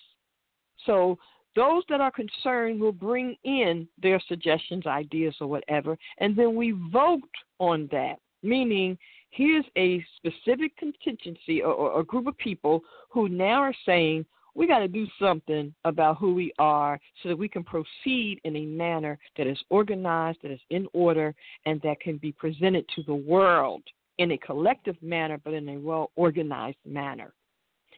So 0.86 1.18
those 1.56 1.84
that 1.90 2.02
are 2.02 2.12
concerned 2.12 2.80
will 2.80 2.92
bring 2.92 3.36
in 3.44 3.88
their 4.02 4.20
suggestions, 4.28 4.86
ideas, 4.86 5.36
or 5.42 5.48
whatever, 5.48 5.98
and 6.20 6.36
then 6.36 6.56
we 6.56 6.72
vote 6.92 7.22
on 7.60 7.88
that. 7.92 8.18
Meaning, 8.46 8.98
here's 9.30 9.66
a 9.78 10.04
specific 10.18 10.76
contingency 10.78 11.62
or, 11.62 11.74
or 11.74 12.02
a 12.02 12.04
group 12.04 12.28
of 12.28 12.38
people 12.38 12.82
who 13.10 13.30
now 13.30 13.62
are 13.62 13.76
saying, 13.86 14.26
we 14.56 14.68
got 14.68 14.80
to 14.80 14.88
do 14.88 15.08
something 15.20 15.74
about 15.86 16.18
who 16.18 16.34
we 16.34 16.54
are 16.60 17.00
so 17.22 17.30
that 17.30 17.38
we 17.38 17.48
can 17.48 17.64
proceed 17.64 18.40
in 18.44 18.56
a 18.56 18.66
manner 18.66 19.18
that 19.38 19.48
is 19.48 19.58
organized, 19.70 20.40
that 20.44 20.52
is 20.52 20.60
in 20.70 20.88
order, 20.94 21.34
and 21.66 21.82
that 21.82 22.00
can 22.00 22.18
be 22.18 22.32
presented 22.32 22.86
to 22.96 23.04
the 23.04 23.16
world 23.16 23.84
in 24.20 24.32
a 24.32 24.38
collective 24.38 24.96
manner, 25.02 25.40
but 25.44 25.54
in 25.54 25.68
a 25.70 25.78
well 25.78 26.12
organized 26.16 26.78
manner, 26.86 27.34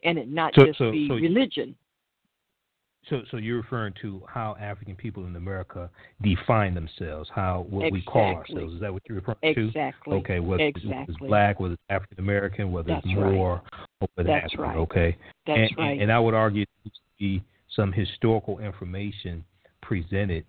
and 0.03 0.17
it 0.17 0.29
not 0.29 0.53
so, 0.55 0.65
just 0.65 0.77
so, 0.77 0.91
be 0.91 1.07
so 1.07 1.15
religion. 1.15 1.75
So, 3.09 3.21
so 3.29 3.37
you're 3.37 3.57
referring 3.57 3.93
to 4.01 4.23
how 4.27 4.55
African 4.59 4.95
people 4.95 5.25
in 5.25 5.35
America 5.35 5.91
define 6.23 6.73
themselves, 6.73 7.29
how 7.33 7.67
what 7.69 7.85
exactly. 7.85 7.99
we 7.99 8.01
call 8.01 8.35
ourselves. 8.35 8.73
Is 8.73 8.81
that 8.81 8.91
what 8.91 9.03
you're 9.07 9.17
referring 9.17 9.37
exactly. 9.43 9.63
to? 9.63 9.67
Exactly. 9.67 10.17
Okay. 10.17 10.39
Whether 10.39 10.63
exactly. 10.63 11.05
it's 11.09 11.17
black, 11.19 11.59
whether 11.59 11.73
it's 11.73 11.83
African 11.89 12.19
American, 12.19 12.71
whether 12.71 12.87
That's 12.87 13.05
it's 13.05 13.13
Moor, 13.13 13.61
right. 13.63 13.84
Or 14.01 14.07
whether 14.15 14.29
That's 14.29 14.57
right. 14.57 14.77
Okay. 14.77 15.17
That's 15.47 15.71
and, 15.71 15.77
right. 15.77 16.01
And 16.01 16.11
I 16.11 16.19
would 16.19 16.33
argue 16.33 16.65
there 16.65 16.81
needs 16.85 16.95
to 16.95 17.01
be 17.19 17.43
some 17.75 17.91
historical 17.91 18.59
information 18.59 19.43
presented 19.81 20.45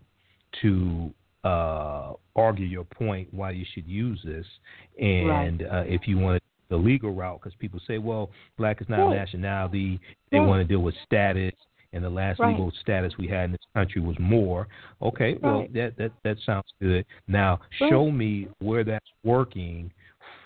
to 0.62 1.12
uh, 1.44 2.14
argue 2.34 2.66
your 2.66 2.84
point 2.84 3.32
why 3.32 3.52
you 3.52 3.64
should 3.72 3.86
use 3.86 4.20
this, 4.24 4.46
and 4.98 5.60
right. 5.62 5.70
uh, 5.70 5.84
if 5.86 6.08
you 6.08 6.18
want 6.18 6.42
the 6.68 6.76
legal 6.76 7.14
route, 7.14 7.40
because 7.40 7.56
people 7.58 7.80
say, 7.86 7.98
well, 7.98 8.30
black 8.58 8.80
is 8.80 8.88
not 8.88 8.98
Right. 8.98 9.12
a 9.12 9.20
nationality. 9.20 10.00
They 10.30 10.40
Right. 10.40 10.48
want 10.48 10.60
to 10.60 10.64
deal 10.66 10.82
with 10.82 10.96
status 11.04 11.54
and 11.92 12.04
the 12.04 12.10
last 12.10 12.40
legal 12.40 12.70
status 12.80 13.16
we 13.16 13.26
had 13.26 13.46
in 13.46 13.52
this 13.52 13.60
country 13.74 14.00
was 14.02 14.18
Moor. 14.18 14.68
Okay, 15.00 15.34
well 15.40 15.66
that 15.72 15.96
that 15.96 16.12
that 16.24 16.36
sounds 16.44 16.66
good. 16.80 17.06
Now 17.26 17.60
show 17.78 18.10
me 18.10 18.48
where 18.58 18.84
that's 18.84 19.10
working 19.24 19.90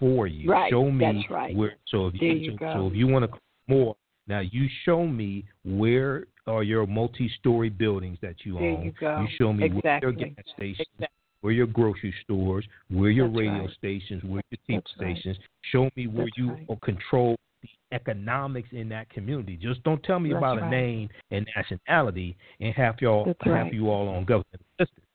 for 0.00 0.26
you. 0.26 0.50
Right, 0.50 0.70
Show 0.70 0.90
me 0.90 1.04
that's 1.20 1.30
right. 1.30 1.54
where. 1.54 1.76
So 1.88 2.08
if 2.08 2.14
There 2.14 2.22
you, 2.30 2.52
you 2.52 2.58
so, 2.58 2.72
so 2.74 2.86
if 2.88 2.94
you 2.94 3.06
want 3.06 3.30
to 3.30 3.38
more, 3.68 3.94
now 4.26 4.40
you 4.40 4.66
show 4.84 5.06
me 5.06 5.44
where 5.64 6.24
are 6.46 6.62
your 6.64 6.86
multi-story 6.86 7.68
buildings 7.68 8.18
that 8.22 8.36
you 8.44 8.54
There 8.54 8.70
own. 8.72 8.84
you 8.84 8.92
go. 8.98 9.26
show 9.38 9.52
me 9.52 9.66
Exactly. 9.66 9.90
where 9.90 10.00
your 10.00 10.12
gas 10.12 10.44
stations, 10.56 10.86
Exactly. 10.94 11.16
where 11.42 11.52
your 11.52 11.66
grocery 11.66 12.14
stores, 12.24 12.64
where 12.88 13.10
your 13.10 13.28
That's 13.28 13.38
radio 13.38 13.60
right. 13.66 13.70
stations, 13.76 14.24
where 14.24 14.42
your 14.50 14.58
TV 14.68 14.82
That's 14.82 14.92
right. 14.98 15.16
stations. 15.16 15.36
Show 15.70 15.90
me 15.96 16.06
where 16.08 16.24
That's 16.26 16.38
you 16.38 16.52
right. 16.52 16.80
control 16.82 17.36
the 17.62 17.68
economics 17.92 18.68
in 18.72 18.88
that 18.88 19.10
community. 19.10 19.56
Just 19.56 19.82
don't 19.84 20.02
tell 20.02 20.18
me 20.18 20.32
about 20.32 20.58
a 20.62 20.68
name 20.70 21.08
and 21.30 21.46
nationality 21.56 22.36
and 22.60 22.74
have 22.74 22.96
y'all 23.00 23.32
have 23.44 23.72
you 23.74 23.90
all 23.90 24.08
on 24.08 24.24
government 24.24 24.62
assistance. 24.78 25.06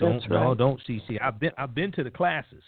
Don't 0.00 0.28
no, 0.28 0.54
don't 0.54 0.80
see 0.86 1.00
see. 1.06 1.18
I've 1.20 1.38
been 1.38 1.52
I've 1.56 1.74
been 1.74 1.92
to 1.92 2.02
the 2.02 2.10
classes. 2.10 2.62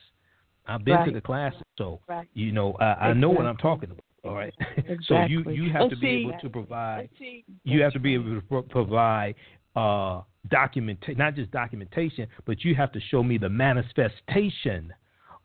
I've 0.68 0.84
been 0.84 1.04
to 1.06 1.10
the 1.12 1.20
classes, 1.20 1.62
so 1.78 2.00
Right. 2.08 2.28
you 2.34 2.52
know 2.52 2.72
I, 2.80 3.08
I 3.08 3.12
know 3.12 3.30
what 3.30 3.46
I'm 3.46 3.56
talking 3.56 3.90
about. 3.90 4.02
All 4.24 4.34
right. 4.34 4.52
so 5.02 5.22
you 5.26 5.42
you 5.50 5.70
have 5.72 5.82
And 5.82 5.90
to 5.90 5.96
be 5.96 6.06
see- 6.06 6.28
able 6.28 6.38
to 6.40 6.48
provide 6.48 7.08
see, 7.18 7.44
you 7.64 7.82
have 7.82 7.92
to 7.92 8.00
be 8.00 8.14
able 8.14 8.34
to 8.34 8.40
pro- 8.48 8.62
provide 8.62 9.34
uh, 9.76 10.22
documentation, 10.50 11.18
not 11.18 11.34
just 11.34 11.50
documentation, 11.50 12.26
but 12.46 12.64
you 12.64 12.74
have 12.74 12.90
to 12.92 13.00
show 13.10 13.22
me 13.22 13.38
the 13.38 13.48
manifestation 13.48 14.92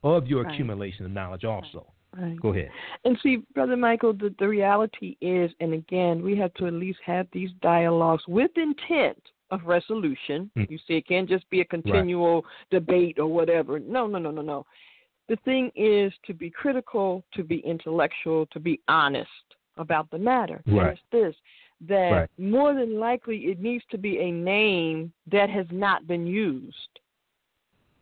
of 0.03 0.27
your 0.27 0.43
Right. 0.43 0.53
accumulation 0.53 1.05
of 1.05 1.11
knowledge 1.11 1.43
also. 1.45 1.85
Right. 2.17 2.39
Go 2.41 2.49
ahead. 2.49 2.69
And 3.05 3.17
see, 3.23 3.37
Brother 3.53 3.77
Michael, 3.77 4.13
the, 4.13 4.33
the 4.39 4.47
reality 4.47 5.15
is, 5.21 5.51
and 5.59 5.73
again, 5.73 6.21
we 6.23 6.35
have 6.37 6.53
to 6.55 6.67
at 6.67 6.73
least 6.73 6.99
have 7.05 7.27
these 7.31 7.51
dialogues 7.61 8.23
with 8.27 8.51
intent 8.57 9.21
of 9.49 9.61
resolution. 9.65 10.49
Mm. 10.57 10.69
You 10.69 10.77
see, 10.87 10.95
it 10.95 11.07
can't 11.07 11.29
just 11.29 11.49
be 11.49 11.61
a 11.61 11.65
continual 11.65 12.43
debate 12.69 13.17
or 13.19 13.27
whatever. 13.27 13.79
No, 13.79 14.07
no, 14.07 14.17
no, 14.19 14.31
no, 14.31 14.41
no. 14.41 14.65
The 15.31 15.37
thing 15.45 15.71
is 15.75 16.11
to 16.25 16.33
be 16.33 16.49
critical, 16.49 17.23
to 17.35 17.43
be 17.45 17.59
intellectual, 17.59 18.47
to 18.47 18.59
be 18.59 18.81
honest 18.89 19.29
about 19.77 20.11
the 20.11 20.19
matter. 20.19 20.61
And 20.65 20.75
Right. 20.75 20.91
it's 20.91 21.01
this 21.09 21.33
that 21.87 22.11
Right. 22.11 22.29
more 22.37 22.73
than 22.73 22.99
likely 22.99 23.45
it 23.45 23.61
needs 23.61 23.85
to 23.91 23.97
be 23.97 24.19
a 24.19 24.29
name 24.29 25.13
that 25.27 25.49
has 25.49 25.71
not 25.71 26.05
been 26.05 26.27
used. 26.27 26.99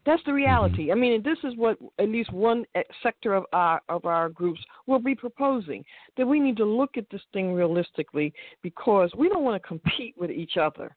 That's 0.05 0.23
the 0.23 0.33
reality. 0.33 0.91
I 0.91 0.95
mean, 0.95 1.21
this 1.21 1.37
is 1.43 1.55
what 1.55 1.77
at 1.99 2.09
least 2.09 2.33
one 2.33 2.65
eh, 2.73 2.81
sector 3.03 3.35
of 3.35 3.45
our 3.53 3.79
of 3.89 4.05
our 4.05 4.29
groups 4.29 4.65
will 4.87 4.97
be 4.97 5.13
proposing 5.13 5.85
that 6.17 6.25
we 6.25 6.39
need 6.39 6.57
to 6.57 6.65
look 6.65 6.97
at 6.97 7.07
this 7.11 7.23
thing 7.31 7.53
realistically 7.53 8.33
because 8.63 9.13
we 9.13 9.29
don't 9.29 9.43
want 9.43 9.61
to 9.61 9.67
compete 9.67 10.17
with 10.17 10.31
each 10.31 10.57
other. 10.57 10.95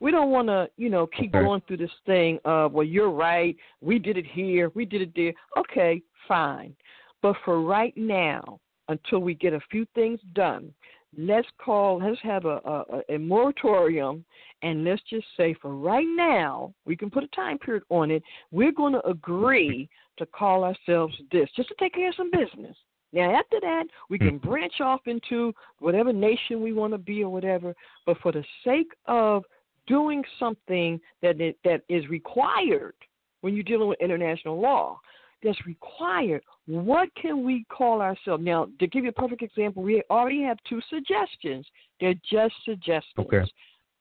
We 0.00 0.10
don't 0.10 0.30
want 0.30 0.48
to, 0.48 0.70
you 0.76 0.90
know, 0.90 1.06
keep 1.06 1.34
Okay. 1.34 1.44
going 1.44 1.60
through 1.62 1.78
this 1.78 1.90
thing 2.06 2.38
of, 2.44 2.72
well, 2.72 2.84
you're 2.84 3.10
right, 3.10 3.56
we 3.80 3.98
did 3.98 4.16
it 4.16 4.26
here, 4.26 4.70
we 4.74 4.84
did 4.84 5.02
it 5.02 5.12
there. 5.14 5.32
Okay, 5.56 6.02
fine. 6.26 6.74
But 7.20 7.36
for 7.44 7.62
right 7.62 7.96
now, 7.96 8.60
until 8.88 9.18
we 9.18 9.34
get 9.34 9.52
a 9.52 9.60
few 9.70 9.86
things 9.94 10.20
done, 10.34 10.72
let's 11.16 11.48
call, 11.58 11.98
let's 11.98 12.20
have 12.22 12.44
a, 12.44 12.60
a, 12.64 13.14
a 13.14 13.18
moratorium, 13.18 14.24
and 14.62 14.84
let's 14.84 15.02
just 15.10 15.26
say 15.36 15.54
for 15.54 15.74
right 15.74 16.06
now, 16.06 16.72
we 16.84 16.96
can 16.96 17.10
put 17.10 17.24
a 17.24 17.28
time 17.28 17.58
period 17.58 17.82
on 17.90 18.10
it. 18.10 18.22
We're 18.50 18.72
going 18.72 18.92
to 18.92 19.06
agree 19.06 19.88
to 20.18 20.26
call 20.26 20.64
ourselves 20.64 21.14
this, 21.32 21.48
just 21.56 21.68
to 21.70 21.74
take 21.78 21.94
care 21.94 22.08
of 22.08 22.14
some 22.14 22.30
business. 22.30 22.76
Now, 23.12 23.34
after 23.34 23.58
that, 23.60 23.84
we 24.10 24.18
can 24.18 24.38
hmm. 24.38 24.48
branch 24.48 24.80
off 24.80 25.00
into 25.06 25.54
whatever 25.78 26.12
nation 26.12 26.62
we 26.62 26.72
want 26.72 26.92
to 26.92 26.98
be 26.98 27.22
or 27.22 27.30
whatever. 27.30 27.74
But 28.04 28.18
for 28.18 28.32
the 28.32 28.44
sake 28.64 28.92
of 29.06 29.44
doing 29.88 30.22
something 30.38 31.00
that 31.22 31.40
it, 31.40 31.56
that 31.64 31.82
is 31.88 32.06
required 32.08 32.94
when 33.40 33.54
you're 33.54 33.64
dealing 33.64 33.88
with 33.88 34.00
international 34.00 34.60
law, 34.60 35.00
that's 35.42 35.58
required. 35.66 36.42
What 36.66 37.08
can 37.14 37.44
we 37.44 37.64
call 37.68 38.00
ourselves? 38.00 38.44
Now, 38.44 38.68
to 38.80 38.86
give 38.86 39.04
you 39.04 39.10
a 39.10 39.12
perfect 39.12 39.42
example, 39.42 39.82
we 39.82 40.02
already 40.10 40.42
have 40.42 40.58
two 40.68 40.80
suggestions. 40.90 41.66
They're 42.00 42.14
just 42.30 42.54
suggestions. 42.64 43.04
Okay. 43.18 43.44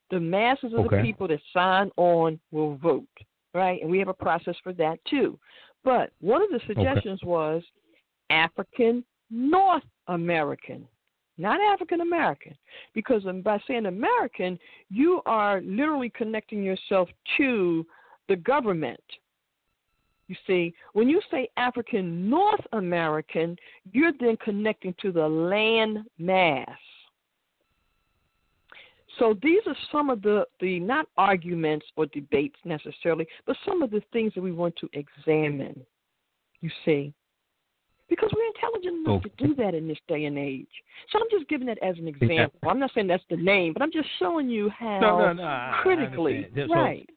The 0.10 0.20
masses 0.20 0.74
of 0.74 0.86
okay. 0.86 0.98
the 0.98 1.04
people 1.04 1.28
that 1.28 1.40
sign 1.54 1.92
on 1.98 2.40
will 2.52 2.76
vote, 2.78 3.06
right? 3.54 3.82
And 3.82 3.92
we 3.92 4.00
have 4.00 4.08
a 4.08 4.14
process 4.14 4.56
for 4.64 4.74
that 4.74 5.00
too. 5.10 5.38
But 5.84 6.12
one 6.22 6.42
of 6.42 6.50
the 6.50 6.60
suggestions 6.66 7.20
okay. 7.22 7.30
was 7.30 7.64
African 8.30 9.04
North 9.30 9.84
American, 10.08 10.88
not 11.38 11.60
African 11.62 12.02
American. 12.02 12.56
Because 12.94 13.24
by 13.44 13.60
saying 13.68 13.86
American, 13.86 14.58
you 14.90 15.22
are 15.26 15.62
literally 15.62 16.12
connecting 16.16 16.64
yourself 16.64 17.10
to 17.38 17.86
the 18.28 18.36
government. 18.36 19.02
You 20.28 20.36
see, 20.46 20.74
when 20.94 21.08
you 21.08 21.22
say 21.32 21.50
African 21.56 22.30
North 22.30 22.66
American, 22.74 23.56
you're 23.92 24.12
then 24.20 24.38
connecting 24.44 24.94
to 25.02 25.12
the 25.12 25.28
land 25.28 26.00
mass. 26.18 26.68
So 29.20 29.36
these 29.42 29.62
are 29.66 29.76
some 29.92 30.10
of 30.10 30.22
the, 30.22 30.46
the 30.60 30.80
not 30.80 31.08
arguments 31.18 31.86
or 31.96 32.06
debates 32.08 32.58
necessarily, 32.66 33.26
but 33.46 33.56
some 33.66 33.82
of 33.82 33.90
the 33.90 34.02
things 34.14 34.34
that 34.36 34.42
we 34.42 34.52
want 34.52 34.76
to 34.78 34.90
examine. 34.94 35.84
You 36.62 36.70
see, 36.86 37.14
because 38.10 38.30
we're 38.36 38.46
intelligent 38.56 39.06
enough 39.06 39.26
okay. 39.26 39.30
to 39.38 39.48
do 39.48 39.56
that 39.56 39.74
in 39.74 39.88
this 39.88 39.98
day 40.08 40.26
and 40.26 40.38
age. 40.38 40.68
So 41.12 41.20
I'm 41.20 41.28
just 41.32 41.50
giving 41.50 41.68
that 41.68 41.78
as 41.84 41.98
an 41.98 42.08
example. 42.08 42.60
I'm 42.70 42.80
not 42.80 42.92
saying 42.94 43.08
that's 43.08 43.24
the 43.30 43.38
name, 43.38 43.74
but 43.74 43.82
I'm 43.82 43.92
just 43.92 44.08
showing 44.20 44.50
you 44.50 44.70
how 44.70 45.00
no, 45.00 45.20
no, 45.20 45.34
no, 45.34 45.72
critically, 45.82 46.48
so, 46.56 46.74
right. 46.74 47.10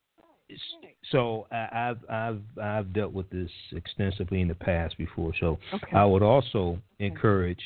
So 1.12 1.46
uh, 1.52 1.66
I've 1.72 1.98
I've 2.10 2.40
I've 2.60 2.92
dealt 2.92 3.12
with 3.12 3.30
this 3.30 3.50
extensively 3.72 4.40
in 4.40 4.48
the 4.48 4.54
past 4.54 4.98
before. 4.98 5.32
So 5.38 5.58
okay. 5.72 5.96
I 5.96 6.04
would 6.04 6.22
also 6.22 6.78
encourage 6.98 7.60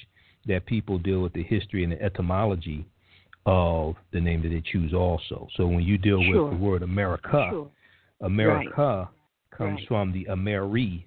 that 0.46 0.66
people 0.66 0.98
deal 0.98 1.20
with 1.20 1.32
the 1.32 1.42
history 1.42 1.82
and 1.84 1.92
the 1.92 2.02
etymology 2.02 2.84
of 3.46 3.94
the 4.12 4.20
name 4.20 4.42
that 4.42 4.50
they 4.50 4.62
choose 4.72 4.92
also. 4.92 5.48
So 5.56 5.66
when 5.66 5.82
you 5.82 5.98
deal 5.98 6.22
sure. 6.22 6.44
with 6.44 6.58
the 6.58 6.64
word 6.64 6.82
America, 6.82 7.48
sure. 7.50 7.70
America 8.20 8.70
right. 8.76 9.08
comes 9.56 9.78
right. 9.80 9.88
from 9.88 10.12
the 10.12 10.26
Ameri 10.26 11.04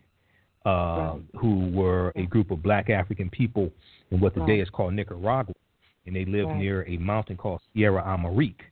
uh, 0.67 1.15
who 1.39 1.69
were 1.71 2.11
a 2.17 2.25
group 2.25 2.51
of 2.51 2.61
black 2.61 2.89
African 2.89 3.29
people 3.29 3.71
in 4.11 4.19
what 4.19 4.33
today 4.35 4.59
is 4.59 4.69
called 4.69 4.93
Nicaragua, 4.93 5.53
and 6.05 6.13
they 6.13 6.25
lived 6.25 6.49
right. 6.49 6.57
near 6.57 6.85
a 6.87 6.97
mountain 6.97 7.37
called 7.37 7.61
Sierra 7.73 8.03
Amarique. 8.03 8.65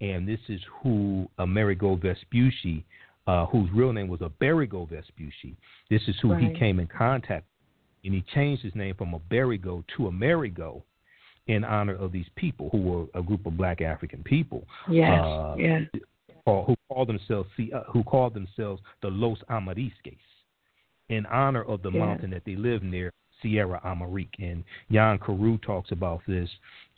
And 0.00 0.26
this 0.26 0.38
is 0.48 0.60
who 0.82 1.28
Amerigo 1.38 1.96
Vespucci, 1.96 2.84
uh, 3.26 3.46
whose 3.46 3.68
real 3.74 3.92
name 3.92 4.06
was 4.06 4.20
Alberigo 4.20 4.88
Vespucci, 4.88 5.56
this 5.90 6.02
is 6.06 6.14
who 6.22 6.32
right. 6.32 6.44
he 6.44 6.58
came 6.58 6.78
in 6.78 6.86
contact 6.86 7.46
and 8.04 8.14
he 8.14 8.24
changed 8.34 8.62
his 8.62 8.74
name 8.76 8.94
from 8.94 9.12
Alberigo 9.12 9.82
to 9.96 10.06
Amerigo 10.06 10.84
in 11.48 11.64
honor 11.64 11.94
of 11.94 12.12
these 12.12 12.26
people 12.36 12.68
who 12.70 12.78
were 12.78 13.06
a 13.14 13.22
group 13.22 13.46
of 13.46 13.56
black 13.56 13.80
African 13.80 14.22
people. 14.22 14.64
Yes, 14.88 15.20
uh, 15.24 15.56
yes. 15.58 15.82
Who 16.44 16.74
called 16.88 17.08
themselves 17.08 17.48
uh, 17.72 17.82
who 17.92 18.02
called 18.02 18.34
themselves 18.34 18.82
the 19.00 19.08
Los 19.08 19.38
Amarisques 19.48 20.16
in 21.12 21.26
honor 21.26 21.62
of 21.64 21.82
the 21.82 21.90
yeah. 21.90 21.98
mountain 21.98 22.30
that 22.30 22.42
they 22.44 22.56
live 22.56 22.82
near, 22.82 23.12
Sierra 23.40 23.80
Amarique. 23.84 24.38
And 24.38 24.64
Jan 24.90 25.18
Carew 25.18 25.58
talks 25.58 25.92
about 25.92 26.20
this 26.26 26.48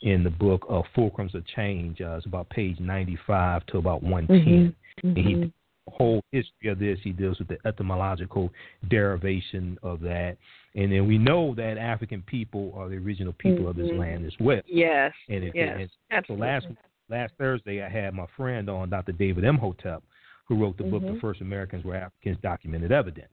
in 0.01 0.23
the 0.23 0.29
book 0.29 0.65
of 0.69 0.85
Fulcrums 0.95 1.33
of 1.33 1.45
Change. 1.47 2.01
Uh, 2.01 2.15
it's 2.17 2.25
about 2.25 2.49
page 2.49 2.79
95 2.79 3.65
to 3.67 3.77
about 3.77 4.03
110. 4.03 4.75
Mm-hmm. 5.03 5.07
Mm-hmm. 5.07 5.17
And 5.17 5.27
he 5.27 5.53
whole 5.87 6.23
history 6.31 6.69
of 6.69 6.79
this. 6.79 6.97
He 7.03 7.11
deals 7.11 7.37
with 7.37 7.47
the 7.47 7.57
etymological 7.65 8.51
derivation 8.89 9.77
of 9.83 9.99
that. 10.01 10.37
And 10.73 10.91
then 10.91 11.07
we 11.07 11.17
know 11.17 11.53
that 11.55 11.77
African 11.77 12.23
people 12.23 12.73
are 12.75 12.89
the 12.89 12.95
original 12.95 13.33
people 13.33 13.59
mm-hmm. 13.59 13.67
of 13.67 13.75
this 13.75 13.87
mm-hmm. 13.89 13.99
land 13.99 14.25
as 14.25 14.33
well. 14.39 14.61
Yes. 14.65 15.13
And, 15.29 15.43
it, 15.43 15.53
yes. 15.53 15.77
and 15.79 15.89
Absolutely. 16.11 16.43
so 16.43 16.49
last 16.49 16.65
last 17.09 17.33
Thursday 17.37 17.83
I 17.83 17.89
had 17.89 18.13
my 18.13 18.25
friend 18.35 18.69
on, 18.69 18.89
Dr. 18.89 19.11
David 19.11 19.43
Imhotep, 19.43 20.01
who 20.47 20.59
wrote 20.59 20.77
the 20.77 20.83
book 20.83 21.01
The 21.01 21.09
Mm-hmm. 21.09 21.19
First 21.19 21.41
Americans 21.41 21.85
Were 21.85 21.95
Africans 21.95 22.37
Documented 22.41 22.91
Evidence. 22.91 23.29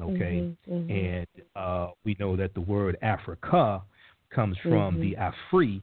Okay, 0.00 0.54
mm-hmm, 0.68 0.72
mm-hmm. 0.72 0.90
and 0.90 1.26
uh, 1.56 1.88
we 2.04 2.16
know 2.20 2.36
that 2.36 2.54
the 2.54 2.60
word 2.60 2.96
Africa 3.02 3.82
comes 4.32 4.56
from 4.62 4.94
mm-hmm. 4.94 5.00
the 5.00 5.16
Afri, 5.16 5.82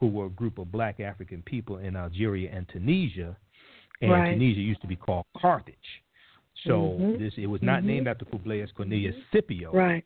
who 0.00 0.08
were 0.08 0.26
a 0.26 0.30
group 0.30 0.58
of 0.58 0.72
black 0.72 0.98
African 0.98 1.42
people 1.42 1.78
in 1.78 1.94
Algeria 1.94 2.50
and 2.52 2.68
Tunisia, 2.68 3.36
and 4.00 4.10
right. 4.10 4.32
Tunisia 4.32 4.60
used 4.60 4.80
to 4.80 4.88
be 4.88 4.96
called 4.96 5.24
Carthage. 5.36 5.76
So 6.66 6.96
mm-hmm. 6.98 7.22
this 7.22 7.32
it 7.36 7.46
was 7.46 7.62
not 7.62 7.78
mm-hmm. 7.78 7.88
named 7.88 8.08
after 8.08 8.24
Publius 8.24 8.70
Cornelius 8.76 9.14
Scipio, 9.30 9.72
right. 9.72 10.04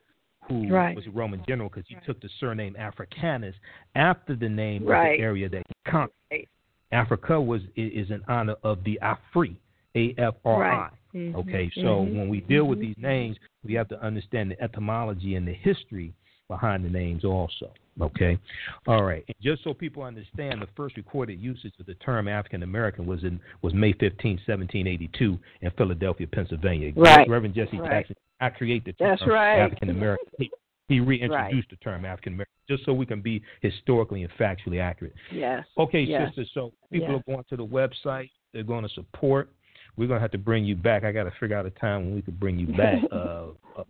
who 0.48 0.68
right. 0.68 0.94
was 0.94 1.06
a 1.06 1.10
Roman 1.10 1.42
general, 1.48 1.70
because 1.70 1.84
he 1.88 1.96
took 2.04 2.20
the 2.20 2.28
surname 2.40 2.76
Africanus 2.76 3.54
after 3.94 4.36
the 4.36 4.48
name 4.48 4.82
of 4.82 4.88
the 4.88 5.16
area 5.18 5.48
that 5.48 5.62
he 5.66 5.90
conquered. 5.90 6.46
Africa 6.92 7.40
was 7.40 7.62
is 7.76 8.10
in 8.10 8.22
honor 8.28 8.56
of 8.62 8.82
the 8.84 8.98
Afri, 9.02 9.56
A 9.94 10.14
F 10.18 10.34
R 10.44 10.64
I. 10.64 10.90
Mm-hmm. 11.14 11.36
Okay, 11.36 11.70
so 11.74 11.80
mm-hmm. 11.80 12.18
when 12.18 12.28
we 12.28 12.40
deal 12.40 12.64
with 12.64 12.78
mm-hmm. 12.78 12.88
these 12.88 12.96
names, 12.98 13.36
we 13.64 13.74
have 13.74 13.88
to 13.88 14.04
understand 14.04 14.50
the 14.50 14.62
etymology 14.62 15.34
and 15.34 15.46
the 15.46 15.54
history 15.54 16.14
behind 16.48 16.84
the 16.84 16.90
names 16.90 17.24
also. 17.24 17.72
Okay, 18.00 18.38
all 18.86 19.02
right. 19.02 19.24
And 19.26 19.36
just 19.42 19.64
so 19.64 19.74
people 19.74 20.02
understand, 20.02 20.62
the 20.62 20.68
first 20.76 20.96
recorded 20.96 21.40
usage 21.40 21.72
of 21.80 21.86
the 21.86 21.94
term 21.94 22.28
African 22.28 22.62
American 22.62 23.06
was 23.06 23.24
in 23.24 23.40
was 23.62 23.74
May 23.74 23.92
15, 23.92 24.32
1782, 24.46 25.38
in 25.62 25.70
Philadelphia, 25.72 26.26
Pennsylvania. 26.26 26.92
Right. 26.94 27.28
Reverend 27.28 27.54
Jesse 27.54 27.78
right. 27.78 27.90
Jackson 27.90 28.16
I 28.40 28.50
created 28.50 28.94
the 28.98 29.04
term 29.04 29.30
right. 29.30 29.58
African 29.58 29.90
American. 29.90 30.26
He, 30.38 30.50
he 30.88 31.00
reintroduced 31.00 31.54
right. 31.54 31.70
the 31.70 31.76
term 31.76 32.04
African 32.04 32.34
American 32.34 32.52
just 32.68 32.84
so 32.84 32.92
we 32.92 33.06
can 33.06 33.20
be 33.20 33.42
historically 33.62 34.22
and 34.22 34.32
factually 34.34 34.80
accurate. 34.80 35.14
Yes. 35.32 35.64
Okay, 35.76 36.00
yes. 36.00 36.28
sisters. 36.28 36.50
So 36.54 36.72
people 36.92 37.08
yes. 37.12 37.22
are 37.26 37.32
going 37.32 37.44
to 37.48 37.56
the 37.56 37.66
website. 37.66 38.30
They're 38.52 38.62
going 38.62 38.84
to 38.84 38.94
support 38.94 39.50
we're 39.98 40.06
gonna 40.06 40.20
have 40.20 40.30
to 40.30 40.38
bring 40.38 40.64
you 40.64 40.76
back. 40.76 41.04
I 41.04 41.12
got 41.12 41.24
to 41.24 41.32
figure 41.40 41.56
out 41.56 41.66
a 41.66 41.70
time 41.70 42.06
when 42.06 42.14
we 42.14 42.22
could 42.22 42.38
bring 42.38 42.58
you 42.58 42.66
back 42.76 42.98
uh, 43.12 43.48
uh, 43.76 43.84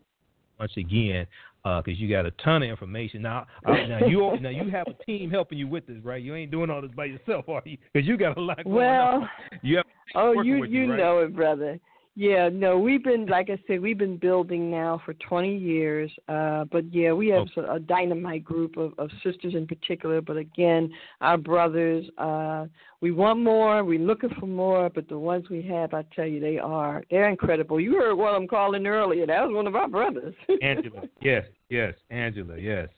once 0.58 0.72
again 0.76 1.26
because 1.62 1.84
uh, 1.86 2.00
you 2.00 2.08
got 2.08 2.24
a 2.24 2.30
ton 2.42 2.62
of 2.62 2.70
information. 2.70 3.20
Now, 3.20 3.46
now 3.66 4.06
you 4.06 4.38
now 4.40 4.48
you 4.48 4.70
have 4.70 4.86
a 4.88 5.04
team 5.04 5.30
helping 5.30 5.58
you 5.58 5.68
with 5.68 5.86
this, 5.86 5.98
right? 6.02 6.22
You 6.22 6.34
ain't 6.34 6.50
doing 6.50 6.70
all 6.70 6.80
this 6.80 6.90
by 6.96 7.04
yourself, 7.04 7.48
are 7.48 7.62
you? 7.64 7.76
Because 7.92 8.08
you 8.08 8.16
got 8.16 8.38
a 8.38 8.40
lot 8.40 8.64
going 8.64 8.76
well, 8.76 9.08
on. 9.08 9.28
You 9.62 9.76
have 9.76 9.86
oh, 10.14 10.40
you 10.42 10.64
you, 10.64 10.64
you 10.64 10.90
right? 10.90 10.98
know 10.98 11.18
it, 11.20 11.36
brother. 11.36 11.78
Yeah, 12.20 12.48
no, 12.52 12.76
we've 12.76 13.05
been 13.05 13.26
like 13.26 13.48
I 13.48 13.62
said, 13.68 13.80
we've 13.80 13.97
been 13.97 14.16
building 14.16 14.72
now 14.72 15.00
for 15.05 15.14
20 15.14 15.56
years. 15.56 16.10
Uh, 16.26 16.64
but 16.64 16.92
yeah, 16.92 17.12
we 17.12 17.28
have 17.28 17.47
oh. 17.56 17.76
a 17.76 17.78
dynamite 17.78 18.42
group 18.42 18.76
of, 18.76 18.92
of 18.98 19.08
sisters 19.22 19.55
in 19.55 19.68
particular. 19.68 20.20
But 20.20 20.36
again, 20.36 20.90
our 21.20 21.36
brothers, 21.38 22.06
uh, 22.18 22.66
we 23.00 23.12
want 23.12 23.38
more. 23.38 23.84
We're 23.84 24.00
looking 24.00 24.30
for 24.40 24.47
more. 24.47 24.90
But 24.90 25.08
the 25.08 25.16
ones 25.16 25.48
we 25.48 25.62
have, 25.68 25.94
I 25.94 26.02
tell 26.16 26.26
you, 26.26 26.40
they 26.40 26.58
are 26.58 27.05
they're 27.08 27.28
incredible. 27.28 27.78
You 27.78 27.92
heard 27.92 28.16
what 28.16 28.34
I'm 28.34 28.48
calling 28.48 28.84
earlier. 28.88 29.24
That 29.24 29.47
was 29.47 29.55
one 29.55 29.68
of 29.68 29.76
our 29.76 29.86
brothers. 29.86 30.34
Angela, 30.60 31.02
yes, 31.22 31.44
yes, 31.68 31.94
Angela, 32.10 32.58
yes. 32.58 32.88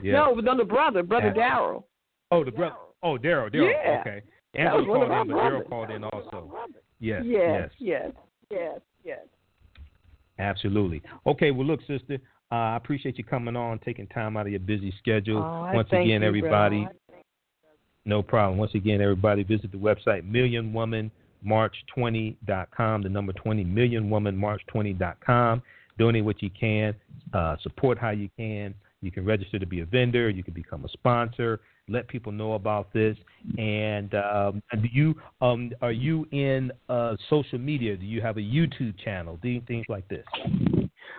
yes. 0.00 0.12
No, 0.12 0.38
another 0.38 0.64
brother, 0.64 1.02
brother 1.02 1.34
Daryl. 1.36 1.82
Oh, 2.30 2.44
the 2.44 2.52
brother. 2.52 2.76
Oh, 3.02 3.18
Daryl, 3.18 3.52
Daryl. 3.52 3.72
Yeah. 3.72 4.00
Okay. 4.02 4.22
Angela 4.54 4.86
called 4.86 5.10
in, 5.10 5.34
but 5.34 5.36
Daryl 5.36 5.68
called 5.68 5.90
in 5.90 6.04
also. 6.04 6.52
Yes, 7.00 7.22
yes, 7.26 7.70
yes. 7.80 8.04
yes. 8.06 8.12
Yes, 8.50 8.80
yes. 9.04 9.20
Absolutely. 10.38 11.02
Okay, 11.26 11.50
well, 11.50 11.66
look, 11.66 11.80
sister, 11.86 12.18
uh, 12.52 12.54
I 12.54 12.76
appreciate 12.76 13.18
you 13.18 13.24
coming 13.24 13.56
on, 13.56 13.80
taking 13.80 14.06
time 14.08 14.36
out 14.36 14.46
of 14.46 14.52
your 14.52 14.60
busy 14.60 14.92
schedule. 14.98 15.38
Oh, 15.38 15.70
Once 15.74 15.88
again, 15.88 16.22
you, 16.22 16.22
everybody, 16.22 16.84
brother. 16.84 16.98
no 18.04 18.22
problem. 18.22 18.58
Once 18.58 18.72
again, 18.74 19.00
everybody, 19.00 19.42
visit 19.42 19.72
the 19.72 19.78
website 19.78 20.30
millionwomanmarch20.com, 20.30 23.02
the 23.02 23.08
number 23.08 23.32
20, 23.32 23.64
millionwomanmarch20.com. 23.64 25.62
Donate 25.98 26.24
what 26.24 26.40
you 26.42 26.50
can, 26.50 26.94
uh, 27.32 27.56
support 27.62 27.98
how 27.98 28.10
you 28.10 28.28
can. 28.36 28.74
You 29.00 29.10
can 29.10 29.24
register 29.24 29.58
to 29.58 29.66
be 29.66 29.80
a 29.80 29.86
vendor, 29.86 30.28
you 30.28 30.44
can 30.44 30.54
become 30.54 30.84
a 30.84 30.88
sponsor 30.88 31.60
let 31.88 32.08
people 32.08 32.32
know 32.32 32.54
about 32.54 32.92
this. 32.92 33.16
And 33.58 34.14
um, 34.14 34.62
do 34.72 34.88
you 34.90 35.14
um, 35.40 35.72
are 35.82 35.92
you 35.92 36.26
in 36.32 36.72
uh, 36.88 37.16
social 37.30 37.58
media? 37.58 37.96
Do 37.96 38.06
you 38.06 38.20
have 38.20 38.36
a 38.36 38.40
YouTube 38.40 38.98
channel? 39.02 39.38
Do 39.42 39.48
you, 39.48 39.62
things 39.66 39.86
like 39.88 40.06
this? 40.08 40.24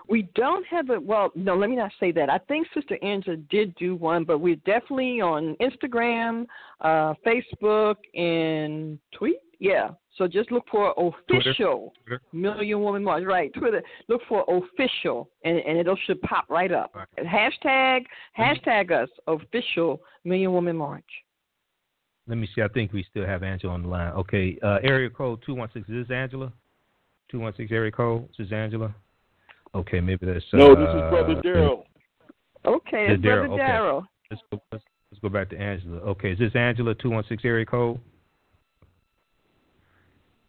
We 0.09 0.29
don't 0.35 0.65
have 0.67 0.89
a 0.89 0.99
well. 0.99 1.31
No, 1.35 1.55
let 1.55 1.69
me 1.69 1.75
not 1.75 1.91
say 1.99 2.11
that. 2.13 2.29
I 2.29 2.37
think 2.47 2.67
Sister 2.73 2.97
Angela 3.01 3.37
did 3.49 3.75
do 3.75 3.95
one, 3.95 4.23
but 4.23 4.39
we're 4.39 4.55
definitely 4.57 5.21
on 5.21 5.55
Instagram, 5.61 6.45
uh, 6.81 7.13
Facebook, 7.25 7.95
and 8.15 8.99
tweet. 9.11 9.37
Yeah. 9.59 9.89
So 10.17 10.27
just 10.27 10.51
look 10.51 10.65
for 10.69 10.93
official 10.97 11.93
Twitter. 12.05 12.21
Million 12.33 12.81
Woman 12.81 13.03
March. 13.03 13.23
Right, 13.25 13.53
Twitter. 13.53 13.83
Look 14.07 14.21
for 14.27 14.43
official, 14.47 15.29
and 15.43 15.57
and 15.57 15.77
it 15.77 15.87
should 16.05 16.21
pop 16.21 16.45
right 16.49 16.71
up. 16.71 16.95
Right. 16.95 17.07
Hashtag 17.25 18.05
hashtag 18.37 18.91
us 18.91 19.09
official 19.27 20.01
Million 20.23 20.53
Woman 20.53 20.75
March. 20.75 21.05
Let 22.27 22.37
me 22.37 22.49
see. 22.53 22.61
I 22.61 22.67
think 22.67 22.93
we 22.93 23.05
still 23.09 23.25
have 23.25 23.43
Angela 23.43 23.73
on 23.73 23.83
the 23.83 23.87
line. 23.87 24.11
Okay, 24.13 24.57
uh, 24.63 24.79
area 24.83 25.09
code 25.09 25.41
two 25.45 25.53
one 25.53 25.69
six. 25.73 25.87
Is 25.87 26.07
this 26.07 26.13
Angela? 26.13 26.51
Two 27.29 27.39
one 27.39 27.53
six 27.55 27.71
area 27.71 27.91
code. 27.91 28.27
This 28.37 28.47
is 28.47 28.53
Angela. 28.53 28.93
Okay, 29.75 29.99
maybe 29.99 30.25
that's. 30.25 30.43
No, 30.53 30.75
this 30.75 30.89
is 30.89 30.95
uh, 30.95 31.09
Brother 31.09 31.35
Daryl. 31.41 31.83
Okay, 32.65 33.07
it's 33.09 33.21
Brother 33.21 33.47
Daryl. 33.49 33.97
Okay. 33.99 34.07
Let's 34.31 34.41
go. 34.51 34.61
Let's, 34.71 34.83
let's 35.11 35.21
go 35.21 35.29
back 35.29 35.49
to 35.51 35.57
Angela. 35.57 35.97
Okay, 35.99 36.31
is 36.31 36.39
this 36.39 36.55
Angela 36.55 36.95
two 36.95 37.11
one 37.11 37.23
six 37.29 37.45
area 37.45 37.65
code? 37.65 37.99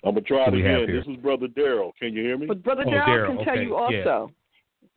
I'm 0.05 0.15
gonna 0.15 0.21
try 0.23 0.47
it 0.47 0.55
again. 0.55 0.87
This 0.87 1.07
is 1.07 1.21
Brother 1.21 1.49
Daryl. 1.49 1.93
Can 1.99 2.13
you 2.13 2.23
hear 2.23 2.39
me? 2.39 2.47
But 2.47 2.63
Brother 2.63 2.85
oh, 2.87 2.91
Daryl 2.91 3.37
can 3.37 3.45
tell 3.45 3.59
you 3.59 3.77
also. 3.77 4.33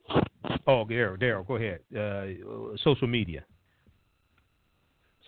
Yeah. 0.08 0.20
Oh, 0.66 0.84
Daryl, 0.84 1.20
Daryl, 1.20 1.46
go 1.46 1.56
ahead. 1.56 1.80
Uh, 1.96 2.76
social 2.82 3.08
media 3.08 3.44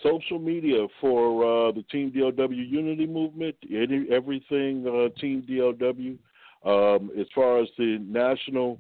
social 0.05 0.39
media 0.39 0.87
for 1.01 1.69
uh, 1.69 1.73
the 1.73 1.83
Team 1.91 2.13
DLW 2.13 2.71
Unity 2.71 3.07
Movement, 3.07 3.57
any, 3.71 4.07
everything 4.11 4.85
uh, 4.87 5.19
Team 5.21 5.45
DLW. 5.49 6.19
Um, 6.65 7.11
as 7.19 7.27
far 7.35 7.61
as 7.61 7.69
the 7.77 7.99
national 8.07 8.79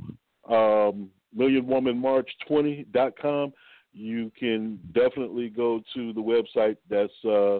um, 0.48 1.10
Million 1.34 1.66
Woman 1.66 1.98
March 1.98 2.30
20.com, 2.48 3.52
you 3.92 4.30
can 4.38 4.78
definitely 4.94 5.48
go 5.48 5.80
to 5.94 6.12
the 6.12 6.20
website. 6.20 6.76
That's 6.88 7.12
uh, 7.24 7.58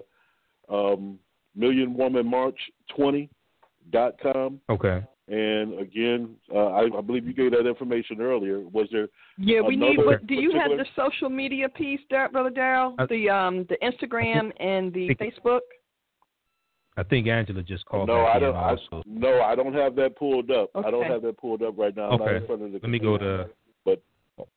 um, 0.74 1.18
Million 1.54 1.94
Woman 1.94 2.26
March 2.26 2.58
20.com. 2.96 4.60
Okay. 4.70 5.04
And 5.26 5.80
again, 5.80 6.36
uh, 6.54 6.66
I, 6.66 6.98
I, 6.98 7.00
believe 7.00 7.26
you 7.26 7.32
gave 7.32 7.52
that 7.52 7.66
information 7.66 8.20
earlier. 8.20 8.60
Was 8.60 8.88
there? 8.92 9.08
Yeah, 9.38 9.62
we 9.62 9.74
need. 9.74 9.98
But 10.04 10.26
do 10.26 10.34
you 10.34 10.52
have 10.52 10.70
the 10.72 10.84
social 10.94 11.30
media 11.30 11.66
piece, 11.66 12.00
Brother 12.10 12.50
Daryl? 12.50 12.94
The 13.08 13.30
um, 13.30 13.66
the 13.70 13.78
Instagram 13.82 14.52
and 14.60 14.92
the 14.92 15.14
Facebook. 15.14 15.60
I 16.98 17.02
think 17.02 17.26
Angela 17.26 17.62
just 17.62 17.86
called. 17.86 18.08
No, 18.08 18.26
I 18.26 18.38
don't. 18.38 18.54
I, 18.54 18.76
no, 19.06 19.40
I 19.40 19.54
don't 19.54 19.72
have 19.72 19.96
that 19.96 20.14
pulled 20.16 20.50
up. 20.50 20.68
Okay. 20.74 20.86
I 20.86 20.90
don't 20.90 21.06
have 21.06 21.22
that 21.22 21.38
pulled 21.38 21.62
up 21.62 21.78
right 21.78 21.96
now. 21.96 22.10
Okay. 22.10 22.46
Let 22.48 22.82
me 22.90 22.98
go 22.98 23.16
to. 23.16 23.48
But 23.86 24.02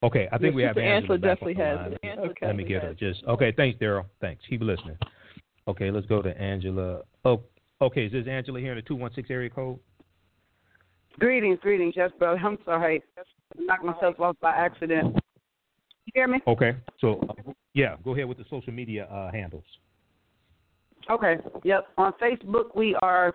okay, 0.04 0.28
I 0.34 0.38
think 0.38 0.54
we 0.54 0.64
have 0.64 0.78
Angela. 0.78 1.16
Angela 1.16 1.18
definitely 1.18 1.64
has 1.64 1.94
it. 1.94 2.20
Okay. 2.20 2.46
Let 2.46 2.56
me 2.58 2.66
get 2.66 2.84
her. 2.84 2.94
Just 2.94 3.24
okay. 3.24 3.54
Thanks, 3.56 3.80
Daryl. 3.80 4.06
Thanks. 4.20 4.44
Keep 4.50 4.64
listening. 4.64 4.98
Okay, 5.68 5.92
let's 5.92 6.06
go 6.06 6.22
to 6.22 6.30
Angela. 6.42 7.02
Oh, 7.26 7.44
okay. 7.82 8.06
Is 8.06 8.12
this 8.12 8.28
Angela 8.28 8.60
here 8.60 8.72
in 8.72 8.78
the 8.78 8.82
two 8.82 8.96
one 8.96 9.12
six 9.14 9.30
area 9.30 9.50
code? 9.50 9.80
Greetings, 11.20 11.60
greetings. 11.62 11.96
Yes, 11.98 12.12
brother. 12.18 12.40
I'm 12.44 12.58
sorry. 12.64 13.02
I 13.18 13.22
knocked 13.58 13.84
myself 13.84 14.20
off 14.20 14.36
by 14.40 14.52
accident. 14.52 15.16
You 16.06 16.12
hear 16.14 16.28
me? 16.28 16.40
Okay. 16.48 16.76
So, 17.02 17.20
uh, 17.30 17.52
yeah, 17.74 17.96
go 18.04 18.14
ahead 18.14 18.28
with 18.28 18.38
the 18.38 18.46
social 18.50 18.72
media 18.72 19.06
uh, 19.06 19.32
handles. 19.32 19.66
Okay. 21.10 21.38
Yep. 21.64 21.88
On 21.98 22.14
Facebook, 22.22 22.76
we 22.76 22.96
are 23.02 23.34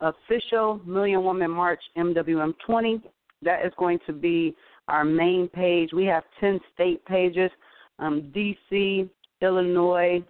official 0.00 0.80
Million 0.84 1.24
Woman 1.24 1.50
March 1.50 1.80
MWM20. 1.96 3.02
That 3.42 3.64
is 3.64 3.72
going 3.78 3.98
to 4.06 4.12
be 4.12 4.54
our 4.88 5.04
main 5.04 5.48
page. 5.48 5.90
We 5.92 6.04
have 6.06 6.24
10 6.40 6.60
state 6.74 7.04
pages 7.04 7.50
um, 7.98 8.30
D.C., 8.32 9.08
Illinois, 9.40 10.22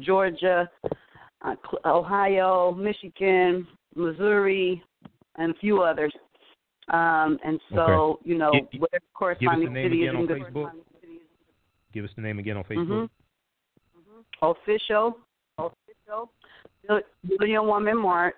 Georgia, 0.00 0.68
uh, 1.42 1.54
Ohio, 1.84 2.72
Michigan, 2.72 3.66
Missouri, 3.94 4.82
and 5.36 5.54
a 5.54 5.58
few 5.58 5.82
others. 5.82 6.12
Um, 6.88 7.38
and 7.44 7.60
so, 7.74 7.80
okay. 7.80 8.30
you 8.30 8.38
know, 8.38 8.52
give, 8.52 8.80
whatever 8.80 9.04
corresponding 9.14 9.74
city 9.74 10.04
is 10.04 10.14
in 10.14 10.26
good. 10.26 10.42
Facebook. 10.42 10.70
Give 11.92 12.04
us 12.04 12.10
the 12.16 12.22
name 12.22 12.38
again 12.38 12.56
on 12.56 12.64
Facebook. 12.64 13.08
Mm-hmm. 13.08 14.44
Official, 14.44 15.18
official, 15.58 16.30
Million 17.38 17.66
Woman 17.66 18.00
March, 18.00 18.34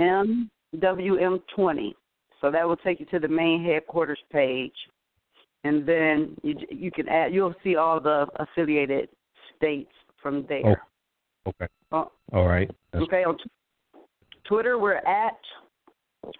MWM20. 0.00 1.94
So 2.40 2.50
that 2.50 2.66
will 2.66 2.76
take 2.76 3.00
you 3.00 3.06
to 3.06 3.18
the 3.18 3.28
main 3.28 3.64
headquarters 3.64 4.18
page, 4.32 4.72
and 5.64 5.86
then 5.86 6.36
you 6.42 6.54
you 6.70 6.90
can 6.90 7.06
add. 7.08 7.34
You'll 7.34 7.54
see 7.62 7.76
all 7.76 8.00
the 8.00 8.26
affiliated 8.36 9.10
states 9.56 9.92
from 10.22 10.46
there. 10.48 10.86
Oh, 11.46 11.50
okay. 11.50 11.66
Uh, 11.92 12.04
all 12.32 12.46
right. 12.46 12.70
That's 12.92 13.04
okay. 13.04 13.24
On 13.24 13.36
Twitter, 14.44 14.78
we're 14.78 14.94
at 14.94 15.38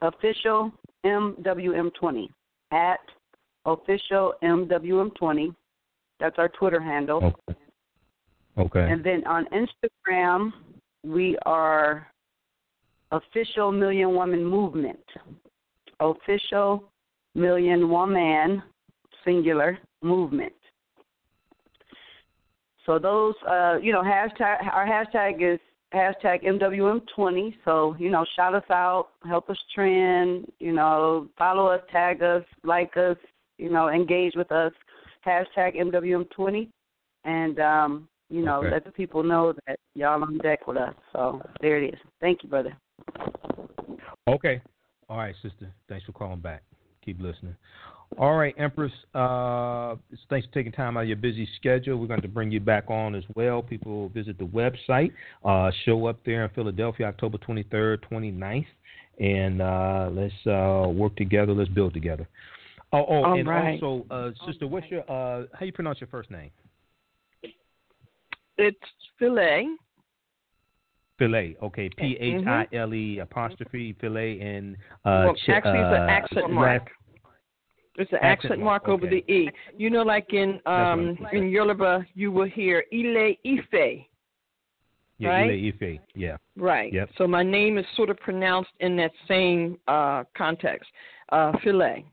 official 0.02 0.72
MWM20. 1.04 2.28
At 2.72 3.00
official 3.64 4.34
MWM20. 4.42 5.54
That's 6.18 6.36
our 6.38 6.48
Twitter 6.48 6.80
handle. 6.80 7.34
Okay. 7.48 7.58
Okay. 8.58 8.90
And 8.90 9.02
then 9.02 9.26
on 9.26 9.46
Instagram, 9.46 10.52
we 11.04 11.38
are 11.46 12.06
official 13.10 13.72
Million 13.72 14.14
Woman 14.14 14.44
Movement. 14.44 15.00
Official 16.00 16.84
Million 17.34 17.88
Woman 17.88 18.62
singular 19.24 19.78
movement. 20.02 20.52
So 22.86 22.98
those, 22.98 23.34
uh, 23.48 23.78
you 23.82 23.92
know, 23.92 24.02
hashtag 24.02 24.72
our 24.72 24.86
hashtag 24.86 25.54
is 25.54 25.60
hashtag 25.94 26.44
MWM20. 26.44 27.54
So, 27.64 27.96
you 27.98 28.10
know, 28.10 28.24
shout 28.36 28.54
us 28.54 28.64
out, 28.70 29.08
help 29.26 29.50
us 29.50 29.58
trend, 29.74 30.46
you 30.58 30.72
know, 30.72 31.28
follow 31.36 31.66
us, 31.66 31.80
tag 31.90 32.22
us, 32.22 32.44
like 32.64 32.96
us, 32.96 33.16
you 33.58 33.70
know, 33.70 33.88
engage 33.88 34.34
with 34.36 34.50
us. 34.52 34.72
Hashtag 35.26 35.76
MWM20. 35.76 36.68
And, 37.24 37.58
um, 37.60 38.08
you 38.30 38.42
know, 38.42 38.60
okay. 38.60 38.70
let 38.70 38.84
the 38.84 38.92
people 38.92 39.22
know 39.22 39.52
that 39.66 39.78
y'all 39.94 40.22
on 40.22 40.38
deck 40.38 40.66
with 40.66 40.76
us. 40.76 40.94
So 41.12 41.42
there 41.60 41.82
it 41.82 41.92
is. 41.92 42.00
Thank 42.20 42.42
you, 42.42 42.48
brother. 42.48 42.76
Okay. 44.28 44.62
All 45.08 45.18
right, 45.18 45.34
sister. 45.42 45.72
Thanks 45.88 46.06
for 46.06 46.12
calling 46.12 46.40
back. 46.40 46.62
Keep 47.04 47.20
listening. 47.20 47.56
All 48.18 48.36
right, 48.36 48.54
Empress. 48.58 48.92
Uh, 49.14 49.96
thanks 50.28 50.46
for 50.46 50.52
taking 50.52 50.72
time 50.72 50.96
out 50.96 51.02
of 51.02 51.08
your 51.08 51.16
busy 51.16 51.48
schedule. 51.56 51.96
We're 51.98 52.08
going 52.08 52.22
to 52.22 52.28
bring 52.28 52.50
you 52.50 52.60
back 52.60 52.90
on 52.90 53.14
as 53.14 53.24
well. 53.34 53.62
People 53.62 54.08
visit 54.10 54.36
the 54.38 54.46
website. 54.46 55.12
Uh, 55.44 55.70
show 55.84 56.06
up 56.06 56.18
there 56.26 56.44
in 56.44 56.50
Philadelphia, 56.50 57.06
October 57.06 57.38
23rd, 57.38 57.98
29th, 58.10 58.66
and 59.20 59.62
uh, 59.62 60.10
let's 60.12 60.34
uh, 60.46 60.88
work 60.88 61.14
together. 61.16 61.52
Let's 61.52 61.70
build 61.70 61.94
together. 61.94 62.28
Oh, 62.92 63.06
oh 63.08 63.24
All 63.24 63.38
and 63.38 63.48
right. 63.48 63.80
also, 63.80 64.04
uh, 64.10 64.30
sister, 64.46 64.66
what's 64.66 64.86
your 64.90 65.08
uh, 65.10 65.46
how 65.54 65.64
you 65.64 65.72
pronounce 65.72 66.00
your 66.00 66.08
first 66.08 66.30
name? 66.30 66.50
It's 68.58 68.78
Phile. 69.20 69.76
Phile. 71.20 71.54
Okay, 71.62 71.88
P 71.96 72.16
H 72.18 72.44
I 72.46 72.66
L 72.74 72.92
E 72.92 73.20
apostrophe 73.20 73.94
Phile 74.02 74.42
and 74.42 74.76
uh, 75.04 75.24
well, 75.24 75.36
actually, 75.48 75.78
it's 75.78 75.96
an 75.96 76.08
accent 76.08 76.50
mark. 76.50 76.90
There's 77.96 78.08
an 78.12 78.18
accent, 78.22 78.52
accent 78.52 78.60
mark, 78.62 78.88
over 78.88 79.06
okay. 79.06 79.22
the 79.26 79.32
e. 79.32 79.50
You 79.76 79.90
know, 79.90 80.02
like 80.02 80.32
in 80.32 80.60
um 80.66 81.18
in 81.32 81.48
Yoruba, 81.48 82.06
you 82.14 82.30
will 82.30 82.48
hear 82.48 82.84
Ile 82.92 83.34
Ife. 83.44 84.06
Yeah, 85.18 85.28
right? 85.28 85.50
Ile 85.50 85.68
Ife. 85.68 86.00
Yeah. 86.14 86.36
Right. 86.56 86.92
Yep. 86.92 87.10
So 87.18 87.26
my 87.26 87.42
name 87.42 87.78
is 87.78 87.84
sort 87.96 88.10
of 88.10 88.16
pronounced 88.18 88.70
in 88.80 88.96
that 88.96 89.10
same 89.26 89.78
uh 89.88 90.24
context. 90.36 90.88
Uh 91.30 91.52
Phile. 91.64 92.04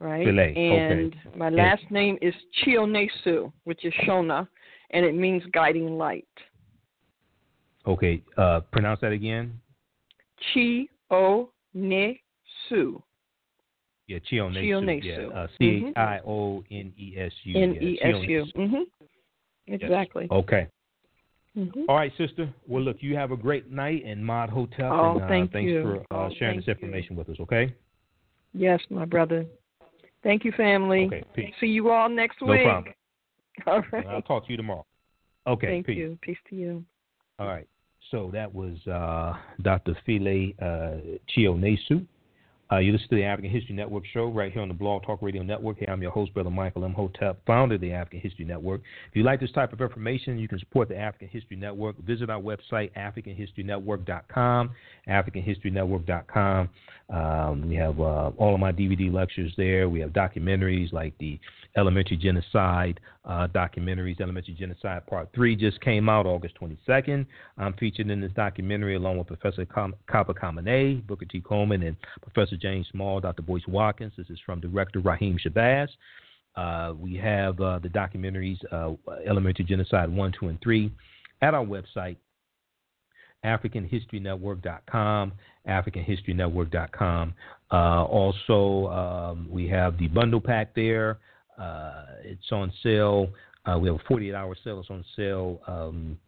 Right? 0.00 0.26
Phile. 0.26 0.56
And 0.56 1.14
okay. 1.26 1.38
my 1.38 1.48
last 1.48 1.82
name 1.90 2.18
is 2.22 2.34
Chionesu, 2.62 3.50
which 3.64 3.84
is 3.84 3.92
Shona, 4.06 4.46
and 4.90 5.04
it 5.04 5.14
means 5.14 5.42
guiding 5.52 5.96
light. 5.96 6.28
Okay. 7.86 8.22
Uh 8.36 8.60
pronounce 8.70 9.00
that 9.00 9.12
again. 9.12 9.58
Chi 10.52 10.86
O 11.10 11.50
Ne 11.72 12.20
Su. 12.68 13.02
Yeah, 14.08 14.18
Chionesu. 14.20 14.62
Chionesu. 14.62 15.04
Yeah, 15.04 15.38
uh, 15.38 15.46
C 15.58 15.92
I 15.94 16.18
O 16.26 16.64
N 16.70 16.92
E 16.98 17.14
S 17.16 17.32
U. 17.44 17.62
N 17.62 17.74
E 17.74 17.98
S 18.02 18.14
U. 18.26 18.46
Mhm. 18.56 18.84
Exactly. 19.66 20.22
Yes. 20.30 20.32
Okay. 20.32 20.66
Mm-hmm. 21.56 21.82
All 21.88 21.96
right, 21.96 22.12
sister. 22.16 22.52
Well, 22.66 22.82
look, 22.82 22.96
you 23.00 23.16
have 23.16 23.32
a 23.32 23.36
great 23.36 23.70
night 23.70 24.04
Imhotep. 24.06 24.80
Oh, 24.80 25.12
and, 25.12 25.22
uh, 25.22 25.28
thank 25.28 25.50
you. 25.50 25.52
thanks 25.52 25.70
you. 25.70 25.82
for 25.82 25.96
uh, 26.14 26.26
oh, 26.26 26.30
sharing 26.38 26.60
this 26.60 26.68
information 26.68 27.12
you. 27.12 27.18
with 27.18 27.28
us. 27.28 27.36
Okay. 27.40 27.74
Yes, 28.54 28.80
my 28.90 29.04
brother. 29.04 29.44
Thank 30.22 30.44
you, 30.44 30.52
family. 30.52 31.06
Okay. 31.06 31.24
Peace. 31.34 31.54
See 31.60 31.66
you 31.66 31.90
all 31.90 32.08
next 32.08 32.40
no 32.40 32.48
week. 32.48 32.60
No 32.64 32.70
problem. 32.70 32.94
All 33.66 33.82
right. 33.92 34.06
I'll 34.06 34.22
talk 34.22 34.44
to 34.46 34.52
you 34.52 34.56
tomorrow. 34.56 34.86
Okay. 35.48 35.66
Thank 35.66 35.86
peace. 35.86 35.96
you. 35.96 36.18
Peace 36.22 36.38
to 36.48 36.54
you. 36.54 36.84
All 37.40 37.48
right. 37.48 37.66
So 38.12 38.30
that 38.32 38.52
was 38.54 38.74
uh, 38.86 39.34
Dr. 39.62 39.96
Phile 40.06 40.54
uh, 40.62 41.00
Chionesu 41.36 42.06
Uh, 42.70 42.78
you 42.78 42.92
listen 42.92 43.08
to 43.08 43.16
the 43.16 43.24
African 43.24 43.50
History 43.50 43.74
Network 43.74 44.04
show 44.12 44.26
right 44.26 44.52
here 44.52 44.60
on 44.60 44.68
the 44.68 44.74
Blog 44.74 45.02
Talk 45.02 45.22
Radio 45.22 45.42
Network. 45.42 45.78
Hey, 45.78 45.86
I'm 45.88 46.02
your 46.02 46.10
host, 46.10 46.34
Brother 46.34 46.50
Michael 46.50 46.84
Imhotep, 46.84 47.40
founder 47.46 47.76
of 47.76 47.80
the 47.80 47.92
African 47.92 48.20
History 48.20 48.44
Network. 48.44 48.82
If 49.08 49.16
you 49.16 49.22
like 49.22 49.40
this 49.40 49.50
type 49.52 49.72
of 49.72 49.80
information, 49.80 50.38
you 50.38 50.48
can 50.48 50.58
support 50.58 50.90
the 50.90 50.96
African 50.96 51.28
History 51.28 51.56
Network. 51.56 51.96
Visit 52.04 52.28
our 52.28 52.40
website, 52.40 52.92
AfricanHistoryNetwork.com, 52.92 54.70
AfricanHistoryNetwork.com. 55.08 56.68
Um, 57.08 57.68
we 57.68 57.74
have 57.76 57.98
uh, 57.98 58.32
all 58.36 58.52
of 58.52 58.60
my 58.60 58.72
DVD 58.72 59.10
lectures 59.10 59.54
there. 59.56 59.88
We 59.88 60.00
have 60.00 60.10
documentaries 60.10 60.92
like 60.92 61.16
the 61.16 61.40
Elementary 61.74 62.18
Genocide 62.18 63.00
uh, 63.28 63.46
documentaries. 63.48 64.20
Elementary 64.20 64.54
Genocide 64.54 65.06
Part 65.06 65.28
3 65.34 65.54
just 65.54 65.80
came 65.80 66.08
out 66.08 66.26
August 66.26 66.54
22nd. 66.60 67.26
I'm 67.58 67.74
featured 67.74 68.10
in 68.10 68.20
this 68.20 68.32
documentary 68.34 68.96
along 68.96 69.18
with 69.18 69.26
Professor 69.26 69.64
Com- 69.66 69.94
Kamene, 70.10 71.06
Booker 71.06 71.26
T. 71.26 71.40
Coleman, 71.40 71.82
and 71.82 71.96
Professor 72.22 72.56
James 72.56 72.86
Small, 72.90 73.20
Dr. 73.20 73.42
Boyce 73.42 73.66
Watkins. 73.68 74.12
This 74.16 74.30
is 74.30 74.38
from 74.44 74.60
director 74.60 75.00
Raheem 75.00 75.38
Shabazz. 75.38 75.88
Uh, 76.56 76.94
we 76.98 77.14
have 77.16 77.60
uh, 77.60 77.78
the 77.78 77.88
documentaries 77.88 78.58
uh, 78.72 78.94
Elementary 79.26 79.64
Genocide 79.64 80.10
1, 80.10 80.32
2, 80.40 80.48
and 80.48 80.60
3 80.60 80.90
at 81.42 81.54
our 81.54 81.64
website, 81.64 82.16
AfricanHistoryNetwork.com, 83.44 85.32
AfricanHistoryNetwork.com. 85.68 87.34
Uh, 87.70 88.04
also, 88.04 88.88
um, 88.88 89.46
we 89.48 89.68
have 89.68 89.98
the 89.98 90.08
bundle 90.08 90.40
pack 90.40 90.74
there. 90.74 91.18
Uh, 91.58 92.04
it's 92.22 92.50
on 92.52 92.72
sale. 92.82 93.28
Uh, 93.66 93.78
we 93.78 93.88
have 93.88 93.96
a 93.96 94.04
48 94.08 94.34
hour 94.34 94.56
sale. 94.64 94.80
It's 94.80 94.90
on 94.90 95.04
sale. 95.16 95.60
Um, 95.66 96.18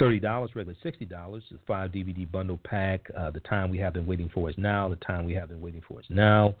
$30, 0.00 0.54
regular 0.54 0.76
$60. 0.84 1.36
It's 1.36 1.46
a 1.52 1.54
five 1.66 1.92
DVD 1.92 2.30
bundle 2.30 2.58
pack. 2.64 3.10
Uh, 3.16 3.30
the 3.30 3.40
time 3.40 3.70
we 3.70 3.78
have 3.78 3.92
been 3.92 4.06
waiting 4.06 4.30
for 4.32 4.48
is 4.48 4.56
now. 4.58 4.88
The 4.88 4.96
time 4.96 5.26
we 5.26 5.34
have 5.34 5.48
been 5.48 5.60
waiting 5.60 5.82
for 5.86 6.00
is 6.00 6.06
now. 6.08 6.54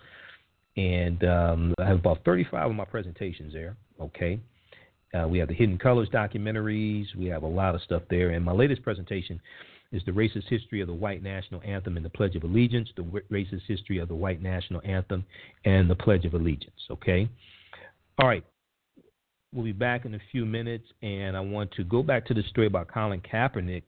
And 0.76 1.24
um, 1.24 1.74
I 1.78 1.86
have 1.86 1.98
about 1.98 2.24
35 2.24 2.70
of 2.70 2.76
my 2.76 2.84
presentations 2.84 3.52
there. 3.52 3.76
Okay. 4.00 4.38
Uh, 5.12 5.26
we 5.26 5.38
have 5.38 5.48
the 5.48 5.54
Hidden 5.54 5.78
Colors 5.78 6.08
documentaries. 6.12 7.06
We 7.16 7.26
have 7.26 7.42
a 7.42 7.48
lot 7.48 7.74
of 7.74 7.80
stuff 7.82 8.02
there. 8.10 8.30
And 8.30 8.44
my 8.44 8.52
latest 8.52 8.82
presentation 8.82 9.40
is 9.92 10.02
the 10.06 10.12
racist 10.12 10.48
history 10.48 10.80
of 10.80 10.86
the 10.86 10.94
white 10.94 11.22
national 11.22 11.60
anthem 11.64 11.96
and 11.96 12.04
the 12.04 12.10
Pledge 12.10 12.36
of 12.36 12.44
Allegiance, 12.44 12.88
the 12.96 13.02
racist 13.32 13.62
history 13.66 13.98
of 13.98 14.08
the 14.08 14.14
white 14.14 14.40
national 14.40 14.80
anthem 14.84 15.24
and 15.64 15.90
the 15.90 15.96
Pledge 15.96 16.24
of 16.24 16.34
Allegiance. 16.34 16.80
Okay. 16.90 17.28
All 18.20 18.28
right. 18.28 18.44
We'll 19.54 19.64
be 19.64 19.72
back 19.72 20.04
in 20.04 20.14
a 20.14 20.20
few 20.30 20.44
minutes, 20.44 20.84
and 21.00 21.34
I 21.34 21.40
want 21.40 21.72
to 21.72 21.84
go 21.84 22.02
back 22.02 22.26
to 22.26 22.34
the 22.34 22.42
story 22.50 22.66
about 22.66 22.88
Colin 22.88 23.22
Kaepernick 23.22 23.82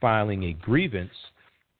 filing 0.00 0.44
a 0.44 0.52
grievance 0.52 1.10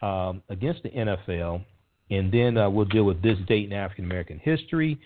um, 0.03 0.43
against 0.49 0.83
the 0.83 0.91
NFL, 0.91 1.65
and 2.11 2.33
then 2.33 2.59
uh, 2.59 2.69
we'll 2.69 2.87
deal 2.87 3.05
with 3.05 3.23
this 3.23 3.39
date 3.47 3.67
in 3.67 3.73
African 3.73 4.05
American 4.05 4.41
history. 4.41 4.99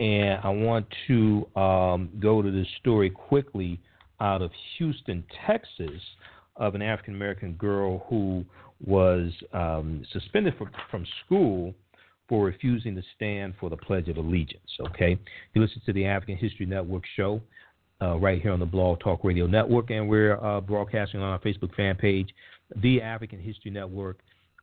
And 0.00 0.40
I 0.42 0.48
want 0.48 0.86
to 1.06 1.46
um, 1.54 2.10
go 2.18 2.42
to 2.42 2.50
this 2.50 2.66
story 2.80 3.08
quickly 3.08 3.78
out 4.20 4.42
of 4.42 4.50
Houston, 4.78 5.22
Texas, 5.46 6.00
of 6.56 6.74
an 6.74 6.82
African 6.82 7.14
American 7.14 7.52
girl 7.52 8.04
who 8.10 8.44
was 8.84 9.30
um, 9.52 10.04
suspended 10.12 10.54
from, 10.58 10.70
from 10.90 11.06
school 11.24 11.72
for 12.32 12.46
refusing 12.46 12.94
to 12.94 13.02
stand 13.14 13.52
for 13.60 13.68
the 13.68 13.76
Pledge 13.76 14.08
of 14.08 14.16
Allegiance. 14.16 14.70
Okay, 14.80 15.18
you 15.52 15.60
listen 15.60 15.82
to 15.84 15.92
the 15.92 16.06
African 16.06 16.38
History 16.38 16.64
Network 16.64 17.02
show 17.14 17.42
uh, 18.00 18.16
right 18.16 18.40
here 18.40 18.52
on 18.52 18.58
the 18.58 18.64
Blog 18.64 19.00
Talk 19.00 19.22
Radio 19.22 19.46
Network, 19.46 19.90
and 19.90 20.08
we're 20.08 20.42
uh, 20.42 20.62
broadcasting 20.62 21.20
on 21.20 21.28
our 21.28 21.38
Facebook 21.40 21.74
fan 21.74 21.94
page, 21.94 22.30
the 22.76 23.02
African 23.02 23.38
History 23.38 23.70
Network, 23.70 24.20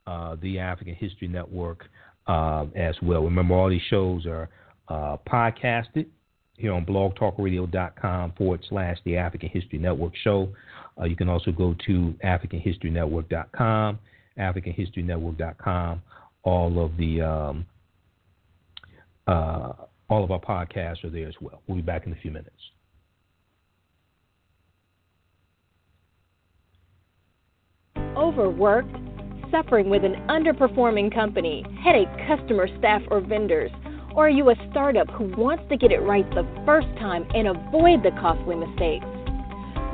uh, 0.08 0.36
the 0.42 0.58
African 0.58 0.96
History 0.96 1.28
Network 1.28 1.86
uh, 2.26 2.66
as 2.76 2.96
well. 3.04 3.22
Remember, 3.22 3.54
all 3.54 3.70
these 3.70 3.84
shows 3.88 4.26
are 4.26 4.50
uh, 4.88 5.18
podcasted 5.32 6.08
here 6.58 6.74
on 6.74 6.88
blogtalkradio.com 6.88 8.32
forward 8.36 8.66
slash 8.68 8.98
the 9.06 9.16
African 9.16 9.50
History 9.50 9.78
Network 9.78 10.14
show. 10.24 10.50
Uh, 11.00 11.04
you 11.04 11.16
can 11.16 11.30
also 11.30 11.52
go 11.52 11.76
to 11.86 12.16
africanhistorynetwork.com, 12.26 14.00
africanhistorynetwork.com 14.40 16.02
all 16.50 16.84
of 16.84 16.98
the 16.98 17.22
um, 17.22 17.66
uh, 19.28 19.74
all 20.10 20.24
of 20.24 20.32
our 20.32 20.40
podcasts 20.40 21.04
are 21.04 21.10
there 21.10 21.28
as 21.28 21.36
well. 21.40 21.62
We'll 21.68 21.78
be 21.78 21.82
back 21.84 22.06
in 22.06 22.14
a 22.14 22.16
few 22.16 22.32
minutes. 22.32 22.56
Overworked, 28.18 28.96
suffering 29.52 29.90
with 29.90 30.04
an 30.04 30.16
underperforming 30.28 31.14
company, 31.14 31.64
headache 31.84 32.10
customer, 32.28 32.68
staff, 32.80 33.02
or 33.10 33.22
vendors? 33.22 33.72
Or 34.16 34.26
are 34.26 34.30
you 34.30 34.50
a 34.50 34.56
startup 34.72 35.10
who 35.12 35.32
wants 35.38 35.64
to 35.70 35.78
get 35.78 35.92
it 35.92 36.00
right 36.00 36.28
the 36.32 36.48
first 36.66 36.88
time 36.98 37.26
and 37.36 37.48
avoid 37.48 38.04
the 38.04 38.12
costly 38.20 38.56
mistakes? 38.56 39.06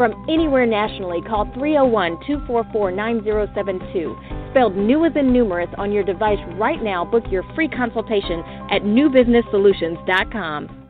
From 0.00 0.24
anywhere 0.30 0.64
nationally, 0.64 1.20
call 1.20 1.44
301 1.52 2.20
244 2.26 2.90
9072 2.90 4.16
spelled 4.50 4.74
new 4.74 5.04
as 5.04 5.12
in 5.14 5.30
numerous 5.30 5.68
on 5.76 5.92
your 5.92 6.02
device 6.02 6.38
right 6.54 6.82
now. 6.82 7.04
Book 7.04 7.24
your 7.30 7.42
free 7.54 7.68
consultation 7.68 8.40
at 8.70 8.80
newbusinesssolutions.com. 8.80 10.88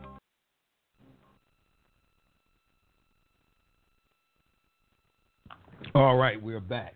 All 5.96 6.16
right, 6.16 6.40
we're 6.40 6.60
back. 6.60 6.94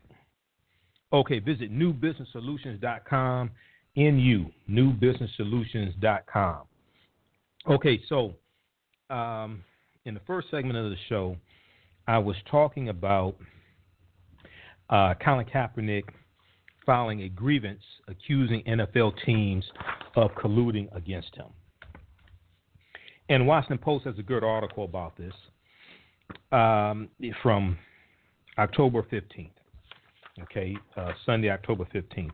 Okay, 1.13 1.41
visit 1.41 1.73
newbusinesssolutions.com. 1.73 3.51
NU, 3.97 4.45
newbusinesssolutions.com. 4.71 6.61
Okay, 7.69 8.01
so 8.09 8.35
um, 9.11 9.65
in 10.05 10.15
the 10.15 10.21
first 10.29 10.49
segment 10.53 10.77
of 10.77 10.91
the 10.91 10.97
show, 11.09 11.37
I 12.07 12.19
was 12.19 12.37
talking 12.51 12.89
about 12.89 13.37
uh, 14.91 15.15
Colin 15.25 15.47
Kaepernick 15.47 16.05
filing 16.85 17.23
a 17.23 17.29
grievance 17.29 17.83
accusing 18.09 18.63
NFL 18.65 19.15
teams 19.25 19.65
of 20.17 20.31
colluding 20.33 20.95
against 20.95 21.35
him. 21.35 21.47
And 23.29 23.47
Washington 23.47 23.79
Post 23.79 24.05
has 24.05 24.19
a 24.19 24.23
good 24.23 24.45
article 24.45 24.85
about 24.85 25.17
this 25.17 25.33
um, 26.53 27.09
from 27.43 27.79
October 28.59 29.03
15th. 29.03 29.51
Okay, 30.43 30.77
uh, 30.97 31.13
Sunday, 31.25 31.49
October 31.49 31.87
15th. 31.95 32.33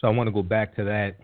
So 0.00 0.06
I 0.06 0.10
want 0.10 0.28
to 0.28 0.32
go 0.32 0.42
back 0.42 0.74
to 0.76 0.84
that, 0.84 1.16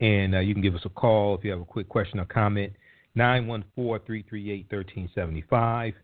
and 0.00 0.36
uh, 0.36 0.38
you 0.38 0.54
can 0.54 0.62
give 0.62 0.76
us 0.76 0.82
a 0.84 0.88
call 0.88 1.36
if 1.36 1.44
you 1.44 1.50
have 1.50 1.60
a 1.60 1.64
quick 1.64 1.88
question 1.88 2.20
or 2.20 2.24
comment. 2.24 2.72
914 3.14 4.06
338 4.06 4.66
1375. 4.70 5.94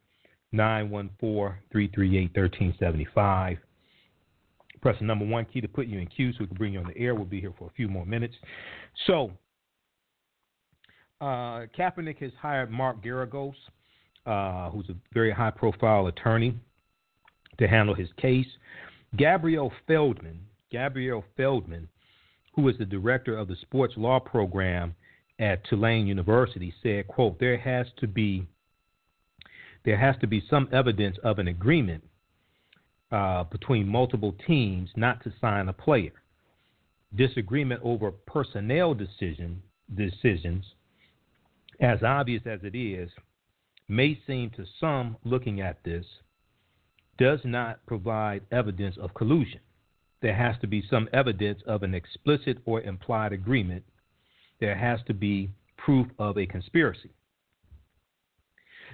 914 0.54 1.58
338 1.72 2.22
1375 2.36 3.58
Press 4.84 4.96
the 4.98 5.06
number 5.06 5.24
one 5.24 5.46
key 5.46 5.62
to 5.62 5.68
put 5.68 5.86
you 5.86 5.98
in 5.98 6.06
queue 6.08 6.30
so 6.32 6.38
we 6.40 6.46
can 6.46 6.58
bring 6.58 6.74
you 6.74 6.78
on 6.78 6.86
the 6.86 6.98
air. 6.98 7.14
We'll 7.14 7.24
be 7.24 7.40
here 7.40 7.54
for 7.58 7.68
a 7.68 7.70
few 7.70 7.88
more 7.88 8.04
minutes. 8.04 8.34
So, 9.06 9.30
uh, 11.22 11.64
Kaepernick 11.74 12.18
has 12.18 12.32
hired 12.38 12.70
Mark 12.70 13.02
Geragos, 13.02 13.54
uh, 14.26 14.68
who's 14.68 14.90
a 14.90 14.94
very 15.14 15.32
high 15.32 15.52
profile 15.52 16.08
attorney, 16.08 16.54
to 17.58 17.66
handle 17.66 17.94
his 17.94 18.10
case. 18.18 18.46
Gabriel 19.16 19.72
Feldman, 19.86 20.38
Gabriel 20.70 21.24
Feldman, 21.34 21.88
who 22.54 22.68
is 22.68 22.76
the 22.76 22.84
director 22.84 23.38
of 23.38 23.48
the 23.48 23.56
sports 23.62 23.94
law 23.96 24.20
program 24.20 24.94
at 25.38 25.64
Tulane 25.64 26.06
University, 26.06 26.74
said, 26.82 27.08
quote, 27.08 27.40
there 27.40 27.56
has 27.56 27.86
to 28.00 28.06
be 28.06 28.46
there 29.84 29.98
has 29.98 30.16
to 30.20 30.26
be 30.26 30.42
some 30.48 30.68
evidence 30.72 31.16
of 31.22 31.38
an 31.38 31.48
agreement 31.48 32.02
uh, 33.12 33.44
between 33.44 33.86
multiple 33.86 34.34
teams 34.46 34.90
not 34.96 35.22
to 35.22 35.32
sign 35.40 35.68
a 35.68 35.72
player. 35.72 36.12
disagreement 37.14 37.80
over 37.84 38.10
personnel 38.10 38.94
decision, 38.94 39.62
decisions, 39.94 40.64
as 41.80 42.02
obvious 42.02 42.42
as 42.46 42.60
it 42.64 42.76
is, 42.76 43.10
may 43.88 44.18
seem 44.26 44.50
to 44.50 44.64
some 44.80 45.16
looking 45.24 45.60
at 45.60 45.82
this, 45.84 46.04
does 47.18 47.40
not 47.44 47.84
provide 47.86 48.42
evidence 48.50 48.96
of 48.98 49.14
collusion. 49.14 49.60
There 50.22 50.34
has 50.34 50.56
to 50.62 50.66
be 50.66 50.82
some 50.90 51.08
evidence 51.12 51.60
of 51.66 51.82
an 51.82 51.94
explicit 51.94 52.58
or 52.64 52.80
implied 52.80 53.32
agreement. 53.32 53.84
There 54.58 54.74
has 54.74 55.00
to 55.06 55.14
be 55.14 55.50
proof 55.76 56.06
of 56.18 56.38
a 56.38 56.46
conspiracy. 56.46 57.10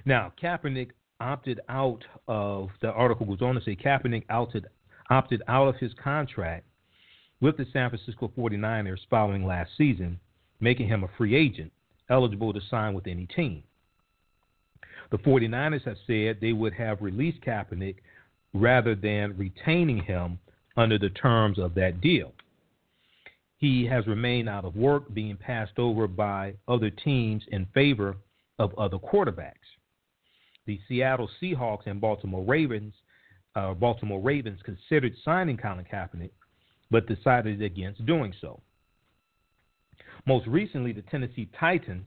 Now, 0.04 0.32
Kaepernick 0.42 0.90
opted 1.20 1.60
out 1.68 2.04
of 2.26 2.70
the 2.80 2.90
article 2.90 3.26
goes 3.26 3.42
on 3.42 3.54
to 3.54 3.60
say 3.62 3.76
Kaepernick 3.76 4.24
opted 4.30 4.66
opted 5.10 5.42
out 5.48 5.68
of 5.68 5.76
his 5.76 5.92
contract 6.02 6.64
with 7.40 7.56
the 7.56 7.66
San 7.72 7.90
Francisco 7.90 8.30
49ers 8.38 9.00
following 9.08 9.44
last 9.44 9.70
season, 9.76 10.20
making 10.60 10.86
him 10.86 11.02
a 11.02 11.08
free 11.18 11.34
agent 11.34 11.72
eligible 12.08 12.52
to 12.52 12.60
sign 12.70 12.94
with 12.94 13.06
any 13.06 13.26
team. 13.26 13.62
The 15.10 15.18
49ers 15.18 15.84
have 15.84 15.96
said 16.06 16.38
they 16.40 16.52
would 16.52 16.74
have 16.74 17.02
released 17.02 17.40
Kaepernick 17.40 17.96
rather 18.54 18.94
than 18.94 19.36
retaining 19.36 20.02
him 20.02 20.38
under 20.76 20.98
the 20.98 21.10
terms 21.10 21.58
of 21.58 21.74
that 21.74 22.00
deal. 22.00 22.32
He 23.58 23.84
has 23.86 24.06
remained 24.06 24.48
out 24.48 24.64
of 24.64 24.76
work, 24.76 25.12
being 25.12 25.36
passed 25.36 25.78
over 25.78 26.06
by 26.06 26.54
other 26.66 26.90
teams 26.90 27.42
in 27.48 27.66
favor 27.74 28.16
of 28.58 28.76
other 28.78 28.98
quarterbacks. 28.98 29.54
The 30.70 30.78
Seattle 30.86 31.28
Seahawks 31.42 31.86
and 31.86 32.00
Baltimore 32.00 32.44
Ravens, 32.44 32.94
uh, 33.56 33.74
Baltimore 33.74 34.20
Ravens 34.20 34.60
considered 34.62 35.12
signing 35.24 35.56
Colin 35.56 35.84
Kaepernick, 35.84 36.30
but 36.92 37.08
decided 37.08 37.60
against 37.60 38.06
doing 38.06 38.32
so. 38.40 38.60
Most 40.28 40.46
recently, 40.46 40.92
the 40.92 41.02
Tennessee 41.02 41.48
Titans 41.58 42.06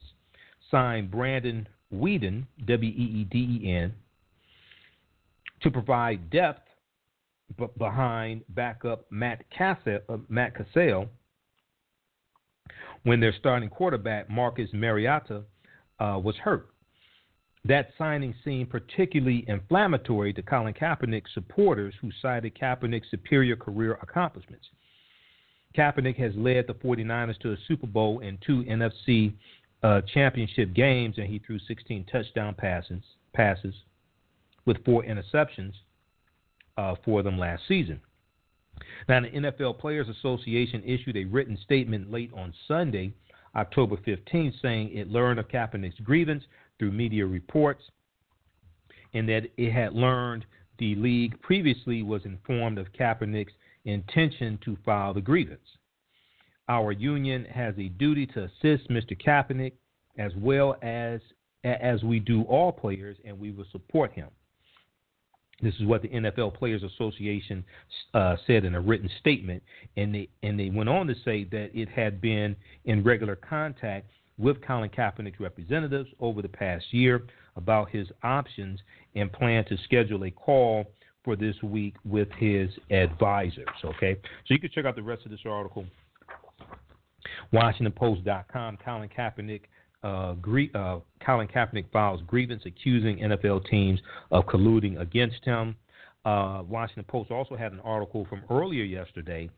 signed 0.71 1.11
Brandon 1.11 1.67
Weeden, 1.93 2.45
W 2.65 2.89
E 2.89 3.03
E 3.03 3.23
D 3.25 3.59
E 3.61 3.69
N, 3.69 3.93
to 5.61 5.69
provide 5.69 6.29
depth 6.29 6.69
behind 7.77 8.43
backup 8.47 9.11
Matt 9.11 9.43
Cassel, 9.49 9.99
uh, 10.07 10.19
Matt 10.29 10.55
Cassel 10.55 11.09
when 13.03 13.19
their 13.19 13.33
starting 13.37 13.67
quarterback 13.67 14.29
Marcus 14.29 14.69
Mariota 14.71 15.43
uh, 15.99 16.17
was 16.23 16.37
hurt. 16.37 16.72
That 17.65 17.89
signing 17.97 18.35
seemed 18.43 18.69
particularly 18.69 19.45
inflammatory 19.47 20.33
to 20.33 20.41
Colin 20.41 20.73
Kaepernick 20.73 21.23
supporters 21.33 21.93
who 22.01 22.11
cited 22.21 22.55
Kaepernick's 22.55 23.09
superior 23.09 23.55
career 23.55 23.97
accomplishments. 24.01 24.65
Kaepernick 25.77 26.17
has 26.17 26.33
led 26.35 26.67
the 26.67 26.73
49ers 26.73 27.39
to 27.39 27.53
a 27.53 27.57
Super 27.67 27.87
Bowl 27.87 28.19
and 28.19 28.37
two 28.45 28.63
NFC 28.63 29.33
uh, 29.81 30.01
championship 30.13 30.73
games, 30.73 31.17
and 31.17 31.27
he 31.27 31.39
threw 31.39 31.57
16 31.59 32.05
touchdown 32.11 32.53
passes, 32.53 33.01
passes 33.33 33.73
with 34.65 34.83
four 34.85 35.03
interceptions 35.03 35.73
uh, 36.77 36.95
for 37.03 37.23
them 37.23 37.37
last 37.37 37.63
season. 37.67 37.99
Now, 39.07 39.21
the 39.21 39.29
NFL 39.29 39.79
Players 39.79 40.07
Association 40.09 40.83
issued 40.83 41.15
a 41.15 41.25
written 41.25 41.57
statement 41.63 42.11
late 42.11 42.31
on 42.35 42.53
Sunday, 42.67 43.13
October 43.55 43.97
15, 44.03 44.53
saying 44.61 44.97
it 44.97 45.09
learned 45.09 45.39
of 45.39 45.47
Kaepernick's 45.47 45.99
grievance 45.99 46.43
through 46.83 46.91
media 46.91 47.25
reports 47.25 47.81
and 49.13 49.29
that 49.29 49.43
it 49.55 49.71
had 49.71 49.93
learned 49.93 50.45
the 50.79 50.95
league 50.95 51.41
previously 51.41 52.03
was 52.03 52.25
informed 52.25 52.77
of 52.77 52.91
Kaepernick's 52.91 53.53
intention 53.85 54.59
to 54.65 54.77
file 54.85 55.13
the 55.13 55.21
grievance. 55.21 55.77
Our 56.67 56.91
union 56.91 57.45
has 57.45 57.73
a 57.77 57.87
duty 57.87 58.25
to 58.27 58.43
assist 58.43 58.89
Mr. 58.89 59.17
Kaepernick 59.17 59.71
as 60.17 60.33
well 60.35 60.75
as 60.81 61.21
as 61.63 62.03
we 62.03 62.19
do 62.19 62.41
all 62.43 62.73
players, 62.73 63.15
and 63.23 63.39
we 63.39 63.51
will 63.51 63.65
support 63.71 64.11
him. 64.11 64.27
This 65.61 65.75
is 65.75 65.85
what 65.85 66.01
the 66.01 66.09
NFL 66.09 66.55
Players 66.55 66.83
Association 66.83 67.63
uh, 68.13 68.35
said 68.45 68.65
in 68.65 68.75
a 68.75 68.81
written 68.81 69.09
statement, 69.21 69.63
and 69.95 70.13
they 70.13 70.27
and 70.41 70.59
they 70.59 70.69
went 70.69 70.89
on 70.89 71.07
to 71.07 71.15
say 71.23 71.45
that 71.45 71.69
it 71.73 71.87
had 71.87 72.19
been 72.19 72.57
in 72.83 73.01
regular 73.03 73.37
contact 73.37 74.09
with 74.37 74.61
Colin 74.65 74.89
Kaepernick's 74.89 75.39
representatives 75.39 76.09
over 76.19 76.41
the 76.41 76.49
past 76.49 76.85
year 76.91 77.23
about 77.55 77.89
his 77.89 78.07
options 78.23 78.79
and 79.15 79.31
plan 79.31 79.63
to 79.65 79.77
schedule 79.83 80.23
a 80.23 80.31
call 80.31 80.85
for 81.23 81.35
this 81.35 81.55
week 81.63 81.95
with 82.03 82.27
his 82.37 82.69
advisors. 82.91 83.67
Okay, 83.83 84.15
so 84.15 84.53
you 84.53 84.59
can 84.59 84.69
check 84.73 84.85
out 84.85 84.95
the 84.95 85.03
rest 85.03 85.25
of 85.25 85.31
this 85.31 85.39
article. 85.45 85.85
WashingtonPost.com. 87.53 88.77
Colin 88.83 89.09
Kaepernick. 89.09 89.61
Uh, 90.03 90.33
gre- 90.33 90.75
uh, 90.75 90.99
Colin 91.25 91.47
Kaepernick 91.47 91.89
files 91.93 92.21
grievance 92.27 92.63
accusing 92.65 93.19
NFL 93.19 93.65
teams 93.69 94.01
of 94.31 94.45
colluding 94.45 94.99
against 94.99 95.45
him. 95.45 95.75
Uh, 96.25 96.63
Washington 96.67 97.05
Post 97.07 97.31
also 97.31 97.55
had 97.55 97.71
an 97.71 97.79
article 97.81 98.25
from 98.29 98.41
earlier 98.49 98.83
yesterday. 98.83 99.49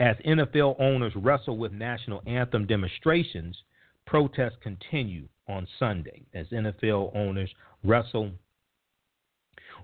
As 0.00 0.16
NFL 0.26 0.76
owners 0.80 1.12
wrestle 1.16 1.58
with 1.58 1.72
national 1.72 2.22
anthem 2.26 2.66
demonstrations, 2.66 3.56
protests 4.08 4.56
continue 4.62 5.28
on 5.48 5.68
Sunday. 5.78 6.22
As 6.34 6.46
NFL 6.48 7.14
owners 7.14 7.50
wrestle 7.84 8.30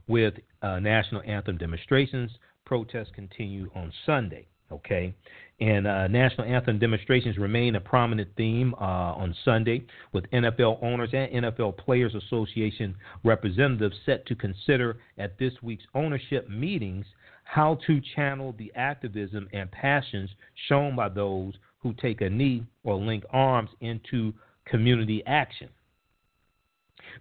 with 0.07 0.35
uh, 0.63 0.79
national 0.81 1.23
anthem 1.27 1.59
demonstrations. 1.59 2.31
Protests 2.65 3.11
continue 3.15 3.71
on 3.75 3.93
Sunday. 4.07 4.47
Okay, 4.73 5.15
and 5.61 5.87
uh, 5.87 6.09
national 6.09 6.47
anthem 6.47 6.79
demonstrations 6.79 7.37
remain 7.37 7.77
a 7.77 7.81
prominent 7.81 8.31
theme 8.35 8.75
uh, 8.81 9.13
on 9.13 9.37
Sunday, 9.45 9.85
with 10.13 10.29
NFL 10.31 10.83
owners 10.83 11.11
and 11.13 11.45
NFL 11.45 11.77
Players 11.77 12.15
Association 12.15 12.97
representatives 13.25 13.95
set 14.07 14.25
to 14.27 14.35
consider 14.35 14.97
at 15.19 15.39
this 15.39 15.53
week's 15.63 15.85
ownership 15.95 16.49
meetings 16.49 17.05
how 17.45 17.79
to 17.87 18.01
channel 18.17 18.55
the 18.59 18.73
activism 18.75 19.49
and 19.53 19.71
passions 19.71 20.31
shown 20.67 20.97
by 20.97 21.11
those 21.11 21.53
who 21.85 21.95
take 21.95 22.23
a 22.23 22.31
knee 22.31 22.67
or 22.83 22.97
link 22.97 23.23
arms 23.31 23.71
into 23.81 24.33
community 24.65 25.23
action. 25.27 25.69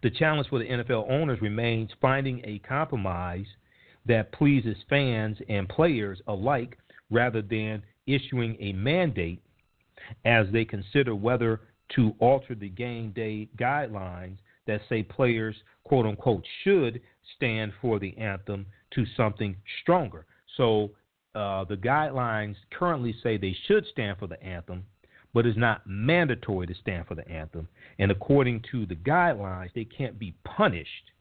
The 0.01 0.09
challenge 0.09 0.47
for 0.49 0.57
the 0.57 0.65
NFL 0.65 1.11
owners 1.11 1.41
remains 1.41 1.91
finding 2.01 2.41
a 2.45 2.59
compromise 2.59 3.45
that 4.07 4.31
pleases 4.31 4.77
fans 4.89 5.37
and 5.49 5.69
players 5.69 6.21
alike 6.27 6.77
rather 7.11 7.41
than 7.41 7.83
issuing 8.07 8.57
a 8.59 8.73
mandate 8.73 9.41
as 10.25 10.47
they 10.51 10.65
consider 10.65 11.13
whether 11.13 11.61
to 11.95 12.15
alter 12.19 12.55
the 12.55 12.69
game 12.69 13.11
day 13.11 13.49
guidelines 13.57 14.37
that 14.65 14.81
say 14.87 15.03
players, 15.03 15.55
quote 15.83 16.05
unquote, 16.05 16.43
should 16.63 17.01
stand 17.35 17.73
for 17.81 17.99
the 17.99 18.17
anthem 18.17 18.65
to 18.95 19.05
something 19.17 19.55
stronger. 19.81 20.25
So 20.55 20.91
uh, 21.35 21.63
the 21.65 21.75
guidelines 21.75 22.55
currently 22.71 23.15
say 23.23 23.37
they 23.37 23.55
should 23.67 23.85
stand 23.87 24.17
for 24.17 24.27
the 24.27 24.41
anthem, 24.43 24.85
but 25.33 25.45
it's 25.45 25.57
not 25.57 25.81
mandatory 25.85 26.67
to 26.67 26.75
stand 26.75 27.07
for 27.07 27.15
the 27.15 27.27
anthem. 27.27 27.67
And 27.99 28.11
according 28.11 28.63
to 28.71 28.85
the 28.85 28.95
guidelines, 28.95 29.73
they 29.73 29.85
can't 29.85 30.19
be 30.19 30.35
punished 30.43 31.11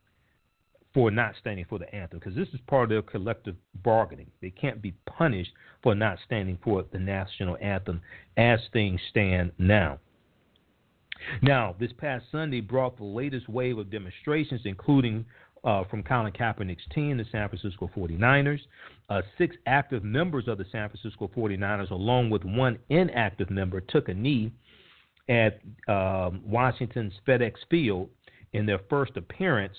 for 0.92 1.10
not 1.10 1.34
standing 1.40 1.64
for 1.68 1.78
the 1.78 1.92
anthem 1.94 2.18
because 2.18 2.34
this 2.34 2.48
is 2.48 2.60
part 2.66 2.84
of 2.84 2.88
their 2.90 3.02
collective 3.02 3.56
bargaining. 3.82 4.30
They 4.42 4.50
can't 4.50 4.82
be 4.82 4.92
punished 5.06 5.52
for 5.82 5.94
not 5.94 6.18
standing 6.26 6.58
for 6.62 6.84
the 6.92 6.98
national 6.98 7.56
anthem 7.60 8.02
as 8.36 8.60
things 8.72 9.00
stand 9.08 9.52
now. 9.58 9.98
Now, 11.40 11.76
this 11.78 11.92
past 11.96 12.24
Sunday 12.32 12.60
brought 12.60 12.96
the 12.96 13.04
latest 13.04 13.48
wave 13.48 13.78
of 13.78 13.90
demonstrations, 13.90 14.62
including 14.64 15.24
uh, 15.64 15.84
from 15.84 16.02
Colin 16.02 16.32
Kaepernick's 16.32 16.86
team, 16.94 17.18
the 17.18 17.24
San 17.30 17.48
Francisco 17.48 17.90
49ers. 17.96 18.60
Uh, 19.08 19.22
six 19.38 19.56
active 19.66 20.02
members 20.02 20.48
of 20.48 20.58
the 20.58 20.64
San 20.72 20.88
Francisco 20.88 21.30
49ers, 21.36 21.90
along 21.90 22.30
with 22.30 22.44
one 22.44 22.78
inactive 22.88 23.50
member, 23.50 23.80
took 23.80 24.08
a 24.08 24.14
knee 24.14 24.52
at 25.28 25.60
um, 25.88 26.40
Washington's 26.44 27.12
FedEx 27.26 27.52
Field 27.70 28.08
in 28.52 28.66
their 28.66 28.80
first 28.90 29.16
appearance 29.16 29.76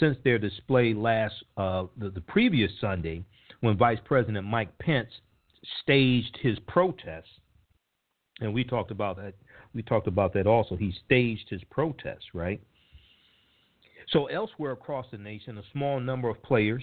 since 0.00 0.16
their 0.24 0.38
display 0.38 0.94
last 0.94 1.34
uh, 1.56 1.84
the, 1.96 2.10
the 2.10 2.20
previous 2.22 2.70
Sunday 2.80 3.24
when 3.60 3.76
Vice 3.76 3.98
President 4.04 4.46
Mike 4.46 4.76
Pence 4.78 5.10
staged 5.82 6.36
his 6.42 6.58
protest. 6.66 7.28
And 8.40 8.52
we 8.52 8.64
talked 8.64 8.90
about 8.90 9.16
that. 9.16 9.34
We 9.74 9.82
talked 9.82 10.06
about 10.06 10.32
that 10.34 10.46
also. 10.46 10.76
He 10.76 10.94
staged 11.04 11.48
his 11.48 11.62
protest, 11.70 12.24
right? 12.34 12.60
So 14.08 14.26
elsewhere 14.26 14.72
across 14.72 15.06
the 15.10 15.18
nation, 15.18 15.58
a 15.58 15.62
small 15.72 16.00
number 16.00 16.28
of 16.28 16.42
players 16.42 16.82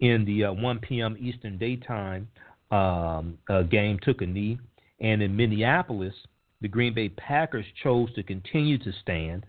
in 0.00 0.24
the 0.24 0.44
uh, 0.44 0.52
1 0.52 0.78
p.m. 0.80 1.16
Eastern 1.18 1.58
Daytime 1.58 2.28
um, 2.70 3.38
uh, 3.48 3.62
game 3.62 3.98
took 4.02 4.22
a 4.22 4.26
knee, 4.26 4.58
and 5.00 5.22
in 5.22 5.36
Minneapolis, 5.36 6.14
the 6.60 6.68
Green 6.68 6.94
Bay 6.94 7.08
Packers 7.08 7.66
chose 7.82 8.12
to 8.14 8.22
continue 8.22 8.78
to 8.78 8.92
stand, 9.02 9.46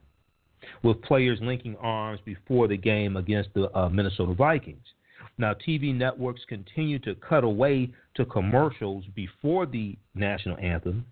with 0.84 1.02
players 1.04 1.40
linking 1.42 1.76
arms 1.78 2.20
before 2.26 2.68
the 2.68 2.78
game 2.78 3.16
against 3.16 3.50
the 3.54 3.76
uh, 3.78 3.90
Minnesota 3.90 4.34
Vikings. 4.34 4.86
Now, 5.38 5.54
TV 5.54 5.96
networks 5.96 6.42
continue 6.48 7.00
to 7.00 7.16
cut 7.16 7.44
away 7.44 7.92
to 8.16 8.26
commercials 8.26 9.06
before 9.16 9.66
the 9.66 9.96
national 10.16 10.58
anthem, 10.58 11.06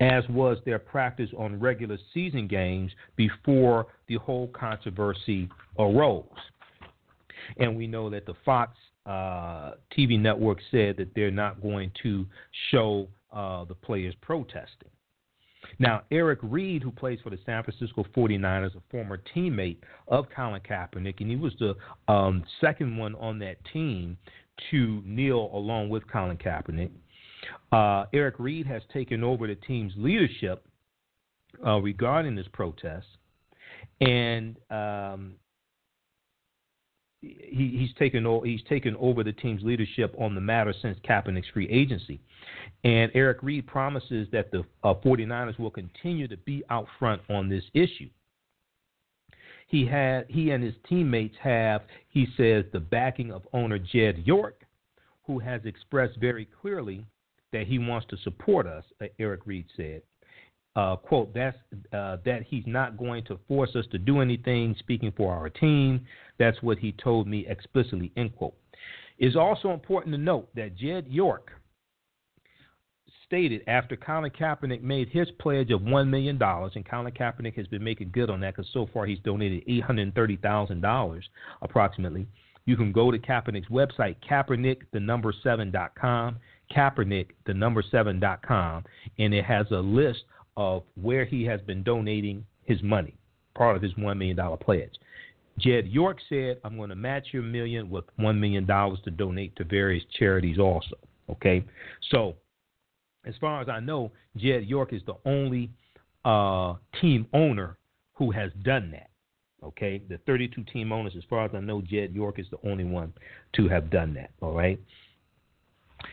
as 0.00 0.26
was 0.28 0.58
their 0.64 0.78
practice 0.78 1.30
on 1.36 1.60
regular 1.60 1.98
season 2.12 2.48
games 2.48 2.90
before 3.16 3.86
the 4.08 4.16
whole 4.16 4.48
controversy 4.48 5.48
arose. 5.78 6.24
And 7.58 7.76
we 7.76 7.86
know 7.86 8.10
that 8.10 8.26
the 8.26 8.34
Fox 8.44 8.76
uh, 9.06 9.72
TV 9.96 10.18
network 10.18 10.58
said 10.70 10.96
that 10.96 11.14
they're 11.14 11.30
not 11.30 11.60
going 11.62 11.92
to 12.02 12.26
show 12.70 13.08
uh, 13.32 13.64
the 13.64 13.74
players 13.74 14.14
protesting. 14.20 14.88
Now, 15.78 16.02
Eric 16.10 16.38
Reid, 16.42 16.82
who 16.82 16.90
plays 16.90 17.18
for 17.22 17.30
the 17.30 17.38
San 17.44 17.62
Francisco 17.62 18.04
49ers, 18.16 18.74
a 18.76 18.82
former 18.90 19.20
teammate 19.34 19.78
of 20.08 20.26
Colin 20.34 20.60
Kaepernick, 20.62 21.20
and 21.20 21.30
he 21.30 21.36
was 21.36 21.52
the 21.58 21.74
um, 22.12 22.42
second 22.60 22.96
one 22.96 23.14
on 23.16 23.38
that 23.40 23.56
team 23.72 24.16
to 24.70 25.02
kneel 25.04 25.50
along 25.52 25.88
with 25.88 26.06
Colin 26.10 26.36
Kaepernick. 26.36 26.90
Uh, 27.72 28.04
Eric 28.12 28.36
Reid 28.38 28.66
has 28.66 28.82
taken 28.92 29.22
over 29.22 29.46
the 29.46 29.54
team's 29.54 29.92
leadership 29.96 30.64
uh, 31.66 31.80
regarding 31.80 32.34
this 32.34 32.46
protest, 32.52 33.06
and 34.00 34.56
um, 34.70 35.34
he, 37.20 37.76
he's 37.78 37.94
taken 37.98 38.24
he's 38.44 38.62
taken 38.68 38.96
over 38.96 39.22
the 39.22 39.32
team's 39.32 39.62
leadership 39.62 40.14
on 40.18 40.34
the 40.34 40.40
matter 40.40 40.74
since 40.80 40.98
Kaepernick's 41.08 41.48
free 41.52 41.68
agency. 41.68 42.20
And 42.84 43.10
Eric 43.14 43.42
Reid 43.42 43.66
promises 43.66 44.26
that 44.32 44.50
the 44.50 44.64
uh, 44.82 44.94
49ers 44.94 45.58
will 45.58 45.70
continue 45.70 46.28
to 46.28 46.36
be 46.38 46.62
out 46.70 46.86
front 46.98 47.20
on 47.28 47.48
this 47.48 47.64
issue. 47.74 48.08
He 49.66 49.86
had 49.86 50.26
he 50.28 50.50
and 50.50 50.64
his 50.64 50.74
teammates 50.88 51.36
have, 51.40 51.82
he 52.08 52.26
says, 52.36 52.64
the 52.72 52.80
backing 52.80 53.30
of 53.30 53.46
owner 53.52 53.78
Jed 53.78 54.22
York, 54.24 54.62
who 55.26 55.38
has 55.38 55.60
expressed 55.64 56.18
very 56.18 56.48
clearly 56.60 57.04
that 57.52 57.66
he 57.66 57.78
wants 57.78 58.06
to 58.10 58.16
support 58.18 58.66
us, 58.66 58.84
uh, 59.02 59.06
Eric 59.18 59.40
Reid 59.46 59.66
said. 59.76 60.02
Uh, 60.76 60.94
quote, 60.96 61.34
that's, 61.34 61.56
uh, 61.92 62.16
that 62.24 62.42
he's 62.46 62.62
not 62.66 62.96
going 62.96 63.24
to 63.24 63.38
force 63.48 63.74
us 63.74 63.84
to 63.90 63.98
do 63.98 64.20
anything, 64.20 64.74
speaking 64.78 65.12
for 65.16 65.34
our 65.34 65.48
team. 65.50 66.06
That's 66.38 66.62
what 66.62 66.78
he 66.78 66.92
told 66.92 67.26
me 67.26 67.44
explicitly, 67.48 68.12
end 68.16 68.36
quote. 68.36 68.54
It's 69.18 69.36
also 69.36 69.72
important 69.72 70.14
to 70.14 70.20
note 70.20 70.48
that 70.54 70.76
Jed 70.76 71.06
York 71.08 71.50
stated 73.30 73.62
after 73.68 73.96
Colin 73.96 74.30
Kaepernick 74.30 74.82
made 74.82 75.08
his 75.08 75.28
pledge 75.38 75.70
of 75.70 75.82
$1 75.82 76.08
million, 76.08 76.40
and 76.42 76.88
Colin 76.88 77.12
Kaepernick 77.12 77.54
has 77.54 77.66
been 77.68 77.84
making 77.84 78.10
good 78.12 78.28
on 78.28 78.40
that 78.40 78.56
because 78.56 78.70
so 78.72 78.88
far 78.92 79.06
he's 79.06 79.20
donated 79.20 79.64
$830,000 79.68 81.20
approximately. 81.62 82.26
You 82.66 82.76
can 82.76 82.92
go 82.92 83.10
to 83.10 83.18
Kaepernick's 83.18 83.68
website, 83.68 84.16
Kaepernick, 84.28 84.78
the 84.92 85.00
number 85.00 85.32
seven 85.42 85.70
dot 85.70 85.94
com, 85.94 86.36
Kaepernick, 86.74 87.28
the 87.46 87.54
number 87.54 87.82
seven 87.90 88.20
dot 88.20 88.42
com, 88.42 88.84
and 89.18 89.34
it 89.34 89.44
has 89.44 89.66
a 89.70 89.76
list 89.76 90.24
of 90.56 90.82
where 91.00 91.24
he 91.24 91.44
has 91.44 91.60
been 91.62 91.82
donating 91.82 92.44
his 92.64 92.82
money, 92.82 93.14
part 93.54 93.76
of 93.76 93.82
his 93.82 93.92
$1 93.94 94.16
million 94.16 94.38
pledge. 94.58 94.92
Jed 95.58 95.88
York 95.88 96.18
said, 96.28 96.58
I'm 96.64 96.76
going 96.76 96.90
to 96.90 96.96
match 96.96 97.28
your 97.32 97.42
million 97.42 97.90
with 97.90 98.04
$1 98.18 98.38
million 98.38 98.66
to 98.66 99.10
donate 99.10 99.54
to 99.56 99.64
various 99.64 100.04
charities 100.18 100.58
also. 100.58 100.96
Okay? 101.28 101.64
So, 102.10 102.34
as 103.24 103.34
far 103.40 103.60
as 103.60 103.68
I 103.68 103.80
know, 103.80 104.10
Jed 104.36 104.64
York 104.64 104.92
is 104.92 105.02
the 105.06 105.16
only 105.24 105.70
uh, 106.24 106.74
team 107.00 107.26
owner 107.32 107.76
who 108.14 108.30
has 108.30 108.50
done 108.62 108.90
that. 108.92 109.10
Okay? 109.62 110.02
The 110.08 110.18
32 110.26 110.64
team 110.64 110.92
owners, 110.92 111.12
as 111.16 111.24
far 111.28 111.44
as 111.44 111.50
I 111.54 111.60
know, 111.60 111.82
Jed 111.82 112.14
York 112.14 112.38
is 112.38 112.46
the 112.50 112.68
only 112.68 112.84
one 112.84 113.12
to 113.56 113.68
have 113.68 113.90
done 113.90 114.14
that. 114.14 114.30
All 114.40 114.54
right? 114.54 114.80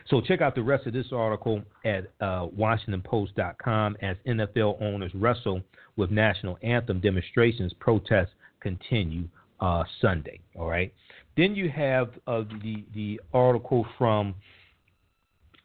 So 0.10 0.22
check 0.22 0.42
out 0.42 0.56
the 0.56 0.64
rest 0.64 0.88
of 0.88 0.94
this 0.94 1.08
article 1.12 1.62
at 1.86 2.06
uh, 2.22 2.48
WashingtonPost.com 2.58 3.98
as 4.02 4.18
NFL 4.28 4.82
owners 4.82 5.12
wrestle 5.14 5.62
with 5.96 6.12
national 6.12 6.58
anthem 6.62 7.00
demonstrations. 7.00 7.74
Protests 7.80 8.32
continue 8.62 9.28
uh, 9.60 9.84
Sunday. 10.02 10.40
All 10.56 10.70
right. 10.70 10.94
Then 11.36 11.56
you 11.56 11.70
have 11.70 12.10
uh, 12.26 12.44
the 12.64 12.84
the 12.94 13.22
article 13.34 13.86
from 13.98 14.36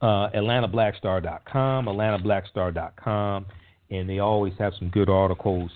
uh, 0.01 0.28
AtlantaBlackStar.com, 0.31 1.86
AtlantaBlackStar.com, 1.86 3.47
and 3.91 4.10
they 4.10 4.18
always 4.18 4.52
have 4.59 4.73
some 4.78 4.89
good 4.91 5.09
articles 5.09 5.70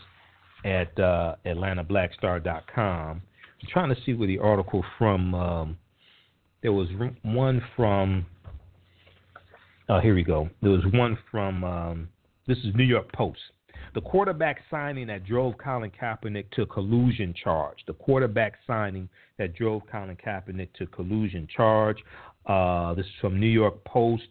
at 0.64 0.98
uh, 0.98 1.36
AtlantaBlackStar.com. 1.46 3.22
I'm 3.62 3.68
trying 3.70 3.94
to 3.94 4.00
see 4.04 4.14
where 4.14 4.26
the 4.26 4.38
article 4.38 4.84
from. 4.98 5.34
Um, 5.34 5.78
there 6.62 6.72
was 6.72 6.88
one 7.22 7.62
from 7.76 8.26
Oh, 9.88 10.00
here 10.00 10.16
we 10.16 10.24
go. 10.24 10.50
There 10.62 10.72
was 10.72 10.84
one 10.92 11.16
from 11.30 11.62
um, 11.62 12.08
this 12.48 12.58
is 12.58 12.74
New 12.74 12.84
York 12.84 13.12
Post. 13.12 13.38
The 13.94 14.00
quarterback 14.00 14.58
signing 14.68 15.06
that 15.06 15.24
drove 15.24 15.56
Colin 15.58 15.92
Kaepernick 15.92 16.50
to 16.52 16.66
collusion 16.66 17.32
charge. 17.32 17.78
The 17.86 17.92
quarterback 17.92 18.54
signing 18.66 19.08
that 19.38 19.54
drove 19.54 19.82
Colin 19.90 20.16
Kaepernick 20.16 20.72
to 20.78 20.86
collusion 20.86 21.46
charge. 21.56 21.98
Uh, 22.46 22.94
this 22.94 23.06
is 23.06 23.12
from 23.20 23.38
New 23.38 23.46
York 23.46 23.84
Post, 23.84 24.26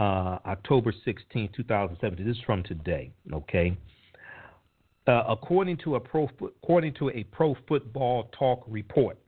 uh, 0.00 0.38
October 0.44 0.92
16, 1.04 1.50
2017. 1.56 2.26
This 2.26 2.36
is 2.36 2.42
from 2.44 2.64
today. 2.64 3.12
Okay. 3.32 3.76
Uh, 5.06 5.22
according 5.28 5.76
to 5.76 5.94
a 5.94 6.00
pro 6.00 6.28
according 6.62 6.94
to 6.94 7.10
a 7.10 7.22
pro 7.24 7.54
football 7.68 8.28
talk 8.36 8.64
report, 8.66 9.18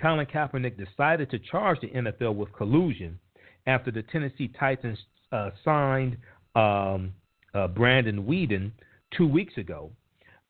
Colin 0.00 0.24
Kaepernick 0.24 0.78
decided 0.78 1.30
to 1.30 1.38
charge 1.38 1.78
the 1.82 1.88
NFL 1.88 2.34
with 2.34 2.50
collusion 2.54 3.18
after 3.66 3.90
the 3.90 4.02
Tennessee 4.02 4.50
Titans 4.58 4.98
uh, 5.32 5.50
signed 5.64 6.16
um, 6.54 7.12
uh, 7.54 7.68
Brandon 7.68 8.24
Weeden 8.24 8.70
two 9.16 9.26
weeks 9.26 9.56
ago. 9.56 9.90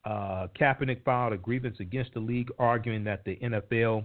Uh, 0.04 0.46
Kaepernick 0.58 1.02
filed 1.04 1.32
a 1.32 1.36
grievance 1.36 1.78
against 1.80 2.14
the 2.14 2.20
league, 2.20 2.50
arguing 2.58 3.02
that 3.04 3.24
the 3.24 3.36
NFL, 3.36 4.04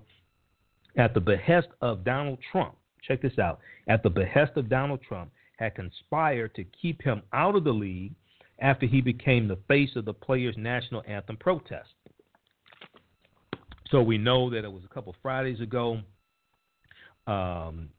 at 0.98 1.14
the 1.14 1.20
behest 1.20 1.68
of 1.82 2.04
Donald 2.04 2.40
Trump, 2.52 2.76
check 3.08 3.22
this 3.22 3.38
out, 3.38 3.60
at 3.88 4.02
the 4.02 4.10
behest 4.10 4.54
of 4.56 4.70
Donald 4.70 5.02
Trump, 5.08 5.32
had 5.58 5.76
conspired 5.76 6.56
to 6.56 6.64
keep 6.82 7.02
him 7.04 7.22
out 7.34 7.56
of 7.56 7.64
the 7.64 7.72
league 7.72 8.14
after 8.60 8.86
he 8.86 9.02
became 9.02 9.48
the 9.48 9.60
face 9.68 9.92
of 9.96 10.06
the 10.06 10.14
players' 10.14 10.56
national 10.58 11.04
anthem 11.08 11.38
protest. 11.38 11.90
So 13.92 14.02
we 14.02 14.18
know 14.18 14.50
that 14.50 14.64
it 14.64 14.72
was 14.72 14.84
a 14.84 14.94
couple 14.94 15.14
Fridays 15.22 15.60
ago. 15.60 16.00
Um, 17.28 17.90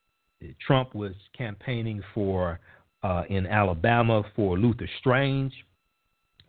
Trump 0.65 0.93
was 0.95 1.13
campaigning 1.37 2.01
for 2.13 2.59
uh, 3.03 3.23
in 3.29 3.45
Alabama 3.45 4.23
for 4.35 4.57
Luther 4.57 4.89
Strange 4.99 5.53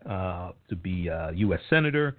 uh, 0.08 0.52
to 0.68 0.76
be 0.76 1.08
a 1.08 1.32
U.S. 1.34 1.60
senator, 1.68 2.16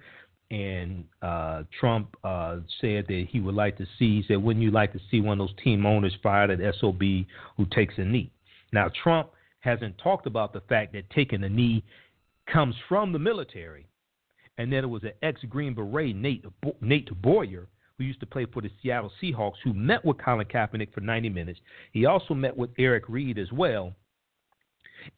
and 0.50 1.04
uh, 1.22 1.62
Trump 1.80 2.16
uh, 2.22 2.58
said 2.80 3.06
that 3.08 3.26
he 3.30 3.40
would 3.40 3.54
like 3.54 3.76
to 3.78 3.86
see. 3.98 4.20
He 4.20 4.24
said, 4.28 4.42
"Wouldn't 4.42 4.64
you 4.64 4.70
like 4.70 4.92
to 4.92 5.00
see 5.10 5.20
one 5.20 5.40
of 5.40 5.48
those 5.48 5.56
team 5.62 5.86
owners 5.86 6.14
fired 6.22 6.50
at 6.50 6.74
SOB 6.80 7.00
who 7.56 7.66
takes 7.70 7.94
a 7.98 8.04
knee?" 8.04 8.30
Now 8.72 8.90
Trump 9.02 9.30
hasn't 9.60 9.98
talked 9.98 10.26
about 10.26 10.52
the 10.52 10.60
fact 10.62 10.92
that 10.92 11.08
taking 11.10 11.42
a 11.44 11.48
knee 11.48 11.82
comes 12.52 12.74
from 12.88 13.12
the 13.12 13.18
military, 13.18 13.86
and 14.58 14.72
that 14.72 14.84
it 14.84 14.88
was 14.88 15.02
an 15.04 15.12
ex 15.22 15.40
Green 15.48 15.74
Beret 15.74 16.14
Nate 16.14 16.44
Nate 16.80 17.22
Boyer 17.22 17.66
who 17.98 18.04
used 18.04 18.20
to 18.20 18.26
play 18.26 18.46
for 18.46 18.62
the 18.62 18.70
Seattle 18.82 19.12
Seahawks, 19.22 19.56
who 19.64 19.72
met 19.72 20.04
with 20.04 20.18
Colin 20.18 20.46
Kaepernick 20.46 20.92
for 20.92 21.00
90 21.00 21.28
minutes. 21.30 21.60
He 21.92 22.06
also 22.06 22.34
met 22.34 22.56
with 22.56 22.70
Eric 22.78 23.04
Reid 23.08 23.38
as 23.38 23.50
well. 23.52 23.92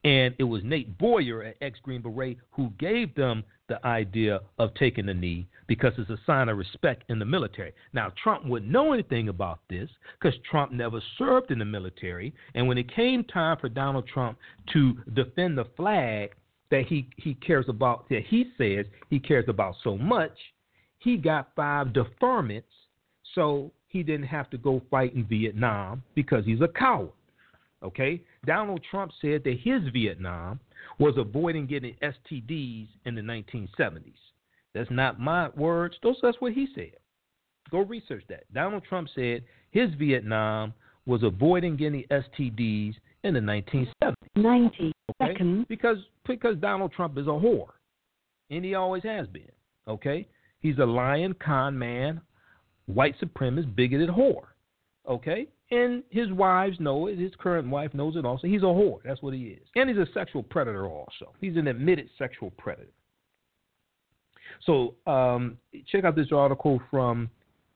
And 0.05 0.35
it 0.39 0.45
was 0.45 0.63
Nate 0.65 0.99
Boyer 0.99 1.43
at 1.43 1.57
ex 1.63 1.79
Green 1.83 2.03
Beret 2.03 2.39
who 2.51 2.71
gave 2.79 3.15
them 3.15 3.43
the 3.69 3.85
idea 3.87 4.41
of 4.59 4.75
taking 4.75 5.07
the 5.07 5.15
knee 5.15 5.47
because 5.67 5.93
it's 5.99 6.11
a 6.11 6.19
sign 6.27 6.49
of 6.49 6.59
respect 6.59 7.05
in 7.09 7.19
the 7.19 7.25
military. 7.25 7.73
Now, 7.93 8.13
Trump 8.23 8.45
wouldn't 8.45 8.71
know 8.71 8.93
anything 8.93 9.29
about 9.29 9.61
this 9.69 9.89
because 10.21 10.39
Trump 10.51 10.73
never 10.73 11.01
served 11.17 11.51
in 11.51 11.59
the 11.59 11.65
military. 11.65 12.35
And 12.55 12.69
when 12.69 12.79
it 12.79 12.95
came 12.95 13.25
time 13.25 13.57
for 13.61 13.69
Donald 13.69 14.07
Trump 14.07 14.39
to 14.73 14.95
defend 15.15 15.57
the 15.57 15.67
flag 15.77 16.31
that 16.71 16.85
he, 16.87 17.09
he 17.17 17.35
cares 17.35 17.67
about, 17.69 18.09
that 18.11 18.25
he 18.27 18.51
says 18.59 18.87
he 19.09 19.19
cares 19.19 19.47
about 19.49 19.75
so 19.83 19.97
much, 19.97 20.33
he 20.99 21.17
got 21.17 21.51
five 21.55 21.89
deferments, 21.89 22.63
so 23.35 23.71
he 23.89 24.03
didn't 24.03 24.27
have 24.27 24.51
to 24.51 24.59
go 24.59 24.83
fight 24.91 25.15
in 25.15 25.25
Vietnam 25.25 26.03
because 26.15 26.45
he's 26.45 26.61
a 26.61 26.69
coward. 26.69 27.11
Okay? 27.83 28.23
Donald 28.45 28.81
Trump 28.91 29.13
said 29.21 29.45
that 29.45 29.59
his 29.63 29.83
Vietnam 29.93 30.61
was 30.99 31.15
avoiding 31.17 31.67
getting 31.67 31.95
STDs 32.03 32.89
in 33.05 33.15
the 33.15 33.21
1970s. 33.21 34.13
That's 34.75 34.91
not 34.91 35.21
my 35.21 35.49
words. 35.51 35.97
Those, 36.03 36.17
that's 36.23 36.41
what 36.41 36.53
he 36.53 36.69
said. 36.75 36.93
Go 37.71 37.81
research 37.81 38.25
that. 38.29 38.53
Donald 38.53 38.83
Trump 38.89 39.09
said 39.15 39.45
his 39.71 39.91
Vietnam 39.99 40.73
was 41.07 41.23
avoiding 41.23 41.77
getting 41.77 42.05
STDs 42.11 42.95
in 43.25 43.35
the 43.35 43.41
1970s. 43.41 44.15
90 44.37 44.93
okay? 45.21 45.33
seconds. 45.33 45.67
Because, 45.69 45.99
because 46.27 46.57
Donald 46.59 46.93
Trump 46.93 47.17
is 47.19 47.27
a 47.27 47.31
whore, 47.31 47.69
and 48.51 48.65
he 48.65 48.75
always 48.75 49.03
has 49.05 49.27
been. 49.29 49.51
Okay? 49.87 50.27
He's 50.61 50.79
a 50.79 50.87
lying 50.87 51.35
con 51.35 51.79
man, 51.79 52.21
white 52.87 53.15
supremacist, 53.21 53.75
bigoted 53.75 54.09
whore. 54.09 54.47
Okay? 55.09 55.49
And 55.71 56.03
his 56.11 56.31
wives 56.33 56.79
know 56.81 57.07
it. 57.07 57.19
His 57.19 57.33
current 57.39 57.69
wife 57.69 57.93
knows 57.95 58.17
it 58.17 58.25
also. 58.25 58.47
He's 58.47 58.63
a 58.63 58.67
whore. 58.67 58.99
That's 59.05 59.23
what 59.23 59.35
he 59.35 59.45
is. 59.49 59.67
And 59.77 59.89
he's 59.89 59.99
a 59.99 60.07
sexual 60.13 60.43
predator 60.43 60.87
also. 60.87 61.33
He's 61.41 61.57
an 61.57 61.67
admitted 61.67 62.09
sexual 62.19 62.51
predator. 62.59 62.91
So 64.65 64.95
um, 65.07 65.59
check 65.87 66.05
out 66.05 66.17
this 66.17 66.33
article 66.33 66.81
from 66.91 67.31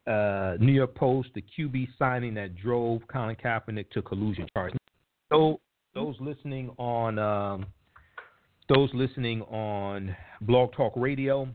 uh, 0.06 0.54
New 0.58 0.72
York 0.72 0.94
Post, 0.94 1.28
the 1.34 1.44
QB 1.56 1.88
signing 1.98 2.34
that 2.34 2.56
drove 2.56 3.02
Colin 3.08 3.36
Kaepernick 3.36 3.90
to 3.90 4.02
collusion 4.02 4.46
charges. 4.54 4.78
So 5.32 5.60
those 5.94 6.16
listening 6.20 6.70
on 6.78 7.18
um, 7.18 7.66
those 8.68 8.90
listening 8.94 9.42
on 9.42 10.16
Blog 10.40 10.72
Talk 10.72 10.92
Radio, 10.96 11.48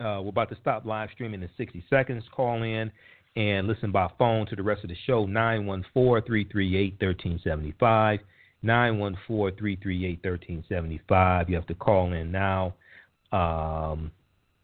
uh, 0.00 0.20
we're 0.22 0.28
about 0.28 0.50
to 0.50 0.56
stop 0.60 0.84
live 0.84 1.08
streaming 1.12 1.42
in 1.42 1.48
60 1.56 1.84
seconds. 1.88 2.22
Call 2.34 2.62
in 2.62 2.92
and 3.36 3.66
listen 3.66 3.90
by 3.92 4.10
phone 4.18 4.46
to 4.46 4.56
the 4.56 4.62
rest 4.62 4.82
of 4.82 4.90
the 4.90 4.96
show 5.06 5.26
914-338-1375 5.26 8.18
914-338-1375 8.64 11.48
you 11.48 11.54
have 11.54 11.66
to 11.66 11.74
call 11.74 12.14
in 12.14 12.32
now 12.32 12.72
um, 13.32 14.10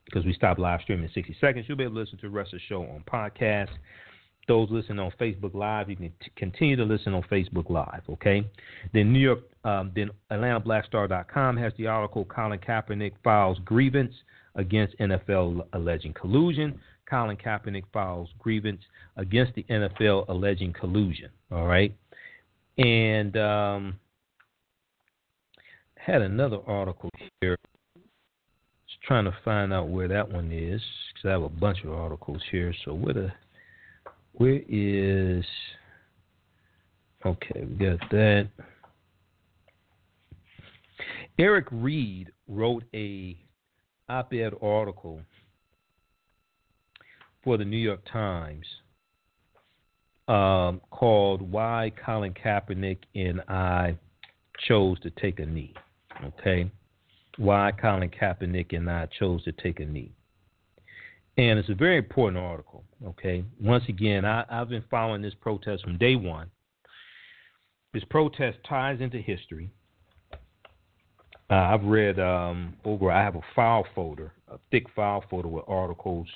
because 0.06 0.24
we 0.24 0.32
stopped 0.32 0.58
live 0.58 0.80
streaming 0.82 1.04
in 1.04 1.10
60 1.12 1.36
seconds. 1.40 1.66
You'll 1.68 1.78
be 1.78 1.84
able 1.84 1.94
to 1.94 2.00
listen 2.00 2.18
to 2.18 2.28
the 2.28 2.30
rest 2.30 2.52
of 2.52 2.58
the 2.58 2.64
show 2.68 2.82
on 2.82 3.04
podcast. 3.10 3.70
Those 4.48 4.68
listening 4.70 4.98
on 4.98 5.12
Facebook 5.20 5.54
Live, 5.54 5.88
you 5.88 5.94
can 5.96 6.12
t- 6.20 6.32
continue 6.36 6.74
to 6.76 6.84
listen 6.84 7.14
on 7.14 7.22
Facebook 7.24 7.70
Live. 7.70 8.02
Okay. 8.08 8.44
Then 8.92 9.12
New 9.12 9.20
York, 9.20 9.40
um, 9.64 9.92
then 9.94 10.10
AtlantaBlackStar.com 10.30 11.56
has 11.56 11.72
the 11.78 11.86
article 11.86 12.24
Colin 12.24 12.58
Kaepernick 12.58 13.12
files 13.22 13.58
grievance 13.64 14.12
against 14.54 14.98
NFL 14.98 15.66
alleging 15.72 16.14
collusion. 16.14 16.78
Colin 17.08 17.36
Kaepernick 17.36 17.84
files 17.92 18.28
grievance 18.38 18.80
against 19.16 19.54
the 19.54 19.64
NFL 19.64 20.28
alleging 20.28 20.72
collusion. 20.72 21.30
All 21.50 21.66
right. 21.66 21.94
And 22.78 23.36
um, 23.36 23.98
had 25.96 26.22
another 26.22 26.58
article 26.66 27.10
here 27.40 27.56
Just 28.88 29.02
trying 29.02 29.24
to 29.24 29.36
find 29.44 29.72
out 29.72 29.88
where 29.88 30.08
that 30.08 30.30
one 30.30 30.50
is 30.50 30.80
because 31.12 31.28
I 31.28 31.32
have 31.32 31.42
a 31.42 31.48
bunch 31.48 31.84
of 31.84 31.92
articles 31.92 32.42
here. 32.50 32.74
So 32.84 32.94
where 32.94 33.14
the 33.14 33.32
where 34.32 34.62
is 34.68 35.44
okay? 37.26 37.64
We 37.64 37.86
got 37.86 37.98
that. 38.10 38.48
Eric 41.38 41.66
Reid 41.70 42.32
wrote 42.48 42.84
a 42.94 43.36
op-ed 44.12 44.52
article 44.60 45.20
for 47.42 47.56
the 47.56 47.64
New 47.64 47.76
York 47.76 48.00
Times 48.10 48.66
um, 50.28 50.80
called 50.90 51.42
"Why 51.42 51.92
Colin 52.04 52.34
Kaepernick 52.34 52.98
and 53.14 53.40
I 53.48 53.98
Chose 54.68 55.00
to 55.00 55.10
Take 55.10 55.40
a 55.40 55.46
Knee." 55.46 55.74
Okay 56.24 56.70
why 57.38 57.72
Colin 57.72 58.10
Kaepernick 58.10 58.74
and 58.74 58.90
I 58.90 59.08
chose 59.18 59.42
to 59.44 59.52
take 59.52 59.80
a 59.80 59.84
knee. 59.84 60.12
And 61.38 61.58
it's 61.58 61.70
a 61.70 61.74
very 61.74 61.96
important 61.96 62.42
article. 62.42 62.84
Okay. 63.06 63.44
Once 63.60 63.84
again, 63.88 64.24
I, 64.24 64.44
have 64.50 64.68
been 64.68 64.84
following 64.90 65.22
this 65.22 65.34
protest 65.40 65.82
from 65.82 65.96
day 65.96 66.14
one. 66.14 66.50
This 67.94 68.04
protest 68.10 68.58
ties 68.68 69.00
into 69.00 69.18
history. 69.18 69.70
Uh, 71.52 71.68
I've 71.74 71.84
read 71.84 72.18
um, 72.18 72.72
over. 72.82 73.10
I 73.10 73.22
have 73.22 73.34
a 73.34 73.42
file 73.54 73.84
folder, 73.94 74.32
a 74.48 74.56
thick 74.70 74.86
file 74.96 75.22
folder 75.28 75.48
with 75.48 75.64
articles 75.68 76.26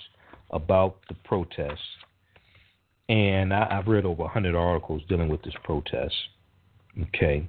about 0.51 0.99
the 1.09 1.15
protest, 1.25 1.81
and 3.09 3.55
I, 3.55 3.67
have 3.77 3.87
read 3.87 4.05
over 4.05 4.25
100 4.25 4.55
articles 4.55 5.01
dealing 5.09 5.31
with 5.31 5.43
this 5.43 5.55
protest. 5.65 6.15
Okay. 7.01 7.49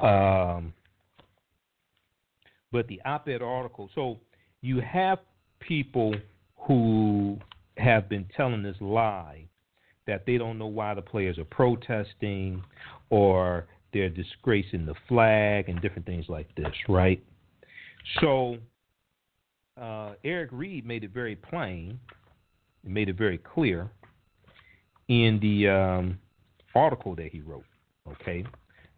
Um, 0.00 0.72
but 2.72 2.88
the 2.88 3.02
op 3.04 3.28
ed 3.28 3.42
article, 3.42 3.90
so 3.94 4.16
you 4.62 4.80
have 4.80 5.18
people 5.60 6.14
who 6.66 7.38
have 7.76 8.08
been 8.08 8.24
telling 8.34 8.62
this 8.62 8.76
lie 8.80 9.44
that 10.06 10.24
they 10.24 10.38
don't 10.38 10.56
know 10.56 10.66
why 10.66 10.94
the 10.94 11.02
players 11.02 11.36
are 11.36 11.44
protesting 11.44 12.64
or 13.10 13.66
they're 13.92 14.08
disgracing 14.08 14.86
the 14.86 14.94
flag 15.08 15.68
and 15.68 15.80
different 15.80 16.06
things 16.06 16.26
like 16.28 16.48
this, 16.56 16.72
right? 16.88 17.22
So 18.20 18.58
uh, 19.80 20.14
Eric 20.24 20.50
Reid 20.52 20.86
made 20.86 21.04
it 21.04 21.10
very 21.12 21.36
plain, 21.36 21.98
made 22.84 23.08
it 23.08 23.16
very 23.16 23.38
clear 23.38 23.90
in 25.08 25.38
the 25.40 25.68
um, 25.68 26.18
article 26.74 27.14
that 27.16 27.28
he 27.32 27.40
wrote, 27.40 27.64
okay, 28.08 28.44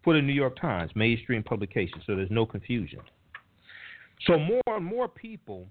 for 0.03 0.13
the 0.13 0.21
New 0.21 0.33
York 0.33 0.59
Times, 0.59 0.91
mainstream 0.95 1.43
publication, 1.43 2.01
so 2.05 2.15
there's 2.15 2.31
no 2.31 2.45
confusion. 2.45 2.99
So 4.25 4.37
more 4.37 4.61
and 4.67 4.85
more 4.85 5.07
people 5.07 5.67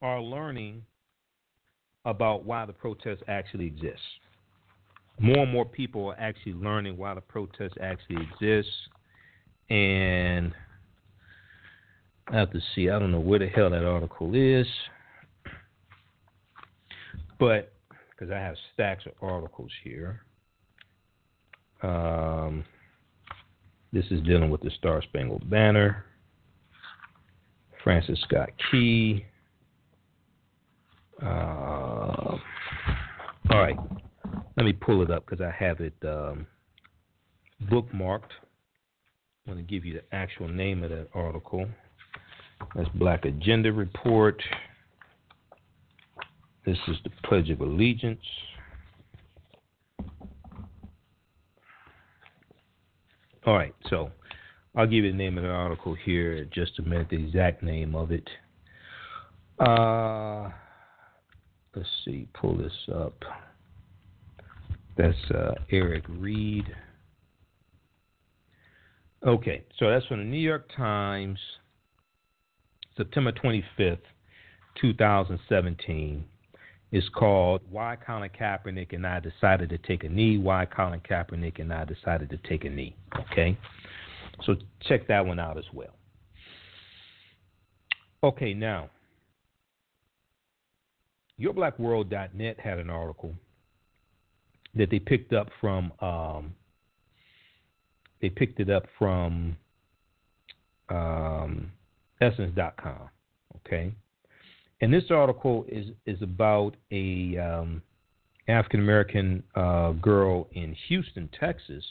are 0.00 0.20
learning 0.20 0.82
about 2.04 2.44
why 2.44 2.66
the 2.66 2.72
protest 2.72 3.22
actually 3.28 3.66
exists. 3.66 4.00
More 5.18 5.38
and 5.38 5.52
more 5.52 5.64
people 5.64 6.08
are 6.08 6.18
actually 6.18 6.54
learning 6.54 6.96
why 6.96 7.14
the 7.14 7.20
protest 7.20 7.74
actually 7.80 8.22
exists. 8.22 8.72
And 9.70 10.52
I 12.28 12.38
have 12.38 12.50
to 12.52 12.60
see, 12.74 12.90
I 12.90 12.98
don't 12.98 13.12
know 13.12 13.20
where 13.20 13.38
the 13.38 13.48
hell 13.48 13.70
that 13.70 13.84
article 13.84 14.34
is. 14.34 14.66
But, 17.38 17.72
because 18.10 18.32
I 18.32 18.38
have 18.38 18.56
stacks 18.74 19.04
of 19.06 19.12
articles 19.20 19.70
here. 19.82 20.22
Um, 21.82 22.64
this 23.92 24.04
is 24.10 24.22
dealing 24.22 24.50
with 24.50 24.62
the 24.62 24.70
Star 24.70 25.02
Spangled 25.02 25.48
Banner. 25.50 26.04
Francis 27.82 28.18
Scott 28.28 28.50
Key. 28.70 29.24
Uh, 31.20 31.26
all 31.26 32.40
right, 33.50 33.76
let 34.62 34.66
me 34.66 34.72
pull 34.74 35.02
it 35.02 35.10
up 35.10 35.26
because 35.26 35.44
I 35.44 35.50
have 35.50 35.80
it 35.80 35.96
um, 36.04 36.46
bookmarked. 37.68 38.30
I'm 39.44 39.54
going 39.54 39.58
to 39.58 39.68
give 39.68 39.84
you 39.84 39.94
the 39.94 40.14
actual 40.14 40.46
name 40.46 40.84
of 40.84 40.90
that 40.90 41.08
article. 41.14 41.66
That's 42.76 42.88
Black 42.90 43.24
Agenda 43.24 43.72
Report. 43.72 44.40
This 46.64 46.78
is 46.86 46.96
the 47.02 47.10
Pledge 47.24 47.50
of 47.50 47.60
Allegiance. 47.60 48.20
All 53.44 53.54
right, 53.54 53.74
so 53.90 54.12
I'll 54.76 54.86
give 54.86 55.02
you 55.04 55.10
the 55.10 55.18
name 55.18 55.38
of 55.38 55.42
the 55.42 55.50
article 55.50 55.96
here 56.04 56.34
in 56.34 56.50
just 56.54 56.78
a 56.78 56.82
minute, 56.82 57.08
the 57.10 57.16
exact 57.16 57.64
name 57.64 57.96
of 57.96 58.12
it. 58.12 58.30
Uh, 59.58 60.50
let's 61.74 61.88
see, 62.04 62.28
pull 62.32 62.56
this 62.56 62.72
up. 62.94 63.24
That's 64.96 65.30
uh, 65.34 65.54
Eric 65.70 66.04
Reid. 66.08 66.66
Okay, 69.26 69.62
so 69.78 69.88
that's 69.88 70.04
from 70.06 70.18
the 70.18 70.24
New 70.24 70.36
York 70.36 70.68
Times, 70.76 71.38
September 72.96 73.32
25th, 73.32 73.98
2017. 74.80 76.24
It's 76.90 77.08
called 77.08 77.62
Why 77.70 77.96
Colin 78.04 78.30
Kaepernick 78.38 78.92
and 78.92 79.06
I 79.06 79.20
Decided 79.20 79.70
to 79.70 79.78
Take 79.78 80.04
a 80.04 80.08
Knee. 80.08 80.38
Why 80.38 80.66
Colin 80.66 81.00
Kaepernick 81.00 81.58
and 81.58 81.72
I 81.72 81.84
Decided 81.84 82.28
to 82.30 82.36
Take 82.48 82.64
a 82.64 82.68
Knee. 82.68 82.94
Okay. 83.30 83.56
So 84.44 84.56
check 84.82 85.06
that 85.08 85.24
one 85.24 85.38
out 85.38 85.56
as 85.56 85.64
well. 85.72 85.94
Okay, 88.24 88.54
now, 88.54 88.90
YourBlackWorld.net 91.40 92.60
had 92.60 92.78
an 92.78 92.90
article 92.90 93.34
that 94.74 94.90
they 94.90 94.98
picked 94.98 95.32
up 95.32 95.48
from. 95.60 95.92
Um, 96.00 96.54
they 98.20 98.30
picked 98.30 98.60
it 98.60 98.70
up 98.70 98.84
from 98.98 99.56
um, 100.88 101.72
Essence.com. 102.20 103.08
Okay, 103.56 103.92
and 104.80 104.92
this 104.92 105.04
article 105.10 105.64
is 105.68 105.86
is 106.06 106.20
about 106.22 106.76
a 106.90 107.36
um, 107.38 107.82
African 108.48 108.80
American 108.80 109.42
uh, 109.54 109.92
girl 109.92 110.48
in 110.52 110.76
Houston, 110.88 111.28
Texas, 111.38 111.84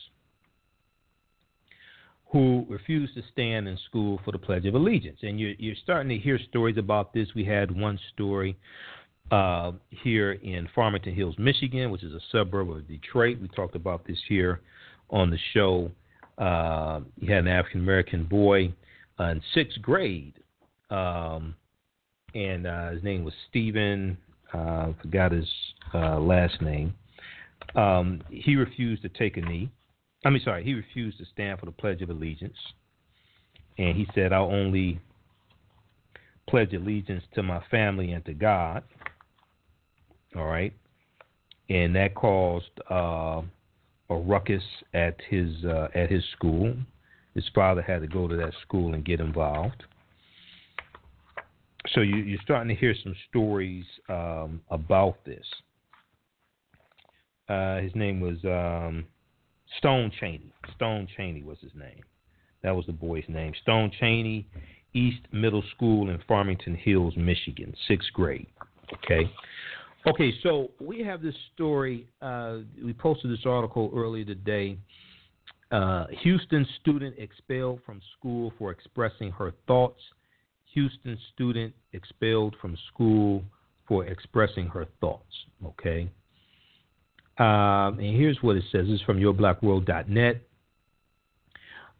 who 2.31 2.65
refused 2.69 3.13
to 3.15 3.21
stand 3.31 3.67
in 3.67 3.77
school 3.87 4.19
for 4.23 4.31
the 4.31 4.37
Pledge 4.37 4.65
of 4.65 4.75
Allegiance. 4.75 5.19
And 5.21 5.39
you're, 5.39 5.53
you're 5.57 5.75
starting 5.83 6.09
to 6.09 6.17
hear 6.17 6.39
stories 6.49 6.77
about 6.77 7.13
this. 7.13 7.27
We 7.35 7.45
had 7.45 7.71
one 7.71 7.99
story 8.13 8.57
uh, 9.31 9.71
here 9.89 10.33
in 10.33 10.67
Farmington 10.75 11.15
Hills, 11.15 11.35
Michigan, 11.37 11.89
which 11.89 12.03
is 12.03 12.13
a 12.13 12.19
suburb 12.31 12.69
of 12.69 12.87
Detroit. 12.87 13.39
We 13.41 13.47
talked 13.49 13.75
about 13.75 14.05
this 14.05 14.19
here 14.27 14.61
on 15.09 15.29
the 15.29 15.39
show. 15.53 15.89
Uh, 16.37 17.01
you 17.17 17.33
had 17.33 17.45
an 17.45 17.47
African 17.47 17.81
American 17.81 18.25
boy 18.25 18.73
uh, 19.19 19.25
in 19.25 19.41
sixth 19.53 19.81
grade, 19.81 20.33
um, 20.89 21.55
and 22.35 22.67
uh, 22.67 22.91
his 22.91 23.03
name 23.03 23.23
was 23.23 23.33
Stephen 23.49 24.17
uh, 24.53 24.91
forgot 25.01 25.31
his 25.31 25.47
uh, 25.93 26.19
last 26.19 26.61
name. 26.61 26.93
Um, 27.75 28.21
he 28.29 28.55
refused 28.55 29.01
to 29.03 29.09
take 29.09 29.37
a 29.37 29.41
knee. 29.41 29.71
I 30.25 30.29
mean, 30.29 30.41
sorry, 30.43 30.63
he 30.63 30.73
refused 30.73 31.17
to 31.19 31.25
stand 31.33 31.59
for 31.59 31.65
the 31.65 31.71
Pledge 31.71 32.01
of 32.01 32.09
Allegiance, 32.09 32.57
and 33.77 33.95
he 33.95 34.07
said, 34.13 34.33
"I'll 34.33 34.51
only 34.51 34.99
pledge 36.49 36.73
allegiance 36.73 37.23
to 37.35 37.43
my 37.43 37.63
family 37.71 38.11
and 38.11 38.25
to 38.25 38.33
God." 38.33 38.83
All 40.35 40.45
right, 40.45 40.73
and 41.69 41.95
that 41.95 42.15
caused 42.15 42.69
uh, 42.89 43.41
a 44.09 44.15
ruckus 44.15 44.63
at 44.93 45.17
his 45.29 45.63
uh, 45.65 45.87
at 45.93 46.09
his 46.09 46.23
school. 46.35 46.73
His 47.35 47.45
father 47.55 47.81
had 47.81 48.01
to 48.01 48.07
go 48.07 48.27
to 48.27 48.35
that 48.37 48.53
school 48.61 48.93
and 48.93 49.05
get 49.05 49.19
involved. 49.19 49.83
So 51.93 52.01
you, 52.01 52.35
are 52.35 52.41
starting 52.43 52.73
to 52.73 52.79
hear 52.79 52.93
some 53.03 53.15
stories 53.29 53.85
um, 54.09 54.61
about 54.69 55.23
this. 55.25 55.45
Uh, 57.49 57.77
his 57.79 57.93
name 57.95 58.19
was 58.19 58.37
um, 58.45 59.05
Stone 59.77 60.11
Cheney. 60.19 60.53
Stone 60.75 61.07
Cheney 61.17 61.43
was 61.43 61.57
his 61.61 61.71
name. 61.73 62.03
That 62.63 62.75
was 62.75 62.85
the 62.85 62.93
boy's 62.93 63.23
name. 63.27 63.53
Stone 63.61 63.91
Cheney, 63.99 64.47
East 64.93 65.21
Middle 65.31 65.63
School 65.75 66.09
in 66.09 66.19
Farmington 66.27 66.75
Hills, 66.75 67.15
Michigan, 67.17 67.73
sixth 67.87 68.09
grade. 68.13 68.47
Okay. 68.93 69.29
Okay, 70.07 70.33
so 70.41 70.71
we 70.79 71.03
have 71.03 71.21
this 71.21 71.35
story. 71.53 72.07
Uh, 72.21 72.59
we 72.83 72.91
posted 72.91 73.31
this 73.31 73.45
article 73.45 73.91
earlier 73.95 74.25
today. 74.25 74.77
Uh, 75.71 76.07
Houston 76.23 76.65
student 76.81 77.15
expelled 77.19 77.81
from 77.85 78.01
school 78.17 78.51
for 78.57 78.71
expressing 78.71 79.31
her 79.31 79.53
thoughts. 79.67 80.01
Houston 80.73 81.17
student 81.33 81.73
expelled 81.93 82.55
from 82.59 82.75
school 82.91 83.43
for 83.87 84.05
expressing 84.05 84.65
her 84.67 84.87
thoughts. 84.99 85.33
Okay. 85.65 86.09
Um, 87.37 87.99
and 87.99 88.17
here's 88.17 88.37
what 88.41 88.55
it 88.55 88.63
says. 88.71 88.87
Is 88.87 89.01
from 89.01 89.19
yourblackworld.net. 89.19 90.41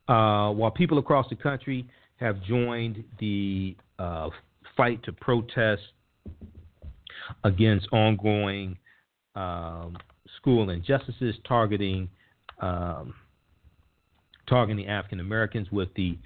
Uh, 0.08 0.52
while 0.52 0.72
people 0.72 0.98
across 0.98 1.28
the 1.30 1.36
country 1.36 1.86
have 2.16 2.42
joined 2.44 3.04
the 3.20 3.76
uh, 4.00 4.30
fight 4.76 5.04
to 5.04 5.14
protest 5.14 5.84
against 7.44 7.88
ongoing 7.92 8.78
um, 9.36 9.98
school 10.38 10.70
injustices 10.70 11.36
targeting 11.48 12.10
um, 12.62 13.14
targeting 14.48 14.88
African 14.88 15.20
Americans 15.20 15.68
with 15.72 15.90
the 15.96 16.18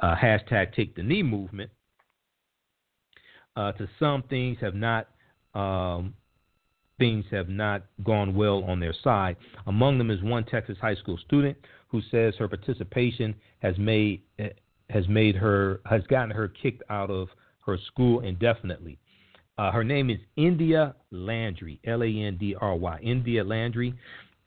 uh, 0.00 0.14
hashtag 0.14 0.74
Take 0.74 0.94
the 0.94 1.02
Knee 1.02 1.22
movement. 1.22 1.70
Uh, 3.56 3.72
to 3.72 3.88
some 3.98 4.22
things 4.30 4.58
have 4.60 4.74
not 4.74 5.08
um, 5.54 6.14
things 6.98 7.24
have 7.30 7.48
not 7.48 7.82
gone 8.04 8.34
well 8.34 8.62
on 8.64 8.78
their 8.78 8.94
side. 9.02 9.36
Among 9.66 9.98
them 9.98 10.10
is 10.10 10.22
one 10.22 10.44
Texas 10.44 10.76
high 10.80 10.94
school 10.94 11.18
student 11.26 11.56
who 11.88 12.00
says 12.10 12.34
her 12.38 12.46
participation 12.46 13.34
has 13.60 13.76
made 13.78 14.22
has 14.90 15.08
made 15.08 15.34
her 15.34 15.80
has 15.86 16.02
gotten 16.08 16.30
her 16.30 16.48
kicked 16.48 16.82
out 16.90 17.10
of 17.10 17.28
her 17.66 17.76
school 17.86 18.20
indefinitely. 18.20 18.98
Uh, 19.60 19.70
her 19.70 19.84
name 19.84 20.08
is 20.08 20.16
India 20.36 20.94
Landry, 21.10 21.78
L 21.84 22.02
A 22.02 22.06
N 22.06 22.38
D 22.40 22.56
R 22.58 22.74
Y, 22.74 22.98
India 23.02 23.44
Landry, 23.44 23.92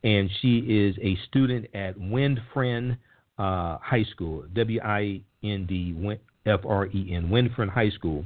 and 0.03 0.27
she 0.41 0.57
is 0.57 0.95
a 1.03 1.15
student 1.27 1.67
at 1.75 1.95
Windfren 1.99 2.97
uh, 3.37 3.77
High 3.77 4.05
School, 4.09 4.45
W 4.55 4.81
I 4.83 5.21
N 5.43 5.67
D 5.67 5.95
F 6.47 6.61
R 6.67 6.87
E 6.87 7.13
N, 7.13 7.29
Windfren 7.29 7.69
High 7.69 7.91
School. 7.91 8.25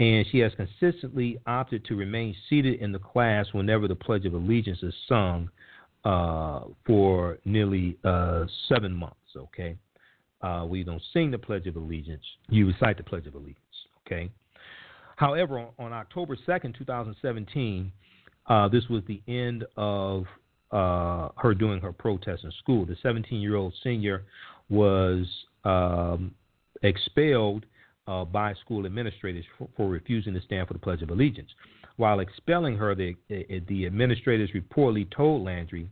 And 0.00 0.26
she 0.32 0.40
has 0.40 0.50
consistently 0.56 1.38
opted 1.46 1.84
to 1.84 1.94
remain 1.94 2.34
seated 2.50 2.80
in 2.80 2.90
the 2.90 2.98
class 2.98 3.46
whenever 3.52 3.86
the 3.86 3.94
Pledge 3.94 4.26
of 4.26 4.34
Allegiance 4.34 4.82
is 4.82 4.94
sung 5.08 5.48
uh, 6.04 6.62
for 6.84 7.38
nearly 7.44 7.96
uh, 8.02 8.46
seven 8.68 8.92
months. 8.92 9.14
Okay, 9.36 9.76
uh, 10.40 10.66
we 10.68 10.82
don't 10.82 11.02
sing 11.12 11.30
the 11.30 11.38
Pledge 11.38 11.68
of 11.68 11.76
Allegiance; 11.76 12.24
you 12.48 12.66
recite 12.66 12.96
the 12.96 13.04
Pledge 13.04 13.28
of 13.28 13.36
Allegiance. 13.36 13.56
Okay. 14.04 14.32
However, 15.22 15.68
on, 15.78 15.92
October 15.92 16.36
2nd, 16.48 16.76
2017, 16.76 17.92
uh, 18.48 18.68
this 18.68 18.82
was 18.88 19.04
the 19.06 19.22
end 19.28 19.64
of 19.76 20.24
uh, 20.72 21.28
her 21.36 21.54
doing 21.54 21.80
her 21.80 21.92
protest 21.92 22.42
in 22.42 22.50
school. 22.58 22.84
The 22.84 22.96
17 23.04 23.40
year 23.40 23.54
old 23.54 23.72
senior 23.84 24.24
was 24.68 25.24
um, 25.62 26.34
expelled 26.82 27.66
uh, 28.08 28.24
by 28.24 28.54
school 28.54 28.84
administrators 28.84 29.44
for, 29.56 29.68
for, 29.76 29.88
refusing 29.88 30.34
to 30.34 30.40
stand 30.40 30.66
for 30.66 30.74
the 30.74 30.80
Pledge 30.80 31.02
of 31.02 31.10
Allegiance. 31.10 31.50
While 31.98 32.18
expelling 32.18 32.76
her, 32.78 32.96
the, 32.96 33.14
the 33.28 33.86
administrators 33.86 34.50
reportedly 34.56 35.08
told 35.14 35.44
Landry 35.44 35.88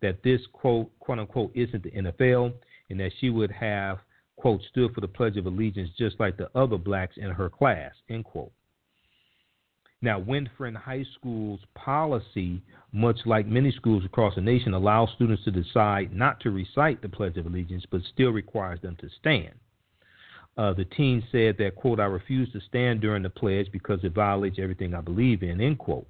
that 0.00 0.22
this 0.22 0.40
quote, 0.54 0.90
quote 0.98 1.18
unquote, 1.18 1.52
isn't 1.54 1.82
the 1.82 1.90
NFL 1.90 2.54
and 2.88 2.98
that 3.00 3.12
she 3.20 3.28
would 3.28 3.50
have, 3.50 3.98
quote, 4.36 4.62
stood 4.70 4.94
for 4.94 5.02
the 5.02 5.08
Pledge 5.08 5.36
of 5.36 5.44
Allegiance 5.44 5.90
just 5.98 6.18
like 6.18 6.38
the 6.38 6.48
other 6.54 6.78
blacks 6.78 7.18
in 7.18 7.28
her 7.28 7.50
class, 7.50 7.92
end 8.08 8.24
quote. 8.24 8.50
Now, 10.02 10.18
Windfren 10.18 10.74
High 10.74 11.06
School's 11.14 11.60
policy, 11.74 12.60
much 12.92 13.20
like 13.24 13.46
many 13.46 13.70
schools 13.70 14.04
across 14.04 14.34
the 14.34 14.40
nation, 14.40 14.74
allows 14.74 15.10
students 15.14 15.44
to 15.44 15.52
decide 15.52 16.12
not 16.12 16.40
to 16.40 16.50
recite 16.50 17.00
the 17.00 17.08
Pledge 17.08 17.36
of 17.36 17.46
Allegiance, 17.46 17.84
but 17.88 18.02
still 18.12 18.30
requires 18.30 18.80
them 18.82 18.96
to 19.00 19.08
stand. 19.20 19.52
Uh, 20.58 20.74
the 20.74 20.84
teen 20.84 21.22
said 21.32 21.56
that, 21.58 21.76
quote, 21.76 22.00
I 22.00 22.04
refuse 22.04 22.50
to 22.52 22.60
stand 22.68 23.00
during 23.00 23.22
the 23.22 23.30
pledge 23.30 23.72
because 23.72 24.00
it 24.02 24.12
violates 24.12 24.58
everything 24.60 24.92
I 24.92 25.00
believe 25.00 25.42
in, 25.42 25.60
end 25.60 25.78
quote. 25.78 26.06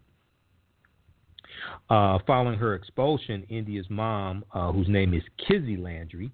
Uh, 1.89 2.19
following 2.27 2.59
her 2.59 2.75
expulsion, 2.75 3.45
India's 3.49 3.87
mom, 3.89 4.45
uh, 4.53 4.73
whose 4.73 4.89
name 4.89 5.15
is 5.15 5.23
Kizzy 5.47 5.77
Landry, 5.77 6.33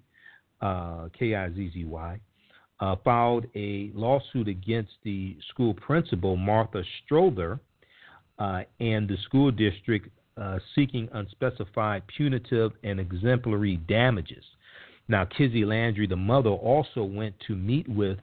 uh, 0.61 1.09
K 1.17 1.35
I 1.35 1.49
Z 1.51 1.71
Z 1.73 1.85
Y, 1.85 2.19
uh, 2.79 2.95
filed 3.03 3.45
a 3.55 3.91
lawsuit 3.93 4.47
against 4.47 4.91
the 5.03 5.37
school 5.49 5.73
principal, 5.73 6.35
Martha 6.35 6.83
Strother, 7.03 7.59
uh, 8.37 8.61
and 8.79 9.07
the 9.07 9.17
school 9.25 9.51
district 9.51 10.09
uh, 10.37 10.59
seeking 10.73 11.09
unspecified 11.13 12.03
punitive 12.07 12.71
and 12.83 12.99
exemplary 12.99 13.77
damages. 13.87 14.43
Now, 15.09 15.25
Kizzy 15.25 15.65
Landry, 15.65 16.07
the 16.07 16.15
mother, 16.15 16.51
also 16.51 17.03
went 17.03 17.35
to 17.47 17.55
meet 17.55 17.87
with 17.89 18.19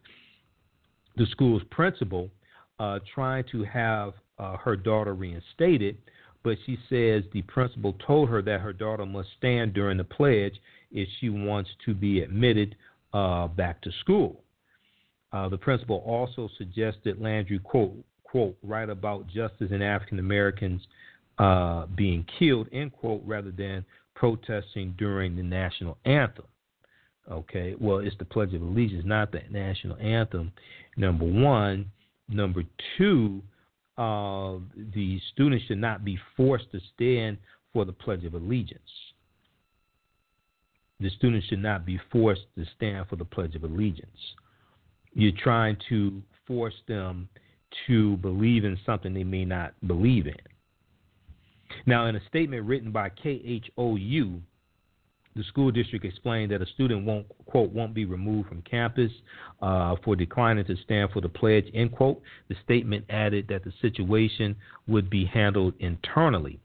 the 1.17 1.27
school's 1.27 1.63
principal, 1.71 2.31
uh, 2.79 3.01
trying 3.15 3.45
to 3.53 3.65
have 3.65 4.15
uh, 4.39 4.57
her 4.57 4.77
daughter 4.77 5.15
reinstated, 5.15 5.99
but 6.43 6.57
she 6.65 6.79
says 6.89 7.25
the 7.33 7.43
principal 7.49 7.95
told 8.07 8.29
her 8.29 8.41
that 8.43 8.61
her 8.61 8.73
daughter 8.73 9.05
must 9.05 9.29
stand 9.37 9.75
during 9.75 9.99
the 9.99 10.05
pledge 10.05 10.55
if 10.93 11.09
she 11.21 11.29
wants 11.29 11.71
to 11.85 11.93
be 11.93 12.21
admitted 12.21 12.77
uh, 13.13 13.49
back 13.49 13.81
to 13.83 13.91
school. 14.01 14.43
Uh, 15.37 15.51
the 15.51 15.59
principal 15.59 16.03
also 16.07 16.49
suggested 16.57 17.21
Landry 17.21 17.59
quote 17.59 17.93
quote 18.25 18.57
write 18.63 18.89
about 18.89 19.27
justice 19.27 19.71
in 19.71 19.83
African 19.83 20.19
Americans 20.19 20.81
uh, 21.39 21.85
being 21.95 22.25
killed 22.39 22.69
end 22.73 22.93
quote 22.93 23.21
rather 23.27 23.51
than 23.51 23.85
protesting 24.15 24.95
during 24.97 25.37
the 25.37 25.43
national 25.43 25.99
anthem. 26.07 26.47
Okay, 27.31 27.75
well 27.79 27.99
it's 27.99 28.17
the 28.19 28.25
Pledge 28.25 28.55
of 28.55 28.63
Allegiance, 28.63 29.05
not 29.05 29.31
the 29.31 29.43
national 29.51 29.99
anthem. 29.99 30.53
Number 30.97 31.27
one, 31.27 31.91
number 32.31 32.63
two, 32.97 33.43
uh, 33.99 34.57
the 34.95 35.21
students 35.35 35.67
should 35.67 35.79
not 35.79 36.03
be 36.03 36.19
forced 36.35 36.73
to 36.73 36.81
stand 36.95 37.37
for 37.75 37.85
the 37.85 37.93
Pledge 37.93 38.25
of 38.25 38.33
Allegiance. 38.33 38.81
The 40.99 41.11
students 41.11 41.47
should 41.49 41.63
not 41.63 41.85
be 41.85 42.01
forced 42.11 42.47
to 42.57 42.65
stand 42.77 43.09
for 43.09 43.17
the 43.17 43.25
Pledge 43.27 43.55
of 43.55 43.65
Allegiance 43.65 44.17
you're 45.17 45.33
trying 45.43 45.79
to 45.89 46.23
force 46.47 46.75
them 46.87 47.27
to 47.87 48.19
believe 48.19 48.65
in 48.65 48.79
something 48.85 49.15
they 49.15 49.25
may 49.25 49.45
not 49.47 49.73
believe 49.87 50.27
in. 50.27 50.37
Now, 51.87 52.07
in 52.07 52.17
a 52.17 52.21
statement 52.29 52.67
written 52.67 52.93
by 52.93 53.11
KHOU, 53.11 54.41
the 55.35 55.45
school 55.45 55.71
district 55.71 56.05
explained 56.05 56.51
that 56.53 56.63
a 56.63 56.67
student 56.67 57.05
won't 57.05 57.27
quote 57.47 57.71
won't 57.71 57.95
be 57.95 58.05
removed 58.05 58.49
from 58.49 58.63
campus 58.63 59.13
uh, 59.61 59.97
for 60.05 60.17
declining 60.17 60.65
to 60.67 60.77
stand 60.85 61.11
for 61.13 61.21
the 61.21 61.29
pledge 61.29 61.67
end 61.75 61.93
quote. 61.93 62.21
The 62.49 62.57
statement 62.65 63.05
added 63.11 63.47
that 63.49 63.65
the 63.65 63.73
situation 63.83 64.57
would 64.87 65.11
be 65.11 65.27
handled 65.27 65.75
internally. 65.79 66.59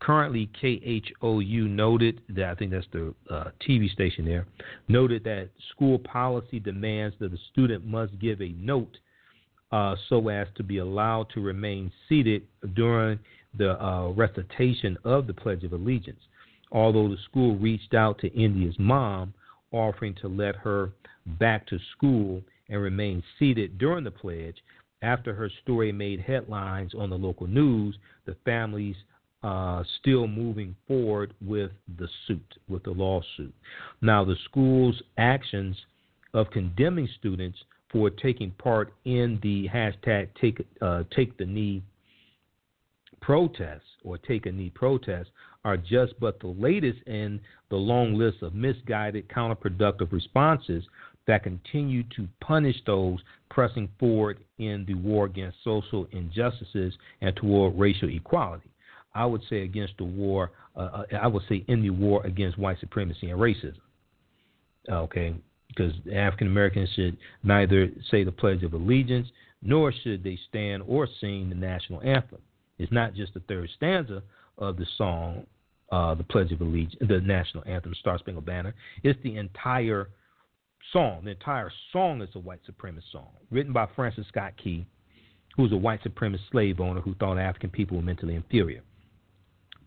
Currently, 0.00 0.48
KHOU 0.62 1.68
noted 1.68 2.22
that 2.30 2.48
I 2.48 2.54
think 2.54 2.70
that's 2.70 2.86
the 2.90 3.14
uh, 3.30 3.50
TV 3.68 3.90
station 3.90 4.24
there 4.24 4.46
noted 4.88 5.24
that 5.24 5.50
school 5.70 5.98
policy 5.98 6.58
demands 6.58 7.14
that 7.20 7.30
the 7.30 7.38
student 7.52 7.84
must 7.84 8.18
give 8.18 8.40
a 8.40 8.54
note 8.58 8.96
uh, 9.72 9.94
so 10.08 10.28
as 10.28 10.48
to 10.56 10.62
be 10.62 10.78
allowed 10.78 11.28
to 11.34 11.40
remain 11.40 11.92
seated 12.08 12.42
during 12.74 13.18
the 13.56 13.82
uh, 13.84 14.08
recitation 14.10 14.96
of 15.04 15.26
the 15.26 15.34
Pledge 15.34 15.64
of 15.64 15.72
Allegiance. 15.72 16.20
Although 16.72 17.08
the 17.08 17.18
school 17.28 17.56
reached 17.56 17.94
out 17.94 18.18
to 18.20 18.32
India's 18.32 18.76
mom, 18.78 19.34
offering 19.72 20.14
to 20.22 20.28
let 20.28 20.56
her 20.56 20.92
back 21.38 21.66
to 21.66 21.78
school 21.96 22.42
and 22.68 22.80
remain 22.80 23.22
seated 23.38 23.78
during 23.78 24.04
the 24.04 24.10
pledge, 24.10 24.56
After 25.02 25.34
her 25.34 25.50
story 25.62 25.92
made 25.92 26.20
headlines 26.20 26.92
on 26.94 27.10
the 27.10 27.18
local 27.18 27.46
news, 27.46 27.96
the 28.26 28.36
families 28.44 28.96
uh, 29.42 29.82
still 30.00 30.26
moving 30.26 30.76
forward 30.86 31.34
with 31.40 31.70
the 31.98 32.08
suit, 32.26 32.54
with 32.68 32.82
the 32.84 32.90
lawsuit. 32.90 33.54
Now, 34.02 34.24
the 34.24 34.36
school's 34.44 35.00
actions 35.16 35.76
of 36.34 36.50
condemning 36.50 37.08
students 37.18 37.58
for 37.90 38.10
taking 38.10 38.50
part 38.52 38.92
in 39.04 39.38
the 39.42 39.68
hashtag 39.68 40.28
take 40.40 40.64
uh, 40.80 41.02
take 41.14 41.36
the 41.38 41.46
knee 41.46 41.82
protests 43.20 43.88
or 44.04 44.18
take 44.18 44.46
a 44.46 44.52
knee 44.52 44.70
protests 44.74 45.28
are 45.64 45.76
just 45.76 46.18
but 46.20 46.40
the 46.40 46.46
latest 46.46 46.98
in 47.06 47.40
the 47.68 47.76
long 47.76 48.14
list 48.14 48.42
of 48.42 48.54
misguided, 48.54 49.28
counterproductive 49.28 50.10
responses 50.12 50.84
that 51.26 51.42
continue 51.42 52.02
to 52.16 52.26
punish 52.40 52.76
those 52.86 53.18
pressing 53.50 53.88
forward 53.98 54.38
in 54.58 54.84
the 54.86 54.94
war 54.94 55.26
against 55.26 55.56
social 55.62 56.06
injustices 56.12 56.94
and 57.20 57.36
toward 57.36 57.78
racial 57.78 58.08
equality. 58.08 58.70
I 59.14 59.26
would 59.26 59.42
say 59.50 59.62
against 59.62 59.94
the 59.98 60.04
war, 60.04 60.52
uh, 60.76 60.80
uh 60.80 61.04
I 61.20 61.26
would 61.26 61.42
say 61.48 61.64
in 61.68 61.82
the 61.82 61.90
war 61.90 62.24
against 62.24 62.58
white 62.58 62.78
supremacy 62.80 63.30
and 63.30 63.40
racism. 63.40 63.80
Okay, 64.88 65.34
because 65.68 65.92
African 66.12 66.46
Americans 66.46 66.88
should 66.94 67.16
neither 67.42 67.88
say 68.10 68.24
the 68.24 68.32
Pledge 68.32 68.62
of 68.62 68.72
Allegiance 68.72 69.28
nor 69.62 69.92
should 69.92 70.24
they 70.24 70.38
stand 70.48 70.82
or 70.86 71.06
sing 71.20 71.48
the 71.48 71.54
national 71.54 72.00
anthem. 72.02 72.40
It's 72.78 72.92
not 72.92 73.14
just 73.14 73.34
the 73.34 73.40
third 73.40 73.68
stanza 73.76 74.22
of 74.56 74.76
the 74.76 74.86
song, 74.96 75.46
uh, 75.92 76.14
the 76.14 76.24
Pledge 76.24 76.52
of 76.52 76.60
Allegiance, 76.60 76.96
the 77.00 77.20
national 77.20 77.64
anthem, 77.66 77.94
Star 77.94 78.18
Spangled 78.18 78.46
Banner. 78.46 78.74
It's 79.02 79.20
the 79.22 79.36
entire 79.36 80.08
song. 80.92 81.24
The 81.24 81.32
entire 81.32 81.70
song 81.92 82.22
is 82.22 82.30
a 82.34 82.38
white 82.38 82.60
supremacist 82.68 83.12
song, 83.12 83.28
written 83.50 83.72
by 83.72 83.86
Francis 83.94 84.26
Scott 84.28 84.54
Key, 84.62 84.86
who 85.56 85.64
was 85.64 85.72
a 85.72 85.76
white 85.76 86.02
supremacist 86.02 86.50
slave 86.50 86.80
owner 86.80 87.00
who 87.00 87.14
thought 87.16 87.38
African 87.38 87.70
people 87.70 87.98
were 87.98 88.02
mentally 88.02 88.34
inferior. 88.34 88.82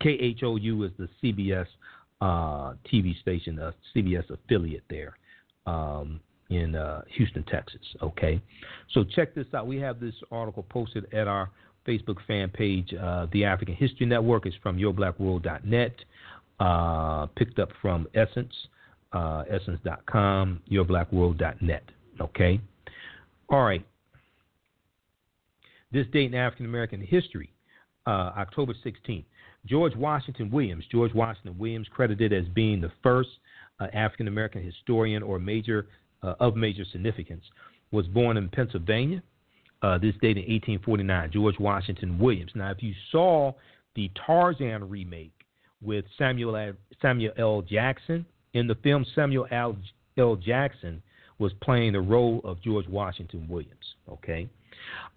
KHOU 0.04 0.84
is 0.84 0.92
the 0.98 1.08
CBS 1.22 1.68
uh, 2.22 2.74
TV 2.92 3.20
station, 3.22 3.56
the 3.56 3.74
CBS 3.96 4.30
affiliate 4.30 4.84
there 4.90 5.18
um, 5.66 6.20
in 6.50 6.76
uh, 6.76 7.02
Houston, 7.16 7.44
Texas. 7.44 7.82
Okay, 8.02 8.42
so 8.94 9.04
check 9.04 9.34
this 9.34 9.48
out. 9.54 9.68
We 9.68 9.78
have 9.78 10.00
this 10.00 10.16
article 10.32 10.64
posted 10.70 11.12
at 11.14 11.28
our 11.28 11.50
Facebook 11.88 12.18
fan 12.28 12.50
page, 12.50 12.94
uh, 12.94 13.28
The 13.34 13.46
African 13.46 13.76
History 13.76 14.06
Network. 14.06 14.46
It's 14.46 14.56
from 14.64 14.78
YourBlackWorld.net, 14.78 15.96
uh, 16.60 17.26
picked 17.36 17.60
up 17.60 17.70
from 17.82 18.08
Essence, 18.14 18.54
uh, 19.12 19.44
Essence.com, 19.50 20.62
YourBlackWorld.net. 20.72 21.84
Okay, 22.22 22.62
all 23.50 23.64
right. 23.64 23.86
This 25.92 26.08
date 26.12 26.26
in 26.26 26.36
African 26.36 26.66
American 26.66 27.02
history, 27.02 27.52
uh, 28.08 28.32
October 28.38 28.74
16th. 28.86 29.26
George 29.66 29.96
Washington 29.96 30.50
Williams. 30.52 30.84
George 30.92 31.14
Washington 31.14 31.58
Williams, 31.58 31.88
credited 31.94 32.34
as 32.34 32.46
being 32.54 32.82
the 32.82 32.92
first 33.02 33.30
uh, 33.80 33.88
African 33.94 34.28
American 34.28 34.64
historian 34.64 35.24
or 35.24 35.40
major 35.40 35.88
uh, 36.22 36.36
of 36.40 36.56
major 36.56 36.84
significance, 36.92 37.44
was 37.92 38.06
born 38.08 38.38
in 38.38 38.50
Pennsylvania. 38.50 39.22
Uh, 39.82 39.98
this 39.98 40.14
date 40.22 40.38
in 40.38 40.44
1849. 40.44 41.32
George 41.34 41.60
Washington 41.60 42.18
Williams. 42.18 42.52
Now, 42.56 42.72
if 42.72 42.82
you 42.82 42.94
saw 43.12 43.52
the 43.96 44.10
Tarzan 44.26 44.90
remake 44.90 45.34
with 45.82 46.06
Samuel 46.18 46.56
L. 46.56 46.74
Samuel 47.02 47.34
L. 47.38 47.62
Jackson 47.62 48.26
in 48.54 48.68
the 48.68 48.76
film, 48.76 49.06
Samuel 49.14 49.46
L. 49.52 49.76
L. 50.18 50.36
Jackson 50.36 51.02
was 51.40 51.52
playing 51.62 51.94
the 51.94 52.00
role 52.00 52.40
of 52.44 52.62
George 52.62 52.88
Washington 52.88 53.46
Williams. 53.50 53.96
Okay, 54.10 54.48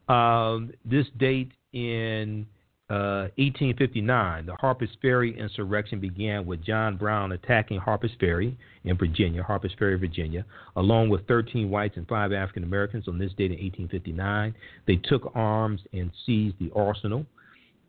um, 0.08 0.72
this 0.84 1.06
date 1.18 1.52
in 1.72 2.46
1859, 2.88 4.44
uh, 4.44 4.46
the 4.46 4.56
Harper's 4.60 4.90
Ferry 5.02 5.36
insurrection 5.38 5.98
began 5.98 6.46
with 6.46 6.64
John 6.64 6.96
Brown 6.96 7.32
attacking 7.32 7.80
Harper's 7.80 8.12
Ferry 8.20 8.56
in 8.84 8.96
Virginia, 8.96 9.42
Harper's 9.42 9.74
Ferry, 9.78 9.98
Virginia, 9.98 10.44
along 10.76 11.08
with 11.08 11.26
13 11.26 11.68
whites 11.68 11.96
and 11.96 12.06
five 12.06 12.32
African 12.32 12.62
Americans 12.62 13.08
on 13.08 13.18
this 13.18 13.32
date 13.32 13.50
in 13.50 13.58
1859. 13.58 14.54
They 14.86 14.96
took 14.96 15.32
arms 15.34 15.80
and 15.92 16.12
seized 16.24 16.56
the 16.60 16.70
arsenal. 16.76 17.26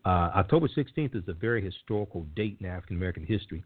Uh, 0.03 0.32
October 0.35 0.67
16th 0.67 1.16
is 1.16 1.24
a 1.27 1.34
very 1.34 1.64
historical 1.64 2.26
date 2.35 2.58
in 2.59 2.66
African 2.66 2.95
American 2.98 3.26
history. 3.26 3.64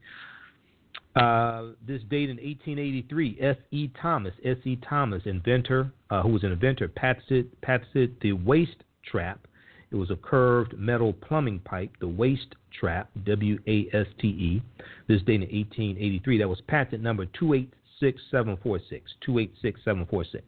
Uh, 1.15 1.67
this 1.85 2.01
date 2.09 2.29
in 2.29 2.37
1883, 2.37 3.37
S.E. 3.41 3.89
Thomas, 4.01 4.33
S.E. 4.43 4.77
Thomas, 4.87 5.21
inventor, 5.25 5.91
uh, 6.09 6.21
who 6.21 6.29
was 6.29 6.43
an 6.43 6.51
inventor, 6.51 6.87
patented, 6.87 7.49
patented 7.61 8.15
the 8.21 8.33
waste 8.33 8.83
trap 9.05 9.45
it 9.91 9.95
was 9.95 10.09
a 10.09 10.15
curved 10.15 10.77
metal 10.77 11.13
plumbing 11.13 11.59
pipe, 11.59 11.91
the 11.99 12.07
waste 12.07 12.55
trap, 12.79 13.09
W 13.25 13.59
A 13.67 13.87
S 13.93 14.07
T 14.19 14.27
E. 14.27 14.63
This 15.07 15.21
dated 15.23 15.49
in 15.49 15.57
1883. 15.57 16.37
That 16.37 16.47
was 16.47 16.61
patent 16.67 17.03
number 17.03 17.25
286746. 17.25 19.11
286746. 19.25 20.45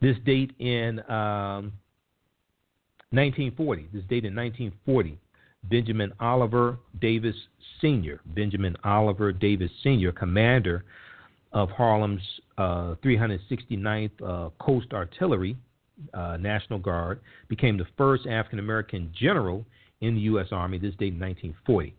This 0.00 0.16
date 0.24 0.52
in 0.58 1.00
um, 1.10 1.72
1940. 3.10 3.88
This 3.92 4.04
date 4.04 4.24
in 4.24 4.34
1940. 4.34 5.18
Benjamin 5.70 6.12
Oliver 6.20 6.78
Davis 7.00 7.34
Sr., 7.80 8.20
Benjamin 8.26 8.76
Oliver 8.84 9.32
Davis 9.32 9.70
Sr., 9.82 10.12
commander 10.12 10.84
of 11.52 11.70
Harlem's 11.70 12.22
uh, 12.58 12.96
369th 13.02 14.10
uh, 14.22 14.50
Coast 14.58 14.92
Artillery, 14.92 15.56
uh, 16.12 16.36
National 16.38 16.78
Guard, 16.78 17.20
became 17.48 17.76
the 17.76 17.86
first 17.96 18.26
African 18.26 18.58
American 18.58 19.12
general 19.18 19.64
in 20.00 20.14
the 20.14 20.20
U.S. 20.22 20.48
Army, 20.52 20.78
this 20.78 20.94
date 20.96 21.14
in 21.14 21.20
1940. 21.20 21.94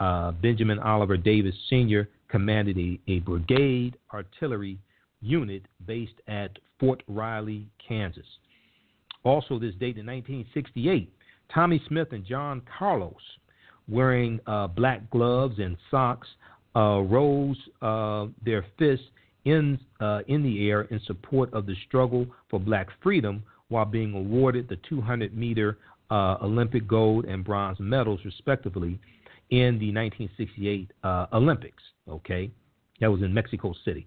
Uh, 0.00 0.32
Benjamin 0.32 0.78
Oliver 0.78 1.16
Davis 1.16 1.54
Sr. 1.68 2.08
commanded 2.28 2.78
a, 2.78 3.00
a 3.10 3.18
brigade 3.20 3.96
artillery 4.12 4.78
unit 5.20 5.62
based 5.86 6.20
at 6.28 6.50
Fort 6.78 7.02
Riley, 7.08 7.66
Kansas. 7.86 8.26
Also, 9.24 9.58
this 9.58 9.74
date 9.74 9.98
in 9.98 10.06
1968, 10.06 11.12
Tommie 11.52 11.82
Smith 11.88 12.08
and 12.12 12.24
John 12.24 12.62
Carlos, 12.78 13.14
wearing 13.88 14.38
uh, 14.46 14.68
black 14.68 15.10
gloves 15.10 15.58
and 15.58 15.76
socks, 15.90 16.28
uh, 16.76 17.00
rose 17.00 17.56
uh, 17.82 18.26
their 18.44 18.64
fists 18.78 19.06
in, 19.48 19.78
uh, 20.00 20.20
in 20.28 20.42
the 20.42 20.68
air 20.68 20.82
in 20.82 21.00
support 21.06 21.52
of 21.54 21.64
the 21.66 21.74
struggle 21.86 22.26
for 22.50 22.60
black 22.60 22.88
freedom 23.02 23.42
while 23.68 23.84
being 23.84 24.14
awarded 24.14 24.68
the 24.68 24.78
200 24.88 25.36
meter 25.36 25.78
uh, 26.10 26.36
Olympic 26.42 26.88
gold 26.88 27.26
and 27.26 27.44
bronze 27.44 27.78
medals, 27.80 28.20
respectively, 28.24 28.98
in 29.50 29.78
the 29.78 29.92
1968 29.92 30.90
uh, 31.02 31.26
Olympics. 31.32 31.82
Okay, 32.08 32.50
that 33.00 33.10
was 33.10 33.22
in 33.22 33.32
Mexico 33.32 33.72
City, 33.84 34.06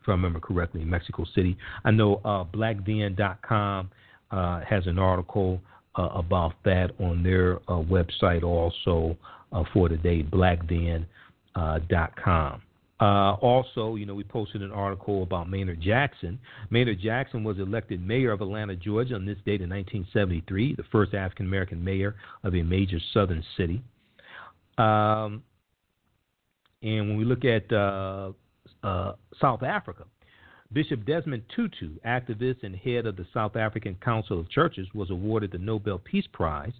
if 0.00 0.08
I 0.08 0.12
remember 0.12 0.40
correctly, 0.40 0.84
Mexico 0.84 1.24
City. 1.34 1.56
I 1.84 1.90
know 1.92 2.16
uh, 2.24 2.44
BlackThen.com 2.44 3.90
uh, 4.30 4.60
has 4.68 4.86
an 4.86 4.98
article 4.98 5.60
uh, 5.96 6.08
about 6.14 6.54
that 6.64 6.92
on 6.98 7.22
their 7.22 7.56
uh, 7.68 7.82
website 7.82 8.42
also 8.42 9.16
uh, 9.52 9.62
for 9.72 9.88
today, 9.88 10.22
BlackThen.com. 10.22 12.62
Uh, 12.98 13.34
also, 13.34 13.96
you 13.96 14.06
know, 14.06 14.14
we 14.14 14.24
posted 14.24 14.62
an 14.62 14.72
article 14.72 15.22
about 15.22 15.50
Maynard 15.50 15.80
Jackson. 15.80 16.38
Maynard 16.70 16.98
Jackson 17.00 17.44
was 17.44 17.58
elected 17.58 18.04
mayor 18.04 18.32
of 18.32 18.40
Atlanta, 18.40 18.74
Georgia 18.74 19.14
on 19.14 19.26
this 19.26 19.36
date 19.44 19.60
in 19.60 19.68
1973, 19.68 20.76
the 20.76 20.82
first 20.90 21.12
African 21.12 21.46
American 21.46 21.82
mayor 21.82 22.14
of 22.42 22.54
a 22.54 22.62
major 22.62 22.98
southern 23.12 23.44
city. 23.56 23.82
Um, 24.78 25.42
and 26.82 27.08
when 27.08 27.16
we 27.16 27.24
look 27.24 27.44
at 27.44 27.70
uh, 27.70 28.32
uh, 28.82 29.12
South 29.40 29.62
Africa, 29.62 30.04
Bishop 30.72 31.04
Desmond 31.04 31.42
Tutu, 31.54 31.96
activist 32.06 32.62
and 32.62 32.74
head 32.74 33.06
of 33.06 33.16
the 33.16 33.26
South 33.32 33.56
African 33.56 33.96
Council 34.02 34.40
of 34.40 34.50
Churches, 34.50 34.88
was 34.94 35.10
awarded 35.10 35.52
the 35.52 35.58
Nobel 35.58 35.98
Peace 35.98 36.26
Prize 36.32 36.72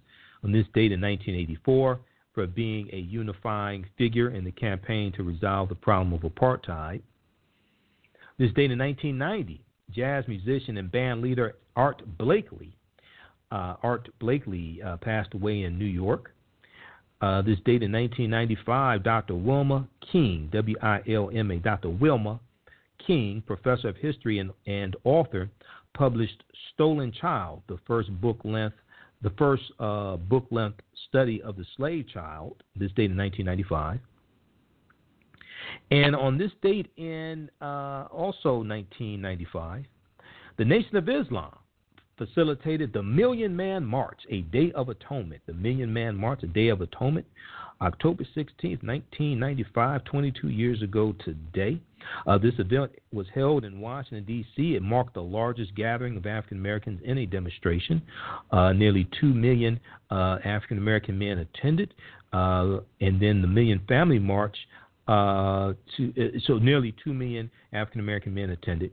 on 0.43 0.51
this 0.51 0.65
date 0.73 0.91
in 0.91 1.01
1984 1.01 1.99
for 2.37 2.45
being 2.45 2.87
a 2.93 2.97
unifying 2.97 3.83
figure 3.97 4.29
in 4.29 4.43
the 4.43 4.51
campaign 4.51 5.11
to 5.11 5.23
resolve 5.23 5.69
the 5.69 5.73
problem 5.73 6.13
of 6.13 6.21
apartheid. 6.21 7.01
This 8.37 8.51
date 8.51 8.69
in 8.69 8.77
1990, 8.77 9.59
jazz 9.91 10.23
musician 10.27 10.77
and 10.77 10.91
band 10.91 11.23
leader 11.23 11.55
Art 11.75 12.03
Blakey, 12.19 12.75
uh, 13.51 13.77
Art 13.81 14.09
Blakey 14.19 14.83
uh, 14.83 14.97
passed 14.97 15.33
away 15.33 15.63
in 15.63 15.79
New 15.79 15.85
York. 15.85 16.31
Uh, 17.21 17.41
this 17.41 17.57
date 17.65 17.81
in 17.81 17.91
1995, 17.91 19.03
Dr. 19.03 19.33
Wilma 19.33 19.87
King, 20.11 20.47
W 20.53 20.75
I 20.83 21.01
L 21.09 21.31
M 21.33 21.49
A, 21.49 21.57
Dr. 21.57 21.89
Wilma 21.89 22.39
King, 23.07 23.41
professor 23.47 23.89
of 23.89 23.95
history 23.95 24.37
and, 24.37 24.51
and 24.67 24.95
author, 25.05 25.49
published 25.95 26.43
Stolen 26.75 27.11
Child, 27.19 27.63
the 27.67 27.79
first 27.87 28.11
book 28.21 28.37
length 28.43 28.75
the 29.21 29.31
first 29.31 29.63
uh, 29.79 30.17
book 30.17 30.45
length 30.51 30.79
study 31.07 31.41
of 31.41 31.55
the 31.55 31.65
slave 31.75 32.05
child, 32.13 32.55
this 32.75 32.91
date 32.91 33.11
in 33.11 33.17
1995. 33.17 33.99
And 35.91 36.15
on 36.15 36.37
this 36.37 36.51
date 36.61 36.91
in 36.97 37.49
uh, 37.61 38.07
also 38.11 38.63
1995, 38.63 39.85
the 40.57 40.65
Nation 40.65 40.97
of 40.97 41.09
Islam 41.09 41.57
facilitated 42.17 42.93
the 42.93 43.03
Million 43.03 43.55
Man 43.55 43.85
March, 43.85 44.19
a 44.29 44.41
Day 44.41 44.71
of 44.73 44.89
Atonement. 44.89 45.41
The 45.45 45.53
Million 45.53 45.93
Man 45.93 46.15
March, 46.15 46.43
a 46.43 46.47
Day 46.47 46.69
of 46.69 46.81
Atonement, 46.81 47.25
October 47.81 48.23
16th, 48.35 48.83
1995, 48.83 50.03
22 50.03 50.49
years 50.49 50.81
ago 50.81 51.15
today. 51.23 51.79
Uh, 52.25 52.37
this 52.37 52.53
event 52.57 52.91
was 53.11 53.27
held 53.33 53.65
in 53.65 53.79
Washington, 53.79 54.23
D.C. 54.25 54.75
It 54.75 54.81
marked 54.81 55.13
the 55.13 55.21
largest 55.21 55.75
gathering 55.75 56.17
of 56.17 56.25
African 56.25 56.57
Americans 56.57 56.99
in 57.03 57.17
a 57.19 57.25
demonstration. 57.25 58.01
Uh, 58.51 58.73
nearly 58.73 59.07
2 59.19 59.27
million 59.33 59.79
uh, 60.11 60.37
African 60.43 60.77
American 60.77 61.17
men 61.17 61.39
attended. 61.39 61.93
Uh, 62.33 62.79
and 63.01 63.21
then 63.21 63.41
the 63.41 63.47
Million 63.47 63.81
Family 63.87 64.19
March, 64.19 64.55
uh, 65.07 65.73
to, 65.95 66.13
uh, 66.17 66.39
so 66.45 66.57
nearly 66.57 66.93
2 67.03 67.13
million 67.13 67.49
African 67.73 68.01
American 68.01 68.33
men 68.33 68.49
attended. 68.49 68.91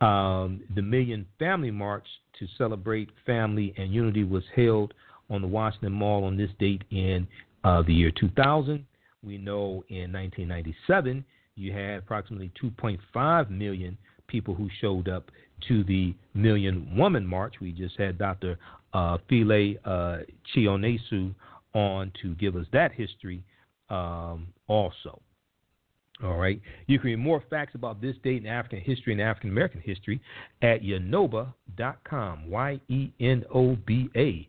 Um, 0.00 0.62
the 0.74 0.82
Million 0.82 1.26
Family 1.38 1.70
March 1.70 2.06
to 2.38 2.46
celebrate 2.58 3.08
family 3.24 3.72
and 3.76 3.92
unity 3.92 4.24
was 4.24 4.42
held 4.54 4.92
on 5.30 5.40
the 5.40 5.46
Washington 5.46 5.92
Mall 5.92 6.24
on 6.24 6.36
this 6.36 6.50
date 6.58 6.82
in 6.90 7.26
the 7.62 7.84
year 7.92 8.10
2000. 8.10 8.84
We 9.22 9.38
know 9.38 9.84
in 9.88 10.12
1997 10.12 11.24
you 11.62 11.72
had 11.72 11.98
approximately 11.98 12.50
2.5 12.62 13.50
million 13.50 13.96
people 14.26 14.54
who 14.54 14.68
showed 14.80 15.08
up 15.08 15.30
to 15.68 15.84
the 15.84 16.14
Million 16.34 16.96
Woman 16.96 17.26
March. 17.26 17.54
We 17.60 17.72
just 17.72 17.96
had 17.98 18.18
Dr. 18.18 18.58
Uh, 18.92 19.18
Phile 19.30 19.76
uh, 19.84 20.18
Chionesu 20.54 21.34
on 21.74 22.12
to 22.20 22.34
give 22.34 22.56
us 22.56 22.66
that 22.72 22.92
history 22.92 23.44
um, 23.88 24.48
also. 24.66 25.20
All 26.22 26.36
right. 26.36 26.60
You 26.86 26.98
can 26.98 27.10
read 27.10 27.16
more 27.16 27.42
facts 27.50 27.74
about 27.74 28.00
this 28.00 28.14
date 28.22 28.42
in 28.42 28.46
African 28.46 28.80
history 28.80 29.12
and 29.12 29.22
African 29.22 29.50
American 29.50 29.80
history 29.80 30.20
at 30.60 30.82
yenoba.com. 30.82 32.50
Y 32.50 32.80
E 32.88 33.10
N 33.18 33.44
O 33.52 33.76
B 33.86 34.08
A. 34.16 34.48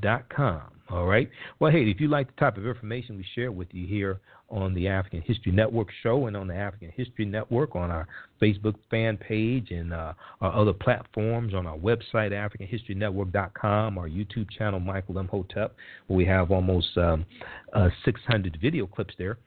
Yenoba.com. 0.00 0.62
All 0.88 1.06
right. 1.06 1.28
Well, 1.58 1.72
hey, 1.72 1.82
if 1.90 2.00
you 2.00 2.06
like 2.06 2.28
the 2.28 2.40
type 2.40 2.56
of 2.56 2.66
information 2.66 3.16
we 3.16 3.26
share 3.34 3.50
with 3.50 3.66
you 3.72 3.86
here 3.88 4.20
on 4.48 4.72
the 4.72 4.86
African 4.86 5.20
History 5.20 5.50
Network 5.50 5.88
show 6.04 6.26
and 6.26 6.36
on 6.36 6.46
the 6.46 6.54
African 6.54 6.92
History 6.94 7.24
Network 7.24 7.74
on 7.74 7.90
our 7.90 8.06
Facebook 8.40 8.76
fan 8.88 9.16
page 9.16 9.72
and 9.72 9.92
uh, 9.92 10.12
our 10.40 10.52
other 10.52 10.72
platforms 10.72 11.54
on 11.54 11.66
our 11.66 11.76
website, 11.76 12.30
AfricanHistoryNetwork.com, 12.30 13.98
our 13.98 14.08
YouTube 14.08 14.48
channel, 14.56 14.78
Michael 14.78 15.18
Imhotep, 15.18 15.74
where 16.06 16.16
we 16.16 16.24
have 16.24 16.52
almost 16.52 16.96
um, 16.96 17.26
uh, 17.72 17.88
600 18.04 18.56
video 18.62 18.86
clips 18.86 19.14
there. 19.18 19.38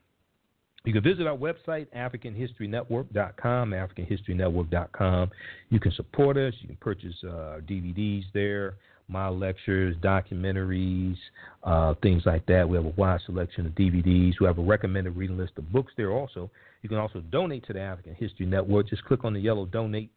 You 0.83 0.91
can 0.91 1.03
visit 1.03 1.25
our 1.25 1.37
website, 1.37 1.87
AfricanHistoryNetwork.com, 1.95 3.71
AfricanHistoryNetwork.com. 3.71 5.29
You 5.69 5.79
can 5.79 5.91
support 5.93 6.35
us. 6.35 6.53
You 6.59 6.67
can 6.67 6.77
purchase 6.77 7.15
uh, 7.23 7.59
DVDs 7.65 8.23
there 8.33 8.75
my 9.09 9.27
lectures, 9.27 9.95
documentaries, 9.97 11.17
uh, 11.63 11.95
things 12.01 12.23
like 12.25 12.45
that. 12.45 12.67
We 12.67 12.77
have 12.77 12.85
a 12.85 12.93
wide 12.95 13.19
selection 13.25 13.65
of 13.65 13.73
DVDs. 13.73 14.33
We 14.39 14.45
have 14.45 14.59
a 14.59 14.63
recommended 14.63 15.17
reading 15.17 15.37
list 15.37 15.53
of 15.57 15.71
books 15.71 15.91
there 15.97 16.11
also. 16.11 16.49
You 16.81 16.89
can 16.89 16.99
also 16.99 17.21
donate 17.31 17.65
to 17.67 17.73
the 17.73 17.81
African 17.81 18.15
History 18.15 18.45
Network. 18.45 18.89
Just 18.89 19.03
click 19.05 19.25
on 19.25 19.33
the 19.33 19.39
yellow 19.39 19.65
donate 19.65 20.11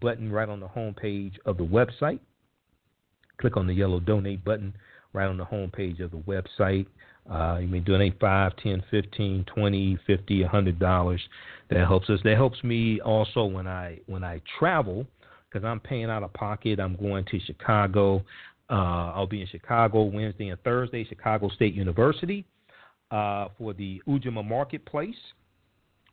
button 0.00 0.30
right 0.30 0.48
on 0.48 0.60
the 0.60 0.68
home 0.68 0.94
page 0.94 1.34
of 1.44 1.58
the 1.58 1.64
website. 1.64 2.20
Click 3.40 3.56
on 3.56 3.66
the 3.66 3.74
yellow 3.74 4.00
donate 4.00 4.44
button 4.44 4.74
right 5.12 5.26
on 5.26 5.36
the 5.36 5.44
home 5.44 5.70
page 5.70 6.00
of 6.00 6.10
the 6.10 6.18
website. 6.18 6.86
Uh, 7.30 7.58
you 7.60 7.68
may 7.68 7.80
donate 7.80 8.18
five, 8.18 8.52
ten, 8.62 8.82
fifteen, 8.90 9.44
twenty, 9.54 9.98
fifty, 10.06 10.42
a 10.42 10.48
hundred 10.48 10.78
dollars. 10.78 11.20
That 11.70 11.86
helps 11.86 12.08
us. 12.08 12.20
That 12.24 12.36
helps 12.36 12.62
me 12.64 13.00
also 13.00 13.44
when 13.44 13.66
I 13.66 13.98
when 14.06 14.24
I 14.24 14.40
travel 14.58 15.06
because 15.50 15.64
I'm 15.64 15.80
paying 15.80 16.06
out 16.06 16.22
of 16.22 16.32
pocket. 16.32 16.80
I'm 16.80 16.96
going 16.96 17.24
to 17.26 17.40
Chicago. 17.40 18.24
Uh, 18.70 19.12
I'll 19.14 19.26
be 19.26 19.40
in 19.40 19.46
Chicago 19.48 20.02
Wednesday 20.02 20.48
and 20.48 20.60
Thursday, 20.62 21.04
Chicago 21.08 21.48
State 21.48 21.74
University, 21.74 22.44
uh, 23.10 23.48
for 23.56 23.72
the 23.72 24.02
Ujamaa 24.06 24.46
Marketplace, 24.46 25.16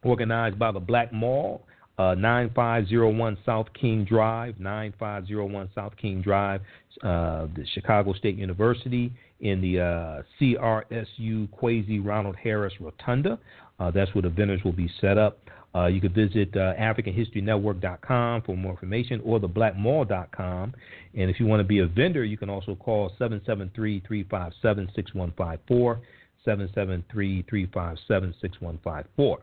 organized 0.04 0.58
by 0.58 0.72
the 0.72 0.80
Black 0.80 1.12
Mall, 1.12 1.64
uh, 1.98 2.16
9501 2.16 3.38
South 3.46 3.68
King 3.80 4.06
Drive, 4.06 4.60
9501 4.60 5.70
South 5.76 5.94
King 5.98 6.22
Drive, 6.22 6.62
uh, 7.04 7.48
the 7.56 7.66
Chicago 7.74 8.14
State 8.14 8.38
University 8.38 9.12
in 9.42 9.62
the 9.62 9.80
uh, 9.80 10.22
CRSU 10.40 11.50
Kwesi 11.50 12.04
Ronald 12.04 12.36
Harris 12.42 12.74
Rotunda. 12.80 13.38
Uh, 13.80 13.92
that's 13.92 14.14
where 14.16 14.22
the 14.22 14.30
vendors 14.30 14.64
will 14.64 14.72
be 14.72 14.90
set 15.02 15.18
up. 15.18 15.40
Uh, 15.76 15.88
you 15.88 16.00
can 16.00 16.14
visit 16.14 16.56
uh, 16.56 16.74
AfricanHistoryNetwork.com 16.76 18.44
for 18.44 18.56
more 18.56 18.72
information 18.72 19.22
or 19.26 19.40
theblackmall.com. 19.40 20.74
And 21.16 21.30
if 21.30 21.40
you 21.40 21.46
want 21.46 21.60
to 21.60 21.66
be 21.66 21.80
a 21.80 21.88
vendor, 21.88 22.24
you 22.24 22.38
can 22.38 22.50
also 22.50 22.76
call 22.76 23.10
773 23.18 24.02
357 24.08 24.90
6154. 24.96 26.02
773 26.46 27.44
357 27.50 28.36
6154 28.40 29.40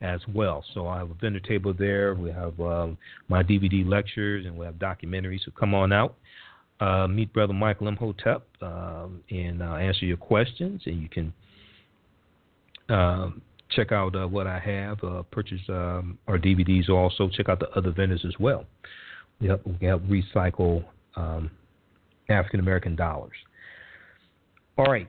as 0.00 0.20
well. 0.32 0.64
So 0.72 0.86
I 0.86 0.98
have 0.98 1.10
a 1.10 1.14
vendor 1.14 1.40
table 1.40 1.74
there. 1.76 2.14
We 2.14 2.30
have 2.30 2.58
um, 2.60 2.96
my 3.28 3.42
DVD 3.42 3.86
lectures 3.86 4.46
and 4.46 4.56
we 4.56 4.64
have 4.64 4.76
documentaries. 4.76 5.44
So 5.44 5.50
come 5.58 5.74
on 5.74 5.92
out. 5.92 6.16
Uh, 6.80 7.06
meet 7.06 7.32
Brother 7.32 7.52
Michael 7.52 7.88
Imhotep 7.88 8.46
um, 8.60 9.22
and 9.30 9.62
uh, 9.62 9.76
answer 9.76 10.06
your 10.06 10.16
questions. 10.16 10.82
And 10.86 11.02
you 11.02 11.08
can 11.08 11.32
um, 12.88 13.42
check 13.74 13.92
out 13.92 14.14
uh, 14.14 14.26
what 14.26 14.46
I 14.46 14.58
have, 14.58 15.02
uh, 15.04 15.22
purchase 15.30 15.60
um, 15.68 16.18
our 16.28 16.38
DVDs 16.38 16.88
also. 16.88 17.28
Check 17.28 17.48
out 17.48 17.60
the 17.60 17.70
other 17.70 17.90
vendors 17.90 18.24
as 18.26 18.34
well. 18.38 18.64
We 19.40 19.48
we 19.48 19.86
help 19.86 20.02
recycle 20.02 20.84
um, 21.16 21.50
African 22.28 22.60
American 22.60 22.96
dollars. 22.96 23.36
All 24.78 24.86
right. 24.86 25.08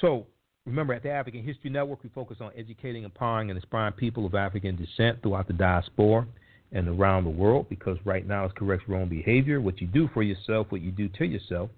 So 0.00 0.26
remember, 0.66 0.92
at 0.92 1.02
the 1.02 1.10
African 1.10 1.42
History 1.42 1.70
Network, 1.70 2.02
we 2.02 2.10
focus 2.10 2.38
on 2.40 2.50
educating, 2.56 3.04
empowering, 3.04 3.50
and 3.50 3.56
inspiring 3.56 3.94
people 3.94 4.26
of 4.26 4.34
African 4.34 4.76
descent 4.76 5.22
throughout 5.22 5.46
the 5.46 5.54
diaspora 5.54 6.26
and 6.72 6.88
around 6.88 7.24
the 7.24 7.30
world 7.30 7.68
because 7.68 7.96
right 8.04 8.26
now 8.26 8.44
it's 8.44 8.54
correct 8.56 8.82
your 8.88 8.98
own 8.98 9.08
behavior. 9.08 9.60
What 9.60 9.80
you 9.80 9.86
do 9.86 10.08
for 10.12 10.22
yourself, 10.22 10.66
what 10.70 10.80
you 10.80 10.90
do 10.90 11.08
to 11.08 11.24
yourself, 11.24 11.70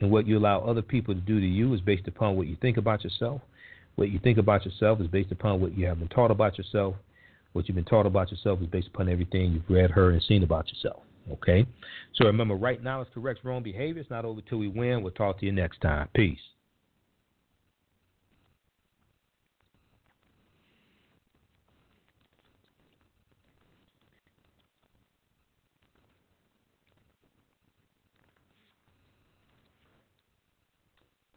and 0.00 0.10
what 0.10 0.26
you 0.26 0.38
allow 0.38 0.60
other 0.60 0.82
people 0.82 1.14
to 1.14 1.20
do 1.20 1.40
to 1.40 1.46
you 1.46 1.74
is 1.74 1.80
based 1.80 2.06
upon 2.06 2.36
what 2.36 2.46
you 2.46 2.56
think 2.60 2.76
about 2.76 3.02
yourself 3.02 3.40
what 4.00 4.10
you 4.10 4.18
think 4.18 4.38
about 4.38 4.64
yourself 4.64 4.98
is 5.02 5.06
based 5.08 5.30
upon 5.30 5.60
what 5.60 5.76
you 5.76 5.86
have 5.86 5.98
been 5.98 6.08
taught 6.08 6.30
about 6.30 6.56
yourself. 6.56 6.94
What 7.52 7.68
you've 7.68 7.74
been 7.74 7.84
taught 7.84 8.06
about 8.06 8.30
yourself 8.30 8.58
is 8.62 8.66
based 8.66 8.88
upon 8.88 9.10
everything 9.10 9.52
you've 9.52 9.68
read, 9.68 9.90
heard, 9.90 10.14
and 10.14 10.22
seen 10.22 10.42
about 10.42 10.66
yourself. 10.72 11.02
Okay? 11.30 11.66
So 12.14 12.24
remember, 12.24 12.54
right 12.54 12.82
now 12.82 13.02
is 13.02 13.08
correct 13.12 13.40
wrong 13.44 13.62
behavior. 13.62 14.00
It's 14.00 14.10
not 14.10 14.24
over 14.24 14.40
till 14.40 14.56
we 14.56 14.68
win. 14.68 15.02
We'll 15.02 15.12
talk 15.12 15.38
to 15.40 15.46
you 15.46 15.52
next 15.52 15.82
time. 15.82 16.08
Peace. 16.14 16.38